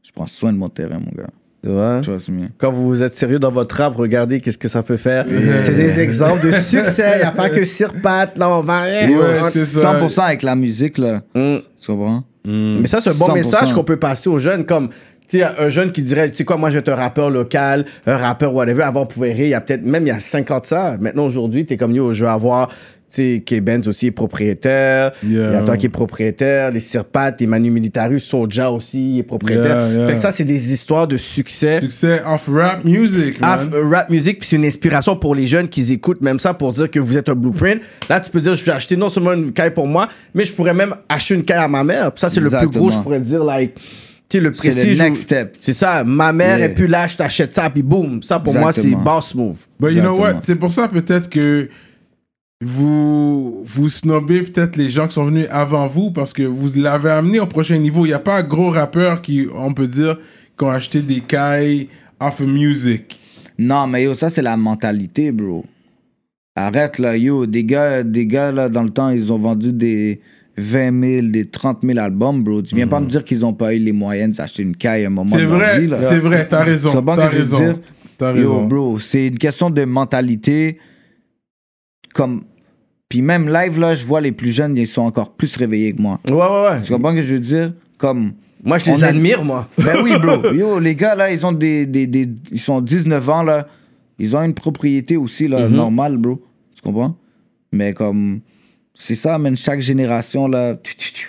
Je 0.01 0.11
prends 0.11 0.27
soin 0.27 0.51
de 0.53 0.57
mon 0.57 0.69
terrain, 0.69 0.99
mon 0.99 1.11
gars. 1.11 1.29
Tu 1.63 1.69
vois? 1.69 2.01
Trust 2.01 2.29
me. 2.29 2.47
Quand 2.57 2.71
vous 2.71 3.01
êtes 3.01 3.15
sérieux 3.15 3.39
dans 3.39 3.51
votre 3.51 3.77
rap, 3.77 3.95
regardez 3.95 4.41
qu'est-ce 4.41 4.57
que 4.57 4.67
ça 4.67 4.83
peut 4.83 4.97
faire. 4.97 5.25
C'est 5.59 5.75
des 5.75 5.99
exemples 6.01 6.45
de 6.45 6.51
succès. 6.51 7.13
Il 7.15 7.19
n'y 7.19 7.23
a 7.23 7.31
pas 7.31 7.49
que 7.49 7.63
Sirpat, 7.63 8.31
là, 8.35 8.49
on 8.49 8.61
va 8.61 8.83
Ouais, 8.83 9.09
c'est 9.49 9.65
ça. 9.65 9.93
100% 10.01 10.21
avec 10.21 10.43
la 10.43 10.55
musique, 10.55 10.97
là. 10.97 11.21
Mm. 11.33 11.57
Tu 11.79 11.87
comprends? 11.87 12.23
Mais 12.45 12.87
ça, 12.87 12.99
c'est 12.99 13.11
un 13.11 13.13
bon 13.13 13.29
100%. 13.29 13.33
message 13.33 13.73
qu'on 13.73 13.85
peut 13.85 13.97
passer 13.97 14.29
aux 14.29 14.39
jeunes. 14.39 14.65
Comme, 14.65 14.89
tu 15.29 15.39
sais, 15.39 15.43
un 15.43 15.69
jeune 15.69 15.93
qui 15.93 16.03
dirait, 16.03 16.29
tu 16.29 16.35
sais 16.35 16.43
quoi, 16.43 16.57
moi, 16.57 16.69
être 16.73 16.89
un 16.89 16.95
rappeur 16.95 17.29
local, 17.29 17.85
un 18.05 18.17
rappeur 18.17 18.53
whatever. 18.53 18.83
Avant, 18.83 19.03
on 19.03 19.05
pouvait 19.05 19.31
rire. 19.31 19.45
Il 19.45 19.51
y 19.51 19.53
a 19.53 19.61
peut-être, 19.61 19.85
même 19.85 20.03
il 20.03 20.09
y 20.09 20.11
a 20.11 20.19
50 20.19 20.65
ça. 20.65 20.97
Maintenant, 20.99 21.25
aujourd'hui, 21.25 21.65
tu 21.65 21.75
es 21.75 21.77
comme, 21.77 21.93
yo, 21.93 22.11
je 22.11 22.25
veux 22.25 22.29
avoir, 22.29 22.71
sais, 23.15 23.43
K-Benz 23.45 23.87
aussi 23.87 24.07
est 24.07 24.11
propriétaire. 24.11 25.11
Il 25.23 25.33
y 25.33 25.39
a 25.39 25.61
toi 25.61 25.77
qui 25.77 25.85
est 25.85 25.89
propriétaire. 25.89 26.71
Les 26.71 26.79
Sirpat, 26.79 27.35
les 27.39 27.47
Manu 27.47 27.69
Militarus, 27.71 28.23
Soja 28.23 28.71
aussi 28.71 29.19
est 29.19 29.23
propriétaire. 29.23 29.87
Yeah, 29.87 29.97
yeah. 29.97 30.07
Fait 30.07 30.13
que 30.13 30.19
ça, 30.19 30.31
c'est 30.31 30.43
des 30.43 30.73
histoires 30.73 31.07
de 31.07 31.17
succès. 31.17 31.79
Succès 31.81 32.21
off 32.25 32.49
rap 32.51 32.83
music, 32.85 33.39
man. 33.39 33.69
Euh, 33.73 33.89
rap 33.89 34.09
music, 34.09 34.39
puis 34.39 34.47
c'est 34.47 34.55
une 34.55 34.65
inspiration 34.65 35.15
pour 35.15 35.35
les 35.35 35.47
jeunes 35.47 35.67
qui 35.67 35.91
écoutent 35.91 36.21
même 36.21 36.39
ça 36.39 36.53
pour 36.53 36.73
dire 36.73 36.89
que 36.89 36.99
vous 36.99 37.17
êtes 37.17 37.29
un 37.29 37.35
blueprint. 37.35 37.81
Là, 38.09 38.19
tu 38.19 38.31
peux 38.31 38.41
dire, 38.41 38.55
je 38.55 38.63
vais 38.63 38.71
acheter 38.71 38.97
non 38.97 39.09
seulement 39.09 39.33
une 39.33 39.51
caille 39.51 39.73
pour 39.73 39.87
moi, 39.87 40.09
mais 40.33 40.43
je 40.43 40.53
pourrais 40.53 40.73
même 40.73 40.95
acheter 41.09 41.35
une 41.35 41.43
caille 41.43 41.63
à 41.63 41.67
ma 41.67 41.83
mère. 41.83 42.11
Puis 42.11 42.21
ça, 42.21 42.29
c'est 42.29 42.41
le 42.41 42.49
plus 42.49 42.67
gros, 42.67 42.91
je 42.91 42.97
pourrais 42.99 43.19
dire, 43.19 43.43
like, 43.43 43.75
le 43.75 43.79
C'est 44.29 44.39
le 44.39 44.51
prestige. 44.51 45.13
step. 45.15 45.55
C'est 45.59 45.73
ça, 45.73 46.03
ma 46.03 46.33
mère 46.33 46.57
Yeah. 46.57 46.65
est 46.67 46.73
plus 46.73 46.87
là, 46.87 47.05
je 47.05 47.15
t'achète 47.15 47.53
ça, 47.53 47.69
puis 47.69 47.83
boum. 47.83 48.23
Ça, 48.23 48.39
pour 48.39 48.53
moi, 48.55 48.71
c'est 48.71 48.95
boss 48.95 49.35
move. 49.35 49.57
But 49.79 49.91
you 49.91 50.01
know 50.01 50.17
what? 50.19 50.39
C'est 50.41 50.55
pour 50.55 50.71
ça 50.71 50.87
peut-être 50.87 51.29
que 51.29 51.69
vous, 52.63 53.63
vous 53.65 53.89
snobez 53.89 54.41
peut-être 54.43 54.75
les 54.75 54.89
gens 54.89 55.07
qui 55.07 55.13
sont 55.13 55.25
venus 55.25 55.47
avant 55.49 55.87
vous 55.87 56.11
parce 56.11 56.33
que 56.33 56.43
vous 56.43 56.69
l'avez 56.79 57.09
amené 57.11 57.39
au 57.39 57.45
prochain 57.47 57.77
niveau. 57.77 58.05
Il 58.05 58.09
n'y 58.09 58.13
a 58.13 58.19
pas 58.19 58.39
un 58.39 58.43
gros 58.43 58.69
rappeur 58.69 59.21
qui, 59.21 59.47
on 59.55 59.73
peut 59.73 59.87
dire, 59.87 60.17
qui 60.57 60.63
ont 60.65 60.69
acheté 60.69 61.01
des 61.01 61.21
cailles 61.21 61.87
off 62.19 62.41
of 62.41 62.47
music. 62.47 63.19
Non, 63.59 63.87
mais 63.87 64.03
yo, 64.03 64.13
ça, 64.13 64.29
c'est 64.29 64.41
la 64.41 64.57
mentalité, 64.57 65.31
bro. 65.31 65.65
Arrête, 66.55 66.99
là, 66.99 67.15
yo. 67.17 67.45
Des 67.45 67.63
gars, 67.63 68.03
des 68.03 68.25
gars, 68.25 68.51
là, 68.51 68.69
dans 68.69 68.83
le 68.83 68.89
temps, 68.89 69.09
ils 69.09 69.31
ont 69.31 69.39
vendu 69.39 69.71
des 69.71 70.21
20 70.57 71.01
000, 71.21 71.27
des 71.27 71.45
30 71.45 71.79
000 71.83 71.97
albums, 71.99 72.43
bro. 72.43 72.61
Tu 72.61 72.75
viens 72.75 72.87
pas 72.87 72.99
me 72.99 73.07
dire 73.07 73.23
qu'ils 73.23 73.45
ont 73.45 73.53
pas 73.53 73.73
eu 73.73 73.79
les 73.79 73.91
moyens 73.91 74.37
d'acheter 74.37 74.63
une 74.63 74.75
caille 74.75 75.03
à 75.03 75.07
un 75.07 75.09
moment 75.09 75.29
C'est 75.31 75.37
de 75.37 75.43
leur 75.43 75.53
vrai, 75.57 75.87
c'est 75.97 76.19
vrai, 76.19 76.47
t'as 76.47 76.63
raison. 76.63 76.91
comprends 76.93 77.15
T'as 77.15 77.29
ce 77.29 77.35
que 77.35 77.37
je 77.39 77.43
veux 77.43 77.55
raison. 77.57 77.73
dire? 77.73 77.79
Yo, 78.21 78.27
raison. 78.53 78.65
bro, 78.67 78.99
c'est 78.99 79.27
une 79.27 79.37
question 79.39 79.69
de 79.69 79.83
mentalité. 79.85 80.77
Comme. 82.13 82.43
Puis 83.13 83.21
même 83.21 83.47
live, 83.47 83.79
là, 83.79 83.93
je 83.93 84.03
vois 84.07 84.21
les 84.21 84.31
plus 84.31 84.51
jeunes, 84.51 84.75
ils 84.75 84.87
sont 84.87 85.03
encore 85.03 85.33
plus 85.35 85.55
réveillés 85.55 85.93
que 85.93 86.01
moi. 86.01 86.19
Ouais, 86.27 86.33
ouais, 86.33 86.39
ouais. 86.41 86.81
Tu 86.81 86.91
comprends 86.91 87.11
ce 87.11 87.17
que 87.17 87.21
je 87.21 87.33
veux 87.35 87.39
dire? 87.39 87.73
Comme. 87.99 88.33
Moi, 88.63 88.79
je 88.79 88.85
les 88.85 89.01
est- 89.01 89.03
admire, 89.03 89.43
moi. 89.45 89.69
Ben 89.77 89.97
oui, 90.03 90.13
bro. 90.19 90.51
Yo, 90.51 90.79
les 90.79 90.95
gars, 90.95 91.13
là, 91.13 91.31
ils 91.31 91.45
ont 91.45 91.51
des, 91.51 91.85
des, 91.85 92.07
des- 92.07 92.27
Ils 92.51 92.59
sont 92.59 92.81
19 92.81 93.29
ans, 93.29 93.43
là. 93.43 93.67
Ils 94.17 94.35
ont 94.35 94.41
une 94.41 94.55
propriété 94.55 95.15
aussi, 95.15 95.47
là, 95.47 95.67
Mhm. 95.69 95.75
normale, 95.75 96.17
bro. 96.17 96.41
Tu 96.75 96.81
comprends? 96.81 97.15
Mais 97.71 97.93
comme. 97.93 98.39
C'est 98.95 99.13
ça, 99.15 99.37
man. 99.37 99.55
Chaque 99.55 99.81
génération, 99.81 100.47
là, 100.47 100.73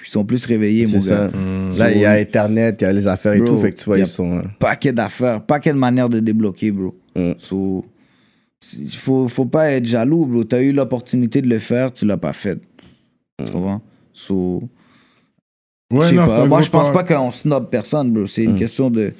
ils 0.05 0.09
sont 0.09 0.25
plus 0.25 0.47
réveillés, 0.47 0.87
mon 0.87 1.01
C'est 1.01 1.11
gars. 1.11 1.31
ça. 1.77 1.85
Là, 1.85 1.93
il 1.93 2.01
y 2.01 2.07
a 2.07 2.13
Internet, 2.13 2.79
il 2.81 2.85
y 2.85 2.87
a 2.87 2.93
les 2.95 3.07
affaires 3.07 3.35
et 3.35 3.41
tout. 3.45 3.59
Fait 3.59 3.73
que 3.73 3.77
tu 3.79 3.85
vois, 3.85 3.99
y 3.99 4.01
a 4.01 4.05
ils 4.05 4.07
sont. 4.07 4.39
euh, 4.39 4.43
Paquet 4.59 4.93
d'affaires, 4.95 5.43
paquet 5.43 5.71
de 5.75 5.79
manières 5.79 6.09
de 6.09 6.21
débloquer, 6.21 6.71
bro. 6.71 6.95
Mm. 7.15 7.33
So, 7.39 7.85
il 7.87 7.94
faut, 8.97 9.29
faut 9.29 9.47
pas 9.47 9.71
être 9.73 9.85
jaloux, 9.87 10.27
bro. 10.27 10.45
T'as 10.45 10.63
eu 10.63 10.73
l'opportunité 10.73 11.43
de 11.43 11.49
le 11.49 11.59
faire, 11.59 11.93
tu 11.93 12.05
l'as 12.07 12.17
pas 12.17 12.33
fait. 12.33 12.61
Tu 13.45 13.51
comprends? 13.51 13.83
So, 14.13 14.63
Ouais, 15.93 16.07
je 16.07 16.09
sais 16.11 16.15
non, 16.17 16.27
pas. 16.27 16.47
Moi, 16.47 16.63
je 16.63 16.71
pense 16.71 16.93
pas 16.93 17.05
qu'on 17.05 17.31
snob 17.31 17.69
personne, 17.71 18.11
bro. 18.13 18.27
C'est 18.27 18.45
une 18.45 18.55
Mm. 18.55 18.59
question 18.59 18.91
de. 18.91 19.13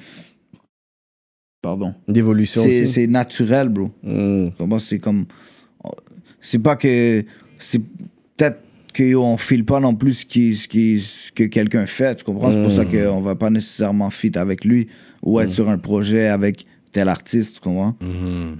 Pardon. 1.61 1.93
d'évolution 2.07 2.63
C'est 2.63 2.83
aussi. 2.83 2.91
c'est 2.93 3.07
naturel, 3.07 3.69
bro. 3.69 3.91
Mm. 4.03 4.47
Tu 4.49 4.51
comprends? 4.57 4.79
C'est 4.79 4.99
comme. 4.99 5.25
C'est 6.41 6.59
pas 6.59 6.75
que. 6.75 7.23
C'est 7.59 7.79
peut-être 7.79 8.59
que 8.93 9.03
yo, 9.03 9.23
on 9.23 9.37
file 9.37 9.65
pas 9.65 9.79
non 9.79 9.95
plus 9.95 10.13
ce, 10.13 10.25
qui, 10.25 10.55
ce, 10.55 10.67
qui, 10.67 10.99
ce 10.99 11.31
que 11.31 11.43
quelqu'un 11.45 11.85
fait. 11.85 12.15
Tu 12.15 12.23
comprends? 12.23 12.51
C'est 12.51 12.61
pour 12.61 12.71
ça 12.71 12.85
qu'on 12.85 13.21
va 13.21 13.35
pas 13.35 13.49
nécessairement 13.49 14.09
fit 14.09 14.31
avec 14.37 14.63
lui 14.65 14.87
ou 15.23 15.39
être 15.39 15.51
sur 15.51 15.69
un 15.69 15.77
projet 15.77 16.27
avec 16.27 16.65
tel 16.91 17.09
artiste. 17.09 17.55
Tu 17.55 17.61
comprends? 17.61 17.95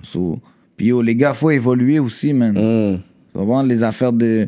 So, 0.03 0.39
puis 0.77 0.87
yo, 0.87 1.01
les 1.01 1.15
gars, 1.15 1.33
faut 1.33 1.51
évoluer 1.51 1.99
aussi, 1.99 2.33
man. 2.33 2.53
Mm. 2.53 2.97
Tu 3.31 3.39
comprends? 3.39 3.63
Les 3.63 3.83
affaires 3.83 4.13
de. 4.13 4.47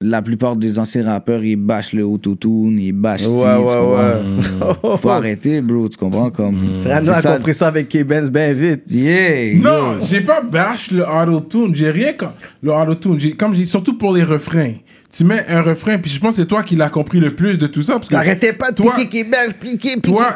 La 0.00 0.20
plupart 0.20 0.54
des 0.56 0.78
anciens 0.78 1.04
rappeurs, 1.04 1.42
ils 1.44 1.56
bâchent 1.56 1.94
le 1.94 2.04
autotune, 2.04 2.78
ils 2.78 2.92
bâchent 2.92 3.22
ci, 3.22 3.26
Ouais, 3.28 3.32
tu 3.54 3.60
ouais, 3.60 3.64
comprends? 3.64 4.90
ouais. 4.90 4.96
Faut 4.98 5.08
arrêter, 5.08 5.62
bro, 5.62 5.88
tu 5.88 5.96
comprends? 5.96 6.30
Comme, 6.30 6.76
Cyrano 6.76 7.06
c'est 7.06 7.10
a 7.12 7.20
ça. 7.22 7.36
compris 7.36 7.54
ça 7.54 7.68
avec 7.68 7.88
K-Benz 7.88 8.28
bien 8.28 8.52
vite. 8.52 8.82
Yeah! 8.90 9.56
Non, 9.56 10.00
j'ai 10.02 10.20
pas 10.20 10.42
bash 10.42 10.90
le 10.90 11.04
auto-tune. 11.08 11.74
J'ai 11.74 11.90
rien 11.90 12.12
comme 12.12 12.32
le 12.62 12.72
auto-tune. 12.72 13.34
Comme 13.38 13.54
j'ai 13.54 13.64
surtout 13.64 13.96
pour 13.96 14.12
les 14.12 14.24
refrains. 14.24 14.74
Tu 15.16 15.22
mets 15.22 15.44
un 15.48 15.62
refrain, 15.62 15.96
puis 15.98 16.10
je 16.10 16.18
pense 16.18 16.34
que 16.34 16.42
c'est 16.42 16.48
toi 16.48 16.64
qui 16.64 16.74
l'as 16.74 16.88
compris 16.90 17.20
le 17.20 17.36
plus 17.36 17.56
de 17.56 17.68
tout 17.68 17.82
ça. 17.82 17.94
Parce 17.94 18.08
que 18.08 18.14
T'arrêtais 18.14 18.52
pas 18.52 18.72
de 18.72 18.76
toi- 18.76 18.94
piquer 18.96 19.24
K-Benz, 19.24 19.52
piquer, 19.60 19.94
piquer 19.94 20.10
Toi, 20.10 20.34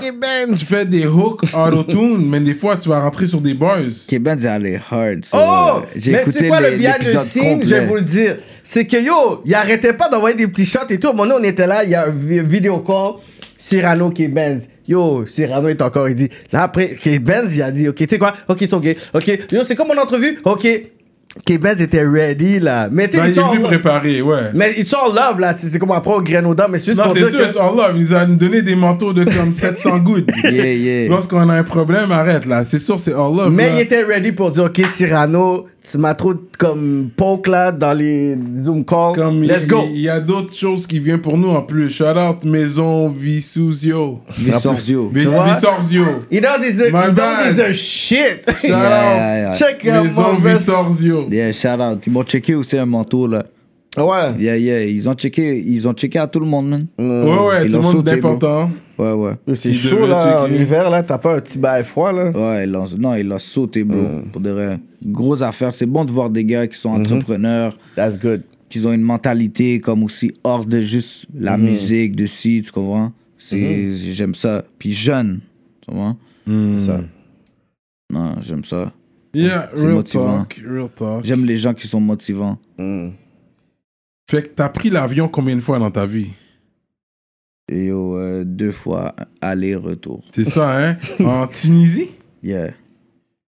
tu 0.57 0.65
fais 0.65 0.87
des 0.87 1.05
hooks 1.05 1.43
auto-tune, 1.55 2.25
mais 2.29 2.39
des 2.39 2.55
fois, 2.55 2.77
tu 2.77 2.89
vas 2.89 3.01
rentrer 3.01 3.27
sur 3.27 3.41
des 3.41 3.55
bars. 3.55 3.79
K-Benz 4.09 4.45
est 4.45 4.49
allé 4.49 4.79
hard. 4.91 5.25
so, 5.25 5.37
Oh! 5.37 5.81
euh, 5.83 5.87
J'ai 5.97 6.13
mais 6.13 6.19
tu 6.19 6.23
écouté 6.31 6.39
sais 6.39 6.49
quoi, 6.49 6.61
le 6.61 6.77
behind 6.77 6.99
the 7.03 7.19
scene, 7.25 7.61
je 7.65 7.69
vais 7.75 7.87
vous 7.87 7.97
le 7.97 8.03
dire. 8.03 8.37
C'est 8.63 8.87
que 8.87 8.97
yo, 8.97 9.41
il 9.45 9.53
arrêtait 9.55 9.95
pas 9.95 10.09
d'envoyer 10.09 10.37
des 10.37 10.47
petits 10.47 10.67
shots 10.67 10.79
et 10.91 10.99
tout. 10.99 11.09
À 11.09 11.11
un 11.11 11.15
moment 11.15 11.35
donné, 11.35 11.49
on 11.49 11.51
était 11.51 11.67
là, 11.67 11.83
il 11.83 11.91
y 11.91 11.95
a 11.97 12.05
un 12.07 12.11
vi- 12.11 12.41
vidéo 12.45 12.79
call, 12.79 13.15
Cyrano 13.57 14.11
qui 14.11 14.29
Benz. 14.29 14.69
Yo, 14.87 15.27
Cyrano 15.27 15.67
est 15.69 15.83
encore, 15.83 16.09
il 16.09 16.15
dit. 16.15 16.29
Là, 16.53 16.63
après, 16.63 16.97
Benz, 17.21 17.57
il 17.57 17.63
a 17.63 17.71
dit, 17.73 17.89
ok, 17.89 17.97
tu 17.97 18.07
sais 18.09 18.19
quoi? 18.19 18.35
Ok, 18.47 18.59
c'est 18.61 18.73
ok. 18.73 18.97
Ok, 19.13 19.27
yo, 19.51 19.65
c'est 19.65 19.75
comme 19.75 19.89
mon 19.89 19.99
entrevue? 20.01 20.39
Ok. 20.45 20.67
Benz 21.61 21.81
était 21.81 22.05
ready, 22.05 22.59
là. 22.59 22.89
Mais 22.91 23.09
tu 23.09 23.17
sais, 23.17 23.23
Ben, 23.23 23.29
ils 23.29 23.33
il 23.35 23.39
est 23.39 23.43
en 23.43 23.53
venu 23.53 23.63
préparé, 23.65 24.23
ouais. 24.23 24.51
Mais 24.55 24.75
ils 24.79 24.87
sont 24.87 24.97
en 24.97 25.13
love, 25.13 25.39
là. 25.41 25.55
C'est 25.57 25.79
comme 25.79 25.93
après 25.93 26.15
au 26.15 26.23
Grenouda, 26.23 26.67
mais 26.69 26.79
c'est 26.79 26.87
juste 26.87 26.99
Non, 26.99 27.05
pour 27.05 27.13
c'est 27.15 27.21
dire 27.21 27.29
sûr, 27.31 27.39
que. 27.39 27.45
it's 27.51 27.57
all 27.57 27.77
love. 27.77 27.93
Il 27.97 28.01
nous 28.03 28.15
a 28.15 28.25
donné 28.27 28.63
des 28.63 28.75
manteaux 28.75 29.13
de 29.13 29.25
comme 29.25 29.53
700 29.53 29.99
gouttes. 29.99 30.31
Yeah, 30.45 30.73
yeah. 30.75 31.09
Lorsqu'on 31.09 31.49
a 31.49 31.55
un 31.55 31.63
problème, 31.65 32.11
arrête 32.13 32.47
là. 32.47 32.65
C'est 32.65 32.79
sûr, 32.79 32.99
c'est 32.99 33.13
all 33.13 33.35
love. 33.37 33.53
Mais 33.53 33.69
là. 33.69 33.75
il 33.77 33.81
était 33.83 34.03
ready 34.03 34.33
pour 34.33 34.51
dire, 34.51 34.65
ok, 34.65 34.81
Cyrano, 34.91 35.67
tu 35.91 35.99
m'as 35.99 36.15
trop 36.15 36.35
comme 36.59 37.11
poke 37.17 37.47
là 37.49 37.73
dans 37.73 37.93
les 37.93 38.37
Zoom 38.57 38.85
calls. 38.85 39.15
Comme 39.15 39.43
Let's 39.43 39.67
go. 39.67 39.85
Il 39.91 40.01
y 40.01 40.09
a 40.09 40.21
d'autres 40.21 40.55
choses 40.55 40.87
qui 40.87 40.99
viennent 41.01 41.21
pour 41.21 41.37
nous 41.39 41.49
en 41.51 41.63
plus. 41.63 41.91
Shout 41.91 42.05
out 42.17 42.45
Maison 42.45 43.09
Visuzio. 43.09 44.21
Visorzio. 44.39 45.09
Visorzio. 45.09 46.05
He 46.31 46.41
don't 46.41 46.61
deserve, 46.61 46.89
he 46.89 46.93
don't 46.93 47.15
bad. 47.15 47.49
deserve 47.51 47.75
shit. 47.75 48.45
Shout 48.47 48.69
Yeah, 48.69 48.79
yeah, 48.79 49.41
yeah. 49.41 49.51
out. 49.51 49.57
Check 49.59 49.87
out 49.87 50.05
Maison. 50.05 50.35
Visorzio. 50.37 51.29
Yeah, 51.31 51.53
shout 51.53 51.81
out. 51.81 52.01
Ils 52.07 52.13
m'ont 52.13 52.25
checké 52.25 52.55
aussi 52.55 52.77
un 52.77 52.87
manteau, 52.87 53.27
là. 53.27 53.45
Ouais? 53.97 54.35
Yeah, 54.39 54.57
yeah. 54.57 54.85
Ils 54.85 55.09
ont 55.09 55.15
checké, 55.15 55.59
ils 55.67 55.89
ont 55.89 55.93
checké 55.93 56.19
à 56.19 56.27
tout 56.27 56.41
le 56.41 56.47
monde, 56.47 56.69
man. 56.69 56.87
Ouais, 56.99 57.05
ouais, 57.47 57.65
Ils 57.67 57.71
tout 57.71 57.79
le 57.79 57.83
monde 57.83 57.93
sauté, 57.93 58.11
d'important. 58.13 58.71
Ouais, 58.99 59.13
ouais. 59.13 59.33
C'est 59.55 59.73
chaud 59.73 60.07
là, 60.07 60.43
en 60.43 60.47
checker. 60.47 60.61
hiver 60.61 60.91
là, 60.91 61.03
t'as 61.03 61.19
pas 61.19 61.37
un 61.37 61.41
petit 61.41 61.59
bail 61.59 61.85
froid 61.85 62.13
là? 62.13 62.31
Ouais, 62.31 62.65
ils 62.65 62.99
non, 62.99 63.15
ils 63.15 63.27
l'ont 63.27 63.39
sauté, 63.39 63.85
bro. 63.85 63.97
Pour 64.33 64.41
de 64.41 64.51
vrai. 64.51 64.79
Grosse 65.05 65.43
affaire. 65.43 65.73
C'est 65.73 65.87
bon 65.87 66.05
de 66.05 66.11
voir 66.11 66.31
des 66.31 66.45
gars 66.45 66.67
qui 66.67 66.79
sont 66.79 66.91
entrepreneurs, 66.91 67.77
That's 67.97 68.19
good. 68.19 68.43
qui 68.69 68.85
ont 68.85 68.93
une 68.93 69.03
mentalité 69.03 69.81
comme 69.81 70.03
aussi 70.05 70.33
hors 70.45 70.65
de 70.65 70.81
juste 70.81 71.27
la 71.35 71.57
musique, 71.57 72.15
de 72.15 72.27
ci, 72.27 72.63
tu 72.65 72.73
comprends? 72.73 73.13
C'est, 73.39 73.93
J'aime 74.13 74.35
ça. 74.35 74.65
Puis 74.79 74.93
jeune, 74.93 75.41
tu 75.81 75.91
comprends? 75.91 76.17
Ça. 76.77 77.01
Non, 78.13 78.37
j'aime 78.43 78.65
ça. 78.65 78.93
Yeah, 79.35 79.69
real 79.75 79.93
motivant. 79.93 80.39
talk, 80.39 80.63
real 80.67 80.89
talk. 80.89 81.25
J'aime 81.25 81.45
les 81.45 81.59
gens 81.59 81.75
qui 81.75 81.87
sont 81.87 82.01
motivants. 82.01 82.59
Fait 84.31 84.43
que 84.43 84.49
t'as 84.49 84.69
pris 84.69 84.91
l'avion 84.91 85.27
combien 85.29 85.57
de 85.57 85.61
fois 85.61 85.79
dans 85.79 85.91
ta 85.91 86.05
vie? 86.05 86.29
Et 87.71 87.87
yo, 87.87 88.17
euh, 88.17 88.45
deux 88.45 88.73
fois 88.73 89.15
aller-retour. 89.41 90.23
C'est 90.31 90.45
ça, 90.45 90.79
hein? 90.79 90.97
En 91.25 91.47
Tunisie? 91.47 92.11
Yeah. 92.43 92.71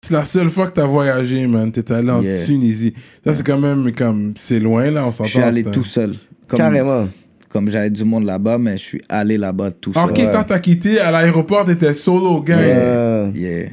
C'est 0.02 0.14
la 0.14 0.24
seule 0.24 0.48
fois 0.48 0.66
que 0.68 0.72
t'as 0.72 0.86
voyagé, 0.86 1.46
man. 1.46 1.70
T'es 1.70 1.90
allé 1.92 2.10
en 2.10 2.22
Yeah. 2.22 2.44
Tunisie. 2.44 2.94
Ça, 3.24 3.34
c'est 3.34 3.46
quand 3.46 3.58
même 3.58 3.92
comme. 3.92 4.32
C'est 4.36 4.58
loin, 4.58 4.90
là, 4.90 5.06
on 5.06 5.12
s'entend. 5.12 5.24
Je 5.26 5.32
suis 5.32 5.42
allé 5.42 5.62
tout 5.64 5.84
seul. 5.84 6.16
Comme, 6.48 6.58
Carrément. 6.58 7.08
Comme 7.50 7.68
j'avais 7.68 7.90
du 7.90 8.04
monde 8.04 8.24
là-bas, 8.24 8.56
mais 8.56 8.78
je 8.78 8.82
suis 8.84 9.02
allé 9.08 9.36
là-bas 9.36 9.72
tout 9.72 9.92
seul. 9.92 10.04
Ok, 10.10 10.16
quand 10.32 10.44
t'as 10.44 10.58
quitté 10.60 10.98
à 11.00 11.10
l'aéroport, 11.10 11.66
t'étais 11.66 11.94
solo, 11.94 12.40
gang. 12.40 12.58
Euh, 12.58 13.30
Yeah. 13.34 13.70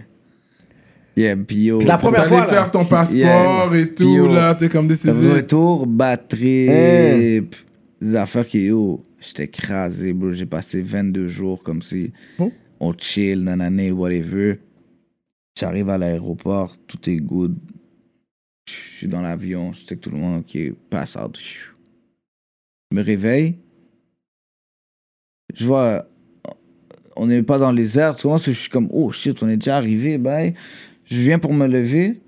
Yeah, 1.18 1.36
puis 1.36 1.64
yo. 1.66 1.80
Puis 1.80 1.88
la 1.88 1.98
première 1.98 2.24
T'allais 2.26 2.36
fois, 2.38 2.46
là. 2.46 2.54
faire 2.54 2.72
ton 2.72 2.86
passeport 2.86 3.18
Yeah. 3.18 3.76
et 3.76 3.94
tout, 3.94 4.04
yo, 4.16 4.28
là. 4.28 4.54
T'es 4.56 4.70
comme 4.70 4.88
décisif. 4.88 5.14
Retour, 5.34 5.88
batterie, 5.88 6.70
Hein. 6.70 7.42
pff, 7.50 7.66
des 8.00 8.16
affaires 8.16 8.46
qui, 8.46 8.60
yo, 8.66 9.04
j'étais 9.20 9.46
écrasé, 9.46 10.14
bro. 10.14 10.32
J'ai 10.32 10.46
passé 10.46 10.80
22 10.82 11.28
jours 11.28 11.64
comme 11.64 11.82
si 11.82 12.12
Oh. 12.38 12.52
on 12.80 12.94
chill, 12.98 13.44
nanana, 13.44 13.92
whatever. 13.92 14.60
J'arrive 15.60 15.90
à 15.90 15.98
l'aéroport, 15.98 16.78
tout 16.86 17.10
est 17.10 17.18
good. 17.18 17.56
Je 18.70 18.98
suis 19.00 19.08
dans 19.08 19.22
l'avion, 19.22 19.74
je 19.74 19.80
sais 19.86 19.96
que 19.96 20.02
tout 20.02 20.12
le 20.12 20.18
monde, 20.18 20.42
ok, 20.48 20.72
passe 20.92 21.16
out. 21.16 21.40
Je 22.92 22.96
me 22.96 23.02
réveille. 23.02 23.56
Je 25.56 25.66
vois, 25.66 26.06
on 27.16 27.26
n'est 27.26 27.42
pas 27.42 27.58
dans 27.58 27.72
les 27.72 27.98
airs, 27.98 28.16
tu 28.16 28.28
vois, 28.28 28.38
je 28.38 28.52
suis 28.52 28.70
comme, 28.70 28.88
oh 28.92 29.12
shit, 29.12 29.42
on 29.42 29.50
est 29.50 29.58
déjà 29.58 29.78
arrivé, 29.78 30.18
bye. 30.20 30.54
Je 31.10 31.22
viens 31.22 31.40
pour 31.40 31.54
me 31.54 31.68
lever. 31.68 32.22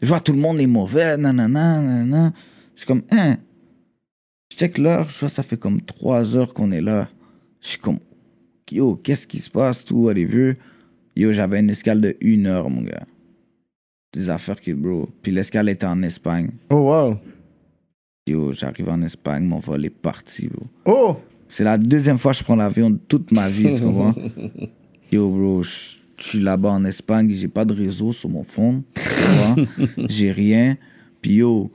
Je 0.00 0.06
vois 0.06 0.20
tout 0.20 0.32
le 0.32 0.38
monde 0.38 0.60
est 0.60 0.66
mauvais, 0.66 1.16
nanana, 1.16 1.80
nanana. 1.80 2.32
Je 2.74 2.80
suis 2.80 2.86
comme, 2.86 3.02
hein. 3.10 3.36
Je 4.52 4.58
check 4.58 4.78
l'heure, 4.78 5.08
je 5.08 5.18
vois, 5.18 5.28
ça 5.28 5.42
fait 5.42 5.56
comme 5.56 5.80
trois 5.80 6.36
heures 6.36 6.52
qu'on 6.52 6.70
est 6.70 6.82
là. 6.82 7.08
Je 7.62 7.68
suis 7.68 7.78
comme, 7.78 7.98
yo, 8.70 8.96
qu'est-ce 8.96 9.26
qui 9.26 9.38
se 9.38 9.50
passe, 9.50 9.84
tout, 9.84 9.96
whatever. 9.96 10.56
Yo, 11.16 11.32
j'avais 11.32 11.60
une 11.60 11.70
escale 11.70 12.00
de 12.00 12.16
une 12.20 12.46
heure, 12.46 12.68
mon 12.68 12.82
gars. 12.82 13.06
Des 14.12 14.28
affaires 14.28 14.60
qui, 14.60 14.74
bro. 14.74 15.08
Puis 15.22 15.32
l'escale 15.32 15.68
était 15.70 15.86
en 15.86 16.02
Espagne. 16.02 16.50
Oh 16.70 16.76
wow. 16.76 17.18
Yo, 18.26 18.52
j'arrive 18.52 18.88
en 18.90 19.00
Espagne, 19.02 19.44
mon 19.44 19.60
vol 19.60 19.86
est 19.86 19.90
parti, 19.90 20.48
bro. 20.48 20.66
Oh. 20.84 21.16
C'est 21.48 21.64
la 21.64 21.78
deuxième 21.78 22.18
fois 22.18 22.32
que 22.32 22.38
je 22.38 22.44
prends 22.44 22.56
l'avion 22.56 22.90
de 22.90 22.98
toute 23.08 23.32
ma 23.32 23.48
vie, 23.48 23.76
tu 23.76 23.82
comprends? 23.82 24.14
Yo, 25.12 25.30
bro, 25.30 25.62
je 25.62 25.96
je 26.18 26.24
suis 26.24 26.40
là-bas 26.40 26.70
en 26.70 26.84
Espagne, 26.84 27.30
j'ai 27.30 27.48
pas 27.48 27.64
de 27.64 27.74
réseau 27.74 28.12
sur 28.12 28.28
mon 28.28 28.44
phone? 28.44 28.82
J'ai 30.08 30.32
rien. 30.32 30.76
Puis 31.20 31.34
yo, 31.34 31.70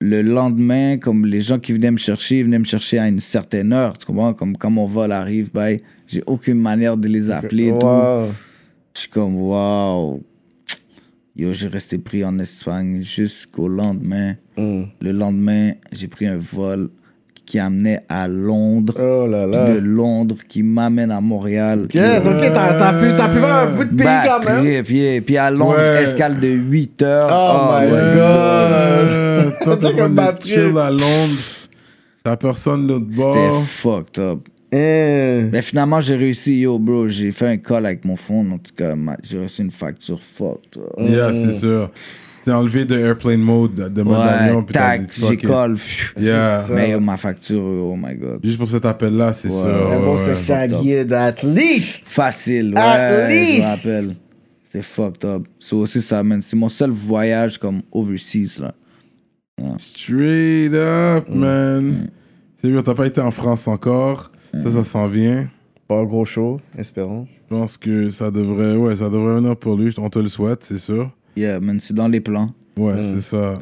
le 0.00 0.22
lendemain, 0.22 0.98
comme 0.98 1.26
les 1.26 1.40
gens 1.40 1.58
qui 1.58 1.72
venaient 1.72 1.90
me 1.90 1.98
chercher, 1.98 2.38
ils 2.38 2.44
venaient 2.44 2.58
me 2.58 2.64
chercher 2.64 2.98
à 2.98 3.08
une 3.08 3.20
certaine 3.20 3.72
heure, 3.72 3.98
tu 3.98 4.06
comprends? 4.06 4.32
Comme 4.32 4.56
quand 4.56 4.70
mon 4.70 4.86
vol 4.86 5.12
arrive, 5.12 5.50
bye, 5.52 5.80
j'ai 6.06 6.22
aucune 6.26 6.60
manière 6.60 6.96
de 6.96 7.08
les 7.08 7.30
appeler 7.30 7.68
et 7.68 7.78
tout. 7.78 7.86
Wow. 7.86 8.28
Je 8.94 9.00
suis 9.00 9.10
comme, 9.10 9.36
waouh. 9.36 10.22
Yo, 11.36 11.52
j'ai 11.54 11.68
resté 11.68 11.98
pris 11.98 12.24
en 12.24 12.38
Espagne 12.38 13.02
jusqu'au 13.02 13.68
lendemain. 13.68 14.34
Mm. 14.56 14.82
Le 15.00 15.12
lendemain, 15.12 15.72
j'ai 15.92 16.08
pris 16.08 16.26
un 16.26 16.38
vol 16.38 16.90
qui 17.48 17.58
amenait 17.58 18.02
à 18.10 18.28
Londres. 18.28 18.94
Oh 19.00 19.26
là 19.26 19.46
Puis 19.46 19.56
là. 19.56 19.74
de 19.74 19.78
Londres 19.78 20.36
qui 20.46 20.62
m'amène 20.62 21.10
à 21.10 21.20
Montréal. 21.22 21.88
Yeah, 21.94 22.20
donc 22.20 22.34
t'as, 22.40 22.74
t'as 22.78 22.92
pu, 23.00 23.06
t'as 23.16 23.28
pu 23.28 23.38
voir 23.38 23.66
un 23.66 23.74
bout 23.74 23.84
de 23.84 23.96
pays 23.96 24.06
quand 24.26 24.44
même. 24.44 24.66
yeah. 24.66 25.20
Puis 25.22 25.36
à 25.38 25.50
Londres, 25.50 25.76
Ouais. 25.78 26.02
escale 26.02 26.38
de 26.38 26.48
8 26.48 27.02
heures. 27.02 27.28
Oh 27.32 27.72
my 27.80 27.86
ouais. 27.86 27.90
God. 27.90 28.18
Euh, 28.20 29.50
toi, 29.62 29.76
t'es 29.80 30.08
batterie. 30.10 30.50
chill 30.50 30.78
à 30.78 30.90
Londres. 30.90 31.40
T'as 32.22 32.36
personne 32.36 32.86
de 32.86 32.92
l'autre 32.92 33.06
C'était 33.10 33.24
bord. 33.48 33.62
fucked 33.64 34.18
up. 34.22 34.38
Hein. 34.70 35.48
Mais 35.50 35.62
finalement, 35.62 35.98
j'ai 36.00 36.16
réussi, 36.16 36.58
yo, 36.60 36.78
bro. 36.78 37.08
J'ai 37.08 37.32
fait 37.32 37.46
un 37.46 37.56
call 37.56 37.86
avec 37.86 38.04
mon 38.04 38.16
phone. 38.16 38.52
En 38.52 38.58
tout 38.58 38.74
cas, 38.76 38.94
j'ai 39.22 39.38
reçu 39.40 39.62
une 39.62 39.70
facture 39.70 40.20
fucked 40.22 40.76
up. 40.76 40.92
Yeah, 40.98 41.32
c'est 41.32 41.54
sûr. 41.54 41.90
T'es 42.48 42.54
enlevé 42.54 42.86
de 42.86 42.96
airplane 42.98 43.42
mode, 43.42 43.92
de 43.92 44.02
mode 44.02 44.20
avion, 44.26 44.56
Ouais, 44.60 44.62
puis 44.64 44.72
tac, 44.72 45.06
pfiou. 45.08 45.76
Yeah. 46.18 46.64
Mais 46.74 46.98
ma 46.98 47.18
facture, 47.18 47.60
oh 47.62 47.94
my 47.94 48.14
god. 48.16 48.40
Juste 48.42 48.56
pour 48.56 48.70
cet 48.70 48.86
appel-là, 48.86 49.34
c'est 49.34 49.48
Ouais. 49.48 49.54
sûr. 49.54 49.66
Un 49.66 49.90
ouais, 49.98 50.04
bon 50.04 50.14
ouais. 50.14 50.18
sexy 50.34 50.52
à 50.52 50.66
guide, 50.66 51.12
at 51.12 51.34
least. 51.42 52.04
Facile, 52.06 52.72
ouais. 52.74 52.80
At 52.80 53.28
Je 53.28 53.34
least. 53.34 53.66
rappelle. 53.84 54.16
C'était 54.64 54.82
fucked 54.82 55.24
up. 55.26 55.42
C'est 55.60 55.76
aussi 55.76 56.00
ça, 56.00 56.22
man. 56.22 56.40
C'est 56.40 56.56
mon 56.56 56.70
seul 56.70 56.88
voyage 56.90 57.58
comme 57.58 57.82
overseas, 57.92 58.58
là. 58.58 58.72
Straight 59.76 60.72
up, 60.72 61.28
Mm. 61.28 61.38
man. 61.38 62.10
C'est 62.56 62.70
bien, 62.70 62.80
t'as 62.82 62.94
pas 62.94 63.06
été 63.06 63.20
en 63.20 63.30
France 63.30 63.68
encore. 63.68 64.30
Mm. 64.54 64.62
Ça, 64.62 64.70
ça 64.70 64.84
s'en 64.84 65.06
vient. 65.06 65.48
Pas 65.86 65.96
un 65.96 66.04
gros 66.04 66.24
show, 66.24 66.58
espérons. 66.78 67.26
Je 67.50 67.54
pense 67.56 67.76
que 67.76 68.08
ça 68.08 68.30
devrait, 68.30 68.74
ouais, 68.76 68.96
ça 68.96 69.10
devrait 69.10 69.34
venir 69.36 69.54
pour 69.56 69.76
lui. 69.76 69.94
On 69.98 70.08
te 70.08 70.18
le 70.18 70.28
souhaite, 70.28 70.64
c'est 70.64 70.78
sûr. 70.78 71.10
Yeah, 71.38 71.60
man, 71.60 71.78
c'est 71.80 71.94
dans 71.94 72.08
les 72.08 72.20
plans. 72.20 72.52
Ouais, 72.76 72.94
Mm. 72.94 73.02
c'est 73.02 73.20
ça. 73.20 73.54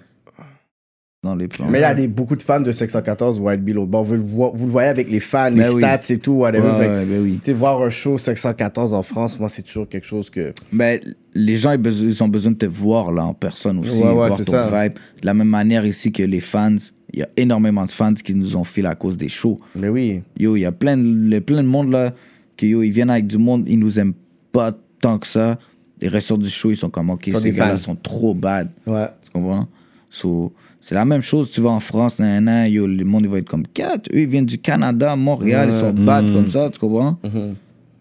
dans 1.23 1.35
les 1.35 1.48
plans. 1.48 1.66
Mais 1.69 1.78
il 1.78 1.82
y 1.82 1.85
a 1.85 1.93
des, 1.94 2.07
beaucoup 2.07 2.36
de 2.36 2.43
fans 2.43 2.61
de 2.61 2.70
614 2.70 3.40
White 3.40 3.61
l'autre 3.66 3.90
bord. 3.90 4.05
Vous, 4.05 4.12
le 4.15 4.20
vo- 4.20 4.53
vous 4.55 4.66
le 4.66 4.70
voyez 4.70 4.89
avec 4.90 5.11
les 5.11 5.19
fans, 5.19 5.48
les 5.51 5.57
Ben 5.57 5.70
oui. 5.73 5.81
stats 5.82 6.12
et 6.15 6.19
tout, 6.19 6.35
whatever. 6.35 6.69
Ouais, 6.69 6.78
Fait 6.78 6.89
ouais, 6.89 7.05
ben 7.05 7.20
oui. 7.20 7.32
Tu 7.43 7.47
sais, 7.47 7.53
voir 7.53 7.82
un 7.82 7.89
show 7.90 8.16
514 8.16 8.94
en 8.94 9.03
France, 9.03 9.36
moi, 9.40 9.48
c'est 9.48 9.62
toujours 9.62 9.89
quelque 9.89 10.07
chose 10.07 10.31
que. 10.31 10.53
Ben, 10.73 11.01
les 11.35 11.57
gens, 11.57 11.73
ils, 11.73 12.23
ont 12.23 12.28
besoin 12.28 12.53
de 12.53 12.59
te 12.59 12.66
voir 12.66 13.11
là 13.11 13.24
en 13.24 13.35
personne 13.35 13.81
aussi, 13.81 13.90
Ouais, 13.98 14.05
ouais, 14.07 14.12
voir 14.12 14.36
c'est 14.36 14.44
ton 14.44 14.53
ça. 14.53 14.85
vibe. 14.85 14.93
De 15.20 15.27
la 15.27 15.35
même 15.35 15.48
manière 15.48 15.85
ici 15.85 16.12
que 16.12 16.23
les 16.23 16.39
fans, 16.40 16.77
il 17.12 17.19
y 17.19 17.23
a 17.24 17.28
énormément 17.36 17.86
de 17.86 17.90
fans 17.90 18.15
qui 18.15 18.32
nous 18.35 18.55
ont 18.55 18.62
fait 18.65 18.85
à 18.86 18.94
cause 18.94 19.16
des 19.16 19.28
shows. 19.28 19.57
Mais 19.74 19.89
oui. 19.89 20.23
Yo, 20.39 20.55
il 20.55 20.61
y 20.61 20.65
a 20.65 20.70
plein 20.70 20.97
de, 20.97 21.03
le- 21.03 21.40
plein 21.40 21.62
de 21.65 21.69
monde 21.69 21.90
là, 21.90 22.15
qui 22.57 22.69
yo, 22.69 22.82
ils 22.85 22.90
viennent 22.93 23.11
avec 23.11 23.27
du 23.27 23.39
monde, 23.39 23.65
ils 23.66 23.81
nous 23.81 23.98
aiment 23.98 24.15
pas 24.53 24.70
tant 25.01 25.19
que 25.19 25.27
ça. 25.27 25.59
Ils 26.01 26.09
ressortent 26.09 26.43
du 26.43 26.51
show, 26.51 26.70
ils 26.70 26.77
sont 26.77 26.90
comme, 26.90 27.10
ok, 27.10 27.28
sont 27.32 27.39
ces 27.39 27.51
des 27.51 27.56
gars-là 27.56 27.77
sont 27.78 27.97
trop 27.97 28.35
bad. 28.35 28.68
Ouais. 28.86 29.06
Tu 29.24 29.31
comprends? 29.31 29.66
So, 30.10 30.52
c'est 30.81 30.94
la 30.94 31.05
même 31.05 31.23
chose, 31.23 31.51
tu 31.51 31.60
vas 31.60 31.70
en 31.70 31.81
France, 31.81 32.18
nan, 32.18 32.44
nan, 32.44 32.70
yo, 32.70 32.86
le 32.86 33.05
monde 33.05 33.27
va 33.27 33.39
être 33.39 33.48
comme 33.48 33.66
4. 33.66 34.09
Eux, 34.12 34.20
ils 34.20 34.28
viennent 34.28 34.47
du 34.47 34.59
Canada, 34.59 35.16
Montréal, 35.16 35.68
ils 35.70 35.78
sont 35.81 35.93
bad 35.93 36.31
comme 36.32 36.48
ça, 36.48 36.68
tu 36.70 36.78
comprends? 36.78 37.18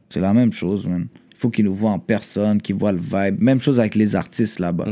C'est 0.10 0.20
la 0.20 0.34
même 0.34 0.52
chose, 0.54 0.88
man. 0.88 1.08
Il 1.32 1.38
faut 1.38 1.50
qu'ils 1.50 1.66
nous 1.66 1.74
voient 1.74 1.92
en 1.92 2.00
personne, 2.00 2.62
qu'ils 2.62 2.76
voient 2.76 2.94
le 2.94 3.00
vibe. 3.00 3.42
Même 3.42 3.60
chose 3.60 3.80
avec 3.80 3.96
les 3.96 4.16
artistes 4.16 4.60
là-bas. 4.60 4.86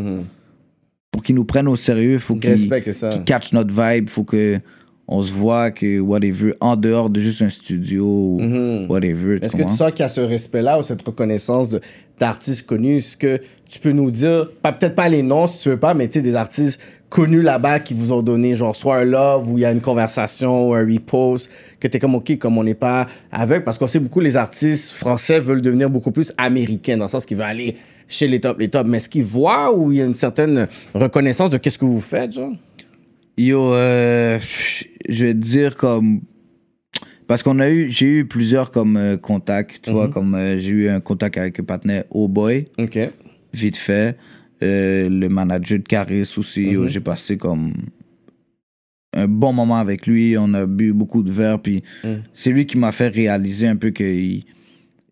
Pour 1.12 1.22
qu'ils 1.24 1.36
nous 1.36 1.46
prennent 1.46 1.68
au 1.68 1.76
sérieux, 1.76 2.14
il 2.14 2.20
faut 2.20 2.36
qu'ils 2.36 2.50
respectent 2.50 2.92
ça. 2.92 3.10
qu'ils 3.10 3.24
catchent 3.24 3.54
notre 3.54 3.70
vibe, 3.74 4.06
il 4.06 4.10
faut 4.10 4.24
que 4.24 4.60
on 5.08 5.22
se 5.22 5.32
voit 5.34 5.70
que 5.70 6.00
whatever, 6.00 6.54
en 6.62 6.76
dehors 6.78 7.10
de 7.10 7.20
juste 7.20 7.42
un 7.42 7.50
studio, 7.50 8.06
ou 8.06 8.86
whatever. 8.90 9.38
Est-ce 9.42 9.56
que 9.56 9.62
tu 9.64 9.70
sens 9.70 9.92
qu'il 9.92 10.00
y 10.00 10.04
a 10.04 10.10
ce 10.10 10.22
respect-là 10.22 10.80
ou 10.80 10.82
cette 10.82 11.02
reconnaissance 11.02 11.70
de- 11.70 11.82
d'artistes 12.20 12.66
connus? 12.66 12.98
Est-ce 12.98 13.18
que 13.18 13.40
tu 13.70 13.80
peux 13.80 13.92
nous 13.92 14.12
dire, 14.12 14.50
peut-être 14.62 14.96
pas 14.96 15.10
les 15.10 15.24
noms 15.24 15.48
si 15.48 15.64
tu 15.64 15.70
veux 15.70 15.80
pas, 15.80 15.94
mais 15.94 16.08
tu 16.08 16.14
sais, 16.14 16.22
des 16.22 16.36
artistes 16.36 16.80
connus 17.10 17.42
là-bas 17.42 17.80
qui 17.80 17.94
vous 17.94 18.12
ont 18.12 18.24
donné, 18.24 18.56
genre, 18.56 18.76
soit 18.76 18.98
un 18.98 19.04
love 19.04 19.52
ou 19.52 19.58
il 19.58 19.62
y 19.62 19.66
a 19.66 19.72
une 19.72 19.82
conversation 19.82 20.70
ou 20.70 20.74
un 20.74 20.86
repost, 20.86 21.50
que 21.80 21.88
t'es 21.88 22.00
comme, 22.00 22.16
OK, 22.16 22.38
comme 22.38 22.58
on 22.58 22.64
n'est 22.64 22.74
pas 22.74 23.08
aveugle, 23.32 23.64
parce 23.64 23.78
qu'on 23.78 23.88
sait 23.88 24.00
beaucoup 24.00 24.20
les 24.20 24.36
artistes 24.36 24.94
français 24.94 25.40
veulent 25.40 25.62
devenir 25.62 25.90
beaucoup 25.90 26.12
plus 26.12 26.34
américains, 26.38 26.98
dans 26.98 27.06
le 27.06 27.10
sens 27.10 27.26
qu'ils 27.26 27.38
veulent 27.38 27.46
aller 27.46 27.76
chez 28.08 28.28
les 28.28 28.40
tops, 28.40 28.60
les 28.60 28.70
tops, 28.70 28.90
mais 28.90 28.98
est-ce 28.98 29.10
qu'ils 29.10 29.24
voient 29.24 29.74
ou 29.76 29.92
il 29.92 30.00
y 30.00 30.02
a 30.02 30.06
une 30.06 30.16
certaine 30.16 30.68
reconnaissance 30.94 31.50
de 31.50 31.58
qu'est-ce 31.58 31.78
que 31.78 31.86
vous 31.86 32.02
faites, 32.02 32.34
genre? 32.34 32.54
Yo, 33.38 33.74
euh, 33.74 34.40
je 35.10 35.26
vais 35.26 35.34
te 35.34 35.40
dire 35.40 35.76
comme. 35.76 36.22
Parce 37.28 37.44
qu'on 37.44 37.60
a 37.60 37.70
eu, 37.70 37.90
j'ai 37.90 38.08
eu 38.08 38.26
plusieurs 38.26 38.72
comme 38.72 38.98
euh, 38.98 39.18
contacts, 39.18 39.82
tu 39.84 39.92
vois, 39.92 40.10
comme 40.10 40.36
euh, 40.36 40.58
j'ai 40.58 40.70
eu 40.70 40.90
un 40.90 41.00
contact 41.00 41.38
avec 41.38 41.60
un 41.60 41.64
partenaire 41.64 42.04
Oh 42.10 42.28
Boy, 42.28 42.66
vite 43.54 43.78
fait. 43.78 44.18
Euh, 44.62 45.10
le 45.10 45.28
manager 45.30 45.80
de 45.80 45.84
Caris 45.84 46.34
aussi, 46.38 46.64
yo, 46.70 46.88
j'ai 46.88 47.00
passé 47.02 47.38
comme 47.38 47.74
un 49.16 49.28
bon 49.28 49.54
moment 49.54 49.78
avec 49.78 50.08
lui. 50.08 50.36
On 50.38 50.54
a 50.54 50.66
bu 50.66 50.94
beaucoup 50.94 51.22
de 51.24 51.32
verres, 51.32 51.60
puis 51.60 51.84
c'est 52.34 52.52
lui 52.52 52.66
qui 52.66 52.78
m'a 52.78 52.92
fait 52.92 53.10
réaliser 53.10 53.68
un 53.68 53.76
peu 53.76 53.90
qu'il 53.92 54.44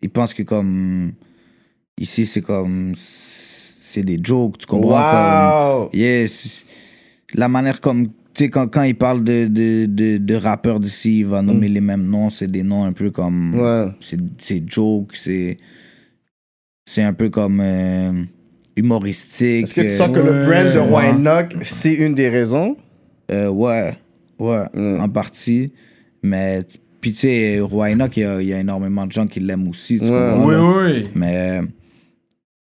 il 0.00 0.10
pense 0.10 0.34
que 0.34 0.42
comme 0.42 1.12
ici 1.98 2.26
c'est 2.26 2.40
comme 2.40 2.94
c'est 2.96 4.02
des 4.02 4.18
jokes, 4.22 4.58
tu 4.58 4.66
comprends? 4.66 5.78
Wow! 5.78 5.88
Comme, 5.90 6.00
yes, 6.00 6.64
la 7.34 7.48
manière 7.48 7.80
comme 7.80 8.08
tu 8.34 8.44
sais 8.44 8.50
quand, 8.50 8.66
quand 8.68 8.82
il 8.82 8.94
parle 8.94 9.24
de, 9.24 9.46
de, 9.46 9.86
de, 9.86 10.16
de 10.18 10.34
rappeurs 10.34 10.80
d'ici, 10.80 11.20
il 11.20 11.26
va 11.26 11.42
nommer 11.42 11.68
les 11.68 11.80
mêmes 11.80 12.06
noms, 12.06 12.30
c'est 12.30 12.46
des 12.50 12.62
noms 12.62 12.84
un 12.84 12.92
peu 12.92 13.10
comme 13.10 13.54
Ouais. 13.54 13.86
c'est 14.00 14.18
c'est 14.38 14.62
joke, 14.66 15.14
c'est 15.14 15.56
c'est 16.86 17.02
un 17.02 17.12
peu 17.12 17.28
comme 17.30 17.60
euh, 17.60 18.12
humoristique. 18.76 19.64
Est-ce 19.64 19.74
que 19.74 19.80
tu 19.82 19.90
sens 19.90 20.08
que 20.16 20.20
le 20.20 20.46
brand 20.46 20.66
de. 20.74 21.16
Winock, 21.16 21.56
c'est 21.62 21.94
une 21.94 22.14
des 22.14 22.28
raisons? 22.28 22.76
Euh, 23.30 23.48
ouais, 23.48 23.96
ouais, 24.38 24.64
Mm. 24.74 25.00
en 25.00 25.08
partie. 25.08 25.72
Mais, 26.22 26.62
puis 27.00 27.12
tu 27.12 27.18
sais, 27.20 27.60
Roynock, 27.60 28.16
il 28.16 28.20
y 28.22 28.26
a, 28.26 28.40
il 28.42 28.48
y 28.48 28.52
a 28.52 28.58
énormément 28.60 29.06
de 29.06 29.12
gens 29.12 29.26
qui 29.26 29.40
l'aiment 29.40 29.68
aussi, 29.68 29.98
tu 29.98 30.04
Ouais. 30.04 30.10
comprends, 30.10 30.46
Oui, 30.46 30.54
là? 30.54 30.92
oui. 31.02 31.06
Mais, 31.14 31.60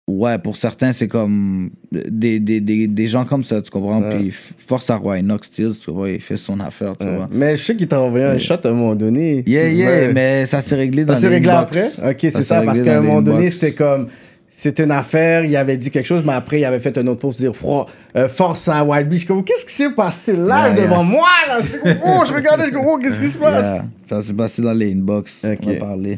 ouais, 0.07 0.37
pour 0.37 0.55
certains, 0.55 0.93
c'est 0.93 1.07
comme 1.07 1.69
des, 1.91 2.39
des, 2.39 2.59
des, 2.61 2.87
des 2.87 3.07
gens 3.07 3.25
comme 3.25 3.43
ça, 3.43 3.61
tu 3.61 3.69
comprends? 3.69 4.01
Puis, 4.01 4.31
force 4.31 4.89
à 4.89 4.95
Roynock, 4.95 5.45
Stills, 5.45 5.75
tu 5.83 5.91
vois, 5.91 6.09
il 6.09 6.21
fait 6.21 6.37
son 6.37 6.59
affaire, 6.59 6.95
tu 6.97 7.07
vois. 7.07 7.27
Mais 7.31 7.57
je 7.57 7.63
sais 7.63 7.75
qu'il 7.75 7.87
t'a 7.87 8.01
envoyé 8.01 8.25
un 8.25 8.39
shot 8.39 8.55
à 8.63 8.67
un 8.67 8.71
moment 8.71 8.95
donné. 8.95 9.43
Yeah, 9.45 9.69
yeah, 9.69 10.13
mais 10.13 10.45
ça 10.45 10.61
s'est 10.61 10.75
réglé 10.75 11.05
dans 11.05 11.15
Ça 11.15 11.21
s'est 11.21 11.27
réglé 11.27 11.51
après? 11.51 11.89
Ok, 12.05 12.17
c'est 12.19 12.43
ça, 12.43 12.61
parce 12.61 12.81
qu'à 12.81 12.97
un 12.97 13.01
moment 13.01 13.21
donné, 13.21 13.49
c'était 13.49 13.73
comme. 13.73 14.07
C'était 14.49 14.85
une 14.85 14.91
affaire, 14.91 15.45
il 15.45 15.55
avait 15.55 15.77
dit 15.77 15.91
quelque 15.91 16.07
chose, 16.07 16.23
mais 16.25 16.33
après, 16.33 16.59
il 16.59 16.65
avait 16.65 16.79
fait 16.79 16.97
un 16.97 17.05
autre 17.05 17.19
post 17.19 17.39
dire 17.39 17.51
euh, 18.15 18.27
Force 18.27 18.67
à 18.67 18.83
Wild 18.83 19.07
Beach. 19.07 19.25
Comme, 19.27 19.43
qu'est-ce 19.43 19.63
qui 19.63 19.71
s'est 19.71 19.91
passé 19.91 20.35
là 20.35 20.69
Yeah, 20.69 20.81
devant 20.81 21.03
yeah. 21.03 21.11
moi? 21.11 21.27
Là? 21.47 21.59
Je, 21.61 21.91
oh, 22.03 22.23
je 22.27 22.33
regardais, 22.33 22.71
je 22.71 22.75
oh, 22.75 22.97
qu'est-ce 22.97 23.19
qui 23.19 23.27
se 23.27 23.37
passe? 23.37 23.63
Yeah, 23.63 23.85
ça 24.05 24.21
s'est 24.23 24.33
passé 24.33 24.63
dans 24.63 24.73
les 24.73 24.91
inbox. 24.93 25.45
Ok. 25.45 25.59
On 25.63 25.69
a 25.69 25.73
parlé. 25.75 26.17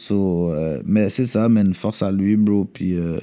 So, 0.00 0.52
euh, 0.52 0.80
mais 0.86 1.08
c'est 1.08 1.26
ça, 1.26 1.48
mais 1.48 1.60
une 1.62 1.74
force 1.74 2.02
à 2.02 2.12
lui, 2.12 2.36
bro. 2.36 2.64
Puis, 2.64 2.94
euh, 2.94 3.18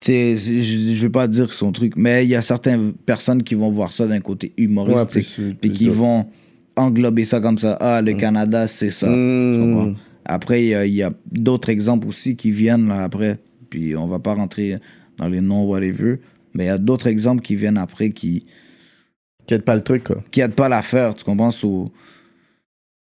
tu 0.00 0.10
sais, 0.12 0.36
je 0.36 1.00
vais 1.00 1.08
pas 1.08 1.28
dire 1.28 1.52
son 1.52 1.70
truc, 1.72 1.94
mais 1.96 2.24
il 2.24 2.30
y 2.30 2.34
a 2.34 2.42
certaines 2.42 2.92
personnes 2.92 3.42
qui 3.44 3.54
vont 3.54 3.70
voir 3.70 3.92
ça 3.92 4.06
d'un 4.06 4.20
côté 4.20 4.52
Ouais, 4.58 4.64
humoristique. 4.64 5.34
plus- 5.36 5.54
puis 5.54 5.70
qui 5.70 5.88
vont 5.88 6.26
englober 6.76 7.24
ça 7.24 7.40
comme 7.40 7.58
ça. 7.58 7.78
Ah, 7.80 8.02
le 8.02 8.12
Canada, 8.14 8.66
c'est 8.66 8.90
ça. 8.90 9.08
Mm. 9.08 9.94
Après, 10.24 10.64
il 10.64 10.94
y 10.94 11.02
a, 11.02 11.12
d'autres 11.30 11.68
exemples 11.68 12.08
aussi 12.08 12.34
qui 12.34 12.50
viennent 12.50 12.88
là 12.88 13.04
après. 13.04 13.38
Puis 13.70 13.94
on 13.94 14.06
va 14.08 14.18
pas 14.18 14.34
rentrer 14.34 14.76
dans 15.16 15.28
les 15.28 15.40
noms, 15.40 15.64
whatever. 15.64 16.18
Mais 16.54 16.64
il 16.64 16.66
y 16.68 16.70
a 16.70 16.78
d'autres 16.78 17.06
exemples 17.06 17.42
qui 17.42 17.54
viennent 17.56 17.78
après 17.78 18.10
qui 18.10 18.46
Quitte 19.46 19.62
pas 19.62 19.74
le 19.76 19.82
truc, 19.82 20.04
quoi. 20.04 20.22
qui 20.30 20.40
aide 20.40 20.54
pas 20.54 20.68
l'affaire, 20.68 21.14
tu 21.14 21.22
comprends? 21.24 21.50
So, 21.50 21.92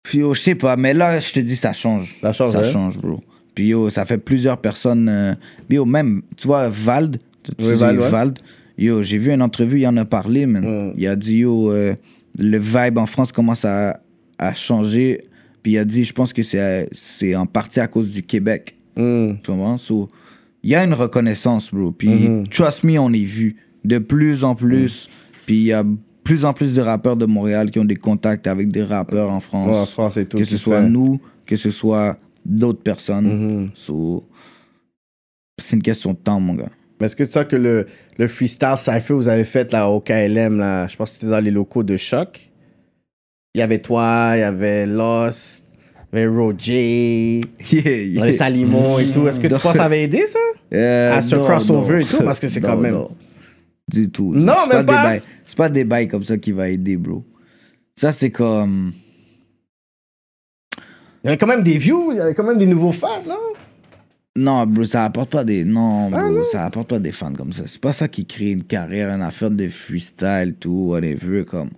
puis 0.04 0.20
yo, 0.20 0.34
je 0.34 0.40
sais 0.42 0.56
pas, 0.56 0.76
mais 0.76 0.94
là, 0.94 1.20
je 1.20 1.32
te 1.34 1.40
dis, 1.40 1.56
ça 1.56 1.74
change. 1.74 2.16
Ça 2.22 2.34
change, 2.34 2.52
Ça 2.54 2.64
change, 2.64 2.98
bro. 3.00 3.20
Puis 3.54 3.68
yo, 3.68 3.90
ça 3.90 4.06
fait 4.06 4.18
plusieurs 4.18 4.58
personnes. 4.60 5.10
euh, 5.10 5.34
puis 5.68 5.76
yo, 5.78 5.86
même, 5.86 6.22
tu 6.38 6.48
vois, 6.48 6.70
Vald, 6.70 7.18
tu 7.44 7.52
Oui, 7.60 7.76
Vald, 7.76 8.00
ouais. 8.00 8.10
Vald, 8.10 8.40
yo, 8.78 9.04
j'ai 9.04 9.18
vu 9.18 9.32
une 9.32 9.42
entrevue, 9.42 9.80
il 9.80 9.88
en 9.88 9.98
a 9.98 10.06
parlé, 10.06 10.46
man. 10.46 10.64
Mm. 10.64 10.94
Il 10.98 11.08
a 11.08 11.16
dit, 11.16 11.38
yo, 11.40 11.72
euh, 11.72 11.96
le 12.38 12.58
vibe 12.58 12.98
en 12.98 13.06
France 13.06 13.32
commence 13.32 13.66
à, 13.66 14.00
à 14.38 14.54
changer. 14.54 15.22
Puis 15.64 15.74
il 15.74 15.78
a 15.78 15.86
dit, 15.86 16.04
je 16.04 16.14
pense 16.14 16.34
que 16.34 16.42
c'est 16.44 16.90
c'est 16.92 17.36
en 17.36 17.46
partie 17.46 17.80
à 17.80 17.88
cause 17.88 18.10
du 18.12 18.24
Québec. 18.24 18.76
Mm. 18.96 19.34
Tu 19.44 19.52
comprends? 19.52 19.78
So, 19.78 20.10
il 20.64 20.72
y 20.72 20.76
a 20.76 20.84
une 20.84 20.94
reconnaissance, 20.94 21.72
bro. 21.74 21.92
Puis, 21.92 22.10
Mhm. 22.10 22.48
trust 22.48 22.84
me, 22.84 22.98
on 23.00 23.12
est 23.14 23.24
vu 23.24 23.58
de 23.84 23.98
plus 23.98 24.44
en 24.44 24.56
plus. 24.56 25.10
Puis, 25.46 25.56
il 25.58 25.64
y 25.66 25.74
a 25.74 25.84
plus 26.24 26.46
en 26.46 26.54
plus 26.54 26.74
de 26.74 26.82
rappeurs 26.82 27.16
de 27.18 27.26
Montréal 27.26 27.72
qui 27.72 27.80
ont 27.80 27.86
des 27.86 27.96
contacts 27.96 28.48
avec 28.48 28.72
des 28.72 28.84
rappeurs 28.84 29.30
en 29.32 29.40
France. 29.40 29.68
Ouais, 29.70 29.78
en 29.80 29.86
France 29.86 30.18
et 30.18 30.26
tout. 30.26 30.38
que 30.38 30.44
ce 30.44 30.58
soit 30.58 30.82
fait. 30.82 30.90
nous, 30.90 31.20
que 31.46 31.56
ce 31.56 31.72
soit 31.72 32.18
d'autres 32.46 32.82
personnes. 32.84 33.26
Mhm. 33.64 33.70
So, 33.74 34.24
c'est 35.60 35.76
une 35.76 35.82
question 35.84 36.12
de 36.12 36.18
temps, 36.18 36.40
mon 36.40 36.54
gars. 36.56 36.70
Mais 37.00 37.08
est-ce 37.08 37.16
que 37.16 37.24
tu 37.24 37.32
sens 37.32 37.46
que 37.46 37.56
le, 37.56 37.88
le 38.18 38.28
freestyle 38.28 38.76
cypher 38.78 39.14
vous 39.14 39.28
avez 39.28 39.44
fait 39.44 39.72
là, 39.72 39.90
au 39.90 40.00
KLM, 40.00 40.58
là, 40.60 40.88
je 40.88 40.96
pense 40.96 41.10
que 41.12 41.16
c'était 41.16 41.32
dans 41.32 41.40
les 41.44 41.52
locaux 41.52 41.84
de 41.84 41.98
Choc. 41.98 42.52
Il 43.56 43.60
y 43.60 43.62
avait 43.62 43.80
toi, 43.80 44.32
il 44.36 44.40
y 44.40 44.44
avait 44.44 44.86
Lost, 44.86 45.66
il 46.14 46.20
y 46.20 46.22
avait 46.22 46.28
Roger, 46.28 47.42
Yeah, 47.72 47.82
il 48.04 48.10
y 48.10 48.14
yeah. 48.14 48.24
avait 48.24 48.32
Salimon 48.32 49.00
et 49.00 49.08
tout. 49.12 49.28
Est-ce 49.28 49.40
que 49.40 49.48
tu 49.48 49.54
penses 49.60 49.72
que 49.72 49.78
ça 49.78 49.86
avait 49.86 50.04
aidé 50.04 50.26
ça? 50.28 50.40
Euh, 50.74 51.18
à 51.18 51.22
ce 51.22 51.36
non, 51.36 51.44
crossover 51.44 51.96
non. 51.96 52.00
et 52.02 52.06
tout, 52.06 52.24
parce 52.24 52.40
que 52.40 52.48
c'est 52.48 52.62
quand 52.62 52.78
même- 52.78 52.94
non. 52.94 53.10
Du 53.92 54.10
tout. 54.10 54.34
Non, 54.34 54.54
C'est 54.70 54.76
même 54.78 54.86
pas. 54.86 55.18
C'est 55.46 55.58
pas 55.58 55.70
des 55.70 55.84
bails 55.84 56.08
comme 56.08 56.24
ça 56.24 56.38
qui 56.38 56.52
va 56.52 56.70
aider, 56.70 56.98
bro. 56.98 57.26
Ça, 57.96 58.12
c'est 58.12 58.32
comme. 58.32 58.94
Il 61.24 61.26
y 61.26 61.28
avait 61.28 61.38
quand 61.38 61.48
même 61.48 61.62
des 61.62 61.78
views, 61.78 62.12
il 62.14 62.18
y 62.18 62.20
avait 62.20 62.34
quand 62.34 62.44
même 62.44 62.58
des 62.58 62.66
nouveaux 62.66 62.92
fans, 62.92 63.22
non? 63.28 63.38
Non, 64.36 64.66
bro, 64.66 64.86
ça 64.86 65.04
apporte 65.06 65.30
pas 65.30 65.44
des. 65.44 65.66
Non, 65.66 66.10
bro, 66.10 66.20
Ah, 66.20 66.30
non? 66.30 66.44
ça 66.44 66.66
apporte 66.66 66.90
pas 66.90 67.00
des 67.00 67.12
fans 67.12 67.34
comme 67.34 67.52
ça. 67.52 67.64
C'est 67.68 67.82
pas 67.82 67.94
ça 67.94 68.08
qui 68.08 68.26
crée 68.26 68.52
une 68.52 68.64
carrière, 68.64 69.14
une 69.14 69.22
affaire 69.22 69.52
de 69.52 69.68
freestyle, 69.68 70.56
tout, 70.60 70.86
whatever. 70.88 71.44
Comme. 71.46 71.70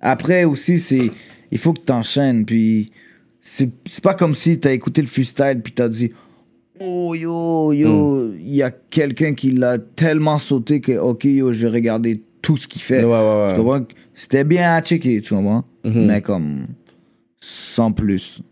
Après 0.00 0.44
aussi, 0.44 0.78
c'est. 0.78 1.10
Il 1.50 1.58
faut 1.58 1.72
que 1.74 1.80
t'enchaînes, 1.82 2.44
puis. 2.44 2.90
C'est 3.40 3.70
c'est 3.86 4.02
pas 4.02 4.14
comme 4.14 4.34
si 4.34 4.58
t'as 4.58 4.72
écouté 4.72 5.00
le 5.00 5.06
freestyle, 5.08 5.60
puis 5.62 5.72
t'as 5.72 5.88
dit. 5.88 6.10
Oh 6.80 7.14
yo, 7.14 7.72
yo, 7.72 8.32
il 8.34 8.54
y 8.54 8.62
a 8.62 8.70
quelqu'un 8.70 9.34
qui 9.34 9.50
l'a 9.50 9.78
tellement 9.78 10.38
sauté 10.38 10.80
que, 10.80 10.92
ok, 10.92 11.24
yo, 11.24 11.52
je 11.52 11.66
vais 11.66 11.72
regarder 11.72 12.22
tout 12.42 12.56
ce 12.56 12.68
qu'il 12.68 12.82
fait. 12.82 13.04
Ouais, 13.04 13.10
ouais, 13.10 13.46
ouais. 13.46 13.48
Tu 13.50 13.56
comprends? 13.56 13.84
C'était 14.14 14.44
bien 14.44 14.74
à 14.74 14.80
checker, 14.80 15.20
tu 15.20 15.34
comprends? 15.34 15.64
Mais 15.84 16.20
comme. 16.20 16.66
Sans 17.40 17.92
plus. 17.92 18.42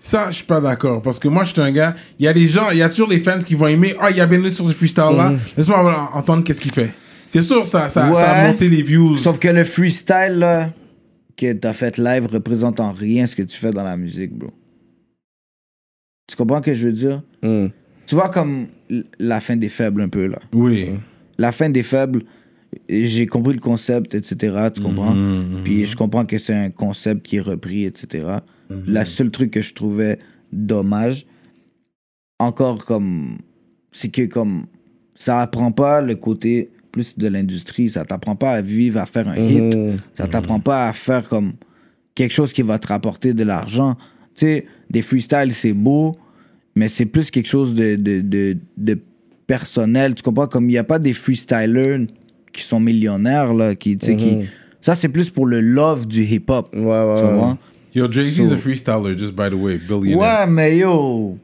Ça, 0.00 0.26
je 0.30 0.36
suis 0.36 0.44
pas 0.44 0.60
d'accord. 0.60 1.00
Parce 1.02 1.20
que 1.20 1.28
moi, 1.28 1.44
je 1.44 1.52
suis 1.52 1.60
un 1.60 1.70
gars. 1.70 1.94
Il 2.18 2.24
y 2.24 2.28
a 2.28 2.32
des 2.32 2.48
gens, 2.48 2.70
il 2.70 2.78
y 2.78 2.82
a 2.82 2.88
toujours 2.88 3.08
les 3.08 3.20
fans 3.20 3.38
qui 3.38 3.54
vont 3.54 3.68
aimer. 3.68 3.94
Ah, 4.00 4.10
il 4.10 4.16
y 4.16 4.20
a 4.20 4.26
Benny 4.26 4.50
sur 4.50 4.66
ce 4.66 4.72
freestyle-là. 4.72 5.34
Laisse-moi 5.56 6.10
entendre 6.14 6.42
qu'est-ce 6.42 6.60
qu'il 6.60 6.72
fait. 6.72 6.92
C'est 7.28 7.42
sûr, 7.42 7.64
ça, 7.66 7.88
ça, 7.88 8.12
ça 8.12 8.30
a 8.30 8.48
monté 8.48 8.68
les 8.68 8.82
views. 8.82 9.16
Sauf 9.16 9.38
que 9.38 9.48
le 9.48 9.62
freestyle 9.62 10.38
là, 10.38 10.70
que 11.36 11.52
t'as 11.52 11.72
fait 11.74 11.96
live 11.96 12.26
représente 12.26 12.80
en 12.80 12.90
rien 12.90 13.26
ce 13.26 13.36
que 13.36 13.42
tu 13.42 13.56
fais 13.56 13.70
dans 13.70 13.84
la 13.84 13.96
musique, 13.96 14.32
bro. 14.36 14.50
Tu 16.28 16.36
comprends 16.36 16.58
ce 16.58 16.62
que 16.62 16.74
je 16.74 16.86
veux 16.86 16.92
dire? 16.92 17.22
Mm. 17.42 17.66
Tu 18.06 18.14
vois 18.14 18.28
comme 18.28 18.68
la 19.18 19.40
fin 19.40 19.56
des 19.56 19.68
faibles 19.68 20.02
un 20.02 20.08
peu 20.08 20.26
là. 20.26 20.38
Oui. 20.52 20.90
La 21.38 21.52
fin 21.52 21.68
des 21.68 21.82
faibles, 21.82 22.22
j'ai 22.88 23.26
compris 23.26 23.54
le 23.54 23.60
concept, 23.60 24.14
etc. 24.14 24.68
Tu 24.74 24.80
comprends? 24.80 25.14
Puis 25.64 25.86
je 25.86 25.96
comprends 25.96 26.24
que 26.24 26.38
c'est 26.38 26.54
un 26.54 26.70
concept 26.70 27.26
qui 27.26 27.36
est 27.36 27.40
repris, 27.40 27.84
etc. 27.84 28.26
La 28.86 29.04
seule 29.04 29.30
truc 29.30 29.50
que 29.50 29.62
je 29.62 29.74
trouvais 29.74 30.18
dommage, 30.52 31.26
encore 32.38 32.84
comme. 32.84 33.38
C'est 33.90 34.08
que 34.08 34.26
comme. 34.26 34.66
Ça 35.14 35.40
apprend 35.40 35.72
pas 35.72 36.00
le 36.00 36.14
côté 36.14 36.70
plus 36.92 37.18
de 37.18 37.26
l'industrie. 37.26 37.88
Ça 37.88 38.04
t'apprend 38.04 38.36
pas 38.36 38.52
à 38.52 38.62
vivre, 38.62 39.00
à 39.00 39.06
faire 39.06 39.28
un 39.28 39.36
hit. 39.36 39.76
Ça 40.14 40.28
t'apprend 40.28 40.60
pas 40.60 40.88
à 40.88 40.92
faire 40.92 41.28
comme 41.28 41.54
quelque 42.14 42.32
chose 42.32 42.52
qui 42.52 42.62
va 42.62 42.78
te 42.78 42.88
rapporter 42.88 43.32
de 43.32 43.44
l'argent. 43.44 43.96
Tu 44.34 44.46
sais, 44.46 44.66
des 44.90 45.02
freestyles, 45.02 45.52
c'est 45.52 45.72
beau, 45.72 46.14
mais 46.74 46.88
c'est 46.88 47.06
plus 47.06 47.30
quelque 47.30 47.48
chose 47.48 47.74
de, 47.74 47.96
de, 47.96 48.20
de, 48.20 48.56
de 48.76 48.98
personnel. 49.46 50.14
Tu 50.14 50.22
comprends? 50.22 50.46
Comme 50.46 50.64
il 50.64 50.72
n'y 50.72 50.78
a 50.78 50.84
pas 50.84 50.98
des 50.98 51.14
freestylers 51.14 52.06
qui 52.52 52.62
sont 52.62 52.80
millionnaires, 52.80 53.52
là, 53.54 53.74
qui, 53.74 53.96
tu 53.98 54.06
sais, 54.06 54.16
qui... 54.16 54.38
Ça, 54.80 54.94
c'est 54.94 55.08
plus 55.08 55.28
pour 55.30 55.46
le 55.46 55.60
love 55.60 56.06
du 56.06 56.22
hip-hop. 56.24 56.68
Ouais, 56.72 56.80
ouais, 56.80 57.14
Tu 57.16 57.22
ouais. 57.24 57.28
comprends? 57.30 57.58
Yo, 57.94 58.10
Jay-Z 58.10 58.38
is 58.38 58.46
So- 58.48 58.52
a 58.54 58.56
freestyler, 58.56 59.18
just 59.18 59.32
by 59.34 59.50
the 59.50 59.54
way, 59.54 59.76
billionaire. 59.78 60.18
Ouais, 60.18 60.46
mais 60.46 60.78
yo... 60.78 61.36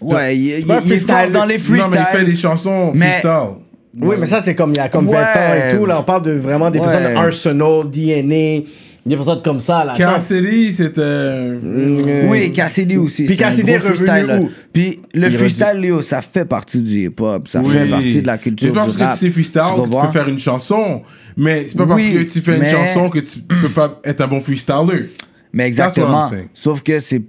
Ouais, 0.00 0.36
il, 0.36 0.60
il- 0.60 0.64
freestyle- 0.64 1.30
dans 1.30 1.30
les 1.30 1.32
Non, 1.32 1.46
mais 1.46 1.54
il 1.54 1.60
fait 1.60 1.98
freestyles. 1.98 2.24
des 2.24 2.36
chansons 2.36 2.92
Mais- 2.94 3.06
freestyle. 3.20 3.56
Oui, 4.00 4.16
mais 4.20 4.26
ça, 4.26 4.40
c'est 4.40 4.54
comme 4.54 4.70
il 4.70 4.76
y 4.76 4.80
a 4.80 4.88
comme 4.88 5.06
20 5.06 5.12
Ouais. 5.12 5.18
ans 5.18 5.68
et 5.74 5.76
tout. 5.76 5.84
Là, 5.84 5.98
on 6.00 6.04
parle 6.04 6.22
de 6.22 6.30
vraiment 6.32 6.70
des 6.70 6.78
Ouais. 6.78 6.86
personnes 6.86 7.16
Arsenal, 7.16 7.90
DNA, 7.90 8.64
des 9.06 9.16
personnes 9.16 9.42
comme 9.42 9.60
ça. 9.60 9.84
Là. 9.84 9.94
Cassidy, 9.96 10.72
c'était... 10.72 11.00
Euh, 11.00 12.28
Oui, 12.28 12.52
Cassidy 12.52 12.96
aussi. 12.96 13.24
Puis 13.24 13.36
c'est 13.36 13.44
un 13.44 13.48
Cassidy 13.48 13.70
est 13.72 14.38
où? 14.40 14.50
Puis 14.72 15.00
le 15.14 15.30
freestyle, 15.30 15.84
yo, 15.84 16.02
ça 16.02 16.20
fait 16.22 16.44
partie 16.44 16.80
du 16.82 17.06
hip-hop. 17.06 17.48
Ça 17.48 17.60
Oui. 17.64 17.72
fait 17.72 17.86
partie 17.88 18.22
de 18.22 18.26
la 18.26 18.38
culture 18.38 18.68
C'est 18.68 18.74
pas 18.74 18.84
parce 18.84 18.96
du 18.96 19.02
rap. 19.02 19.14
que 19.14 19.18
tu 19.18 19.26
sais 19.26 19.30
freestyle 19.32 19.62
que 19.62 19.68
tu 19.74 19.80
comprends? 19.80 20.06
peux 20.06 20.12
faire 20.12 20.28
une 20.28 20.38
chanson. 20.38 21.02
Mais 21.36 21.66
c'est 21.68 21.76
pas 21.78 21.86
parce 21.86 22.02
Oui, 22.02 22.12
que 22.26 22.32
tu 22.32 22.40
fais 22.40 22.56
une 22.58 22.68
chanson 22.68 23.08
que 23.08 23.18
tu, 23.20 23.26
tu 23.40 23.40
peux 23.60 23.68
pas 23.68 24.00
être 24.04 24.20
un 24.20 24.26
bon 24.28 24.40
freestyler. 24.40 25.10
Mais 25.52 25.66
exactement. 25.66 26.30
Sauf 26.54 26.82
que 26.82 26.98
c'est 27.00 27.22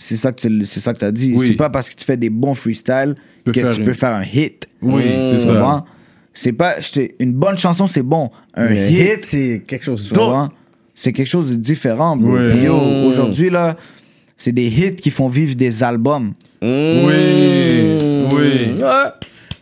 c'est 0.00 0.16
ça 0.16 0.30
que 0.32 0.40
tu 0.40 0.64
c'est 0.64 0.80
ça 0.80 0.94
que 0.94 1.04
as 1.04 1.10
dit. 1.12 1.34
Oui. 1.36 1.48
C'est 1.48 1.56
pas 1.56 1.68
parce 1.70 1.88
que 1.90 1.94
tu 1.96 2.04
fais 2.04 2.16
des 2.16 2.30
bons 2.30 2.54
freestyles 2.54 3.14
que 3.44 3.50
tu 3.50 3.60
une- 3.80 3.84
peux 3.84 3.92
faire 3.94 4.14
un 4.14 4.22
hit. 4.22 4.68
Oui, 4.80 5.02
c'est 5.04 5.38
Tu 5.38 5.44
ça. 5.46 5.84
C'est 6.32 6.52
pas 6.52 6.74
une 7.18 7.32
bonne 7.32 7.58
chanson 7.58 7.88
c'est 7.88 8.02
bon. 8.02 8.30
Un 8.54 8.72
hit, 8.72 8.90
hit, 9.18 9.24
c'est 9.24 9.62
quelque 9.66 9.84
chose 9.84 10.06
tu 10.06 10.14
d'autre. 10.14 10.48
C'est 11.00 11.12
quelque 11.12 11.28
chose 11.28 11.48
de 11.50 11.54
différent. 11.54 12.16
bro. 12.16 12.32
Oui. 12.36 12.58
Et 12.58 12.64
yo, 12.64 12.74
Mm. 12.76 13.04
aujourd'hui 13.06 13.50
là, 13.50 13.76
c'est 14.36 14.50
des 14.52 14.66
hits 14.66 14.96
qui 14.96 15.10
font 15.10 15.28
vivre 15.28 15.54
des 15.54 15.82
albums. 15.84 16.32
Oui, 16.60 17.98
oui. 18.32 18.82
Ouais. 18.82 19.08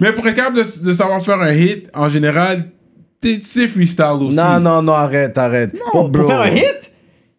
Mais 0.00 0.12
pour 0.12 0.26
être 0.26 0.34
capable 0.36 0.56
de, 0.58 0.64
de 0.88 0.92
savoir 0.92 1.22
faire 1.24 1.40
un 1.40 1.52
hit, 1.52 1.88
en 1.94 2.08
général, 2.08 2.64
t'es- 3.20 3.38
tu 3.38 3.44
sais 3.44 3.68
freestyle 3.68 4.18
aussi. 4.20 4.36
Non, 4.36 4.60
non, 4.60 4.82
non, 4.82 4.92
arrête, 4.92 5.36
arrête. 5.38 5.72
pour, 5.92 6.08
bro. 6.08 6.22
pour 6.22 6.30
faire 6.30 6.40
un 6.42 6.50
hit, 6.50 6.92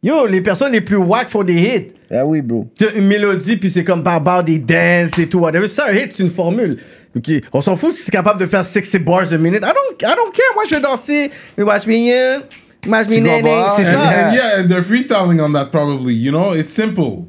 yo, 0.04 0.26
les 0.26 0.42
personnes 0.42 0.72
les 0.74 0.82
plus 0.82 0.96
whack 0.98 1.30
font 1.30 1.44
des 1.44 1.56
hits. 1.56 1.88
Ah 2.12 2.26
oui, 2.26 2.42
bro. 2.42 2.68
Tu 2.78 2.86
une 2.96 3.06
mélodie, 3.08 3.58
puis 3.58 3.70
c'est 3.70 3.84
comme 3.84 4.02
par 4.04 4.22
barre 4.22 4.44
des 4.44 4.58
dances 4.60 5.18
et 5.20 5.28
tout. 5.28 5.40
whatever. 5.40 5.68
Ça, 5.68 5.88
un 5.90 5.94
hit, 5.94 6.14
c'est 6.14 6.24
une 6.24 6.30
formule. 6.30 6.78
Ok, 7.16 7.32
On 7.54 7.62
s'en 7.62 7.76
fout 7.76 7.92
si 7.94 8.04
c'est 8.04 8.12
capable 8.12 8.40
de 8.40 8.46
faire 8.46 8.64
60 8.64 9.04
bars 9.04 9.32
a 9.34 9.38
minute. 9.38 9.64
I 9.64 9.68
don't, 9.68 9.98
I 10.02 10.14
don't 10.16 10.32
care. 10.34 10.54
Moi, 10.56 10.64
je 10.70 10.76
vais 10.76 10.82
danser. 10.82 11.32
Watch 11.58 11.88
me, 11.88 11.96
yeah. 11.96 12.40
Watch 12.88 13.08
me, 13.10 13.18
Tu 13.18 13.22
nay, 13.24 13.42
nay. 13.42 13.64
comprends? 13.66 13.88
And, 13.90 13.98
and 13.98 14.36
yeah, 14.36 14.60
and 14.60 14.70
they're 14.70 14.84
freestyling 14.84 15.44
on 15.44 15.54
that 15.54 15.72
probably, 15.72 16.14
you 16.14 16.32
know? 16.32 16.52
It's 16.52 16.74
simple. 16.74 17.28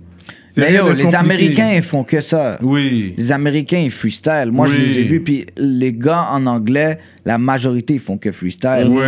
Mais 0.58 0.74
yo, 0.74 0.92
les 0.92 1.04
compliqué. 1.04 1.16
Américains 1.16 1.70
ils 1.74 1.82
font 1.82 2.04
que 2.04 2.20
ça. 2.20 2.58
Oui. 2.62 3.14
Les 3.16 3.32
Américains, 3.32 3.78
ils 3.78 3.90
freestyle. 3.90 4.50
Moi, 4.52 4.66
je 4.66 4.76
les 4.76 4.98
ai 4.98 5.02
vus. 5.04 5.20
Puis 5.20 5.46
les 5.56 5.92
gars 5.92 6.26
en 6.32 6.46
anglais, 6.46 6.98
la 7.24 7.38
majorité, 7.38 7.94
ils 7.94 8.00
font 8.00 8.16
que 8.18 8.32
freestyle. 8.32 8.86
Oui. 8.88 9.02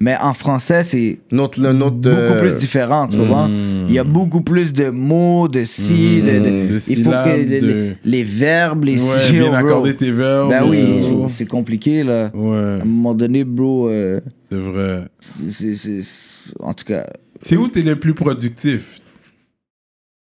Mais 0.00 0.16
en 0.20 0.34
français, 0.34 0.82
c'est 0.82 1.18
Notre, 1.32 1.60
le, 1.60 1.72
notre, 1.72 1.96
beaucoup 1.96 2.14
euh, 2.16 2.40
plus 2.40 2.56
différent, 2.56 3.06
tu 3.08 3.16
comprends? 3.18 3.48
Il 3.88 3.94
y 3.94 3.98
a 3.98 4.04
beaucoup 4.04 4.40
plus 4.40 4.72
de 4.72 4.90
mots, 4.90 5.48
de 5.48 5.64
si, 5.64 6.20
de, 6.22 6.26
de- 6.26 6.72
De 6.74 6.80
il 6.88 7.02
faut 7.04 7.10
que 7.10 7.16
syllabes, 7.24 7.26
les, 7.48 7.60
de- 7.60 7.66
les- 7.66 7.96
les 8.04 8.24
verbes, 8.24 8.84
les 8.84 9.00
Ouais, 9.00 9.18
si, 9.26 9.32
bien 9.32 9.46
bro. 9.48 9.54
accorder 9.56 9.94
tes 9.94 10.10
verbes. 10.10 10.48
Ben 10.50 10.64
oui, 10.68 10.82
tout. 11.08 11.30
c'est 11.34 11.46
compliqué, 11.46 12.02
là. 12.02 12.30
Ouais, 12.34 12.56
À 12.56 12.82
un 12.82 12.84
moment 12.84 13.14
donné, 13.14 13.44
bro, 13.44 13.88
euh, 13.88 14.20
c'est 14.50 14.58
vrai. 14.58 15.02
c'est- 15.20 15.74
c'est- 15.74 16.02
c'est- 16.02 16.54
en 16.60 16.72
tout 16.74 16.84
cas, 16.84 17.06
C'est 17.42 17.56
où 17.56 17.68
t'es 17.68 17.82
le 17.82 17.96
plus 17.96 18.14
productif? 18.14 19.00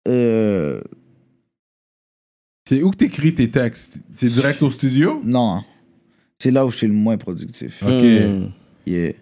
Euh, 0.08 0.82
C'est 2.68 2.82
où 2.84 2.92
que 2.92 2.98
t'écris 2.98 3.34
tes 3.36 3.50
textes? 3.50 3.98
C'est 4.16 4.30
direct 4.30 4.62
au 4.62 4.70
studio? 4.70 5.22
non. 5.26 5.64
C'est 6.40 6.50
là 6.50 6.66
où 6.66 6.72
je 6.72 6.78
suis 6.78 6.88
le 6.88 6.94
moins 6.94 7.18
productif. 7.18 7.84
Ok. 7.84 7.90
Hmm. 8.02 8.48
Yeah. 8.88 9.14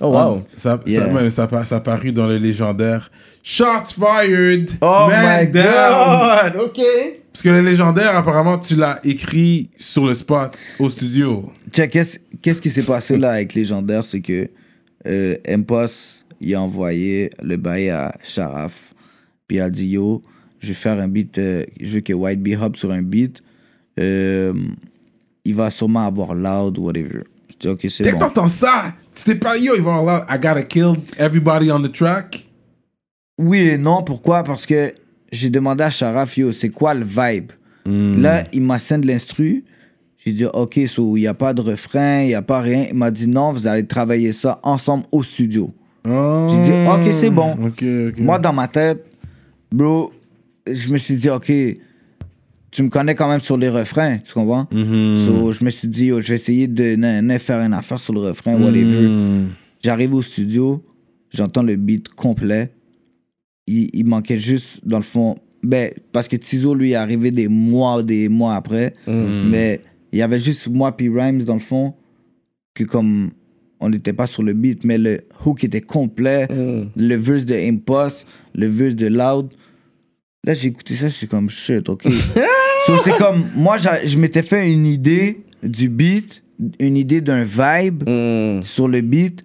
Oh, 0.00 0.06
wow. 0.12 0.44
Ça, 0.56 0.80
Yeah. 0.86 1.00
ça, 1.02 1.12
même, 1.12 1.28
ça, 1.28 1.64
ça 1.66 1.76
a 1.76 1.80
paru 1.80 2.10
dans 2.10 2.26
le 2.26 2.38
légendaire 2.38 3.10
Shots 3.42 3.92
Fired! 3.98 4.70
Oh 4.80 5.08
Man 5.10 5.44
my 5.46 5.52
down. 5.52 6.52
god. 6.54 6.56
OK. 6.62 6.80
Parce 7.32 7.42
que 7.42 7.50
le 7.50 7.60
légendaire, 7.60 8.16
apparemment, 8.16 8.56
tu 8.58 8.76
l'as 8.76 8.98
écrit 9.04 9.68
sur 9.76 10.06
le 10.06 10.14
spot 10.14 10.56
au 10.78 10.88
studio. 10.88 11.52
Check, 11.70 11.90
qu'est-ce 11.90 12.18
qu'est-ce 12.40 12.62
qui 12.62 12.70
s'est 12.70 12.82
passé 12.82 13.18
là 13.18 13.32
avec 13.32 13.52
Légendaire, 13.52 14.06
c'est 14.06 14.20
que 14.22 14.48
euh, 15.06 15.36
Impos, 15.46 16.24
il 16.40 16.54
a 16.54 16.62
envoyé 16.62 17.30
le 17.42 17.58
bail 17.58 17.90
à 17.90 18.14
Sharaf, 18.22 18.94
puis 19.48 19.56
il 19.56 19.60
a 19.60 19.70
dit 19.70 19.86
Yo, 19.88 20.22
je 20.60 20.68
vais 20.68 20.74
faire 20.74 21.00
un 21.00 21.08
beat, 21.08 21.38
euh, 21.38 21.64
je 21.80 21.94
veux 21.96 22.00
que 22.00 22.12
White 22.12 22.40
Bee 22.40 22.54
hop 22.56 22.76
sur 22.76 22.92
un 22.92 23.02
beat, 23.02 23.42
Euh, 23.98 24.52
il 25.44 25.54
va 25.56 25.70
sûrement 25.70 26.06
avoir 26.06 26.32
loud, 26.34 26.78
whatever. 26.78 27.24
Je 27.50 27.56
dis 27.58 27.68
Ok, 27.68 27.86
c'est 27.88 28.04
Dès 28.04 28.12
bon. 28.12 28.18
que 28.18 28.24
t'entends 28.24 28.46
ça, 28.48 28.92
tu 29.14 29.24
t'es 29.24 29.34
pas 29.34 29.56
yo, 29.58 29.72
ils 29.76 29.82
vont 29.82 29.96
avoir 29.96 30.24
I 30.30 30.36
gotta 30.38 30.62
kill 30.62 30.94
everybody 31.18 31.72
on 31.72 31.80
the 31.82 31.90
track. 31.92 32.46
Oui 33.38 33.58
et 33.60 33.78
non, 33.78 34.02
pourquoi? 34.04 34.44
Parce 34.44 34.66
que 34.66 34.92
j'ai 35.32 35.50
demandé 35.50 35.82
à 35.84 35.90
Sharaf 35.90 36.36
Yo, 36.36 36.52
c'est 36.52 36.68
quoi 36.70 36.94
le 36.94 37.04
vibe? 37.04 37.52
Là, 37.86 38.44
il 38.52 38.60
m'a 38.62 38.78
send 38.78 39.00
l'instru. 39.04 39.64
J'ai 40.24 40.32
dit, 40.32 40.44
OK, 40.44 40.78
so, 40.86 41.16
il 41.16 41.20
n'y 41.20 41.26
a 41.26 41.32
pas 41.32 41.54
de 41.54 41.62
refrain, 41.62 42.20
il 42.20 42.26
n'y 42.26 42.34
a 42.34 42.42
pas 42.42 42.60
rien. 42.60 42.84
Il 42.90 42.94
m'a 42.96 43.10
dit, 43.10 43.26
non, 43.26 43.50
vous 43.52 43.66
allez 43.66 43.86
travailler 43.86 44.32
ça 44.34 44.60
ensemble 44.62 45.04
au 45.10 45.22
studio. 45.22 45.72
J'ai 46.04 46.58
dit, 46.60 46.72
OK, 46.86 47.12
c'est 47.14 47.30
bon. 47.30 47.56
Moi, 48.18 48.38
dans 48.38 48.52
ma 48.52 48.68
tête, 48.68 49.06
bro, 49.70 50.12
je 50.70 50.92
me 50.92 50.98
suis 50.98 51.16
dit, 51.16 51.30
OK, 51.30 51.52
tu 52.70 52.82
me 52.82 52.88
connais 52.88 53.14
quand 53.14 53.28
même 53.28 53.40
sur 53.40 53.56
les 53.56 53.68
refrains, 53.68 54.18
tu 54.18 54.32
comprends? 54.32 54.66
So, 54.70 55.52
je 55.52 55.64
me 55.64 55.70
suis 55.70 55.88
dit, 55.88 56.06
yo, 56.06 56.20
je 56.20 56.28
vais 56.28 56.34
essayer 56.34 56.66
de 56.66 56.96
ne, 56.96 57.20
ne 57.20 57.38
faire 57.38 57.60
une 57.60 57.74
affaire 57.74 57.98
sur 57.98 58.12
le 58.12 58.20
refrain, 58.20 58.54
whatever. 58.60 59.08
Mm. 59.08 59.48
J'arrive 59.82 60.14
au 60.14 60.22
studio, 60.22 60.84
j'entends 61.30 61.62
le 61.62 61.76
beat 61.76 62.08
complet. 62.08 62.72
Il, 63.66 63.90
il 63.92 64.04
manquait 64.04 64.38
juste, 64.38 64.86
dans 64.86 64.98
le 64.98 65.04
fond, 65.04 65.36
ben, 65.62 65.90
parce 66.12 66.28
que 66.28 66.36
Tizo, 66.36 66.74
lui, 66.74 66.92
est 66.92 66.96
arrivé 66.96 67.30
des 67.30 67.48
mois, 67.48 68.02
des 68.02 68.28
mois 68.28 68.54
après. 68.54 68.94
Mais 69.06 69.80
il 70.12 70.18
y 70.18 70.22
avait 70.22 70.40
juste 70.40 70.68
moi 70.68 70.96
puis 70.96 71.08
Rhymes, 71.08 71.42
dans 71.42 71.54
le 71.54 71.60
fond, 71.60 71.94
que 72.74 72.84
comme 72.84 73.30
on 73.80 73.88
n'était 73.90 74.12
pas 74.12 74.26
sur 74.26 74.42
le 74.42 74.52
beat, 74.52 74.84
mais 74.84 74.98
le 74.98 75.20
hook 75.44 75.64
était 75.64 75.80
complet. 75.80 76.46
Le 76.96 77.14
verse 77.16 77.44
de 77.44 77.54
Impost, 77.54 78.26
le 78.54 78.66
verse 78.66 78.94
de 78.94 79.06
Loud. 79.06 79.52
Là, 80.44 80.54
j'ai 80.54 80.68
écouté 80.68 80.94
ça, 80.94 81.08
je 81.08 81.14
suis 81.14 81.26
comme 81.26 81.50
shit, 81.50 81.88
ok. 81.88 82.02
so, 82.86 82.96
c'est 83.04 83.16
comme, 83.16 83.44
moi, 83.54 83.76
je 83.78 84.18
m'étais 84.18 84.42
fait 84.42 84.72
une 84.72 84.86
idée 84.86 85.40
du 85.62 85.88
beat, 85.88 86.42
une 86.78 86.96
idée 86.96 87.20
d'un 87.20 87.44
vibe 87.44 88.04
Hmm. 88.08 88.62
sur 88.62 88.88
le 88.88 89.00
beat. 89.00 89.42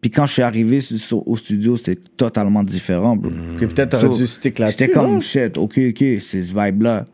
Puis 0.00 0.10
quand 0.10 0.26
je 0.26 0.34
suis 0.34 0.42
arrivé 0.42 0.80
sur- 0.80 0.98
sur- 0.98 1.26
au 1.28 1.34
studio, 1.36 1.78
c'était 1.78 1.98
totalement 2.16 2.62
différent, 2.62 3.16
bro. 3.16 3.30
Puis 3.56 3.66
peut-être 3.66 3.90
t'aurais 3.90 4.08
So, 4.14 4.16
dû 4.16 4.26
stick 4.26 4.58
là-dessus. 4.58 4.76
J'étais 4.78 4.92
comme 4.92 5.20
shit, 5.22 5.56
ok, 5.56 5.78
ok, 5.90 5.98
c'est 6.20 6.44
ce 6.44 6.54
vibe-là. 6.54 7.06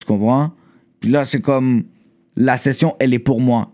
Tu 0.00 0.06
comprends? 0.06 0.50
Puis 0.98 1.10
là, 1.10 1.24
c'est 1.24 1.40
comme 1.40 1.84
la 2.36 2.56
session, 2.56 2.96
elle 2.98 3.14
est 3.14 3.20
pour 3.20 3.40
moi. 3.40 3.70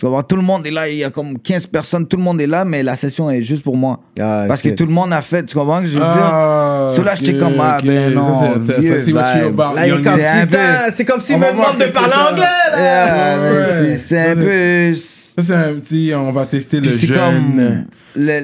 Tu? 0.00 0.06
Tout 0.28 0.36
le 0.36 0.42
monde 0.42 0.66
est 0.66 0.70
là, 0.70 0.88
il 0.88 0.96
y 0.98 1.04
a 1.04 1.10
comme 1.10 1.38
15 1.38 1.66
personnes, 1.66 2.06
tout 2.06 2.16
le 2.16 2.22
monde 2.22 2.40
est 2.40 2.46
là, 2.46 2.64
mais 2.64 2.82
la 2.82 2.96
session 2.96 3.30
est 3.30 3.42
juste 3.42 3.62
pour 3.62 3.76
moi. 3.76 4.00
Ah, 4.18 4.46
Parce 4.48 4.62
que 4.62 4.70
tout 4.70 4.86
le 4.86 4.92
monde 4.92 5.12
a 5.12 5.20
fait, 5.20 5.44
tu 5.44 5.54
comprends 5.56 5.78
ce 5.80 5.82
que 5.82 5.88
je 5.88 5.92
veux 5.94 5.98
dire? 6.00 6.08
Ah, 6.22 6.92
So 6.96 7.02
là, 7.02 7.14
j'étais 7.14 7.36
comme, 7.38 7.54
ah, 7.60 7.78
ben 7.84 8.14
non, 8.14 8.22
c'est- 8.40 10.26
un 10.26 10.46
putain, 10.46 10.90
c'est 10.90 11.04
comme 11.04 11.20
s'il 11.20 11.36
On 11.36 11.38
me 11.38 11.50
demande 11.52 11.78
de 11.78 11.84
parler 11.92 12.14
anglais, 12.30 12.44
là. 12.72 12.78
Yeah, 12.78 13.38
mais 13.42 13.88
ouais. 13.90 13.96
c'est- 13.96 14.18
un 14.30 14.36
peu... 14.36 14.94
Ça, 14.94 15.42
c'est 15.42 15.54
un 15.54 15.74
petit, 15.74 16.12
on 16.14 16.32
va 16.32 16.46
tester 16.46 16.80
le 16.80 16.90
jeune. 16.90 17.16
comme 17.16 17.84
le, 18.16 18.40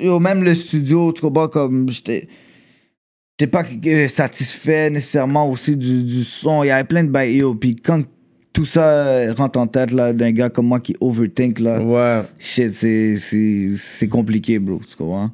yo, 0.00 0.18
même 0.20 0.42
le 0.44 0.54
studio 0.54 1.12
tu 1.12 1.22
comprends 1.22 1.48
comme 1.48 1.88
j'étais 1.88 2.28
j'étais 3.38 3.50
pas 3.50 3.64
satisfait 4.08 4.90
nécessairement 4.90 5.48
aussi 5.48 5.76
du, 5.76 6.02
du 6.04 6.24
son 6.24 6.62
il 6.62 6.66
y 6.66 6.70
avait 6.70 6.84
plein 6.84 7.04
de 7.04 7.08
bails 7.08 7.36
yo 7.38 7.54
puis 7.54 7.74
quand 7.76 8.02
tout 8.56 8.64
ça 8.64 9.34
rentre 9.36 9.58
en 9.58 9.66
tête 9.66 9.92
là 9.92 10.14
d'un 10.14 10.32
gars 10.32 10.48
comme 10.48 10.66
moi 10.66 10.80
qui 10.80 10.96
overthink 10.98 11.58
là 11.60 11.78
Ouais. 11.78 12.22
shit 12.38 12.72
c'est 12.72 13.16
c'est 13.16 13.72
c'est 13.76 14.08
compliqué 14.08 14.58
bro 14.58 14.80
tu 14.88 14.96
comprends? 14.96 15.30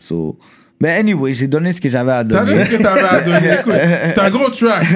So 0.00 0.36
mais 0.80 0.90
anyway 0.90 1.34
j'ai 1.34 1.46
donné 1.46 1.72
ce 1.72 1.80
que 1.80 1.88
j'avais 1.88 2.10
à 2.12 2.24
T'as 2.24 2.44
donner 2.44 2.64
dit 2.64 2.70
ce 2.72 2.76
que 2.76 2.82
t'avais 2.82 3.00
à 3.00 3.20
donner. 3.20 3.54
Écoute, 3.60 3.72
c'est 4.14 4.18
un 4.18 4.30
gros 4.30 4.50
track. 4.50 4.86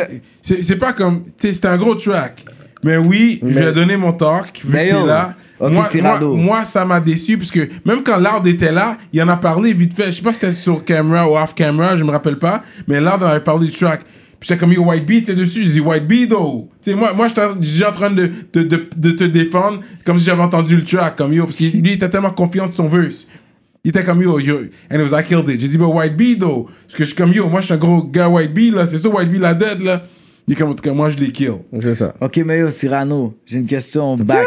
C'est 0.43 0.63
c'est 0.63 0.77
pas 0.77 0.93
comme. 0.93 1.25
C'est 1.39 1.65
un 1.65 1.77
gros 1.79 1.95
track. 1.95 2.45
Mais 2.85 2.97
oui, 2.97 3.39
je 3.43 3.47
lui 3.59 3.65
ai 3.65 3.73
donné 3.73 3.97
mon 3.97 4.13
talk, 4.13 4.61
vu 4.65 4.73
Mais 4.73 4.89
que 4.89 4.95
t'es 4.95 5.07
là. 5.07 5.37
moi, 5.61 5.89
moi, 6.03 6.19
moi, 6.21 6.65
ça 6.65 6.85
m'a 6.85 6.99
déçu, 6.99 7.39
parce 7.39 7.53
que 7.53 7.69
même 7.85 8.03
quand 8.03 8.19
Lard 8.19 8.45
était 8.45 8.73
là, 8.73 8.97
il 9.13 9.23
en 9.23 9.29
a 9.29 9.37
parlé 9.37 9.73
vite 9.73 9.95
fait. 9.95 10.07
Je 10.09 10.17
sais 10.17 10.23
pas 10.23 10.33
si 10.33 10.41
c'était 10.41 10.53
sur 10.53 10.85
camera 10.85 11.29
ou 11.31 11.37
off 11.37 11.55
camera, 11.55 11.97
je 11.97 12.03
me 12.03 12.11
rappelle 12.11 12.39
pas. 12.39 12.65
Mais 12.89 13.01
Lard 13.01 13.23
en 13.23 13.27
avait 13.27 13.39
parlé 13.41 13.67
du 13.69 13.73
track. 13.73 14.01
Puis 14.43 14.49
j'étais 14.49 14.59
comme, 14.59 14.73
yo, 14.73 14.83
White 14.83 15.07
Bee, 15.07 15.23
t'es 15.23 15.37
dessus. 15.37 15.63
J'ai 15.63 15.71
dit, 15.71 15.81
White 15.81 16.05
Bee, 16.05 16.27
though. 16.27 16.69
Tu 16.83 16.91
sais, 16.91 16.97
moi, 16.97 17.13
moi 17.13 17.29
j'étais 17.29 17.43
j'étais 17.61 17.87
en 17.87 17.93
train 17.93 18.11
de, 18.11 18.29
de, 18.53 18.65
de, 18.65 18.89
de 18.97 19.11
te 19.13 19.23
défendre, 19.23 19.83
comme 20.05 20.19
si 20.19 20.25
j'avais 20.25 20.43
entendu 20.43 20.75
le 20.75 20.83
track, 20.83 21.15
comme 21.15 21.33
yo, 21.33 21.45
parce 21.45 21.55
qu'il 21.55 21.71
lui, 21.81 21.91
il 21.91 21.93
était 21.93 22.09
tellement 22.09 22.33
confiant 22.33 22.67
de 22.67 22.73
son 22.73 22.89
verse. 22.89 23.29
Il 23.85 23.91
était 23.91 24.03
comme 24.03 24.21
yo, 24.21 24.41
yo, 24.41 24.63
and 24.91 24.99
it 24.99 25.09
was 25.09 25.17
I 25.17 25.23
killed 25.23 25.49
it. 25.49 25.61
J'ai 25.61 25.69
dit, 25.69 25.79
but 25.79 25.85
White 25.85 26.17
Bee, 26.17 26.37
though. 26.37 26.69
Parce 26.89 26.99
que 26.99 27.05
je 27.05 27.11
suis 27.11 27.15
comme 27.15 27.33
yo, 27.33 27.49
moi, 27.49 27.61
je 27.61 27.67
suis 27.67 27.75
un 27.75 27.77
gros 27.77 28.03
gars 28.03 28.29
White 28.29 28.53
Bee, 28.53 28.73
là. 28.73 28.85
C'est 28.85 28.99
ça, 28.99 29.09
White 29.09 29.31
Bee, 29.31 29.39
la 29.39 29.55
dead, 29.55 29.81
là. 29.81 30.03
Il 30.49 30.55
est 30.55 30.57
comme, 30.57 30.71
en 30.71 30.75
tout 30.75 30.83
cas, 30.83 30.93
moi, 30.93 31.09
je 31.09 31.19
l'ai 31.19 31.31
kill. 31.31 31.53
C'est 31.81 31.95
ça. 31.95 32.13
Ok, 32.21 32.39
mais 32.45 32.59
yo, 32.59 32.71
Cyrano, 32.73 33.37
j'ai 33.47 33.59
une 33.59 33.67
question 33.67 34.17
back. 34.17 34.45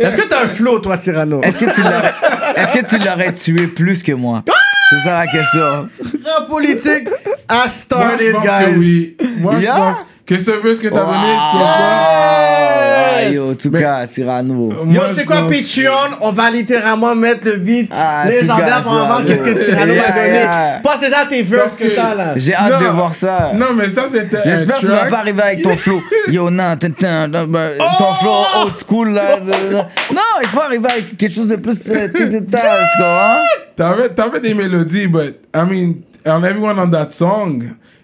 Est-ce 0.00 0.16
que 0.16 0.28
t'as 0.28 0.44
un 0.46 0.48
flow, 0.48 0.80
toi, 0.80 0.96
Cyrano? 0.96 1.40
Est-ce 1.44 1.56
que 1.56 1.72
tu 1.72 1.82
l'aurais, 1.82 2.12
est-ce 2.56 2.72
que 2.72 2.96
tu 2.96 3.06
l'aurais 3.06 3.32
tué 3.32 3.68
plus 3.68 4.02
que 4.02 4.10
moi? 4.10 4.42
C'est 4.90 5.00
ça 5.08 5.20
la 5.20 5.26
question. 5.28 5.88
La 6.24 6.40
politique 6.46 7.08
a 7.48 7.54
Moi, 7.54 7.64
je 7.66 7.70
started, 7.72 8.32
pense 8.32 8.44
guys. 8.44 8.64
que 8.74 8.78
oui. 8.78 9.16
Moi, 9.38 9.54
Yeah? 9.60 9.74
je 9.76 9.80
pense 9.80 9.96
que 10.26 10.38
ce 10.38 10.50
verse 10.50 10.78
que 10.80 10.88
t'as 10.88 11.04
donné, 11.04 11.28
c'est 11.28 11.64
Ah, 11.64 12.49
yo, 13.32 13.50
en 13.50 13.54
tout 13.54 13.70
cas, 13.70 14.06
Cyrano. 14.06 14.70
Yo, 14.72 14.84
Moi, 14.84 15.04
tu 15.10 15.14
sais 15.16 15.24
quoi, 15.24 15.36
Patreon, 15.48 16.16
on 16.20 16.32
va 16.32 16.50
littéralement 16.50 17.14
mettre 17.14 17.44
le 17.46 17.56
beat 17.56 17.90
Ah, 17.94 18.24
légendaire 18.28 18.82
pour 18.82 18.92
voir 18.94 19.22
qu'est-ce 19.26 19.42
que 19.42 19.54
Cyrano 19.54 19.92
Yeah, 19.92 20.02
va 20.02 20.10
donner. 20.10 20.32
yeah. 20.38 20.80
Pense 20.82 21.00
déjà 21.00 21.18
à 21.20 21.26
tes 21.26 21.42
verses 21.42 21.74
que 21.76 21.84
que- 21.84 21.94
t'as, 21.96 22.14
là. 22.14 22.32
J'ai 22.36 22.54
hâte 22.54 22.70
Non. 22.72 22.80
de 22.80 22.92
voir 22.94 23.14
ça. 23.14 23.52
Non, 23.54 23.66
mais 23.74 23.88
ça, 23.88 24.02
c'était 24.10 24.36
un 24.38 24.42
J'espère 24.44 24.76
que 24.76 24.80
tu 24.80 24.86
vas 24.86 25.04
pas 25.10 25.18
arriver 25.18 25.42
avec 25.42 25.62
ton 25.62 25.76
flow. 25.76 26.00
Yo, 26.28 26.50
non, 26.50 26.76
tintin, 26.76 27.28
ton 27.30 28.14
flow 28.20 28.32
old 28.62 28.72
school, 28.76 29.10
là. 29.12 29.36
Non, 30.12 30.20
il 30.42 30.48
faut 30.48 30.60
arriver 30.60 30.88
avec 30.90 31.16
quelque 31.16 31.34
chose 31.34 31.48
de 31.48 31.56
plus. 31.56 31.78
euh, 31.90 32.08
t'avais 33.76 34.40
des 34.40 34.54
mélodies, 34.54 35.06
but, 35.06 35.36
I 35.54 35.62
mean, 35.68 35.94
on 36.26 36.42
everyone 36.44 36.78
on 36.78 36.90
that 36.90 37.10
song, 37.12 37.62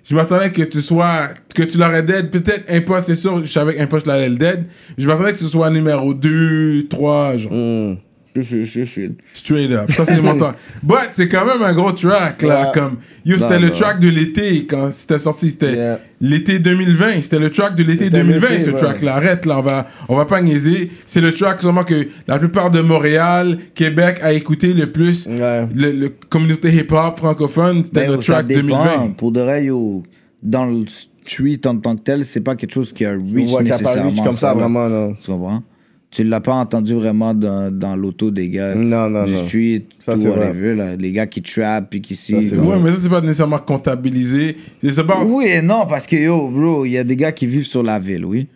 je 0.09 0.15
m'attendais 0.15 0.51
que 0.51 0.63
tu 0.63 0.81
sois, 0.81 1.31
que 1.55 1.63
tu 1.65 1.79
l'aurais 1.79 2.03
dead, 2.03 2.31
peut-être 2.31 2.65
un 2.71 2.81
poste, 2.81 3.07
c'est 3.07 3.17
sûr, 3.17 3.45
je 3.45 3.51
savais 3.51 3.75
qu'un 3.75 3.87
poste 3.87 4.07
l'allait 4.07 4.29
le 4.29 4.37
dead, 4.37 4.67
je 4.97 5.07
m'attendais 5.07 5.33
que 5.33 5.39
tu 5.39 5.47
sois 5.47 5.69
numéro 5.71 6.15
2, 6.15 6.87
3, 6.89 7.37
genre, 7.37 7.97
Je 8.43 8.65
je 8.65 9.11
straight 9.33 9.71
up. 9.73 9.91
Ça, 9.93 10.05
c'est 10.07 10.21
mon 10.21 10.37
temps. 10.39 10.55
But, 10.83 11.11
c'est 11.15 11.29
quand 11.29 11.45
même 11.45 11.63
un 11.63 11.73
gros 11.75 11.93
track, 11.93 12.43
là, 12.43 12.71
comme, 12.75 12.97
yo, 13.25 13.39
c'était 13.39 13.59
le 13.59 13.71
track 13.71 14.01
de 14.01 14.09
l'été, 14.09 14.67
quand 14.67 14.91
c'était 14.93 15.19
sorti, 15.19 15.51
c'était 15.51 15.75
Yeah. 15.75 16.01
l'été 16.21 16.59
2020, 16.59 17.23
c'était 17.23 17.39
le 17.39 17.51
track 17.51 17.75
de 17.77 17.83
l'été 17.83 18.05
C'était 18.05 18.19
2020, 18.23 18.49
l'été, 18.51 18.65
ce 18.65 18.71
ouais. 18.71 18.77
track-là. 18.79 19.15
Arrête, 19.17 19.47
là, 19.47 19.59
on 19.59 19.63
va, 19.63 19.89
on 20.09 20.17
va 20.17 20.25
pas 20.25 20.41
niaiser. 20.41 20.91
C'est 21.07 21.21
le 21.21 21.33
track, 21.33 21.61
sûrement, 21.61 21.85
que 21.85 22.07
la 22.27 22.39
plupart 22.39 22.71
de 22.71 22.81
Montréal, 22.81 23.59
Québec 23.75 24.19
a 24.23 24.33
écouté 24.33 24.73
le 24.75 24.91
plus. 24.93 25.27
Ouais. 25.27 25.67
Le, 25.75 25.93
le 25.93 26.09
communauté 26.29 26.71
hip-hop 26.75 27.19
francophone, 27.19 27.85
c'était 27.85 28.07
Ben, 28.07 28.13
le 28.13 28.19
track 28.19 28.47
dépend. 28.47 28.63
2020. 28.85 29.17
Pour 29.17 29.33
de 29.33 29.41
vrai, 29.41 29.65
yo, 29.65 30.03
dans 30.43 30.65
le 30.67 30.85
street 31.25 31.61
en 31.67 31.77
tant 31.79 31.97
que 31.97 32.03
tel, 32.03 32.25
c'est 32.25 32.41
pas 32.41 32.55
quelque 32.55 32.73
chose 32.73 32.93
qui 32.93 33.05
a 33.05 33.11
reach 33.13 33.51
Ouais, 33.53 33.65
t'as 33.65 33.79
pas 33.79 33.97
nécessairement. 33.97 34.11
reach 34.11 34.23
comme 34.23 34.37
ça, 34.37 34.49
là. 34.49 34.55
vraiment, 34.55 34.89
non. 34.89 35.15
Tu 35.15 35.31
comprends? 35.31 35.63
Tu 36.11 36.23
l'as 36.25 36.41
pas 36.41 36.55
entendu 36.55 36.95
vraiment 36.95 37.35
dans, 37.35 37.71
dans 37.77 37.95
l'auto 37.97 38.31
des 38.31 38.49
gars 38.49 38.75
Non, 38.75 39.11
non, 39.11 39.25
du 39.25 39.33
non. 39.33 39.45
street, 39.47 39.83
Ça, 39.99 40.15
tout 40.15 40.23
c'est 40.23 40.29
vrai. 40.29 40.47
whatever, 40.49 40.75
là, 40.75 40.97
les 40.97 41.13
gars 41.13 41.27
qui 41.27 41.43
trap 41.43 41.91
puis 41.91 42.01
qui 42.01 42.15
si. 42.17 42.35
Ouais, 42.35 42.79
mais 42.83 42.93
ça, 42.93 42.99
c'est 43.03 43.09
pas 43.09 43.21
nécessairement 43.21 43.59
comptabilisé. 43.59 44.57
C'est 44.81 44.99
about... 45.01 45.25
Oui 45.27 45.47
et 45.49 45.61
non, 45.63 45.85
parce 45.87 46.07
que 46.07 46.17
yo, 46.17 46.49
bro, 46.49 46.85
il 46.87 46.93
y 46.93 46.99
a 46.99 47.05
des 47.05 47.17
gars 47.17 47.33
qui 47.33 47.47
vivent 47.47 47.67
sur 47.67 47.83
la 47.83 47.99
ville, 47.99 48.25
oui. 48.25 48.47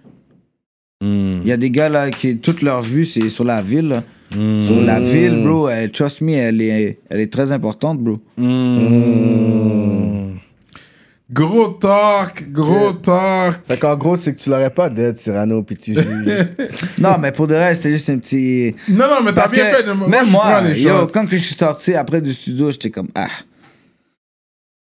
Hmm. 1.02 1.40
Il 1.42 1.48
y 1.48 1.52
a 1.52 1.56
des 1.56 1.70
gars 1.70 1.88
là 1.88 2.10
qui, 2.10 2.36
toute 2.36 2.62
leur 2.62 2.82
vue, 2.82 3.04
c'est 3.04 3.28
sur 3.30 3.44
la 3.44 3.60
ville. 3.62 3.88
là. 3.88 4.04
Sur 4.32 4.80
la 4.84 5.00
ville, 5.00 5.42
bro, 5.42 5.68
elle- 5.68 5.90
trust 5.90 6.20
me, 6.20 6.32
elle 6.34 6.62
est, 6.62 6.98
elle 7.10 7.20
est 7.20 7.32
très 7.32 7.50
importante, 7.52 7.98
bro. 7.98 8.18
Hmm. 8.38 10.19
Gros 11.32 11.68
talk, 11.74 12.50
gros 12.50 12.92
talk. 12.92 13.60
Fait 13.64 13.78
qu'en 13.78 13.96
gros, 13.96 14.16
c'est 14.16 14.34
que 14.34 14.40
tu 14.40 14.50
l'aurais 14.50 14.70
pas 14.70 14.88
dead, 14.88 15.16
Cyrano, 15.18 15.62
puis 15.62 15.76
tu 15.76 15.94
juges. 15.94 16.46
non, 16.98 17.18
mais 17.20 17.30
pour 17.30 17.46
de 17.46 17.54
vrai, 17.54 17.72
c'était 17.74 17.90
juste 17.90 18.10
un 18.10 18.18
petit. 18.18 18.74
Non, 18.88 19.06
non, 19.08 19.22
mais 19.24 19.32
t'as 19.32 19.46
bien 19.46 19.70
que 19.70 19.76
fait. 19.76 19.82
de- 19.86 19.92
même 20.10 20.28
moi, 20.28 20.60
les 20.60 20.80
yo, 20.82 21.06
quand 21.06 21.26
que 21.26 21.36
je 21.36 21.42
suis 21.44 21.54
sorti 21.54 21.94
après 21.94 22.20
du 22.20 22.32
studio, 22.32 22.72
j'étais 22.72 22.90
comme 22.90 23.08
ah. 23.14 23.28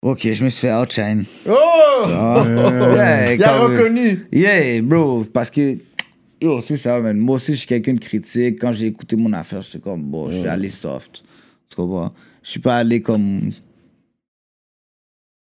Ok, 0.02 0.28
je 0.34 0.44
me 0.44 0.50
suis 0.50 0.62
fait 0.68 0.74
outshine. 0.74 1.26
Oh! 1.48 1.54
Ah. 2.08 2.44
Yeah, 2.48 3.34
Il 3.36 3.44
a 3.44 3.60
reconnu. 3.60 4.26
Yeah, 4.32 4.82
bro, 4.82 5.24
parce 5.32 5.52
que. 5.52 5.78
Yo, 6.42 6.60
c'est 6.68 6.78
ça, 6.78 7.00
man. 7.00 7.20
Moi 7.20 7.36
aussi, 7.36 7.52
je 7.54 7.60
suis 7.60 7.68
quelqu'un 7.68 7.94
de 7.94 8.00
critique. 8.00 8.60
Quand 8.60 8.72
j'ai 8.74 8.88
écouté 8.88 9.16
mon 9.16 9.32
affaire, 9.34 9.62
j'étais 9.62 9.78
comme, 9.78 10.02
bon, 10.02 10.32
je 10.32 10.38
suis 10.38 10.48
allé 10.48 10.70
soft. 10.70 11.22
Tu 11.70 11.76
comprends? 11.76 12.12
Je 12.42 12.50
suis 12.50 12.60
pas 12.60 12.78
allé 12.78 13.00
comme. 13.00 13.52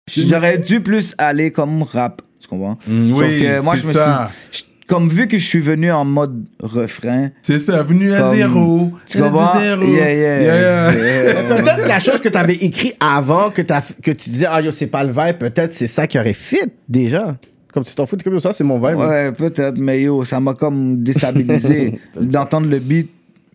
J'aurais 0.07 0.57
dû 0.57 0.81
plus 0.81 1.13
aller 1.17 1.51
comme 1.51 1.84
rap. 1.84 2.21
Tu 2.39 2.47
comprends? 2.47 2.77
Mm, 2.88 3.09
Sauf 3.09 3.19
oui, 3.21 3.39
que 3.41 3.63
moi, 3.63 3.73
c'est 3.75 3.81
je 3.84 3.88
me 3.88 3.93
ça. 3.93 4.31
suis. 4.51 4.65
je- 4.67 4.73
Comme 4.85 5.07
vu 5.07 5.30
que 5.30 5.38
je 5.38 5.45
suis 5.45 5.61
venu 5.61 5.89
en 5.93 6.03
mode 6.03 6.43
refrain. 6.61 7.30
C'est 7.41 7.57
ça, 7.59 7.81
venu 7.84 8.11
à 8.13 8.19
Comme- 8.19 8.35
zéro. 8.35 8.91
Tu 9.07 9.17
comprends? 9.17 9.57
Zéro. 9.57 9.81
Yeah, 9.81 10.13
yeah. 10.13 10.41
Yeah, 10.41 10.91
yeah. 10.91 11.23
Yeah. 11.23 11.43
Peut-être 11.55 11.88
la 11.88 11.99
chose 11.99 12.19
que 12.19 12.27
tu 12.27 12.38
avais 12.38 12.55
écrit 12.55 12.93
avant, 12.99 13.49
que, 13.49 13.61
tu 13.61 14.30
disais, 14.30 14.45
ah 14.49 14.61
yo, 14.61 14.71
c'est 14.71 14.88
pas 14.88 15.05
le 15.05 15.11
vibe, 15.13 15.38
peut-être 15.39 15.71
c'est 15.71 15.88
ça 15.88 16.05
qui 16.05 16.19
aurait 16.19 16.34
fit 16.34 16.69
déjà. 16.89 17.38
Comme 17.73 17.85
tu 17.85 17.95
t'en 17.95 18.05
fous, 18.05 18.17
comme 18.21 18.39
ça, 18.41 18.51
c'est 18.51 18.65
mon 18.65 18.75
vibe. 18.85 18.97
Ouais, 18.99 19.31
peut-être, 19.31 19.77
mais 19.77 20.01
yo, 20.01 20.25
ça 20.25 20.41
m'a 20.41 20.53
comme 20.53 21.01
déstabilisé 21.01 21.99
d'entendre 22.19 22.67
le 22.69 22.80
beat, 22.80 23.09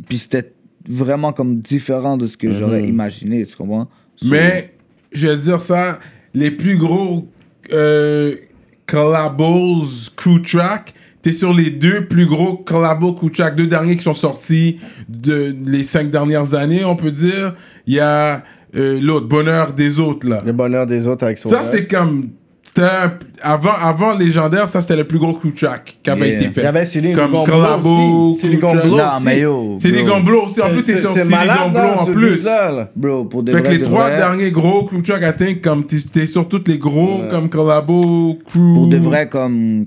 puis 0.09 0.17
c'était 0.17 0.51
vraiment 0.89 1.35
comme 1.35 1.59
différent 1.61 2.17
de 2.17 2.27
ce 2.27 2.39
que 2.39 2.51
j'aurais 2.53 2.85
imaginé, 2.89 3.45
tu 3.45 3.55
comprends? 3.55 3.87
Mais, 4.25 4.73
je 5.13 5.29
vais 5.29 5.37
dire 5.37 5.61
ça, 5.61 6.01
les 6.35 6.51
plus 6.51 6.77
gros 6.77 7.29
euh, 7.73 8.35
collabos 8.87 9.85
crew 10.17 10.41
track, 10.45 10.95
t'es 11.23 11.33
sur 11.33 11.53
les 11.53 11.71
deux 11.71 12.07
plus 12.07 12.27
gros 12.27 12.57
collabos 12.57 13.15
crew 13.15 13.31
track, 13.31 13.57
deux 13.57 13.67
derniers 13.67 13.97
qui 13.97 14.03
sont 14.03 14.15
sortis 14.15 14.79
de 15.09 15.55
les 15.67 15.83
cinq 15.83 16.11
dernières 16.11 16.55
années, 16.55 16.85
on 16.85 16.97
peut 16.97 17.11
dire. 17.11 17.55
Il 17.87 17.95
y 17.95 18.01
a 18.01 18.45
euh, 18.77 19.01
l'autre, 19.01 19.27
Bonheur 19.27 19.73
des 19.73 19.99
autres, 19.99 20.29
là. 20.29 20.43
Le 20.45 20.53
bonheur 20.53 20.87
des 20.87 21.07
autres 21.07 21.25
avec 21.25 21.39
son 21.39 21.49
Ça, 21.49 21.65
c'est 21.65 21.87
comme... 21.87 22.31
c'était 22.69 22.83
un- 22.83 23.13
avant, 23.43 23.73
avant 23.73 24.17
Légendaire, 24.17 24.69
ça, 24.69 24.81
c'était 24.81 24.97
le 24.97 25.05
plus 25.05 25.19
gros 25.19 25.33
crew 25.33 25.53
track 25.55 25.99
qui 26.03 26.11
avait 26.11 26.29
Yeah. 26.29 26.41
été 26.41 26.49
fait. 26.51 26.61
Il 26.61 26.65
y 26.65 26.67
avait 26.67 26.85
Céline 26.85 27.15
Comme 27.17 27.33
collabo, 27.45 28.37
track. 28.41 28.59
Gomblo 28.61 28.97
Non, 28.97 29.05
mais 29.25 29.41
yo. 29.41 29.79
Bro. 29.81 30.05
Gomblo 30.07 30.43
aussi. 30.45 30.61
En 30.63 30.69
plus, 30.71 30.83
c'est 30.85 31.01
sur 31.01 31.11
Silly 31.13 31.29
Gomblo 31.31 31.73
là, 31.79 31.97
en 32.01 32.05
plus. 32.07 32.45
là. 32.45 32.91
Bro, 32.95 33.25
pour 33.25 33.43
de 33.43 33.53
Fait 33.53 33.63
que 33.63 33.69
les 33.71 33.83
trois 33.83 34.11
derniers 34.11 34.51
gros 34.51 34.85
crew 34.85 35.03
track, 35.03 35.23
I 35.23 35.37
think, 35.37 35.63
comme 35.63 35.85
t'es 35.85 36.27
sur 36.27 36.47
toutes 36.49 36.69
les 36.69 36.79
gros, 36.79 37.23
comme 37.31 37.49
collabo, 37.49 38.39
crew. 38.47 38.75
Pour 38.75 38.87
de 38.89 38.97
vrai, 38.99 39.29
comme 39.29 39.87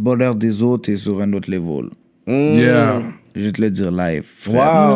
Bonheur 0.00 0.34
des 0.34 0.62
autres 0.62 0.90
est 0.90 0.96
sur 0.96 1.20
un 1.20 1.32
autre 1.34 1.50
level. 1.50 1.90
Yeah. 2.26 3.02
Je 3.36 3.42
vais 3.44 3.52
te 3.52 3.60
le 3.60 3.70
dire 3.70 3.90
live. 3.92 4.24
Wow. 4.48 4.54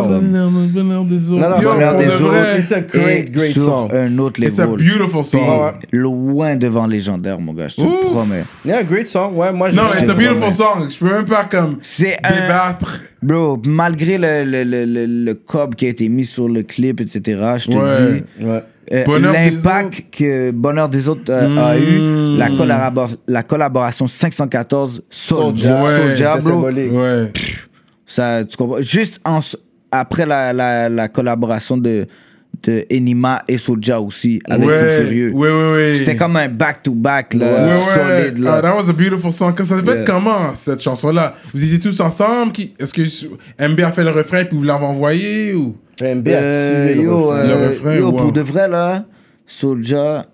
Comme- 0.09 0.69
Bonheur 0.73 1.05
des 1.05 1.31
autres. 1.31 1.41
Non, 1.41 1.51
non, 1.51 1.63
Bonheur 1.63 1.97
des 1.97 2.07
de 2.07 2.11
autres, 2.11 2.25
vrai, 2.25 2.59
it's 2.59 2.73
a 2.73 2.81
great, 2.81 3.31
great 3.31 3.53
sur 3.53 3.63
song. 3.63 3.89
un 3.93 4.19
autre 4.19 4.43
It's 4.43 4.59
a 4.59 4.67
level. 4.67 4.77
beautiful 4.85 5.23
Puis, 5.23 5.31
song. 5.39 5.73
loin 5.93 6.57
devant 6.57 6.87
légendaire, 6.87 7.39
mon 7.39 7.53
gars, 7.53 7.69
je 7.69 7.77
te 7.77 7.81
le 7.83 8.11
promets. 8.11 8.45
Yeah, 8.65 8.83
great 8.83 9.07
song. 9.07 9.37
Ouais, 9.37 9.53
moi, 9.53 9.71
je 9.71 9.77
Non, 9.77 9.83
it's 9.97 10.09
a 10.09 10.15
beautiful 10.15 10.37
promets. 10.39 10.53
song. 10.53 10.89
Je 10.91 10.99
peux 10.99 11.15
même 11.15 11.25
pas 11.25 11.45
comme 11.45 11.77
C'est 11.83 12.17
un- 12.25 12.31
débattre. 12.43 13.03
Bro, 13.23 13.63
malgré 13.67 14.19
le, 14.19 14.45
le, 14.45 14.65
le, 14.65 14.85
le, 14.85 15.07
le 15.07 15.35
cob 15.35 15.75
qui 15.77 15.87
a 15.87 15.89
été 15.91 16.09
mis 16.09 16.25
sur 16.27 16.49
le 16.49 16.63
clip, 16.63 17.01
etc., 17.01 17.21
je 17.59 17.71
te 17.71 17.77
Ouais. 17.77 18.23
dis, 18.39 18.45
Ouais. 18.45 18.63
euh, 18.93 19.05
Bonheur 19.05 19.33
des 19.33 19.51
l'impact 19.51 20.05
que 20.11 20.51
Bonheur 20.51 20.89
des 20.89 21.09
autres 21.09 21.23
euh, 21.31 21.57
a 21.57 21.79
eu, 21.79 22.01
Mm. 22.01 22.37
la, 22.39 22.49
collabor- 22.51 23.17
la 23.29 23.43
collaboration 23.43 24.07
514 24.07 25.03
Soulja, 25.09 25.81
Soulja, 25.87 25.97
Soulja, 25.97 26.37
c'est 26.41 26.51
bro. 26.51 26.69
Ouais. 26.69 27.33
Ça, 28.15 28.45
tu 28.45 28.57
comprends? 28.57 28.81
Juste 28.81 29.21
en 29.25 29.41
après 29.91 30.27
la, 30.27 30.53
la, 30.53 30.89
la 30.89 31.09
collaboration 31.09 31.77
de, 31.77 32.07
de 32.65 32.85
Enima 32.91 33.43
et 33.47 33.59
Soulja 33.59 34.01
aussi, 34.01 34.41
avec 34.49 34.65
Fou 34.65 34.71
Ouais. 34.71 35.01
Furieux. 35.03 35.31
Ouais, 35.33 35.49
ouais, 35.51 35.73
ouais. 35.73 35.95
C'était 35.97 36.17
comme 36.17 36.37
un 36.37 36.49
back-to-back, 36.49 37.35
là, 37.35 37.47
Ouais, 37.47 37.71
ouais. 37.73 37.77
solide, 38.25 38.39
là. 38.43 38.55
Ah, 38.57 38.63
that 38.63 38.75
was 38.77 38.89
a 38.91 38.93
beautiful 38.93 39.33
song. 39.33 39.55
Ça 39.63 39.77
fait 39.81 39.85
Yeah. 39.95 40.05
comment, 40.05 40.55
cette 40.55 40.83
chanson-là? 40.83 41.37
Vous 41.53 41.63
étiez 41.63 41.79
tous 41.79 42.01
ensemble? 42.01 42.53
Qui- 42.53 42.75
Est-ce 42.79 42.93
que 42.93 43.03
MB 43.69 43.81
a 43.81 43.93
fait 43.93 44.03
le 44.05 44.11
refrain 44.11 44.45
puis 44.45 44.57
vous 44.57 44.65
l'avez 44.65 44.85
envoyé 44.85 45.55
ou? 45.55 45.77
MB 46.01 46.27
a 46.29 46.31
Euh, 46.33 46.87
tué 46.89 46.95
le 46.97 47.03
yo, 47.03 47.17
refrain. 47.29 47.37
euh, 47.39 47.47
Le 47.47 47.69
refrain, 47.69 47.95
yo, 47.97 48.07
wow. 48.11 48.17
pour 48.17 48.33
de 48.33 48.41
vrai, 48.41 48.69
là, 48.69 49.05
Soulja, 49.47 50.27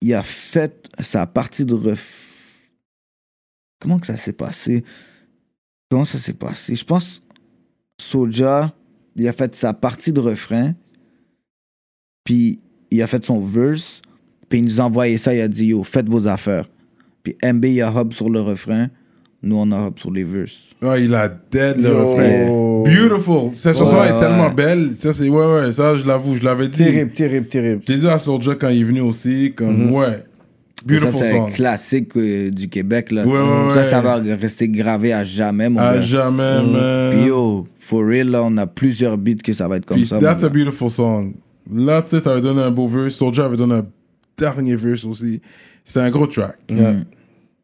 il 0.00 0.14
a 0.14 0.22
fait 0.24 0.72
sa 1.00 1.26
partie 1.26 1.64
de 1.64 1.74
ref... 1.74 2.26
Comment 3.80 3.98
que 3.98 4.06
ça 4.06 4.16
s'est 4.16 4.32
passé? 4.32 4.82
Comment 5.90 6.04
ça 6.04 6.18
s'est 6.18 6.32
passé? 6.34 6.74
Je 6.74 6.84
pense 6.84 7.22
Soulja, 8.00 8.72
il 9.16 9.26
a 9.28 9.32
fait 9.32 9.54
sa 9.54 9.72
partie 9.74 10.12
de 10.12 10.20
refrain, 10.20 10.74
puis 12.24 12.60
il 12.90 13.02
a 13.02 13.06
fait 13.06 13.24
son 13.24 13.40
verse, 13.40 14.00
puis 14.48 14.60
il 14.60 14.64
nous 14.64 14.80
a 14.80 14.84
envoyé 14.84 15.16
ça, 15.18 15.34
il 15.34 15.40
a 15.40 15.48
dit, 15.48 15.66
yo, 15.66 15.82
faites 15.82 16.08
vos 16.08 16.26
affaires. 16.28 16.66
Puis 17.22 17.36
MB, 17.44 17.64
il 17.66 17.82
a 17.82 17.92
hub 17.92 18.12
sur 18.12 18.30
le 18.30 18.40
refrain, 18.40 18.88
Nous, 19.42 19.56
on 19.56 19.72
a 19.72 19.86
hop 19.86 19.98
sur 19.98 20.10
les 20.10 20.22
verses. 20.24 20.70
Oh, 20.82 20.94
il 20.98 21.14
a 21.14 21.26
dead 21.28 21.78
le 21.78 21.88
Yo. 21.88 22.06
refrain. 22.10 22.84
Beautiful. 22.84 23.54
Cette 23.54 23.76
chanson 23.78 23.96
Ouais, 23.96 24.08
est 24.08 24.12
ouais. 24.12 24.20
tellement 24.20 24.50
belle. 24.50 24.90
Ça, 24.98 25.14
c'est, 25.14 25.28
ouais, 25.30 25.46
ouais, 25.54 25.72
ça, 25.72 25.96
je 25.96 26.06
l'avoue, 26.06 26.36
je 26.36 26.44
l'avais 26.44 26.68
dit. 26.68 26.76
Terrible, 26.76 27.12
terrible, 27.12 27.48
terrible. 27.48 27.82
Je 27.86 27.92
l'ai 27.92 27.98
dit 28.00 28.06
à 28.08 28.18
Soulja 28.18 28.54
quand 28.54 28.68
il 28.68 28.82
est 28.82 28.84
venu 28.84 29.00
aussi, 29.00 29.52
comme, 29.56 29.92
ouais. 29.92 30.24
Ça, 30.80 30.86
Beautiful 30.86 31.12
c'est 31.22 31.32
un 31.38 31.44
song. 31.46 31.52
classique 31.52 32.16
euh, 32.16 32.50
du 32.50 32.68
Québec, 32.68 33.12
là. 33.12 33.26
Ouais, 33.26 33.32
ouais, 33.38 33.74
ça, 33.74 33.80
ouais. 33.80 33.84
ça 33.84 34.00
va 34.00 34.14
rester 34.16 34.66
gravé 34.68 35.12
à 35.12 35.22
jamais, 35.24 35.68
mon 35.68 35.78
À 35.78 35.94
gars. 35.96 36.00
jamais, 36.00 36.62
man. 36.62 37.10
Puis 37.12 37.26
yo, 37.26 37.68
for 37.78 38.04
real, 38.06 38.28
là, 38.30 38.42
on 38.42 38.56
a 38.56 38.66
plusieurs 38.66 39.18
beats 39.18 39.42
que 39.44 39.52
ça 39.52 39.68
va 39.68 39.76
être 39.76 39.84
comme 39.84 39.98
Puis 39.98 40.06
ça. 40.06 40.18
that's 40.18 40.42
a 40.42 40.48
beautiful 40.48 40.88
song. 40.88 41.34
Là, 41.72 42.02
tu 42.02 42.16
sais, 42.16 42.22
t'avais 42.22 42.40
donné 42.40 42.62
un 42.62 42.70
beau 42.70 42.88
verse. 42.88 43.14
Soulja 43.14 43.44
avait 43.44 43.56
donné 43.58 43.74
un 43.74 43.86
dernier 44.38 44.74
verse 44.76 45.04
aussi. 45.04 45.40
C'était 45.84 46.00
un 46.00 46.10
gros 46.10 46.26
track. 46.26 46.56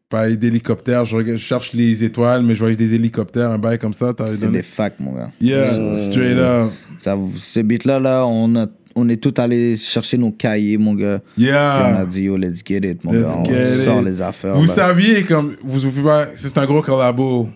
Pas 0.09 0.29
d'hélicoptère. 0.29 1.03
Je, 1.03 1.15
regarde- 1.17 1.37
je 1.37 1.43
cherche 1.43 1.73
les 1.73 2.03
étoiles, 2.03 2.41
mais 2.43 2.53
je 2.55 2.59
voyais 2.59 2.77
des 2.77 2.93
hélicoptères, 2.93 3.51
un 3.51 3.57
bail 3.57 3.77
comme 3.77 3.93
ça. 3.93 4.13
T'avais 4.13 4.31
C'est 4.31 4.41
donné. 4.45 4.59
des 4.59 4.63
facts, 4.63 4.99
mon 5.01 5.11
gars. 5.11 5.31
Yeah, 5.41 5.73
straight 5.97 6.37
up. 6.37 6.71
Ça, 6.97 7.17
ce 7.35 7.59
beat-là, 7.59 7.99
là, 7.99 8.25
on, 8.25 8.55
a, 8.55 8.67
on 8.97 9.07
est 9.09 9.17
tous 9.21 9.39
allés 9.41 9.77
chercher 9.77 10.17
nos 10.17 10.31
cahiers, 10.31 10.77
mon 10.77 10.93
gars. 10.95 11.19
Puis 11.35 11.45
on 11.45 11.53
a 11.53 11.99
Yeah. 11.99 12.05
dit, 12.05 12.23
yo, 12.23 12.35
let's 12.37 12.61
get 12.65 12.77
it, 12.79 13.03
mon 13.03 13.11
Let's 13.13 13.23
gars. 13.23 13.37
On 13.37 13.85
sort 13.85 14.01
it. 14.01 14.05
les 14.07 14.21
affaires. 14.21 14.55
Vous 14.55 14.67
saviez, 14.67 15.23
comme, 15.23 15.55
vous, 15.63 15.79
vous 15.79 15.91
pouvez 15.91 16.03
pas- 16.03 16.27
c'est 16.35 16.57
un 16.57 16.65
gros 16.65 16.81
collabo. 16.81 17.49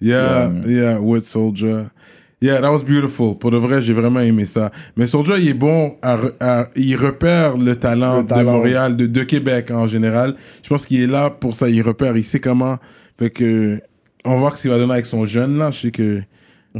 Yeah, 0.00 0.50
yeah, 0.66 1.00
with 1.00 1.24
Soldier. 1.24 1.84
Yeah, 2.40 2.60
that 2.60 2.70
was 2.70 2.82
beautiful. 2.84 3.34
Pour 3.38 3.50
de 3.50 3.56
vrai, 3.56 3.80
j'ai 3.80 3.94
vraiment 3.94 4.20
aimé 4.20 4.44
ça. 4.44 4.70
Mais 4.96 5.06
Soldier, 5.06 5.36
il 5.40 5.48
est 5.48 5.54
bon 5.54 5.96
à, 6.02 6.68
il 6.76 6.94
repère 6.96 7.56
le 7.56 7.74
talent, 7.76 8.18
Le 8.20 8.26
talent. 8.26 8.40
de 8.52 8.56
Montréal, 8.58 8.96
de, 8.96 9.06
de 9.06 9.22
Québec 9.22 9.70
en 9.70 9.86
général. 9.86 10.36
Je 10.62 10.68
pense 10.68 10.86
qu'il 10.86 11.00
est 11.00 11.06
là 11.06 11.30
pour 11.30 11.54
ça. 11.54 11.68
Il 11.70 11.80
repère, 11.80 12.14
il 12.16 12.24
sait 12.24 12.38
comment. 12.40 12.76
Fait 13.18 13.30
que, 13.30 13.80
on 14.24 14.32
va 14.32 14.36
voir 14.36 14.56
ce 14.56 14.62
qu'il 14.62 14.70
va 14.70 14.76
donner 14.76 14.92
avec 14.92 15.06
son 15.06 15.24
jeune 15.24 15.56
là. 15.56 15.70
Je 15.70 15.78
sais 15.80 15.90
que 15.90 16.20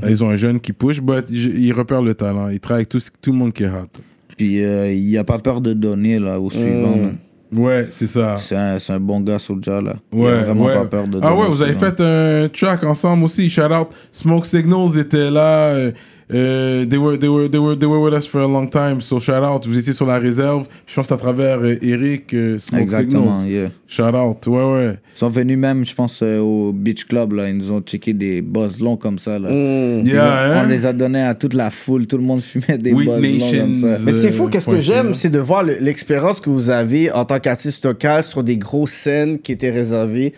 Mhm. 0.02 0.10
ils 0.10 0.24
ont 0.24 0.31
un 0.31 0.36
jeune 0.36 0.60
qui 0.60 0.73
push, 0.73 1.01
but 1.01 1.24
il, 1.31 1.59
il 1.64 1.73
repère 1.73 2.02
le 2.02 2.14
talent. 2.14 2.48
Il 2.48 2.60
travaille 2.60 2.81
avec 2.82 2.89
tout, 2.89 3.01
tout 3.20 3.32
le 3.32 3.39
monde 3.39 3.52
qui 3.52 3.64
est 3.64 3.68
hot. 3.68 3.89
Puis 4.36 4.62
euh, 4.64 4.93
il 4.93 5.06
n'y 5.06 5.16
a 5.18 5.24
pas 5.24 5.39
peur 5.39 5.60
de 5.60 5.73
donner, 5.73 6.18
là, 6.18 6.39
au 6.39 6.51
suivant, 6.51 6.97
man. 6.97 7.16
Ouais, 7.55 7.86
c'est 7.90 8.09
ça. 8.09 8.36
C'est 8.39 8.56
un, 8.56 8.77
un 8.89 9.01
bon 9.01 9.20
gars, 9.20 9.39
Soulja, 9.39 9.81
là. 9.81 9.94
Il 10.12 10.18
a 10.18 10.23
Ouais, 10.23 10.43
vraiment 10.44 10.64
ouais. 10.64 10.74
pas 10.74 10.85
peur 10.86 11.06
de 11.06 11.18
ah 11.18 11.20
donner 11.31 11.40
ouais, 11.40 11.47
au 11.47 11.52
vous 11.52 11.62
avez 11.62 11.74
fait 11.74 12.01
un 12.01 12.48
track 12.48 12.85
ensemble 12.85 13.24
aussi. 13.24 13.48
Shout 13.48 13.62
out. 13.73 13.89
Smoke 14.12 14.47
Signals 14.47 14.98
était 14.98 15.31
là. 15.31 15.90
Euh, 16.35 16.85
they, 16.86 16.98
were, 16.98 17.16
they, 17.16 17.28
were, 17.28 17.48
they, 17.48 17.59
were, 17.61 17.77
they 17.78 17.86
were 17.86 18.01
with 18.03 18.12
us 18.15 18.27
for 18.27 18.40
a 18.40 18.47
long 18.48 18.69
time. 18.69 19.01
So 19.01 19.20
shout 19.20 19.44
out. 19.44 19.65
Vous 19.66 19.78
étiez 19.78 19.93
sur 19.93 20.07
la 20.07 20.19
réserve. 20.19 20.66
Je 20.86 20.94
pense 20.94 21.05
que 21.07 21.09
c'est 21.09 21.15
à 21.15 21.19
travers 21.19 21.61
euh, 21.61 21.77
Eric 21.82 22.35
euh, 22.35 22.59
Smoke 22.59 22.81
Exactement, 22.82 23.36
Signals. 23.36 23.48
yeah. 23.62 23.70
Shout 23.86 24.16
out. 24.16 24.44
Ouais, 24.48 24.73
ouais. 24.73 24.98
Ils 25.15 25.19
sont 25.19 25.28
venus 25.28 25.57
même, 25.57 25.85
je 25.85 25.94
pense, 25.94 26.19
euh, 26.24 26.40
au 26.40 26.73
Beach 26.73 27.05
Club, 27.05 27.32
là. 27.35 27.48
Ils 27.48 27.57
nous 27.57 27.70
ont 27.70 27.81
checké 27.81 28.12
des 28.12 28.43
buzz 28.43 28.81
longs 28.81 28.97
comme 28.97 29.19
ça, 29.20 29.39
là. 29.39 29.48
Mm. 29.48 29.53
Ont- 29.53 30.05
Yeah, 30.05 30.48
on 30.48 30.65
hein? 30.65 30.69
les 30.69 30.85
a 30.85 30.93
donnés 30.93 31.23
à 31.23 31.35
toute 31.36 31.55
la 31.55 31.70
foule. 31.70 32.07
Tout 32.09 32.16
le 32.16 32.24
monde 32.24 32.40
fumait 32.40 32.78
des 32.78 32.93
Weak 32.93 33.09
buzz 33.09 33.23
longs 33.23 33.61
comme 33.61 33.77
ça. 33.77 33.86
Nations. 33.86 34.05
Mais 34.05 34.12
c'est 34.12 34.32
fou, 34.32 34.48
qu'est-ce 34.48 34.66
que 34.66 34.81
j'aime, 34.81 35.15
c'est 35.15 35.31
de 35.31 35.39
voir 35.39 35.62
le- 35.62 35.77
l'expérience 35.81 36.40
que 36.40 36.51
vous 36.51 36.70
avez 36.70 37.11
en 37.12 37.24
tant 37.24 37.39
qu'artiste 37.39 37.85
local 37.85 38.24
sur 38.24 38.43
des 38.43 38.57
grosses 38.57 38.90
scènes 38.90 39.39
qui 39.39 39.53
étaient 39.53 39.70
réservées 39.70 40.32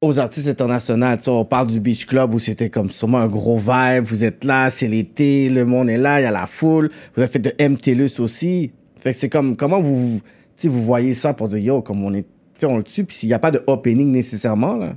aux 0.00 0.18
artistes 0.18 0.48
internationaux. 0.48 1.16
Tu 1.16 1.24
sais, 1.24 1.30
on 1.30 1.44
parle 1.44 1.66
du 1.66 1.78
Beach 1.80 2.06
Club 2.06 2.34
où 2.34 2.38
c'était 2.38 2.70
comme 2.70 2.90
sûrement 2.90 3.18
un 3.18 3.28
gros 3.28 3.58
vibe, 3.58 4.04
vous 4.04 4.24
êtes 4.24 4.44
là, 4.44 4.70
c'est 4.70 4.88
l'été, 4.88 5.48
le 5.48 5.64
monde 5.64 5.90
est 5.90 5.98
là, 5.98 6.20
il 6.20 6.24
y 6.24 6.26
a 6.26 6.30
la 6.30 6.46
foule. 6.46 6.90
Vous 7.14 7.22
avez 7.22 7.30
fait 7.30 7.38
de 7.38 7.52
MTLUS 7.58 8.20
aussi. 8.20 8.70
Fait 8.96 9.12
que 9.12 9.16
c'est 9.18 9.28
comme, 9.28 9.56
comment 9.56 9.80
vous, 9.80 10.20
tu 10.56 10.62
sais, 10.62 10.68
vous 10.68 10.82
voyez 10.82 11.14
ça 11.14 11.34
pour 11.34 11.48
dire, 11.48 11.58
yo, 11.58 11.82
comme 11.82 12.02
on 12.04 12.12
est, 12.14 12.22
tu 12.22 12.28
sais, 12.60 12.66
on 12.66 12.76
le 12.78 12.82
tue, 12.82 13.04
puis 13.04 13.16
s'il 13.16 13.28
n'y 13.28 13.34
a 13.34 13.38
pas 13.38 13.50
de 13.50 13.62
opening 13.66 14.10
nécessairement, 14.10 14.76
là? 14.76 14.96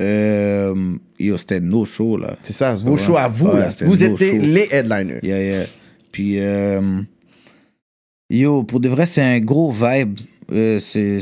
Euh, 0.00 0.94
yo, 1.18 1.36
c'était 1.36 1.60
nos 1.60 1.84
shows, 1.84 2.16
là. 2.16 2.34
C'est 2.40 2.54
ça, 2.54 2.74
vos 2.74 2.96
shows 2.96 3.18
à 3.18 3.28
vous, 3.28 3.48
Ouais, 3.48 3.60
là. 3.60 3.70
Vous 3.82 4.02
étiez 4.02 4.32
shows. 4.36 4.40
les 4.42 4.68
headliners. 4.70 5.20
Yeah, 5.22 5.42
yeah. 5.42 5.66
Puis, 6.10 6.40
euh, 6.40 7.00
yo, 8.30 8.62
pour 8.64 8.80
de 8.80 8.88
vrai, 8.88 9.04
c'est 9.04 9.20
un 9.22 9.40
gros 9.40 9.70
vibe. 9.70 10.18
Euh, 10.52 10.78
c'est. 10.80 11.20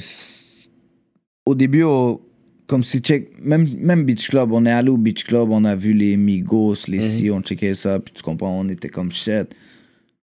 Au 1.45 1.55
début, 1.57 1.83
au- 1.83 2.23
comme 2.69 2.85
si 2.85 3.01
check. 3.01 3.32
Même, 3.43 3.66
même 3.78 4.05
Beach 4.05 4.28
Club, 4.28 4.53
on 4.53 4.65
est 4.65 4.70
allé 4.70 4.90
au 4.90 4.99
Beach 4.99 5.24
Club, 5.24 5.51
on 5.51 5.65
a 5.65 5.74
vu 5.74 5.93
les 5.93 6.16
Migos, 6.16 6.86
les 6.86 7.01
si, 7.01 7.31
on 7.31 7.40
checkait 7.40 7.74
ça, 7.74 7.99
puis 7.99 8.15
tu 8.15 8.23
comprends, 8.23 8.61
on 8.61 8.69
était 8.69 8.90
comme 8.90 9.11
shit. 9.11 9.49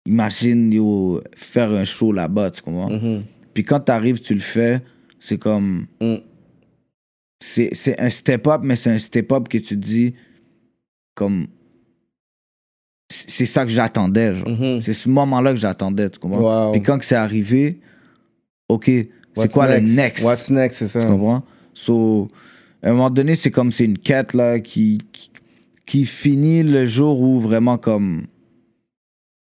Imagine, 0.06 0.72
yo, 0.72 1.24
faire 1.36 1.72
un 1.72 1.86
show 1.86 2.12
là-bas, 2.12 2.52
tu 2.52 2.62
comprends? 2.62 2.92
Mhm. 2.92 3.24
Puis 3.56 3.64
quand 3.64 3.80
t'arrives, 3.80 4.20
tu 4.20 4.36
le 4.36 4.42
fais, 4.42 4.82
c'est 5.20 5.40
comme. 5.40 5.88
Mm. 6.00 6.16
C'est 7.44 7.70
c'est 7.74 8.00
un 8.00 8.10
step-up, 8.10 8.62
mais 8.64 8.76
c'est 8.76 8.92
un 8.92 9.00
step-up 9.00 9.48
que 9.48 9.58
tu 9.58 9.76
dis 9.78 10.14
comme. 11.16 11.48
C'est 13.10 13.46
ça 13.46 13.64
que 13.66 13.72
j'attendais, 13.72 14.36
genre. 14.36 14.50
Mhm. 14.50 14.82
C'est 14.82 14.94
ce 14.94 15.08
moment-là 15.10 15.54
que 15.54 15.60
j'attendais, 15.60 16.10
tu 16.10 16.20
comprends? 16.20 16.68
Wow. 16.68 16.72
Puis 16.74 16.82
quand 16.82 17.00
que 17.00 17.06
c'est 17.06 17.16
arrivé, 17.16 17.80
ok, 18.68 18.92
c'est 19.38 19.52
quoi 19.52 19.80
le 19.80 19.86
next? 19.88 20.24
What's 20.26 20.50
next, 20.50 20.80
c'est 20.80 20.88
ça. 20.88 21.00
Tu 21.00 21.08
comprends? 21.08 21.44
So, 21.76 22.28
à 22.82 22.90
un 22.90 22.94
moment 22.94 23.10
donné, 23.12 23.36
c'est 23.36 23.52
comme 23.52 23.72
c'est 23.72 23.86
une 23.86 23.98
quête 24.00 24.34
là 24.34 24.60
qui, 24.60 24.98
qui, 25.12 25.30
qui 25.86 26.06
finit 26.06 26.64
le 26.64 26.86
jour 26.88 27.22
où 27.22 27.40
vraiment 27.40 27.78
comme. 27.78 28.26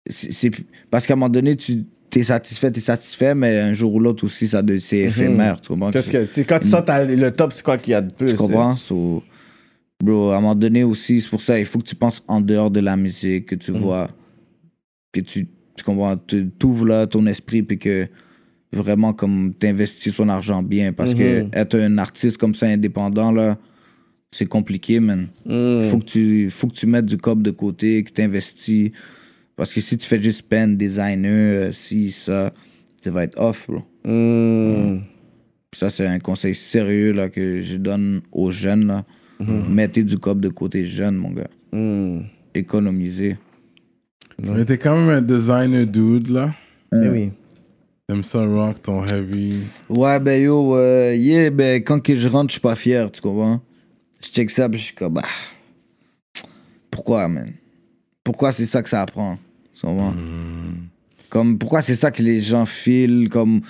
c'est 0.08 0.50
Parce 0.90 1.06
qu'à 1.06 1.14
un 1.14 1.16
moment 1.16 1.28
donné, 1.28 1.56
tu 1.56 1.84
es 2.14 2.22
satisfait, 2.22 2.72
tu 2.72 2.78
es 2.78 2.82
satisfait, 2.82 3.34
mais 3.34 3.58
un 3.60 3.72
jour 3.72 3.94
ou 3.94 4.00
l'autre 4.00 4.24
aussi, 4.24 4.48
ça 4.48 4.62
c'est 4.78 4.98
éphémère. 4.98 5.60
Tu 5.60 5.68
comprends? 5.68 5.88
Mhm. 5.88 5.92
Que, 5.92 6.42
quand 6.44 6.60
tu 6.60 6.70
t'as- 6.70 7.04
le 7.04 7.30
top, 7.30 7.52
c'est 7.52 7.62
quoi 7.64 7.76
qu'il 7.78 7.92
y 7.92 7.94
a 7.94 8.00
de 8.02 8.12
plus? 8.12 8.30
Tu 8.30 8.36
comprends? 8.36 8.76
So, 8.76 9.22
bro, 10.02 10.30
à 10.30 10.36
un 10.36 10.40
moment 10.40 10.54
donné 10.54 10.82
aussi, 10.84 11.20
c'est 11.20 11.28
pour 11.28 11.40
ça, 11.40 11.58
il 11.58 11.66
faut 11.66 11.78
que 11.78 11.84
tu 11.84 11.94
penses 11.94 12.22
en 12.26 12.40
dehors 12.40 12.70
de 12.70 12.80
la 12.80 12.96
musique, 12.96 13.46
que 13.46 13.54
Mhm. 13.54 13.60
tu 13.60 13.72
vois, 13.72 14.08
que 15.12 15.20
tu, 15.20 15.46
tu 15.76 15.84
comprends, 15.84 16.16
tu 16.16 16.48
ouvres 16.64 16.86
là 16.86 17.06
ton 17.06 17.26
esprit, 17.26 17.62
puis 17.62 17.78
que 17.78 18.08
vraiment, 18.72 19.12
comme, 19.12 19.52
t'investis 19.58 20.14
ton 20.14 20.28
argent 20.28 20.62
bien. 20.62 20.92
Parce 20.92 21.14
que 21.14 21.42
Mhm. 21.42 21.50
être 21.52 21.78
un 21.78 21.98
artiste 21.98 22.36
comme 22.36 22.54
ça, 22.54 22.66
indépendant, 22.66 23.32
là, 23.32 23.58
c'est 24.32 24.46
compliqué, 24.46 25.00
man. 25.00 25.28
Mm. 25.44 25.84
Faut, 25.90 25.98
que 25.98 26.04
tu, 26.04 26.50
faut 26.50 26.68
que 26.68 26.74
tu 26.74 26.86
mettes 26.86 27.06
du 27.06 27.16
cop 27.16 27.42
de 27.42 27.50
côté, 27.50 28.04
que 28.04 28.12
tu 28.12 28.22
investis. 28.22 28.92
Parce 29.56 29.72
que 29.74 29.80
si 29.80 29.98
tu 29.98 30.06
fais 30.06 30.22
juste 30.22 30.42
pen, 30.42 30.76
designer, 30.76 31.30
euh, 31.68 31.72
si, 31.72 32.12
ça, 32.12 32.52
ça 33.02 33.10
va 33.10 33.24
être 33.24 33.38
off, 33.40 33.66
bro. 33.68 33.82
Mm. 34.04 35.00
Puis 35.70 35.78
Ça, 35.78 35.90
c'est 35.90 36.06
un 36.06 36.18
conseil 36.20 36.54
sérieux 36.54 37.12
là, 37.12 37.28
que 37.28 37.60
je 37.60 37.76
donne 37.76 38.22
aux 38.32 38.50
jeunes. 38.50 38.86
Là. 38.86 39.04
Mettez 39.40 40.02
du 40.04 40.18
cop 40.18 40.40
de 40.40 40.48
côté 40.48 40.84
jeune, 40.84 41.16
mon 41.16 41.30
gars. 41.30 41.50
Mm. 41.72 42.20
Économisez. 42.54 43.36
Mais 44.42 44.64
t'es 44.64 44.78
quand 44.78 44.96
même 44.96 45.08
un 45.10 45.20
designer 45.22 45.86
dude, 45.86 46.28
là. 46.28 46.54
Eh 46.92 47.08
oui. 47.08 47.30
T'aimes 48.10 48.24
ça 48.24 48.44
rock, 48.44 48.82
ton 48.82 49.06
heavy. 49.06 49.60
Ouais, 49.88 50.18
ben 50.18 50.42
yo, 50.42 50.74
euh, 50.76 51.14
yeah, 51.14 51.48
ben 51.48 51.80
quand 51.80 52.00
que 52.00 52.16
je 52.16 52.26
rentre, 52.26 52.48
je 52.48 52.54
suis 52.54 52.60
pas 52.60 52.74
fier, 52.74 53.08
tu 53.12 53.20
comprends? 53.20 53.60
Je 54.20 54.26
check 54.30 54.50
ça, 54.50 54.68
puis 54.68 54.80
je 54.80 54.86
suis 54.86 54.94
comme, 54.96 55.14
bah. 55.14 55.22
Pourquoi, 56.90 57.28
man? 57.28 57.52
Pourquoi 58.24 58.50
c'est 58.50 58.66
ça 58.66 58.82
que 58.82 58.88
ça 58.88 59.02
apprend? 59.02 59.38
Tu 59.74 59.82
comprends? 59.82 60.12
Comme, 61.28 61.56
pourquoi 61.56 61.82
c'est 61.82 61.94
ça 61.94 62.10
que 62.10 62.20
les 62.20 62.40
gens 62.40 62.66
filent? 62.66 63.28
Comme, 63.28 63.60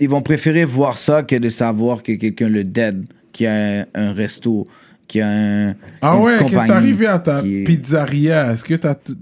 ils 0.00 0.08
vont 0.08 0.20
préférer 0.20 0.64
voir 0.64 0.98
ça 0.98 1.22
que 1.22 1.36
de 1.36 1.48
savoir 1.48 2.02
que 2.02 2.10
quelqu'un 2.10 2.48
le 2.48 2.64
dead, 2.64 3.06
qui 3.30 3.46
a 3.46 3.82
un, 3.82 3.86
un 3.94 4.12
resto, 4.14 4.66
qui 5.06 5.20
a 5.20 5.28
un. 5.28 5.76
Ah 6.02 6.18
ouais, 6.18 6.38
qu'est-ce 6.40 6.64
qui 6.64 6.70
est 6.70 6.70
arrivé 6.72 7.06
à 7.06 7.20
ta 7.20 7.40
est- 7.44 7.62
pizzeria? 7.62 8.52
Est-ce 8.52 8.64
que 8.64 8.74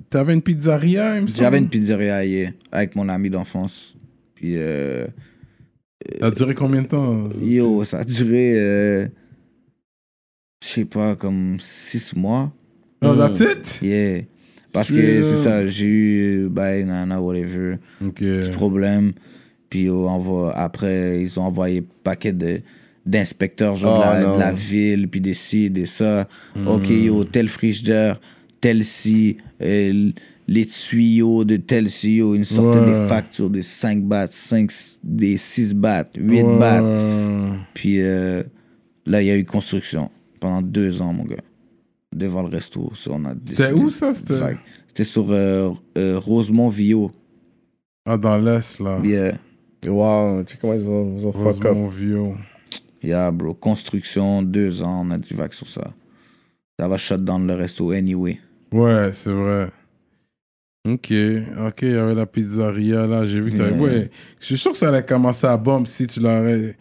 t'avais 0.09 0.33
une 0.33 0.41
pizzeria? 0.41 1.21
J'avais 1.27 1.59
une 1.59 1.69
pizzeria 1.69 2.25
hier 2.25 2.53
avec 2.73 2.97
mon 2.97 3.11
ami 3.11 3.29
d'enfance. 3.29 3.95
Puis, 4.43 4.57
euh, 4.57 5.07
Ça 6.19 6.27
a 6.27 6.31
duré 6.33 6.53
combien 6.57 6.83
de 6.83 6.89
temps? 6.89 7.29
yo, 7.41 7.85
ça 7.85 7.99
a 8.01 8.05
duré, 8.05 8.59
euh, 8.59 9.07
je 10.65 10.69
sais 10.69 10.85
pas, 10.85 11.15
comme 11.15 11.59
six 11.61 12.13
mois. 12.17 12.53
Oh, 13.05 13.15
that's 13.17 13.39
it? 13.39 13.79
Yeah. 13.81 14.23
Parce 14.73 14.91
que 14.91 15.23
c'est 15.23 15.37
ça, 15.37 15.65
j'ai 15.67 15.87
eu, 15.87 16.49
ben, 16.49 16.89
nana, 16.89 17.21
whatever, 17.21 17.77
Ok. 18.05 18.15
petit 18.17 18.51
problème. 18.51 19.13
Puis 19.71 19.89
oh, 19.89 20.09
on 20.09 20.19
va- 20.19 20.51
après, 20.57 21.23
ils 21.23 21.39
ont 21.39 21.45
envoyé 21.45 21.83
paquet 22.03 22.33
de 22.33 22.61
d'inspecteurs 23.07 23.77
genre 23.77 23.93
de, 23.95 23.99
Oh, 23.99 24.01
la, 24.01 24.23
non. 24.25 24.35
de 24.35 24.39
la 24.41 24.53
ville, 24.53 25.09
puis 25.09 25.21
des 25.21 25.35
ci, 25.35 25.71
des 25.71 25.87
ça. 25.87 26.29
Ok, 26.67 26.89
yo, 26.91 27.23
tel 27.25 27.49
frigidaire, 27.49 28.21
tel 28.61 28.85
ci, 28.85 29.37
euh, 29.61 30.11
les 30.53 30.67
tuyaux 30.67 31.45
de 31.45 31.57
tel 31.57 31.89
yo, 32.03 32.35
une 32.35 32.45
sorte 32.45 32.77
Ouais. 32.77 32.85
des 32.85 33.09
factures 33.09 33.49
de 33.49 33.63
5 33.63 34.03
bahts, 34.03 34.27
5, 34.31 34.71
des 35.03 35.39
6 35.39 35.73
bahts, 35.75 36.05
8 36.15 36.43
Ouais. 36.43 36.59
bahts. 36.59 37.57
Puis 37.73 38.03
euh, 38.03 38.43
là, 39.07 39.23
il 39.23 39.29
y 39.29 39.31
a 39.31 39.37
eu 39.39 39.45
construction 39.45 40.11
pendant 40.41 40.61
deux 40.61 41.01
ans, 41.01 41.13
mon 41.15 41.25
gars. 41.25 41.37
Devant 42.15 42.43
le 42.43 42.49
resto. 42.49 42.93
Ça, 42.95 43.11
on 43.15 43.25
a 43.25 43.33
C'était 43.47 43.73
où 43.73 43.89
ça? 43.89 44.13
C'était 44.15 45.05
sur 45.05 45.27
euh, 45.31 45.71
euh, 45.97 46.19
Rosemont-Villot. 46.19 47.11
ah, 48.05 48.19
dans 48.19 48.37
l'Est, 48.37 48.79
là. 48.81 48.99
Yeah. 49.03 49.39
Wow, 49.87 50.43
tu 50.45 50.53
sais 50.53 50.59
comment 50.61 50.75
ils 50.75 50.87
ont, 50.87 51.17
ils 51.19 51.27
ont 51.27 51.33
fuck 51.33 51.65
up. 51.65 51.73
Rosemont 51.73 51.89
Vieux. 51.89 52.29
Yeah, 53.03 53.31
bro. 53.31 53.55
Construction, 53.55 54.43
deux 54.43 54.83
ans, 54.83 55.07
on 55.07 55.11
a 55.13 55.17
dit 55.19 55.33
vague 55.33 55.55
sur 55.55 55.67
ça. 55.67 55.93
Ça 56.79 56.87
va 56.87 56.99
shut 56.99 57.25
down 57.25 57.47
le 57.47 57.55
resto 57.55 57.91
anyway. 57.93 58.39
Ouais, 58.71 59.11
c'est 59.15 59.33
vrai. 59.33 59.71
Ok, 60.89 61.13
ok, 61.65 61.83
il 61.83 61.91
y 61.93 61.95
avait 61.97 62.15
la 62.17 62.27
pizzeria 62.27 63.07
là, 63.07 63.25
j'ai 63.25 63.39
vu 63.41 63.53
que 63.53 63.57
t'avais. 63.59 63.79
Ouais, 63.79 64.11
je 64.41 64.47
suis 64.47 64.59
sûr 64.59 64.73
que 64.73 64.77
ça 64.79 64.89
allait 64.89 65.05
commencer 65.05 65.47
à 65.47 65.57
bombe 65.57 65.87
si 65.87 66.09
tu 66.09 66.19
l'aurais. 66.19 66.75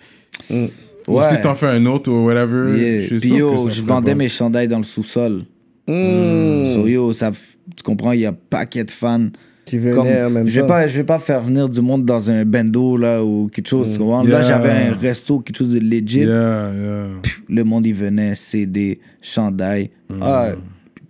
Ou 1.07 1.17
Ouais. 1.19 1.29
si 1.29 1.41
t'en 1.41 1.53
fais 1.53 1.67
un 1.67 1.85
autre 1.85 2.11
ou 2.11 2.25
whatever. 2.25 2.75
Yeah. 2.79 3.01
Je 3.01 3.05
suis 3.07 3.19
Puis 3.19 3.29
sûr 3.29 3.37
yo, 3.37 3.51
que 3.65 3.69
ça 3.71 3.75
je 3.77 3.81
vendais 3.83 4.11
bombe. 4.11 4.19
mes 4.19 4.29
chandails 4.29 4.67
dans 4.67 4.79
le 4.79 4.83
sous-sol. 4.83 5.43
Hmm. 5.87 6.63
So 6.65 6.87
yo, 6.87 7.13
ça, 7.13 7.31
tu 7.75 7.83
comprends, 7.83 8.11
il 8.13 8.21
y 8.21 8.25
a 8.25 8.31
paquet 8.31 8.83
de 8.83 8.91
fans. 8.91 9.27
Qui 9.65 9.77
venaient 9.77 9.95
Comme, 9.95 10.07
en 10.07 10.29
même 10.31 10.47
je 10.47 10.55
vais 10.55 10.61
temps. 10.61 10.67
pas, 10.67 10.87
je 10.87 10.97
vais 10.97 11.03
pas 11.03 11.19
faire 11.19 11.41
venir 11.41 11.69
du 11.69 11.81
monde 11.81 12.03
dans 12.03 12.29
un 12.31 12.43
bendo 12.43 12.97
là 12.97 13.23
ou 13.23 13.47
quelque 13.53 13.67
chose. 13.69 13.91
tu 13.93 13.99
comprends? 13.99 14.23
Mm. 14.23 14.29
Yeah. 14.29 14.37
Là, 14.39 14.47
j'avais 14.47 14.69
un 14.71 14.95
resto, 14.95 15.39
quelque 15.41 15.57
chose 15.57 15.69
de 15.73 15.79
legit. 15.79 16.21
Yeah, 16.21 16.71
yeah. 16.73 17.07
Le 17.47 17.63
monde 17.63 17.85
il 17.85 17.93
venait, 17.93 18.33
CD, 18.33 18.99
chandail. 19.21 19.91
Ah, 20.19 20.53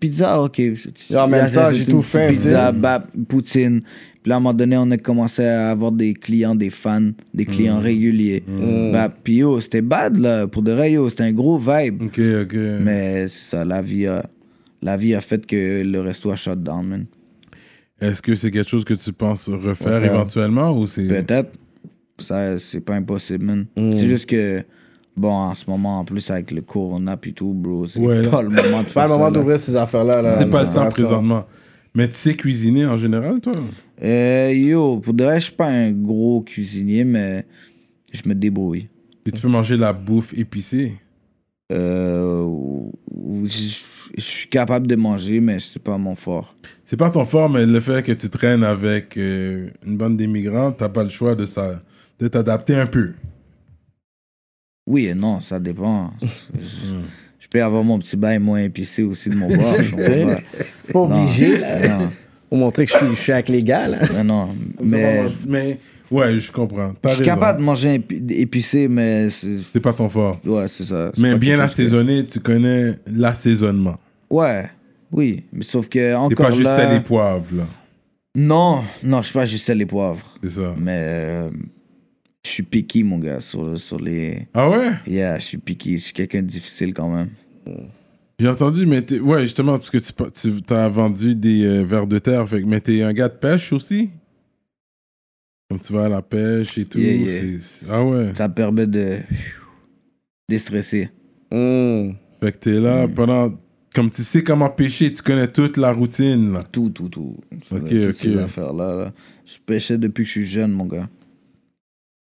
pizza, 0.01 0.41
ok. 0.41 0.59
Et 0.59 0.75
en 1.15 1.27
même 1.27 1.49
temps, 1.49 1.71
j'ai 1.71 1.85
tout 1.85 2.01
fait, 2.01 2.27
Pizza, 2.27 2.73
bap, 2.73 3.07
poutine. 3.29 3.81
Puis 4.21 4.29
là, 4.29 4.35
à 4.35 4.37
un 4.37 4.41
moment 4.41 4.53
donné, 4.53 4.75
on 4.77 4.91
a 4.91 4.97
commencé 4.97 5.43
à 5.43 5.71
avoir 5.71 5.91
des 5.91 6.13
clients, 6.13 6.55
des 6.55 6.69
fans, 6.69 7.11
des 7.33 7.45
clients 7.45 7.79
réguliers. 7.79 8.43
Bah, 8.91 9.09
puis 9.23 9.37
yo, 9.37 9.59
c'était 9.61 9.81
bad 9.81 10.17
là. 10.17 10.47
Pour 10.47 10.63
de 10.63 10.73
vrai, 10.73 10.91
yo, 10.91 11.09
c'était 11.09 11.23
un 11.23 11.31
gros 11.31 11.57
vibe. 11.57 12.03
Ok, 12.03 12.19
ok. 12.43 12.55
Mais 12.81 13.27
c'est 13.27 13.55
ça, 13.55 13.63
la 13.63 13.81
vie 13.81 14.07
a, 14.07 14.25
la 14.81 14.97
vie 14.97 15.15
a 15.15 15.21
fait 15.21 15.45
que 15.45 15.83
le 15.83 16.01
resto 16.01 16.31
a 16.31 16.35
shut 16.35 16.61
down, 16.61 16.85
man. 16.85 17.05
Est-ce 18.01 18.21
que 18.21 18.33
c'est 18.33 18.49
quelque 18.49 18.69
chose 18.69 18.83
que 18.83 18.95
tu 18.95 19.13
penses 19.13 19.47
refaire 19.47 19.69
Refaire. 19.69 20.03
éventuellement 20.03 20.77
ou 20.77 20.87
c'est. 20.87 21.07
Peut-être. 21.07 21.51
Ça, 22.17 22.59
c'est 22.59 22.81
pas 22.81 22.95
impossible, 22.95 23.45
man. 23.45 23.65
Mm. 23.77 23.93
C'est 23.93 24.07
juste 24.07 24.27
que, 24.27 24.63
bon, 25.15 25.31
en 25.31 25.55
ce 25.55 25.69
moment, 25.69 25.99
en 25.99 26.05
plus, 26.05 26.29
avec 26.31 26.51
le 26.51 26.61
corona 26.61 27.17
puis 27.17 27.33
tout, 27.33 27.53
bro, 27.53 27.87
c'est 27.87 27.99
Ouais, 27.99 28.21
là. 28.23 28.29
pas 28.29 28.41
le 28.41 28.49
moment 28.49 28.83
de 28.83 28.83
Pas 28.85 28.89
faire 28.89 29.03
le 29.03 29.07
ça, 29.09 29.13
moment 29.17 29.23
là. 29.25 29.31
d'ouvrir 29.31 29.59
ces 29.59 29.75
affaires-là. 29.75 30.21
Là, 30.21 30.35
C'est 30.39 30.49
pas 30.49 30.61
le 30.61 30.67
là, 30.67 30.73
temps 30.73 30.83
là, 30.83 30.89
présentement. 30.89 31.45
Mais 31.93 32.07
tu 32.07 32.15
sais 32.15 32.35
cuisiner 32.35 32.85
en 32.85 32.95
général, 32.95 33.41
toi? 33.41 33.53
Euh, 34.01 34.51
yo, 34.53 34.97
pour 34.97 35.13
de 35.13 35.23
vrai, 35.25 35.39
je 35.39 35.45
suis 35.45 35.53
pas 35.53 35.67
un 35.67 35.91
gros 35.91 36.41
cuisinier, 36.41 37.03
mais 37.03 37.45
je 38.13 38.21
me 38.27 38.33
débrouille. 38.33 38.87
Et 39.25 39.31
tu 39.31 39.41
peux 39.41 39.49
manger 39.49 39.75
la 39.77 39.91
bouffe 39.93 40.33
épicée? 40.37 40.93
Euh, 41.71 42.47
je 44.17 44.21
suis 44.21 44.47
capable 44.49 44.87
de 44.87 44.95
manger, 44.95 45.39
mais 45.39 45.57
c'est 45.59 45.81
pas 45.81 45.97
mon 45.97 46.15
fort. 46.15 46.55
C'est 46.85 46.97
pas 46.97 47.09
ton 47.09 47.23
fort, 47.25 47.49
mais 47.49 47.65
le 47.65 47.79
fait 47.79 48.03
que 48.03 48.11
tu 48.11 48.29
traînes 48.29 48.63
avec 48.63 49.15
euh, 49.17 49.69
une 49.85 49.97
bande 49.97 50.17
d'immigrants, 50.17 50.71
t'as 50.71 50.89
pas 50.89 51.03
le 51.03 51.09
choix 51.09 51.35
de, 51.35 51.45
ça, 51.45 51.81
de 52.19 52.27
t'adapter 52.27 52.75
un 52.75 52.87
peu. 52.87 53.11
Oui 54.87 55.07
et 55.07 55.13
non, 55.13 55.41
ça 55.41 55.59
dépend. 55.59 56.11
je, 56.21 56.27
je 57.39 57.47
peux 57.49 57.63
avoir 57.63 57.83
mon 57.83 57.99
petit 57.99 58.15
bail 58.17 58.39
moins 58.39 58.59
épicé 58.61 59.03
aussi 59.03 59.29
de 59.29 59.35
mon 59.35 59.47
bord. 59.47 59.75
pas. 60.93 60.99
Obligé, 60.99 61.57
là. 61.57 61.99
non, 61.99 62.11
Pour 62.49 62.57
montrer 62.57 62.85
que 62.85 62.91
je 62.91 62.97
suis, 62.97 63.15
je 63.15 63.21
suis 63.21 63.31
avec 63.31 63.49
les 63.49 63.63
gars, 63.63 63.87
là. 63.87 63.99
non, 64.23 64.47
non, 64.47 64.55
mais 64.83 65.23
mais 65.47 65.77
ouais, 66.09 66.37
je 66.37 66.51
comprends. 66.51 66.93
Je 67.05 67.09
suis 67.09 67.23
capable 67.25 67.59
de 67.59 67.63
manger 67.63 67.99
épi- 67.99 68.23
épicé, 68.33 68.87
mais 68.87 69.29
c'est 69.29 69.57
C'est 69.71 69.79
pas 69.79 69.93
ton 69.93 70.09
fort. 70.09 70.39
ouais, 70.45 70.67
c'est 70.67 70.85
ça. 70.85 71.11
Mais 71.17 71.35
bien 71.37 71.59
assaisonné, 71.59 72.25
tu 72.25 72.39
connais 72.39 72.95
l'assaisonnement. 73.05 73.97
Ouais, 74.29 74.69
oui, 75.11 75.43
mais 75.53 75.63
sauf 75.63 75.87
que 75.87 75.99
T'es 75.99 76.13
encore 76.13 76.47
pas 76.47 76.51
juste 76.51 76.63
là... 76.65 76.77
sel 76.77 76.97
et 76.97 77.01
poivre, 77.01 77.45
là. 77.53 77.63
Non, 78.33 78.83
non, 79.03 79.17
je 79.19 79.25
suis 79.25 79.33
pas 79.33 79.45
juste 79.45 79.65
sel 79.65 79.81
et 79.81 79.85
poivre. 79.85 80.25
C'est 80.41 80.51
ça. 80.51 80.73
Mais 80.79 80.95
euh, 80.97 81.49
je 82.43 82.49
suis 82.49 82.63
picky, 82.63 83.03
mon 83.03 83.19
gars, 83.19 83.39
sur, 83.39 83.77
sur 83.77 83.99
les. 83.99 84.47
Ah 84.53 84.69
ouais? 84.69 84.91
Yeah, 85.07 85.37
je 85.39 85.45
suis 85.45 85.57
picky. 85.57 85.97
Je 85.97 86.05
suis 86.05 86.13
quelqu'un 86.13 86.41
de 86.41 86.47
difficile 86.47 86.93
quand 86.93 87.09
même. 87.13 87.29
J'ai 88.39 88.47
entendu, 88.47 88.85
mais 88.87 89.03
t'es- 89.03 89.19
ouais, 89.19 89.41
justement, 89.41 89.77
parce 89.77 89.91
que 89.91 89.99
tu, 89.99 90.73
as 90.73 90.89
vendu 90.89 91.35
des 91.35 91.63
euh, 91.63 91.83
vers 91.83 92.07
de 92.07 92.17
terre, 92.17 92.47
fait 92.49 92.63
mais 92.63 92.79
t'es 92.81 93.03
un 93.03 93.13
gars 93.13 93.29
de 93.29 93.35
pêche 93.35 93.71
aussi? 93.71 94.09
Comme 95.69 95.79
tu 95.79 95.93
vas 95.93 96.05
à 96.05 96.09
la 96.09 96.21
pêche 96.23 96.77
et 96.79 96.85
tout. 96.85 96.97
Yeah, 96.99 97.13
yeah. 97.13 97.25
c'est- 97.41 97.61
c'est- 97.61 97.85
Ah 97.89 98.03
ouais. 98.03 98.33
Ça 98.35 98.47
me 98.47 98.53
permet 98.53 98.87
de 98.87 99.19
déstresser. 100.49 101.09
Hmm. 101.51 102.11
Fait 102.41 102.51
que 102.51 102.57
t'es 102.57 102.79
là 102.79 103.07
Mm. 103.07 103.13
pendant. 103.13 103.53
Comme 103.93 104.09
tu 104.09 104.23
sais 104.23 104.41
comment 104.41 104.69
pêcher, 104.69 105.11
tu 105.11 105.21
connais 105.21 105.49
toute 105.51 105.75
la 105.75 105.91
routine, 105.91 106.53
là. 106.53 106.63
Tout, 106.63 106.89
tout, 106.89 107.09
tout. 107.09 107.35
Ok, 107.71 107.89
Toutes 107.89 107.91
ok. 108.09 108.15
ces 108.15 108.37
affaires-là. 108.37 108.95
là. 108.95 109.13
Je 109.45 109.57
pêchais 109.65 109.97
depuis 109.97 110.21
que 110.23 110.27
je 110.27 110.31
suis 110.31 110.45
jeune, 110.45 110.71
mon 110.71 110.85
gars. 110.85 111.09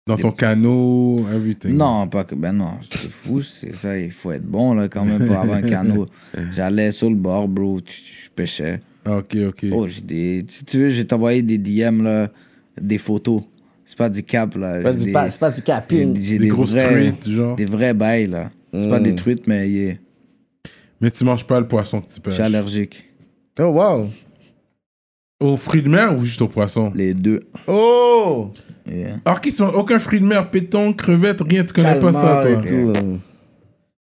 Dans 0.06 0.16
ton 0.16 0.30
canot, 0.30 1.26
everything. 1.34 1.72
Non, 1.76 2.06
pas 2.06 2.22
que. 2.22 2.36
Ben 2.36 2.52
non, 2.52 2.78
c'est 2.88 3.10
fou, 3.10 3.42
c'est 3.42 3.74
ça. 3.74 3.98
Il 3.98 4.12
faut 4.12 4.30
être 4.30 4.44
bon, 4.46 4.72
là, 4.74 4.88
quand 4.88 5.04
même, 5.04 5.26
pour 5.26 5.36
avoir 5.36 5.56
un 5.58 5.62
canot. 5.62 6.06
J'allais 6.54 6.92
sur 6.92 7.10
le 7.10 7.16
bord, 7.16 7.48
bro. 7.48 7.80
tu- 7.80 8.02
tu- 8.02 8.12
Je 8.26 8.30
pêchais. 8.30 8.80
Ah, 9.04 9.16
Ok, 9.16 9.36
ok. 9.48 9.66
Oh, 9.72 9.88
j'ai 9.88 10.00
des. 10.02 10.44
Si 10.48 10.64
tu 10.64 10.78
veux, 10.78 10.90
je 10.90 10.98
vais 10.98 11.04
t'envoyer 11.04 11.42
des 11.42 11.58
DM, 11.58 12.02
là, 12.04 12.30
des 12.80 12.98
photos. 12.98 13.42
C'est 13.84 13.98
pas 13.98 14.08
du 14.08 14.22
cap, 14.22 14.54
là. 14.54 14.80
J'ai 14.96 15.06
des- 15.06 15.12
pas, 15.12 15.28
c'est 15.30 15.40
pas 15.40 15.50
du 15.50 15.56
j'ai- 15.56 15.62
capping. 15.62 16.16
j'ai 16.16 16.38
des, 16.38 16.44
des, 16.44 16.48
gros 16.50 16.64
vrais, 16.64 16.80
streets, 17.12 17.32
genre. 17.32 17.56
des 17.56 17.64
vrais 17.64 17.94
bails, 17.94 18.26
là. 18.28 18.48
C'est 18.72 18.88
pas 18.88 19.00
Mm. 19.00 19.04
des 19.04 19.14
truites, 19.16 19.46
mais 19.48 19.68
yeah, 19.68 19.94
Mais 21.00 21.10
tu 21.10 21.24
manges 21.24 21.44
pas 21.46 21.58
le 21.58 21.66
poisson 21.66 22.00
que 22.00 22.06
tu 22.06 22.14
je 22.16 22.20
pêches. 22.20 22.34
suis 22.34 22.42
allergique. 22.44 23.10
Oh, 23.58 23.64
wow. 23.64 24.08
Aux 25.40 25.56
fruits 25.56 25.82
de 25.82 25.88
mer 25.88 26.16
ou 26.16 26.24
juste 26.24 26.42
au 26.42 26.48
poisson? 26.48 26.92
Les 26.94 27.12
deux. 27.12 27.40
Oh! 27.66 28.50
Yeah. 28.88 29.16
Alors 29.24 29.40
qu'ils 29.40 29.52
sont 29.52 29.66
aucun 29.66 29.98
fruit 29.98 30.20
de 30.20 30.24
mer, 30.26 30.48
péton, 30.50 30.92
crevette, 30.92 31.40
rien, 31.42 31.64
tu 31.64 31.72
connais 31.72 31.98
pas 31.98 32.12
ça, 32.12 32.40
toi. 32.42 32.50
et 32.50 32.68
tout. 32.68 32.92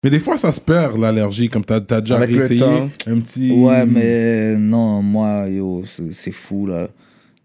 Mais 0.04 0.12
des 0.12 0.20
fois, 0.20 0.38
ça 0.38 0.52
se 0.52 0.62
perd, 0.62 0.98
l'allergie, 1.00 1.50
comme 1.50 1.66
t'as 1.66 1.78
as 1.90 2.02
déjà 2.02 2.18
Avec 2.18 2.30
essayé 2.36 2.62
un 3.08 3.20
petit... 3.20 3.52
Ouais, 3.52 3.84
mais 3.88 4.56
non, 4.58 5.02
moi, 5.02 5.48
yo, 5.50 5.84
c'est 5.88 6.14
c'est 6.14 6.32
fou, 6.32 6.68
là. 6.68 6.90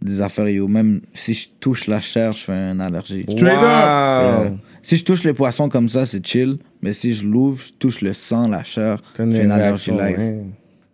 Des 0.02 0.20
affaires, 0.20 0.48
yo. 0.48 0.68
Même 0.68 1.00
si 1.14 1.32
je 1.32 1.48
touche 1.58 1.86
la 1.86 2.02
chair, 2.02 2.32
je 2.36 2.42
fais 2.44 2.52
une 2.52 2.80
allergie. 2.82 3.24
Straight 3.28 3.56
up! 3.56 3.62
Wow. 3.62 4.42
Yeah. 4.44 4.52
Si 4.82 4.96
je 4.98 5.04
touche 5.04 5.24
les 5.24 5.32
poissons 5.32 5.68
comme 5.70 5.88
ça, 5.88 6.04
c'est 6.04 6.26
chill. 6.26 6.58
Mais 6.82 6.92
si 6.92 7.14
je 7.14 7.26
l'ouvre, 7.26 7.62
je 7.62 7.72
touche 7.78 8.02
le 8.02 8.12
sang, 8.12 8.48
la 8.48 8.62
chair, 8.64 9.00
j'ai 9.16 9.24
une 9.42 9.50
allergie 9.52 9.90
réaction, 9.92 9.98
live. 9.98 10.18
ouais. 10.18 10.44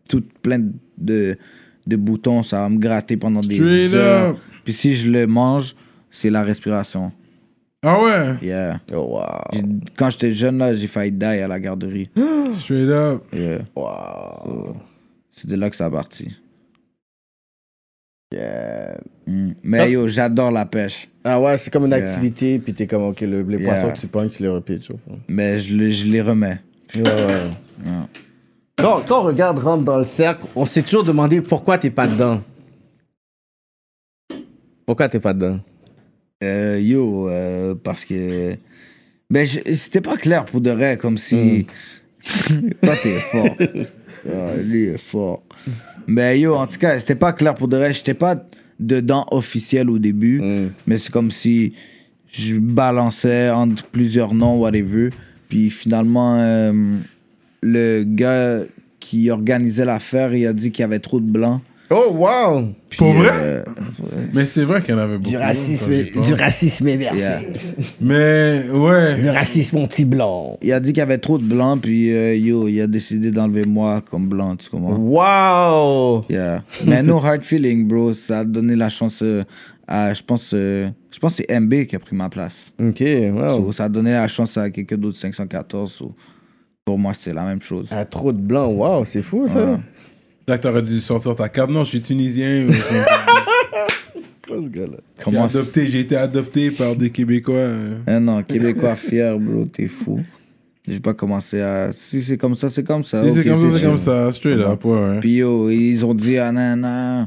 Tout 0.08 0.22
plein 0.42 0.60
de, 0.98 1.36
de 1.86 1.96
boutons, 1.96 2.42
ça 2.44 2.58
va 2.60 2.68
me 2.68 2.78
gratter 2.78 3.16
pendant 3.16 3.40
des 3.40 3.56
Straight 3.56 3.94
heures. 3.94 4.30
up! 4.30 4.36
Puis 4.64 4.72
si 4.72 4.94
je 4.94 5.10
le 5.10 5.26
mange, 5.26 5.74
c'est 6.10 6.30
la 6.30 6.42
respiration. 6.42 7.12
Ah 7.84 8.02
ouais? 8.02 8.34
Yeah. 8.42 8.80
Oh, 8.92 9.18
wow. 9.20 9.60
Quand 9.96 10.10
j'étais 10.10 10.32
jeune, 10.32 10.58
là, 10.58 10.74
j'ai 10.74 10.86
failli 10.88 11.12
die 11.12 11.24
à 11.24 11.46
la 11.46 11.60
garderie. 11.60 12.08
Straight 12.52 12.88
up. 12.88 13.24
Yeah. 13.32 13.58
Wow. 13.76 14.76
C'est 15.30 15.46
de 15.48 15.54
là 15.56 15.70
que 15.70 15.76
ça 15.76 15.86
a 15.86 15.90
parti. 15.90 16.36
Yeah. 18.32 18.98
Mm. 19.26 19.52
Mais 19.62 19.90
yo, 19.92 20.08
j'adore 20.08 20.50
la 20.50 20.64
pêche. 20.66 21.08
Ah 21.22 21.40
ouais, 21.40 21.56
c'est 21.58 21.70
comme 21.70 21.84
une 21.84 21.90
Yeah. 21.92 21.98
activité, 22.02 22.58
puis 22.58 22.74
t'es 22.74 22.86
comme, 22.86 23.04
ok, 23.04 23.20
le- 23.20 23.42
les 23.42 23.58
Yeah. 23.58 23.74
poissons 23.74 23.90
que 23.92 23.98
tu 24.00 24.06
pognes, 24.08 24.28
tu 24.30 24.42
les 24.42 24.48
repitches 24.48 24.90
au 24.90 24.96
fond. 24.98 25.18
Mais 25.28 25.58
je, 25.60 25.76
le- 25.76 25.90
je 25.90 26.06
les 26.06 26.20
remets. 26.22 26.60
Ouais, 26.96 27.02
ouais. 27.02 27.50
Quand, 28.78 29.02
quand 29.06 29.20
on 29.20 29.24
regarde 29.24 29.58
rentre 29.58 29.84
dans 29.84 29.98
le 29.98 30.04
cercle, 30.04 30.46
on 30.56 30.66
s'est 30.66 30.82
toujours 30.82 31.02
demandé 31.04 31.40
pourquoi 31.40 31.78
t'es 31.78 31.90
pas 31.90 32.06
dedans. 32.06 32.42
Pourquoi 34.86 35.08
t'es 35.08 35.20
pas 35.20 35.32
dedans? 35.34 35.60
Euh, 36.44 36.78
yo, 36.80 37.28
euh, 37.28 37.74
parce 37.82 38.04
que. 38.04 38.56
Ben, 39.30 39.46
c'était 39.46 40.00
pas 40.00 40.16
clair 40.16 40.44
pour 40.44 40.60
de 40.60 40.70
vrai, 40.70 40.96
comme 40.96 41.18
si. 41.18 41.66
Toi, 42.82 42.94
t'es 43.02 43.18
fort. 43.20 43.56
Ah, 44.28 44.56
lui 44.62 44.84
est 44.84 44.98
fort. 44.98 45.42
Mais 46.06 46.38
yo, 46.40 46.54
en 46.54 46.66
tout 46.66 46.78
cas, 46.78 46.98
c'était 46.98 47.14
pas 47.16 47.32
clair 47.32 47.54
pour 47.54 47.68
de 47.68 47.76
vrai. 47.76 47.92
J'étais 47.92 48.14
pas 48.14 48.36
dedans 48.78 49.26
officiel 49.30 49.88
au 49.90 49.98
début, 49.98 50.40
Mm. 50.40 50.70
mais 50.86 50.98
c'est 50.98 51.10
comme 51.10 51.30
si 51.30 51.72
je 52.28 52.56
balançais 52.56 53.50
entre 53.50 53.84
plusieurs 53.86 54.34
noms, 54.34 54.58
whatever. 54.58 55.10
Puis 55.48 55.70
finalement, 55.70 56.38
euh, 56.40 56.72
le 57.62 58.04
gars 58.04 58.60
qui 59.00 59.30
organisait 59.30 59.84
l'affaire, 59.84 60.34
il 60.34 60.46
a 60.46 60.52
dit 60.52 60.70
qu'il 60.70 60.82
y 60.82 60.84
avait 60.84 60.98
trop 60.98 61.20
de 61.20 61.30
blancs. 61.30 61.60
Oh, 61.90 62.10
wow! 62.12 62.68
Puis, 62.88 62.98
Pour 62.98 63.12
vrai? 63.12 63.30
euh, 63.32 63.62
Mais 64.34 64.44
c'est 64.46 64.64
vrai 64.64 64.82
qu'il 64.82 64.94
y 64.94 64.98
en 64.98 65.00
avait 65.00 65.18
beaucoup. 65.18 65.30
Du 65.30 65.36
racisme, 65.36 65.92
pense. 66.12 66.26
du 66.26 66.34
racisme 66.34 66.88
inversé. 66.88 67.18
Yeah. 67.20 67.40
Mais, 68.00 68.64
ouais. 68.70 69.20
Du 69.20 69.28
racisme 69.28 69.78
anti-blanc. 69.78 70.58
Il 70.62 70.72
a 70.72 70.80
dit 70.80 70.90
qu'il 70.92 70.98
y 70.98 71.02
avait 71.02 71.18
trop 71.18 71.38
de 71.38 71.44
blancs, 71.44 71.82
puis 71.82 72.12
euh, 72.12 72.34
yo, 72.34 72.66
il 72.66 72.80
a 72.80 72.86
décidé 72.88 73.30
d'enlever 73.30 73.64
moi 73.64 74.02
comme 74.10 74.26
blanc, 74.28 74.56
tu 74.56 74.68
comprends? 74.68 74.96
Wow! 74.96 76.24
Yeah. 76.28 76.62
Mais 76.84 77.02
no 77.02 77.18
hard 77.18 77.42
feeling, 77.42 77.86
bro. 77.86 78.12
Ça 78.12 78.40
a 78.40 78.44
donné 78.44 78.74
la 78.74 78.88
chance 78.88 79.20
euh, 79.22 79.44
à, 79.86 80.12
je 80.12 80.22
pense, 80.22 80.50
euh, 80.54 80.88
je 81.12 81.18
pense 81.20 81.36
que 81.36 81.44
c'est 81.48 81.60
MB 81.60 81.84
qui 81.86 81.94
a 81.94 82.00
pris 82.00 82.16
ma 82.16 82.28
place. 82.28 82.72
Ok, 82.80 83.00
wow. 83.32 83.48
So, 83.66 83.72
ça 83.72 83.84
a 83.84 83.88
donné 83.88 84.12
la 84.12 84.26
chance 84.26 84.56
à 84.58 84.70
quelqu'un 84.70 84.96
d'autre 84.96 85.18
514. 85.18 85.92
so, 85.92 86.12
pour 86.84 86.98
moi, 86.98 87.14
c'était 87.14 87.34
la 87.34 87.44
même 87.44 87.60
chose. 87.62 87.88
Ah, 87.92 88.04
trop 88.04 88.32
de 88.32 88.40
blanc, 88.40 88.68
wow, 88.68 89.04
c'est 89.04 89.22
fou 89.22 89.46
ça. 89.48 89.72
Ouais. 89.72 89.76
Là, 90.48 90.58
t'aurais 90.58 90.82
dû 90.82 91.00
sortir 91.00 91.34
ta 91.34 91.48
carte. 91.48 91.70
Non, 91.70 91.82
je 91.84 91.90
suis 91.90 92.00
tunisien. 92.00 92.66
ou- 92.68 92.72
ce 94.48 94.68
gars-là. 94.68 94.98
J'ai 95.18 95.24
Comment 95.24 95.44
adopté, 95.44 95.86
j'ai 95.88 96.00
été 96.00 96.16
adopté 96.16 96.70
par 96.70 96.94
des 96.94 97.10
Québécois. 97.10 97.54
euh. 97.56 97.98
Ah 98.06 98.20
non, 98.20 98.42
Québécois 98.42 98.94
fier, 98.96 99.38
bro, 99.38 99.64
t'es 99.64 99.88
fou. 99.88 100.20
J'ai 100.88 101.00
pas 101.00 101.14
commencé 101.14 101.60
à. 101.60 101.92
Si 101.92 102.22
c'est 102.22 102.36
comme 102.36 102.54
ça, 102.54 102.70
c'est 102.70 102.84
comme 102.84 103.02
ça. 103.02 103.24
Si 103.24 103.32
c'est 103.34 103.40
ok, 103.40 103.46
comme 103.58 103.70
ça, 103.70 103.76
c'est 103.78 103.84
comme 103.84 103.98
ça, 103.98 104.30
straight 104.32 104.60
up, 104.60 104.84
ouais. 104.84 105.18
Puis 105.20 105.34
yo, 105.38 105.68
ils 105.68 106.04
ont 106.04 106.14
dit, 106.14 106.38
ah 106.38 106.52
non, 106.52 106.76
non, 106.76 107.26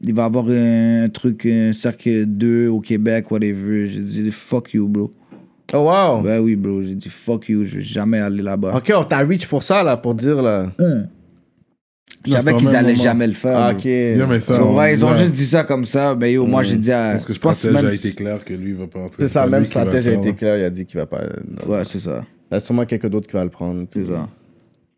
il 0.00 0.14
va 0.14 0.22
y 0.22 0.26
avoir 0.26 0.44
un 0.48 1.08
truc, 1.12 1.44
un 1.46 1.72
cercle 1.72 2.24
2 2.26 2.68
au 2.68 2.78
Québec, 2.80 3.32
whatever. 3.32 3.86
J'ai 3.88 4.00
dit, 4.02 4.30
fuck 4.30 4.72
you, 4.74 4.86
bro. 4.86 5.10
Oh, 5.72 5.78
wow. 5.78 6.22
Ben 6.22 6.40
oui, 6.40 6.54
bro, 6.54 6.82
j'ai 6.84 6.94
dit, 6.94 7.08
fuck 7.08 7.48
you, 7.48 7.64
je 7.64 7.76
vais 7.78 7.80
jamais 7.82 8.20
aller 8.20 8.42
là-bas. 8.42 8.74
Ok, 8.76 8.92
on 8.96 9.02
t'a 9.04 9.18
reach 9.18 9.46
pour 9.48 9.64
ça, 9.64 9.82
là, 9.82 9.96
pour 9.96 10.14
dire, 10.14 10.40
là. 10.40 10.72
Je 12.26 12.32
savais 12.32 12.54
qu'ils 12.56 12.68
allaient 12.76 12.92
moment. 12.92 13.02
jamais 13.02 13.26
le 13.26 13.32
faire. 13.32 13.56
Ah, 13.56 13.72
ok. 13.72 13.84
Yeah, 13.84 14.26
mais 14.26 14.40
ça, 14.40 14.56
So, 14.56 14.62
on- 14.64 14.76
ouais, 14.76 14.92
ils 14.94 15.04
ont 15.04 15.10
ouais. 15.12 15.18
juste 15.18 15.32
dit 15.32 15.46
ça 15.46 15.64
comme 15.64 15.84
ça. 15.86 16.14
Ben 16.14 16.26
yo, 16.30 16.44
moi 16.46 16.62
j'ai 16.62 16.76
dit 16.76 16.92
à. 16.92 17.12
Parce 17.12 17.24
que 17.24 17.32
je 17.32 17.40
pense 17.40 17.56
stratège 17.58 17.82
même 17.82 17.90
a 17.90 17.94
été 17.94 18.12
clair 18.12 18.44
que 18.44 18.52
lui, 18.52 18.70
il 18.70 18.76
va 18.76 18.86
pas 18.86 18.98
entrer. 19.00 19.22
C'est 19.22 19.28
ça, 19.32 19.46
même 19.46 19.64
stratège 19.64 20.06
a 20.08 20.12
été 20.12 20.34
clair, 20.34 20.58
il 20.58 20.64
a 20.64 20.70
dit 20.70 20.84
qu'il 20.84 20.98
va 21.00 21.06
pas. 21.06 21.22
non. 21.22 21.72
Ouais, 21.74 21.82
c'est 21.84 22.00
ça. 22.00 22.24
Il 22.50 22.54
y 22.54 22.56
a 22.56 22.60
sûrement 22.60 22.84
quelqu'un 22.84 23.08
d'autre 23.08 23.26
qui 23.26 23.34
va 23.34 23.44
le 23.44 23.50
prendre. 23.50 23.84
C'est 23.92 24.04
ça. 24.06 24.28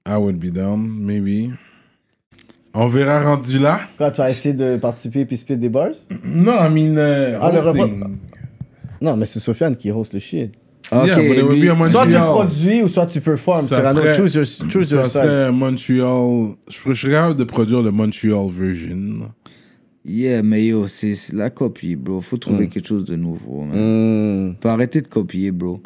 I 0.08 0.16
would 0.16 0.36
be 0.38 0.50
down, 0.52 0.80
maybe. 0.98 1.52
On 2.74 2.86
verra 2.88 3.20
rendu 3.22 3.58
là. 3.58 3.80
Quoi, 3.98 4.10
tu 4.10 4.16
vas 4.22 4.30
essayer 4.30 4.54
de 4.54 4.76
participer 4.78 5.24
puis 5.26 5.36
split 5.36 5.56
des 5.58 5.68
bars? 5.68 5.90
Non, 6.24 6.54
I 6.66 6.70
mean, 6.70 6.94
uh, 6.96 7.36
Ah, 7.40 7.52
le 7.52 7.58
hosting. 7.60 8.04
Non, 9.00 9.16
mais 9.16 9.26
c'est 9.26 9.40
Sofiane 9.40 9.76
qui 9.76 9.90
host 9.92 10.14
le 10.14 10.20
shit. 10.20 10.52
Ok, 10.92 11.06
Yeah, 11.06 11.16
but 11.16 11.36
it 11.38 11.42
would 11.44 11.52
lui- 11.58 11.66
be 11.68 11.70
a 11.70 11.88
Soit 11.88 12.02
tu 12.06 12.12
Montreal. 12.12 12.28
produis 12.34 12.82
ou 12.82 12.88
soit 12.88 13.06
tu 13.06 13.20
performes. 13.20 13.66
Ça 13.66 13.76
Cyrano, 13.78 14.00
serait- 14.00 14.14
choose 14.14 14.34
your, 14.34 14.44
choose 14.70 14.90
your 14.90 15.04
Ça 15.04 15.08
side. 15.08 15.22
serait 15.22 15.52
Montreal. 15.52 16.54
Je 16.68 16.94
serais- 16.94 17.12
capable 17.12 17.36
de 17.36 17.44
produire 17.44 17.82
le 17.82 17.90
Montreal 17.90 18.48
version. 18.50 19.30
Yeah, 20.04 20.42
mais 20.42 20.66
yo, 20.66 20.88
c'est 20.88 21.14
c'est 21.14 21.32
la 21.32 21.48
copie, 21.50 21.94
bro. 21.94 22.20
Faut 22.20 22.36
trouver 22.36 22.68
quelque 22.68 22.86
chose 22.88 23.04
de 23.04 23.14
nouveau, 23.16 23.62
man. 23.62 24.50
Hmm. 24.50 24.54
Faut 24.60 24.68
arrêter 24.68 25.00
de 25.00 25.06
copier, 25.06 25.50
bro. 25.52 25.80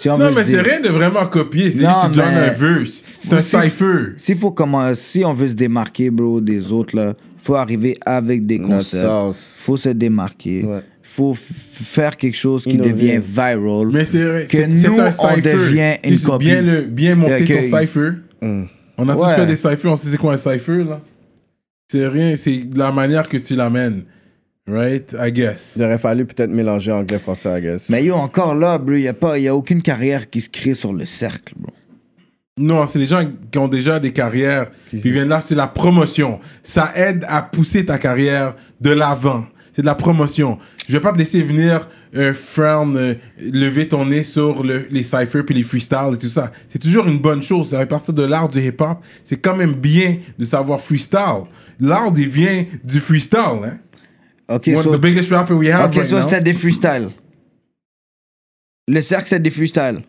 Si 0.00 0.08
on 0.08 0.18
Non, 0.18 0.26
veut 0.28 0.34
mais 0.36 0.44
se 0.44 0.50
c'est 0.52 0.62
dé- 0.62 0.70
rien 0.70 0.80
de 0.80 0.88
vraiment 0.90 1.26
copier. 1.26 1.72
C'est 1.72 1.82
Non, 1.82 1.90
juste 2.04 2.16
mais- 2.16 2.22
un 2.22 2.50
verse. 2.50 3.02
C'est 3.22 3.32
un 3.32 3.42
Si- 3.42 3.56
cipher. 3.62 4.12
S'il 4.18 4.36
faut 4.36 4.52
comment, 4.52 4.94
si 4.94 5.24
on 5.24 5.32
veut 5.32 5.48
se 5.48 5.54
démarquer, 5.54 6.10
bro, 6.10 6.40
des 6.40 6.70
autres, 6.70 6.94
là, 6.94 7.14
faut 7.38 7.54
arriver 7.56 7.96
avec 8.06 8.46
des 8.46 8.58
Notre 8.58 8.74
concepts. 8.76 9.02
sauce. 9.02 9.56
Faut 9.60 9.76
se 9.76 9.88
démarquer. 9.88 10.64
Ouais. 10.64 10.82
Faut 11.16 11.32
faire 11.34 12.16
quelque 12.18 12.36
chose 12.36 12.64
qui 12.64 12.72
Innover. 12.72 12.90
devient 12.92 13.20
viral. 13.22 13.88
Mais 13.90 14.04
c'est 14.04 14.22
vrai. 14.22 14.46
Que 14.46 14.66
nous, 14.66 15.00
un 15.00 15.06
on 15.06 15.10
cipher. 15.34 15.40
devient 15.52 15.94
une 16.04 16.20
copie. 16.20 16.44
Bien, 16.44 16.60
le, 16.60 16.82
bien 16.82 17.14
monter 17.14 17.44
ton 17.46 17.78
cipher. 17.78 18.10
Hmm. 18.42 18.64
On 18.98 19.08
a 19.08 19.14
tous 19.16 19.30
fait 19.34 19.46
des 19.46 19.56
ciphers. 19.56 19.92
On 19.92 19.96
sait 19.96 20.08
c'est 20.10 20.18
quoi 20.18 20.34
un 20.34 20.36
cipher, 20.36 20.84
là. 20.84 21.00
C'est 21.90 22.06
rien. 22.06 22.36
C'est 22.36 22.68
de 22.68 22.78
la 22.78 22.92
manière 22.92 23.28
que 23.30 23.38
tu 23.38 23.54
l'amènes. 23.54 24.02
Right? 24.68 25.14
I 25.18 25.32
guess. 25.32 25.72
Il 25.76 25.82
aurait 25.84 25.96
fallu 25.96 26.26
peut-être 26.26 26.50
mélanger 26.50 26.92
anglais-français, 26.92 27.58
I 27.58 27.62
guess. 27.62 27.88
Mais 27.88 28.04
yo, 28.04 28.14
encore 28.16 28.54
là, 28.54 28.76
bro, 28.78 28.94
il 28.96 29.02
n'y 29.02 29.08
a, 29.08 29.14
pas- 29.14 29.38
y 29.38 29.46
a 29.48 29.54
aucune 29.54 29.80
carrière 29.80 30.28
qui 30.28 30.40
se 30.42 30.50
crée 30.50 30.74
sur 30.74 30.92
le 30.92 31.06
cercle, 31.06 31.54
bro. 31.56 31.72
Non, 32.58 32.86
c'est 32.86 32.98
les 32.98 33.06
gens 33.06 33.22
qui 33.50 33.58
ont 33.58 33.68
déjà 33.68 34.00
des 34.00 34.12
carrières, 34.12 34.70
qui 34.90 35.10
viennent 35.10 35.28
là, 35.28 35.40
c'est 35.40 35.54
la 35.54 35.66
promotion. 35.68 36.40
Ça 36.62 36.90
aide 36.96 37.24
à 37.28 37.42
pousser 37.42 37.84
ta 37.86 37.96
carrière 37.98 38.54
de 38.80 38.90
l'avant. 38.90 39.46
C'est 39.72 39.82
de 39.82 39.86
la 39.86 39.94
promotion. 39.94 40.58
Je 40.88 40.92
vais 40.92 41.00
pas 41.00 41.12
te 41.12 41.18
laisser 41.18 41.42
venir 41.42 41.88
euh, 42.14 42.32
frown, 42.32 42.96
euh, 42.96 43.14
lever 43.38 43.88
ton 43.88 44.06
nez 44.06 44.22
sur 44.22 44.62
le- 44.62 44.86
les 44.90 45.02
cyphers 45.02 45.44
puis 45.44 45.54
les 45.54 45.62
freestyles 45.64 46.14
et 46.14 46.18
tout 46.18 46.28
ça. 46.28 46.52
C'est 46.68 46.78
toujours 46.78 47.06
une 47.08 47.18
bonne 47.18 47.42
chose. 47.42 47.70
Fait 47.70 47.86
partie 47.86 48.12
de 48.12 48.22
l'art 48.22 48.48
du 48.48 48.60
hip-hop. 48.60 48.98
C'est 49.24 49.36
quand 49.38 49.56
même 49.56 49.74
bien 49.74 50.16
de 50.38 50.44
savoir 50.44 50.80
freestyle. 50.80 51.44
L'art, 51.80 52.12
il 52.16 52.28
vient 52.28 52.64
du 52.84 53.00
freestyle. 53.00 53.40
Hein? 53.64 53.78
Ok, 54.48 54.68
One 54.68 54.82
so, 54.82 54.90
of 54.90 54.96
the 54.96 55.00
biggest 55.02 55.30
rapper 55.30 55.54
we 55.54 55.68
have 55.70 55.86
ok, 55.90 55.96
right 55.96 56.06
so 56.08 56.22
c'était 56.22 56.40
des 56.40 56.52
freestyles. 56.54 57.10
Le 58.88 59.00
cercle, 59.00 59.26
c'est 59.28 59.40
des 59.42 59.50
freestyles. 59.50 60.02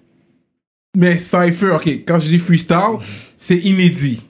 Mais 0.95 1.18
cypher, 1.18 1.72
ok, 1.72 1.88
quand 2.08 2.20
je 2.20 2.30
dis 2.30 2.40
freestyle, 2.40 2.99
c'est 3.36 3.58
inédit. 3.58 4.22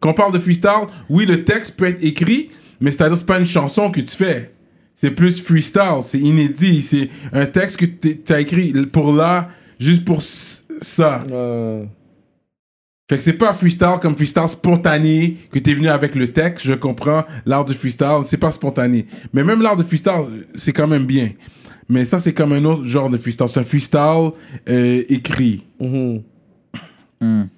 Quand 0.00 0.10
on 0.10 0.14
parle 0.14 0.32
de 0.32 0.38
freestyle, 0.38 0.86
oui, 1.10 1.26
le 1.26 1.44
texte 1.44 1.76
peut 1.76 1.86
être 1.86 2.02
écrit, 2.02 2.48
mais 2.80 2.90
c'est-à-dire 2.90 3.16
c'est 3.18 3.26
pas 3.26 3.38
une 3.38 3.46
chanson 3.46 3.90
que 3.90 4.00
tu 4.00 4.16
fais. 4.16 4.52
C'est 4.96 5.10
plus 5.10 5.40
freestyle, 5.42 6.00
c'est 6.02 6.18
inédit, 6.18 6.80
c'est 6.80 7.10
un 7.32 7.44
texte 7.44 7.76
que 7.76 7.84
tu 7.84 8.32
as 8.32 8.40
écrit 8.40 8.72
pour 8.86 9.12
là, 9.12 9.50
juste 9.78 10.06
pour 10.06 10.22
ça. 10.22 11.20
Euh, 11.30 11.84
Fait 13.08 13.18
que 13.18 13.22
c'est 13.22 13.34
pas 13.34 13.52
freestyle 13.52 13.98
comme 14.00 14.16
freestyle 14.16 14.48
spontané 14.48 15.36
que 15.52 15.58
t'es 15.58 15.74
venu 15.74 15.88
avec 15.88 16.14
le 16.14 16.32
texte, 16.32 16.66
je 16.66 16.72
comprends. 16.72 17.24
L'art 17.44 17.66
du 17.66 17.74
freestyle, 17.74 18.22
c'est 18.24 18.38
pas 18.38 18.50
spontané. 18.52 19.06
Mais 19.34 19.44
même 19.44 19.60
l'art 19.60 19.76
de 19.76 19.82
freestyle, 19.82 20.46
c'est 20.54 20.72
quand 20.72 20.88
même 20.88 21.04
bien. 21.06 21.30
Mais 21.90 22.06
ça, 22.06 22.18
c'est 22.18 22.32
comme 22.32 22.52
un 22.52 22.64
autre 22.64 22.84
genre 22.84 23.10
de 23.10 23.18
freestyle. 23.18 23.48
C'est 23.48 23.60
un 23.60 23.64
freestyle 23.64 24.30
euh, 24.68 25.02
écrit. 25.10 25.62
mhm. 25.78 27.48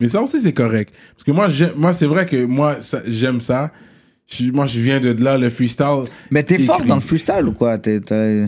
Mais 0.00 0.08
ça 0.08 0.22
aussi, 0.22 0.40
c'est 0.40 0.52
correct. 0.52 0.94
Parce 1.14 1.24
que 1.24 1.32
moi, 1.32 1.48
moi 1.76 1.92
c'est 1.92 2.06
vrai 2.06 2.26
que 2.26 2.44
moi, 2.44 2.76
j'aime 3.06 3.40
ça. 3.40 3.72
Je- 4.30 4.50
moi, 4.52 4.66
je 4.66 4.78
viens 4.80 5.00
de 5.00 5.16
là, 5.24 5.38
le 5.38 5.48
freestyle. 5.50 6.04
Mais 6.30 6.42
t'es 6.42 6.58
fort 6.58 6.82
dans 6.84 6.96
le 6.96 7.00
freestyle 7.00 7.44
ou 7.46 7.52
quoi? 7.52 7.78
T'es- 7.78 8.00
t'as- 8.00 8.46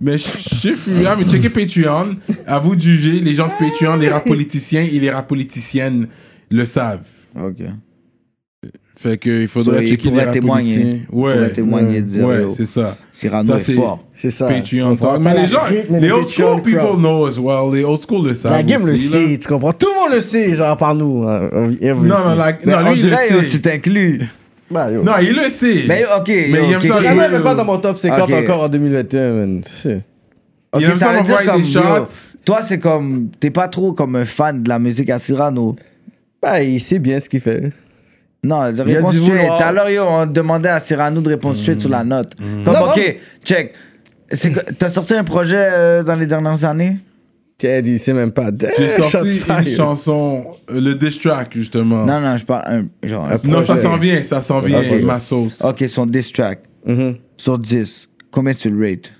Mais 0.00 0.16
je 0.16 0.28
suis 0.28 0.74
mais 0.86 1.24
checkez 1.28 1.50
Patreon. 1.50 2.16
À 2.46 2.58
vous 2.58 2.74
de 2.76 2.80
juger. 2.80 3.20
Les 3.20 3.34
gens 3.34 3.48
de 3.48 3.52
Patreon, 3.58 3.96
les 3.96 4.08
rap 4.08 4.24
politiciens 4.26 4.82
et 4.82 4.98
les 4.98 5.10
rap 5.10 5.26
politiciennes 5.28 6.06
le 6.50 6.64
savent. 6.64 7.00
Ok. 7.38 7.56
Fait 8.96 9.16
que 9.18 9.42
il 9.42 9.48
faudrait 9.48 9.76
So, 9.78 9.82
il 9.82 9.88
checker 9.90 10.04
les 10.04 10.10
pourrait 10.10 10.24
rap 10.24 10.32
témoigner. 10.34 10.74
politiciens. 10.74 11.00
Il 11.02 11.06
pourrait 11.06 11.38
Ouais. 11.40 11.50
témoigner 11.52 12.02
dire, 12.02 12.26
Ouais, 12.26 12.48
c'est 12.48 12.66
ça. 12.66 12.96
Cyrano 13.12 13.52
Ça, 13.52 13.58
est 13.58 13.60
c'est 13.60 13.74
fort. 13.74 14.04
C'est 14.16 14.30
ça. 14.30 14.46
Patreon 14.46 14.96
On 15.00 15.18
Mais 15.20 15.34
les 15.42 15.46
gens, 15.48 15.60
les 15.90 16.00
le 16.08 16.12
old 16.14 16.28
school 16.28 16.62
people 16.62 16.80
crowd. 16.80 16.98
know 16.98 17.26
as 17.26 17.38
well. 17.38 17.72
Les 17.74 17.84
old 17.84 18.00
school 18.00 18.26
le 18.28 18.34
savent. 18.34 18.52
La 18.52 18.62
game 18.64 18.84
le 18.86 18.94
aussi, 18.94 19.04
là. 19.12 19.18
sait, 19.28 19.38
tu 19.38 19.46
comprends? 19.48 19.72
Tout 19.72 19.88
le 19.94 20.00
monde 20.00 20.14
le 20.14 20.20
sait, 20.20 20.54
genre 20.54 20.76
par 20.76 20.94
nous. 20.96 21.24
hein. 21.28 21.48
Every 21.80 22.08
Non, 22.08 22.16
non, 22.24 22.34
la- 22.34 22.52
non, 22.52 22.88
on 22.88 22.92
lui, 22.92 22.98
il 23.00 23.04
le 23.04 23.10
dirait, 23.10 23.30
yo, 23.32 23.40
sait. 23.42 23.46
tu 23.46 23.60
t'inclus. 23.60 24.20
Bah, 24.70 24.90
yo. 24.90 25.02
Non, 25.02 25.12
il 25.20 25.34
le 25.34 25.48
sait. 25.48 25.84
Mais 25.88 26.02
yo, 26.02 26.06
ok. 26.18 26.28
Mais 26.28 26.48
yo, 26.50 26.56
il 26.66 26.72
aime 26.72 26.76
ok, 26.78 26.86
ça 26.86 26.96
ok. 26.98 27.02
Même 27.16 27.34
est 27.34 27.40
pas 27.42 27.54
dans 27.54 27.64
mon 27.64 27.78
top 27.78 27.98
50 27.98 28.20
Ok. 28.30 28.34
encore 28.34 28.62
en 28.64 28.68
2021, 28.68 29.30
man. 29.32 29.62
Shit. 29.64 29.98
Ok, 30.72 30.80
Il 30.82 30.84
aime 30.90 30.98
ça 30.98 31.08
veut 31.12 31.22
dire 31.22 31.36
m'envoyer 31.36 31.48
comme, 31.48 31.62
des 31.62 31.68
yo, 31.70 31.80
shots. 31.82 32.38
Toi, 32.44 32.60
c'est 32.62 32.78
comme. 32.78 33.28
T'es 33.40 33.50
pas 33.50 33.68
trop 33.68 33.92
comme 33.92 34.16
un 34.16 34.24
fan 34.24 34.62
de 34.62 34.68
la 34.68 34.78
musique 34.78 35.08
à 35.10 35.18
Cyrano. 35.18 35.74
Bah, 36.42 36.62
il 36.62 36.80
sait 36.80 36.98
bien 36.98 37.18
ce 37.18 37.28
qu'il 37.28 37.40
fait. 37.40 37.72
Non, 38.44 38.60
a 38.60 38.66
réponse 38.70 39.16
vouloir. 39.16 39.58
Tout 39.58 39.64
à 39.64 39.72
l'heure, 39.72 39.90
yo, 39.90 40.02
on 40.06 40.26
demandait 40.26 40.68
à 40.68 40.78
Cyrano 40.80 41.20
de 41.20 41.28
répondre 41.30 41.56
straight 41.56 41.80
sur 41.80 41.90
la 41.90 42.04
note. 42.04 42.34
Comme, 42.36 42.74
Non, 42.74 42.90
ok, 42.90 43.16
check. 43.44 43.72
C'est 44.30 44.50
que- 44.52 44.72
T'as 44.74 44.90
sorti 44.90 45.14
un 45.14 45.24
projet 45.24 45.56
euh, 45.58 46.02
dans 46.02 46.14
les 46.14 46.26
dernières 46.26 46.62
années? 46.64 46.98
Ted, 47.58 47.90
il 47.90 47.98
sait 47.98 48.12
même 48.14 48.30
pas. 48.30 48.50
J'ai 48.78 48.88
sorti 49.02 49.40
une 49.48 49.66
chanson, 49.66 50.46
euh, 50.70 50.80
le 50.80 50.94
diss 50.94 51.18
track, 51.18 51.48
justement. 51.54 52.06
Non, 52.06 52.20
non, 52.20 52.36
je 52.38 52.44
parle 52.44 52.62
un. 53.02 53.06
Genre. 53.06 53.26
un- 53.26 53.40
Non, 53.48 53.62
ça 53.62 53.76
s'en 53.78 53.98
vient, 53.98 54.22
ça 54.22 54.40
s'en 54.42 54.60
vient, 54.60 54.78
Ok. 54.80 55.02
ma 55.02 55.18
sauce. 55.18 55.60
Ok, 55.62 55.84
son 55.88 56.06
diss 56.06 56.32
track. 56.32 56.60
Mhm. 56.86 57.16
Sur 57.36 57.58
10, 57.58 58.08
combien 58.30 58.54
tu 58.54 58.70
le 58.70 58.88
rates 58.88 59.12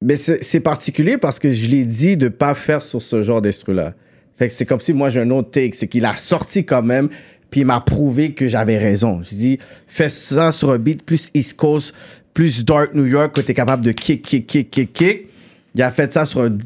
Mais 0.00 0.14
c'est 0.16 0.42
c'est 0.44 0.60
particulier 0.60 1.18
parce 1.18 1.38
que 1.40 1.50
je 1.50 1.66
l'ai 1.68 1.84
dit 1.84 2.16
de 2.16 2.28
pas 2.28 2.54
faire 2.54 2.80
sur 2.80 3.02
ce 3.02 3.22
genre 3.22 3.42
d'instru-là. 3.42 3.94
Fait 4.36 4.46
que 4.48 4.54
c'est 4.54 4.66
comme 4.66 4.80
si 4.80 4.92
moi 4.92 5.08
j'ai 5.08 5.20
un 5.20 5.30
autre 5.30 5.50
take. 5.50 5.72
C'est 5.74 5.88
qu'il 5.88 6.04
a 6.04 6.14
sorti 6.16 6.64
quand 6.64 6.82
même, 6.82 7.08
puis 7.50 7.62
il 7.62 7.66
m'a 7.66 7.80
prouvé 7.80 8.34
que 8.34 8.46
j'avais 8.46 8.78
raison. 8.78 9.20
J'ai 9.22 9.36
dit, 9.36 9.58
fais 9.88 10.08
ça 10.08 10.52
sur 10.52 10.70
un 10.70 10.78
beat 10.78 11.02
plus 11.04 11.28
East 11.34 11.56
Coast, 11.56 11.92
plus 12.34 12.64
Dark 12.64 12.94
New 12.94 13.06
York, 13.06 13.34
que 13.34 13.40
t'es 13.40 13.54
capable 13.54 13.84
de 13.84 13.90
kick, 13.92 14.22
kick, 14.22 14.46
kick, 14.46 14.70
kick, 14.70 14.92
kick. 14.92 15.28
Il 15.74 15.82
a 15.82 15.90
fait 15.90 16.12
ça 16.12 16.24
sur 16.24 16.40
un 16.42 16.56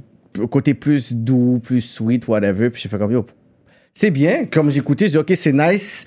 côté 0.47 0.75
plus 0.75 1.15
doux, 1.15 1.61
plus 1.63 1.81
sweet, 1.81 2.29
whatever. 2.29 2.71
Puis 2.71 2.83
j'ai 2.83 2.89
fait 2.89 2.99
comme, 2.99 3.13
yo, 3.13 3.27
c'est 3.95 4.11
bien. 4.11 4.47
Comme 4.51 4.71
j'écoutais, 4.71 5.07
j'ai 5.07 5.13
dit, 5.13 5.19
ok, 5.19 5.33
c'est 5.37 5.53
nice. 5.53 6.05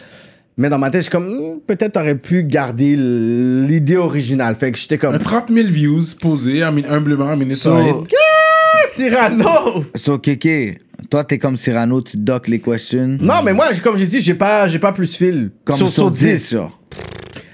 Mais 0.57 0.69
dans 0.69 0.77
ma 0.77 0.89
tête, 0.89 1.01
je 1.01 1.03
suis 1.03 1.11
comme, 1.11 1.27
Hmm, 1.27 1.59
peut-être 1.65 1.93
t'aurais 1.93 2.15
pu 2.15 2.43
garder 2.43 2.95
l'idée 2.95 3.97
originale. 3.97 4.55
Fait 4.55 4.71
que 4.71 4.77
j'étais 4.77 4.97
comme, 4.97 5.15
Un 5.15 5.19
30 5.19 5.49
000 5.49 5.67
views 5.69 6.03
mean, 6.23 6.85
humblement, 6.89 7.33
I 7.33 7.37
mean, 7.37 7.51
it's 7.51 7.61
So-. 7.61 8.05
Cyrano! 8.91 9.85
So, 9.95 10.19
Kéké, 10.19 10.77
toi, 11.09 11.23
t'es 11.23 11.37
comme 11.37 11.55
Cyrano, 11.55 12.01
tu 12.01 12.17
docs 12.17 12.47
les 12.49 12.59
questions. 12.59 13.17
Non, 13.21 13.41
mais 13.43 13.53
moi, 13.53 13.69
comme 13.81 13.97
j'ai 13.97 14.07
dit, 14.07 14.19
j'ai 14.21 14.33
pas, 14.33 14.67
j'ai 14.67 14.79
pas 14.79 14.91
plus 14.91 15.15
fil. 15.15 15.51
Comme 15.63 15.77
sur, 15.77 15.87
sur, 15.87 16.03
sur 16.03 16.11
10, 16.11 16.19
10. 16.25 16.51
genre. 16.51 16.79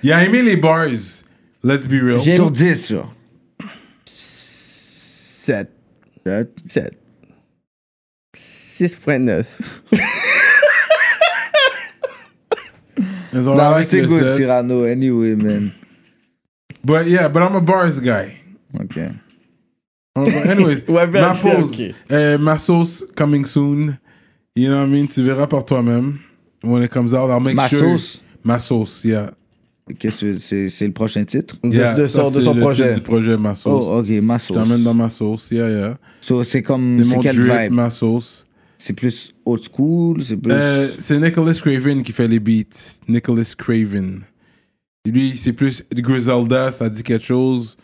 Il 0.03 0.11
a 0.11 0.23
aimé 0.23 0.41
les 0.41 0.57
bars. 0.57 0.87
Let's 1.63 1.87
be 1.87 2.01
real. 2.01 2.21
Sur 2.21 2.49
10, 2.51 2.89
genre. 2.89 3.13
7. 4.05 5.71
That- 6.27 6.49
7. 6.67 6.91
6.9. 8.35 9.61
Ils 13.33 13.47
ont 13.49 13.55
Non, 13.55 13.71
like 13.71 13.89
good, 13.89 14.09
set. 14.09 14.31
Cyrano, 14.37 14.83
anyway, 14.83 15.35
man. 15.35 15.73
But 16.83 17.07
yeah, 17.07 17.27
but 17.27 17.43
I'm 17.43 17.55
a 17.55 17.61
bars 17.61 17.99
guy. 17.99 18.37
Ok. 18.79 18.97
Anyways, 20.15 20.83
Ouais, 20.87 21.05
ma 21.07 21.33
pause, 21.33 21.79
ok. 21.79 21.93
euh, 22.11 22.37
ma 22.39 22.57
sauce 22.57 23.03
coming 23.15 23.45
soon. 23.45 23.99
You 24.55 24.69
know 24.69 24.77
what 24.79 24.87
I 24.87 24.91
mean? 24.91 25.07
Tu 25.07 25.21
verras 25.23 25.47
par 25.47 25.63
toi-même. 25.65 26.19
When 26.63 26.81
it 26.83 26.89
comes 26.91 27.13
out, 27.13 27.29
I'll 27.29 27.39
make 27.39 27.55
Ma 27.55 27.67
sure. 27.67 27.97
sauce? 27.99 28.21
Ma 28.43 28.57
sauce, 28.57 29.05
yeah. 29.05 29.29
Qu'est-ce 29.99 30.21
que 30.21 30.37
c'est 30.37 30.69
c'est 30.69 30.85
le 30.87 30.93
prochain 30.93 31.23
titre? 31.23 31.55
De, 31.63 31.75
Yeah, 31.75 31.93
de 31.93 32.05
ça, 32.05 32.23
son, 32.23 32.29
de 32.31 32.39
c'est 32.39 32.45
son 32.45 32.53
le 32.53 32.61
projet. 32.61 32.83
titre 32.89 32.95
du 32.95 33.01
projet 33.03 33.37
Ma 33.37 33.55
Sauce. 33.55 33.85
Oh, 33.87 33.99
ok, 33.99 34.09
ma 34.21 34.37
Je 34.37 34.43
sauce. 34.45 34.57
t'emmène 34.57 34.83
dans 34.83 34.93
ma 34.93 35.09
sauce, 35.09 35.49
yeah, 35.51 35.69
yeah. 35.69 35.97
So, 36.21 36.43
c'est 36.43 36.61
comme. 36.61 37.03
C'est 37.03 37.19
quelle 37.19 37.35
drip, 37.35 37.61
vibe? 37.63 37.71
ma 37.71 37.89
sauce. 37.89 38.45
C'est 38.77 38.93
plus 38.93 39.33
old 39.45 39.61
school? 39.63 40.21
C'est 40.21 40.37
plus. 40.37 40.51
Euh, 40.53 40.87
c'est 40.99 41.19
Nicholas 41.19 41.53
Craven 41.53 42.03
qui 42.03 42.11
fait 42.11 42.27
les 42.27 42.39
beats. 42.39 42.99
Nicholas 43.07 43.53
Craven. 43.57 44.21
Lui, 45.07 45.37
c'est 45.37 45.53
plus 45.53 45.83
Griselda, 45.95 46.69
ça 46.71 46.89
dit 46.89 47.01
quelque 47.03 47.23
chose. 47.25 47.77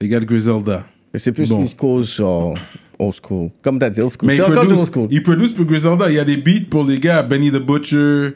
Les 0.00 0.08
gars 0.08 0.20
de 0.20 0.24
Griselda. 0.24 0.86
C'est 1.14 1.30
plus 1.32 1.48
Bon. 1.48 1.62
East 1.62 1.78
Coast, 1.78 2.14
genre 2.16 2.58
old 2.98 3.14
school. 3.22 3.50
Comme 3.62 3.78
t'as 3.78 3.90
dit, 3.90 4.00
old 4.00 4.12
school. 4.12 4.26
Mais 4.28 4.36
C'est 4.36 4.42
il 4.42 4.52
encore 4.52 4.66
du 4.66 4.72
old 4.72 4.90
school. 4.92 5.08
il 5.10 5.22
produce 5.22 5.52
pour 5.52 5.66
Griselda. 5.66 6.08
Il 6.10 6.14
y 6.16 6.18
a 6.18 6.24
des 6.24 6.36
beats 6.38 6.66
pour 6.70 6.84
les 6.84 6.98
gars. 6.98 7.22
Benny 7.22 7.50
the 7.50 7.56
Butcher, 7.64 8.30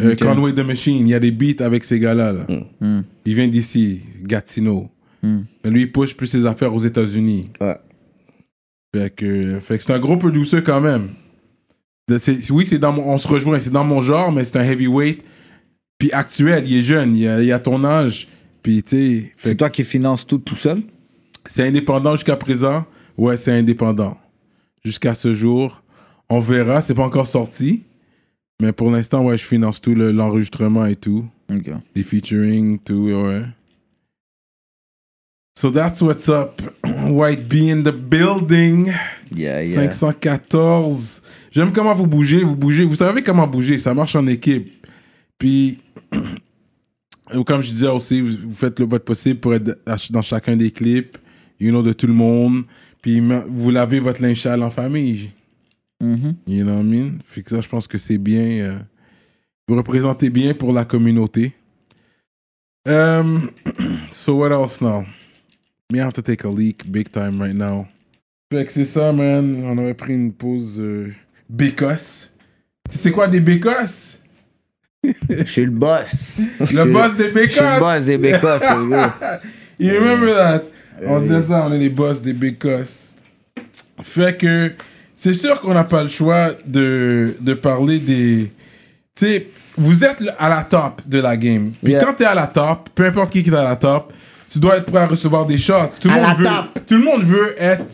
euh, 0.00 0.12
Ok. 0.12 0.20
Conway 0.20 0.52
the 0.54 0.60
Machine. 0.60 1.06
Il 1.06 1.08
y 1.08 1.14
a 1.14 1.20
des 1.20 1.30
beats 1.30 1.64
avec 1.64 1.84
ces 1.84 1.98
gars-là. 2.00 2.32
Là. 2.32 2.46
Hmm. 2.80 3.02
Il 3.24 3.34
vient 3.34 3.48
d'ici, 3.48 4.00
Gatineau. 4.22 4.90
Mais 5.22 5.70
lui, 5.70 5.82
il 5.82 5.92
push 5.92 6.14
plus 6.14 6.26
ses 6.26 6.44
affaires 6.44 6.74
aux 6.74 6.80
États-Unis. 6.80 7.48
Ouais. 7.60 7.76
Fait 8.94 9.08
que, 9.14 9.58
fait 9.60 9.78
que 9.78 9.84
c'est 9.84 9.92
un 9.94 9.98
gros 9.98 10.18
producer 10.18 10.62
quand 10.62 10.80
même. 10.82 11.08
De- 12.08 12.18
c'est- 12.18 12.50
oui, 12.50 12.66
c'est 12.66 12.78
dans 12.78 12.92
mon, 12.92 13.08
on 13.08 13.16
se 13.16 13.26
rejoint, 13.26 13.58
c'est 13.58 13.70
dans 13.72 13.84
mon 13.84 14.02
genre, 14.02 14.30
mais 14.30 14.44
c'est 14.44 14.56
un 14.58 14.62
heavyweight. 14.64 15.22
Puis 15.98 16.12
actuel, 16.12 16.64
il 16.68 16.76
est 16.76 16.82
jeune, 16.82 17.14
il 17.14 17.26
a, 17.26 17.42
il 17.42 17.50
a 17.52 17.58
ton 17.58 17.82
âge. 17.84 18.28
Puis 18.62 18.82
tu 18.82 19.32
c'est 19.38 19.52
que 19.52 19.58
toi 19.58 19.70
qui 19.70 19.82
finances 19.84 20.26
tout 20.26 20.38
tout 20.38 20.56
seul? 20.56 20.82
c'est 21.46 21.66
indépendant 21.66 22.14
jusqu'à 22.16 22.36
présent. 22.36 22.84
Ouais, 23.16 23.36
c'est 23.38 23.52
indépendant. 23.52 24.18
Jusqu'à 24.84 25.14
ce 25.14 25.32
jour. 25.34 25.82
On 26.28 26.40
verra, 26.40 26.80
c'est 26.82 26.94
pas 26.94 27.04
encore 27.04 27.26
sorti. 27.26 27.82
Mais 28.60 28.72
pour 28.72 28.90
l'instant, 28.90 29.24
ouais, 29.24 29.36
je 29.36 29.44
finance 29.44 29.80
tout 29.80 29.94
le- 29.94 30.12
l'enregistrement 30.12 30.86
et 30.86 30.96
tout. 30.96 31.26
Les 31.94 32.02
featuring, 32.02 32.78
tout, 32.78 33.08
ouais. 33.10 33.42
So 35.56 35.70
that's 35.70 36.00
what's 36.00 36.28
up. 36.28 36.60
White 37.10 37.48
Bee 37.48 37.70
in 37.70 37.82
the 37.82 37.92
building. 37.92 38.92
Yeah, 39.34 39.62
yeah. 39.62 39.90
514. 39.90 41.22
J'aime 41.52 41.72
comment 41.72 41.94
vous 41.94 42.06
bougez, 42.08 42.42
vous 42.42 42.56
bougez. 42.56 42.84
Vous 42.84 42.96
savez 42.96 43.22
comment 43.22 43.46
bouger, 43.46 43.78
ça 43.78 43.94
marche 43.94 44.16
en 44.16 44.26
équipe. 44.26 44.72
Puis, 45.38 45.78
comme 47.46 47.62
je 47.62 47.70
disais 47.70 47.86
aussi, 47.88 48.20
vous, 48.20 48.52
faites 48.54 48.80
le 48.80 48.86
votre 48.86 49.04
possible 49.04 49.38
pour 49.40 49.54
être 49.54 49.78
dans 50.10 50.22
chacun 50.22 50.56
des 50.56 50.70
clips, 50.72 51.18
you 51.60 51.70
know, 51.70 51.82
de 51.82 51.92
tout 51.92 52.06
le 52.08 52.12
monde. 52.14 52.64
Puis, 53.00 53.20
vous 53.48 53.70
lavez 53.70 54.00
votre 54.00 54.22
linge 54.22 54.40
sale 54.40 54.62
en 54.62 54.70
famille. 54.70 55.30
Mhm. 56.04 56.36
You 56.46 56.64
know 56.64 56.74
what 56.74 56.80
I 56.80 56.84
mean? 56.84 57.18
Fait 57.26 57.42
que 57.42 57.50
ça, 57.50 57.60
je 57.60 57.68
pense 57.68 57.86
que 57.86 57.98
c'est 57.98 58.18
bien. 58.18 58.44
euh, 58.64 58.78
vous 59.66 59.76
représentez 59.76 60.28
bien 60.30 60.52
pour 60.54 60.72
la 60.72 60.84
communauté. 60.84 61.54
Um, 62.86 63.50
so, 64.10 64.34
what 64.36 64.52
else 64.52 64.80
now? 64.80 65.06
Me 65.90 65.98
have 66.00 66.12
to 66.12 66.22
take 66.22 66.44
a 66.44 66.48
leak 66.50 66.90
big 66.90 67.10
time 67.10 67.40
right 67.40 67.54
now. 67.54 67.86
Fait 68.52 68.64
que 68.66 68.72
c'est 68.72 68.84
ça, 68.84 69.12
man. 69.12 69.62
On 69.64 69.78
avait 69.78 69.94
pris 69.94 70.12
une 70.14 70.32
pause 70.32 70.78
euh, 70.80 71.12
bécosse. 71.48 72.30
Tu 72.90 72.98
sais 72.98 73.10
quoi 73.10 73.26
des 73.28 73.40
bécosses? 73.40 74.20
Je 75.04 75.44
suis 75.44 75.64
le 75.64 75.70
boss. 75.70 76.40
Le 76.60 76.84
boss 76.92 77.16
des 77.16 77.24
Je 77.24 77.28
suis 77.30 77.34
le 77.34 77.46
bécosses! 77.46 77.80
boss 77.80 78.04
des 78.04 78.18
bécosses. 78.18 78.62
You 79.78 79.94
remember 79.94 80.32
that? 80.34 80.62
On 81.06 81.20
disait 81.20 81.42
ça, 81.42 81.66
on 81.66 81.72
est 81.72 81.78
les 81.78 81.88
boss 81.90 82.22
des 82.22 82.32
bécosses. 82.32 83.12
Fait 84.02 84.36
que 84.36 84.72
c'est 85.24 85.32
sûr 85.32 85.58
qu'on 85.62 85.72
n'a 85.72 85.84
pas 85.84 86.02
le 86.02 86.10
choix 86.10 86.50
de, 86.66 87.34
de 87.40 87.54
parler 87.54 87.98
des. 87.98 88.50
Tu 89.16 89.26
sais, 89.26 89.46
vous 89.78 90.04
êtes 90.04 90.22
à 90.38 90.50
la 90.50 90.62
top 90.64 91.00
de 91.06 91.18
la 91.18 91.36
game. 91.38 91.72
Puis 91.82 91.92
Yeah. 91.92 92.04
quand 92.04 92.12
t'es 92.12 92.26
à 92.26 92.34
la 92.34 92.46
top, 92.46 92.90
peu 92.94 93.06
importe 93.06 93.30
qui 93.32 93.42
qui 93.42 93.48
est 93.48 93.54
à 93.56 93.64
la 93.64 93.76
top, 93.76 94.12
tu 94.50 94.58
dois 94.58 94.76
être 94.76 94.84
prêt 94.84 95.00
à 95.00 95.06
recevoir 95.06 95.46
des 95.46 95.56
shots. 95.56 95.92
Tout 95.98 96.08
le, 96.08 96.14
À 96.14 96.16
monde, 96.18 96.26
la 96.26 96.34
veut, 96.34 96.44
top. 96.44 96.86
tout 96.86 96.94
le 96.98 97.04
monde 97.04 97.22
veut 97.22 97.54
être 97.58 97.86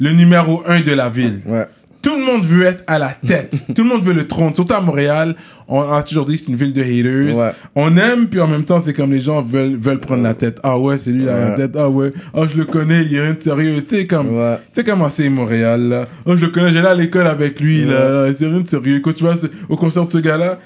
le 0.00 0.10
numéro 0.14 0.64
un 0.66 0.80
de 0.80 0.92
la 0.92 1.08
ville. 1.08 1.42
Ouais. 1.46 1.66
Tout 2.02 2.16
le 2.18 2.24
monde 2.24 2.44
veut 2.44 2.64
être 2.64 2.82
à 2.88 2.98
la 2.98 3.10
tête. 3.26 3.54
Tout 3.74 3.82
le 3.84 3.88
monde 3.88 4.02
veut 4.02 4.12
le 4.12 4.26
trône. 4.26 4.52
Surtout 4.54 4.74
à 4.74 4.80
Montréal, 4.80 5.36
on 5.68 5.80
a 5.92 6.02
toujours 6.02 6.24
dit 6.24 6.34
que 6.34 6.40
c'est 6.40 6.48
une 6.50 6.56
ville 6.56 6.72
de 6.72 6.82
haters. 6.82 7.36
Ouais. 7.36 7.50
On 7.74 7.96
aime, 7.96 8.28
puis 8.28 8.40
en 8.40 8.46
même 8.46 8.64
temps, 8.64 8.80
c'est 8.80 8.92
comme 8.92 9.12
les 9.12 9.20
gens 9.20 9.42
veulent, 9.42 9.76
veulent 9.76 9.98
prendre 10.00 10.22
la 10.22 10.34
tête. 10.34 10.58
Ah 10.62 10.78
ouais, 10.78 10.98
c'est 10.98 11.10
lui 11.10 11.28
à 11.28 11.32
la 11.38 11.50
Ouais. 11.50 11.56
tête. 11.56 11.72
Ah 11.76 11.88
ouais, 11.88 12.12
ah 12.34 12.42
je 12.52 12.58
le 12.58 12.64
connais, 12.64 13.02
il 13.04 13.14
est 13.14 13.20
rien 13.22 13.34
de 13.34 13.40
sérieux. 13.40 13.82
Tu 13.82 13.96
sais, 13.96 14.06
comme, 14.06 14.36
Ouais. 14.36 14.56
tu 14.72 14.80
sais 14.80 14.84
comment 14.84 15.08
c'est 15.08 15.28
Montréal, 15.28 15.88
là. 15.88 16.08
Ah, 16.26 16.32
je 16.36 16.44
le 16.46 16.50
connais, 16.52 16.72
j'allais 16.72 16.88
à 16.88 16.94
l'école 16.94 17.26
avec 17.26 17.60
lui, 17.60 17.84
là. 17.84 18.32
C'est 18.36 18.46
rien 18.46 18.60
de 18.60 18.68
sérieux. 18.68 19.00
Quand 19.00 19.12
tu 19.12 19.24
vas 19.24 19.34
au 19.68 19.76
concert 19.76 20.04
de 20.06 20.10
ce 20.10 20.18
gars-là, 20.18 20.58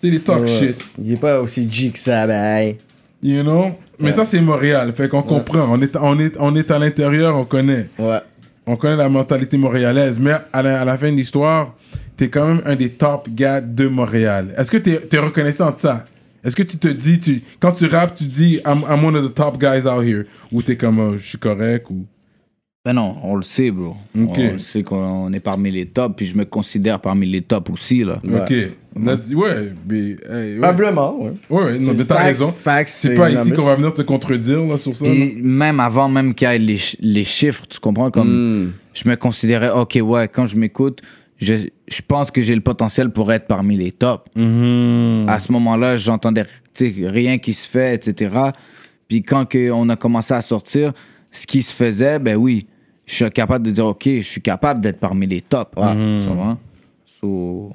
tu 0.00 0.08
sais, 0.08 0.12
les 0.12 0.20
talk 0.20 0.40
Ouais. 0.42 0.46
shit. 0.48 0.76
Il 1.02 1.12
est 1.12 1.20
pas 1.20 1.40
aussi 1.40 1.68
G 1.70 1.90
que 1.90 1.98
ça, 1.98 2.26
ben. 2.26 2.74
You 3.22 3.42
know? 3.42 3.72
Mais 3.98 4.12
ça, 4.12 4.24
c'est 4.24 4.40
Montréal. 4.40 4.94
Fait 4.96 5.08
qu'on 5.10 5.20
comprend. 5.22 5.68
On 5.70 5.80
est, 5.82 5.94
on, 6.00 6.18
est, 6.18 6.34
on 6.40 6.56
est 6.56 6.70
à 6.70 6.78
l'intérieur, 6.78 7.36
on 7.36 7.44
connaît. 7.44 7.86
Ouais. 7.98 8.18
On 8.66 8.76
connaît 8.76 8.96
la 8.96 9.08
mentalité 9.08 9.56
montréalaise, 9.56 10.18
mais 10.20 10.32
à 10.52 10.62
la, 10.62 10.80
à 10.80 10.84
la 10.84 10.98
fin 10.98 11.10
de 11.10 11.16
l'histoire, 11.16 11.74
t'es 12.16 12.28
quand 12.28 12.46
même 12.46 12.62
un 12.66 12.76
des 12.76 12.90
top 12.90 13.28
gars 13.30 13.60
de 13.60 13.88
Montréal. 13.88 14.54
Est-ce 14.56 14.70
que 14.70 14.76
t'es 14.76 15.00
es 15.10 15.18
reconnaissant 15.18 15.70
de 15.70 15.78
ça? 15.78 16.04
Est-ce 16.44 16.56
que 16.56 16.62
tu 16.62 16.78
te 16.78 16.88
dis, 16.88 17.18
tu, 17.18 17.42
quand 17.58 17.72
tu 17.72 17.86
rappes, 17.86 18.16
tu 18.16 18.24
dis 18.24 18.60
I'm, 18.66 18.82
one 19.04 19.16
of 19.16 19.28
the 19.28 19.34
top 19.34 19.58
guys 19.58 19.86
out 19.86 20.04
here? 20.04 20.24
Ou 20.52 20.62
t'es 20.62 20.76
comme, 20.76 20.98
oh, 20.98 21.18
je 21.18 21.26
suis 21.30 21.38
correct? 21.38 21.88
Ben 22.82 22.94
non, 22.94 23.14
on 23.22 23.36
le 23.36 23.42
sait, 23.42 23.70
bro. 23.70 23.94
Ok. 24.18 24.36
On 24.38 24.52
le 24.52 24.58
sait 24.58 24.82
qu'on 24.82 25.30
est 25.34 25.40
parmi 25.40 25.70
les 25.70 25.84
tops, 25.84 26.16
puis 26.16 26.24
je 26.24 26.34
me 26.34 26.46
considère 26.46 26.98
parmi 26.98 27.26
les 27.26 27.42
tops 27.42 27.70
aussi, 27.70 28.04
là. 28.04 28.18
Ok. 28.24 28.54
Let's- 28.96 29.34
ouais, 29.34 29.72
mais, 29.86 29.98
hey, 29.98 30.16
ouais. 30.54 30.58
Probablement, 30.60 31.22
ouais. 31.22 31.32
Ouais, 31.50 31.62
ouais, 31.64 31.78
non, 31.78 31.92
mais 31.92 32.04
t'as 32.04 32.14
Facts, 32.14 32.24
raison. 32.24 32.50
facts, 32.52 32.88
C'est 32.88 33.14
pas 33.14 33.30
ici 33.30 33.52
qu'on 33.52 33.64
va 33.64 33.74
venir 33.74 33.92
te 33.92 34.00
contredire 34.00 34.60
là, 34.64 34.78
sur 34.78 34.96
ça. 34.96 35.04
là. 35.06 35.12
Même 35.36 35.78
avant 35.78 36.08
même 36.08 36.34
qu'il 36.34 36.48
y 36.48 36.52
ait 36.52 36.58
les, 36.58 36.78
les 37.00 37.24
chiffres, 37.24 37.66
tu 37.68 37.78
comprends? 37.80 38.10
Comme 38.10 38.30
Hmm. 38.68 38.72
je 38.94 39.06
me 39.10 39.14
considérais, 39.16 39.70
OK, 39.70 39.98
ouais, 40.02 40.26
quand 40.28 40.46
je 40.46 40.56
m'écoute, 40.56 41.02
je, 41.36 41.68
je 41.86 42.00
pense 42.08 42.30
que 42.30 42.40
j'ai 42.40 42.54
le 42.54 42.62
potentiel 42.62 43.10
pour 43.10 43.30
être 43.30 43.46
parmi 43.46 43.76
les 43.76 43.92
tops. 43.92 44.24
Mhm. 44.36 45.26
À 45.28 45.38
ce 45.38 45.52
moment-là, 45.52 45.98
j'entendais 45.98 46.46
rien 46.78 47.36
qui 47.36 47.52
se 47.52 47.68
fait, 47.68 47.94
etc. 47.94 48.34
Puis 49.06 49.22
quand 49.22 49.44
que 49.44 49.70
on 49.70 49.90
a 49.90 49.96
commencé 49.96 50.32
à 50.32 50.40
sortir, 50.40 50.94
ce 51.30 51.46
qui 51.46 51.62
se 51.62 51.72
faisait, 51.74 52.18
ben 52.18 52.36
oui, 52.36 52.66
je 53.10 53.14
suis 53.16 53.30
capable 53.30 53.66
de 53.66 53.72
dire, 53.72 53.86
OK, 53.86 54.04
je 54.06 54.20
suis 54.22 54.40
capable 54.40 54.80
d'être 54.80 55.00
parmi 55.00 55.26
les 55.26 55.40
tops. 55.40 55.70
Tu 55.74 56.28
comprends? 56.28 56.58
So... 57.20 57.72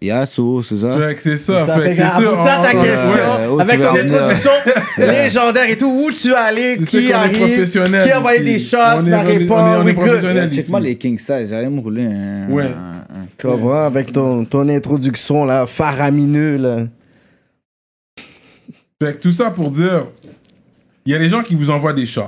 Yeah, 0.00 0.26
so, 0.26 0.62
c'est 0.64 0.78
ça. 0.78 0.98
Fait 0.98 1.14
que 1.14 1.22
c'est 1.22 1.36
ça. 1.38 1.64
Ça 1.64 1.74
fait 1.78 1.94
fait 1.94 2.02
que 2.02 2.08
c'est 2.10 2.24
bout 2.24 2.30
de 2.30 2.44
ta 2.44 2.60
on- 2.60 2.82
question, 2.82 3.54
ouais, 3.54 3.62
avec 3.62 3.80
ton 3.80 3.94
introduction 3.94 4.50
légendaire 4.98 5.70
et 5.70 5.78
tout, 5.78 5.90
où 6.06 6.10
tu 6.10 6.28
es 6.32 6.34
allé, 6.34 6.74
Tu 6.76 6.86
sais 6.86 6.98
qui 6.98 7.12
arrive, 7.12 7.36
professionnel 7.38 8.04
qui 8.04 8.10
a 8.10 8.18
envoyé 8.18 8.40
des 8.40 8.58
shots, 8.58 8.76
On 8.96 9.04
tu 9.04 9.12
on 9.14 9.86
est 9.86 9.94
we 9.94 9.94
good. 9.94 10.52
Check-moi 10.52 10.80
les 10.80 10.96
king 10.98 11.18
size, 11.20 11.50
j'allais 11.50 11.70
me 11.70 11.80
rouler 11.80 12.04
un... 12.06 12.50
Ouais. 12.50 12.64
un- 12.64 13.04
un- 13.20 13.26
Tu 13.38 13.46
comprends, 13.46 13.84
avec 13.84 14.10
ton, 14.12 14.44
ton 14.44 14.68
introduction, 14.68 15.44
là, 15.44 15.66
faramineux, 15.66 16.56
là. 16.56 16.78
Fait 19.00 19.12
que 19.12 19.18
tout 19.18 19.32
ça 19.32 19.52
pour 19.52 19.70
dire, 19.70 20.06
il 21.06 21.12
y 21.12 21.14
a 21.14 21.18
des 21.20 21.28
gens 21.28 21.42
qui 21.44 21.54
vous 21.54 21.70
envoient 21.70 21.92
des 21.92 22.06
shots. 22.06 22.22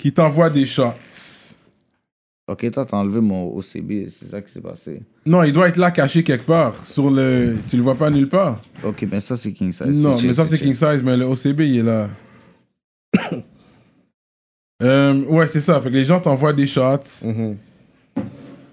Qui 0.00 0.14
t'envoient 0.14 0.48
des 0.48 0.64
shots. 0.64 0.94
Ok, 2.48 2.70
toi, 2.70 2.86
t'as 2.86 2.96
enlevé 2.96 3.20
mon 3.20 3.54
OCB, 3.54 4.08
c'est 4.08 4.30
ça 4.30 4.40
qui 4.40 4.50
s'est 4.50 4.62
passé. 4.62 5.02
Non, 5.26 5.42
il 5.42 5.52
doit 5.52 5.68
être 5.68 5.76
là 5.76 5.90
caché 5.90 6.24
quelque 6.24 6.46
part. 6.46 6.86
Sur 6.86 7.10
le... 7.10 7.58
Tu 7.68 7.76
le 7.76 7.82
vois 7.82 7.94
pas 7.94 8.08
nulle 8.08 8.30
part. 8.30 8.62
Ok, 8.82 9.04
ben 9.04 9.20
ça, 9.20 9.36
c'est 9.36 9.52
king 9.52 9.72
size. 9.72 10.02
non, 10.02 10.16
mais 10.22 10.32
ça 10.32 10.46
c'est 10.46 10.58
king 10.58 10.72
size, 10.72 11.02
mais 11.04 11.18
le 11.18 11.26
OCB 11.26 11.60
il 11.60 11.78
est 11.78 11.82
là. 11.82 12.08
Euh, 14.82 15.24
ouais, 15.26 15.46
c'est 15.46 15.60
ça. 15.60 15.78
Fait 15.82 15.90
que 15.90 15.94
les 15.94 16.06
gens 16.06 16.20
t'envoient 16.20 16.54
des 16.54 16.66
shots. 16.66 17.22
Mhm. 17.22 17.56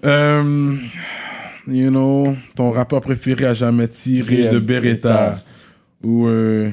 Euh, 0.06 0.76
you 1.66 1.90
know, 1.90 2.34
ton 2.56 2.70
rappeur 2.70 3.02
préféré 3.02 3.44
a 3.44 3.52
jamais 3.52 3.88
tiré 3.88 4.48
de 4.48 4.58
Beretta. 4.58 5.10
Beretta. 5.10 5.44
Ou. 6.02 6.26
Euh, 6.26 6.70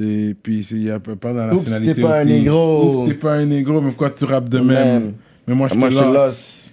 et 0.00 0.34
puis, 0.40 0.66
il 0.70 0.82
y 0.84 0.90
a 0.90 0.98
pas 0.98 1.14
dans 1.32 1.46
la 1.46 1.52
nationalité. 1.54 1.94
t'es 1.94 2.00
pas 2.02 2.20
un 2.20 2.24
négro. 2.24 3.04
T'es 3.06 3.14
pas 3.14 3.32
un 3.34 3.44
négro, 3.46 3.80
mais 3.80 3.88
pourquoi 3.90 4.10
tu 4.10 4.24
rappes 4.24 4.48
de 4.48 4.58
même? 4.58 4.66
Même? 5.02 5.12
Mais 5.46 5.54
moi, 5.54 5.68
je 5.68 5.74
suis 5.78 5.94
lost. 5.94 6.72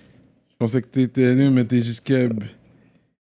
Je 0.52 0.56
pensais 0.58 0.82
que 0.82 0.88
t'étais 0.88 1.36
nul, 1.36 1.52
mais 1.52 1.64
t'es 1.66 1.82
juste 1.82 2.06
keb. 2.06 2.44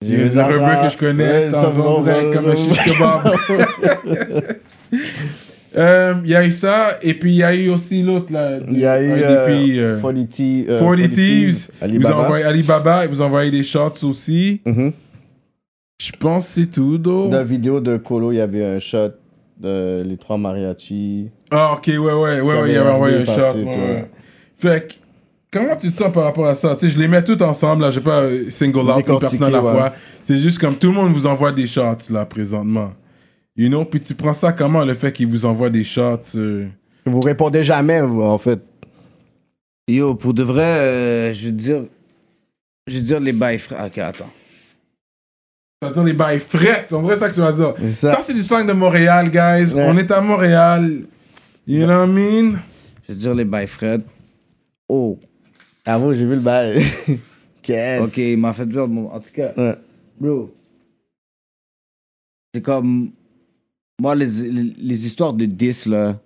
J'ai 0.02 0.18
les 0.18 0.38
un 0.38 0.46
rebeu 0.46 0.60
arabes. 0.62 0.88
que 0.88 0.94
je 0.94 0.98
connais, 0.98 1.50
t'en 1.50 1.62
t'as 1.62 1.70
rends 1.70 2.02
vrai 2.02 2.32
comme 2.34 2.48
un 2.50 2.56
shish 2.56 2.84
kebab. 2.84 3.34
Euh, 5.78 6.16
Il 6.24 6.32
y 6.32 6.36
a 6.36 6.44
eu 6.44 6.52
ça, 6.52 6.98
et 7.04 7.14
puis 7.14 7.32
il 7.32 7.38
y 7.38 7.44
a 7.44 7.54
eu 7.56 7.70
aussi 7.70 8.02
l'autre, 8.02 8.34
là. 8.34 8.58
Il 8.70 8.80
y 8.80 8.86
a 8.88 9.00
eu 9.04 9.12
un 9.12 9.18
euh, 9.18 9.46
DP, 9.46 9.78
euh, 9.78 10.02
40 10.02 10.30
Thieves, 10.30 10.66
euh, 10.68 10.80
40 10.80 11.14
Thieves. 11.14 11.68
Alibaba. 11.80 12.36
Alibaba, 12.48 13.06
ils 13.06 13.12
vous 13.12 13.22
envoyez 13.22 13.52
des 13.52 13.64
shots 13.64 14.04
aussi. 14.04 14.62
Mhm. 14.66 14.92
Je 16.02 16.12
pense 16.20 16.48
que 16.48 16.62
c'est 16.62 16.72
tout, 16.72 16.98
Dans 16.98 17.26
though. 17.28 17.32
la 17.32 17.44
vidéo 17.44 17.80
de 17.82 17.98
Colo, 17.98 18.32
il 18.32 18.38
y 18.38 18.42
avait 18.42 18.66
un 18.66 18.80
shot 18.80 19.12
de 19.60 20.04
les 20.06 20.18
trois 20.18 20.38
mariachis. 20.38 21.30
Ah, 21.52 21.74
ok, 21.76 21.88
ouais, 21.88 21.98
ouais, 21.98 22.14
ouais, 22.14 22.42
ouais, 22.42 22.72
il 22.72 22.78
avait 22.78 22.90
envoyé 22.90 23.18
un 23.18 23.26
shot. 23.26 23.58
ouais, 23.58 23.66
ouais. 23.66 24.10
Fait 24.58 24.88
que, 24.88 24.94
comment 25.52 25.76
tu 25.76 25.92
te 25.92 25.98
sens 25.98 26.12
par 26.12 26.24
rapport 26.24 26.46
à 26.46 26.56
ça? 26.56 26.76
Tu 26.76 26.88
sais, 26.88 26.94
je 26.94 27.00
les 27.00 27.08
mets 27.08 27.24
tous 27.24 27.42
ensemble, 27.44 27.84
là, 27.84 27.92
je 27.92 28.00
vais 28.00 28.06
pas 28.06 28.22
euh, 28.22 28.50
single 28.50 28.90
out 28.90 29.08
une 29.08 29.20
personne 29.20 29.44
à 29.44 29.50
la 29.50 29.64
ouais. 29.64 29.72
fois. 29.72 29.94
C'est 30.24 30.38
juste 30.38 30.60
comme 30.60 30.76
tout 30.76 30.88
le 30.88 30.94
monde 30.94 31.12
vous 31.12 31.28
envoie 31.28 31.52
des 31.52 31.68
shots, 31.68 32.10
là, 32.10 32.26
présentement. 32.26 32.94
You 33.56 33.68
know, 33.68 33.84
puis 33.84 34.00
tu 34.00 34.16
prends 34.16 34.34
ça 34.34 34.54
comment, 34.54 34.86
le 34.86 34.94
fait 34.94 35.12
qu'ils 35.12 35.28
vous 35.28 35.46
envoient 35.46 35.70
des 35.70 35.84
shots 35.84 36.36
euh, 36.36 36.68
Vous 37.06 37.20
répondez 37.20 37.64
jamais, 37.64 38.02
vous, 38.02 38.22
en 38.22 38.38
fait. 38.38 38.62
Yo, 39.90 40.16
pour 40.16 40.34
de 40.34 40.44
vrai, 40.44 40.64
euh, 40.64 41.34
je 41.34 41.48
veux 41.48 41.52
dire. 41.52 41.84
Je 42.88 42.96
veux 42.96 43.04
dire 43.04 43.20
les 43.20 43.34
bails 43.34 43.60
frères. 43.60 43.86
Ok, 43.86 43.98
attends. 43.98 44.30
Ça 45.82 45.88
veut 45.88 45.94
dire 45.94 46.04
les 46.04 46.14
bails 46.14 46.40
frettes, 46.42 46.92
en 46.92 47.00
vrai, 47.02 47.14
c'est 47.16 47.22
ça 47.22 47.30
que 47.30 47.36
tu 47.36 47.40
vas 47.40 47.54
dire. 47.54 47.74
Ça, 47.94 48.12
ça. 48.16 48.22
c'est 48.22 48.34
du 48.34 48.42
slang 48.42 48.66
de 48.68 48.74
Montréal, 48.74 49.30
guys. 49.32 49.74
Ouais. 49.74 49.86
On 49.88 49.96
est 49.98 50.12
à 50.12 50.20
Montréal. 50.20 51.04
You 51.66 51.86
know 51.86 52.00
what 52.02 52.06
I 52.08 52.10
mean? 52.10 52.60
Je 53.08 53.14
veux 53.14 53.20
dire 53.20 53.34
les 53.34 53.46
bails 53.46 53.68
Fred. 53.68 54.02
Oh, 54.90 55.18
Ah 55.86 55.98
bon, 55.98 56.12
j'ai 56.14 56.26
vu 56.26 56.36
le 56.36 56.42
bail. 56.42 56.84
Quel. 57.62 58.02
ok, 58.02 58.18
il 58.18 58.38
m'a 58.38 58.52
fait 58.52 58.66
mon. 58.66 59.10
En 59.10 59.20
tout 59.22 59.32
cas, 59.34 59.54
Ouais. 59.56 59.76
bro. 60.20 60.54
C'est 62.54 62.62
comme. 62.62 63.12
Moi, 64.02 64.16
les, 64.16 64.26
les, 64.26 64.74
les 64.78 65.06
histoires 65.06 65.32
de 65.32 65.46
10, 65.46 65.86
là. 65.86 66.20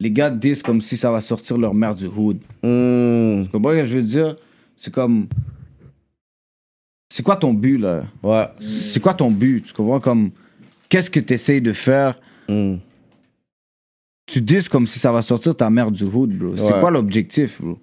Les 0.00 0.10
gars 0.10 0.28
disent 0.28 0.62
comme 0.62 0.82
si 0.82 0.98
ça 0.98 1.10
va 1.10 1.22
sortir 1.22 1.56
leur 1.56 1.72
mère 1.72 1.94
du 1.94 2.06
hood. 2.06 2.36
Hmm. 2.62 3.44
Tu 3.44 3.48
comprends 3.50 3.70
ce 3.70 3.76
que 3.76 3.84
je 3.84 3.96
veux 3.96 4.02
dire? 4.02 4.36
C'est 4.76 4.92
comme. 4.92 5.28
C'est 7.12 7.24
quoi 7.24 7.36
ton 7.36 7.52
but, 7.52 7.76
là? 7.76 8.04
Ouais. 8.22 8.46
C'est 8.60 9.00
quoi 9.00 9.12
ton 9.12 9.30
but? 9.30 9.64
Tu 9.64 9.72
comprends? 9.74 10.00
Comme. 10.00 10.30
Qu'est-ce 10.88 11.10
que 11.10 11.20
tu 11.20 11.34
essayes 11.34 11.60
de 11.60 11.72
faire? 11.72 12.18
Hmm. 12.48 12.76
tu 14.26 14.40
dis 14.40 14.64
comme 14.68 14.86
si 14.86 14.98
ça 14.98 15.12
va 15.12 15.22
sortir 15.22 15.54
ta 15.54 15.70
mère 15.70 15.90
du 15.90 16.02
hood, 16.04 16.36
bro. 16.36 16.56
C'est 16.56 16.80
quoi 16.80 16.90
l'objectif, 16.90 17.60
bro? 17.60 17.78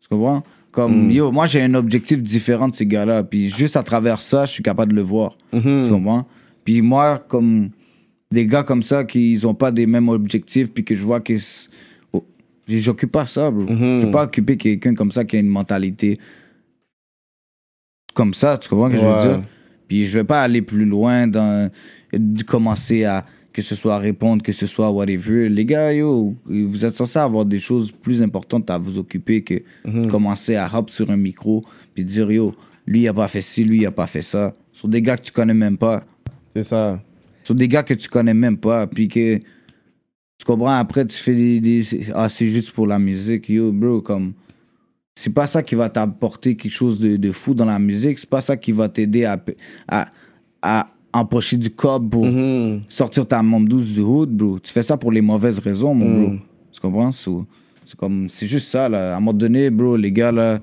Tu 0.00 0.08
comprends? 0.08 0.42
Comme, 0.70 1.10
yo, 1.10 1.32
moi, 1.32 1.46
j'ai 1.46 1.62
un 1.62 1.74
objectif 1.74 2.22
différent 2.22 2.68
de 2.68 2.74
ces 2.74 2.86
gars-là. 2.86 3.24
Puis 3.24 3.48
juste 3.48 3.76
à 3.76 3.82
travers 3.82 4.20
ça, 4.20 4.44
je 4.44 4.52
suis 4.52 4.62
capable 4.62 4.92
de 4.92 4.96
le 4.96 5.02
voir. 5.02 5.36
Tu 5.52 5.88
comprends? 5.88 6.26
Puis 6.64 6.82
moi, 6.82 7.24
comme 7.28 7.70
des 8.30 8.46
gars 8.46 8.62
comme 8.62 8.82
ça 8.82 9.04
qui 9.04 9.38
n'ont 9.42 9.54
pas 9.54 9.70
des 9.70 9.86
mêmes 9.86 10.08
objectifs, 10.08 10.72
puis 10.72 10.84
que 10.84 10.94
je 10.94 11.04
vois 11.04 11.20
que. 11.20 11.34
oh, 12.12 12.24
J'occupe 12.68 13.12
pas 13.12 13.26
ça, 13.26 13.50
bro. 13.50 13.66
Je 13.68 14.04
vais 14.04 14.10
pas 14.10 14.24
occuper 14.24 14.56
quelqu'un 14.56 14.94
comme 14.94 15.10
ça 15.10 15.24
qui 15.24 15.36
a 15.36 15.40
une 15.40 15.48
mentalité 15.48 16.18
comme 18.14 18.34
ça, 18.34 18.58
tu 18.58 18.68
comprends 18.68 18.88
ce 18.88 18.92
que 18.94 18.98
je 18.98 19.04
veux 19.04 19.28
dire? 19.28 19.42
Puis 19.86 20.04
je 20.06 20.18
vais 20.18 20.24
pas 20.24 20.42
aller 20.42 20.62
plus 20.62 20.84
loin 20.84 21.26
dans 21.26 21.70
de 22.12 22.42
commencer 22.42 23.04
à 23.04 23.24
que 23.52 23.62
ce 23.62 23.74
soit 23.74 23.94
à 23.94 23.98
répondre, 23.98 24.42
que 24.42 24.52
ce 24.52 24.66
soit 24.66 24.90
whatever. 24.90 25.48
Les 25.48 25.64
gars, 25.64 25.92
yo, 25.92 26.34
vous 26.46 26.84
êtes 26.84 26.94
censés 26.94 27.18
avoir 27.18 27.44
des 27.44 27.58
choses 27.58 27.90
plus 27.90 28.22
importantes 28.22 28.70
à 28.70 28.78
vous 28.78 28.98
occuper 28.98 29.42
que 29.42 29.54
de 30.04 30.10
commencer 30.10 30.56
à 30.56 30.70
hop 30.72 30.90
sur 30.90 31.10
un 31.10 31.16
micro 31.16 31.64
puis 31.94 32.04
dire 32.04 32.30
yo, 32.30 32.54
lui 32.86 33.00
il 33.02 33.08
a 33.08 33.14
pas 33.14 33.28
fait 33.28 33.42
ci, 33.42 33.64
lui 33.64 33.78
il 33.78 33.86
a 33.86 33.90
pas 33.90 34.06
fait 34.06 34.22
ça. 34.22 34.52
Sur 34.72 34.88
des 34.88 35.02
gars 35.02 35.16
que 35.16 35.22
tu 35.22 35.32
connais 35.32 35.54
même 35.54 35.76
pas. 35.78 36.04
C'est 36.54 36.64
ça. 36.64 37.00
Sur 37.42 37.54
des 37.54 37.66
gars 37.68 37.82
que 37.82 37.94
tu 37.94 38.08
connais 38.08 38.34
même 38.34 38.58
pas. 38.58 38.86
Puis 38.86 39.08
que 39.08 39.38
tu 39.38 40.44
comprends, 40.46 40.76
après 40.76 41.04
tu 41.06 41.16
fais 41.16 41.34
des. 41.34 41.60
des- 41.60 41.84
ah, 42.14 42.28
c'est 42.28 42.48
juste 42.48 42.70
pour 42.72 42.86
la 42.86 42.98
musique. 42.98 43.48
Yo, 43.48 43.72
bro, 43.72 44.02
comme. 44.02 44.34
C'est 45.20 45.30
pas 45.30 45.48
ça 45.48 45.64
qui 45.64 45.74
va 45.74 45.88
t'apporter 45.90 46.54
quelque 46.54 46.70
chose 46.70 47.00
de, 47.00 47.16
de 47.16 47.32
fou 47.32 47.52
dans 47.52 47.64
la 47.64 47.80
musique. 47.80 48.20
C'est 48.20 48.28
pas 48.30 48.40
ça 48.40 48.56
qui 48.56 48.70
va 48.70 48.88
t'aider 48.88 49.24
à, 49.24 49.36
à, 49.88 50.08
à 50.62 50.90
empocher 51.12 51.56
du 51.56 51.70
cob 51.70 52.08
pour 52.10 52.24
Hmm. 52.24 52.82
sortir 52.88 53.26
ta 53.26 53.42
membre 53.42 53.68
douce 53.68 53.88
du 53.94 54.00
hood, 54.00 54.30
bro. 54.30 54.60
Tu 54.60 54.70
fais 54.72 54.84
ça 54.84 54.96
pour 54.96 55.10
les 55.10 55.20
mauvaises 55.20 55.58
raisons, 55.58 55.92
mon 55.92 56.06
bro. 56.28 56.36
Tu 56.70 56.80
comprends? 56.80 57.10
C'est 57.10 57.96
comme, 57.96 58.28
c'est 58.28 58.46
juste 58.46 58.68
ça, 58.68 58.88
là. 58.88 59.14
À 59.14 59.16
un 59.16 59.20
moment 59.20 59.32
donné, 59.32 59.70
bro, 59.70 59.96
les 59.96 60.12
gars, 60.12 60.30
là, 60.30 60.60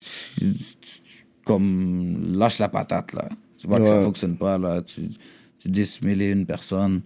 tu- 0.00 0.52
tu- 0.52 1.24
comme, 1.44 2.34
lâche 2.36 2.58
la 2.58 2.68
patate, 2.68 3.14
là. 3.14 3.26
Tu 3.56 3.66
vois 3.68 3.78
que 3.80 3.86
ça 3.86 4.02
fonctionne 4.02 4.36
pas, 4.36 4.58
là. 4.58 4.82
Tu, 4.82 5.02
tu 5.58 5.68
dissimulais 5.70 6.32
une 6.32 6.44
personne. 6.44 7.00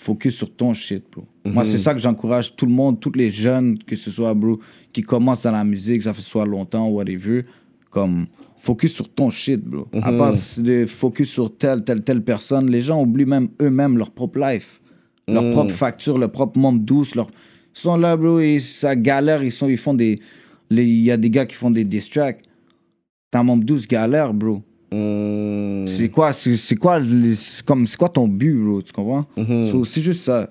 Focus 0.00 0.36
sur 0.36 0.54
ton 0.54 0.72
shit, 0.72 1.04
bro. 1.10 1.26
Moi, 1.44 1.64
c'est 1.64 1.78
ça 1.78 1.92
que 1.92 1.98
j'encourage 1.98 2.54
tout 2.54 2.66
le 2.66 2.72
monde, 2.72 3.00
tous 3.00 3.12
les 3.12 3.30
jeunes, 3.30 3.78
que 3.78 3.96
ce 3.96 4.10
soit, 4.10 4.32
bro, 4.32 4.60
qui 4.92 5.02
commencent 5.02 5.42
dans 5.42 5.50
la 5.50 5.64
musique, 5.64 6.02
ça 6.02 6.12
fait 6.12 6.22
soit 6.22 6.46
longtemps, 6.46 6.88
whatever, 6.88 7.42
comme, 7.90 8.26
focus 8.58 8.92
sur 8.92 9.12
ton 9.12 9.30
shit, 9.30 9.60
bro. 9.60 9.88
À 10.02 10.12
part 10.12 10.34
de 10.58 10.86
focus 10.86 11.30
sur 11.30 11.56
telle, 11.56 11.82
telle, 11.82 12.02
telle 12.02 12.22
personne, 12.22 12.70
les 12.70 12.80
gens 12.80 13.02
oublient 13.02 13.24
même 13.24 13.48
eux-mêmes 13.60 13.98
leur 13.98 14.12
propre 14.12 14.38
life, 14.38 14.80
leur 15.26 15.50
propre 15.52 15.72
facture, 15.72 16.16
leur 16.16 16.30
propre 16.30 16.58
membre 16.58 16.80
douce, 16.80 17.14
leur... 17.14 17.26
Ils 17.26 17.80
sont 17.80 17.96
là, 17.96 18.16
bro, 18.16 18.38
et 18.38 18.60
ça 18.60 18.94
galère, 18.94 19.42
ils, 19.42 19.52
sont, 19.52 19.68
ils 19.68 19.76
font 19.76 19.94
des... 19.94 20.18
Il 20.70 21.00
y 21.00 21.10
a 21.10 21.16
des 21.16 21.30
gars 21.30 21.46
qui 21.46 21.56
font 21.56 21.70
des 21.70 21.84
diss 21.84 22.10
tracks. 22.10 22.42
Ta 23.30 23.42
membre 23.42 23.64
douce 23.64 23.88
galère, 23.88 24.32
bro. 24.32 24.62
C'est 25.86 26.08
quoi, 26.08 26.32
c'est 26.32 26.76
quoi, 26.76 26.98
les- 27.00 27.34
comme, 27.64 27.86
c'est 27.86 27.96
quoi 27.96 28.08
ton 28.08 28.26
but, 28.28 28.54
bro, 28.54 28.82
tu 28.82 28.92
comprends? 28.92 29.26
So, 29.70 29.84
c'est 29.84 30.00
juste 30.00 30.24
ça. 30.24 30.48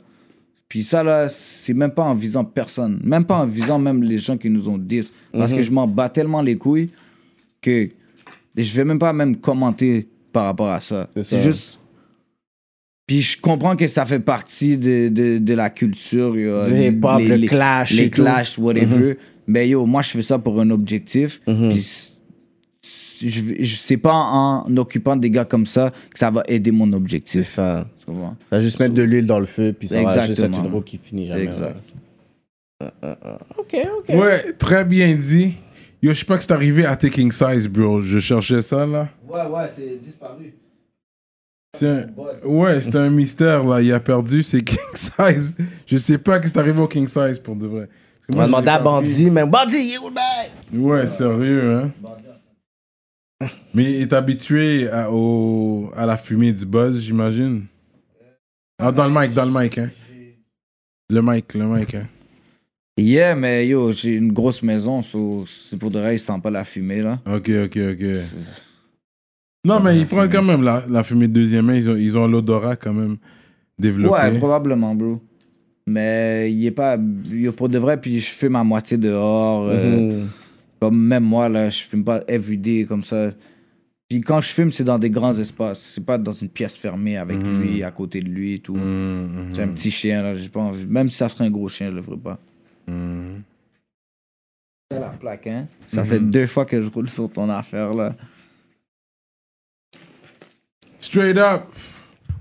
Puis 0.69 0.83
ça, 0.83 1.01
là, 1.03 1.29
c'est 1.29 1.73
même 1.73 1.91
pas 1.91 2.03
en 2.03 2.13
visant 2.13 2.43
personne. 2.43 2.99
Même 3.03 3.23
pas 3.25 3.37
en 3.37 3.45
visant 3.45 3.79
même 3.79 4.03
les 4.03 4.17
gens 4.19 4.37
qui 4.37 4.49
nous 4.49 4.67
ont 4.67 4.77
dit. 4.77 5.01
Parce 5.31 5.51
que 5.53 5.61
je 5.61 5.71
m'en 5.71 5.87
bats 5.87 6.09
tellement 6.09 6.41
les 6.41 6.57
couilles 6.57 6.89
que 7.61 7.89
je 8.57 8.73
vais 8.75 8.83
même 8.85 8.99
pas 8.99 9.13
même 9.13 9.37
commenter 9.37 10.07
par 10.33 10.45
rapport 10.45 10.69
à 10.69 10.81
ça. 10.81 11.07
C'est 11.23 11.37
juste... 11.41 11.79
Puis 13.07 13.21
je 13.21 13.39
comprends 13.39 13.77
que 13.77 13.87
ça 13.87 14.05
fait 14.05 14.19
partie 14.19 14.77
de, 14.77 15.07
de, 15.07 15.37
de 15.37 15.53
la 15.53 15.69
culture. 15.69 16.35
il 16.37 16.45
y 16.45 16.49
a 16.49 16.65
Du 16.67 16.73
hip-hop, 16.97 17.19
le 17.29 17.37
clash 17.47 17.91
Les 17.93 18.09
clashs, 18.09 18.57
whatever. 18.57 19.17
Mais 19.47 19.69
yo, 19.69 19.85
moi, 19.85 20.01
je 20.01 20.09
fais 20.09 20.21
ça 20.21 20.37
pour 20.37 20.59
un 20.59 20.69
objectif. 20.71 21.39
Je, 23.21 23.41
je 23.59 23.75
sais 23.75 23.97
pas 23.97 24.13
en 24.13 24.65
occupant 24.77 25.15
des 25.15 25.29
gars 25.29 25.45
comme 25.45 25.65
ça 25.65 25.91
que 26.11 26.19
ça 26.19 26.29
va 26.31 26.43
aider 26.47 26.71
mon 26.71 26.87
C'est 26.89 26.95
objectif. 26.95 27.47
ça. 27.55 27.87
Tu 27.99 28.05
comprends? 28.05 28.35
Ça 28.49 28.55
va 28.57 28.61
juste 28.61 28.79
mettre 28.79 28.93
de 28.93 29.03
l'huile 29.03 29.25
dans 29.25 29.39
le 29.39 29.45
feu, 29.45 29.73
puis 29.77 29.87
ça 29.87 30.03
va 30.03 30.25
juste 30.27 30.39
être 30.41 30.57
une 30.59 30.67
roue 30.71 30.81
qui 30.81 30.97
finit 30.97 31.27
jamais. 31.27 31.43
Exact. 31.43 31.77
Ok, 33.57 33.75
ok. 33.99 34.15
Ouais, 34.15 34.53
très 34.53 34.85
bien 34.85 35.15
dit. 35.15 35.55
Yo, 36.01 36.13
je 36.13 36.19
sais 36.19 36.25
pas 36.25 36.37
que 36.37 36.43
c'est 36.43 36.51
arrivé 36.51 36.85
à 36.85 36.95
Taking 36.95 37.31
Size, 37.31 37.67
bro. 37.67 38.01
Je 38.01 38.19
cherchais 38.19 38.61
ça, 38.61 38.85
là. 38.85 39.09
Ouais, 39.27 39.41
ouais, 39.47 39.65
c'est 39.75 39.97
disparu. 39.97 40.53
C'est 41.75 41.87
un- 41.87 42.07
Ouais, 42.45 42.81
c'est 42.81 42.95
un 42.95 43.09
mystère, 43.09 43.63
là. 43.63 43.81
Il 43.81 43.91
a 43.91 43.99
perdu 43.99 44.43
ses 44.43 44.63
King 44.63 44.77
Size. 44.93 45.55
Je 45.87 45.97
sais 45.97 46.19
pas 46.19 46.39
que 46.39 46.47
c'est 46.47 46.57
arrivé 46.57 46.79
au 46.79 46.87
King 46.87 47.07
Size, 47.07 47.39
pour 47.39 47.55
de 47.55 47.65
vrai. 47.65 47.89
On 48.31 48.37
va 48.37 48.45
demander 48.45 48.67
à 48.69 48.79
Bandit, 48.79 49.31
mais 49.31 49.45
Bandit, 49.45 49.75
est 49.93 50.13
bail? 50.13 50.49
pris. 50.69 50.77
Ouais, 50.77 51.07
sérieux, 51.07 51.77
hein. 51.77 51.91
Mais 53.73 53.83
il 53.93 54.01
est 54.01 54.13
habitué 54.13 54.89
à, 54.89 55.11
au, 55.11 55.91
à 55.95 56.05
la 56.05 56.17
fumée 56.17 56.51
du 56.51 56.65
buzz, 56.65 56.99
j'imagine. 56.99 57.65
Ah, 58.79 58.91
dans 58.91 59.05
le 59.07 59.11
mic, 59.19 59.33
dans 59.33 59.45
le 59.45 59.51
mic, 59.51 59.77
hein. 59.77 59.89
Le 61.09 61.21
mic, 61.21 61.53
le 61.53 61.65
mic, 61.65 61.93
hein. 61.95 62.07
Yeah, 62.99 63.35
mais 63.35 63.67
yo, 63.67 63.91
j'ai 63.91 64.15
une 64.15 64.31
grosse 64.33 64.63
maison, 64.63 65.03
so, 65.03 65.45
c'est 65.45 65.77
pour 65.77 65.91
de 65.91 65.99
vrai, 65.99 66.15
il 66.15 66.19
sent 66.19 66.39
pas 66.41 66.49
la 66.49 66.63
fumée, 66.63 67.01
là. 67.03 67.19
Ok, 67.27 67.49
ok, 67.65 67.77
ok. 67.91 68.05
Non, 69.63 69.79
mais 69.81 69.99
ils 69.99 70.07
prennent 70.07 70.29
quand 70.29 70.43
même 70.43 70.63
la, 70.63 70.83
la 70.89 71.03
fumée 71.03 71.27
de 71.27 71.33
deuxième 71.33 71.65
main. 71.65 71.75
Ils 71.75 71.89
ont, 71.89 71.95
ils 71.95 72.17
ont 72.17 72.25
l'odorat 72.27 72.75
quand 72.75 72.93
même 72.93 73.17
développé. 73.77 74.15
Ouais, 74.15 74.37
probablement, 74.39 74.95
bro. 74.95 75.21
Mais 75.85 76.51
il 76.51 76.65
est 76.65 76.71
pas. 76.71 76.97
Il 77.25 77.45
est 77.45 77.51
pour 77.51 77.69
de 77.69 77.77
vrai, 77.77 77.99
puis 77.99 78.19
je 78.19 78.29
fume 78.29 78.55
à 78.55 78.63
moitié 78.63 78.97
dehors. 78.97 79.67
euh, 79.69 79.97
Mhm. 80.23 80.27
Comme 80.79 80.97
même 80.99 81.23
moi, 81.23 81.49
là, 81.49 81.69
je 81.69 81.83
fume 81.83 82.03
pas 82.03 82.21
everyday 82.27 82.85
comme 82.85 83.03
ça. 83.03 83.31
Puis 84.09 84.21
quand 84.21 84.39
je 84.41 84.49
fume, 84.49 84.71
c'est 84.71 84.83
dans 84.83 84.99
des 84.99 85.09
grands 85.09 85.37
espaces. 85.37 85.81
C'est 85.95 86.05
pas 86.05 86.17
dans 86.17 86.31
une 86.31 86.49
pièce 86.49 86.77
fermée 86.77 87.17
avec 87.17 87.37
lui, 87.39 87.83
à 87.83 87.91
côté 87.91 88.21
de 88.21 88.29
lui 88.29 88.53
et 88.55 88.59
tout. 88.59 88.75
Mhm, 88.75 89.49
C'est 89.53 89.63
un 89.63 89.67
petit 89.69 89.91
chien, 89.91 90.21
là, 90.23 90.35
j'ai 90.35 90.49
pas 90.49 90.61
envie. 90.61 90.85
Même 90.85 91.09
si 91.09 91.17
ça 91.17 91.27
serait 91.29 91.45
un 91.45 91.49
gros 91.49 91.67
chien, 91.67 91.89
je 91.89 91.95
le 91.95 92.01
ferais 92.01 92.17
pas. 92.17 92.39
C'est 94.89 94.99
la 94.99 95.09
plaque, 95.09 95.47
hein? 95.47 95.67
Ça 95.87 96.05
fait 96.05 96.19
deux 96.21 96.47
fois 96.47 96.63
que 96.65 96.81
je 96.81 96.89
roule 96.89 97.09
sur 97.09 97.29
ton 97.29 97.49
affaire, 97.49 97.93
là. 97.93 98.15
Straight 100.99 101.37
up, 101.37 101.63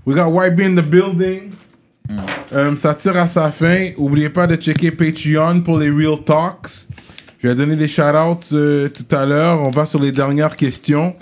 we 0.05 0.15
got 0.15 0.29
YB 0.31 0.61
in 0.61 0.75
the 0.75 0.85
building. 0.85 1.51
Euh, 2.53 2.75
ça 2.77 2.95
tire 2.95 3.17
à 3.17 3.27
sa 3.27 3.51
fin. 3.51 3.91
Oubliez 3.97 4.29
pas 4.29 4.47
de 4.47 4.55
checker 4.55 4.91
Patreon 4.91 5.61
pour 5.61 5.77
les 5.79 5.89
Real 5.89 6.23
Talks. 6.23 6.87
Je 7.39 7.47
vais 7.47 7.55
donner 7.55 7.75
des 7.75 7.87
shout-outs 7.87 8.53
euh, 8.53 8.89
tout 8.89 9.15
à 9.15 9.25
l'heure. 9.25 9.61
On 9.61 9.69
va 9.69 9.85
sur 9.85 9.99
les 9.99 10.11
dernières 10.11 10.55
questions. 10.55 11.15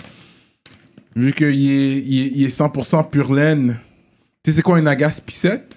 Vu 1.14 1.32
qu'il 1.32 1.46
est, 1.46 1.98
il 1.98 2.20
est, 2.22 2.30
il 2.34 2.44
est 2.44 2.56
100% 2.58 3.10
pure 3.10 3.32
laine. 3.34 3.78
Tu 4.42 4.50
sais 4.50 4.56
c'est 4.56 4.62
quoi 4.62 4.78
une 4.78 4.88
agace 4.88 5.20
pissette? 5.20 5.76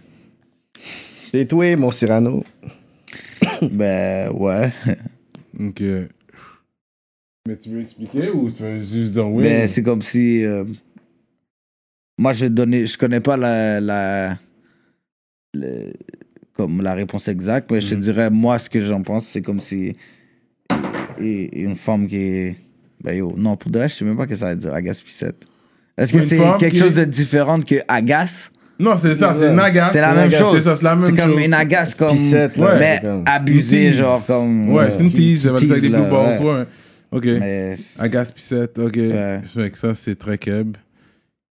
C'est 1.31 1.45
toi, 1.45 1.75
mon 1.75 1.91
Cyrano. 1.91 2.43
ben, 3.71 4.31
ouais. 4.31 4.73
Ok. 5.59 5.81
Mais 7.47 7.57
tu 7.57 7.69
veux 7.69 7.81
expliquer 7.81 8.29
ou 8.29 8.49
tu 8.51 8.63
veux 8.63 8.79
juste 8.79 9.11
dire 9.13 9.27
oui? 9.29 9.43
Ben, 9.43 9.67
c'est 9.67 9.83
comme 9.83 10.01
si. 10.01 10.43
euh, 10.45 10.63
moi, 12.17 12.33
je 12.33 12.41
vais 12.45 12.49
te 12.49 12.53
donner. 12.55 12.85
Je 12.85 12.97
connais 12.97 13.19
pas 13.21 13.37
la. 13.37 13.79
la 13.81 14.37
le- 15.53 15.93
comme 16.53 16.81
la 16.81 16.93
réponse 16.93 17.29
exacte, 17.29 17.71
mais 17.71 17.79
je 17.79 17.95
te 17.95 17.99
dirais, 18.01 18.29
moi, 18.29 18.59
ce 18.59 18.69
que 18.69 18.81
j'en 18.81 19.01
pense, 19.01 19.25
c'est 19.27 19.41
comme 19.41 19.59
si. 19.61 19.95
Et- 21.19 21.61
une 21.61 21.75
femme 21.75 22.07
qui 22.07 22.17
est. 22.17 22.55
Ben, 23.03 23.15
yo, 23.15 23.33
non, 23.37 23.55
pour 23.55 23.71
de 23.71 23.79
vrai, 23.79 23.87
je 23.89 23.95
sais 23.95 24.05
même 24.05 24.17
pas 24.17 24.23
ce 24.23 24.29
que 24.29 24.35
ça 24.35 24.49
veut 24.49 24.55
dire, 24.59 24.73
agace 24.73 25.01
pissette. 25.01 25.37
Est-ce 25.97 26.11
que 26.13 26.17
Une 26.17 26.23
c'est 26.23 26.37
femme 26.37 26.57
quelque 26.57 26.73
qui- 26.73 26.79
chose 26.79 26.95
de 26.95 27.03
différent 27.05 27.59
que 27.61 27.75
agace 27.87 28.51
Non, 28.79 28.95
c'est 28.97 29.15
ça, 29.15 29.33
c'est 29.35 29.49
une 29.51 29.59
agace. 29.59 29.91
C'est 29.91 30.01
la 30.01 30.13
même 30.13 30.31
chose. 30.31 30.55
C'est 30.55 30.61
ça, 30.63 30.75
c'est 30.75 30.83
la 30.83 30.95
même 30.95 31.03
C'est 31.05 31.15
chose. 31.15 31.19
comme 31.33 31.39
une 31.39 31.53
agace 31.53 31.95
comme. 31.95 32.11
Pissette, 32.11 32.57
là, 32.57 32.75
mais 32.79 32.95
c'est 33.01 33.07
comme- 33.07 33.23
abusée, 33.25 33.85
Une 33.87 33.91
tease. 33.91 33.99
genre 34.01 34.25
comme. 34.25 34.69
Ouais, 34.73 34.91
c'est 34.91 34.99
une 35.03 35.09
qui- 35.09 35.15
tease, 35.15 35.39
qui 35.39 35.45
ça 35.45 35.51
va 35.51 35.57
avec 35.57 35.69
des 35.69 35.75
tease, 35.75 35.83
blue 35.83 35.91
là, 35.91 36.09
balls, 36.09 36.41
ouais. 36.43 36.53
ouais. 36.53 36.65
Ok. 37.11 37.25
Mais. 37.25 37.75
Agace 37.99 38.31
Pissette, 38.31 38.79
ok. 38.79 38.95
Ouais. 38.95 39.41
Fait 39.43 39.69
que 39.71 39.77
ça, 39.77 39.93
c'est 39.95 40.15
très 40.15 40.37
keb. 40.37 40.77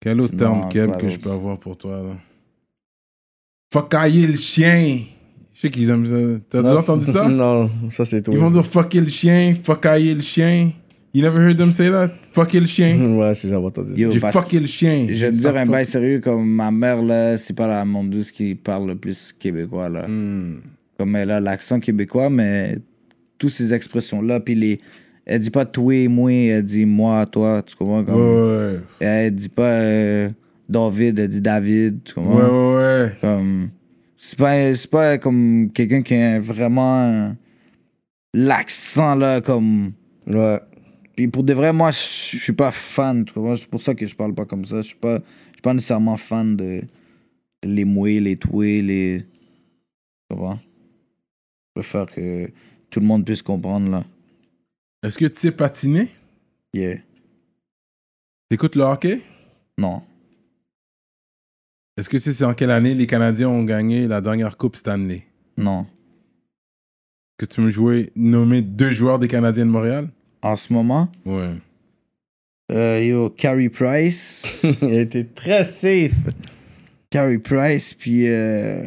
Quel 0.00 0.20
autre 0.20 0.32
Non, 0.34 0.38
terme 0.38 0.68
keb 0.70 0.96
que 0.98 1.08
je 1.10 1.18
peux 1.18 1.30
avoir 1.30 1.58
pour 1.58 1.76
toi, 1.76 1.96
là? 2.02 2.16
Fuckailler 3.72 4.26
le 4.26 4.36
chien. 4.36 5.00
Je 5.60 5.66
sais 5.66 5.70
qu'ils 5.70 5.90
aiment 5.90 6.06
ça. 6.06 6.40
T'as 6.48 6.62
déjà 6.62 6.78
entendu 6.78 7.04
ça? 7.04 7.28
Non, 7.28 7.68
ça 7.90 8.06
c'est 8.06 8.22
toi. 8.22 8.32
Ils 8.32 8.40
vont 8.40 8.50
dire 8.50 8.64
fucker 8.64 9.02
le 9.02 9.10
chien, 9.10 9.54
fuckailler 9.62 10.14
le 10.14 10.22
chien. 10.22 10.72
You 11.12 11.22
never 11.22 11.38
heard 11.38 11.58
them 11.58 11.70
say 11.70 11.90
that? 11.90 12.12
Fucker 12.32 12.60
le 12.60 12.66
chien. 12.66 12.98
Ouais, 13.18 13.34
j'ai 13.34 13.50
jamais 13.50 13.66
entendu. 13.66 13.92
Yo, 13.94 14.10
J'ai 14.10 14.20
fucké 14.20 14.58
le 14.58 14.66
chien. 14.66 15.06
Je 15.10 15.26
vais 15.26 15.32
te 15.32 15.36
dire 15.36 15.54
un 15.54 15.66
bail 15.66 15.84
sérieux, 15.84 16.20
comme 16.20 16.48
ma 16.48 16.70
mère, 16.70 17.02
là, 17.02 17.36
c'est 17.36 17.52
pas 17.52 17.66
la 17.66 17.84
monde 17.84 18.08
douce 18.08 18.30
qui 18.30 18.54
parle 18.54 18.86
le 18.86 18.94
plus 18.94 19.34
québécois, 19.38 19.90
là. 19.90 20.08
Hmm. 20.08 20.60
Comme 20.96 21.14
elle 21.14 21.30
a 21.30 21.40
l'accent 21.40 21.78
québécois, 21.78 22.30
mais 22.30 22.78
toutes 23.36 23.50
ces 23.50 23.74
expressions-là, 23.74 24.40
puis 24.40 24.54
les. 24.54 24.80
Elle 25.26 25.40
dit 25.40 25.50
pas 25.50 25.66
toi, 25.66 26.08
moi, 26.08 26.32
elle 26.32 26.64
dit 26.64 26.86
moi, 26.86 27.26
toi, 27.26 27.62
tu 27.66 27.76
comprends? 27.76 28.02
Comme... 28.02 28.16
Ouais, 28.16 28.80
Elle 28.98 29.34
dit 29.34 29.50
pas 29.50 29.62
euh, 29.62 30.30
David, 30.70 31.18
elle 31.18 31.28
dit 31.28 31.42
David, 31.42 32.00
tu 32.02 32.18
ouais. 32.18 32.24
comprends? 32.24 32.38
Ouais, 32.38 32.46
ouais, 32.46 33.02
ouais. 33.02 33.12
Comme. 33.20 33.68
C'est 34.22 34.38
pas, 34.38 34.74
c'est 34.74 34.90
pas 34.90 35.16
comme 35.16 35.70
quelqu'un 35.72 36.02
qui 36.02 36.14
a 36.14 36.38
vraiment 36.38 37.34
l'accent, 38.34 39.14
là, 39.14 39.40
comme. 39.40 39.94
Ouais. 40.26 40.60
Puis 41.16 41.26
pour 41.28 41.42
de 41.42 41.54
vrai, 41.54 41.72
moi, 41.72 41.90
je 41.90 41.96
suis 42.36 42.52
pas 42.52 42.70
fan, 42.70 43.24
tu 43.24 43.32
comprends? 43.32 43.56
C'est 43.56 43.66
pour 43.66 43.80
ça 43.80 43.94
que 43.94 44.04
je 44.04 44.14
parle 44.14 44.34
pas 44.34 44.44
comme 44.44 44.66
ça. 44.66 44.82
Je 44.82 44.88
suis 44.88 44.94
pas, 44.94 45.16
je 45.16 45.54
suis 45.54 45.62
pas 45.62 45.72
nécessairement 45.72 46.18
fan 46.18 46.54
de 46.54 46.82
les 47.62 47.86
mouets, 47.86 48.20
les 48.20 48.36
toués, 48.36 48.82
les. 48.82 49.24
Tu 49.24 50.36
comprends? 50.36 50.60
Je 51.68 51.80
préfère 51.80 52.04
que 52.04 52.52
tout 52.90 53.00
le 53.00 53.06
monde 53.06 53.24
puisse 53.24 53.40
comprendre, 53.40 53.90
là. 53.90 54.04
Est-ce 55.02 55.16
que 55.16 55.24
tu 55.24 55.40
sais 55.40 55.52
patiner? 55.52 56.10
Yeah. 56.74 56.98
T'écoutes 58.50 58.76
le 58.76 58.82
hockey? 58.82 59.22
Non. 59.78 60.02
Est-ce 61.96 62.08
que 62.08 62.18
c'est 62.18 62.44
en 62.44 62.54
quelle 62.54 62.70
année 62.70 62.94
les 62.94 63.06
Canadiens 63.06 63.48
ont 63.48 63.64
gagné 63.64 64.06
la 64.08 64.20
dernière 64.20 64.56
Coupe 64.56 64.76
Stanley? 64.76 65.24
Non. 65.56 65.86
Que 67.36 67.46
tu 67.46 67.60
me 67.60 67.70
jouais 67.70 68.10
nommer 68.16 68.62
deux 68.62 68.90
joueurs 68.90 69.18
des 69.18 69.28
Canadiens 69.28 69.66
de 69.66 69.70
Montréal? 69.70 70.08
En 70.42 70.56
ce 70.56 70.72
moment, 70.72 71.10
Ouais. 71.26 71.50
euh, 72.72 73.00
yo, 73.02 73.28
Carey 73.30 73.68
Price. 73.68 74.64
Il 74.82 74.94
a 74.94 75.00
été 75.00 75.26
très 75.26 75.64
safe. 75.64 76.14
Carey 77.10 77.38
Price, 77.38 77.92
puis. 77.94 78.28
Euh, 78.28 78.84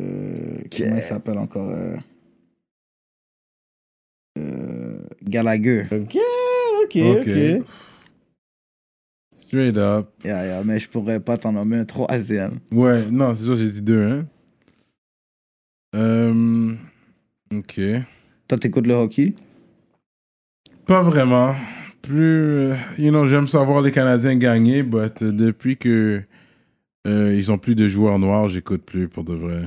euh, 0.00 0.58
comment 0.76 0.96
il 0.96 1.02
s'appelle 1.02 1.38
encore 1.38 1.70
euh, 4.38 4.98
Gallagher. 5.24 5.86
Ok, 5.90 6.16
ok, 6.84 6.96
Ok. 6.96 7.26
ok. 7.26 7.66
Straight 9.46 9.76
up. 9.76 10.08
Yeah, 10.24 10.44
yeah, 10.44 10.64
mais 10.64 10.80
je 10.80 10.88
pourrais 10.88 11.20
pas 11.20 11.36
t'en 11.36 11.52
nommer 11.52 11.78
un 11.78 11.84
troisième. 11.84 12.58
Ouais, 12.72 13.04
non, 13.10 13.34
c'est 13.34 13.44
sûr, 13.44 13.54
j'ai 13.54 13.70
dit 13.70 13.82
deux, 13.82 14.02
hein. 14.02 14.26
Euh, 15.94 16.74
ok. 17.54 17.80
Toi, 18.48 18.58
t'écoutes 18.58 18.86
le 18.86 18.94
hockey? 18.94 19.34
Pas 20.86 21.02
vraiment. 21.02 21.54
Plus, 22.02 22.70
euh, 22.70 22.74
you 22.98 23.10
know, 23.10 23.26
j'aime 23.26 23.48
savoir 23.48 23.82
les 23.82 23.92
Canadiens 23.92 24.36
gagner, 24.36 24.82
but 24.82 25.22
euh, 25.22 25.32
depuis 25.32 25.76
que 25.76 26.22
euh, 27.06 27.34
ils 27.34 27.50
ont 27.50 27.58
plus 27.58 27.74
de 27.74 27.88
joueurs 27.88 28.18
noirs, 28.18 28.48
j'écoute 28.48 28.82
plus 28.82 29.08
pour 29.08 29.24
de 29.24 29.34
vrai. 29.34 29.62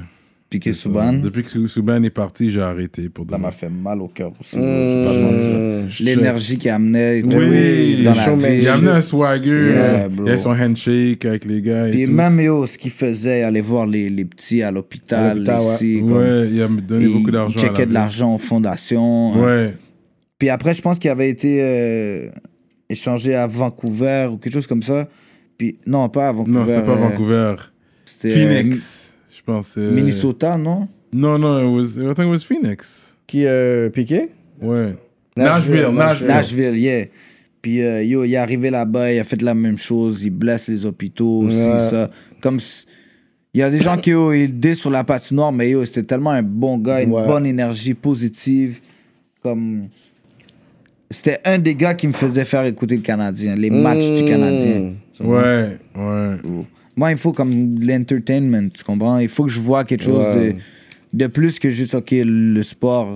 Piqué 0.50 0.72
C'est 0.74 0.78
ça. 0.80 0.84
Souban. 0.84 1.14
Depuis 1.14 1.44
que 1.44 1.68
Souban 1.68 2.02
est 2.02 2.10
parti, 2.10 2.50
j'ai 2.52 2.62
arrêêté 2.62 3.08
pour 3.10 3.26
Ça 3.30 3.38
m'a 3.38 3.52
fait 3.52 3.70
mal 3.70 4.02
au 4.02 4.08
cœur 4.08 4.32
aussi. 4.40 4.58
Mmh. 4.58 5.88
Je- 5.88 6.04
L'énergie 6.04 6.58
qu'il 6.58 6.72
amenait 6.72 7.20
et 7.20 7.22
tout, 7.22 7.30
Oui, 7.30 8.04
dans 8.04 8.14
la 8.16 8.36
ville. 8.36 8.60
Il 8.64 8.68
a 8.68 8.74
amené 8.74 8.90
un 8.90 9.02
swagger, 9.04 9.70
Yeah, 9.70 10.08
il 10.26 10.30
a 10.32 10.38
son 10.40 10.52
handshake 10.52 11.24
avec 11.26 11.46
les 11.46 11.62
gars 11.62 11.88
et 11.88 12.04
tout. 12.06 12.12
même, 12.12 12.40
yo, 12.42 12.66
ce 12.66 12.78
qu'il 12.80 12.90
faisait, 12.92 13.44
aller 13.44 13.62
voir 13.62 13.86
les, 13.86 14.10
les 14.10 14.26
petits 14.26 14.64
à 14.64 14.72
l'hôpital, 14.72 15.40
ouais. 15.48 16.02
Ouais, 16.02 16.50
il 16.52 16.62
a 16.64 16.68
donné 16.68 17.06
il 17.06 17.14
beaucoup 17.14 17.32
d'argent. 17.32 17.56
la 17.56 17.62
checkait 17.68 17.86
de 17.86 17.94
l'argent 17.94 18.34
aux 18.34 18.40
fondations. 18.40 19.34
hein. 19.36 19.40
Ouais, 19.46 19.74
Puis 20.40 20.50
après, 20.50 20.74
je 20.74 20.82
pense 20.82 20.98
qu'il 20.98 21.12
avait 21.12 21.30
été 21.30 21.60
euh, 21.62 22.30
échangé 22.90 23.36
à 23.36 23.46
Vancouver 23.46 24.30
ou 24.34 24.38
quelque 24.38 24.54
chose 24.54 24.66
comme 24.68 24.82
ça. 24.84 25.08
Puis 25.60 25.78
non, 25.86 26.10
pas 26.10 26.30
à 26.30 26.32
Vancouver. 26.32 26.58
non, 26.60 26.66
c'était 26.68 26.82
pas 26.82 26.92
euh, 26.94 26.96
Vancouver. 26.96 27.56
C'était 28.06 28.30
Phoenix, 28.32 29.09
je 29.09 29.09
pense. 29.52 29.76
euh, 29.78 29.92
Minnesota, 29.92 30.58
non? 30.58 30.88
Non, 31.12 31.38
non, 31.40 31.60
it 31.60 31.76
was, 31.76 31.98
I 31.98 32.14
think 32.14 32.28
it 32.28 32.32
was 32.32 32.40
Phoenix. 32.44 33.16
Qui 33.28 33.46
euh, 33.46 33.90
piqué? 33.90 34.30
Ouais. 34.62 34.96
Nashville, 35.36 35.88
Nashville, 35.92 35.94
Nashville. 35.96 36.28
Nashville, 36.28 36.78
yeah. 36.80 37.06
Puis 37.62 37.82
euh, 37.82 38.04
yo, 38.04 38.24
il 38.24 38.34
est 38.34 38.38
arrivé 38.38 38.70
là-bas, 38.70 39.12
il 39.14 39.20
a 39.20 39.24
fait 39.24 39.42
la 39.42 39.54
même 39.54 39.78
chose, 39.78 40.24
il 40.24 40.30
blesse 40.30 40.68
les 40.68 40.86
hôpitaux 40.86 41.44
aussi, 41.46 41.58
Ouais. 41.58 41.90
ça. 41.90 42.10
Comme 42.42 42.60
il 43.54 43.60
y 43.60 43.64
a 43.64 43.70
des 43.70 43.80
gens 43.80 43.98
qui 43.98 44.14
ont 44.14 44.32
aidé 44.32 44.76
sur 44.76 44.90
la 44.90 45.04
patinoire, 45.04 45.52
mais 45.52 45.70
yo, 45.72 45.84
c'était 45.86 46.04
tellement 46.04 46.32
un 46.32 46.44
bon 46.44 46.78
gars, 46.78 47.02
une 47.02 47.12
Ouais. 47.12 47.26
bonne 47.26 47.46
énergie 47.46 47.94
positive. 47.94 48.80
Comme. 49.42 49.88
C'était 51.12 51.40
un 51.44 51.58
des 51.58 51.74
gars 51.74 51.96
qui 51.96 52.08
me 52.08 52.14
faisait 52.14 52.46
faire 52.46 52.64
écouter 52.66 52.96
le 52.96 53.02
Canadien, 53.02 53.56
les 53.56 53.72
matchs 53.72 54.12
du 54.12 54.24
Mmh. 54.24 54.28
Canadien. 54.28 54.94
Ouais, 55.20 55.78
ouais. 55.96 56.36
Moi, 57.00 57.12
il 57.14 57.18
faut 57.18 57.32
comme 57.32 57.76
de 57.76 57.88
l'entertainment, 57.88 58.68
tu 58.74 58.84
comprends? 58.84 59.20
Il 59.20 59.30
faut 59.30 59.46
que 59.46 59.50
je 59.50 59.60
vois 59.62 59.86
quelque 59.86 60.04
chose 60.04 60.22
Ouais. 60.36 60.52
de, 60.52 60.60
de 61.14 61.28
plus 61.28 61.58
que 61.58 61.70
juste, 61.70 61.94
OK, 61.96 62.12
le 62.12 62.62
sport. 62.62 63.14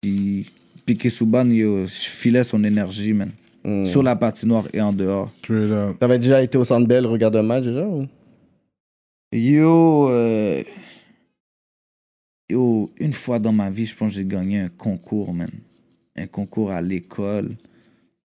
Puis, 0.00 0.46
Piqué 0.86 1.10
Souban, 1.10 1.44
je 1.50 1.86
filais 1.88 2.44
son 2.44 2.62
énergie, 2.62 3.12
man. 3.12 3.30
Mmh. 3.64 3.86
Sur 3.86 4.04
la 4.04 4.14
patinoire 4.14 4.68
et 4.72 4.80
en 4.80 4.92
dehors. 4.92 5.32
Up. 5.50 5.96
T'avais 5.98 6.20
déjà 6.20 6.40
été 6.44 6.56
au 6.58 6.64
Centre 6.64 6.86
Bell 6.86 7.06
regarder 7.06 7.38
un 7.40 7.42
match 7.42 7.64
déjà 7.64 7.84
ou? 7.84 8.06
Yo, 9.32 10.08
euh, 10.08 10.62
yo, 12.48 12.88
une 13.00 13.12
fois 13.12 13.40
dans 13.40 13.52
ma 13.52 13.68
vie, 13.68 13.86
je 13.86 13.96
pense 13.96 14.10
que 14.12 14.14
j'ai 14.18 14.24
gagné 14.24 14.60
un 14.60 14.68
concours, 14.68 15.34
man. 15.34 15.50
Un 16.14 16.28
concours 16.28 16.70
à 16.70 16.80
l'école. 16.80 17.56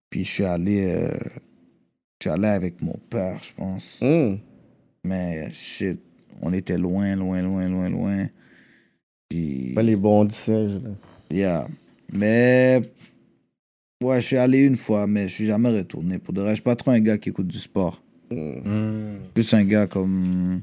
Puis 0.08 0.22
je 0.22 0.30
suis 0.30 0.44
allé, 0.44 0.84
euh, 0.86 1.10
je 2.20 2.28
suis 2.28 2.30
allé 2.30 2.48
avec 2.48 2.80
mon 2.82 2.98
père, 3.10 3.38
je 3.42 3.52
pense. 3.54 4.00
Mmh. 4.02 4.36
Mais 5.04 5.48
shit, 5.50 6.00
on 6.42 6.52
était 6.52 6.78
loin, 6.78 7.14
loin, 7.16 7.42
loin, 7.42 7.68
loin, 7.68 7.88
loin. 7.88 8.26
Puis, 9.28 9.72
Pas 9.74 9.82
les 9.82 9.96
bons 9.96 10.30
siège. 10.30 10.74
là. 10.82 10.90
yeah. 11.30 11.68
Mais, 12.12 12.80
ouais, 14.02 14.20
je 14.20 14.26
suis 14.26 14.36
allé 14.36 14.64
une 14.64 14.76
fois, 14.76 15.06
mais 15.06 15.28
je 15.28 15.34
suis 15.34 15.46
jamais 15.46 15.70
retourné. 15.70 16.18
Pour 16.18 16.32
de 16.32 16.40
vrai, 16.40 16.50
je 16.50 16.56
suis 16.56 16.62
pas 16.62 16.76
trop 16.76 16.92
un 16.92 17.00
gars 17.00 17.18
qui 17.18 17.30
écoute 17.30 17.48
du 17.48 17.58
sport. 17.58 18.00
Mm. 18.30 19.16
Plus 19.34 19.54
un 19.54 19.64
gars 19.64 19.86
comme. 19.86 20.62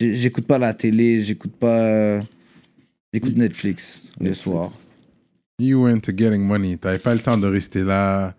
J'écoute 0.00 0.46
pas 0.46 0.58
la 0.58 0.74
télé, 0.74 1.22
j'écoute 1.22 1.56
pas. 1.56 2.20
J'écoute 3.12 3.36
Netflix 3.36 4.02
le 4.20 4.32
soir. 4.34 4.72
You 5.58 5.82
went 5.82 6.00
to 6.02 6.12
getting 6.16 6.42
money. 6.42 6.76
T'avais 6.76 6.98
pas 6.98 7.14
le 7.14 7.20
temps 7.20 7.36
de 7.36 7.46
rester 7.46 7.82
là, 7.82 8.34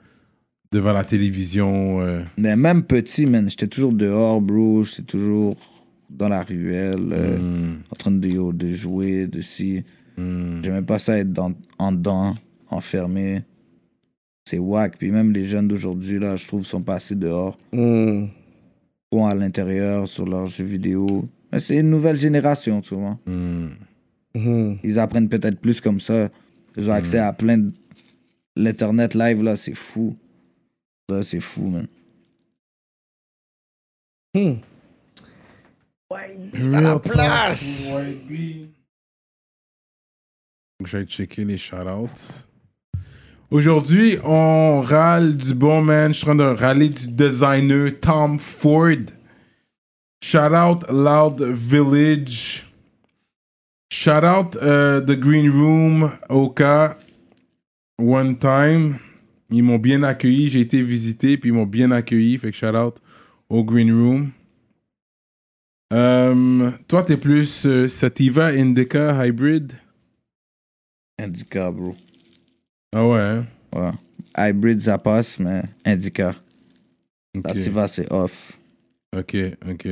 devant 0.72 0.94
la 0.94 1.04
télévision. 1.04 2.02
euh, 2.02 2.22
Mais 2.38 2.56
même 2.56 2.84
petit, 2.84 3.26
man, 3.26 3.50
j'étais 3.50 3.68
toujours 3.68 3.94
dehors, 3.94 4.42
bro. 4.42 4.84
J'étais 4.84 5.04
toujours 5.04 5.56
dans 6.10 6.30
la 6.30 6.44
ruelle, 6.44 7.10
euh, 7.12 7.38
mm, 7.38 7.84
en 7.92 7.96
train 7.96 8.12
de, 8.12 8.72
jouer, 8.72 9.28
de 9.28 9.42
si. 9.42 9.84
mm. 10.18 10.62
J'aimais 10.64 10.82
pas 10.82 11.00
ça 11.00 11.18
être 11.18 11.32
dans, 11.32 11.54
en 11.78 11.92
dedans, 11.92 12.34
enfermé. 12.70 13.44
C'est 14.46 14.58
whack. 14.58 14.98
Puis 14.98 15.12
même 15.12 15.32
les 15.32 15.44
jeunes 15.46 15.68
d'aujourd'hui, 15.68 16.18
là, 16.20 16.36
je 16.36 16.48
trouve, 16.48 16.66
sont 16.66 16.82
pas 16.82 16.96
assez 16.96 17.14
dehors. 17.16 17.56
Mmh. 17.72 18.26
Trop 19.12 19.28
à 19.28 19.36
l'intérieur, 19.36 20.08
sur 20.08 20.26
leurs 20.26 20.48
jeux 20.48 20.64
vidéo. 20.64 21.28
Mais 21.52 21.60
c'est 21.60 21.78
une 21.78 21.92
nouvelle 21.92 22.18
génération, 22.18 22.82
tu 22.82 22.96
vois. 22.96 23.20
Mm. 23.28 23.68
Mmh. 24.34 24.74
Ils 24.84 24.98
apprennent 24.98 25.30
peut-être 25.30 25.60
plus 25.60 25.80
comme 25.82 26.00
ça. 26.00 26.30
Ils 26.78 26.90
ont 26.90 26.94
accès 26.94 27.20
à 27.20 27.32
plein 27.34 27.58
de. 27.60 27.72
L'Internet 28.56 29.14
live, 29.14 29.44
là, 29.44 29.56
c'est 29.56 29.76
fou. 29.76 30.16
Là, 31.10 31.24
c'est 31.24 31.40
fou, 31.40 31.68
man. 31.68 31.88
Mmh. 34.36 34.62
Real 36.12 37.00
place. 37.00 37.90
talk, 37.90 37.98
White 37.98 38.28
Bee. 38.28 38.70
J'ai 40.86 41.06
checké 41.06 41.46
les 41.46 41.58
shoutouts. 41.58 42.46
Aujourd'hui, 43.50 44.18
on 44.24 44.82
râle 44.82 45.36
du 45.36 45.56
bon 45.56 45.82
man. 45.82 46.14
Je 46.14 46.20
suis 46.20 46.30
en 46.30 46.38
train 46.38 46.54
de 46.54 46.60
râler 46.60 46.90
du 46.90 47.08
designer 47.08 47.90
Tom 48.00 48.38
Ford. 48.38 49.12
Shout 50.24 50.54
out 50.54 50.86
Loud 50.90 51.42
Village. 51.42 52.68
Shout 53.92 54.24
out 54.24 54.56
euh, 54.62 55.02
The 55.02 55.20
Green 55.20 55.50
Room, 55.50 56.12
Oka. 56.30 56.98
One 57.98 58.38
time. 58.38 59.00
Ils 59.52 59.64
m'ont 59.64 59.78
bien 59.78 60.04
accueilli. 60.04 60.50
J'ai 60.50 60.62
été 60.62 60.82
visité, 60.82 61.38
puis 61.38 61.50
ils 61.50 61.54
m'ont 61.54 61.66
bien 61.66 61.92
accueilli. 61.92 62.38
Fait 62.38 62.52
que 62.52 62.58
shout 62.58 62.76
out 62.76 62.96
au 63.50 63.64
Green 63.64 63.92
Room. 63.92 64.32
Euh, 65.92 66.72
toi, 66.88 67.04
t'es 67.04 67.18
plus 67.18 67.66
euh, 67.66 67.88
Sativa, 67.88 68.48
Indica, 68.48 69.26
Hybrid? 69.26 69.74
Indica, 71.18 71.72
bro. 71.72 71.96
Ah 72.94 73.08
ouais, 73.08 73.20
hein? 73.20 73.48
Ouais. 73.74 73.92
Hybrid, 74.38 74.82
ça 74.82 74.98
passe, 74.98 75.40
mais 75.40 75.64
Indica. 75.84 76.36
Ok, 77.36 77.48
Sativa, 77.48 77.88
c'est 77.88 78.12
off. 78.12 78.60
ok. 79.16 79.36
ok. 79.70 79.88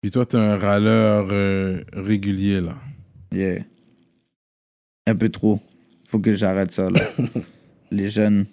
Puis 0.00 0.10
toi, 0.10 0.24
t'es 0.24 0.38
un 0.38 0.56
râleur 0.56 1.28
euh, 1.30 1.82
régulier, 1.92 2.60
là. 2.60 2.76
Yeah. 3.32 3.64
Un 5.06 5.14
peu 5.14 5.28
trop. 5.28 5.60
Faut 6.08 6.18
que 6.18 6.32
j'arrête 6.32 6.72
ça, 6.72 6.88
là. 6.88 7.00
Les 7.90 8.08
jeunes, 8.08 8.46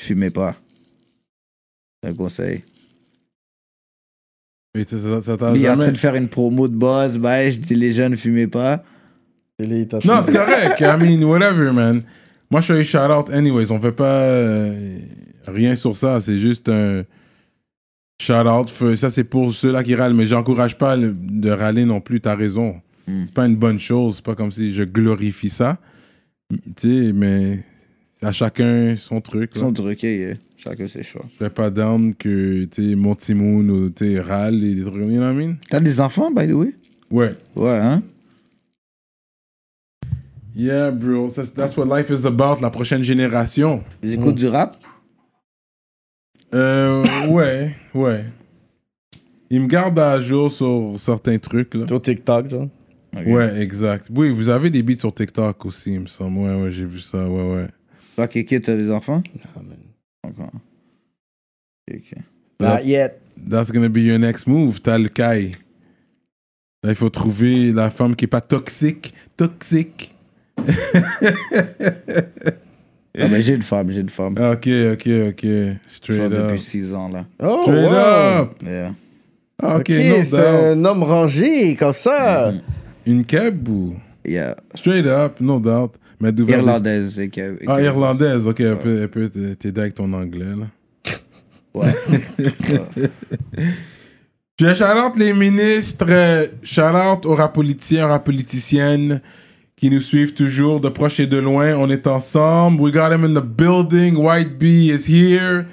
fumez 0.00 0.30
pas. 0.30 0.56
C'est 2.02 2.10
un 2.10 2.14
conseil. 2.14 2.62
Mais 4.74 4.84
ça- 4.84 4.98
ça 4.98 5.22
ça 5.22 5.36
t'a 5.36 5.52
Lui, 5.52 5.60
il 5.60 5.64
est 5.66 5.70
en 5.70 5.76
train 5.76 5.92
de 5.92 5.98
faire 5.98 6.14
une 6.14 6.28
promo 6.28 6.66
de 6.66 6.74
buzz. 6.74 7.18
Bah, 7.18 7.48
je 7.50 7.58
dis 7.58 7.74
les 7.74 7.92
jeunes, 7.92 8.16
fumez 8.16 8.46
pas. 8.46 8.82
Non, 10.04 10.22
c'est 10.22 10.32
correct. 10.32 10.80
I 10.80 10.96
mean, 10.98 11.22
whatever, 11.24 11.72
man. 11.72 12.02
Moi, 12.50 12.60
je 12.62 12.66
fais 12.72 12.80
un 12.80 12.82
shout-out 12.82 13.30
anyways. 13.32 13.70
On 13.70 13.78
fait 13.80 13.92
pas 13.92 14.22
euh, 14.22 14.98
rien 15.46 15.76
sur 15.76 15.96
ça. 15.96 16.20
C'est 16.20 16.38
juste 16.38 16.68
un 16.68 17.04
shout-out. 18.20 18.70
Fait- 18.70 18.96
Ça, 18.96 19.10
c'est 19.10 19.24
pour 19.24 19.52
ceux-là 19.52 19.84
qui 19.84 19.94
râlent. 19.94 20.14
Mais 20.14 20.26
j'encourage 20.26 20.76
pas 20.78 20.96
le- 20.96 21.12
de 21.14 21.50
râler 21.50 21.84
non 21.84 22.00
plus. 22.00 22.20
T'as 22.20 22.34
raison. 22.34 22.80
Mm. 23.06 23.22
C'est 23.26 23.34
pas 23.34 23.46
une 23.46 23.56
bonne 23.56 23.78
chose. 23.78 24.16
C'est 24.16 24.24
pas 24.24 24.34
comme 24.34 24.50
si 24.50 24.74
je 24.74 24.82
glorifie 24.82 25.48
ça. 25.50 25.78
Tu 26.76 27.04
sais, 27.06 27.12
mais 27.12 27.64
à 28.22 28.32
chacun 28.32 28.94
son 28.96 29.20
truc. 29.20 29.54
là. 29.54 29.60
Son 29.60 29.72
truc, 29.72 30.02
yeah. 30.02 30.34
chacun 30.56 30.88
ses 30.88 31.02
choix. 31.02 31.24
Je 31.32 31.38
serais 31.38 31.50
pas 31.50 31.70
down 31.70 32.14
que, 32.14 32.64
tu 32.64 32.96
mon 32.96 33.14
Timoun 33.14 33.70
ou, 33.70 33.90
tu 33.90 34.18
râle 34.20 34.62
et 34.62 34.74
des 34.74 34.82
trucs. 34.82 34.94
You 34.94 35.08
know 35.08 35.20
what 35.20 35.32
I 35.32 35.34
mean? 35.34 35.56
T'as 35.68 35.80
des 35.80 36.00
enfants, 36.00 36.30
by 36.30 36.46
the 36.46 36.52
way? 36.52 36.74
Ouais. 37.10 37.30
Ouais, 37.56 37.78
hein? 37.78 38.02
Yeah, 40.54 40.90
bro. 40.90 41.28
That's, 41.30 41.52
that's 41.52 41.76
what 41.76 41.86
life 41.86 42.10
is 42.10 42.26
about. 42.26 42.60
La 42.60 42.70
prochaine 42.70 43.02
génération. 43.02 43.82
Ils 44.02 44.12
écoutent 44.12 44.36
du 44.36 44.48
rap? 44.48 44.76
Euh, 46.54 47.04
ouais, 47.28 47.74
ouais. 47.94 48.24
Il 49.50 49.62
me 49.62 49.66
garde 49.66 49.98
à 49.98 50.20
jour 50.20 50.50
sur 50.50 50.94
certains 50.96 51.38
trucs, 51.38 51.74
là. 51.74 51.86
Sur 51.86 52.00
TikTok, 52.00 52.48
genre. 52.48 52.68
Ok. 53.14 53.26
Ouais, 53.26 53.60
exact. 53.60 54.06
Oui, 54.14 54.30
vous 54.30 54.48
avez 54.48 54.70
des 54.70 54.82
beats 54.82 54.98
sur 54.98 55.12
TikTok 55.12 55.66
aussi, 55.66 55.92
il 55.92 56.00
me 56.00 56.06
semble. 56.06 56.38
Ouais, 56.38 56.62
ouais, 56.62 56.72
j'ai 56.72 56.86
vu 56.86 57.00
ça, 57.00 57.28
ouais, 57.28 57.54
ouais. 57.54 57.68
Toi, 58.16 58.28
Kéké, 58.28 58.60
t'as 58.60 58.74
des 58.74 58.90
enfants? 58.90 59.22
Ah, 59.56 59.60
man. 59.62 59.78
Encore. 60.24 60.50
Ok. 61.90 62.14
Not 62.60 62.84
yet. 62.84 63.20
That's 63.48 63.72
gonna 63.72 63.88
be 63.88 63.98
your 63.98 64.18
next 64.18 64.46
move, 64.46 64.80
t'as 64.80 64.98
le 64.98 65.08
Kai. 65.08 65.50
Là, 66.84 66.90
il 66.90 66.96
faut 66.96 67.10
trouver 67.10 67.72
la 67.72 67.90
femme 67.90 68.14
qui 68.16 68.24
est 68.24 68.28
pas 68.28 68.40
toxique. 68.40 69.14
Toxique. 69.36 70.14
Ah, 73.14 73.28
ben, 73.28 73.42
j'ai 73.42 73.52
une 73.54 73.62
femme, 73.62 73.90
j'ai 73.90 74.00
une 74.00 74.08
femme. 74.08 74.38
Ok, 74.38 74.66
ok, 74.94 75.06
ok. 75.28 75.46
Straight 75.86 76.18
femme 76.22 76.32
up. 76.32 76.46
depuis 76.46 76.58
6 76.58 76.94
ans, 76.94 77.08
là. 77.10 77.26
Oh, 77.42 77.60
Straight 77.60 77.90
wow. 77.90 78.42
up. 78.42 78.62
Yeah. 78.64 78.94
Ah, 79.62 79.76
ok, 79.76 79.80
Ok, 79.80 79.88
no 79.90 80.24
c'est 80.24 80.30
doubt. 80.30 80.64
un 80.78 80.84
homme 80.86 81.02
rangé, 81.02 81.76
comme 81.76 81.92
ça. 81.92 82.52
Une 83.04 83.22
keb 83.26 83.68
ou? 83.68 83.96
Yeah. 84.24 84.56
Straight 84.74 85.04
up, 85.04 85.38
no 85.42 85.60
doubt. 85.60 85.92
Mais 86.22 86.30
Irlandaise. 86.30 87.18
et 87.18 87.28
que- 87.28 87.58
et 87.60 87.64
Ah, 87.66 87.80
irlandaise, 87.82 88.46
ok, 88.46 88.60
elle 88.60 88.78
peut, 88.78 89.00
elle 89.02 89.08
peut 89.08 89.28
t'aider 89.58 89.80
avec 89.80 89.94
ton 89.94 90.10
anglais, 90.12 90.44
là. 90.58 90.66
Ouais. 91.74 91.92
Je 94.58 94.74
shout 94.74 95.18
les 95.18 95.32
ministres, 95.32 96.06
shout 96.62 96.80
out 96.82 97.26
aux 97.26 97.34
rap 97.34 97.52
politiciens, 97.54 98.06
rap 98.06 98.24
politiciennes 98.24 99.20
qui 99.76 99.90
nous 99.90 100.00
suivent 100.00 100.34
toujours 100.34 100.80
de 100.80 100.88
proche 100.88 101.18
et 101.18 101.26
de 101.26 101.38
loin. 101.38 101.74
On 101.76 101.90
est 101.90 102.06
ensemble. 102.06 102.80
We 102.80 102.92
got 102.92 103.10
him 103.12 103.24
in 103.24 103.34
the 103.34 103.44
building. 103.44 104.16
White 104.16 104.58
Bee 104.58 104.90
is 104.92 105.08
here. 105.08 105.64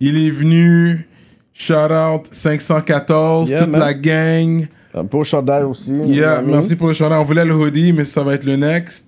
Il 0.00 0.16
est 0.16 0.30
venu. 0.30 1.06
Shout 1.52 1.90
out 1.92 2.28
514, 2.30 3.50
Yeah, 3.50 3.58
toute 3.64 3.70
man. 3.72 3.80
la 3.80 3.92
gang. 3.92 4.68
Un 4.94 5.04
beau 5.04 5.24
chandail 5.24 5.64
aussi. 5.64 5.92
Yeah, 6.06 6.40
merci 6.40 6.76
pour 6.76 6.86
le 6.88 6.94
chandail. 6.94 7.18
On 7.18 7.24
voulait 7.24 7.44
le 7.44 7.54
hoodie, 7.54 7.92
mais 7.92 8.04
ça 8.04 8.22
va 8.22 8.34
être 8.34 8.44
le 8.44 8.56
next. 8.56 9.07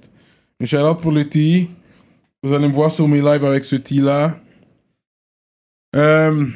Shout 0.62 0.84
out 0.84 1.00
pour 1.00 1.12
le 1.12 1.26
tee. 1.26 1.70
Vous 2.42 2.52
allez 2.52 2.68
me 2.68 2.72
voir 2.72 2.92
sur 2.92 3.08
mes 3.08 3.22
lives 3.22 3.44
avec 3.44 3.64
ce 3.64 3.76
tee-là. 3.76 4.38
Um, 5.94 6.54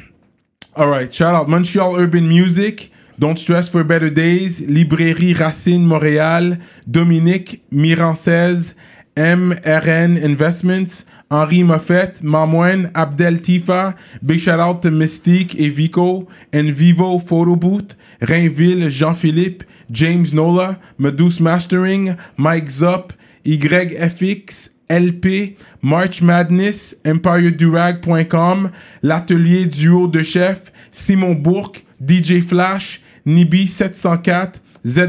Alright, 0.75 1.11
shout 1.11 1.33
out 1.33 1.47
Montreal 1.47 1.99
Urban 1.99 2.21
Music, 2.27 2.91
Don't 3.17 3.37
Stress 3.37 3.69
for 3.69 3.83
Better 3.83 4.11
Days, 4.11 4.61
Librairie 4.67 5.33
Racine 5.33 5.85
Montréal, 5.85 6.59
Dominique 6.85 7.63
Mirançaise, 7.71 8.75
MRN 9.17 10.17
Investments, 10.23 11.05
Henri 11.31 11.63
Moffett, 11.63 12.21
Mamoine, 12.21 12.91
Abdel 12.93 13.41
Tifa, 13.41 13.95
big 14.21 14.39
shout 14.39 14.59
out 14.59 14.81
to 14.81 14.91
Mystique 14.91 15.55
et 15.57 15.69
Vico, 15.69 16.27
and 16.53 16.71
Vivo 16.71 17.19
Photo 17.19 17.55
Booth, 17.55 17.95
Rainville, 18.21 18.89
Jean-Philippe, 18.89 19.63
James 19.89 20.33
Nola, 20.33 20.77
Meduse 20.99 21.39
Mastering, 21.39 22.15
Mike 22.37 22.69
Zop, 22.69 23.13
YFX, 23.45 24.71
LP, 24.89 25.55
March 25.81 26.21
Madness, 26.21 26.97
EmpireDurag.com, 27.03 28.71
l'atelier 29.01 29.65
duo 29.65 30.07
de 30.07 30.21
chef, 30.21 30.71
Simon 30.91 31.33
Bourque, 31.35 31.85
DJ 31.99 32.41
Flash, 32.41 33.01
Nibi704, 33.25 34.61
Z 34.85 34.99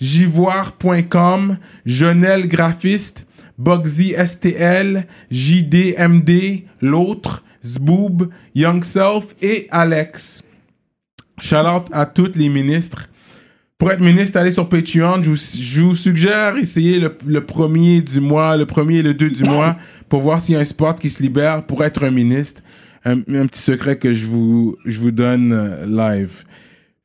Jivoire.com, 0.00 1.58
Jonel 1.84 2.46
Graphiste, 2.46 3.26
Bugsy 3.58 4.14
STL, 4.16 5.06
JDMD, 5.30 6.64
L'autre, 6.80 7.42
Zboob, 7.64 8.30
Young 8.54 8.84
Self 8.84 9.34
et 9.42 9.66
Alex. 9.70 10.44
Shout 11.40 11.66
out 11.66 11.88
à 11.92 12.06
tous 12.06 12.36
les 12.36 12.48
ministres. 12.48 13.07
Pour 13.78 13.92
être 13.92 14.00
ministre, 14.00 14.36
allez 14.38 14.50
sur 14.50 14.68
Patreon. 14.68 15.22
Je 15.22 15.30
vous, 15.30 15.36
je 15.36 15.82
vous 15.82 15.94
suggère 15.94 16.56
essayer 16.56 16.98
le, 16.98 17.16
le 17.24 17.44
premier 17.44 18.00
du 18.00 18.20
mois, 18.20 18.56
le 18.56 18.66
premier 18.66 18.96
et 18.96 19.02
le 19.02 19.14
deux 19.14 19.30
du 19.30 19.44
mois, 19.44 19.76
pour 20.08 20.20
voir 20.20 20.40
s'il 20.40 20.56
y 20.56 20.58
a 20.58 20.60
un 20.60 20.64
spot 20.64 20.98
qui 20.98 21.08
se 21.08 21.22
libère 21.22 21.64
pour 21.64 21.84
être 21.84 22.02
un 22.04 22.10
ministre. 22.10 22.62
Un, 23.04 23.20
un 23.20 23.46
petit 23.46 23.62
secret 23.62 23.96
que 23.96 24.12
je 24.12 24.26
vous, 24.26 24.76
je 24.84 24.98
vous 24.98 25.12
donne 25.12 25.52
euh, 25.52 25.86
live. 25.86 26.42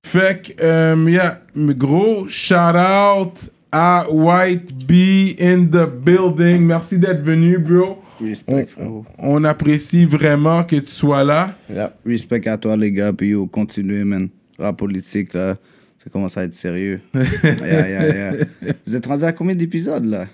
Fait 0.03 0.41
que, 0.41 0.63
euh, 0.63 0.95
yeah, 1.07 1.41
gros 1.55 2.27
shout 2.27 2.55
out 2.75 3.33
à 3.71 4.07
White 4.09 4.87
Bee 4.87 5.35
in 5.39 5.65
the 5.65 5.87
building. 5.87 6.65
Merci 6.65 6.97
d'être 6.97 7.21
venu, 7.23 7.59
bro. 7.59 8.01
Respect, 8.19 8.65
frérot. 8.65 9.05
On 9.19 9.43
apprécie 9.43 10.05
vraiment 10.05 10.63
que 10.63 10.77
tu 10.77 10.87
sois 10.87 11.23
là. 11.23 11.55
Yeah. 11.71 11.93
Respect 12.03 12.47
à 12.47 12.57
toi, 12.57 12.75
les 12.75 12.91
gars. 12.91 13.13
Puis 13.13 13.29
yo, 13.29 13.45
continuez, 13.45 14.03
man. 14.03 14.29
Rap 14.57 14.77
politique, 14.77 15.33
là, 15.35 15.55
ça 16.03 16.09
commence 16.11 16.37
à 16.37 16.43
être 16.43 16.53
sérieux. 16.53 16.99
yeah, 17.13 17.87
yeah, 17.87 18.07
yeah. 18.07 18.31
Vous 18.85 18.95
êtes 18.95 19.05
rendu 19.05 19.23
à 19.23 19.31
combien 19.31 19.55
d'épisodes, 19.55 20.05
là? 20.05 20.27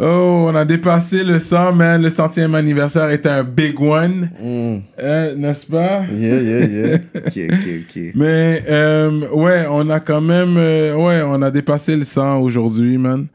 Oh, 0.00 0.46
on 0.48 0.54
a 0.56 0.64
dépassé 0.64 1.22
le 1.22 1.38
100, 1.38 1.74
man. 1.74 2.02
Le 2.02 2.10
centième 2.10 2.56
anniversaire 2.56 3.08
était 3.10 3.28
un 3.28 3.44
big 3.44 3.80
one. 3.80 4.30
Mm. 4.42 4.78
Euh, 5.00 5.34
N'est-ce 5.36 5.66
pas? 5.66 6.00
Yeah, 6.12 6.40
yeah, 6.40 6.66
yeah. 6.66 6.98
Ok, 7.14 7.38
ok, 7.52 7.68
ok. 7.96 8.02
Mais, 8.16 8.62
euh, 8.68 9.28
ouais, 9.32 9.64
on 9.70 9.88
a 9.90 10.00
quand 10.00 10.20
même... 10.22 10.56
euh, 10.56 10.96
ouais, 10.96 11.22
on 11.24 11.40
a 11.42 11.50
dépassé 11.52 11.94
le 11.94 12.04
100 12.04 12.38
aujourd'hui, 12.40 12.98
man. 12.98 13.26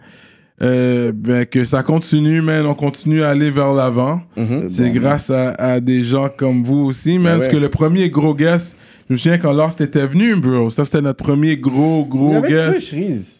Euh, 0.61 1.11
ben, 1.16 1.45
que 1.45 1.64
ça 1.64 1.83
continue, 1.83 2.41
man. 2.41 2.66
On 2.66 2.74
continue 2.74 3.22
à 3.22 3.30
aller 3.30 3.51
vers 3.51 3.74
l'avant. 3.74 4.22
C'est 4.67 4.90
bon, 4.90 4.99
grâce 4.99 5.30
à, 5.30 5.51
à 5.51 5.80
des 5.80 6.01
gens 6.01 6.27
comme 6.35 6.64
vous 6.64 6.80
aussi, 6.83 7.19
man. 7.19 7.33
Ben 7.33 7.38
Parce 7.38 7.48
que 7.48 7.57
le 7.57 7.69
premier 7.69 8.09
gros 8.09 8.33
guest, 8.33 8.75
je 9.08 9.14
me 9.14 9.18
souviens 9.18 9.38
quand 9.38 9.53
Lost 9.53 9.80
était 9.82 10.06
venu, 10.08 10.36
bro. 10.36 10.69
Ça, 10.69 10.86
c'était 10.86 11.02
notre 11.02 11.24
premier 11.24 11.58
gros, 11.58 12.02
Il 12.02 12.06
y 12.06 12.10
gros 12.10 12.36
avait 12.36 12.56
ça, 12.56 12.72
guest. 12.72 12.82
Shreeze. 12.88 13.40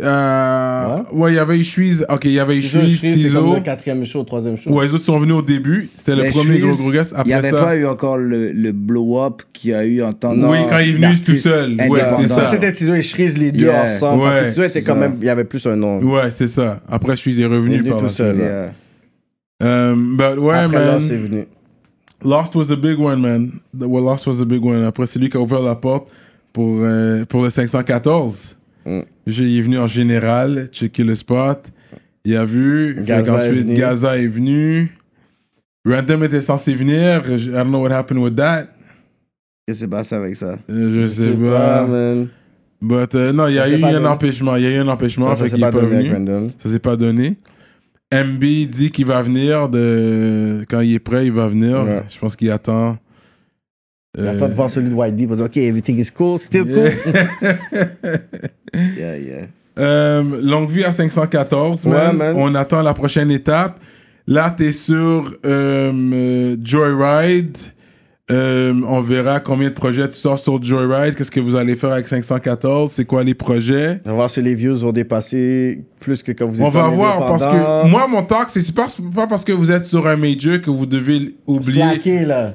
Euh, 0.00 1.02
ouais, 1.12 1.32
il 1.32 1.36
y 1.36 1.38
avait 1.38 1.58
Ishwiz. 1.58 2.06
Ok, 2.08 2.24
il 2.24 2.30
y 2.32 2.40
avait 2.40 2.56
Ishwiz, 2.56 2.98
Shreeze, 3.00 3.14
Tizo. 3.14 3.56
le 3.56 3.60
quatrième 3.60 4.04
show, 4.06 4.22
troisième 4.24 4.56
show. 4.56 4.70
Ouais, 4.70 4.86
les 4.86 4.94
autres 4.94 5.04
sont 5.04 5.18
venus 5.18 5.34
au 5.34 5.42
début. 5.42 5.90
C'était 5.96 6.16
le 6.16 6.30
premier 6.30 6.60
gros 6.60 6.74
gros 6.74 6.90
guest. 6.90 7.14
Il 7.18 7.26
n'y 7.26 7.32
Après 7.34 7.48
avait 7.48 7.58
ça. 7.58 7.64
pas 7.64 7.76
eu 7.76 7.84
encore 7.84 8.16
le, 8.16 8.52
le 8.52 8.72
blow-up 8.72 9.42
qu'il 9.52 9.70
y 9.70 9.74
a 9.74 9.84
eu 9.84 10.02
en 10.02 10.14
tant 10.14 10.32
Oui, 10.34 10.56
quand 10.70 10.78
il 10.78 10.90
est 10.90 10.92
venu 11.08 11.20
tout 11.20 11.36
seul. 11.36 11.74
Ouais, 11.90 12.00
c'est 12.20 12.28
ça. 12.28 12.46
Ça, 12.46 12.46
c'était 12.46 12.72
Tizo 12.72 12.94
et 12.94 13.02
Shreeze, 13.02 13.36
les 13.36 13.52
deux 13.52 13.66
Yeah. 13.66 13.82
ensemble. 13.82 14.22
Parce 14.22 14.34
Ouais, 14.36 14.40
que 14.44 14.48
Tizo 14.48 14.62
était 14.62 14.72
c'est 14.72 14.82
quand 14.82 14.94
ça. 14.94 15.00
même, 15.00 15.16
il 15.20 15.26
y 15.26 15.30
avait 15.30 15.44
plus 15.44 15.66
un 15.66 15.76
nom. 15.76 16.00
Ouais, 16.02 16.30
c'est 16.30 16.48
ça. 16.48 16.80
Après, 16.88 17.14
Il 17.26 17.40
est 17.42 17.44
revenu 17.46 17.76
venu 17.78 17.90
par 17.90 17.98
tout 18.00 18.08
seul. 18.08 18.70
Euh, 19.62 19.94
but 19.94 20.38
ouais, 20.40 20.54
Après 20.56 20.78
là, 20.86 20.92
man. 20.92 21.00
c'est 21.00 21.16
venu. 21.16 21.44
Lost 22.24 22.54
was 22.54 22.70
a 22.70 22.76
big 22.76 22.98
one, 22.98 23.20
man. 23.20 23.50
Well, 23.74 24.04
Lost 24.04 24.26
was 24.26 24.40
a 24.40 24.44
big 24.44 24.62
one. 24.62 24.82
Après, 24.84 25.06
c'est 25.06 25.18
lui 25.18 25.28
qui 25.28 25.36
a 25.36 25.40
ouvert 25.40 25.62
la 25.62 25.74
porte 25.74 26.08
pour, 26.52 26.78
euh, 26.82 27.24
pour 27.24 27.42
le 27.42 27.50
514. 27.50 28.56
Mm. 28.84 29.00
J'ai- 29.26 29.44
Il 29.44 29.58
est 29.58 29.62
venu 29.62 29.78
en 29.78 29.86
général, 29.86 30.68
checker 30.72 31.04
le 31.04 31.14
spot. 31.14 31.68
Il 32.24 32.36
a 32.36 32.44
vu. 32.44 32.96
Gaza 33.04 33.20
est 33.20 33.24
qu'ensuite, 33.26 33.66
venu. 33.66 33.74
Gaza 33.74 34.18
est 34.18 34.26
venu. 34.28 34.96
Random 35.84 36.22
était 36.24 36.40
censé 36.40 36.74
venir. 36.74 37.22
I 37.28 37.48
don't 37.50 37.68
know 37.68 37.80
what 37.82 37.90
happened 37.92 38.22
with 38.22 38.36
that. 38.36 38.68
Qu'est-ce 39.66 39.78
qui 39.78 39.84
s'est 39.84 39.88
passé 39.88 40.14
avec 40.14 40.36
ça? 40.36 40.56
Euh, 40.70 40.92
je 41.00 41.06
sais 41.06 41.26
C'est 41.26 41.32
pas. 41.50 41.86
man. 41.86 42.28
But, 42.80 43.14
euh, 43.14 43.32
non, 43.32 43.46
il 43.48 43.54
y 43.54 43.58
a 43.60 43.68
eu 43.76 43.80
pas 43.80 43.94
un 43.96 44.04
empêchement. 44.04 44.56
Il 44.56 44.62
y 44.64 44.66
a 44.66 44.70
eu 44.74 44.78
un 44.78 44.88
empêchement, 44.88 45.34
Ça, 45.36 45.44
fait 45.44 45.50
qu'il 45.50 45.58
est 45.58 45.70
pas 45.70 45.70
pas 45.70 45.86
venu. 45.86 46.10
Ça 46.58 46.68
s'est 46.68 46.78
pas 46.80 46.96
donné. 46.96 47.36
MB 48.12 48.40
dit 48.68 48.90
qu'il 48.92 49.06
va 49.06 49.22
venir. 49.22 49.68
De... 49.68 50.64
Quand 50.68 50.80
il 50.80 50.94
est 50.94 50.98
prêt, 50.98 51.26
il 51.26 51.32
va 51.32 51.48
venir. 51.48 51.82
Ouais. 51.84 52.02
Je 52.08 52.18
pense 52.18 52.36
qu'il 52.36 52.50
attend. 52.50 52.98
Il 54.18 54.24
Euh, 54.24 54.32
attend 54.36 54.48
de 54.48 54.54
voir 54.54 54.68
celui 54.68 54.90
de 54.90 54.94
White 54.94 55.16
Bee 55.16 55.26
pour 55.26 55.36
dire, 55.36 55.46
OK, 55.46 55.56
everything 55.56 55.98
is 55.98 56.10
cool, 56.14 56.38
still 56.38 56.64
cool. 56.64 56.90
Yeah, 58.74 59.18
yeah. 59.18 59.46
Euh, 59.78 60.22
longue 60.42 60.70
vie 60.70 60.84
à 60.84 60.92
514, 60.92 61.86
Ouais, 61.86 61.92
man. 61.92 62.16
man. 62.16 62.34
On 62.38 62.54
attend 62.54 62.82
la 62.82 62.94
prochaine 62.94 63.30
étape. 63.30 63.80
Là, 64.26 64.50
t'es 64.56 64.72
sur 64.72 65.32
euh, 65.44 65.92
euh, 65.92 66.56
Joyride. 66.62 67.56
Euh, 68.32 68.72
on 68.88 69.00
verra 69.00 69.40
combien 69.40 69.68
de 69.68 69.74
projets 69.74 70.08
tu 70.08 70.16
sors 70.16 70.38
sur 70.38 70.62
Joyride. 70.62 71.14
Qu'est-ce 71.14 71.30
que 71.30 71.40
vous 71.40 71.54
allez 71.54 71.76
faire 71.76 71.92
avec 71.92 72.08
514? 72.08 72.90
C'est 72.90 73.04
quoi 73.04 73.22
les 73.24 73.34
projets? 73.34 74.00
On 74.06 74.10
va 74.10 74.14
voir 74.14 74.30
si 74.30 74.40
les 74.40 74.54
views 74.54 74.84
ont 74.86 74.92
dépassé 74.92 75.84
plus 76.00 76.22
que 76.22 76.32
quand 76.32 76.46
vous 76.46 76.54
étiez 76.54 76.64
On 76.66 76.70
va 76.70 76.88
voir 76.88 77.26
parce 77.26 77.44
que 77.44 77.88
moi, 77.88 78.08
mon 78.08 78.22
talk, 78.22 78.48
c'est 78.48 78.74
pas, 78.74 78.86
pas 79.14 79.26
parce 79.26 79.44
que 79.44 79.52
vous 79.52 79.70
êtes 79.70 79.84
sur 79.84 80.06
un 80.06 80.16
major 80.16 80.60
que 80.60 80.70
vous 80.70 80.86
devez 80.86 81.34
oublier. 81.46 81.82
Slacker, 81.82 82.24
là. 82.24 82.52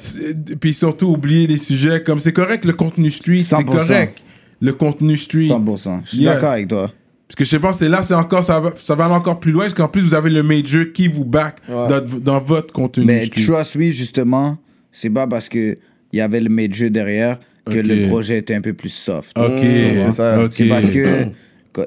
Puis 0.59 0.73
surtout 0.73 1.07
oublier 1.07 1.45
les 1.47 1.57
sujets 1.57 2.01
comme 2.01 2.19
c'est 2.19 2.33
correct 2.33 2.65
le 2.65 2.73
contenu 2.73 3.11
street, 3.11 3.43
c'est 3.43 3.55
100%. 3.55 3.65
correct. 3.65 4.17
Le 4.59 4.73
contenu 4.73 5.15
street. 5.17 5.47
100%. 5.49 6.01
Je 6.05 6.09
suis 6.09 6.17
Yes. 6.23 6.33
d'accord 6.33 6.49
avec 6.49 6.67
toi. 6.69 6.91
Parce 7.27 7.35
que 7.35 7.43
je 7.43 7.57
pas, 7.57 7.73
c'est 7.73 7.89
là, 7.89 8.01
c'est 8.03 8.13
encore, 8.13 8.43
ça 8.43 8.59
va, 8.59 8.71
ça 8.81 8.95
va 8.95 9.05
aller 9.05 9.13
encore 9.13 9.39
plus 9.39 9.51
loin, 9.51 9.63
parce 9.65 9.73
qu'en 9.73 9.89
plus, 9.89 10.01
vous 10.01 10.13
avez 10.15 10.29
le 10.29 10.43
major 10.43 10.85
qui 10.93 11.07
vous 11.09 11.25
back 11.25 11.57
Ouais. 11.69 11.87
dans, 11.89 12.01
dans 12.21 12.39
votre 12.39 12.71
contenu 12.73 13.05
Mais 13.05 13.25
street. 13.25 13.43
trust 13.45 13.75
me, 13.75 13.89
justement, 13.91 14.57
c'est 14.91 15.09
pas 15.09 15.27
parce 15.27 15.49
que 15.49 15.77
il 16.13 16.17
y 16.19 16.21
avait 16.21 16.39
le 16.41 16.49
major 16.49 16.89
derrière 16.89 17.39
que 17.65 17.77
le 17.79 18.07
projet 18.07 18.37
était 18.37 18.55
un 18.55 18.61
peu 18.61 18.73
plus 18.73 18.89
soft. 18.89 19.37
Ok, 19.37 19.57
c'est 19.59 20.11
ça. 20.13 20.47
C'est 20.51 20.69
parce 20.69 20.89
que 20.89 21.25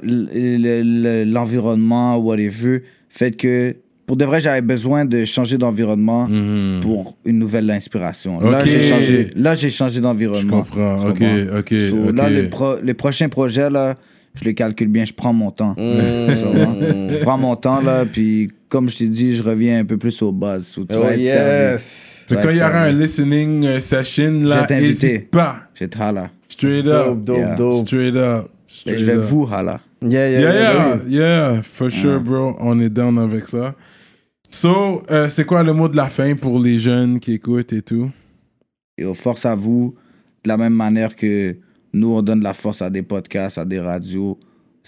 le- 0.02 0.82
le- 0.82 1.24
l'environnement, 1.24 2.16
whatever, 2.18 2.82
fait 3.08 3.32
que 3.32 3.76
pour 4.06 4.16
de 4.16 4.24
vrai, 4.24 4.40
j'avais 4.40 4.60
besoin 4.60 5.04
de 5.04 5.24
changer 5.24 5.56
d'environnement 5.56 6.26
Mhm. 6.28 6.80
pour 6.80 7.16
une 7.24 7.38
nouvelle 7.38 7.70
inspiration. 7.70 8.40
Là, 8.40 8.64
j'ai 8.64 8.80
changé, 8.80 9.30
là, 9.36 9.54
j'ai 9.54 9.70
changé 9.70 9.96
Je 9.96 10.00
d'environnement. 10.00 10.62
comprends. 10.62 10.96
Tu 10.98 11.06
Ok, 11.06 11.18
comprends? 11.18 11.58
ok, 11.58 11.74
So, 11.90 12.08
ok. 12.08 12.18
Là, 12.18 12.28
les, 12.28 12.42
pro- 12.48 12.80
les 12.82 12.94
prochains 12.94 13.28
projets, 13.28 13.70
là, 13.70 13.96
je 14.34 14.44
les 14.44 14.54
calcule 14.54 14.88
bien, 14.88 15.04
je 15.04 15.12
prends 15.12 15.32
mon 15.32 15.50
temps. 15.52 15.74
Mmh. 15.78 16.42
Comprends? 16.42 16.76
je 17.08 17.18
prends 17.22 17.38
mon 17.38 17.54
temps, 17.56 17.80
là, 17.80 18.04
puis 18.04 18.50
comme 18.70 18.88
je 18.88 18.96
t'ai 18.98 19.08
dit, 19.08 19.34
je 19.34 19.42
reviens 19.42 19.80
un 19.80 19.84
peu 19.84 19.98
plus 19.98 20.22
aux 20.22 20.32
bases. 20.32 20.66
So, 20.68 20.84
tu 20.86 20.96
Oh, 20.96 21.02
vas 21.02 21.14
être 21.16 21.22
servi. 21.22 21.72
yes. 21.72 22.26
Ouais, 22.30 22.36
quand 22.42 22.50
il 22.50 22.56
y 22.56 22.60
aura 22.60 22.82
un 22.84 22.92
listening 22.92 23.64
euh, 23.66 23.80
session, 23.82 24.32
là, 24.44 24.66
n'hésite 24.70 25.30
pas. 25.30 25.64
Je 25.74 25.84
te 25.84 25.98
hala. 25.98 26.30
Straight 26.48 26.84
Dope, 26.86 27.08
up. 27.18 27.24
dope, 27.24 27.36
Yeah. 27.38 27.54
dope. 27.56 27.86
Straight 27.86 28.16
up. 28.16 28.48
Straight 28.66 28.98
je 29.00 29.04
vais 29.04 29.14
up. 29.16 29.24
vous 29.24 29.46
hala. 29.52 29.80
Yeah, 30.02 30.30
yeah, 30.30 30.40
Yeah, 30.40 30.52
yeah. 30.52 30.96
yeah, 31.06 31.52
yeah, 31.56 31.62
for 31.62 31.90
sure, 31.90 32.20
bro. 32.20 32.56
On 32.58 32.80
est 32.80 32.88
down 32.88 33.18
avec 33.18 33.46
ça. 33.48 33.74
So, 34.48 35.02
euh, 35.10 35.28
c'est 35.28 35.44
quoi 35.44 35.62
le 35.62 35.72
mot 35.72 35.88
de 35.88 35.96
la 35.96 36.06
fin 36.08 36.34
pour 36.34 36.58
les 36.58 36.78
jeunes 36.78 37.20
qui 37.20 37.34
écoutent 37.34 37.72
et 37.72 37.82
tout? 37.82 38.10
Et 38.98 39.04
force 39.14 39.46
à 39.46 39.54
vous, 39.54 39.94
de 40.44 40.48
la 40.48 40.56
même 40.56 40.74
manière 40.74 41.14
que 41.16 41.56
nous, 41.92 42.08
on 42.14 42.22
donne 42.22 42.42
la 42.42 42.52
force 42.54 42.82
à 42.82 42.90
des 42.90 43.02
podcasts, 43.02 43.58
à 43.58 43.64
des 43.64 43.78
radios, 43.78 44.38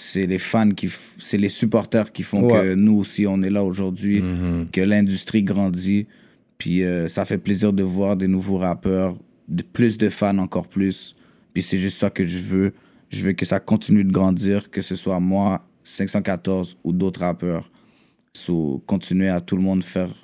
c'est 0.02 0.26
les 0.26 0.38
fans, 0.38 0.70
qui 0.70 0.86
f- 0.88 1.14
c'est 1.18 1.38
les 1.38 1.48
supporters 1.48 2.12
qui 2.12 2.22
font 2.22 2.42
Ouais. 2.46 2.52
que 2.60 2.74
nous 2.74 2.94
aussi, 2.98 3.26
on 3.26 3.42
est 3.42 3.50
là 3.50 3.62
aujourd'hui, 3.64 4.22
que 4.72 4.80
l'industrie 4.80 5.42
grandit. 5.42 6.06
Puis 6.58 6.82
euh, 6.84 7.08
ça 7.08 7.24
fait 7.24 7.38
plaisir 7.38 7.72
de 7.72 7.82
voir 7.82 8.16
des 8.16 8.28
nouveaux 8.28 8.58
rappeurs, 8.58 9.16
de 9.48 9.62
plus 9.62 9.98
de 9.98 10.08
fans 10.08 10.38
encore 10.38 10.68
plus. 10.68 11.14
Puis 11.54 11.62
c'est 11.62 11.78
juste 11.78 11.98
ça 11.98 12.10
que 12.10 12.24
je 12.24 12.38
veux. 12.38 12.72
Je 13.10 13.22
veux 13.24 13.32
que 13.32 13.44
ça 13.44 13.60
continue 13.60 14.04
de 14.04 14.12
grandir, 14.12 14.70
que 14.70 14.80
ce 14.82 14.94
soit 14.96 15.20
moi, 15.20 15.66
514 15.84 16.76
ou 16.84 16.92
d'autres 16.92 17.20
rappeurs. 17.20 17.70
So, 18.34 18.82
continuer 18.86 19.28
à 19.28 19.40
tout 19.40 19.56
le 19.56 19.62
monde 19.62 19.84
faire. 19.84 20.14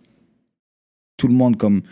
Tout 1.17 1.29
le 1.29 1.35
monde 1.35 1.57
comme. 1.57 1.83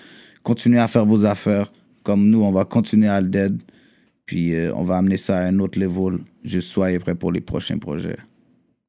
Continuer 0.43 0.79
à 0.79 0.89
faire 0.89 1.05
vos 1.05 1.25
affaires. 1.25 1.71
Comme 2.03 2.29
nous, 2.31 2.43
on 2.43 2.53
va 2.53 2.65
continuer 2.65 3.09
à 3.09 3.21
le 3.21 3.29
dead. 3.29 3.61
Puis 4.27 4.55
euh, 4.55 4.73
on 4.75 4.83
va 4.83 4.97
amener 4.97 5.17
ça 5.17 5.39
à 5.39 5.43
un 5.43 5.59
autre 5.61 5.79
level. 5.79 6.19
Juste 6.45 6.69
soyez 6.69 6.99
prêts 6.99 7.15
pour 7.15 7.33
les 7.33 7.41
prochains 7.41 7.79
projets. 7.79 8.19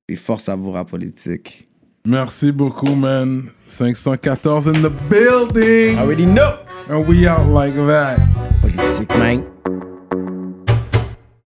Puis 0.08 0.18
force 0.18 0.50
à 0.50 0.56
vous, 0.56 0.72
rap 0.72 0.90
politique. 0.90 1.68
Merci 2.06 2.52
beaucoup, 2.52 2.96
man. 2.96 3.50
514 3.68 4.68
in 4.70 4.82
the 4.82 4.92
building. 5.10 5.98
Already 5.98 6.26
know. 6.26 6.58
And 6.90 7.06
we 7.06 7.28
out 7.28 7.48
like 7.50 7.76
that. 7.76 8.18
Politique, 8.62 9.10
man. 9.18 9.44